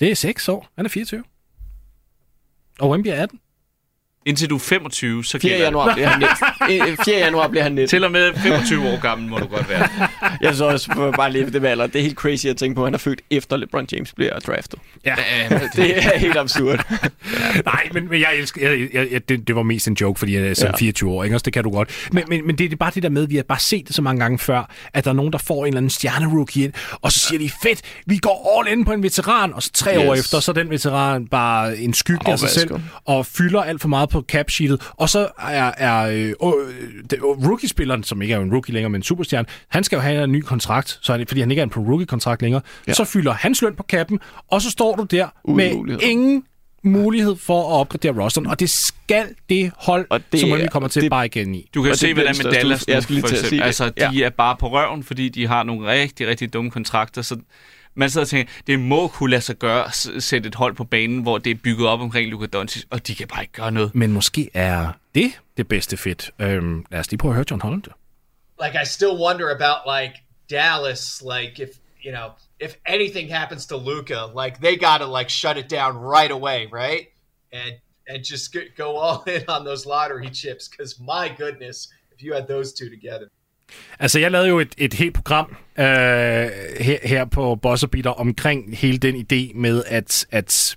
Det 0.00 0.10
er 0.10 0.14
6 0.14 0.48
år. 0.48 0.68
Han 0.76 0.84
er 0.84 0.88
24. 0.90 1.24
Og 2.78 2.90
Wemby 2.90 3.06
er 3.06 3.14
18. 3.22 3.40
Indtil 4.26 4.50
du 4.50 4.54
er 4.54 4.58
25, 4.58 5.24
så 5.24 5.38
4. 5.38 5.50
gælder 5.50 5.64
januar 5.64 5.94
bliver 5.94 6.08
han 6.08 6.24
19. 6.70 6.88
Øh, 6.90 6.96
4. 7.04 7.18
januar 7.18 7.48
bliver 7.48 7.62
han 7.62 7.72
19. 7.72 7.88
Til 7.88 8.04
og 8.04 8.12
med 8.12 8.34
25 8.34 8.88
år 8.88 9.00
gammel 9.00 9.28
må 9.30 9.38
du 9.38 9.46
godt 9.46 9.68
være. 9.68 9.88
Jeg 10.42 10.54
så 10.54 10.64
også 10.64 11.12
bare 11.16 11.32
lige 11.32 11.50
det 11.50 11.62
med 11.62 11.70
alder. 11.70 11.86
Det 11.86 11.96
er 11.98 12.02
helt 12.02 12.14
crazy 12.16 12.46
at 12.46 12.56
tænke 12.56 12.74
på, 12.74 12.82
at 12.82 12.86
han 12.86 12.94
er 12.94 12.98
født 12.98 13.20
efter 13.30 13.56
LeBron 13.56 13.86
James 13.92 14.12
bliver 14.14 14.38
draftet. 14.38 14.78
Ja. 15.04 15.14
Det 15.76 15.96
er 16.06 16.18
helt 16.18 16.36
absurd. 16.36 16.84
Nej, 17.64 17.88
men, 17.92 18.08
men 18.10 18.20
jeg 18.20 18.28
elsker... 18.38 18.70
Jeg, 18.70 18.88
jeg, 18.92 19.08
jeg, 19.12 19.28
det, 19.28 19.46
det 19.48 19.56
var 19.56 19.62
mest 19.62 19.88
en 19.88 19.94
joke, 20.00 20.18
fordi 20.18 20.36
jeg 20.36 20.42
er 20.46 20.54
som 20.54 20.66
Ja. 20.66 20.70
ja. 20.70 20.76
24 20.76 21.10
år, 21.10 21.24
ikke? 21.24 21.36
Også 21.36 21.44
det 21.44 21.52
kan 21.52 21.64
du 21.64 21.70
godt. 21.70 22.08
Men, 22.12 22.24
men, 22.28 22.46
men 22.46 22.58
det, 22.58 22.70
det 22.70 22.72
er 22.72 22.76
bare 22.76 22.92
det 22.94 23.02
der 23.02 23.08
med, 23.08 23.26
vi 23.26 23.36
har 23.36 23.42
bare 23.42 23.60
set 23.60 23.86
det 23.88 23.96
så 23.96 24.02
mange 24.02 24.20
gange 24.20 24.38
før, 24.38 24.70
at 24.94 25.04
der 25.04 25.10
er 25.10 25.14
nogen, 25.14 25.32
der 25.32 25.38
får 25.38 25.60
en 25.64 25.66
eller 25.66 25.76
anden 25.78 25.90
stjernerookie 25.90 26.64
ind, 26.64 26.72
og 27.00 27.12
så 27.12 27.18
siger 27.18 27.38
de, 27.38 27.50
fedt, 27.62 27.80
vi 28.06 28.16
går 28.18 28.58
all 28.58 28.78
in 28.78 28.84
på 28.84 28.92
en 28.92 29.02
veteran, 29.02 29.52
og 29.54 29.62
så 29.62 29.70
tre 29.74 29.90
Yes. 29.96 30.08
år 30.08 30.14
efter, 30.14 30.40
så 30.40 30.50
er 30.50 30.54
den 30.54 30.70
veteran 30.70 31.26
bare 31.26 31.76
en 31.78 31.94
skygge 31.94 32.30
af 32.32 32.38
sig 32.38 32.48
selv, 32.48 32.70
og 33.04 33.26
fylder 33.26 33.60
alt 33.62 33.80
for 33.80 33.88
meget 33.88 34.09
på 34.10 34.24
cap 34.28 34.50
sheetet, 34.50 34.90
og 34.96 35.08
så 35.08 35.28
er, 35.38 35.72
er 35.76 36.02
øh, 36.06 36.28
øh, 36.28 36.34
rookie-spilleren, 37.22 38.02
som 38.04 38.22
ikke 38.22 38.34
er 38.34 38.38
en 38.40 38.52
rookie 38.52 38.74
længere, 38.74 38.90
men 38.90 38.98
en 38.98 39.02
superstjerne, 39.02 39.46
han 39.68 39.84
skal 39.84 39.96
jo 39.96 40.02
have 40.02 40.24
en 40.24 40.32
ny 40.32 40.40
kontrakt, 40.42 40.98
så 41.02 41.12
han, 41.12 41.26
fordi 41.26 41.40
han 41.40 41.50
ikke 41.50 41.60
er 41.60 41.64
en 41.64 41.70
pro-rookie-kontrakt 41.70 42.42
længere, 42.42 42.60
ja. 42.88 42.92
så 42.92 43.04
fylder 43.04 43.32
hans 43.32 43.62
løn 43.62 43.74
på 43.76 43.82
kappen, 43.82 44.20
og 44.48 44.62
så 44.62 44.70
står 44.70 44.96
du 44.96 45.02
der 45.04 45.28
med 45.54 45.98
ingen 46.02 46.44
mulighed 46.84 47.36
for 47.36 47.60
at 47.60 47.80
opgradere 47.80 48.24
rosteren, 48.24 48.46
og 48.46 48.60
det 48.60 48.70
skal 48.70 49.26
det 49.48 49.70
hold, 49.76 50.06
Og 50.10 50.20
det 50.32 50.40
som 50.40 50.48
vi 50.48 50.54
er- 50.54 50.68
kommer 50.68 50.88
til 50.88 51.02
det- 51.02 51.10
bare 51.10 51.26
igen 51.26 51.54
i. 51.54 51.68
Du 51.74 51.82
kan 51.82 51.90
Og 51.90 51.96
se, 51.96 52.14
hvordan 52.14 52.34
med 52.44 52.52
Dallas 52.52 52.84
jeg 52.88 53.10
lige 53.10 53.20
for 53.20 53.28
til 53.28 53.34
at 53.36 53.40
sige 53.46 53.66
eksempel. 53.66 53.66
Altså, 53.66 54.10
de 54.12 54.24
er 54.24 54.30
bare 54.30 54.56
på 54.60 54.68
røven, 54.72 55.02
fordi 55.02 55.28
de 55.28 55.46
har 55.46 55.62
nogle 55.62 55.88
rigtig, 55.90 56.26
rigtig 56.28 56.52
dumme 56.52 56.70
kontrakter. 56.70 57.22
Så 57.22 57.36
man 57.94 58.10
sidder 58.10 58.24
og 58.24 58.28
tænker, 58.28 58.52
det 58.66 58.80
må 58.80 59.08
kunne 59.08 59.30
lade 59.30 59.42
sig 59.42 59.56
gøre 59.56 59.84
at 59.84 60.22
sætte 60.22 60.46
et 60.48 60.54
hold 60.54 60.74
på 60.74 60.84
banen, 60.84 61.22
hvor 61.22 61.38
det 61.38 61.50
er 61.50 61.54
bygget 61.54 61.88
op 61.88 62.00
omkring 62.00 62.30
Luka 62.30 62.46
Doncic, 62.46 62.84
og 62.90 63.06
de 63.06 63.14
kan 63.14 63.28
bare 63.28 63.42
ikke 63.42 63.52
gøre 63.52 63.72
noget. 63.72 63.94
Men 63.94 64.12
måske 64.12 64.50
er 64.54 64.92
det 65.14 65.32
det 65.56 65.68
bedste 65.68 65.96
fit. 65.96 66.30
Øhm, 66.38 66.84
lad 66.90 67.00
os 67.00 67.10
lige 67.10 67.18
prøve 67.18 67.32
at 67.32 67.34
høre 67.34 67.44
John 67.50 67.60
Holland. 67.60 67.82
like 68.62 68.74
I 68.82 68.84
still 68.84 69.16
wonder 69.16 69.50
about 69.50 69.86
like 69.86 70.14
Dallas, 70.50 71.22
like 71.22 71.58
if 71.62 71.68
you 72.04 72.12
know 72.12 72.28
if 72.60 72.76
anything 72.86 73.28
happens 73.30 73.66
to 73.66 73.76
Luca, 73.76 74.26
like 74.34 74.60
they 74.60 74.76
gotta 74.76 75.06
like 75.18 75.30
shut 75.30 75.56
it 75.56 75.70
down 75.70 75.96
right 75.96 76.30
away, 76.30 76.66
right? 76.72 77.06
And 77.52 77.74
and 78.08 78.24
just 78.24 78.52
go- 78.52 78.72
go 78.76 78.96
all 78.96 79.22
in 79.26 79.44
on 79.48 79.64
those 79.64 79.86
lottery 79.86 80.30
chips, 80.30 80.68
because 80.68 81.00
my 81.00 81.28
goodness, 81.38 81.88
if 82.14 82.22
you 82.22 82.34
had 82.34 82.46
those 82.48 82.72
two 82.74 82.90
together. 82.90 83.28
Altså, 83.98 84.18
jeg 84.18 84.30
lavede 84.30 84.48
jo 84.48 84.58
et, 84.58 84.74
et 84.78 84.94
helt 84.94 85.14
program 85.14 85.56
øh, 85.78 85.84
her, 85.84 86.98
her 87.02 87.24
på 87.24 87.54
Boss 87.54 87.84
Beater 87.92 88.10
omkring 88.10 88.76
hele 88.78 88.98
den 88.98 89.14
idé 89.16 89.58
med, 89.58 89.82
at, 89.86 90.26
at 90.30 90.76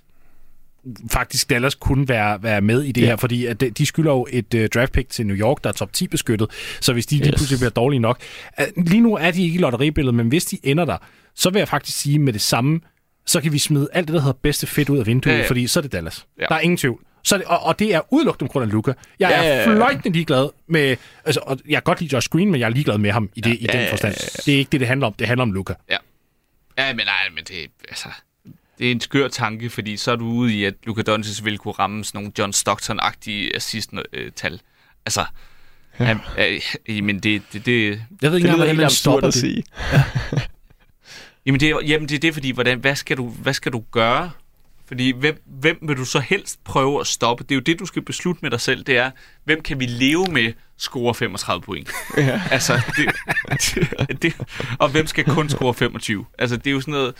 faktisk 1.10 1.50
Dallas 1.50 1.74
kunne 1.74 2.08
være, 2.08 2.42
være 2.42 2.60
med 2.60 2.82
i 2.82 2.92
det 2.92 3.00
ja. 3.00 3.06
her, 3.06 3.16
fordi 3.16 3.46
at 3.46 3.60
de, 3.60 3.70
de 3.70 3.86
skylder 3.86 4.10
jo 4.12 4.26
et 4.30 4.54
uh, 4.54 4.64
draft 4.74 4.92
pick 4.92 5.08
til 5.10 5.26
New 5.26 5.36
York, 5.36 5.64
der 5.64 5.68
er 5.70 5.74
top 5.74 5.92
10 5.92 6.06
beskyttet, 6.08 6.50
så 6.80 6.92
hvis 6.92 7.06
de 7.06 7.14
lige 7.16 7.28
Yes. 7.28 7.34
pludselig 7.36 7.58
bliver 7.58 7.70
dårlige 7.70 8.00
nok. 8.00 8.20
Uh, 8.60 8.84
lige 8.84 9.00
nu 9.00 9.16
er 9.16 9.30
de 9.30 9.42
ikke 9.42 9.54
i 9.54 9.58
lotteribilledet, 9.58 10.14
men 10.14 10.28
hvis 10.28 10.44
de 10.44 10.58
ender 10.62 10.84
der, 10.84 10.96
så 11.34 11.50
vil 11.50 11.58
jeg 11.60 11.68
faktisk 11.68 11.98
sige 11.98 12.18
med 12.18 12.32
det 12.32 12.40
samme, 12.40 12.80
så 13.26 13.40
kan 13.40 13.52
vi 13.52 13.58
smide 13.58 13.88
alt 13.92 14.08
det, 14.08 14.14
der 14.14 14.20
hedder 14.20 14.38
bedste 14.42 14.66
fedt 14.66 14.88
ud 14.88 14.98
af 14.98 15.06
vinduet, 15.06 15.38
ja, 15.38 15.48
fordi 15.48 15.66
så 15.66 15.80
er 15.80 15.82
det 15.82 15.92
Dallas. 15.92 16.26
Ja. 16.40 16.46
Der 16.48 16.54
er 16.54 16.60
ingen 16.60 16.76
tvivl. 16.76 17.00
Så 17.24 17.36
det, 17.38 17.44
og, 17.46 17.62
og 17.62 17.78
det 17.78 17.94
er 17.94 18.00
udelukkende 18.12 18.48
på 18.48 18.52
grund 18.52 18.64
af 18.66 18.72
Luca. 18.72 18.92
Jeg 19.18 19.30
Ja, 19.30 19.36
er 19.36 19.42
ja, 19.42 19.56
ja. 19.70 19.76
fløjtende 19.76 20.10
ligeglad 20.12 20.48
med... 20.66 20.96
Altså, 21.24 21.40
og 21.46 21.58
jeg 21.68 21.74
kan 21.76 21.82
godt 21.82 22.00
lide 22.00 22.14
Josh 22.14 22.28
Green, 22.28 22.50
men 22.50 22.60
jeg 22.60 22.66
er 22.66 22.70
ligeglad 22.70 22.98
med 22.98 23.10
ham 23.12 23.30
i, 23.34 23.40
det, 23.40 23.50
i 23.50 23.58
Ja, 23.64 23.72
den 23.72 23.80
ja, 23.80 23.84
ja, 23.86 23.92
forstand. 23.92 24.14
ja, 24.14 24.24
ja. 24.36 24.42
Det 24.46 24.54
er 24.54 24.58
ikke 24.58 24.70
det, 24.70 24.80
det 24.80 24.88
handler 24.88 25.06
om. 25.06 25.12
Det 25.12 25.26
handler 25.26 25.42
om 25.42 25.52
Luca. 25.52 25.74
Ja, 25.90 25.96
men 26.94 27.06
nej, 27.06 27.14
men 27.34 27.44
det, 27.44 27.56
altså, 27.88 28.08
det 28.78 28.86
er 28.86 28.90
en 28.92 29.00
skør 29.00 29.28
tanke, 29.28 29.70
fordi 29.70 29.96
så 29.96 30.12
er 30.12 30.16
du 30.16 30.24
ude 30.26 30.54
i, 30.54 30.64
at 30.64 30.74
Luka 30.84 31.02
Doncic 31.02 31.44
vil 31.44 31.58
kunne 31.58 31.74
ramme 31.74 32.04
sådan 32.04 32.18
nogle 32.18 32.32
John 32.38 32.52
Stockton-agtige 32.52 33.56
assist-tal. 33.56 34.60
Altså, 35.06 35.24
ja. 36.00 36.04
han, 36.04 36.20
øh, 36.88 37.04
men 37.04 37.18
det, 37.20 37.42
det, 37.52 37.66
det, 37.66 38.02
Jeg 38.22 38.30
ved 38.30 38.38
ikke 38.38 38.48
Det 38.48 38.56
hvordan 38.56 38.76
man 38.76 38.90
stopper 38.90 39.28
at 39.28 39.34
det. 39.34 39.40
sige. 39.40 39.64
Jamen 41.46 41.60
det, 41.60 41.70
er, 41.70 41.80
jamen 41.86 42.08
det 42.08 42.14
er 42.14 42.18
det, 42.18 42.34
fordi 42.34 42.50
hvordan, 42.50 42.78
hvad, 42.78 42.96
skal 42.96 43.16
du, 43.16 43.28
hvad 43.28 43.54
skal 43.54 43.72
du 43.72 43.84
gøre? 43.90 44.30
Fordi 44.86 45.12
hvem, 45.12 45.42
hvem 45.46 45.78
vil 45.82 45.96
du 45.96 46.04
så 46.04 46.20
helst 46.20 46.64
prøve 46.64 47.00
at 47.00 47.06
stoppe? 47.06 47.44
Det 47.44 47.50
er 47.50 47.54
jo 47.54 47.60
det, 47.60 47.78
du 47.78 47.86
skal 47.86 48.02
beslutte 48.02 48.38
med 48.42 48.50
dig 48.50 48.60
selv. 48.60 48.84
Det 48.84 48.96
er, 48.96 49.10
hvem 49.44 49.62
kan 49.62 49.80
vi 49.80 49.86
leve 49.86 50.26
med 50.26 50.52
score 50.78 51.14
35 51.14 51.62
point? 51.62 51.90
Ja. 52.16 52.42
Altså, 52.50 52.80
det, 52.96 53.10
det, 54.08 54.22
det, 54.22 54.34
og 54.78 54.88
hvem 54.88 55.06
skal 55.06 55.24
kun 55.24 55.48
score 55.48 55.74
25? 55.74 56.24
Altså, 56.38 56.56
det 56.56 56.66
er 56.66 56.70
jo 56.72 56.80
sådan 56.80 56.92
noget... 56.92 57.14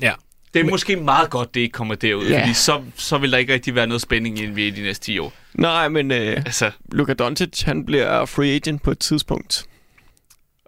Ja. 0.00 0.12
Det 0.54 0.60
er 0.60 0.64
Men, 0.64 0.70
måske 0.70 0.96
meget 0.96 1.30
godt, 1.30 1.54
det 1.54 1.60
ikke 1.60 1.72
kommer 1.72 1.94
derud, 1.94 2.26
Ja. 2.28 2.40
fordi 2.40 2.54
så, 2.54 2.82
så 2.96 3.18
vil 3.18 3.32
der 3.32 3.38
ikke 3.38 3.52
rigtig 3.54 3.74
være 3.74 3.86
noget 3.86 4.00
spænding 4.02 4.38
i 4.38 4.46
NBA 4.46 4.60
de 4.60 4.82
næste 4.82 5.04
10 5.04 5.18
år. 5.18 5.32
Nej, 5.54 5.88
men 5.88 6.10
øh, 6.10 6.36
Altså, 6.36 6.70
Luka 6.92 7.12
Doncic, 7.12 7.62
han 7.62 7.86
bliver 7.86 8.24
free 8.26 8.54
agent 8.54 8.82
på 8.82 8.90
et 8.90 8.98
tidspunkt. 8.98 9.64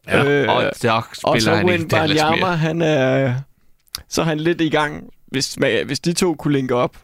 Ja, 0.09 0.25
øh, 0.25 0.49
og 0.49 0.71
der 0.83 0.93
og 0.93 1.05
spiller 1.15 1.41
så 1.41 1.55
han 1.55 1.69
ikke 1.69 1.87
mere. 2.41 2.57
han 2.57 2.83
er... 2.83 3.35
så 4.09 4.21
er 4.21 4.27
han 4.27 4.41
lidt 4.41 4.61
i 4.61 4.69
gang, 4.69 5.05
hvis, 5.31 5.55
hvis 5.87 6.01
de 6.01 6.13
to 6.13 6.35
kunne 6.35 6.53
linke 6.53 6.75
op 6.75 6.97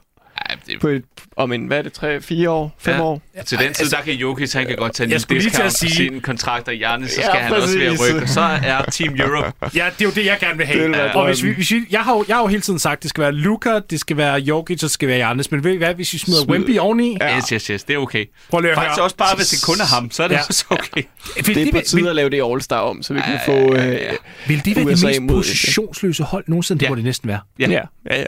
Ja, 0.51 0.55
det, 0.67 0.81
på 0.81 0.89
et, 0.89 1.05
om 1.37 1.53
en, 1.53 1.67
hvad 1.67 1.79
er 1.79 1.83
det, 1.83 1.93
tre, 1.93 2.21
fire 2.21 2.51
år, 2.51 2.75
fem 2.79 2.95
Ja. 2.95 3.03
år? 3.03 3.23
til 3.47 3.59
den 3.59 3.73
tid, 3.75 3.91
der 3.91 4.01
kan 4.01 4.15
Jokic, 4.15 4.53
han 4.53 4.67
kan 4.67 4.77
godt 4.77 4.95
tage 4.95 5.05
en 5.07 5.11
Jeg 5.13 5.21
skulle 5.21 5.41
lige 5.43 5.51
til 5.51 5.63
at 5.63 5.71
discount 5.71 5.91
på 5.93 5.97
sige- 5.97 6.11
sin 6.11 6.21
kontrakt, 6.21 6.69
og 6.69 6.75
Giannis, 6.75 7.11
så 7.11 7.21
Ja, 7.21 7.27
skal 7.29 7.41
han 7.41 7.53
også 7.53 7.79
præcis. 7.79 8.15
rykke. 8.15 8.29
Så 8.29 8.41
er 8.41 8.83
Team 8.83 9.15
Europe. 9.21 9.53
Ja, 9.63 9.69
det 9.99 10.01
er 10.01 10.05
jo 10.05 10.11
det, 10.11 10.27
jeg 10.27 10.37
gerne 10.41 10.57
vil 10.57 10.67
have. 10.67 10.83
Det 10.83 10.91
være 10.93 11.13
og 11.15 11.27
hvis 11.27 11.43
vi, 11.45 11.51
hvis 11.53 11.71
vi, 11.71 11.81
jeg, 11.91 12.01
har 12.01 12.13
jo, 12.17 12.25
jeg 12.29 12.37
har 12.37 12.43
jo 12.43 12.47
hele 12.47 12.61
tiden 12.63 12.79
sagt, 12.79 13.03
det 13.03 13.11
skal 13.11 13.23
være 13.23 13.33
Luka, 13.33 13.81
det 13.91 14.01
skal 14.01 14.17
være 14.17 14.35
Jokic, 14.41 14.77
og 14.77 14.81
det 14.81 14.91
skal 14.91 15.09
være 15.09 15.17
Giannis. 15.19 15.51
Men 15.51 15.65
ved 15.65 15.73
I 15.73 15.77
hvad, 15.77 15.95
hvis 15.95 16.13
vi 16.13 16.19
smider 16.19 16.41
Smid- 16.43 16.51
Wemby 16.51 16.79
oveni? 16.79 17.17
Ja. 17.21 17.37
Yes, 17.37 17.49
yes, 17.49 17.67
yes, 17.67 17.85
det 17.85 17.95
er 17.95 17.99
okay. 17.99 18.25
Prøv 18.51 18.61
lige 18.61 18.71
at 18.71 18.77
Faktisk 18.77 18.97
høre. 18.99 19.05
også 19.05 19.17
bare, 19.17 19.37
hvis 19.37 19.49
det 19.49 19.63
kun 19.65 19.81
er 19.81 19.85
ham, 19.95 20.11
så 20.11 20.23
er 20.23 20.29
det 20.29 20.35
Ja. 20.35 20.41
også 20.49 20.65
okay. 20.71 21.03
Vil 21.45 21.55
Det 21.55 21.69
er 21.69 21.73
på 21.73 21.81
tide 21.87 22.09
at 22.11 22.17
lave 22.17 22.31
det 22.31 22.43
All-Star 22.43 22.75
om, 22.77 23.03
så 23.03 23.15
vi 23.15 23.21
kan 23.21 23.39
få 23.47 23.53
øh, 23.75 24.01
Vil 24.47 24.65
det 24.65 24.77
være 24.77 24.85
det 24.95 25.05
mest 25.05 25.21
positionsløse 25.29 26.23
hold 26.23 26.45
nogensinde? 26.47 26.79
Det 26.81 26.85
Ja. 26.87 26.91
må 26.91 26.95
det 26.97 27.05
næsten 27.05 27.29
være. 27.29 27.41
Ja, 27.59 27.69
Ja, 27.71 27.81
ja, 28.11 28.19
ja. 28.21 28.25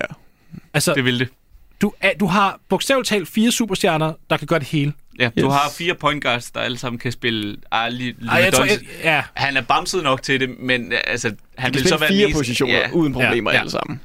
Altså, 0.74 0.95
det 0.95 1.05
vil 1.05 1.19
det. 1.19 1.28
Du, 1.83 1.93
er, 2.01 2.11
du 2.21 2.27
har 2.27 2.61
bogstaveligt 2.69 3.09
talt 3.09 3.29
fire 3.29 3.51
superstjerner, 3.51 4.13
der 4.31 4.37
kan 4.37 4.47
gøre 4.47 4.59
det 4.59 4.69
hele. 4.69 4.93
Ja, 5.19 5.31
du 5.41 5.47
Yes. 5.47 5.55
har 5.55 5.71
fire 5.79 5.95
point 5.95 6.25
guards, 6.25 6.51
der 6.51 6.61
alle 6.61 6.79
sammen 6.79 6.99
kan 6.99 7.13
spille. 7.13 7.57
Lige, 7.91 8.15
Ej, 8.31 8.37
jeg 8.39 8.53
tror, 8.53 8.65
jeg, 8.65 8.79
ja. 9.05 9.23
Han 9.35 9.57
er 9.57 9.61
bamset 9.63 10.03
nok 10.03 10.23
til 10.23 10.41
det, 10.41 10.59
men 10.61 10.93
øh, 10.93 10.99
altså, 11.07 11.33
han 11.59 11.75
vil 11.75 11.89
så 11.89 11.97
være 11.97 12.09
fire 12.09 12.27
mest- 12.27 12.37
positioner 12.37 12.75
Ja, 12.75 12.91
uden 12.93 13.13
problemer 13.13 13.51
Ja, 13.51 13.55
ja. 13.57 13.61
alle 13.61 13.71
sammen. 13.71 14.01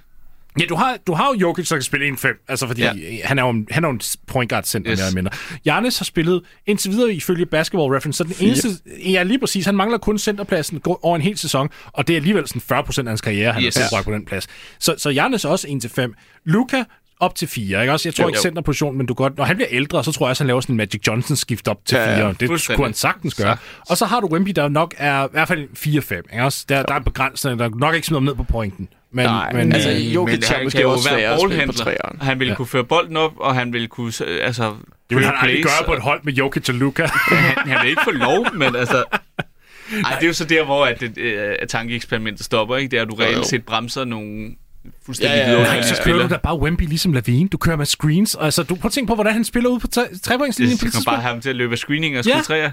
Ja, 0.60 0.66
du 0.66 0.76
har, 0.76 0.98
du 1.08 1.14
har 1.14 1.28
jo 1.34 1.40
Jokic, 1.40 1.68
der 1.70 1.76
kan 1.76 1.84
spille 1.84 2.08
1-5, 2.18 2.46
altså 2.48 2.68
fordi 2.68 2.82
ja. 2.82 2.94
Han 3.24 3.40
er 3.40 3.44
jo 3.44 3.50
en, 3.50 3.68
han 3.72 3.84
er 3.84 3.88
jo 3.88 3.92
en 3.94 4.02
point 4.28 4.50
guard 4.50 4.64
center 4.64 4.92
yes. 4.92 5.00
Mere 5.00 5.08
eller 5.08 5.16
mindre. 5.16 5.32
Giannis 5.64 5.98
har 5.98 6.04
spillet 6.04 6.42
indtil 6.66 6.92
videre 6.92 7.14
ifølge 7.14 7.46
Basketball 7.46 7.94
Reference, 7.94 8.18
så 8.18 8.24
den 8.24 8.36
eneste, 8.40 8.70
ja 9.06 9.24
lige 9.24 9.40
præcis, 9.40 9.66
han 9.66 9.76
mangler 9.76 9.98
kun 9.98 10.20
centerpladsen 10.20 10.82
over 10.86 11.16
en 11.16 11.22
hel 11.22 11.38
sæson, 11.38 11.70
og 11.86 12.08
det 12.08 12.14
er 12.14 12.18
alligevel 12.18 12.48
sådan 12.48 12.62
40 12.62 12.84
procent 12.84 13.08
af 13.08 13.12
hans 13.12 13.22
karriere, 13.22 13.54
han 13.54 13.64
Yes. 13.64 13.76
har 13.78 14.02
på 14.02 14.12
den 14.12 14.26
plads. 14.26 14.48
Så, 14.80 14.96
så 14.98 15.12
Giannis 15.12 15.46
er 15.46 15.50
også 15.50 15.68
1-5. 15.68 16.42
Luka 16.46 16.84
op 17.20 17.36
til 17.36 17.48
4, 17.48 17.82
ikke 17.82 17.94
også? 17.94 18.10
Jeg 18.10 18.16
tror 18.16 18.24
Jo, 18.24 18.28
ikke 18.28 18.40
centerposition, 18.40 18.98
men 18.98 19.06
du 19.06 19.14
godt, 19.14 19.38
når 19.38 19.44
han 19.44 19.56
bliver 19.56 19.68
ældre, 19.72 20.04
så 20.04 20.12
tror 20.12 20.26
jeg 20.26 20.30
også, 20.30 20.44
han 20.44 20.48
laver 20.48 20.62
sådan 20.62 20.74
en 20.74 20.78
Magic 20.78 21.02
Johnson 21.08 21.36
skift 21.38 21.68
op 21.68 21.78
til 21.86 21.96
Ja, 21.98 22.16
4. 22.18 22.26
ja, 22.28 22.34
det 22.40 22.68
kunne 22.76 22.86
han 22.86 22.94
sagtens 22.94 23.36
gøre. 23.36 23.58
Og 23.90 23.98
så 23.98 24.06
har 24.06 24.20
du 24.20 24.28
Wemby, 24.28 24.50
der 24.50 24.68
nok 24.68 24.94
er 24.98 25.26
i 25.26 25.28
hvert 25.32 25.48
fald 25.48 25.68
4-5, 25.78 26.34
ikke 26.34 26.44
også? 26.44 26.66
Der, 26.70 26.84
der 26.84 26.94
er 26.94 27.00
begrænsninger, 27.00 27.68
der 27.70 27.76
nok 27.78 27.96
ikke 27.96 28.08
smider 28.08 28.22
ned 28.22 28.36
på 28.36 28.44
pointen. 28.44 28.88
Men, 29.12 29.26
Nej, 29.26 29.54
men, 29.54 29.74
altså, 29.74 29.90
øh, 29.92 30.16
Jokic 30.16 30.40
men 30.40 30.44
han 30.56 30.64
måske 30.64 30.78
kan 30.78 30.82
jo 30.86 30.98
være 31.10 31.20
at 31.22 31.40
ballhandler. 31.42 32.24
Han 32.24 32.40
ville 32.40 32.52
Ja. 32.52 32.56
kunne 32.58 32.66
føre 32.68 32.84
bolden 32.84 33.18
op, 33.18 33.32
og 33.38 33.56
han 33.56 33.74
ville 33.74 33.88
kunne 33.88 34.12
øh, 34.26 34.46
altså, 34.46 34.74
det 35.10 35.18
vil 35.18 35.26
han 35.26 35.34
aldrig 35.42 35.64
gøre 35.64 35.86
på 35.86 35.94
et 35.94 36.02
hold 36.02 36.20
med 36.24 36.34
Jokic 36.34 36.70
og 36.70 36.76
Luka. 36.76 37.06
han, 37.32 37.68
han 37.72 37.78
vil 37.82 37.90
ikke 37.90 38.02
få 38.04 38.12
lov, 38.12 38.46
men 38.54 38.76
altså... 38.76 39.04
Ej, 40.06 40.12
det 40.16 40.24
er 40.24 40.28
jo 40.28 40.34
så 40.34 40.46
der, 40.46 40.66
hvor 40.66 40.86
at, 40.86 41.00
det, 41.00 41.18
øh, 41.18 41.56
at 41.60 41.68
tankeeksperimentet 41.70 42.46
stopper, 42.46 42.76
ikke? 42.78 42.92
Det 42.92 42.98
er, 42.98 43.02
at 43.02 43.08
du 43.10 43.16
reelt 43.16 43.46
set 43.46 43.66
bremser 43.66 44.06
nogle 44.06 44.52
fuldstændig 45.06 45.36
Ja, 45.36 45.42
ja, 45.42 45.44
ja, 45.44 45.50
vidunderlige 45.50 45.82
ja, 45.82 45.88
så 45.88 45.96
ja. 45.98 46.04
kører 46.04 46.28
du 46.28 46.34
da 46.34 46.38
bare 46.38 46.60
Wemby 46.60 46.82
ligesom 46.88 47.14
Lavine. 47.14 47.50
Du 47.50 47.58
kører 47.58 47.76
med 47.76 47.86
screens. 47.86 48.36
Og 48.36 48.46
Altså, 48.46 48.64
du 48.64 48.76
prøv 48.76 48.88
at 48.88 48.92
tænke 48.92 49.08
på, 49.08 49.16
hvordan 49.16 49.34
han 49.34 49.44
spiller 49.44 49.70
ud 49.70 49.80
på 49.80 49.88
tre- 49.88 50.18
trepointslinjen 50.24 50.78
på 50.78 50.86
Det 50.86 50.94
det 50.94 51.00
kan 51.06 51.06
bare 51.06 51.22
have 51.22 51.32
ham 51.34 51.42
til 51.42 51.50
at 51.50 51.56
løbe 51.56 51.72
af 51.72 51.78
screening 51.78 52.18
og 52.18 52.26
Ja. 52.26 52.32
skyde 52.32 52.44
træer. 52.46 52.72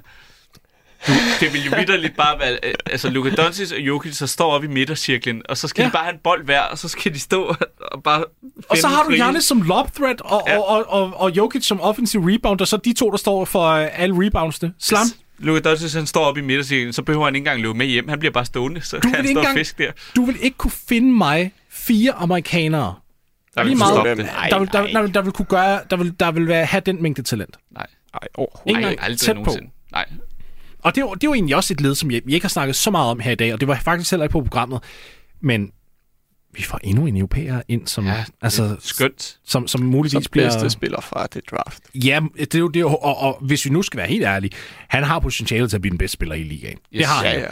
Du, 1.06 1.12
det 1.40 1.52
vil 1.52 1.64
jo 1.64 1.72
vidderligt 1.78 2.16
bare 2.16 2.38
være... 2.38 2.52
øh, 2.62 2.74
Altså, 2.86 3.10
Luka 3.10 3.30
Doncic 3.30 3.72
og 3.72 3.78
Jokic, 3.78 4.14
så 4.16 4.26
står 4.26 4.50
op 4.52 4.64
i 4.64 4.66
midtercirklen, 4.66 5.42
og 5.48 5.56
så 5.56 5.68
skal 5.68 5.82
Ja. 5.82 5.84
ja. 5.84 5.88
de 5.88 5.92
bare 5.92 6.04
have 6.04 6.12
en 6.14 6.20
bold 6.24 6.44
hver, 6.44 6.60
og 6.60 6.78
så 6.78 6.88
skal 6.88 7.14
de 7.14 7.18
stå 7.20 7.54
og 7.80 8.02
bare 8.02 8.24
Og 8.68 8.76
så 8.76 8.88
har 8.88 9.02
du. 9.02 9.10
Giannis 9.10 9.44
som 9.44 9.62
lob 9.62 9.94
threat, 9.94 10.20
og, 10.20 10.42
Ja. 10.46 10.58
og, 10.58 10.68
og, 10.68 11.02
og, 11.02 11.20
og 11.20 11.36
Jokic 11.36 11.64
som 11.66 11.80
offensive 11.80 12.32
rebounder, 12.34 12.64
så 12.64 12.76
de 12.76 12.92
to, 12.92 13.10
der 13.10 13.16
står 13.16 13.44
for 13.44 13.62
øh, 13.66 13.88
alle 13.92 14.26
reboundsene. 14.26 14.72
Slam. 14.78 15.06
Luka 15.38 15.60
Doncic, 15.70 15.92
han 15.94 16.06
står 16.06 16.24
op 16.24 16.36
i 16.36 16.40
midtercirklen, 16.40 16.92
så 16.92 17.02
behøver 17.02 17.24
han 17.24 17.34
ikke 17.34 17.40
engang 17.42 17.60
løbe 17.62 17.74
med 17.74 17.86
hjem. 17.86 18.08
Han 18.08 18.18
bliver 18.18 18.32
bare 18.32 18.44
stående, 18.44 18.80
så 18.82 18.96
Du 18.96 19.00
kan 19.00 19.14
han 19.14 19.24
stå 19.26 19.30
og 19.34 19.40
engang- 19.40 19.58
fiske 19.58 19.82
der. 19.84 19.92
Du 20.16 20.24
vil 20.24 20.36
ikke 20.40 20.56
kunne 20.56 20.72
finde 20.88 21.12
mig 21.12 21.52
fire 21.80 22.12
amerikanere, 22.12 22.94
Der 23.54 23.62
Lige 23.62 23.70
vil 23.70 23.78
meget. 23.78 23.94
stoppe 23.94 24.10
det. 24.10 24.24
Nej, 24.24 24.48
der 24.48 24.58
vil, 24.58 24.68
der, 24.72 24.86
der, 24.86 25.02
vil, 25.02 25.14
der 25.14 25.22
vil 25.22 25.32
kunne 25.32 25.46
gøre, 25.46 25.80
der 25.90 25.96
vil, 25.96 26.14
der 26.20 26.30
vil 26.32 26.48
være, 26.48 26.64
have 26.66 26.80
den 26.86 27.02
mængde 27.02 27.22
talent. 27.22 27.56
Nej, 27.70 27.86
Nej, 28.14 28.28
overhovedet. 28.34 28.82
Nej, 28.82 28.96
aldrig 29.00 29.18
tæt 29.20 29.36
på. 29.44 29.54
Nej. 29.92 30.04
Og 30.82 30.94
det 30.94 31.00
er, 31.00 31.06
jo, 31.06 31.14
det 31.14 31.24
er 31.24 31.28
jo 31.28 31.34
egentlig 31.34 31.56
også 31.56 31.72
et 31.74 31.80
led, 31.80 31.94
som 31.94 32.10
jeg- 32.10 32.22
vi 32.24 32.34
ikke 32.34 32.44
har 32.44 32.48
snakket 32.48 32.76
så 32.76 32.90
meget 32.90 33.10
om 33.10 33.20
her 33.20 33.32
i 33.32 33.34
dag, 33.34 33.52
og 33.54 33.60
det 33.60 33.68
var 33.68 33.74
faktisk 33.84 34.10
heller 34.10 34.24
ikke 34.24 34.32
på 34.32 34.40
programmet. 34.42 34.80
Men 35.40 35.70
vi 36.54 36.62
får 36.62 36.80
endnu 36.84 37.06
en 37.06 37.16
europæer 37.16 37.62
ind, 37.68 37.86
som, 37.86 38.06
Ja, 38.06 38.24
altså, 38.42 38.76
Skønt. 38.80 39.38
som, 39.44 39.68
som 39.68 39.80
muligvis 39.80 40.12
Som 40.12 40.22
bliver... 40.32 40.46
bedste 40.46 40.70
spiller 40.70 41.00
fra 41.00 41.26
det 41.34 41.42
draft. 41.50 41.82
Ja, 41.94 42.20
det 42.38 42.54
er 42.54 42.58
jo 42.58 42.68
det, 42.68 42.84
og, 42.84 43.02
og 43.18 43.38
hvis 43.40 43.64
vi 43.64 43.70
nu 43.70 43.82
skal 43.82 43.98
være 43.98 44.06
helt 44.06 44.24
ærlige, 44.24 44.52
han 44.88 45.04
har 45.04 45.18
potentiale 45.18 45.68
til 45.68 45.76
at 45.76 45.80
blive 45.82 45.90
den 45.90 45.98
bedste 45.98 46.12
spiller 46.12 46.34
i 46.34 46.42
ligaen. 46.42 46.72
Yes, 46.78 46.98
det 46.98 47.06
har 47.06 47.14
han. 47.24 47.26
Ja, 47.26 47.34
jo. 47.34 47.40
ja. 47.40 47.46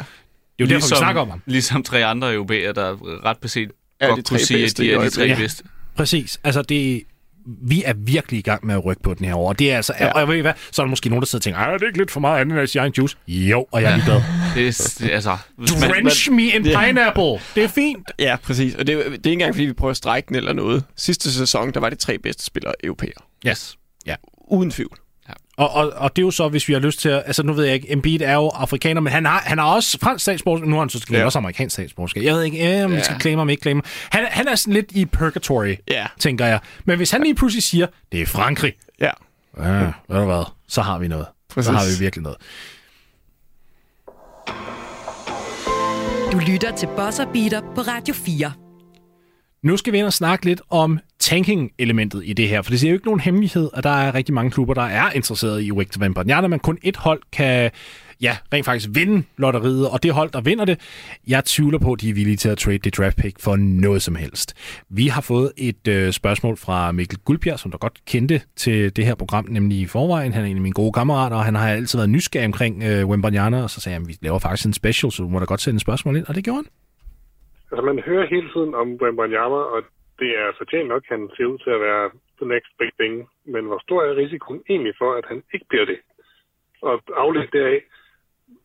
Det 0.59 0.65
er 0.65 0.69
jo 0.69 0.75
derfor, 0.75 0.89
vi 0.95 0.99
snakker 0.99 1.21
om 1.23 1.31
ham. 1.31 1.43
Ligesom 1.47 1.83
tre 1.83 2.05
andre 2.05 2.35
europæer, 2.35 2.73
der 2.73 2.97
ret 3.25 3.39
beset 3.39 3.71
Er 4.01 4.09
godt 4.09 4.16
de 4.19 4.23
kunne 4.23 4.39
tre 4.39 4.45
sige, 4.45 4.59
at 4.59 4.62
bedste 4.65 4.83
de 4.83 4.93
er 4.93 5.01
de 5.01 5.11
tre 5.11 5.35
bedste. 5.37 5.65
Præcis. 5.97 6.41
Altså, 6.45 6.62
det, 6.62 7.03
vi 7.62 7.83
er 7.85 7.93
virkelig 7.97 8.39
i 8.39 8.43
gang 8.43 8.66
med 8.66 8.75
at 8.75 8.85
rykke 8.85 9.03
på 9.03 9.15
den 9.15 9.27
her 9.27 9.35
år. 9.35 9.53
Det 9.53 9.73
er 9.73 9.77
altså, 9.77 9.93
ja. 10.01 10.12
og 10.12 10.20
jeg 10.20 10.29
ved 10.29 10.41
hvad, 10.43 10.53
så 10.70 10.83
er 10.83 10.87
der 10.87 10.91
måske 10.91 11.09
nogen, 11.09 11.20
der 11.23 11.27
sidder 11.27 11.41
og 11.41 11.45
tænker, 11.45 11.61
"Ej, 11.61 11.73
er 11.75 11.79
det 11.79 11.87
ikke 11.87 11.99
lidt 11.99 12.11
for 12.11 12.20
meget 12.20 12.41
ananas 12.41 12.75
i 12.75 12.79
egen 12.79 12.93
juice? 12.99 13.16
Jo, 13.29 13.66
og 13.73 13.83
jeg 13.83 13.93
er 13.93 13.97
ligeglad. 13.97 14.16
Det 14.55 14.69
er, 14.69 14.95
det 14.99 15.11
er 15.11 15.15
altså... 15.15 15.37
Hvis 15.59 15.81
man, 15.81 15.91
Drench 15.91 16.33
me 16.33 16.43
in 16.43 16.62
pineapple. 16.62 17.25
Det 17.55 17.65
er 17.65 17.69
fint. 17.69 18.11
Ja, 18.19 18.37
præcis. 18.43 18.75
Og 18.75 18.87
det, 18.87 18.95
er- 18.95 18.99
det 18.99 19.07
er 19.07 19.12
ikke 19.15 19.31
engang, 19.33 19.55
fordi 19.55 19.65
vi 19.66 19.73
prøver 19.73 19.91
at 19.91 19.97
strække 19.97 20.27
den 20.29 20.37
eller 20.37 20.53
noget. 20.53 20.85
Sidste 20.97 21.33
sæson, 21.33 21.73
der 21.73 21.81
var 21.81 21.91
de 21.91 21.97
tre 21.97 22.19
bedste 22.19 22.45
spillere 22.45 22.75
europæere. 22.85 23.12
Yes. 23.47 23.77
Uden 24.51 24.70
tvivl. 24.70 24.99
Og, 25.59 25.70
og, 25.70 25.93
og 25.97 26.16
det 26.16 26.22
er 26.22 26.26
jo 26.26 26.30
så, 26.30 26.48
hvis 26.48 26.68
vi 26.68 26.72
har 26.72 26.80
lyst 26.80 27.01
til 27.01 27.09
at... 27.09 27.22
Altså, 27.26 27.43
nu 27.43 27.52
ved 27.52 27.64
jeg 27.64 27.74
ikke, 27.74 27.93
Embiid 27.93 28.20
er 28.20 28.35
jo 28.35 28.48
afrikaner, 28.48 29.01
men 29.01 29.12
han 29.12 29.24
har, 29.26 29.39
han 29.47 29.59
har 29.59 29.64
også 29.66 29.98
fransk 30.02 30.22
statsborgerskab. 30.22 30.68
Nu 30.68 30.74
har 30.74 30.80
han 30.80 30.89
så 30.89 31.06
ja. 31.10 31.24
Også 31.24 31.39
amerikansk 31.39 31.72
statsborgerskab. 31.74 32.22
Jeg 32.22 32.35
ved 32.35 32.43
ikke, 32.43 32.78
øh, 32.78 32.85
om 32.85 32.90
vi 32.90 32.97
Ja. 32.97 33.02
skal 33.02 33.20
claim 33.20 33.39
ham, 33.39 33.48
ikke 33.51 33.62
claim 33.62 33.76
ham. 33.76 33.85
Han, 34.10 34.24
han 34.30 34.48
er 34.48 34.55
sådan 34.55 34.74
lidt 34.74 34.93
i 34.93 35.05
purgatory, 35.05 35.74
Ja. 35.90 36.06
tænker 36.20 36.47
jeg. 36.47 36.60
Men 36.85 36.97
hvis 36.97 37.10
han 37.10 37.22
lige 37.22 37.35
pludselig 37.35 37.62
siger, 37.62 37.86
det 38.12 38.22
er 38.22 38.26
Frankrig, 38.26 38.72
Ja, 39.01 39.10
ja, 39.59 39.93
ved 40.09 40.18
du 40.18 40.24
hvad, 40.24 40.44
så 40.68 40.82
har 40.82 40.98
vi 40.98 41.09
noget. 41.09 41.26
Præcis. 41.51 41.66
Så 41.66 41.72
har 41.72 41.85
vi 41.98 42.05
virkelig 42.05 42.22
noget. 42.22 42.39
Du 46.32 46.39
lytter 46.52 46.76
til 46.76 46.89
Bosser 46.97 47.24
Beater 47.32 47.60
på 47.74 47.80
Radio 47.80 48.14
4. 48.14 48.52
Nu 49.62 49.76
skal 49.76 49.93
vi 49.93 49.98
ind 49.98 50.06
og 50.06 50.12
snakke 50.12 50.44
lidt 50.44 50.60
om 50.70 50.98
tanking-elementet 51.20 52.23
i 52.24 52.32
det 52.32 52.49
her, 52.49 52.62
for 52.62 52.70
det 52.70 52.85
er 52.85 52.89
jo 52.89 52.95
ikke 52.95 53.07
nogen 53.07 53.20
hemmelighed, 53.20 53.70
at 53.74 53.85
der 53.85 53.90
er 53.90 54.15
rigtig 54.15 54.35
mange 54.35 54.51
klubber, 54.51 54.74
der 54.74 54.82
er 54.82 55.11
interesseret 55.11 55.62
i 55.62 55.70
Victor 55.70 56.03
Wembanyama, 56.03 56.49
men 56.49 56.59
kun 56.59 56.78
et 56.82 56.97
hold 56.97 57.23
kan 57.32 57.70
ja, 58.23 58.36
rent 58.53 58.65
faktisk 58.65 58.89
vinde 58.95 59.23
lotteriet, 59.36 59.89
og 59.90 60.03
det 60.03 60.12
hold, 60.12 60.31
der 60.31 60.40
vinder 60.40 60.65
det, 60.65 60.81
jeg 61.28 61.45
tvivler 61.45 61.78
på, 61.78 61.93
at 61.93 62.01
de 62.01 62.11
er 62.11 62.15
villige 62.15 62.36
til 62.36 62.49
at 62.49 62.59
trade 62.59 62.78
det 62.78 62.97
draft 62.99 63.16
pick 63.16 63.40
for 63.40 63.57
noget 63.57 64.03
som 64.03 64.15
helst. 64.15 64.55
Vi 64.89 65.07
har 65.07 65.20
fået 65.20 65.53
et 65.57 65.89
øh, 65.89 66.12
spørgsmål 66.12 66.57
fra 66.57 66.93
Mikkel 66.93 67.19
Guldbjerg, 67.24 67.59
som 67.59 67.70
der 67.70 67.78
godt 67.78 68.05
kendte 68.07 68.40
til 68.57 68.97
det 68.97 69.07
her 69.07 69.15
program, 69.15 69.47
nemlig 69.49 69.78
i 69.78 69.86
forvejen. 69.86 70.32
Han 70.32 70.45
er 70.45 70.49
en 70.49 70.57
af 70.57 70.62
mine 70.62 70.74
gode 70.74 70.93
kammerater, 70.93 71.36
og 71.36 71.45
han 71.45 71.55
har 71.55 71.69
altid 71.69 71.99
været 71.99 72.11
nysgerrig 72.11 72.47
omkring 72.47 72.82
øh, 72.82 73.09
Wembanyama, 73.09 73.62
og 73.62 73.70
så 73.70 73.81
sagde 73.81 73.95
han, 73.95 74.03
at 74.03 74.09
vi 74.09 74.16
laver 74.23 74.39
faktisk 74.39 74.66
en 74.66 74.73
special, 74.73 75.12
så 75.12 75.23
du 75.23 75.28
må 75.28 75.39
da 75.39 75.45
godt 75.45 75.61
sende 75.61 75.77
et 75.77 75.81
spørgsmål 75.82 76.16
ind, 76.16 76.27
og 76.27 76.35
det 76.35 76.45
gjorde 76.45 76.57
han. 76.57 76.66
Altså, 77.73 77.82
man 77.86 77.99
hører 78.07 78.27
hele 78.31 78.49
tiden 78.55 78.74
om 78.74 78.89
Wembanyama, 79.03 79.61
og 79.74 79.82
det 80.19 80.31
er 80.39 80.53
fortjent 80.59 80.89
nok, 80.89 81.03
at 81.05 81.19
han 81.19 81.31
ser 81.36 81.47
ud 81.47 81.59
til 81.59 81.70
at 81.70 81.81
være 81.81 82.11
the 82.40 82.47
next 82.47 82.73
big 82.78 82.93
thing. 83.01 83.28
Men 83.45 83.65
hvor 83.65 83.78
stor 83.78 84.03
er 84.03 84.16
risikoen 84.16 84.62
egentlig 84.69 84.95
for, 84.99 85.15
at 85.15 85.24
han 85.24 85.43
ikke 85.55 85.66
bliver 85.69 85.85
det? 85.85 85.99
Og 86.82 87.03
afledt 87.16 87.53
deraf, 87.53 87.82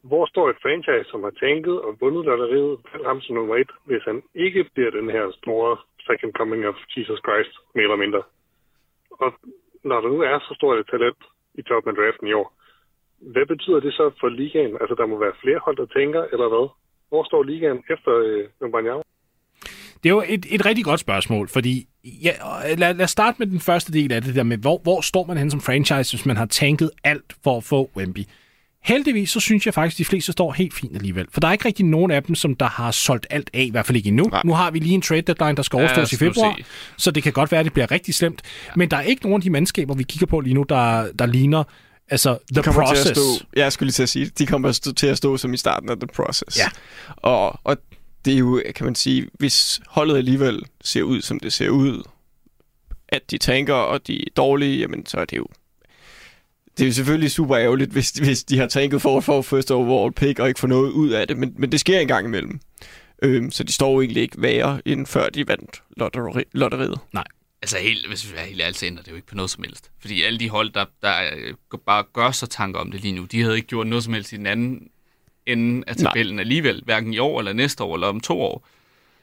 hvor 0.03 0.25
står 0.25 0.49
et 0.49 0.61
franchise, 0.61 1.09
som 1.09 1.23
har 1.23 1.35
tænket 1.43 1.81
og 1.81 1.97
vundet 2.01 2.25
lotteriet, 2.25 2.79
valgt 2.91 3.07
ham 3.07 3.21
som 3.21 3.35
nummer 3.35 3.55
et, 3.55 3.71
hvis 3.85 4.03
han 4.03 4.23
ikke 4.35 4.63
bliver 4.73 4.91
den 4.91 5.09
her 5.09 5.31
store 5.31 5.77
second 6.07 6.33
coming 6.33 6.67
of 6.67 6.75
Jesus 6.97 7.19
Christ, 7.25 7.53
mere 7.75 7.83
eller 7.83 8.03
mindre. 8.05 8.23
Og 9.11 9.33
når 9.83 10.01
der 10.01 10.09
nu 10.09 10.21
er 10.21 10.39
så 10.39 10.53
stort 10.57 10.79
et 10.79 10.87
talent 10.87 11.21
i 11.53 11.61
toppen 11.61 11.89
af 11.89 11.95
draften 11.95 12.27
i 12.27 12.33
år, 12.33 12.53
hvad 13.33 13.45
betyder 13.45 13.79
det 13.79 13.93
så 13.93 14.11
for 14.19 14.29
ligaen? 14.29 14.77
Altså, 14.81 14.95
der 14.95 15.05
må 15.05 15.17
være 15.19 15.39
flere 15.41 15.59
hold, 15.65 15.77
der 15.77 15.85
tænker, 15.85 16.23
eller 16.23 16.47
hvad? 16.49 16.67
Hvor 17.09 17.23
står 17.23 17.43
ligaen 17.43 17.83
efter 17.89 18.13
øh, 18.15 18.49
det 20.03 20.09
er 20.09 20.13
jo 20.13 20.23
et, 20.27 20.45
et 20.49 20.65
rigtig 20.65 20.85
godt 20.85 20.99
spørgsmål, 20.99 21.49
fordi 21.49 21.87
ja, 22.03 22.31
lad, 22.77 22.93
lad 22.93 23.01
os 23.01 23.11
starte 23.11 23.35
med 23.39 23.47
den 23.47 23.59
første 23.59 23.93
del 23.93 24.11
af 24.11 24.21
det 24.21 24.35
der 24.35 24.43
med, 24.43 24.57
hvor, 24.57 24.79
hvor 24.83 25.01
står 25.01 25.25
man 25.25 25.37
hen 25.37 25.51
som 25.51 25.61
franchise, 25.61 26.15
hvis 26.15 26.25
man 26.25 26.37
har 26.37 26.45
tanket 26.45 26.91
alt 27.03 27.35
for 27.43 27.57
at 27.57 27.63
få 27.63 27.89
Wemby? 27.95 28.25
Heldigvis, 28.83 29.29
så 29.29 29.39
synes 29.39 29.65
jeg 29.65 29.73
faktisk, 29.73 29.95
at 29.95 29.97
de 29.97 30.05
fleste 30.05 30.31
står 30.31 30.51
helt 30.51 30.73
fint 30.73 30.95
alligevel. 30.95 31.25
For 31.31 31.39
der 31.39 31.47
er 31.47 31.51
ikke 31.51 31.65
rigtig 31.65 31.85
nogen 31.85 32.11
af 32.11 32.23
dem, 32.23 32.35
som 32.35 32.55
der 32.55 32.65
har 32.65 32.91
solgt 32.91 33.27
alt 33.29 33.49
af, 33.53 33.61
i 33.61 33.69
hvert 33.69 33.85
fald 33.85 33.95
ikke 33.95 34.07
endnu. 34.07 34.23
Nej. 34.23 34.41
Nu 34.45 34.53
har 34.53 34.71
vi 34.71 34.79
lige 34.79 34.93
en 34.93 35.01
trade 35.01 35.21
deadline, 35.21 35.55
der 35.55 35.63
skal 35.63 35.77
Ja, 35.77 35.83
overstås 35.83 36.11
i 36.11 36.15
skal 36.15 36.27
du 36.27 36.33
februar, 36.33 36.57
så 36.97 37.11
det 37.11 37.23
kan 37.23 37.33
godt 37.33 37.51
være, 37.51 37.59
at 37.59 37.65
det 37.65 37.73
bliver 37.73 37.91
rigtig 37.91 38.13
slemt. 38.13 38.41
Men 38.75 38.91
der 38.91 38.97
er 38.97 39.01
ikke 39.01 39.23
nogen 39.23 39.35
af 39.35 39.41
de 39.41 39.49
mandskaber, 39.49 39.93
vi 39.93 40.03
kigger 40.03 40.27
på 40.27 40.39
lige 40.39 40.53
nu, 40.53 40.65
der, 40.69 41.07
der 41.19 41.25
ligner 41.25 41.63
altså, 42.09 42.37
the 42.53 42.63
kommer 42.63 42.81
process. 42.81 43.03
Til 43.03 43.09
at 43.09 43.17
stå, 43.17 43.45
jeg 43.55 43.73
skulle 43.73 43.87
lige 43.87 43.93
til 43.93 44.03
at 44.03 44.09
sige, 44.09 44.25
de 44.25 44.45
kommer 44.45 44.93
til 44.97 45.07
at 45.07 45.17
stå 45.17 45.37
som 45.37 45.53
i 45.53 45.57
starten 45.57 45.89
af 45.89 45.97
The 45.97 46.07
Process. 46.15 46.59
Ja. 46.59 46.67
Og, 47.15 47.59
og 47.63 47.77
det 48.25 48.33
er 48.33 48.37
jo, 48.37 48.61
kan 48.75 48.85
man 48.85 48.95
sige, 48.95 49.27
hvis 49.33 49.81
holdet 49.87 50.17
alligevel 50.17 50.63
ser 50.83 51.03
ud, 51.03 51.21
som 51.21 51.39
det 51.39 51.53
ser 51.53 51.69
ud, 51.69 52.03
at 53.07 53.31
de 53.31 53.37
tanker, 53.37 53.73
og 53.73 54.07
de 54.07 54.21
er 54.21 54.31
dårlige, 54.37 54.79
jamen 54.79 55.05
så 55.05 55.17
er 55.17 55.25
det 55.25 55.37
jo 55.37 55.47
det 56.77 56.83
er 56.83 56.87
jo 56.87 56.93
selvfølgelig 56.93 57.31
super 57.31 57.57
ærgerligt, 57.57 57.91
hvis, 57.91 58.09
hvis 58.09 58.43
de 58.43 58.57
har 58.57 58.67
tænket 58.67 59.01
for, 59.01 59.17
at 59.17 59.23
få 59.23 59.41
first 59.41 59.71
overall 59.71 60.13
pick 60.13 60.39
og 60.39 60.47
ikke 60.47 60.59
få 60.59 60.67
noget 60.67 60.91
ud 60.91 61.09
af 61.09 61.27
det, 61.27 61.37
men, 61.37 61.53
men 61.57 61.71
det 61.71 61.79
sker 61.79 61.99
en 61.99 62.07
gang 62.07 62.25
imellem. 62.25 62.59
Øhm, 63.21 63.51
så 63.51 63.63
de 63.63 63.73
står 63.73 63.93
jo 63.93 64.01
egentlig 64.01 64.23
ikke 64.23 64.41
værre, 64.41 64.81
end 64.85 65.05
før 65.05 65.29
de 65.29 65.47
vandt 65.47 65.83
lotteri- 66.01 66.49
lotteriet. 66.51 66.99
Altså 67.61 67.77
helt, 67.77 68.07
hvis 68.07 68.31
vi 68.31 68.37
er 68.37 68.41
helt 68.41 68.61
ærligt, 68.61 68.77
så 68.77 68.85
ændrer 68.85 69.03
det 69.03 69.11
jo 69.11 69.15
ikke 69.15 69.27
på 69.27 69.35
noget 69.35 69.51
som 69.51 69.63
helst. 69.63 69.91
Fordi 69.99 70.23
alle 70.23 70.39
de 70.39 70.49
hold, 70.49 70.69
der, 70.69 70.85
der 71.01 71.13
øh, 71.35 71.79
bare 71.85 72.03
gør 72.13 72.31
sig 72.31 72.49
tanker 72.49 72.79
om 72.79 72.91
det 72.91 73.01
lige 73.01 73.15
nu, 73.15 73.23
de 73.23 73.41
havde 73.41 73.55
ikke 73.55 73.67
gjort 73.67 73.87
noget 73.87 74.03
som 74.03 74.13
helst 74.13 74.33
i 74.33 74.37
den 74.37 74.45
anden 74.45 74.89
ende 75.45 75.83
af 75.87 75.95
tabellen 75.95 76.35
Nej. 76.35 76.41
alligevel, 76.41 76.81
hverken 76.85 77.13
i 77.13 77.17
år 77.17 77.39
eller 77.39 77.53
næste 77.53 77.83
år 77.83 77.95
eller 77.95 78.07
om 78.07 78.19
to 78.19 78.41
år. 78.41 78.67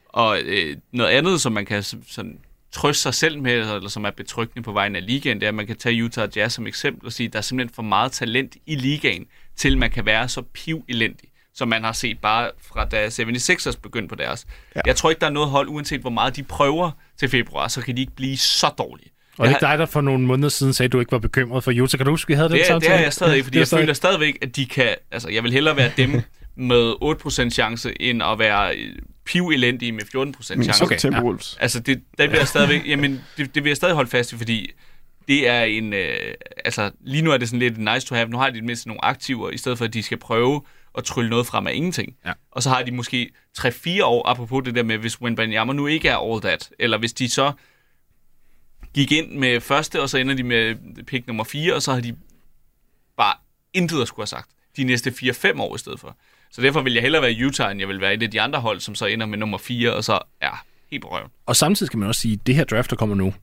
Og 0.09 0.41
øh, 0.41 0.77
noget 0.93 1.11
andet, 1.11 1.41
som 1.41 1.53
man 1.53 1.67
kan 1.67 1.83
sådan, 1.83 2.39
trøste 2.73 3.03
sig 3.03 3.15
selv 3.15 3.43
med, 3.43 3.75
eller 3.75 3.89
som 3.89 4.05
er 4.05 4.11
betryggende 4.11 4.63
på 4.63 4.73
vejen 4.73 4.97
af 4.97 5.07
ligaen, 5.07 5.37
det 5.37 5.47
er, 5.47 5.49
at 5.49 5.55
man 5.55 5.67
kan 5.67 5.77
tage 5.77 6.05
Utah 6.05 6.29
Jazz 6.37 6.55
som 6.55 6.67
eksempel 6.67 7.07
og 7.07 7.13
sige, 7.13 7.27
at 7.27 7.33
der 7.33 7.39
er 7.39 7.43
simpelthen 7.43 7.75
for 7.75 7.83
meget 7.83 8.13
talent 8.13 8.57
i 8.67 8.75
ligaen, 8.75 9.27
til 9.57 9.79
man 9.79 9.91
kan 9.91 10.07
være 10.07 10.29
så 10.29 10.43
piv 10.43 10.85
elendig, 10.89 11.29
som 11.55 11.69
man 11.69 11.85
har 11.85 11.93
set 11.93 12.19
bare 12.19 12.51
fra 12.61 12.85
da 12.85 13.09
76ers 13.09 13.81
begyndte 13.81 14.09
på 14.09 14.15
deres. 14.15 14.47
Ja. 14.77 14.81
Jeg 14.87 14.97
tror 14.97 15.11
ikke, 15.11 15.21
der 15.21 15.27
er 15.27 15.31
noget 15.31 15.49
hold, 15.49 15.69
uanset 15.69 16.01
hvor 16.01 16.11
meget 16.11 16.37
de 16.37 16.43
prøver 16.43 16.91
til 17.19 17.29
februar, 17.29 17.69
så 17.69 17.81
kan 17.81 17.97
de 17.97 18.01
ikke 18.01 18.15
blive 18.17 18.37
så 18.37 18.69
dårlige. 18.79 19.10
Og 19.39 19.47
det 19.49 19.53
er 19.53 19.57
ikke 19.57 19.67
dig, 19.67 19.79
der 19.79 19.87
for 19.87 20.01
nogle 20.01 20.27
måneder 20.27 20.49
siden 20.49 20.73
sagde, 20.73 20.87
at 20.89 20.93
du 20.93 21.01
ikke 21.01 21.13
var 21.13 21.19
bekymret 21.19 21.65
for 21.65 21.71
Utah. 21.83 21.99
Kan 21.99 22.05
du 22.07 22.11
huske, 22.13 22.29
vi 22.29 22.35
havde 22.35 22.49
den 22.49 22.53
Det, 22.53 22.61
det 22.61 22.67
samtale? 22.67 22.95
er 22.95 23.01
jeg 23.03 23.13
stadig, 23.13 23.45
fordi 23.45 23.55
Det 23.55 23.59
jeg 23.59 23.67
stadig- 23.67 23.83
føler 23.83 23.95
stadigvæk, 23.95 24.39
at 24.43 24.57
de 24.57 24.67
kan... 24.67 24.95
Altså, 25.11 25.29
jeg 25.29 25.43
vil 25.43 25.53
hellere 25.53 25.77
være 25.77 25.91
dem 25.97 26.23
med 26.71 26.95
8% 27.47 27.51
chance, 27.51 28.03
end 28.03 28.23
at 28.23 28.39
være 28.39 28.77
øh, 28.77 28.93
piv 29.25 29.49
elendige 29.49 29.93
med 29.93 30.03
14% 30.03 30.43
chance. 30.63 30.85
Okay, 30.85 30.99
Timberwolves. 30.99 31.57
Altså, 31.61 31.81
det, 31.81 32.03
det 32.19 32.31
vil 32.31 32.39
jeg 32.39 32.49
stadigvæk... 32.49 32.83
Jamen, 32.87 33.21
det, 33.37 33.55
det 33.55 33.65
vil 33.65 33.71
jeg 33.71 33.77
stadig 33.77 33.95
holde 33.95 34.11
fast 34.11 34.33
i, 34.33 34.37
fordi 34.37 34.71
det 35.29 35.49
er 35.49 35.63
en... 35.63 35.93
Øh, 35.93 36.15
altså, 36.65 36.91
lige 37.01 37.23
nu 37.23 37.31
er 37.33 37.37
det 37.37 37.49
sådan 37.49 37.59
lidt 37.59 37.79
nice 37.79 38.07
to 38.07 38.15
have. 38.15 38.29
Nu 38.29 38.39
har 38.39 38.51
de 38.51 38.57
i 38.57 38.61
det 38.61 38.65
mindste 38.67 38.89
nogle 38.89 39.05
aktiver, 39.05 39.51
i 39.51 39.57
stedet 39.57 39.79
for, 39.79 39.85
at 39.85 39.95
de 39.95 40.03
skal 40.03 40.19
prøve 40.19 40.63
at 40.99 41.05
trylle 41.05 41.31
noget 41.31 41.47
frem 41.47 41.67
af 41.67 41.73
ingenting. 41.75 42.15
Ja. 42.27 42.33
Og 42.53 42.63
så 42.63 42.69
har 42.71 42.83
de 42.83 42.91
måske 42.93 43.31
3-4 43.59 44.05
år, 44.05 44.29
apropos 44.29 44.63
det 44.65 44.75
der 44.75 44.83
med, 44.83 44.99
hvis 44.99 45.21
Wembanyama 45.21 45.73
nu 45.73 45.87
ikke 45.87 46.09
er 46.09 46.33
all 46.33 46.41
that, 46.43 46.71
eller 46.79 46.99
hvis 46.99 47.13
de 47.13 47.29
så 47.29 47.53
gik 48.95 49.13
ind 49.13 49.33
med 49.33 49.61
første, 49.61 50.03
og 50.03 50.11
så 50.11 50.19
ender 50.19 50.35
de 50.35 50.43
med 50.43 50.75
pick 51.05 51.27
nummer 51.27 51.45
4, 51.45 51.75
og 51.75 51.83
så 51.83 51.93
har 51.93 52.01
de 52.01 52.17
bare 53.17 53.35
intet 53.75 54.03
at 54.03 54.09
skulle 54.09 54.23
have 54.23 54.27
sagt 54.27 54.51
de 54.77 54.85
næste 54.85 55.11
4-5 55.11 55.61
år 55.61 55.75
i 55.75 55.79
stedet 55.79 56.01
for. 56.01 56.17
Så 56.51 56.63
derfor 56.63 56.83
vil 56.83 56.93
jeg 56.93 57.03
hellere 57.03 57.23
være 57.23 57.47
Utah, 57.47 57.71
end 57.71 57.81
jeg 57.81 57.89
vil 57.89 58.01
være 58.01 58.15
et 58.15 58.23
af 58.23 58.31
de 58.31 58.41
andre 58.41 58.61
hold, 58.61 58.81
som 58.81 58.95
så 58.95 59.07
ender 59.07 59.27
med 59.27 59.39
nummer 59.39 59.59
4, 59.59 59.93
og 59.95 60.05
så 60.05 60.19
er 60.41 60.65
helt 60.91 61.03
på 61.03 61.09
røven. 61.09 61.31
Og 61.47 61.57
samtidig 61.57 61.87
skal 61.87 61.99
man 61.99 62.09
også 62.09 62.21
sige, 62.21 62.33
at 62.33 62.47
det 62.47 62.55
her 62.55 62.65
draft, 62.65 62.91
der 62.91 62.97
kommer 62.97 63.17
nu, 63.17 63.35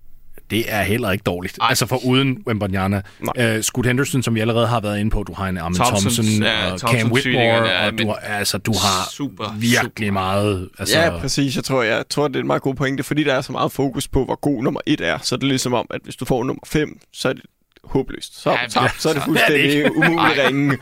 det 0.49 0.65
er 0.68 0.82
heller 0.84 1.11
ikke 1.11 1.24
dårligt. 1.24 1.57
Ej. 1.61 1.68
Altså 1.69 1.86
for 1.86 2.06
uden 2.06 2.44
Wembanyama. 2.48 3.02
Uh, 3.22 3.61
Scoot 3.61 3.86
Henderson, 3.86 4.24
som 4.24 4.36
vi 4.36 4.40
allerede 4.40 4.68
har 4.68 4.80
været 4.80 4.99
inde 4.99 5.11
på, 5.11 5.24
du 5.24 5.34
har 5.34 5.48
en 5.49 5.57
Armin 5.57 5.76
Thompsons, 5.76 6.15
Thompson, 6.15 6.44
ja, 6.44 6.72
og 6.72 6.80
Cam 6.80 7.11
Whitmore, 7.11 7.44
ja, 7.44 7.86
og 7.86 7.91
du 7.91 7.98
men 7.98 8.07
har, 8.07 8.15
altså, 8.15 8.57
du 8.57 8.72
har 8.72 9.10
super, 9.11 9.56
virkelig 9.60 9.82
super. 10.07 10.11
meget... 10.11 10.69
Altså, 10.80 10.99
Ja, 10.99 11.18
præcis. 11.19 11.56
Jeg 11.56 11.64
tror, 11.64 11.84
jeg 11.84 12.03
tror, 12.10 12.28
det 12.28 12.36
er 12.36 12.40
en 12.40 12.48
meget 12.48 12.61
god 12.61 12.76
pointe, 12.76 13.03
fordi 13.03 13.24
der 13.24 13.34
er 13.34 13.41
så 13.41 13.52
meget 13.52 13.72
fokus 13.72 14.07
på, 14.07 14.26
hvor 14.26 14.36
god 14.36 14.64
nummer 14.64 14.80
et 14.86 15.02
er. 15.02 15.18
Så 15.22 15.36
er 15.36 15.40
det 15.40 15.48
ligesom 15.48 15.74
om, 15.74 15.88
at 15.90 16.02
hvis 16.03 16.15
du 16.15 16.26
får 16.26 16.44
nummer 16.44 16.64
5, 16.68 16.99
så 17.14 17.30
er 17.30 17.34
det 17.34 17.44
håbløst. 17.84 18.41
Så, 18.41 18.49
Ja, 18.49 18.57
ja, 18.61 18.69
så, 18.69 18.90
så 18.99 19.10
er 19.10 19.14
det 19.14 19.24
fuldstændig 19.28 19.95
umuligt 19.98 20.40
ringe. 20.48 20.78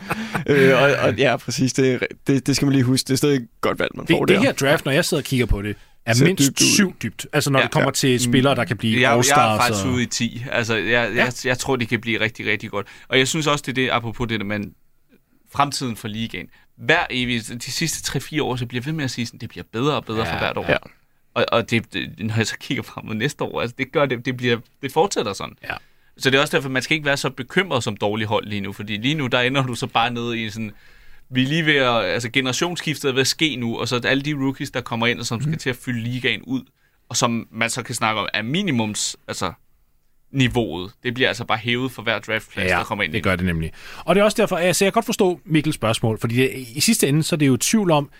øh, 0.46 0.82
og, 0.82 0.90
og, 1.02 1.14
ja, 1.14 1.36
præcis. 1.36 1.72
Det, 1.72 2.06
det, 2.26 2.46
det 2.46 2.56
skal 2.56 2.66
man 2.66 2.72
lige 2.72 2.84
huske. 2.84 3.06
Det 3.06 3.12
er 3.12 3.16
stadig 3.16 3.40
godt 3.60 3.78
valg, 3.78 3.90
man 3.94 4.06
får 4.06 4.24
det, 4.24 4.28
det 4.36 4.44
her 4.44 4.52
draft, 4.52 4.84
når 4.84 4.92
jeg 4.92 5.04
sidder 5.04 5.20
og 5.20 5.24
kigger 5.24 5.46
på 5.46 5.62
det, 5.62 5.76
er 6.06 6.12
Ser 6.14 6.24
mindst 6.24 6.48
dybt 6.48 6.60
syv 6.60 6.96
dybt. 7.02 7.26
Altså 7.32 7.50
når 7.50 7.58
Ja, 7.58 7.62
det 7.64 7.72
kommer 7.72 7.88
ja. 7.88 7.92
til 7.92 8.20
spillere, 8.20 8.54
der 8.54 8.64
kan 8.64 8.76
blive 8.76 8.94
Jeg, 9.00 9.22
jeg 9.36 9.54
er 9.54 9.60
faktisk 9.60 9.86
og- 9.86 9.92
ude 9.92 10.02
i 10.02 10.06
10. 10.06 10.44
Altså, 10.52 10.74
jeg, 10.74 10.84
jeg, 10.92 11.12
Ja. 11.14 11.24
jeg, 11.24 11.32
jeg 11.44 11.58
tror, 11.58 11.76
det 11.76 11.88
kan 11.88 12.00
blive 12.00 12.20
rigtig, 12.20 12.46
rigtig 12.46 12.70
godt. 12.70 12.86
Og 13.08 13.18
jeg 13.18 13.28
synes 13.28 13.46
også, 13.46 13.62
det 13.66 13.70
er 13.72 13.74
det, 13.74 13.90
apropos 13.92 14.28
det, 14.28 14.46
man 14.46 14.74
fremtiden 15.52 15.96
for 15.96 16.08
ligaen. 16.08 16.46
Hver 16.76 17.06
evig, 17.10 17.42
de 17.48 17.72
sidste 17.72 18.18
3-4 18.18 18.42
år, 18.42 18.56
så 18.56 18.66
bliver 18.66 18.80
jeg 18.80 18.86
ved 18.86 18.92
med 18.92 19.04
at 19.04 19.10
sige, 19.10 19.26
sådan, 19.26 19.40
det 19.40 19.48
bliver 19.48 19.64
bedre 19.72 19.94
og 19.94 20.04
bedre 20.04 20.26
Ja, 20.26 20.34
for 20.34 20.38
hvert 20.38 20.56
år. 20.56 20.64
ja. 20.70 20.76
Og, 21.34 21.44
og 21.52 21.70
det, 21.70 21.92
det, 21.92 22.12
når 22.18 22.36
jeg 22.36 22.46
så 22.46 22.56
kigger 22.60 22.82
frem 22.82 23.04
mod 23.06 23.14
næste 23.14 23.44
år, 23.44 23.60
altså 23.60 23.74
det 23.78 23.92
gør 23.92 24.06
det, 24.06 24.24
det, 24.26 24.36
bliver, 24.36 24.58
det 24.82 24.92
fortsætter 24.92 25.32
sådan. 25.32 25.54
Ja. 25.64 25.74
Så 26.18 26.30
det 26.30 26.36
er 26.38 26.40
også 26.42 26.56
derfor, 26.56 26.68
man 26.68 26.82
skal 26.82 26.94
ikke 26.94 27.06
være 27.06 27.16
så 27.16 27.30
bekymret 27.30 27.84
som 27.84 27.96
dårlig 27.96 28.26
hold 28.26 28.46
lige 28.46 28.60
nu, 28.60 28.72
fordi 28.72 28.96
lige 28.96 29.14
nu, 29.14 29.26
der 29.26 29.40
ender 29.40 29.66
du 29.66 29.74
så 29.74 29.86
bare 29.86 30.10
nede 30.10 30.42
i 30.44 30.50
sådan, 30.50 30.72
vi 31.30 31.42
er 31.42 31.46
lige 31.46 31.66
ved 31.66 31.74
at, 31.76 32.04
altså 32.04 32.30
generationsskiftet 32.30 33.08
er 33.08 33.12
ved 33.12 33.20
at 33.20 33.26
ske 33.26 33.56
nu, 33.56 33.78
og 33.78 33.88
så 33.88 33.96
er 33.96 34.08
alle 34.08 34.22
de 34.22 34.34
rookies, 34.34 34.70
der 34.70 34.80
kommer 34.80 35.06
ind, 35.06 35.20
og 35.20 35.26
som 35.26 35.42
skal 35.42 35.58
til 35.58 35.70
at 35.70 35.76
fylde 35.76 36.00
ligaen 36.02 36.42
ud, 36.42 36.62
og 37.08 37.16
som 37.16 37.48
man 37.52 37.70
så 37.70 37.82
kan 37.82 37.94
snakke 37.94 38.20
om, 38.20 38.28
er 38.34 38.42
minimums, 38.42 39.16
altså 39.28 39.52
niveauet. 40.32 40.90
Det 41.02 41.14
bliver 41.14 41.28
altså 41.28 41.44
bare 41.44 41.58
hævet 41.58 41.92
for 41.92 42.02
hver 42.02 42.18
draftplads, 42.18 42.70
Ja, 42.70 42.76
der 42.76 42.84
kommer 42.84 43.04
ind. 43.04 43.12
det 43.12 43.22
gør 43.22 43.36
det 43.36 43.46
nemlig. 43.46 43.72
Og 44.04 44.14
det 44.14 44.20
er 44.20 44.24
også 44.24 44.36
derfor, 44.42 44.56
altså, 44.56 44.84
jeg 44.84 44.92
kan 44.92 44.94
godt 44.96 45.06
forstå 45.06 45.40
Mikkels 45.44 45.74
spørgsmål, 45.74 46.18
fordi 46.20 46.36
det, 46.36 46.50
i 46.74 46.80
sidste 46.80 47.08
ende, 47.08 47.22
så 47.22 47.34
er 47.34 47.38
det 47.38 47.46
jo 47.46 47.56
tvivl 47.56 47.90
om, 47.90 48.10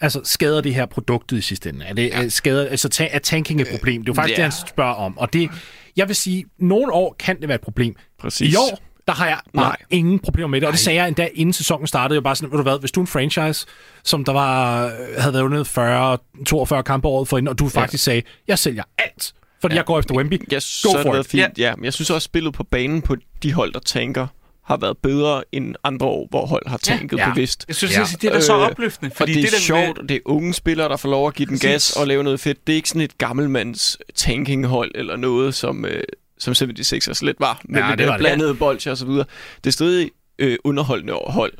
altså 0.00 0.20
skader 0.24 0.60
det 0.60 0.74
her 0.74 0.86
produktet 0.86 1.38
i 1.38 1.40
sidste 1.40 1.68
ende? 1.68 1.84
Er 1.84 1.92
det 1.94 2.08
ja. 2.08 2.28
skader, 2.28 2.68
altså 2.68 2.88
ta- 2.88 3.08
er 3.10 3.18
tanking 3.18 3.60
et 3.60 3.68
problem? 3.70 4.02
Det 4.02 4.08
er 4.08 4.12
jo 4.12 4.14
faktisk 4.14 4.38
ja. 4.38 4.44
det, 4.44 4.52
han 4.54 4.68
spørger 4.68 4.94
om. 4.94 5.18
Og 5.18 5.32
det, 5.32 5.50
jeg 5.96 6.08
vil 6.08 6.16
sige, 6.16 6.44
nogle 6.58 6.92
år 6.92 7.16
kan 7.18 7.40
det 7.40 7.48
være 7.48 7.54
et 7.54 7.60
problem. 7.60 7.94
Præcis. 8.18 8.52
I 8.52 8.56
år, 8.56 8.78
der 9.06 9.12
har 9.12 9.26
jeg 9.26 9.38
bare 9.54 9.64
Nej. 9.68 9.76
ingen 9.90 10.18
problemer 10.18 10.48
med 10.48 10.60
det. 10.60 10.66
Og 10.66 10.72
det 10.72 10.80
sagde 10.80 10.98
jeg 11.00 11.08
endda, 11.08 11.28
inden 11.34 11.52
sæsonen 11.52 11.86
startede. 11.86 12.14
Jeg 12.16 12.24
var 12.24 12.28
bare 12.28 12.36
sådan, 12.36 12.50
ved 12.50 12.56
du 12.58 12.62
hvad, 12.62 12.78
hvis 12.80 12.92
du 12.92 13.00
er 13.00 13.02
en 13.02 13.06
franchise, 13.06 13.66
som 14.04 14.24
der 14.24 14.32
var, 14.32 14.78
havde 15.18 15.32
været 15.32 15.44
vundet 15.44 15.66
40, 15.66 16.18
42 16.46 16.82
kampe 16.82 17.08
året 17.08 17.28
forinden, 17.28 17.48
og 17.48 17.58
du 17.58 17.68
faktisk 17.68 18.04
sagde, 18.04 18.22
jeg 18.48 18.58
sælger 18.58 18.82
alt, 18.98 19.32
fordi 19.60 19.74
ja. 19.74 19.78
jeg 19.78 19.84
går 19.84 19.98
efter 19.98 20.14
Wemby. 20.14 20.46
Ja, 20.50 20.56
Go 20.56 20.60
så 20.60 20.98
for 21.02 21.12
det 21.14 21.26
fint. 21.26 21.40
Ja. 21.58 21.68
ja, 21.68 21.76
men 21.76 21.84
jeg 21.84 21.92
synes 21.92 22.10
også, 22.10 22.24
spillet 22.24 22.54
på 22.54 22.64
banen 22.64 23.02
på 23.02 23.16
de 23.42 23.52
hold, 23.52 23.72
der 23.72 23.80
tænker, 23.80 24.26
har 24.64 24.76
været 24.76 24.96
bedre 25.02 25.42
end 25.52 25.74
andre 25.84 26.06
år, 26.06 26.26
hvor 26.30 26.46
hold 26.46 26.68
har 26.68 26.76
tænket 26.78 27.16
Ja. 27.18 27.26
ja. 27.28 27.32
bevidst. 27.34 27.64
Jeg 27.68 27.76
synes, 27.76 27.94
Ja. 27.94 28.00
ja. 28.00 28.06
det 28.22 28.24
er 28.28 28.32
da 28.32 28.40
så 28.40 28.56
Øh, 28.56 28.62
opløftende. 28.70 29.10
Fordi 29.16 29.32
og 29.32 29.34
det 29.34 29.40
er 29.42 29.42
det 29.42 29.52
med- 29.52 29.60
sjovt, 29.60 29.98
og 29.98 30.08
det 30.08 30.14
er 30.14 30.20
unge 30.24 30.54
spillere, 30.54 30.88
der 30.88 30.96
får 30.96 31.08
lov 31.08 31.28
at 31.28 31.34
give 31.34 31.46
den 31.46 31.54
Præcis. 31.54 31.70
gas 31.70 31.92
og 31.92 32.06
lave 32.06 32.24
noget 32.24 32.40
fedt. 32.40 32.66
Det 32.66 32.72
er 32.72 32.76
ikke 32.76 32.88
sådan 32.88 33.02
et 33.02 33.18
gammelmands 33.18 33.98
tankinghold 34.14 34.90
eller 34.94 35.16
noget, 35.16 35.54
som, 35.54 35.84
øh, 35.84 36.02
som 36.38 36.52
76ers 36.52 37.24
lidt 37.24 37.36
var, 37.40 37.60
med 37.64 37.80
Ja, 37.80 37.90
det 37.90 37.98
det 37.98 38.06
var 38.06 38.12
det. 38.12 38.20
blandede 38.20 38.54
bolcher 38.54 38.90
og 38.90 38.96
så 38.98 39.06
videre. 39.06 39.24
Det 39.56 39.66
er 39.66 39.72
stadig 39.72 40.10
øh, 40.38 40.56
underholdende 40.64 41.12
hold, 41.26 41.52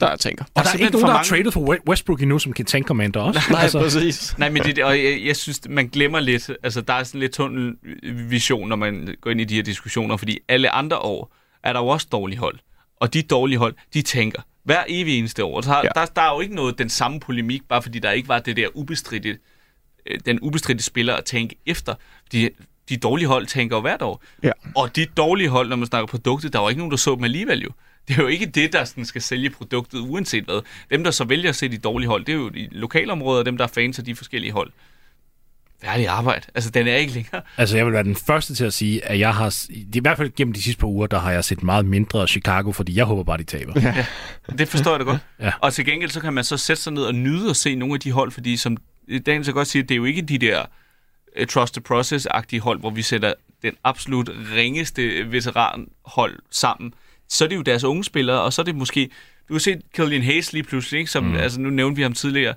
der 0.00 0.08
jeg 0.08 0.18
tænker. 0.18 0.44
Og 0.44 0.50
der 0.54 0.60
er 0.60 0.64
simpelthen 0.64 0.86
ikke 0.86 0.92
nogen, 0.92 1.02
der 1.06 1.10
har 1.12 1.18
mange- 1.18 1.28
traded 1.28 1.52
for 1.52 1.74
We- 1.74 1.88
Westbrook 1.88 2.22
endnu, 2.22 2.38
som 2.38 2.52
kan 2.52 2.64
tank 2.66 2.86
commander 2.86 3.20
også. 3.20 3.40
Nej, 3.50 3.62
altså, 3.62 3.78
præcis. 3.78 4.38
Nej, 4.38 4.50
men 4.50 4.62
det, 4.62 4.84
og 4.84 4.98
jeg, 5.04 5.22
jeg 5.24 5.36
synes, 5.36 5.60
man 5.68 5.88
glemmer 5.88 6.20
lidt, 6.20 6.50
altså 6.62 6.80
der 6.80 6.92
er 6.94 7.02
sådan 7.04 7.20
lidt 7.20 7.32
tunnelvision, 7.32 8.68
når 8.68 8.76
man 8.76 9.16
går 9.20 9.30
ind 9.30 9.40
i 9.40 9.44
de 9.44 9.54
her 9.54 9.62
diskussioner, 9.62 10.16
fordi 10.16 10.38
alle 10.48 10.70
andre 10.70 10.98
år 10.98 11.32
er 11.62 11.72
der 11.72 11.80
jo 11.80 11.86
også 11.86 12.06
dårlige 12.12 12.38
hold. 12.38 12.58
Og 13.00 13.14
de 13.14 13.22
dårlige 13.22 13.58
hold, 13.58 13.74
de 13.94 14.02
tænker 14.02 14.42
hver 14.64 14.84
evig 14.88 15.18
eneste 15.18 15.44
år. 15.44 15.60
Så 15.60 15.68
har, 15.70 15.82
Ja. 15.84 15.88
der, 16.00 16.06
der 16.06 16.22
er 16.22 16.34
jo 16.34 16.40
ikke 16.40 16.54
noget 16.54 16.78
den 16.78 16.88
samme 16.88 17.20
polemik, 17.20 17.62
bare 17.68 17.82
fordi 17.82 17.98
der 17.98 18.10
ikke 18.10 18.28
var 18.28 18.38
det 18.38 18.56
der 18.56 18.68
ubestridte, 18.74 19.38
øh, 20.06 20.18
den 20.26 20.38
ubestridte 20.42 20.84
spiller 20.84 21.14
at 21.14 21.24
tænke 21.24 21.56
efter. 21.66 21.94
De, 22.32 22.50
de 22.88 22.96
dårlige 22.96 23.28
hold 23.28 23.46
tænker 23.46 23.76
jo 23.76 23.80
hvert 23.80 24.02
år. 24.02 24.22
Ja. 24.42 24.50
Og 24.74 24.96
de 24.96 25.06
dårlige 25.06 25.48
hold, 25.48 25.68
når 25.68 25.76
man 25.76 25.86
snakker 25.86 26.06
produktet, 26.06 26.52
der 26.52 26.58
er 26.58 26.62
jo 26.62 26.68
ikke 26.68 26.78
nogen, 26.78 26.90
der 26.90 26.96
så 26.96 27.14
dem 27.14 27.24
alligevel 27.24 27.62
jo. 27.62 27.70
Det 28.08 28.18
er 28.18 28.22
jo 28.22 28.28
ikke 28.28 28.46
det, 28.46 28.72
der 28.72 28.84
sådan 28.84 29.04
skal 29.04 29.22
sælge 29.22 29.50
produktet, 29.50 29.98
uanset 29.98 30.44
hvad. 30.44 30.60
Dem, 30.90 31.04
der 31.04 31.10
så 31.10 31.24
vælger 31.24 31.48
at 31.48 31.56
se 31.56 31.68
de 31.68 31.78
dårlige 31.78 32.08
hold, 32.08 32.24
det 32.24 32.32
er 32.32 32.36
jo 32.36 32.48
de 32.48 32.68
lokalområder, 32.72 33.42
dem, 33.42 33.56
der 33.56 33.64
er 33.64 33.68
fans 33.68 33.98
af 33.98 34.04
de 34.04 34.16
forskellige 34.16 34.52
hold. 34.52 34.72
Færdig 35.82 36.08
arbejde. 36.08 36.46
Altså, 36.54 36.70
den 36.70 36.88
er 36.88 36.96
ikke 36.96 37.12
længere. 37.12 37.42
Altså, 37.56 37.76
jeg 37.76 37.86
vil 37.86 37.92
være 37.92 38.02
den 38.02 38.16
første 38.16 38.54
til 38.54 38.64
at 38.64 38.72
sige, 38.72 39.04
at 39.04 39.18
jeg 39.18 39.34
har, 39.34 39.64
i 39.70 40.00
hvert 40.00 40.16
fald 40.16 40.32
gennem 40.36 40.54
de 40.54 40.62
sidste 40.62 40.80
par 40.80 40.86
uger, 40.86 41.06
der 41.06 41.18
har 41.18 41.32
jeg 41.32 41.44
set 41.44 41.62
meget 41.62 41.84
mindre 41.86 42.22
af 42.22 42.28
Chicago, 42.28 42.72
fordi 42.72 42.96
jeg 42.96 43.04
håber 43.04 43.22
bare, 43.24 43.38
de 43.38 43.44
taber. 43.44 43.72
Ja. 43.80 44.06
Det 44.58 44.68
forstår 44.68 44.90
jeg 44.90 45.00
da 45.00 45.04
godt. 45.04 45.18
Ja. 45.40 45.52
Og 45.60 45.72
til 45.72 45.84
gengæld, 45.84 46.10
så 46.10 46.20
kan 46.20 46.32
man 46.32 46.44
så 46.44 46.56
sætte 46.56 46.82
sig 46.82 46.92
ned 46.92 47.02
og 47.02 47.14
nyde 47.14 47.48
og 47.48 47.56
se 47.56 47.74
nogle 47.74 47.94
af 47.94 48.00
de 48.00 48.12
hold, 48.12 48.30
fordi 48.30 48.56
som 48.56 48.76
Daniel 49.26 49.44
så 49.44 49.52
godt 49.52 49.68
siger, 49.68 49.82
det 49.82 49.90
er 49.90 49.96
jo 49.96 50.04
ikke 50.04 50.22
de 50.22 50.38
der 50.38 50.64
trust 51.44 51.74
the 51.74 51.82
process-agtige 51.82 52.60
hold, 52.60 52.80
hvor 52.80 52.90
vi 52.90 53.02
sætter 53.02 53.34
den 53.62 53.74
absolut 53.84 54.30
ringeste 54.54 55.32
veteranhold 55.32 56.38
sammen. 56.50 56.94
Så 57.28 57.44
er 57.44 57.48
det 57.48 57.56
jo 57.56 57.62
deres 57.62 57.84
unge 57.84 58.04
spillere, 58.04 58.40
og 58.40 58.52
så 58.52 58.62
er 58.62 58.64
det 58.64 58.74
måske... 58.74 59.10
Du 59.48 59.54
har 59.54 59.58
set 59.58 59.82
Killian 59.94 60.22
Hayes 60.22 60.52
lige 60.52 60.62
pludselig, 60.62 60.98
ikke? 60.98 61.10
Som, 61.10 61.24
mm. 61.24 61.34
altså, 61.34 61.60
nu 61.60 61.70
nævnte 61.70 61.96
vi 61.96 62.02
ham 62.02 62.12
tidligere. 62.12 62.54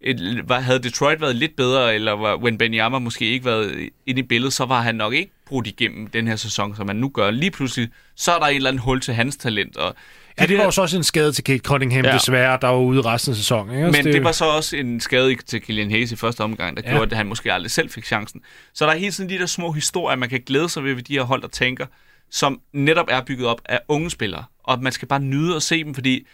Et, 0.00 0.48
var, 0.48 0.60
havde 0.60 0.78
Detroit 0.78 1.20
været 1.20 1.36
lidt 1.36 1.56
bedre, 1.56 1.94
eller 1.94 2.12
var 2.12 2.36
Wenbanyama 2.36 2.98
måske 2.98 3.24
ikke 3.24 3.44
været 3.44 3.90
inde 4.06 4.20
i 4.20 4.22
billedet, 4.22 4.52
så 4.52 4.64
var 4.64 4.82
han 4.82 4.94
nok 4.94 5.14
ikke 5.14 5.32
brudt 5.46 5.66
igennem 5.66 6.06
den 6.06 6.26
her 6.26 6.36
sæson, 6.36 6.76
som 6.76 6.88
han 6.88 6.96
nu 6.96 7.08
gør. 7.08 7.30
Lige 7.30 7.50
pludselig, 7.50 7.88
så 8.14 8.32
er 8.32 8.38
der 8.38 8.46
en 8.46 8.56
eller 8.56 8.70
anden 8.70 8.82
hul 8.82 9.00
til 9.00 9.14
hans 9.14 9.36
talent. 9.36 9.76
Og 9.76 9.94
ja, 10.40 10.46
det 10.46 10.58
var 10.58 10.64
jo 10.64 10.70
så 10.70 10.82
også 10.82 10.96
en 10.96 11.04
skade 11.04 11.32
til 11.32 11.44
Kate 11.44 11.58
Cunningham, 11.58 12.04
ja. 12.04 12.12
Desværre, 12.12 12.58
der 12.62 12.68
var 12.68 12.76
ude 12.78 13.00
resten 13.00 13.30
af 13.32 13.36
sæsonen. 13.36 13.74
Ikke? 13.74 13.86
Altså, 13.86 14.02
Men 14.02 14.12
det 14.14 14.24
var 14.24 14.32
så 14.32 14.44
også 14.44 14.76
en 14.76 15.00
skade 15.00 15.36
til 15.36 15.62
Kylian 15.62 15.90
Hayes 15.90 16.12
i 16.12 16.16
første 16.16 16.40
omgang, 16.40 16.76
der 16.76 16.82
Ja. 16.86 16.90
gjorde, 16.90 17.10
at 17.10 17.16
han 17.16 17.26
måske 17.26 17.52
aldrig 17.52 17.70
selv 17.70 17.90
fik 17.90 18.04
chancen. 18.04 18.40
Så 18.74 18.86
der 18.86 18.92
er 18.92 18.96
hele 18.96 19.12
tiden 19.12 19.30
de 19.30 19.38
der 19.38 19.46
små 19.46 19.72
historier, 19.72 20.16
man 20.16 20.28
kan 20.28 20.40
glæde 20.46 20.68
sig 20.68 20.84
ved 20.84 20.94
ved 20.94 21.02
de 21.02 21.12
her 21.14 21.22
hold, 21.22 21.42
der 21.42 21.48
tænker, 21.48 21.86
som 22.30 22.60
netop 22.72 23.06
er 23.10 23.20
bygget 23.20 23.46
op 23.46 23.60
af 23.64 23.80
unge 23.88 24.10
spillere. 24.10 24.44
Og 24.64 24.82
man 24.82 24.92
skal 24.92 25.08
bare 25.08 25.20
nyde 25.20 25.56
at 25.56 25.62
se 25.62 25.84
dem, 25.84 25.94
fordi 25.94 26.26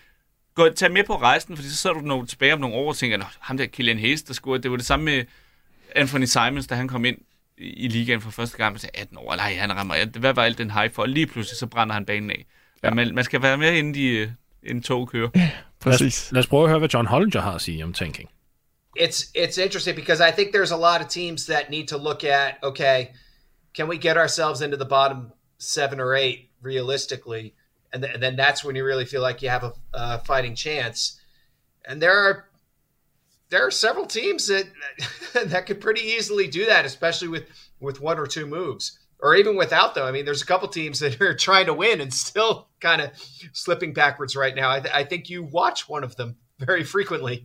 gå, 0.55 0.69
tag 0.69 0.93
med 0.93 1.05
på 1.05 1.17
rejsen, 1.17 1.57
fordi 1.57 1.69
så 1.69 1.77
sidder 1.77 1.95
du 1.97 2.01
nogle, 2.03 2.27
tilbage 2.27 2.53
om 2.55 2.61
nogle 2.61 2.77
år 2.77 2.89
og 2.89 2.97
tænker, 2.97 3.17
Nå, 3.17 3.25
ham 3.41 3.57
der 3.57 3.67
Kylian 3.67 3.99
Hayes, 3.99 4.23
der 4.23 4.35
scorede, 4.35 4.63
det 4.63 4.71
var 4.71 4.77
det 4.77 4.87
samme 4.87 5.05
med 5.05 5.25
Anthony 5.97 6.25
Simons, 6.25 6.67
da 6.67 6.75
han 6.75 6.89
kom 6.89 7.05
ind 7.05 7.17
i 7.59 7.89
ligaen 7.89 8.21
for 8.21 8.31
første 8.31 8.57
gang, 8.57 8.81
til 8.81 8.89
18 8.95 9.19
år, 9.19 9.37
nej, 9.37 9.55
han 9.55 9.77
rammer, 9.77 10.19
hvad 10.19 10.33
var 10.33 10.43
alt 10.43 10.59
den 10.59 10.71
hype 10.71 10.95
for? 10.95 11.03
Og 11.03 11.09
lige 11.09 11.27
pludselig, 11.27 11.59
så 11.59 11.67
brænder 11.67 11.95
han 11.95 12.05
banen 12.05 12.31
af. 12.31 12.45
Ja. 12.85 12.95
Man, 12.95 13.15
man 13.15 13.25
skal 13.25 13.43
være 13.43 13.59
med, 13.59 13.73
inden, 13.73 13.95
de, 13.95 14.09
øh, 14.09 14.29
inden 14.63 14.83
tog 14.83 15.09
kører. 15.09 15.31
lad, 15.35 15.49
Præcis. 15.81 16.27
os, 16.27 16.33
lad 16.33 16.41
os 16.41 16.47
prøve 16.47 16.63
at 16.65 16.69
høre, 16.71 16.79
hvad 16.79 16.89
John 16.89 17.07
Hollinger 17.07 17.41
har 17.41 17.53
at 17.53 17.61
sige 17.61 17.85
om 17.85 17.93
tanking. 17.93 18.31
it's 19.01 19.31
it's 19.35 19.59
interesting 19.59 19.97
because 19.97 20.21
I 20.21 20.31
think 20.31 20.53
there's 20.55 20.71
a 20.71 20.77
lot 20.77 21.01
of 21.05 21.09
teams 21.09 21.47
that 21.47 21.69
need 21.71 21.89
to 21.89 21.97
look 21.97 22.25
at 22.25 22.55
okay, 22.63 23.09
can 23.77 23.89
we 23.89 23.99
get 23.99 24.17
ourselves 24.17 24.61
into 24.61 24.77
the 24.77 24.85
bottom 24.89 25.33
seven 25.59 26.01
or 26.01 26.15
eight 26.15 26.51
realistically, 26.63 27.55
and, 27.93 28.03
th- 28.03 28.15
and 28.15 28.23
then 28.23 28.37
that's 28.37 28.65
when 28.65 28.77
you 28.77 28.85
really 28.85 29.05
feel 29.05 29.23
like 29.23 29.43
you 29.43 29.51
have 29.51 29.65
a 29.65 29.73
uh, 29.95 30.19
fighting 30.19 30.55
chance. 30.55 31.21
And 31.89 32.01
there 32.03 32.17
are 32.17 32.45
there 33.51 33.67
are 33.67 33.71
several 33.73 34.07
teams 34.07 34.47
that 34.47 34.67
that 35.51 35.67
could 35.67 35.81
pretty 35.81 36.03
easily 36.03 36.47
do 36.47 36.67
that, 36.67 36.85
especially 36.85 37.29
with 37.29 37.45
with 37.81 38.01
one 38.01 38.19
or 38.19 38.27
two 38.27 38.47
moves, 38.47 38.99
or 39.25 39.35
even 39.41 39.57
without 39.65 39.91
them. 39.95 40.05
I 40.09 40.13
mean, 40.13 40.25
there's 40.27 40.43
a 40.43 40.51
couple 40.53 40.69
teams 40.69 40.99
that 40.99 41.13
are 41.29 41.35
trying 41.49 41.67
to 41.67 41.75
win 41.85 42.01
and 42.01 42.11
still 42.13 42.53
kind 42.89 43.01
of 43.05 43.09
slipping 43.65 43.95
backwards 43.95 44.33
right 44.37 44.55
now. 44.63 44.69
I, 44.77 44.81
th- 44.81 44.95
I 45.01 45.05
think 45.11 45.23
you 45.33 45.39
watch 45.61 45.81
one 45.89 46.05
of 46.09 46.13
them 46.17 46.31
very 46.69 46.85
frequently. 46.85 47.37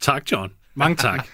Tak, 0.00 0.32
John. 0.32 0.50
Mange 0.74 0.96
tak. 0.96 1.28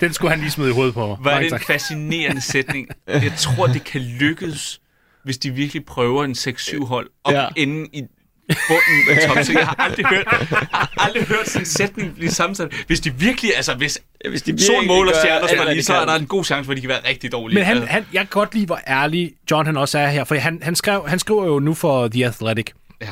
Den 0.00 0.12
skulle 0.12 0.30
han 0.30 0.40
lige 0.40 0.50
smide 0.50 0.70
i 0.70 0.72
hovedet 0.72 0.94
på 0.94 1.06
mig. 1.06 1.16
Hvad 1.16 1.32
er 1.32 1.36
det 1.38 1.44
en 1.46 1.50
tak. 1.50 1.64
fascinerende 1.66 2.40
sætning. 2.40 2.88
Jeg 3.06 3.32
tror, 3.38 3.66
det 3.66 3.84
kan 3.84 4.00
lykkes, 4.00 4.80
hvis 5.22 5.38
de 5.38 5.50
virkelig 5.50 5.84
prøver 5.84 6.24
en 6.24 6.32
6-7 6.32 6.84
hold 6.84 7.10
op 7.24 7.32
Ja. 7.32 7.40
ja. 7.42 7.48
inde 7.56 7.88
i 7.92 8.02
bunden 8.48 9.02
af 9.10 9.28
top. 9.28 9.44
Så 9.44 9.52
jeg 9.52 9.66
har 9.66 9.74
aldrig 9.78 10.06
hørt, 10.06 10.26
har 10.72 10.92
aldrig 10.96 11.22
hørt 11.22 11.48
sådan 11.48 11.62
en 11.62 11.66
sætning 11.66 12.14
blive 12.14 12.30
sammensat. 12.30 12.74
Hvis 12.86 13.00
de 13.00 13.14
virkelig, 13.14 13.56
altså 13.56 13.74
hvis, 13.74 13.98
Ja, 14.24 14.30
hvis 14.30 14.42
de 14.42 14.58
sol, 14.62 14.74
virkelig 14.74 14.88
mål 14.88 15.08
og 15.08 15.14
stjerner 15.14 15.64
hvad 15.64 15.74
lige, 15.74 15.82
så 15.84 15.94
er 15.94 16.04
der 16.06 16.14
en 16.14 16.26
god 16.26 16.44
chance 16.44 16.64
for, 16.64 16.72
at 16.72 16.76
de 16.76 16.80
kan 16.80 16.88
være 16.88 17.08
rigtig 17.08 17.32
dårlige. 17.32 17.54
Men 17.54 17.64
han, 17.64 17.76
Altså, 17.76 17.92
han, 17.92 18.06
jeg 18.12 18.20
kan 18.20 18.28
godt 18.30 18.54
lide, 18.54 18.66
hvor 18.66 18.80
ærlig 18.88 19.32
John 19.50 19.66
han 19.66 19.76
også 19.76 19.98
er 19.98 20.08
her, 20.08 20.24
for 20.24 20.34
han, 20.34 20.58
han, 20.62 20.74
skrev, 20.74 21.08
han 21.08 21.18
skriver 21.18 21.46
jo 21.46 21.58
nu 21.58 21.74
for 21.74 22.08
The 22.08 22.26
Athletic, 22.26 22.66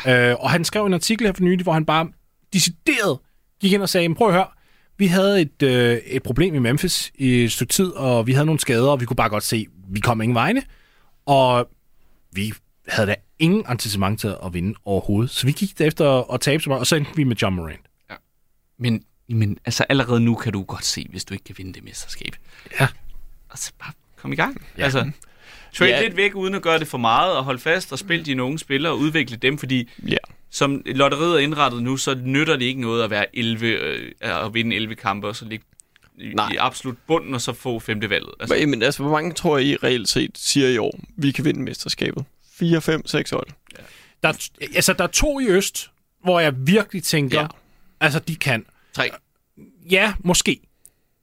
ja. 0.06 0.30
øh, 0.30 0.36
og 0.40 0.50
han 0.50 0.64
skrev 0.64 0.86
en 0.86 0.94
artikel 0.94 1.26
her 1.26 1.32
for 1.32 1.42
nylig, 1.42 1.62
hvor 1.62 1.72
han 1.72 1.84
bare 1.84 2.06
decideret 2.52 3.18
gik 3.60 3.72
ind 3.72 3.82
og 3.82 3.88
sagde, 3.88 4.08
"Men 4.08 4.16
prøv 4.16 4.28
at 4.28 4.34
høre, 4.34 4.46
vi 4.98 5.06
havde 5.06 5.40
et, 5.40 5.62
øh, 5.62 5.96
et 6.06 6.22
problem 6.22 6.54
i 6.54 6.58
Memphis 6.58 7.12
i 7.14 7.44
et 7.44 7.52
stykke 7.52 7.72
tid, 7.72 7.86
og 7.90 8.26
vi 8.26 8.32
havde 8.32 8.46
nogle 8.46 8.60
skader, 8.60 8.88
og 8.88 9.00
vi 9.00 9.04
kunne 9.06 9.16
bare 9.16 9.28
godt 9.28 9.44
se, 9.44 9.66
at 9.70 9.94
vi 9.94 10.00
kom 10.00 10.20
ingen 10.20 10.34
vegne, 10.34 10.62
og 11.26 11.68
vi 12.32 12.52
havde 12.88 13.06
da 13.08 13.14
ingen 13.38 13.64
antecedent 13.68 14.20
til 14.20 14.34
at 14.44 14.52
vinde 14.54 14.74
overhovedet. 14.84 15.30
Så 15.30 15.46
vi 15.46 15.52
gik 15.52 15.80
efter 15.80 16.32
at 16.32 16.40
tabe 16.40 16.62
så 16.62 16.68
meget, 16.70 16.80
og 16.80 16.86
så 16.86 16.96
endte 16.96 17.16
vi 17.16 17.24
med 17.24 17.36
John 17.36 17.56
Morant. 17.56 17.86
Men, 18.78 19.04
men 19.28 19.58
altså 19.64 19.84
allerede 19.88 20.20
nu 20.20 20.34
kan 20.34 20.52
du 20.52 20.62
godt 20.62 20.84
se, 20.84 21.06
hvis 21.10 21.24
du 21.24 21.34
ikke 21.34 21.44
kan 21.44 21.54
vinde 21.58 21.72
det 21.72 21.84
mesterskab. 21.84 22.36
Ja. 22.80 22.88
Altså 23.50 23.72
bare 23.78 23.92
kom 24.16 24.32
i 24.32 24.36
gang. 24.36 24.66
Ja. 24.78 24.82
Altså, 24.84 25.10
trade 25.74 25.90
Ja. 25.90 25.96
ja. 25.96 26.02
lidt 26.02 26.16
væk, 26.16 26.34
uden 26.34 26.54
at 26.54 26.62
gøre 26.62 26.78
det 26.78 26.86
for 26.88 26.98
meget, 26.98 27.36
og 27.36 27.44
holde 27.44 27.58
fast 27.58 27.92
og 27.92 27.98
spille 27.98 28.24
de 28.24 28.42
unge 28.42 28.58
spillere 28.58 28.92
og 28.92 28.98
udvikle 28.98 29.36
dem, 29.36 29.58
fordi 29.58 29.90
Ja. 30.08 30.16
som 30.50 30.82
lotteriet 30.86 31.34
er 31.34 31.38
indrettet 31.38 31.82
nu, 31.82 31.96
så 31.96 32.14
nytter 32.24 32.56
det 32.56 32.64
ikke 32.64 32.80
noget 32.80 33.02
at 33.04 33.10
være 33.10 33.36
11 33.36 33.66
øh, 33.66 34.12
at 34.20 34.54
vinde 34.54 34.76
11 34.76 34.94
kampe, 34.94 35.28
og 35.28 35.36
så 35.36 35.44
ligge 35.44 35.64
i, 36.18 36.28
Nej. 36.34 36.50
i 36.52 36.56
absolut 36.56 36.98
bunden, 37.06 37.34
og 37.34 37.40
så 37.40 37.52
få 37.52 37.78
femte 37.78 38.10
valget. 38.10 38.30
Altså, 38.40 38.54
Altså. 38.54 38.68
Men 38.68 38.82
altså, 38.82 39.02
hvor 39.02 39.12
mange 39.12 39.32
tror 39.32 39.58
I 39.58 39.76
reelt 39.76 40.08
set 40.08 40.30
siger 40.34 40.68
i 40.68 40.78
år, 40.78 40.98
vi 41.16 41.30
kan 41.30 41.44
vinde 41.44 41.62
mesterskabet? 41.62 42.24
4, 42.58 42.80
5, 42.80 43.06
6 43.06 43.30
hold? 43.30 43.46
Der, 44.22 44.28
er- 44.28 44.48
altså, 44.74 44.92
der 44.92 45.04
er 45.04 45.08
to 45.08 45.40
i 45.40 45.46
øst, 45.46 45.90
hvor 46.24 46.40
jeg 46.40 46.52
virkelig 46.58 47.02
tænker, 47.02 47.36
ja. 47.38 47.42
Ja. 47.42 47.48
altså, 48.00 48.18
de 48.18 48.36
kan. 48.36 48.64
tre. 48.94 49.10
Ja, 49.90 50.12
måske. 50.24 50.60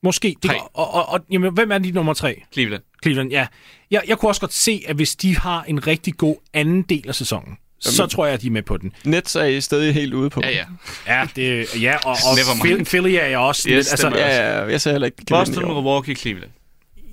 Måske. 0.03 0.35
Det, 0.43 0.51
Tre. 0.51 0.59
og, 0.73 0.93
og, 0.93 1.09
og 1.09 1.19
jamen, 1.31 1.53
hvem 1.53 1.71
er 1.71 1.77
de 1.77 1.91
nummer 1.91 2.13
tre? 2.13 2.41
Cleveland. 2.53 2.83
Cleveland, 3.03 3.31
ja. 3.31 3.47
Jeg, 3.91 4.01
jeg 4.07 4.17
kunne 4.17 4.29
også 4.29 4.41
godt 4.41 4.53
se, 4.53 4.83
at 4.87 4.95
hvis 4.95 5.15
de 5.15 5.37
har 5.37 5.63
en 5.63 5.87
rigtig 5.87 6.17
god 6.17 6.35
anden 6.53 6.81
del 6.81 7.07
af 7.07 7.15
sæsonen, 7.15 7.57
så 7.79 8.07
tror 8.07 8.25
jeg, 8.25 8.33
at 8.33 8.41
de 8.41 8.47
er 8.47 8.51
med 8.51 8.61
på 8.63 8.77
den. 8.77 8.93
Nets 9.05 9.35
er 9.35 9.43
I 9.43 9.61
stadig 9.61 9.93
helt 9.93 10.13
ude 10.13 10.29
på. 10.29 10.41
Ja, 10.43 10.49
ja. 10.49 10.65
Ja, 11.07 11.27
det, 11.35 11.81
ja 11.81 11.97
og, 12.05 12.11
og 12.11 12.85
Philly 12.85 13.09
er 13.09 13.25
jeg 13.25 13.37
også. 13.39 13.69
Yes, 13.69 13.75
lidt, 13.75 13.91
altså. 13.91 14.09
Ja, 14.09 14.59
ja, 14.59 14.63
jeg 14.65 14.81
ser 14.81 14.91
heller 14.91 15.05
ikke, 15.05 15.17
i 15.21 15.25
Boston. 15.29 15.65
Milwaukee, 15.65 16.15
Cleveland. 16.15 16.51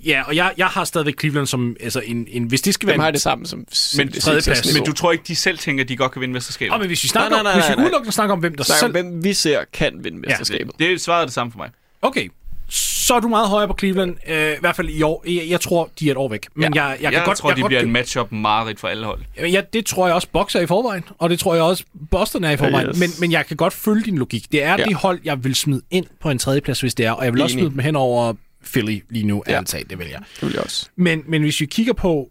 Ja, 0.05 0.23
og 0.27 0.35
jeg, 0.35 0.51
jeg 0.57 0.67
har 0.67 0.83
stadigvæk 0.83 1.19
Cleveland 1.19 1.47
som 1.47 1.75
altså 1.79 2.01
en, 2.05 2.27
en 2.31 2.43
hvis 2.43 2.61
det 2.61 2.73
skal 2.73 2.87
være 2.87 2.93
Dem 2.93 3.01
har 3.01 3.11
det 3.11 3.21
samme 3.21 3.45
som 3.45 3.59
Men, 3.97 4.11
tredjeplads. 4.11 4.73
men 4.73 4.83
du 4.83 4.93
tror 4.93 5.11
ikke, 5.11 5.23
de 5.27 5.35
selv 5.35 5.57
tænker, 5.57 5.83
at 5.83 5.89
de 5.89 5.97
godt 5.97 6.11
kan 6.11 6.21
vinde 6.21 6.33
mesterskabet? 6.33 6.73
Og 6.73 6.79
men 6.79 6.87
hvis 6.87 7.03
vi 7.03 7.07
snakker 7.07 7.29
Nej, 7.29 7.43
nej, 7.43 7.51
om, 7.51 7.57
hvis 7.57 7.67
nej, 7.67 7.75
vi 7.75 7.79
nej. 7.81 7.85
udelukkende 7.85 8.11
snakker 8.13 8.33
om, 8.33 8.39
hvem 8.39 8.55
der 8.55 8.63
Snakker 8.63 8.85
om, 8.87 8.93
selv... 8.95 9.05
hvem 9.09 9.23
vi 9.23 9.33
ser 9.33 9.59
kan 9.73 9.93
vinde 10.03 10.17
mesterskabet. 10.17 10.71
det, 10.79 10.89
det 10.89 11.01
svaret 11.01 11.21
er 11.21 11.25
det 11.25 11.33
samme 11.33 11.51
for 11.51 11.57
mig. 11.59 11.69
Okay, 12.01 12.29
så 12.69 13.13
er 13.15 13.19
du 13.19 13.27
meget 13.27 13.47
højere 13.49 13.67
på 13.67 13.75
Cleveland, 13.79 14.15
øh, 14.27 14.51
i 14.51 14.55
hvert 14.59 14.75
fald 14.75 14.89
i 14.89 15.01
år. 15.01 15.23
Jeg, 15.27 15.43
jeg 15.49 15.61
tror, 15.61 15.89
de 15.99 16.07
er 16.07 16.11
et 16.11 16.17
år 16.17 16.29
væk. 16.29 16.47
Men 16.55 16.73
Ja. 16.73 16.83
jeg, 16.85 16.97
jeg, 17.01 17.11
kan 17.11 17.13
jeg 17.13 17.25
godt, 17.25 17.37
tror, 17.37 17.49
jeg 17.49 17.55
de 17.57 17.61
kan 17.61 17.67
bliver 17.67 17.79
godt 17.81 17.87
en 17.87 17.93
matchup 17.93 18.31
mareridt 18.31 18.79
for 18.79 18.87
alle 18.87 19.05
hold. 19.05 19.19
Ja, 19.37 19.61
det 19.73 19.85
tror 19.85 20.05
jeg 20.07 20.15
også 20.15 20.27
Box 20.33 20.55
er 20.55 20.59
i 20.59 20.65
forvejen, 20.67 21.03
og 21.17 21.29
det 21.29 21.39
tror 21.39 21.53
jeg 21.53 21.63
også 21.63 21.83
Boston 22.11 22.43
er 22.43 22.51
i 22.51 22.57
forvejen. 22.57 22.87
yes. 22.89 22.99
Men, 22.99 23.09
men 23.19 23.31
jeg 23.31 23.45
kan 23.45 23.57
godt 23.57 23.73
følge 23.73 24.03
din 24.05 24.17
logik. 24.17 24.51
Det 24.51 24.63
er 24.63 24.75
Ja. 24.79 24.83
det 24.85 24.95
hold, 24.95 25.19
jeg 25.23 25.43
vil 25.43 25.55
smide 25.55 25.81
ind 25.91 26.05
på 26.21 26.29
en 26.29 26.39
tredjeplads, 26.39 26.81
hvis 26.81 26.95
det 26.95 27.05
er, 27.05 27.11
og 27.11 27.25
jeg 27.25 27.33
vil 27.33 27.41
også 27.41 27.53
Enig. 27.53 27.61
smide 27.63 27.71
dem 27.75 27.79
hen 27.79 27.95
over 27.95 28.33
Philly 28.63 28.99
lige 29.09 29.25
nu, 29.25 29.43
Ja. 29.47 29.61
talt, 29.65 29.89
det 29.89 29.99
vil 29.99 30.07
jeg. 30.07 30.19
Det 30.35 30.41
vil 30.47 30.51
jeg 30.53 30.63
også. 30.63 30.89
Men, 30.95 31.23
men 31.27 31.41
hvis 31.41 31.61
vi 31.61 31.65
kigger 31.65 31.93
på, 31.93 32.29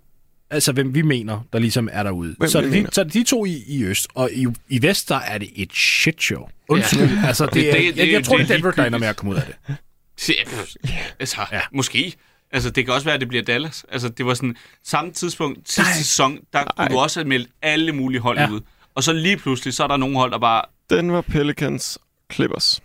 altså 0.50 0.72
hvem 0.72 0.94
vi 0.94 1.02
mener, 1.02 1.40
der 1.52 1.58
ligesom 1.58 1.88
er 1.92 2.02
derude, 2.02 2.34
Hvem 2.38 2.48
så 2.50 2.58
er, 2.58 2.62
det 2.62 2.72
de, 2.72 2.86
så 2.92 3.00
er 3.00 3.04
det 3.04 3.14
de 3.14 3.24
to 3.24 3.44
i, 3.44 3.62
i 3.66 3.84
øst, 3.84 4.06
og 4.14 4.30
i, 4.32 4.46
i 4.68 4.82
vest, 4.82 5.08
der 5.08 5.16
er 5.16 5.38
det 5.38 5.48
et 5.56 5.72
shit 5.72 6.22
show. 6.22 6.48
Undskyld, 6.68 7.00
ja. 7.00 7.26
altså 7.26 7.46
det, 7.46 7.68
er, 7.68 7.72
det- 7.74 7.86
jeg, 7.86 7.94
det- 7.96 8.12
jeg 8.12 8.24
tror, 8.24 8.36
det 8.38 8.48
det 8.48 8.54
er 8.54 8.54
er 8.54 8.58
Denver, 8.58 8.70
der 8.72 8.84
ender 8.84 8.98
med 8.98 9.08
at 9.08 9.16
komme 9.16 9.32
ud 9.32 9.36
af 9.36 9.42
det. 9.46 9.76
Altså, 11.20 11.40
Ja. 11.52 11.60
måske. 11.72 12.12
Altså, 12.52 12.70
det 12.70 12.84
kan 12.84 12.94
også 12.94 13.04
være, 13.04 13.14
at 13.14 13.20
det 13.20 13.28
bliver 13.28 13.44
Dallas. 13.44 13.84
Altså, 13.92 14.08
det 14.08 14.26
var 14.26 14.34
sådan, 14.34 14.56
samme 14.84 15.12
tidspunkt, 15.12 15.58
sidste 15.70 15.82
Nej. 15.82 15.92
sæson, 15.98 16.38
der 16.52 16.58
kunne 16.62 16.72
Nej. 16.78 16.88
du 16.88 16.98
også 16.98 17.20
have 17.20 17.28
meldt 17.28 17.48
alle 17.62 17.92
mulige 17.92 18.20
hold 18.20 18.38
Ja. 18.38 18.44
ja. 18.44 18.50
ud. 18.50 18.60
Og 18.94 19.02
så 19.02 19.12
lige 19.12 19.36
pludselig, 19.36 19.74
så 19.74 19.82
er 19.82 19.86
der 19.86 19.96
nogle 19.96 20.16
hold, 20.16 20.30
der 20.32 20.38
bare... 20.38 20.62
Denver 20.90 21.20
Pelicans, 21.20 21.98
Clippers. 22.32 22.80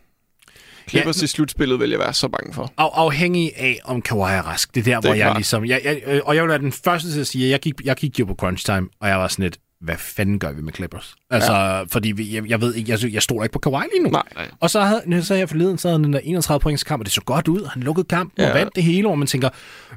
Clippers 0.89 1.22
Ja, 1.22 1.23
i 1.23 1.27
slutspillet 1.27 1.80
vil 1.80 1.89
jeg 1.89 1.99
være 1.99 2.14
så 2.14 2.27
bange 2.27 2.53
for. 2.53 2.73
Af, 2.77 2.89
afhængig 2.93 3.51
af, 3.57 3.80
om 3.84 4.01
Kawhi 4.01 4.31
er 4.34 4.41
rask. 4.41 4.76
Det 4.76 4.81
er 4.81 4.84
der, 4.84 4.99
Det 4.99 5.05
er 5.05 5.10
hvor 5.10 5.15
jeg 5.15 5.26
klart. 5.26 5.38
ligesom... 5.38 5.65
Jeg, 5.65 5.81
jeg, 5.84 6.01
øh, 6.07 6.22
og 6.26 6.35
jeg 6.35 6.43
vil 6.43 6.49
være 6.49 6.57
den 6.60 6.72
første 6.72 7.11
til 7.11 7.19
at 7.19 7.27
sige, 7.27 7.45
at 7.45 7.51
jeg 7.51 7.60
gik, 7.60 7.73
jeg 7.84 7.95
gik 7.95 8.19
jo 8.19 8.26
på 8.26 8.35
crunch 8.35 8.65
time, 8.65 8.88
og 9.01 9.10
jeg 9.10 9.19
var 9.19 9.27
sådan 9.27 9.43
lidt, 9.43 9.57
hvad 9.81 9.95
fanden 9.97 10.39
gør 10.39 10.51
vi 10.51 10.61
med 10.61 10.73
Clippers? 10.73 11.15
Altså, 11.30 11.53
ja. 11.53 11.84
fordi 11.84 12.11
vi, 12.11 12.35
jeg, 12.35 12.49
jeg 12.49 12.61
ved 12.61 12.73
ikke, 12.76 12.91
jeg, 12.91 13.14
jeg 13.14 13.22
stoler 13.22 13.43
ikke 13.43 13.53
på 13.53 13.60
Kawhi 13.60 13.84
lige 13.93 14.03
nu. 14.03 14.10
Nej. 14.10 14.23
Og 14.60 14.69
så 14.69 14.81
havde 14.81 15.23
så 15.23 15.35
jeg 15.35 15.49
forleden, 15.49 15.77
så 15.77 15.88
havde 15.89 16.03
den 16.03 16.14
der 16.14 16.19
31 16.23 16.60
points 16.60 16.84
kamp, 16.84 16.99
og 17.01 17.05
det 17.05 17.14
så 17.14 17.22
godt 17.22 17.47
ud. 17.47 17.69
Han 17.73 17.84
lukkede 17.84 18.07
kampen 18.07 18.43
ja. 18.43 18.49
og 18.49 18.55
vandt 18.55 18.76
det 18.76 18.84
hele, 18.84 19.07
hvor 19.07 19.15
man 19.15 19.27
tænker, 19.27 19.49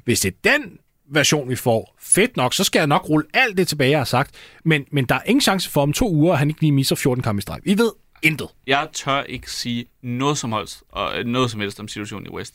hvis 0.05 0.21
det 0.21 0.35
er 0.45 0.51
den 0.51 0.63
version, 1.13 1.49
vi 1.49 1.57
får, 1.57 1.95
fedt 2.01 2.37
nok, 2.37 2.55
så 2.55 2.65
skal 2.65 2.81
jeg 2.81 2.87
nok 2.87 3.09
rulle 3.09 3.27
alt 3.35 3.57
det 3.59 3.69
tilbage, 3.69 3.91
jeg 3.91 3.99
har 3.99 4.05
sagt. 4.05 4.31
Men, 4.65 4.85
men 4.93 5.05
der 5.05 5.15
er 5.15 5.21
ingen 5.27 5.41
chance 5.41 5.71
for 5.71 5.83
om 5.83 5.93
to 5.93 6.13
uger, 6.13 6.33
at 6.33 6.39
han 6.39 6.49
ikke 6.49 6.61
lige 6.61 6.73
misser 6.73 6.97
14 6.97 7.23
kampe 7.23 7.39
i 7.39 7.43
streg. 7.43 7.59
Vi 7.65 7.79
ved 7.79 7.91
intet. 8.23 8.49
Jeg 8.67 8.89
tør 8.93 9.23
ikke 9.23 9.51
sige 9.53 9.87
noget 10.03 10.39
som 10.39 10.53
helst, 10.53 10.83
og 10.89 11.19
øh, 11.19 11.25
noget 11.27 11.51
som 11.51 11.61
helst 11.61 11.81
om 11.81 11.89
situationen 11.89 12.27
i 12.27 12.31
West. 12.31 12.55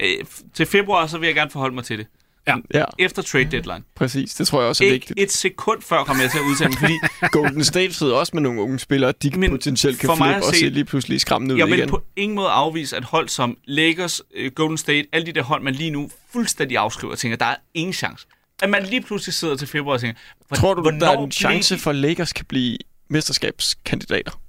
Øh, 0.00 0.08
til 0.54 0.66
februar, 0.66 1.06
så 1.06 1.18
vil 1.18 1.26
jeg 1.26 1.34
gerne 1.34 1.50
forholde 1.50 1.74
mig 1.74 1.84
til 1.84 1.98
det. 1.98 2.06
Ja. 2.48 2.56
Ja, 2.74 2.84
Efter 2.98 3.22
trade 3.22 3.44
deadline. 3.44 3.82
præcis. 3.96 4.34
Det 4.34 4.46
tror 4.46 4.60
jeg 4.60 4.68
også 4.68 4.84
er 4.84 4.88
Ikke 4.88 4.94
vigtigt. 5.08 5.20
et 5.20 5.32
sekund 5.32 5.82
før 5.82 6.04
kommer 6.04 6.22
jeg 6.22 6.30
til 6.30 6.38
at 6.38 6.44
udtale 6.44 6.68
mig, 6.70 6.78
fordi 6.78 6.94
Golden 7.38 7.64
State 7.64 7.92
sidder 7.94 8.16
også 8.16 8.30
med 8.34 8.42
nogle 8.42 8.60
unge 8.62 8.78
spillere, 8.78 9.12
de 9.22 9.30
Men 9.38 9.50
potentielt 9.50 9.98
kan 9.98 10.08
flippe 10.16 10.34
at 10.34 10.42
og 10.42 10.54
se- 10.54 10.60
se 10.60 10.68
lige 10.68 10.84
pludselig 10.84 11.20
skræmmende 11.20 11.54
ud 11.54 11.58
jeg 11.58 11.66
vil 11.66 11.78
igen. 11.78 11.88
på 11.88 12.02
ingen 12.16 12.36
måde 12.36 12.48
afvise, 12.48 12.96
at 12.96 13.04
hold 13.04 13.28
som 13.28 13.56
Lakers, 13.64 14.22
øh, 14.34 14.52
Golden 14.52 14.78
State, 14.78 15.08
alle 15.12 15.26
de 15.26 15.32
der 15.32 15.42
hold, 15.42 15.62
man 15.62 15.74
lige 15.74 15.90
nu 15.90 16.10
fuldstændig 16.32 16.78
afskriver 16.78 17.12
og 17.12 17.18
tænker, 17.18 17.36
der 17.36 17.46
er 17.46 17.56
ingen 17.74 17.92
chance. 17.92 18.26
At 18.62 18.70
man 18.70 18.84
lige 18.86 19.02
pludselig 19.02 19.34
sidder 19.34 19.56
til 19.56 19.68
februar 19.68 19.94
og 19.94 20.00
tænker, 20.00 20.20
hvor- 20.48 20.56
Tror 20.56 20.74
du, 20.74 20.90
der 21.00 21.10
er 21.10 21.18
en 21.18 21.32
chance 21.32 21.78
for, 21.78 21.90
at 21.90 21.96
Lakers 21.96 22.32
kan 22.32 22.44
blive 22.44 22.78
mesterskabskandidater? 23.10 24.40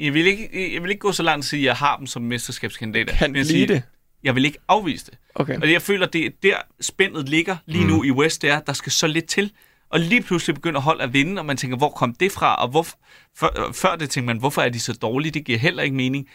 Jeg 0.00 0.14
vil, 0.14 0.26
ikke, 0.26 0.74
jeg 0.74 0.82
vil 0.82 0.90
ikke 0.90 1.00
gå 1.00 1.12
så 1.12 1.22
langt 1.22 1.38
og 1.38 1.44
sige, 1.44 1.60
at 1.60 1.64
jeg 1.66 1.76
har 1.76 1.96
dem 1.96 2.06
som 2.06 2.22
mesterskabskandidater. 2.22 3.14
Kan 3.16 3.30
Men 3.30 3.36
jeg 3.36 3.46
siger, 3.46 3.66
det? 3.66 3.82
Jeg 4.22 4.34
vil 4.34 4.44
ikke 4.44 4.58
afvise 4.68 5.06
det. 5.06 5.14
Okay. 5.34 5.60
Og 5.60 5.72
jeg 5.72 5.82
føler, 5.82 6.06
det 6.06 6.26
er 6.26 6.30
der 6.42 6.54
spændet 6.80 7.28
ligger 7.28 7.56
lige 7.66 7.84
nu 7.86 8.04
i 8.04 8.10
West, 8.10 8.42
det 8.42 8.50
er, 8.50 8.60
der 8.60 8.72
skal 8.72 8.92
så 8.92 9.06
lidt 9.06 9.26
til. 9.26 9.52
Og 9.90 10.00
lige 10.00 10.22
pludselig 10.22 10.54
begynder 10.54 10.80
hold 10.80 11.00
at 11.00 11.12
vinde, 11.12 11.40
og 11.40 11.46
man 11.46 11.56
tænker, 11.56 11.76
hvor 11.76 11.88
kom 11.90 12.14
det 12.14 12.32
fra? 12.32 12.54
Og 12.54 12.68
hvor, 12.68 12.86
før, 13.36 13.72
før 13.72 13.96
det 13.96 14.10
tænker 14.10 14.26
man, 14.26 14.38
hvorfor 14.38 14.62
er 14.62 14.68
de 14.68 14.80
så 14.80 14.92
dårlige? 14.92 15.32
Det 15.32 15.44
giver 15.44 15.58
heller 15.58 15.82
ikke 15.82 15.96
mening. 15.96 16.28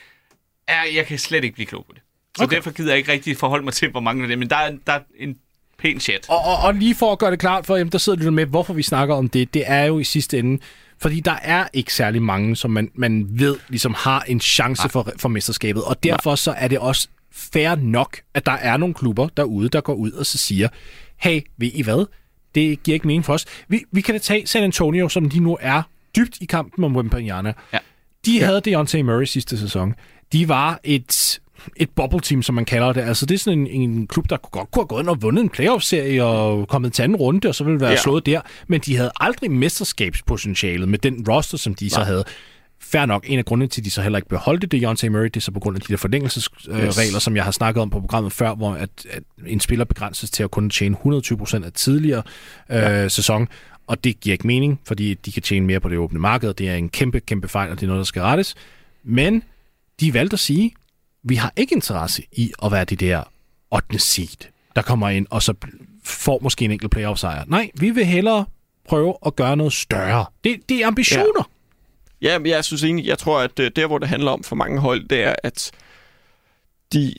Ja, 0.70 0.82
jeg 0.96 1.06
kan 1.06 1.20
slet 1.20 1.44
ikke 1.44 1.54
blive 1.54 1.66
klog 1.66 1.86
på 1.86 1.92
det. 1.94 2.02
Så 2.38 2.44
Okay. 2.44 2.56
derfor 2.56 2.72
gider 2.72 2.90
jeg 2.90 2.98
ikke 2.98 3.12
rigtig 3.12 3.38
forholde 3.38 3.64
mig 3.64 3.74
til, 3.74 3.92
hvor 3.92 4.00
mange 4.00 4.24
af 4.24 4.28
dem. 4.30 4.40
Men 4.40 4.50
der 4.50 4.56
er, 4.56 4.72
der 4.88 4.94
er 4.94 5.00
en 5.18 5.36
pæn 5.80 6.00
chat. 6.00 6.26
Og, 6.30 6.38
og, 6.38 6.58
og 6.58 6.74
lige 6.74 6.96
for 6.96 7.12
at 7.12 7.20
gøre 7.20 7.32
det 7.32 7.40
klart 7.40 7.66
for 7.66 7.78
dem, 7.78 7.90
der 7.90 7.98
sidder 7.98 8.20
lidt 8.20 8.34
med, 8.34 8.46
hvorfor 8.46 8.74
vi 8.74 8.84
snakker 8.84 9.16
om 9.16 9.30
det, 9.30 9.54
det 9.54 9.64
er 9.66 9.84
jo 9.84 10.00
i 10.00 10.04
sidste 10.04 10.40
ende, 10.40 10.62
fordi 11.00 11.20
der 11.20 11.36
er 11.42 11.68
ikke 11.74 11.94
særlig 11.94 12.22
mange, 12.22 12.56
som 12.56 12.72
man, 12.72 12.92
man 12.96 13.26
ved 13.30 13.56
ligesom 13.70 13.94
har 13.98 14.22
en 14.22 14.40
chance 14.40 14.90
for, 14.90 15.12
for 15.18 15.30
mesterskabet. 15.30 15.84
Og 15.84 16.04
derfor 16.04 16.36
så 16.36 16.52
er 16.52 16.68
det 16.68 16.80
også 16.80 17.08
fair 17.32 17.76
nok, 17.76 18.18
at 18.34 18.46
der 18.46 18.52
er 18.52 18.78
nogle 18.78 18.94
klubber 18.94 19.28
derude, 19.28 19.70
der 19.70 19.82
går 19.82 19.94
ud 19.94 20.12
og 20.12 20.26
så 20.26 20.38
siger, 20.38 20.68
hey, 21.18 21.42
ved 21.58 21.72
I 21.74 21.82
hvad? 21.82 22.06
Det 22.56 22.84
giver 22.84 22.94
ikke 22.94 23.08
mening 23.08 23.26
for 23.26 23.34
os. 23.34 23.46
Vi, 23.68 23.84
vi 23.92 24.02
kan 24.02 24.16
da 24.16 24.20
tage 24.20 24.48
San 24.48 24.64
Antonio, 24.64 25.10
som 25.10 25.30
de 25.30 25.40
nu 25.40 25.58
er 25.62 25.82
dybt 26.16 26.38
i 26.42 26.46
kampen 26.46 26.84
om 26.84 26.96
Wembanyama. 26.96 27.54
Ja. 27.74 27.78
De 28.26 28.42
havde 28.42 28.62
Deontay 28.62 29.02
Murray 29.02 29.26
sidste 29.26 29.58
sæson. 29.58 29.94
De 30.34 30.50
var 30.50 30.80
et, 30.84 31.40
et 31.77 31.90
bubble 31.90 32.19
team, 32.19 32.41
som 32.44 32.56
man 32.56 32.65
kalder 32.65 32.94
det. 32.94 33.02
Altså, 33.02 33.26
det 33.26 33.36
er 33.36 33.40
sådan 33.40 33.68
en, 33.68 33.91
en 33.91 34.07
klub, 34.07 34.30
der 34.30 34.38
godt 34.38 34.72
kunne 34.72 34.82
have 34.82 34.88
gået 34.88 35.02
ind 35.02 35.10
og 35.10 35.22
vundet 35.22 35.44
en 35.44 35.49
playoff-serie 35.49 36.23
og 36.23 36.68
kommet 36.68 36.94
til 36.94 37.03
anden 37.03 37.15
runde, 37.15 37.48
og 37.48 37.56
så 37.56 37.64
ville 37.64 37.80
være 37.80 37.90
Ja. 37.90 37.98
slået 37.98 38.26
der. 38.26 38.41
Men 38.68 38.82
de 38.82 38.98
havde 38.98 39.11
aldrig 39.19 39.52
mesterskabspotentialet 39.52 40.90
med 40.90 40.99
den 40.99 41.26
roster, 41.30 41.57
som 41.57 41.76
de 41.76 41.86
Nej. 41.86 41.90
så 41.90 41.99
havde. 42.03 42.23
Fair 42.80 43.06
nok. 43.06 43.23
En 43.27 43.40
af 43.40 43.45
grundene 43.45 43.68
til, 43.69 43.82
at 43.82 43.86
de 43.86 43.90
så 43.91 44.02
heller 44.02 44.18
ikke 44.18 44.30
beholdte 44.30 44.68
Deontay 44.68 45.07
Murray, 45.07 45.23
det 45.26 45.36
er 45.36 45.40
så 45.41 45.52
på 45.52 45.60
grund 45.60 45.76
af 45.77 45.82
de 45.82 45.88
der 45.88 45.98
forlængelsesregler, 45.98 46.88
Yes. 46.88 46.99
regler, 46.99 47.19
som 47.19 47.36
jeg 47.36 47.44
har 47.44 47.52
snakket 47.52 47.82
om 47.82 47.90
på 47.90 47.99
programmet 47.99 48.34
før, 48.34 48.56
hvor 48.56 48.73
at, 48.73 48.90
at 49.10 49.23
en 49.48 49.60
spiller 49.60 49.86
begrænses 49.86 50.30
til 50.32 50.44
at 50.44 50.52
kunne 50.52 50.69
tjene 50.69 50.98
120% 51.06 51.65
af 51.65 51.72
tidligere 51.73 52.23
øh, 52.72 52.77
ja. 52.77 53.10
sæson. 53.10 53.48
Og 53.88 54.03
det 54.03 54.19
giver 54.19 54.34
ikke 54.34 54.48
mening, 54.48 54.80
fordi 54.88 55.14
de 55.14 55.32
kan 55.32 55.41
tjene 55.41 55.65
mere 55.65 55.80
på 55.80 55.90
det 55.90 55.98
åbne 55.98 56.19
marked. 56.19 56.53
Det 56.53 56.69
er 56.69 56.76
en 56.76 56.90
kæmpe, 56.90 57.19
kæmpe 57.19 57.48
fejl, 57.48 57.72
og 57.72 57.76
det 57.80 57.84
er 57.84 57.88
noget, 57.88 57.99
der 57.99 58.06
skal 58.06 58.22
rettes. 58.22 58.56
Men 59.03 59.44
de 59.99 60.14
valgte 60.14 60.34
at 60.34 60.40
sige, 60.40 60.72
vi 61.26 61.35
har 61.35 61.53
ikke 61.56 61.76
interesse 61.76 62.23
i 62.31 62.52
at 62.64 62.72
være 62.72 62.85
det 62.85 62.99
der 62.99 63.23
8. 63.72 63.99
seed, 63.99 64.49
der 64.76 64.81
kommer 64.81 65.10
ind 65.10 65.27
og 65.30 65.43
så 65.43 65.53
får 66.03 66.39
måske 66.41 66.65
en 66.65 66.72
enkelt 66.72 66.91
playoff-sejr. 66.91 67.43
Nej, 67.47 67.72
vi 67.73 67.89
vil 67.89 68.06
hellere 68.06 68.45
prøve 68.88 69.15
at 69.26 69.35
gøre 69.35 69.57
noget 69.57 69.73
større. 69.73 70.26
Det, 70.43 70.69
det 70.69 70.81
er 70.81 70.88
ambitioner. 70.88 71.49
Ja, 72.22 72.39
men 72.39 72.47
jeg 72.47 72.65
synes 72.65 72.84
egentlig, 72.84 73.06
jeg 73.06 73.18
tror, 73.18 73.39
at 73.39 73.60
øh, 73.60 73.72
der, 73.76 73.88
hvor 73.88 73.97
det 73.97 74.07
handler 74.07 74.31
om 74.31 74.43
for 74.43 74.56
mange 74.56 74.80
hold, 74.80 75.07
det 75.07 75.23
er, 75.23 75.35
at 75.43 75.72
de, 76.93 77.14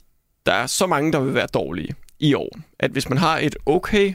der 0.46 0.52
er 0.52 0.66
så 0.66 0.86
mange, 0.86 1.12
der 1.12 1.20
vil 1.20 1.34
være 1.34 1.46
dårlige 1.46 1.94
i 2.18 2.34
år. 2.34 2.58
At 2.78 2.90
hvis 2.90 3.08
man 3.08 3.18
har 3.18 3.38
et 3.38 3.56
okay 3.66 4.14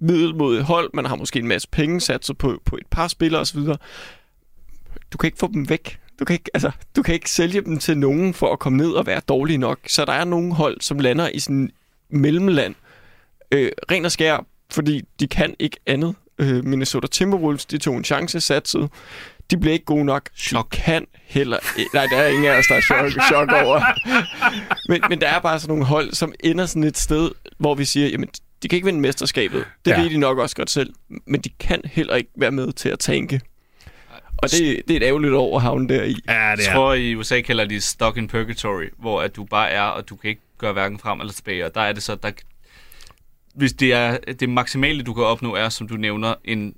middelmodigt 0.00 0.64
hold, 0.64 0.90
man 0.94 1.04
har 1.04 1.16
måske 1.16 1.38
en 1.38 1.48
masse 1.48 1.68
penge 1.68 2.00
sat 2.00 2.30
på, 2.38 2.62
på 2.64 2.76
et 2.76 2.86
par 2.90 3.08
spillere 3.08 3.40
osv., 3.40 3.60
du 5.12 5.18
kan 5.18 5.26
ikke 5.26 5.38
få 5.38 5.50
dem 5.52 5.68
væk. 5.68 6.00
Du 6.18 6.24
kan, 6.24 6.34
ikke, 6.34 6.50
altså, 6.54 6.70
du 6.96 7.02
kan 7.02 7.14
ikke 7.14 7.30
sælge 7.30 7.60
dem 7.60 7.78
til 7.78 7.98
nogen 7.98 8.34
for 8.34 8.52
at 8.52 8.58
komme 8.58 8.78
ned 8.78 8.90
og 8.90 9.06
være 9.06 9.20
dårlige 9.20 9.58
nok. 9.58 9.78
Så 9.86 10.04
der 10.04 10.12
er 10.12 10.24
nogle 10.24 10.54
hold, 10.54 10.80
som 10.80 10.98
lander 10.98 11.28
i 11.28 11.38
sådan 11.38 11.70
mellemland. 12.10 12.74
Øh, 13.52 13.72
ren 13.90 14.04
og 14.04 14.12
skær, 14.12 14.46
fordi 14.70 15.02
de 15.20 15.28
kan 15.28 15.54
ikke 15.58 15.76
andet. 15.86 16.14
Øh, 16.38 16.64
Minnesota 16.64 17.06
Timberwolves, 17.06 17.66
de 17.66 17.78
tog 17.78 17.96
en 17.96 18.04
chance 18.04 18.40
satset. 18.40 18.90
De 19.50 19.56
blev 19.56 19.72
ikke 19.72 19.84
gode 19.84 20.04
nok. 20.04 20.28
Chok. 20.36 20.72
De 20.72 20.76
kan 20.76 21.06
heller. 21.24 21.58
Nej, 21.94 22.06
der 22.06 22.16
er 22.16 22.28
ingen 22.28 22.44
af 22.44 22.58
os, 22.58 22.66
der 22.66 22.74
er 22.74 22.80
chok, 22.80 23.10
chok 23.28 23.48
over. 23.52 23.82
Men, 24.88 25.02
men 25.08 25.20
der 25.20 25.28
er 25.28 25.40
bare 25.40 25.60
sådan 25.60 25.70
nogle 25.70 25.84
hold, 25.84 26.12
som 26.12 26.32
ender 26.40 26.66
sådan 26.66 26.84
et 26.84 26.98
sted, 26.98 27.30
hvor 27.58 27.74
vi 27.74 27.84
siger, 27.84 28.08
jamen, 28.08 28.28
de 28.62 28.68
kan 28.68 28.76
ikke 28.76 28.84
vinde 28.84 29.00
mesterskabet. 29.00 29.64
Det 29.84 29.90
ja. 29.90 30.02
ved 30.02 30.10
de 30.10 30.16
nok 30.16 30.38
også 30.38 30.56
godt 30.56 30.70
selv. 30.70 30.92
Men 31.26 31.40
de 31.40 31.48
kan 31.60 31.80
heller 31.84 32.14
ikke 32.14 32.30
være 32.36 32.50
med 32.50 32.72
til 32.72 32.88
at 32.88 32.98
tænke. 32.98 33.40
Og 34.38 34.50
det, 34.50 34.82
det 34.88 34.90
er 34.90 34.96
et 34.96 35.02
ærgerligt 35.02 35.34
over 35.34 35.56
at 35.56 35.62
havne 35.62 35.88
der 35.88 36.04
i. 36.04 36.16
Ja, 36.28 36.32
Jeg 36.34 36.58
tror, 36.72 36.94
i 36.94 37.14
USA 37.14 37.40
kalder 37.40 37.64
de 37.64 37.80
stuck 37.80 38.16
in 38.16 38.28
purgatory, 38.28 38.84
hvor 38.98 39.22
at 39.22 39.36
du 39.36 39.44
bare 39.44 39.70
er, 39.70 39.82
og 39.82 40.08
du 40.08 40.16
kan 40.16 40.28
ikke 40.30 40.42
gøre 40.58 40.72
hverken 40.72 40.98
frem 40.98 41.20
eller 41.20 41.32
tilbage. 41.32 41.66
Og 41.66 41.74
der 41.74 41.80
er 41.80 41.92
det 41.92 42.02
så, 42.02 42.14
der, 42.14 42.30
hvis 43.54 43.72
det 43.72 43.92
er 43.92 44.16
det 44.40 44.48
maksimale, 44.48 45.02
du 45.02 45.14
kan 45.14 45.24
opnå, 45.24 45.54
er, 45.54 45.68
som 45.68 45.88
du 45.88 45.96
nævner, 45.96 46.34
en 46.44 46.74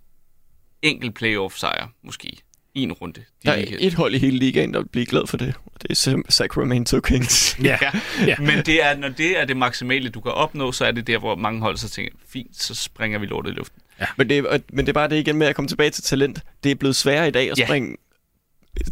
enkelt 0.82 1.14
playoff-sejr, 1.14 1.88
måske, 2.02 2.36
en 2.74 2.92
runde. 2.92 3.20
De 3.20 3.24
Der 3.44 3.52
er 3.52 3.56
liga- 3.60 3.76
et 3.80 3.94
hold 3.94 4.14
i 4.14 4.18
hele 4.18 4.38
ligaen, 4.38 4.74
der 4.74 4.80
vil 4.80 4.88
blive 4.88 5.06
glad 5.06 5.26
for 5.26 5.36
det. 5.36 5.54
Og 5.66 5.82
det 5.82 5.90
er 5.90 6.22
Sacramento 6.28 7.00
Kings. 7.00 7.56
Ja. 7.64 7.78
Ja. 7.82 7.90
Ja. 8.26 8.36
Men 8.38 8.66
det 8.66 8.84
er, 8.84 8.96
når 8.96 9.08
det 9.08 9.40
er 9.40 9.44
det 9.44 9.56
maksimale, 9.56 10.08
du 10.08 10.20
kan 10.20 10.32
opnå, 10.32 10.72
så 10.72 10.84
er 10.84 10.90
det 10.90 11.06
der, 11.06 11.18
hvor 11.18 11.34
mange 11.36 11.60
hold 11.60 11.76
så 11.76 11.88
tænker, 11.88 12.12
fint, 12.28 12.62
så 12.62 12.74
springer 12.74 13.18
vi 13.18 13.26
lortet 13.26 13.50
i 13.50 13.54
luften. 13.54 13.79
Men 14.18 14.28
det, 14.28 14.38
er, 14.38 14.58
men 14.72 14.86
det 14.86 14.88
er 14.88 14.92
bare 14.94 15.08
det 15.08 15.16
igen 15.16 15.36
med 15.36 15.46
at 15.46 15.54
komme 15.56 15.68
tilbage 15.68 15.90
til 15.90 16.04
talent. 16.04 16.40
Det 16.64 16.70
er 16.70 16.74
blevet 16.74 16.96
sværere 16.96 17.28
i 17.28 17.30
dag 17.30 17.50
at 17.50 17.58
Ja. 17.58 17.66
springe 17.66 17.96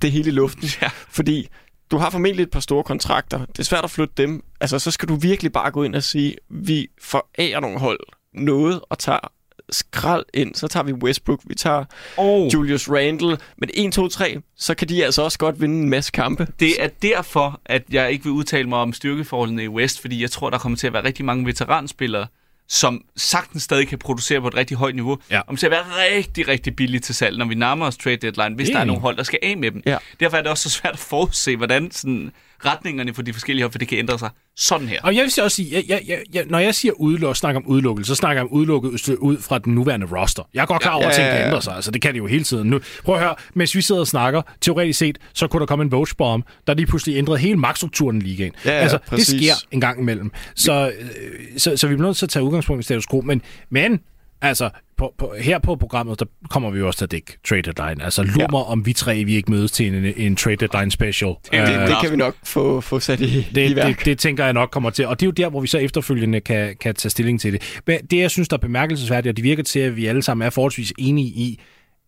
det 0.02 0.12
hele 0.12 0.28
i 0.28 0.32
luften. 0.32 0.68
Ja. 0.82 0.90
Fordi 1.09 1.48
du 1.90 1.97
har 1.98 2.10
formentlig 2.10 2.43
et 2.43 2.51
par 2.51 2.60
store 2.60 2.85
kontrakter. 2.85 3.39
Det 3.44 3.59
er 3.59 3.62
svært 3.62 3.85
at 3.85 3.90
flytte 3.90 4.14
dem. 4.16 4.44
Altså, 4.60 4.78
så 4.78 4.90
skal 4.90 5.09
du 5.09 5.14
virkelig 5.14 5.52
bare 5.52 5.70
gå 5.70 5.82
ind 5.82 5.94
og 5.94 6.02
sige, 6.02 6.36
vi 6.51 6.89
forærer 7.02 7.60
nogle 7.60 7.78
hold 7.78 8.01
noget 8.35 8.80
og 8.90 8.98
tager 8.98 9.32
skrald 9.70 10.24
ind. 10.35 10.55
Så 10.55 10.68
tager 10.68 10.85
vi 10.85 10.93
Westbrook, 10.93 11.40
vi 11.44 11.55
tager 11.55 11.85
Oh. 12.16 12.55
Julius 12.55 12.89
Randle. 12.90 13.39
Men 13.59 13.70
1, 13.74 13.93
2, 13.93 14.09
3, 14.09 14.40
så 14.56 14.74
kan 14.74 14.89
de 14.89 15.05
altså 15.05 15.22
også 15.22 15.39
godt 15.39 15.60
vinde 15.60 15.82
en 15.82 15.89
masse 15.90 16.12
kampe. 16.12 16.47
Det 16.60 16.82
er 16.85 16.89
derfor, 17.02 17.60
at 17.66 17.82
jeg 17.90 18.12
ikke 18.12 18.24
vil 18.24 18.32
udtale 18.32 18.68
mig 18.68 18.78
om 18.78 18.93
styrkeforholdene 18.93 19.64
i 19.64 19.68
West, 19.68 20.01
fordi 20.01 20.22
jeg 20.22 20.30
tror, 20.30 20.51
der 20.51 20.59
kommer 20.59 20.78
til 20.78 20.86
at 20.86 20.93
være 20.93 21.05
rigtig 21.05 21.24
mange 21.24 21.47
veteranspillere, 21.47 22.26
som 22.69 23.05
sagtens 23.16 23.62
stadig 23.62 23.89
kan 23.89 23.99
producere 23.99 24.40
på 24.40 24.49
et 24.49 24.55
rigtig 24.55 24.77
højt 24.77 24.95
niveau, 24.95 25.19
Ja. 25.31 25.40
om 25.47 25.57
til 25.57 25.66
at 25.66 25.70
være 25.73 25.85
rigtig, 26.15 26.49
rigtig 26.49 26.77
billige 26.77 27.01
til 27.01 27.15
salg, 27.15 27.39
når 27.39 27.47
vi 27.47 27.55
nærmer 27.55 27.86
os 27.86 27.97
trade 27.97 28.16
deadline, 28.16 28.55
hvis 28.57 28.69
er 28.69 28.73
der 28.73 28.78
er 28.78 28.82
enig. 28.82 28.86
nogle 28.86 29.01
hold, 29.03 29.16
der 29.16 29.23
skal 29.23 29.39
af 29.43 29.57
med 29.57 29.70
dem. 29.70 29.82
Ja. 29.86 29.97
Derfor 30.20 30.36
er 30.36 30.43
det 30.43 30.51
også 30.51 30.69
så 30.69 30.78
svært 30.78 30.93
at 30.93 30.99
forudse, 30.99 31.57
hvordan 31.57 31.90
sådan, 31.90 32.31
retningerne 32.64 33.14
for 33.14 33.22
de 33.22 33.32
forskellige 33.32 33.62
hold, 33.64 33.72
for 33.72 33.78
det 33.78 33.89
kan 33.89 33.98
ændre 33.98 34.18
sig 34.18 34.30
sådan 34.56 34.89
her. 34.89 35.01
Og 35.02 35.14
jeg 35.14 35.22
vil 35.22 35.30
så 35.30 35.43
også 35.43 35.56
sige, 35.56 35.74
jeg, 35.74 35.85
jeg, 35.89 36.02
jeg, 36.09 36.18
jeg, 36.32 36.44
når 36.47 36.59
jeg 36.59 36.74
siger 36.74 36.93
udeluk, 36.93 37.36
snakker 37.36 37.60
om 37.60 37.66
udelukkelse, 37.66 38.09
så 38.09 38.14
snakker 38.14 38.43
jeg 38.43 38.51
om 38.51 38.52
udelukkelse 38.52 39.22
ud 39.22 39.39
fra 39.39 39.59
den 39.59 39.74
nuværende 39.74 40.06
roster. 40.06 40.43
Jeg 40.55 40.62
er 40.62 40.66
godt 40.66 40.82
klar 40.82 40.93
over, 40.93 41.05
at 41.05 41.10
Ja, 41.10 41.14
ting 41.14 41.26
ja, 41.26 41.30
kan 41.32 41.40
ja. 41.40 41.47
ændre 41.47 41.62
sig. 41.62 41.74
Altså, 41.74 41.90
det 41.90 42.02
kan 42.02 42.12
det 42.14 42.18
jo 42.18 42.26
hele 42.26 42.44
tiden. 42.44 42.70
Nu, 42.70 42.80
prøv 43.05 43.14
at 43.14 43.20
høre, 43.20 43.35
mens 43.55 43.74
vi 43.74 43.80
sidder 43.82 44.01
og 44.01 44.06
snakker, 44.06 44.43
teoretisk 44.60 44.98
set, 44.98 45.18
så 45.35 45.47
kunne 45.47 45.60
der 45.60 45.66
komme 45.66 45.85
en 45.85 45.93
Vogue-bomb, 45.93 46.47
der 46.66 46.74
lige 46.74 46.86
pludselig 46.86 47.16
ændrede 47.16 47.39
hele 47.39 47.56
magtstrukturen 47.56 48.16
i 48.16 48.20
ligaen. 48.20 48.52
Ja, 48.64 48.70
ja, 48.72 48.78
altså, 48.78 48.98
præcis. 49.06 49.28
det 49.28 49.40
sker 49.40 49.55
en 49.70 49.80
gang 49.80 50.01
imellem. 50.01 50.30
Så, 50.55 50.93
øh, 51.01 51.09
så, 51.56 51.76
så 51.76 51.89
vi 51.89 51.94
bliver 51.94 52.06
nødt 52.09 52.16
til 52.16 52.26
at 52.26 52.30
tage 52.30 52.43
udgangspunkt 52.43 52.80
i 52.80 52.85
status 52.85 53.06
quo. 53.10 53.20
Men, 53.20 53.43
men 53.70 54.01
altså, 54.43 54.70
på, 54.97 55.15
på, 55.19 55.35
her 55.40 55.59
på 55.59 55.77
programmet, 55.77 56.20
der 56.20 56.27
kommer 56.51 56.70
vi 56.70 56.82
også 56.82 56.98
til 56.98 57.05
at 57.05 57.10
dække 57.10 57.39
trade 57.48 57.62
deadline. 57.62 58.05
Altså, 58.05 58.23
lur 58.23 58.40
Ja. 58.40 58.62
om 58.70 58.86
vi 58.86 58.93
tre 58.93 59.24
vi 59.24 59.35
ikke 59.36 59.51
mødes 59.51 59.70
til 59.73 59.94
en, 59.94 60.05
en 60.16 60.36
trade 60.36 60.56
deadline 60.56 60.90
special. 60.90 61.31
Det 61.44 61.59
er 61.59 61.66
Det, 61.66 61.74
Øh, 61.82 61.89
det 61.89 61.97
kan 62.02 62.10
vi 62.10 62.16
nok 62.16 62.35
få, 62.44 62.81
få 62.81 63.01
sat 63.01 63.20
i, 63.20 63.24
i 63.39 63.47
Det, 63.55 63.77
værk. 63.77 63.97
det, 63.98 64.05
det 64.05 64.19
tænker 64.19 64.44
jeg 64.44 64.52
nok 64.52 64.70
kommer 64.70 64.90
til. 64.90 65.06
Og 65.06 65.20
det 65.20 65.27
er 65.27 65.28
jo 65.28 65.32
der, 65.32 65.48
hvor 65.51 65.60
vi 65.60 65.66
så 65.66 65.78
efterfølgende 65.78 66.40
kan, 66.40 66.77
kan 66.81 66.94
tage 66.94 67.10
stilling 67.10 67.40
til 67.40 67.52
det. 67.52 67.81
Men 67.86 67.98
det, 68.10 68.19
jeg 68.19 68.31
synes, 68.31 68.48
der 68.48 68.56
er 68.56 68.60
bemærkelsesværdigt, 68.60 69.32
og 69.32 69.36
det 69.36 69.44
virker 69.44 69.62
til, 69.62 69.81
at 69.81 69.97
vi 69.97 70.06
alle 70.06 70.23
sammen 70.23 70.47
er 70.47 70.51
forholdsvis 70.51 70.93
enige 70.98 71.27
i, 71.28 71.60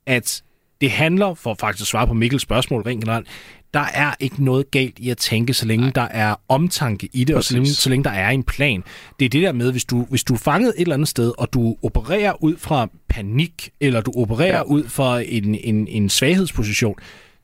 at 0.07 0.43
det 0.81 0.91
handler, 0.91 1.35
for 1.35 1.57
faktisk 1.61 1.83
at 1.83 1.87
svare 1.87 2.07
på 2.07 2.15
Mikkels 2.15 2.43
spørgsmål 2.43 2.83
rent 2.83 3.05
generelt, 3.05 3.27
der 3.75 3.81
er 3.95 4.15
ikke 4.21 4.45
noget 4.45 4.71
galt 4.71 4.99
i 4.99 5.11
at 5.11 5.19
tænke, 5.19 5.55
så 5.55 5.67
længe 5.67 5.91
der 5.91 6.03
er 6.03 6.35
omtanke 6.49 7.09
i 7.13 7.25
det, 7.25 7.37
og 7.37 7.45
så 7.45 7.55
længe, 7.55 7.65
Præcis. 7.65 7.79
så 7.79 7.91
længe 7.91 8.05
der 8.05 8.11
er 8.11 8.31
en 8.31 8.43
plan. 8.43 8.85
Det 9.19 9.25
er 9.25 9.29
det 9.29 9.43
der 9.43 9.53
med, 9.53 9.71
hvis 9.73 9.85
du, 9.85 10.07
hvis 10.11 10.25
du 10.25 10.35
er 10.35 10.39
fanget 10.39 10.69
et 10.77 10.81
eller 10.81 10.95
andet 10.95 11.09
sted, 11.09 11.33
og 11.39 11.53
du 11.53 11.77
opererer 11.83 12.43
ud 12.45 12.57
fra 12.57 12.89
panik, 13.09 13.71
eller 13.81 14.01
du 14.01 14.13
opererer 14.17 14.57
ja. 14.57 14.63
ud 14.63 14.89
fra 14.89 15.21
en, 15.21 15.55
en, 15.55 15.89
en 15.89 16.11
svaghedsposition, 16.11 16.95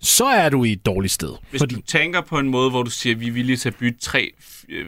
så 0.01 0.25
er 0.25 0.49
du 0.49 0.65
i 0.65 0.73
et 0.73 0.87
dårligt 0.87 1.13
sted. 1.13 1.33
Hvis 1.51 1.61
Fordi... 1.61 1.75
du 1.75 1.81
tænker 1.81 2.21
på 2.21 2.39
en 2.39 2.49
måde, 2.49 2.71
hvor 2.71 2.83
du 2.83 2.91
siger, 2.91 3.15
at 3.15 3.21
vi 3.21 3.29
er 3.29 3.33
villige 3.33 3.57
til 3.57 3.69
at 3.69 3.75
bytte 3.77 4.01
tre 4.01 4.31
øh, 4.69 4.87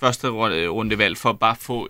første 0.00 0.28
runde, 0.28 0.68
rundevalg 0.68 1.16
for 1.16 1.30
at 1.30 1.38
bare 1.38 1.56
få 1.60 1.88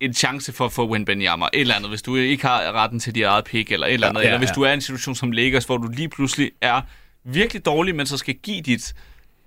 en 0.00 0.14
chance 0.14 0.52
for 0.52 0.64
at 0.64 0.72
få 0.72 0.88
Wenbanyama, 0.90 1.46
et 1.52 1.60
eller 1.60 1.74
andet, 1.74 1.90
hvis 1.90 2.02
du 2.02 2.16
ikke 2.16 2.46
har 2.46 2.72
retten 2.72 3.00
til 3.00 3.14
dit 3.14 3.24
eget 3.24 3.44
pick, 3.44 3.72
eller 3.72 3.86
et 3.86 3.94
eller 3.94 4.08
andet, 4.08 4.20
Ja, 4.20 4.26
ja, 4.26 4.30
eller 4.30 4.38
hvis 4.38 4.48
ja. 4.48 4.54
du 4.54 4.62
er 4.62 4.70
i 4.70 4.74
en 4.74 4.80
situation 4.80 5.14
som 5.14 5.32
Lakers, 5.32 5.64
hvor 5.64 5.76
du 5.76 5.88
lige 5.88 6.08
pludselig 6.08 6.50
er 6.60 6.80
virkelig 7.26 7.66
dårlig, 7.66 7.94
men 7.94 8.06
så 8.06 8.16
skal 8.16 8.34
give 8.34 8.60
dit 8.60 8.94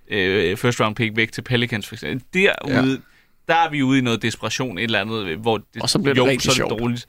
øh, 0.07 0.57
first 0.57 0.81
round 0.81 0.95
pick 0.95 1.15
væk 1.15 1.31
til 1.31 1.41
Pelicans, 1.41 1.87
for 1.87 1.95
eksempel. 1.95 2.27
Derude, 2.33 2.91
ja. 2.91 3.53
der 3.53 3.55
er 3.55 3.69
vi 3.69 3.83
ude 3.83 3.99
i 3.99 4.01
noget 4.01 4.21
desperation, 4.21 4.77
et 4.77 4.83
eller 4.83 5.01
andet, 5.01 5.37
hvor 5.37 5.57
det, 5.57 5.81
Og 5.81 5.89
så 5.89 5.99
bliver 5.99 6.13
det 6.13 6.21
jo, 6.21 6.27
rigtig 6.27 6.51
så 6.51 6.63
er 6.63 6.67
det 6.67 6.79
sjovt. 6.79 6.81
dårligt. 6.81 7.07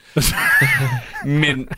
men 1.44 1.68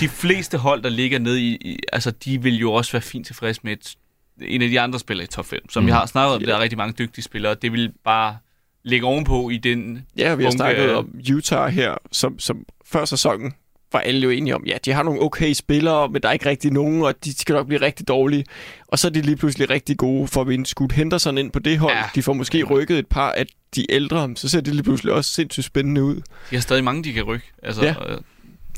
de 0.00 0.08
fleste 0.08 0.58
hold, 0.58 0.82
der 0.82 0.88
ligger 0.88 1.18
nede 1.18 1.40
i, 1.40 1.56
i, 1.60 1.78
altså 1.92 2.10
de 2.10 2.42
vil 2.42 2.58
jo 2.58 2.72
også 2.72 2.92
være 2.92 3.02
fint 3.02 3.26
tilfreds 3.26 3.64
med 3.64 3.72
et, 3.72 3.96
en 4.42 4.62
af 4.62 4.68
de 4.68 4.80
andre 4.80 4.98
spillere 4.98 5.24
i 5.24 5.28
top 5.28 5.46
5, 5.46 5.68
som 5.70 5.82
mm. 5.82 5.86
vi 5.86 5.92
har 5.92 6.06
snakket 6.06 6.34
om, 6.34 6.42
der 6.42 6.56
er 6.56 6.60
rigtig 6.60 6.78
mange 6.78 6.94
dygtige 6.98 7.24
spillere, 7.24 7.54
det 7.54 7.72
vil 7.72 7.92
bare 8.04 8.36
ligge 8.82 9.06
ovenpå 9.06 9.50
i 9.50 9.56
den 9.56 10.06
Ja, 10.16 10.34
vi 10.34 10.42
har 10.42 10.50
bunke 10.50 10.52
snakket 10.52 10.94
om 10.94 11.14
Utah 11.32 11.72
her, 11.72 11.94
som, 12.12 12.38
som 12.38 12.64
før 12.86 13.04
sæsonen 13.04 13.54
var 13.92 14.00
alle 14.00 14.20
jo 14.20 14.30
enige 14.30 14.54
om, 14.54 14.64
ja, 14.66 14.76
de 14.84 14.92
har 14.92 15.02
nogle 15.02 15.22
okay 15.22 15.52
spillere, 15.52 16.08
men 16.08 16.22
der 16.22 16.28
er 16.28 16.32
ikke 16.32 16.46
rigtig 16.48 16.70
nogen, 16.72 17.02
og 17.02 17.24
de 17.24 17.38
skal 17.38 17.52
nok 17.54 17.66
blive 17.66 17.80
rigtig 17.80 18.08
dårlige. 18.08 18.44
Og 18.88 18.98
så 18.98 19.08
er 19.08 19.12
de 19.12 19.20
lige 19.20 19.36
pludselig 19.36 19.70
rigtig 19.70 19.96
gode 19.96 20.28
for 20.28 20.40
at 20.40 20.48
vinde 20.48 20.66
Scoot 20.66 20.92
Henderson 20.92 21.38
ind 21.38 21.50
på 21.52 21.58
det 21.58 21.78
hold. 21.78 21.92
Ja. 21.92 21.98
Ja. 21.98 22.04
De 22.14 22.22
får 22.22 22.32
måske 22.32 22.62
rykket 22.64 22.98
et 22.98 23.06
par 23.06 23.32
af 23.32 23.46
de 23.74 23.92
ældre, 23.92 24.30
så 24.36 24.48
ser 24.48 24.60
det 24.60 24.74
lige 24.74 24.84
pludselig 24.84 25.12
også 25.12 25.34
sindssygt 25.34 25.66
spændende 25.66 26.02
ud. 26.02 26.14
De 26.50 26.56
har 26.56 26.60
stadig 26.60 26.84
mange, 26.84 27.04
de 27.04 27.12
kan 27.12 27.22
rykke. 27.22 27.46
Altså, 27.62 27.82
Ja. 27.84 27.94
øh, 28.08 28.18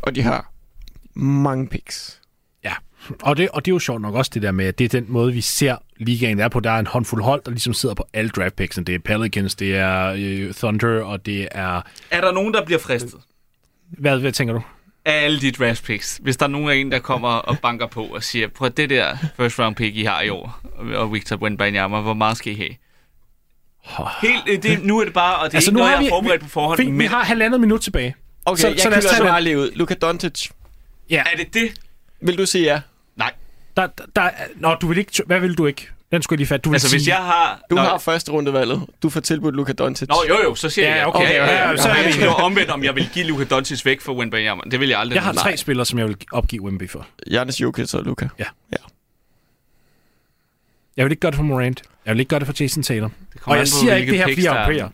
Og 0.02 0.14
de 0.14 0.22
har 0.22 0.52
mange 1.14 1.68
picks. 1.68 2.20
Ja, 2.64 2.72
og 3.22 3.36
det, 3.36 3.48
og 3.48 3.64
det 3.64 3.70
er 3.70 3.74
jo 3.74 3.78
sjovt 3.78 4.02
nok 4.02 4.14
også 4.14 4.30
det 4.34 4.42
der 4.42 4.52
med, 4.52 4.64
at 4.66 4.78
det 4.78 4.84
er 4.84 4.88
den 4.88 5.04
måde, 5.08 5.32
vi 5.32 5.40
ser 5.40 5.76
ligaen 5.96 6.40
er 6.40 6.48
på. 6.48 6.60
Der 6.60 6.70
er 6.70 6.78
en 6.78 6.86
håndfuld 6.86 7.22
hold, 7.22 7.42
der 7.44 7.50
ligesom 7.50 7.72
sidder 7.74 7.94
på 7.94 8.06
alle 8.12 8.30
draft 8.30 8.56
picks. 8.56 8.76
Det 8.86 8.88
er 8.88 8.98
Pelicans, 8.98 9.54
det 9.54 9.76
er 9.76 10.14
øh, 10.18 10.54
Thunder, 10.54 11.02
og 11.02 11.26
det 11.26 11.48
er... 11.50 11.82
er 12.10 12.20
der 12.20 12.32
nogen, 12.32 12.54
der 12.54 12.64
bliver 12.64 12.78
fristet 12.78 13.14
Hvad, 13.88 14.18
hvad 14.18 14.32
tænker 14.32 14.54
du? 14.54 14.62
Alle 15.04 15.40
de 15.40 15.50
draft 15.50 15.84
picks? 15.84 16.18
Hvis 16.22 16.36
der 16.36 16.46
er 16.46 16.50
nogen 16.50 16.70
af 16.70 16.74
en, 16.74 16.92
der 16.92 16.98
kommer 16.98 17.28
og 17.28 17.58
banker 17.58 17.86
på 17.86 18.04
og 18.04 18.22
siger, 18.22 18.48
prøv 18.48 18.68
det 18.70 18.90
der 18.90 19.16
first 19.36 19.58
round 19.58 19.76
pick, 19.76 19.96
I 19.96 20.02
har 20.04 20.20
i 20.22 20.28
år, 20.28 20.60
og 20.94 21.12
Victor 21.12 21.36
Wembanyama, 21.36 22.00
hvor 22.00 22.14
meget 22.14 22.36
skal 22.36 22.52
I 22.52 22.56
have? 22.56 22.70
Helt, 24.22 24.62
det, 24.62 24.84
nu 24.84 24.98
er 25.00 25.04
det 25.04 25.12
bare, 25.14 25.36
og 25.36 25.44
det 25.44 25.54
er 25.54 25.56
altså, 25.56 25.70
ikke 25.70 25.78
noget, 25.78 25.90
jeg 25.90 25.98
har 25.98 26.08
forberedt 26.08 26.42
på 26.42 26.48
forhånd, 26.48 26.76
Fint, 26.76 26.90
men 26.90 26.98
vi 26.98 27.04
har 27.04 27.24
halvandet 27.24 27.60
minut 27.60 27.80
tilbage. 27.80 28.14
Okay, 28.44 28.60
Så- 28.60 28.74
så, 28.76 28.82
så 28.82 28.88
jeg 28.88 28.90
lad 28.90 28.98
os 28.98 29.04
tage 29.16 29.22
bare 29.28 29.42
lige 29.42 29.58
ud. 29.58 29.70
Luka 29.74 29.94
Doncic. 29.94 30.50
Ja, 31.10 31.22
er 31.32 31.36
det 31.36 31.54
det? 31.54 31.72
Vil 32.20 32.38
du 32.38 32.46
sige 32.46 32.64
ja? 32.64 32.80
Nej. 33.16 33.32
der, 33.76 33.86
der, 33.86 34.04
der, 34.16 34.30
nå, 34.56 34.74
du 34.74 34.86
vil 34.86 34.98
ikke... 34.98 35.22
Hvad 35.26 35.40
vil 35.40 35.54
du 35.58 35.66
ikke? 35.66 35.88
Den 36.12 36.22
skulle 36.22 36.36
jeg 36.36 36.38
lige 36.38 36.46
fatte. 36.46 36.64
Du 36.64 36.72
Altså, 36.72 36.88
sige, 36.88 36.98
hvis 36.98 37.08
jeg 37.08 37.16
har... 37.16 37.60
Du 37.70 37.74
Nå, 37.74 37.82
har 37.82 37.98
første 37.98 38.32
rundevalget. 38.32 38.82
Du 39.02 39.10
får 39.10 39.20
tilbudt 39.20 39.56
Luka 39.56 39.72
Doncic. 39.72 40.08
Nå, 40.08 40.14
jo, 40.28 40.42
jo, 40.42 40.54
så 40.54 40.68
siger 40.68 40.88
Ja, 40.88 40.94
jeg 40.96 41.06
okay, 41.06 41.22
ja, 41.22 41.44
ja, 41.44 41.52
ja, 41.52 41.70
ja, 41.70 41.76
så 41.76 41.88
er 41.88 42.16
vi 42.16 42.24
jo 42.24 42.30
omvendt, 42.30 42.70
om 42.70 42.84
jeg 42.84 42.94
vil 42.94 43.10
give 43.14 43.24
Luka 43.24 43.44
Doncic 43.44 43.84
væk 43.84 44.00
for 44.00 44.14
Wembanyama. 44.14 44.62
Det 44.70 44.80
vil 44.80 44.88
jeg 44.88 44.98
aldrig. 45.00 45.14
Jeg 45.14 45.22
har 45.22 45.32
Nej. 45.32 45.42
tre 45.42 45.56
spillere, 45.56 45.86
som 45.86 45.98
jeg 45.98 46.08
vil 46.08 46.16
opgive 46.32 46.62
Wemby 46.62 46.90
for. 46.90 47.06
Giannis 47.28 47.60
Jokic 47.60 47.94
og 47.94 48.04
Luka. 48.04 48.28
Ja. 48.38 48.44
ja. 48.72 48.76
Jeg 50.96 51.04
vil 51.04 51.12
ikke 51.12 51.20
gøre 51.20 51.30
det 51.30 51.36
for 51.36 51.42
Morant. 51.42 51.82
Jeg 52.06 52.12
vil 52.14 52.20
ikke 52.20 52.30
gøre 52.30 52.40
det 52.40 52.46
for 52.46 52.54
Jason 52.60 52.82
Taylor. 52.82 53.10
Og 53.44 53.56
jeg 53.56 53.68
siger 53.68 53.94
ikke 53.96 54.10
det 54.10 54.18
her, 54.18 54.26
fordi 54.28 54.44
jeg 54.44 54.78
er 54.78 54.84
er. 54.84 54.88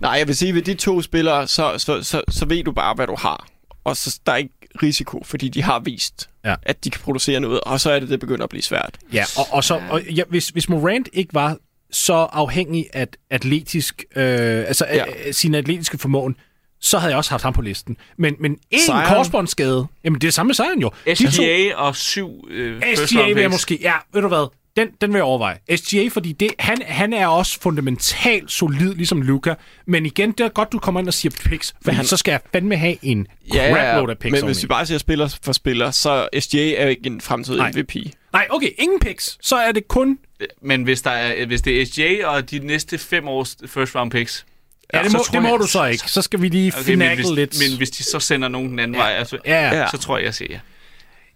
Nej, 0.00 0.10
jeg 0.10 0.26
vil 0.26 0.36
sige, 0.36 0.54
ved 0.54 0.62
de 0.62 0.74
to 0.74 1.02
spillere, 1.02 1.48
så, 1.48 1.78
så, 1.78 2.02
så, 2.02 2.22
så 2.28 2.46
ved 2.46 2.64
du 2.64 2.72
bare, 2.72 2.94
hvad 2.94 3.06
du 3.06 3.16
har. 3.18 3.46
Og 3.84 3.96
så 3.96 4.20
der 4.26 4.32
er 4.32 4.36
ikke 4.36 4.54
risiko, 4.82 5.22
fordi 5.24 5.48
de 5.48 5.62
har 5.62 5.78
vist, 5.78 6.28
Ja. 6.44 6.54
at 6.62 6.84
de 6.84 6.90
kan 6.90 7.00
producere 7.00 7.40
noget, 7.40 7.60
og 7.60 7.80
så 7.80 7.90
er 7.90 8.00
det, 8.00 8.08
det 8.08 8.20
begynder 8.20 8.44
at 8.44 8.50
blive 8.50 8.62
svært. 8.62 8.98
Ja, 9.12 9.24
og, 9.38 9.46
og, 9.50 9.64
så, 9.64 9.80
og 9.90 10.02
ja, 10.04 10.22
hvis, 10.28 10.48
hvis 10.48 10.68
Morant 10.68 11.08
ikke 11.12 11.34
var 11.34 11.56
så 11.90 12.14
afhængig 12.14 12.86
af 12.92 13.08
atletisk, 13.30 14.04
øh, 14.16 14.22
altså 14.58 14.86
ja. 14.90 15.04
Af 15.26 15.34
sine 15.34 15.58
atletiske 15.58 15.98
formåen, 15.98 16.36
så 16.80 16.98
havde 16.98 17.10
jeg 17.10 17.18
også 17.18 17.30
haft 17.30 17.42
ham 17.42 17.52
på 17.52 17.62
listen. 17.62 17.96
Men, 18.18 18.36
men 18.40 18.58
en 18.70 18.80
Zion? 18.80 19.04
korsbåndsskade, 19.06 19.86
jamen 20.04 20.20
det 20.20 20.24
er 20.24 20.28
det 20.28 20.34
samme 20.34 20.48
med 20.48 20.54
Zion 20.54 20.80
jo. 20.80 20.90
De 21.06 21.14
to- 21.14 21.30
SGA 21.30 21.74
og 21.76 21.96
syv 21.96 22.48
øh, 22.50 22.82
SGA 22.96 23.26
vil 23.32 23.40
jeg 23.40 23.50
måske... 23.50 23.78
Ja, 23.82 23.92
ved 24.12 24.22
du 24.22 24.28
hvad? 24.28 24.46
Den, 24.76 24.88
den 25.00 25.10
vil 25.12 25.18
jeg 25.18 25.24
overveje. 25.24 25.58
SGA, 25.76 26.08
fordi 26.08 26.32
det, 26.32 26.50
han, 26.58 26.78
han 26.86 27.12
er 27.12 27.26
også 27.26 27.60
fundamentalt 27.60 28.50
solid, 28.50 28.94
ligesom 28.94 29.22
Luca. 29.22 29.54
Men 29.86 30.06
igen, 30.06 30.32
det 30.32 30.40
er 30.40 30.48
godt, 30.48 30.72
du 30.72 30.78
kommer 30.78 31.00
ind 31.00 31.08
og 31.08 31.14
siger 31.14 31.32
picks, 31.44 31.74
for 31.84 31.92
han, 31.92 32.04
så 32.04 32.16
skal 32.16 32.32
jeg 32.32 32.40
fandme 32.52 32.76
have 32.76 32.96
en 33.02 33.26
Ja, 33.54 33.72
crapload 33.74 34.10
af 34.10 34.18
picks 34.18 34.32
men 34.32 34.44
hvis 34.44 34.62
vi 34.62 34.66
bare 34.68 34.86
siger 34.86 34.98
spiller 34.98 35.36
for 35.42 35.52
spiller, 35.52 35.90
så 35.90 36.28
SGA 36.40 36.72
er 36.74 36.82
jo 36.82 36.88
ikke 36.88 37.06
en 37.06 37.20
fremtidig 37.20 37.58
Nej. 37.58 37.70
MVP. 37.76 37.94
Nej, 38.32 38.46
okay, 38.50 38.68
ingen 38.78 39.00
picks. 39.00 39.38
Så 39.42 39.56
er 39.56 39.72
det 39.72 39.88
kun... 39.88 40.18
Men 40.62 40.82
hvis, 40.82 41.02
der 41.02 41.10
er, 41.10 41.46
hvis 41.46 41.60
det 41.62 41.82
er 41.82 41.86
SGA 41.86 42.26
og 42.26 42.50
de 42.50 42.58
næste 42.58 42.98
fem 42.98 43.28
års 43.28 43.56
first 43.66 43.94
round 43.94 44.10
picks, 44.10 44.46
Ja, 44.94 45.02
det 45.02 45.10
så 45.10 45.16
må, 45.16 45.24
tror 45.24 45.32
det 45.32 45.42
må 45.42 45.48
jeg- 45.48 45.58
du 45.60 45.66
så 45.66 45.84
ikke. 45.84 46.10
Så 46.10 46.22
skal 46.22 46.42
vi 46.42 46.48
lige 46.48 46.72
Okay, 46.76 46.84
finagle 46.84 47.14
hvis, 47.14 47.30
lidt. 47.30 47.56
men 47.70 47.76
hvis 47.78 47.90
de 47.90 48.02
så 48.04 48.20
sender 48.20 48.48
nogen 48.48 48.70
den 48.70 48.78
anden 48.78 48.94
Ja. 48.94 49.00
vej, 49.02 49.10
altså, 49.12 49.38
Ja, 49.46 49.80
ja. 49.80 49.86
så 49.90 49.98
tror 49.98 50.18
jeg, 50.18 50.24
jeg 50.24 50.34
siger 50.34 50.52
ja. 50.52 50.58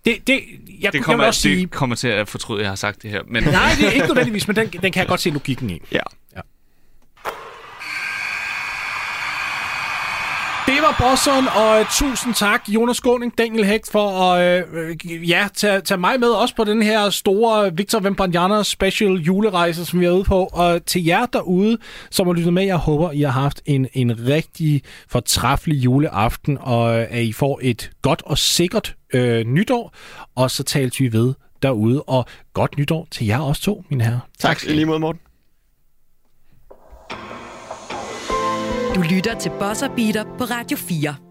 Det, 0.07 0.27
det, 0.27 0.33
jeg, 0.35 0.93
Det 0.93 0.99
jeg 0.99 1.05
kommer, 1.05 1.27
også 1.27 1.41
sige... 1.41 1.61
det 1.61 1.71
kommer 1.71 1.97
til 1.97 2.09
at 2.09 2.29
fortryde, 2.29 2.59
at 2.59 2.63
jeg 2.63 2.71
har 2.71 2.77
sagt 2.77 3.03
det 3.03 3.11
her. 3.11 3.21
Men 3.29 3.43
Nej, 3.43 3.71
det 3.79 3.87
er 3.87 3.91
ikke 3.91 4.07
nødvendigvis, 4.07 4.49
men 4.49 4.57
den, 4.57 4.69
den 4.69 4.93
kan 4.93 5.01
jeg 5.01 5.07
godt 5.09 5.21
se 5.21 5.31
logikken 5.31 5.71
i. 5.71 5.81
Ja. 5.93 6.01
Det 10.77 10.85
var 10.85 11.11
Bosson, 11.11 11.49
og 11.49 11.81
uh, 11.81 11.87
tusind 11.91 12.35
tak, 12.35 12.69
Jonas 12.69 12.97
Skåning, 12.97 13.39
Daniel 13.39 13.65
Hægt, 13.65 13.91
for 13.91 14.09
at 14.09 14.65
uh, 14.73 15.31
ja, 15.31 15.49
tage, 15.55 15.81
tage 15.81 15.99
mig 15.99 16.21
med 16.21 16.29
også 16.29 16.55
på 16.57 16.65
den 16.65 16.83
her 16.83 17.11
store 17.11 17.77
Victor 17.77 18.01
Wembanyama 18.01 18.63
special 18.63 19.13
julerejse, 19.13 19.85
som 19.85 20.01
vi 20.01 20.05
er 20.05 20.11
ude 20.11 20.25
på. 20.25 20.49
Og 20.53 20.87
til 20.87 21.05
jer 21.05 21.27
derude, 21.27 21.79
som 22.11 22.27
har 22.27 22.35
lyttet 22.35 22.53
med, 22.53 22.65
jeg 22.65 22.77
håber, 22.77 23.13
I 23.13 23.21
har 23.21 23.31
haft 23.31 23.63
en, 23.67 23.89
en 23.93 24.29
rigtig 24.29 24.83
fortræffelig 25.09 25.85
juleaften, 25.85 26.59
og 26.61 26.85
uh, 26.85 27.05
at 27.11 27.23
I 27.23 27.33
får 27.33 27.61
et 27.63 27.91
godt 28.03 28.23
og 28.27 28.39
sikkert 28.39 28.95
uh, 29.15 29.21
nytår. 29.21 29.95
Og 30.35 30.51
så 30.51 30.63
tales 30.63 31.01
vi 31.01 31.13
ved 31.13 31.35
derude, 31.63 32.03
og 32.03 32.27
godt 32.55 32.79
nytår 32.79 33.07
til 33.11 33.27
jer 33.27 33.39
også 33.39 33.63
to, 33.63 33.85
mine 33.89 34.05
herrer. 34.05 34.21
Tak, 34.39 34.59
tak 34.59 34.71
i 34.71 34.73
lige 34.73 34.87
måde, 34.87 34.99
Morten. 34.99 35.21
Du 38.97 39.03
lytter 39.03 39.39
til 39.39 39.51
Bosser 39.61 39.89
Beater 39.97 40.25
på 40.39 40.45
Radio 40.45 40.77
4. 40.77 41.26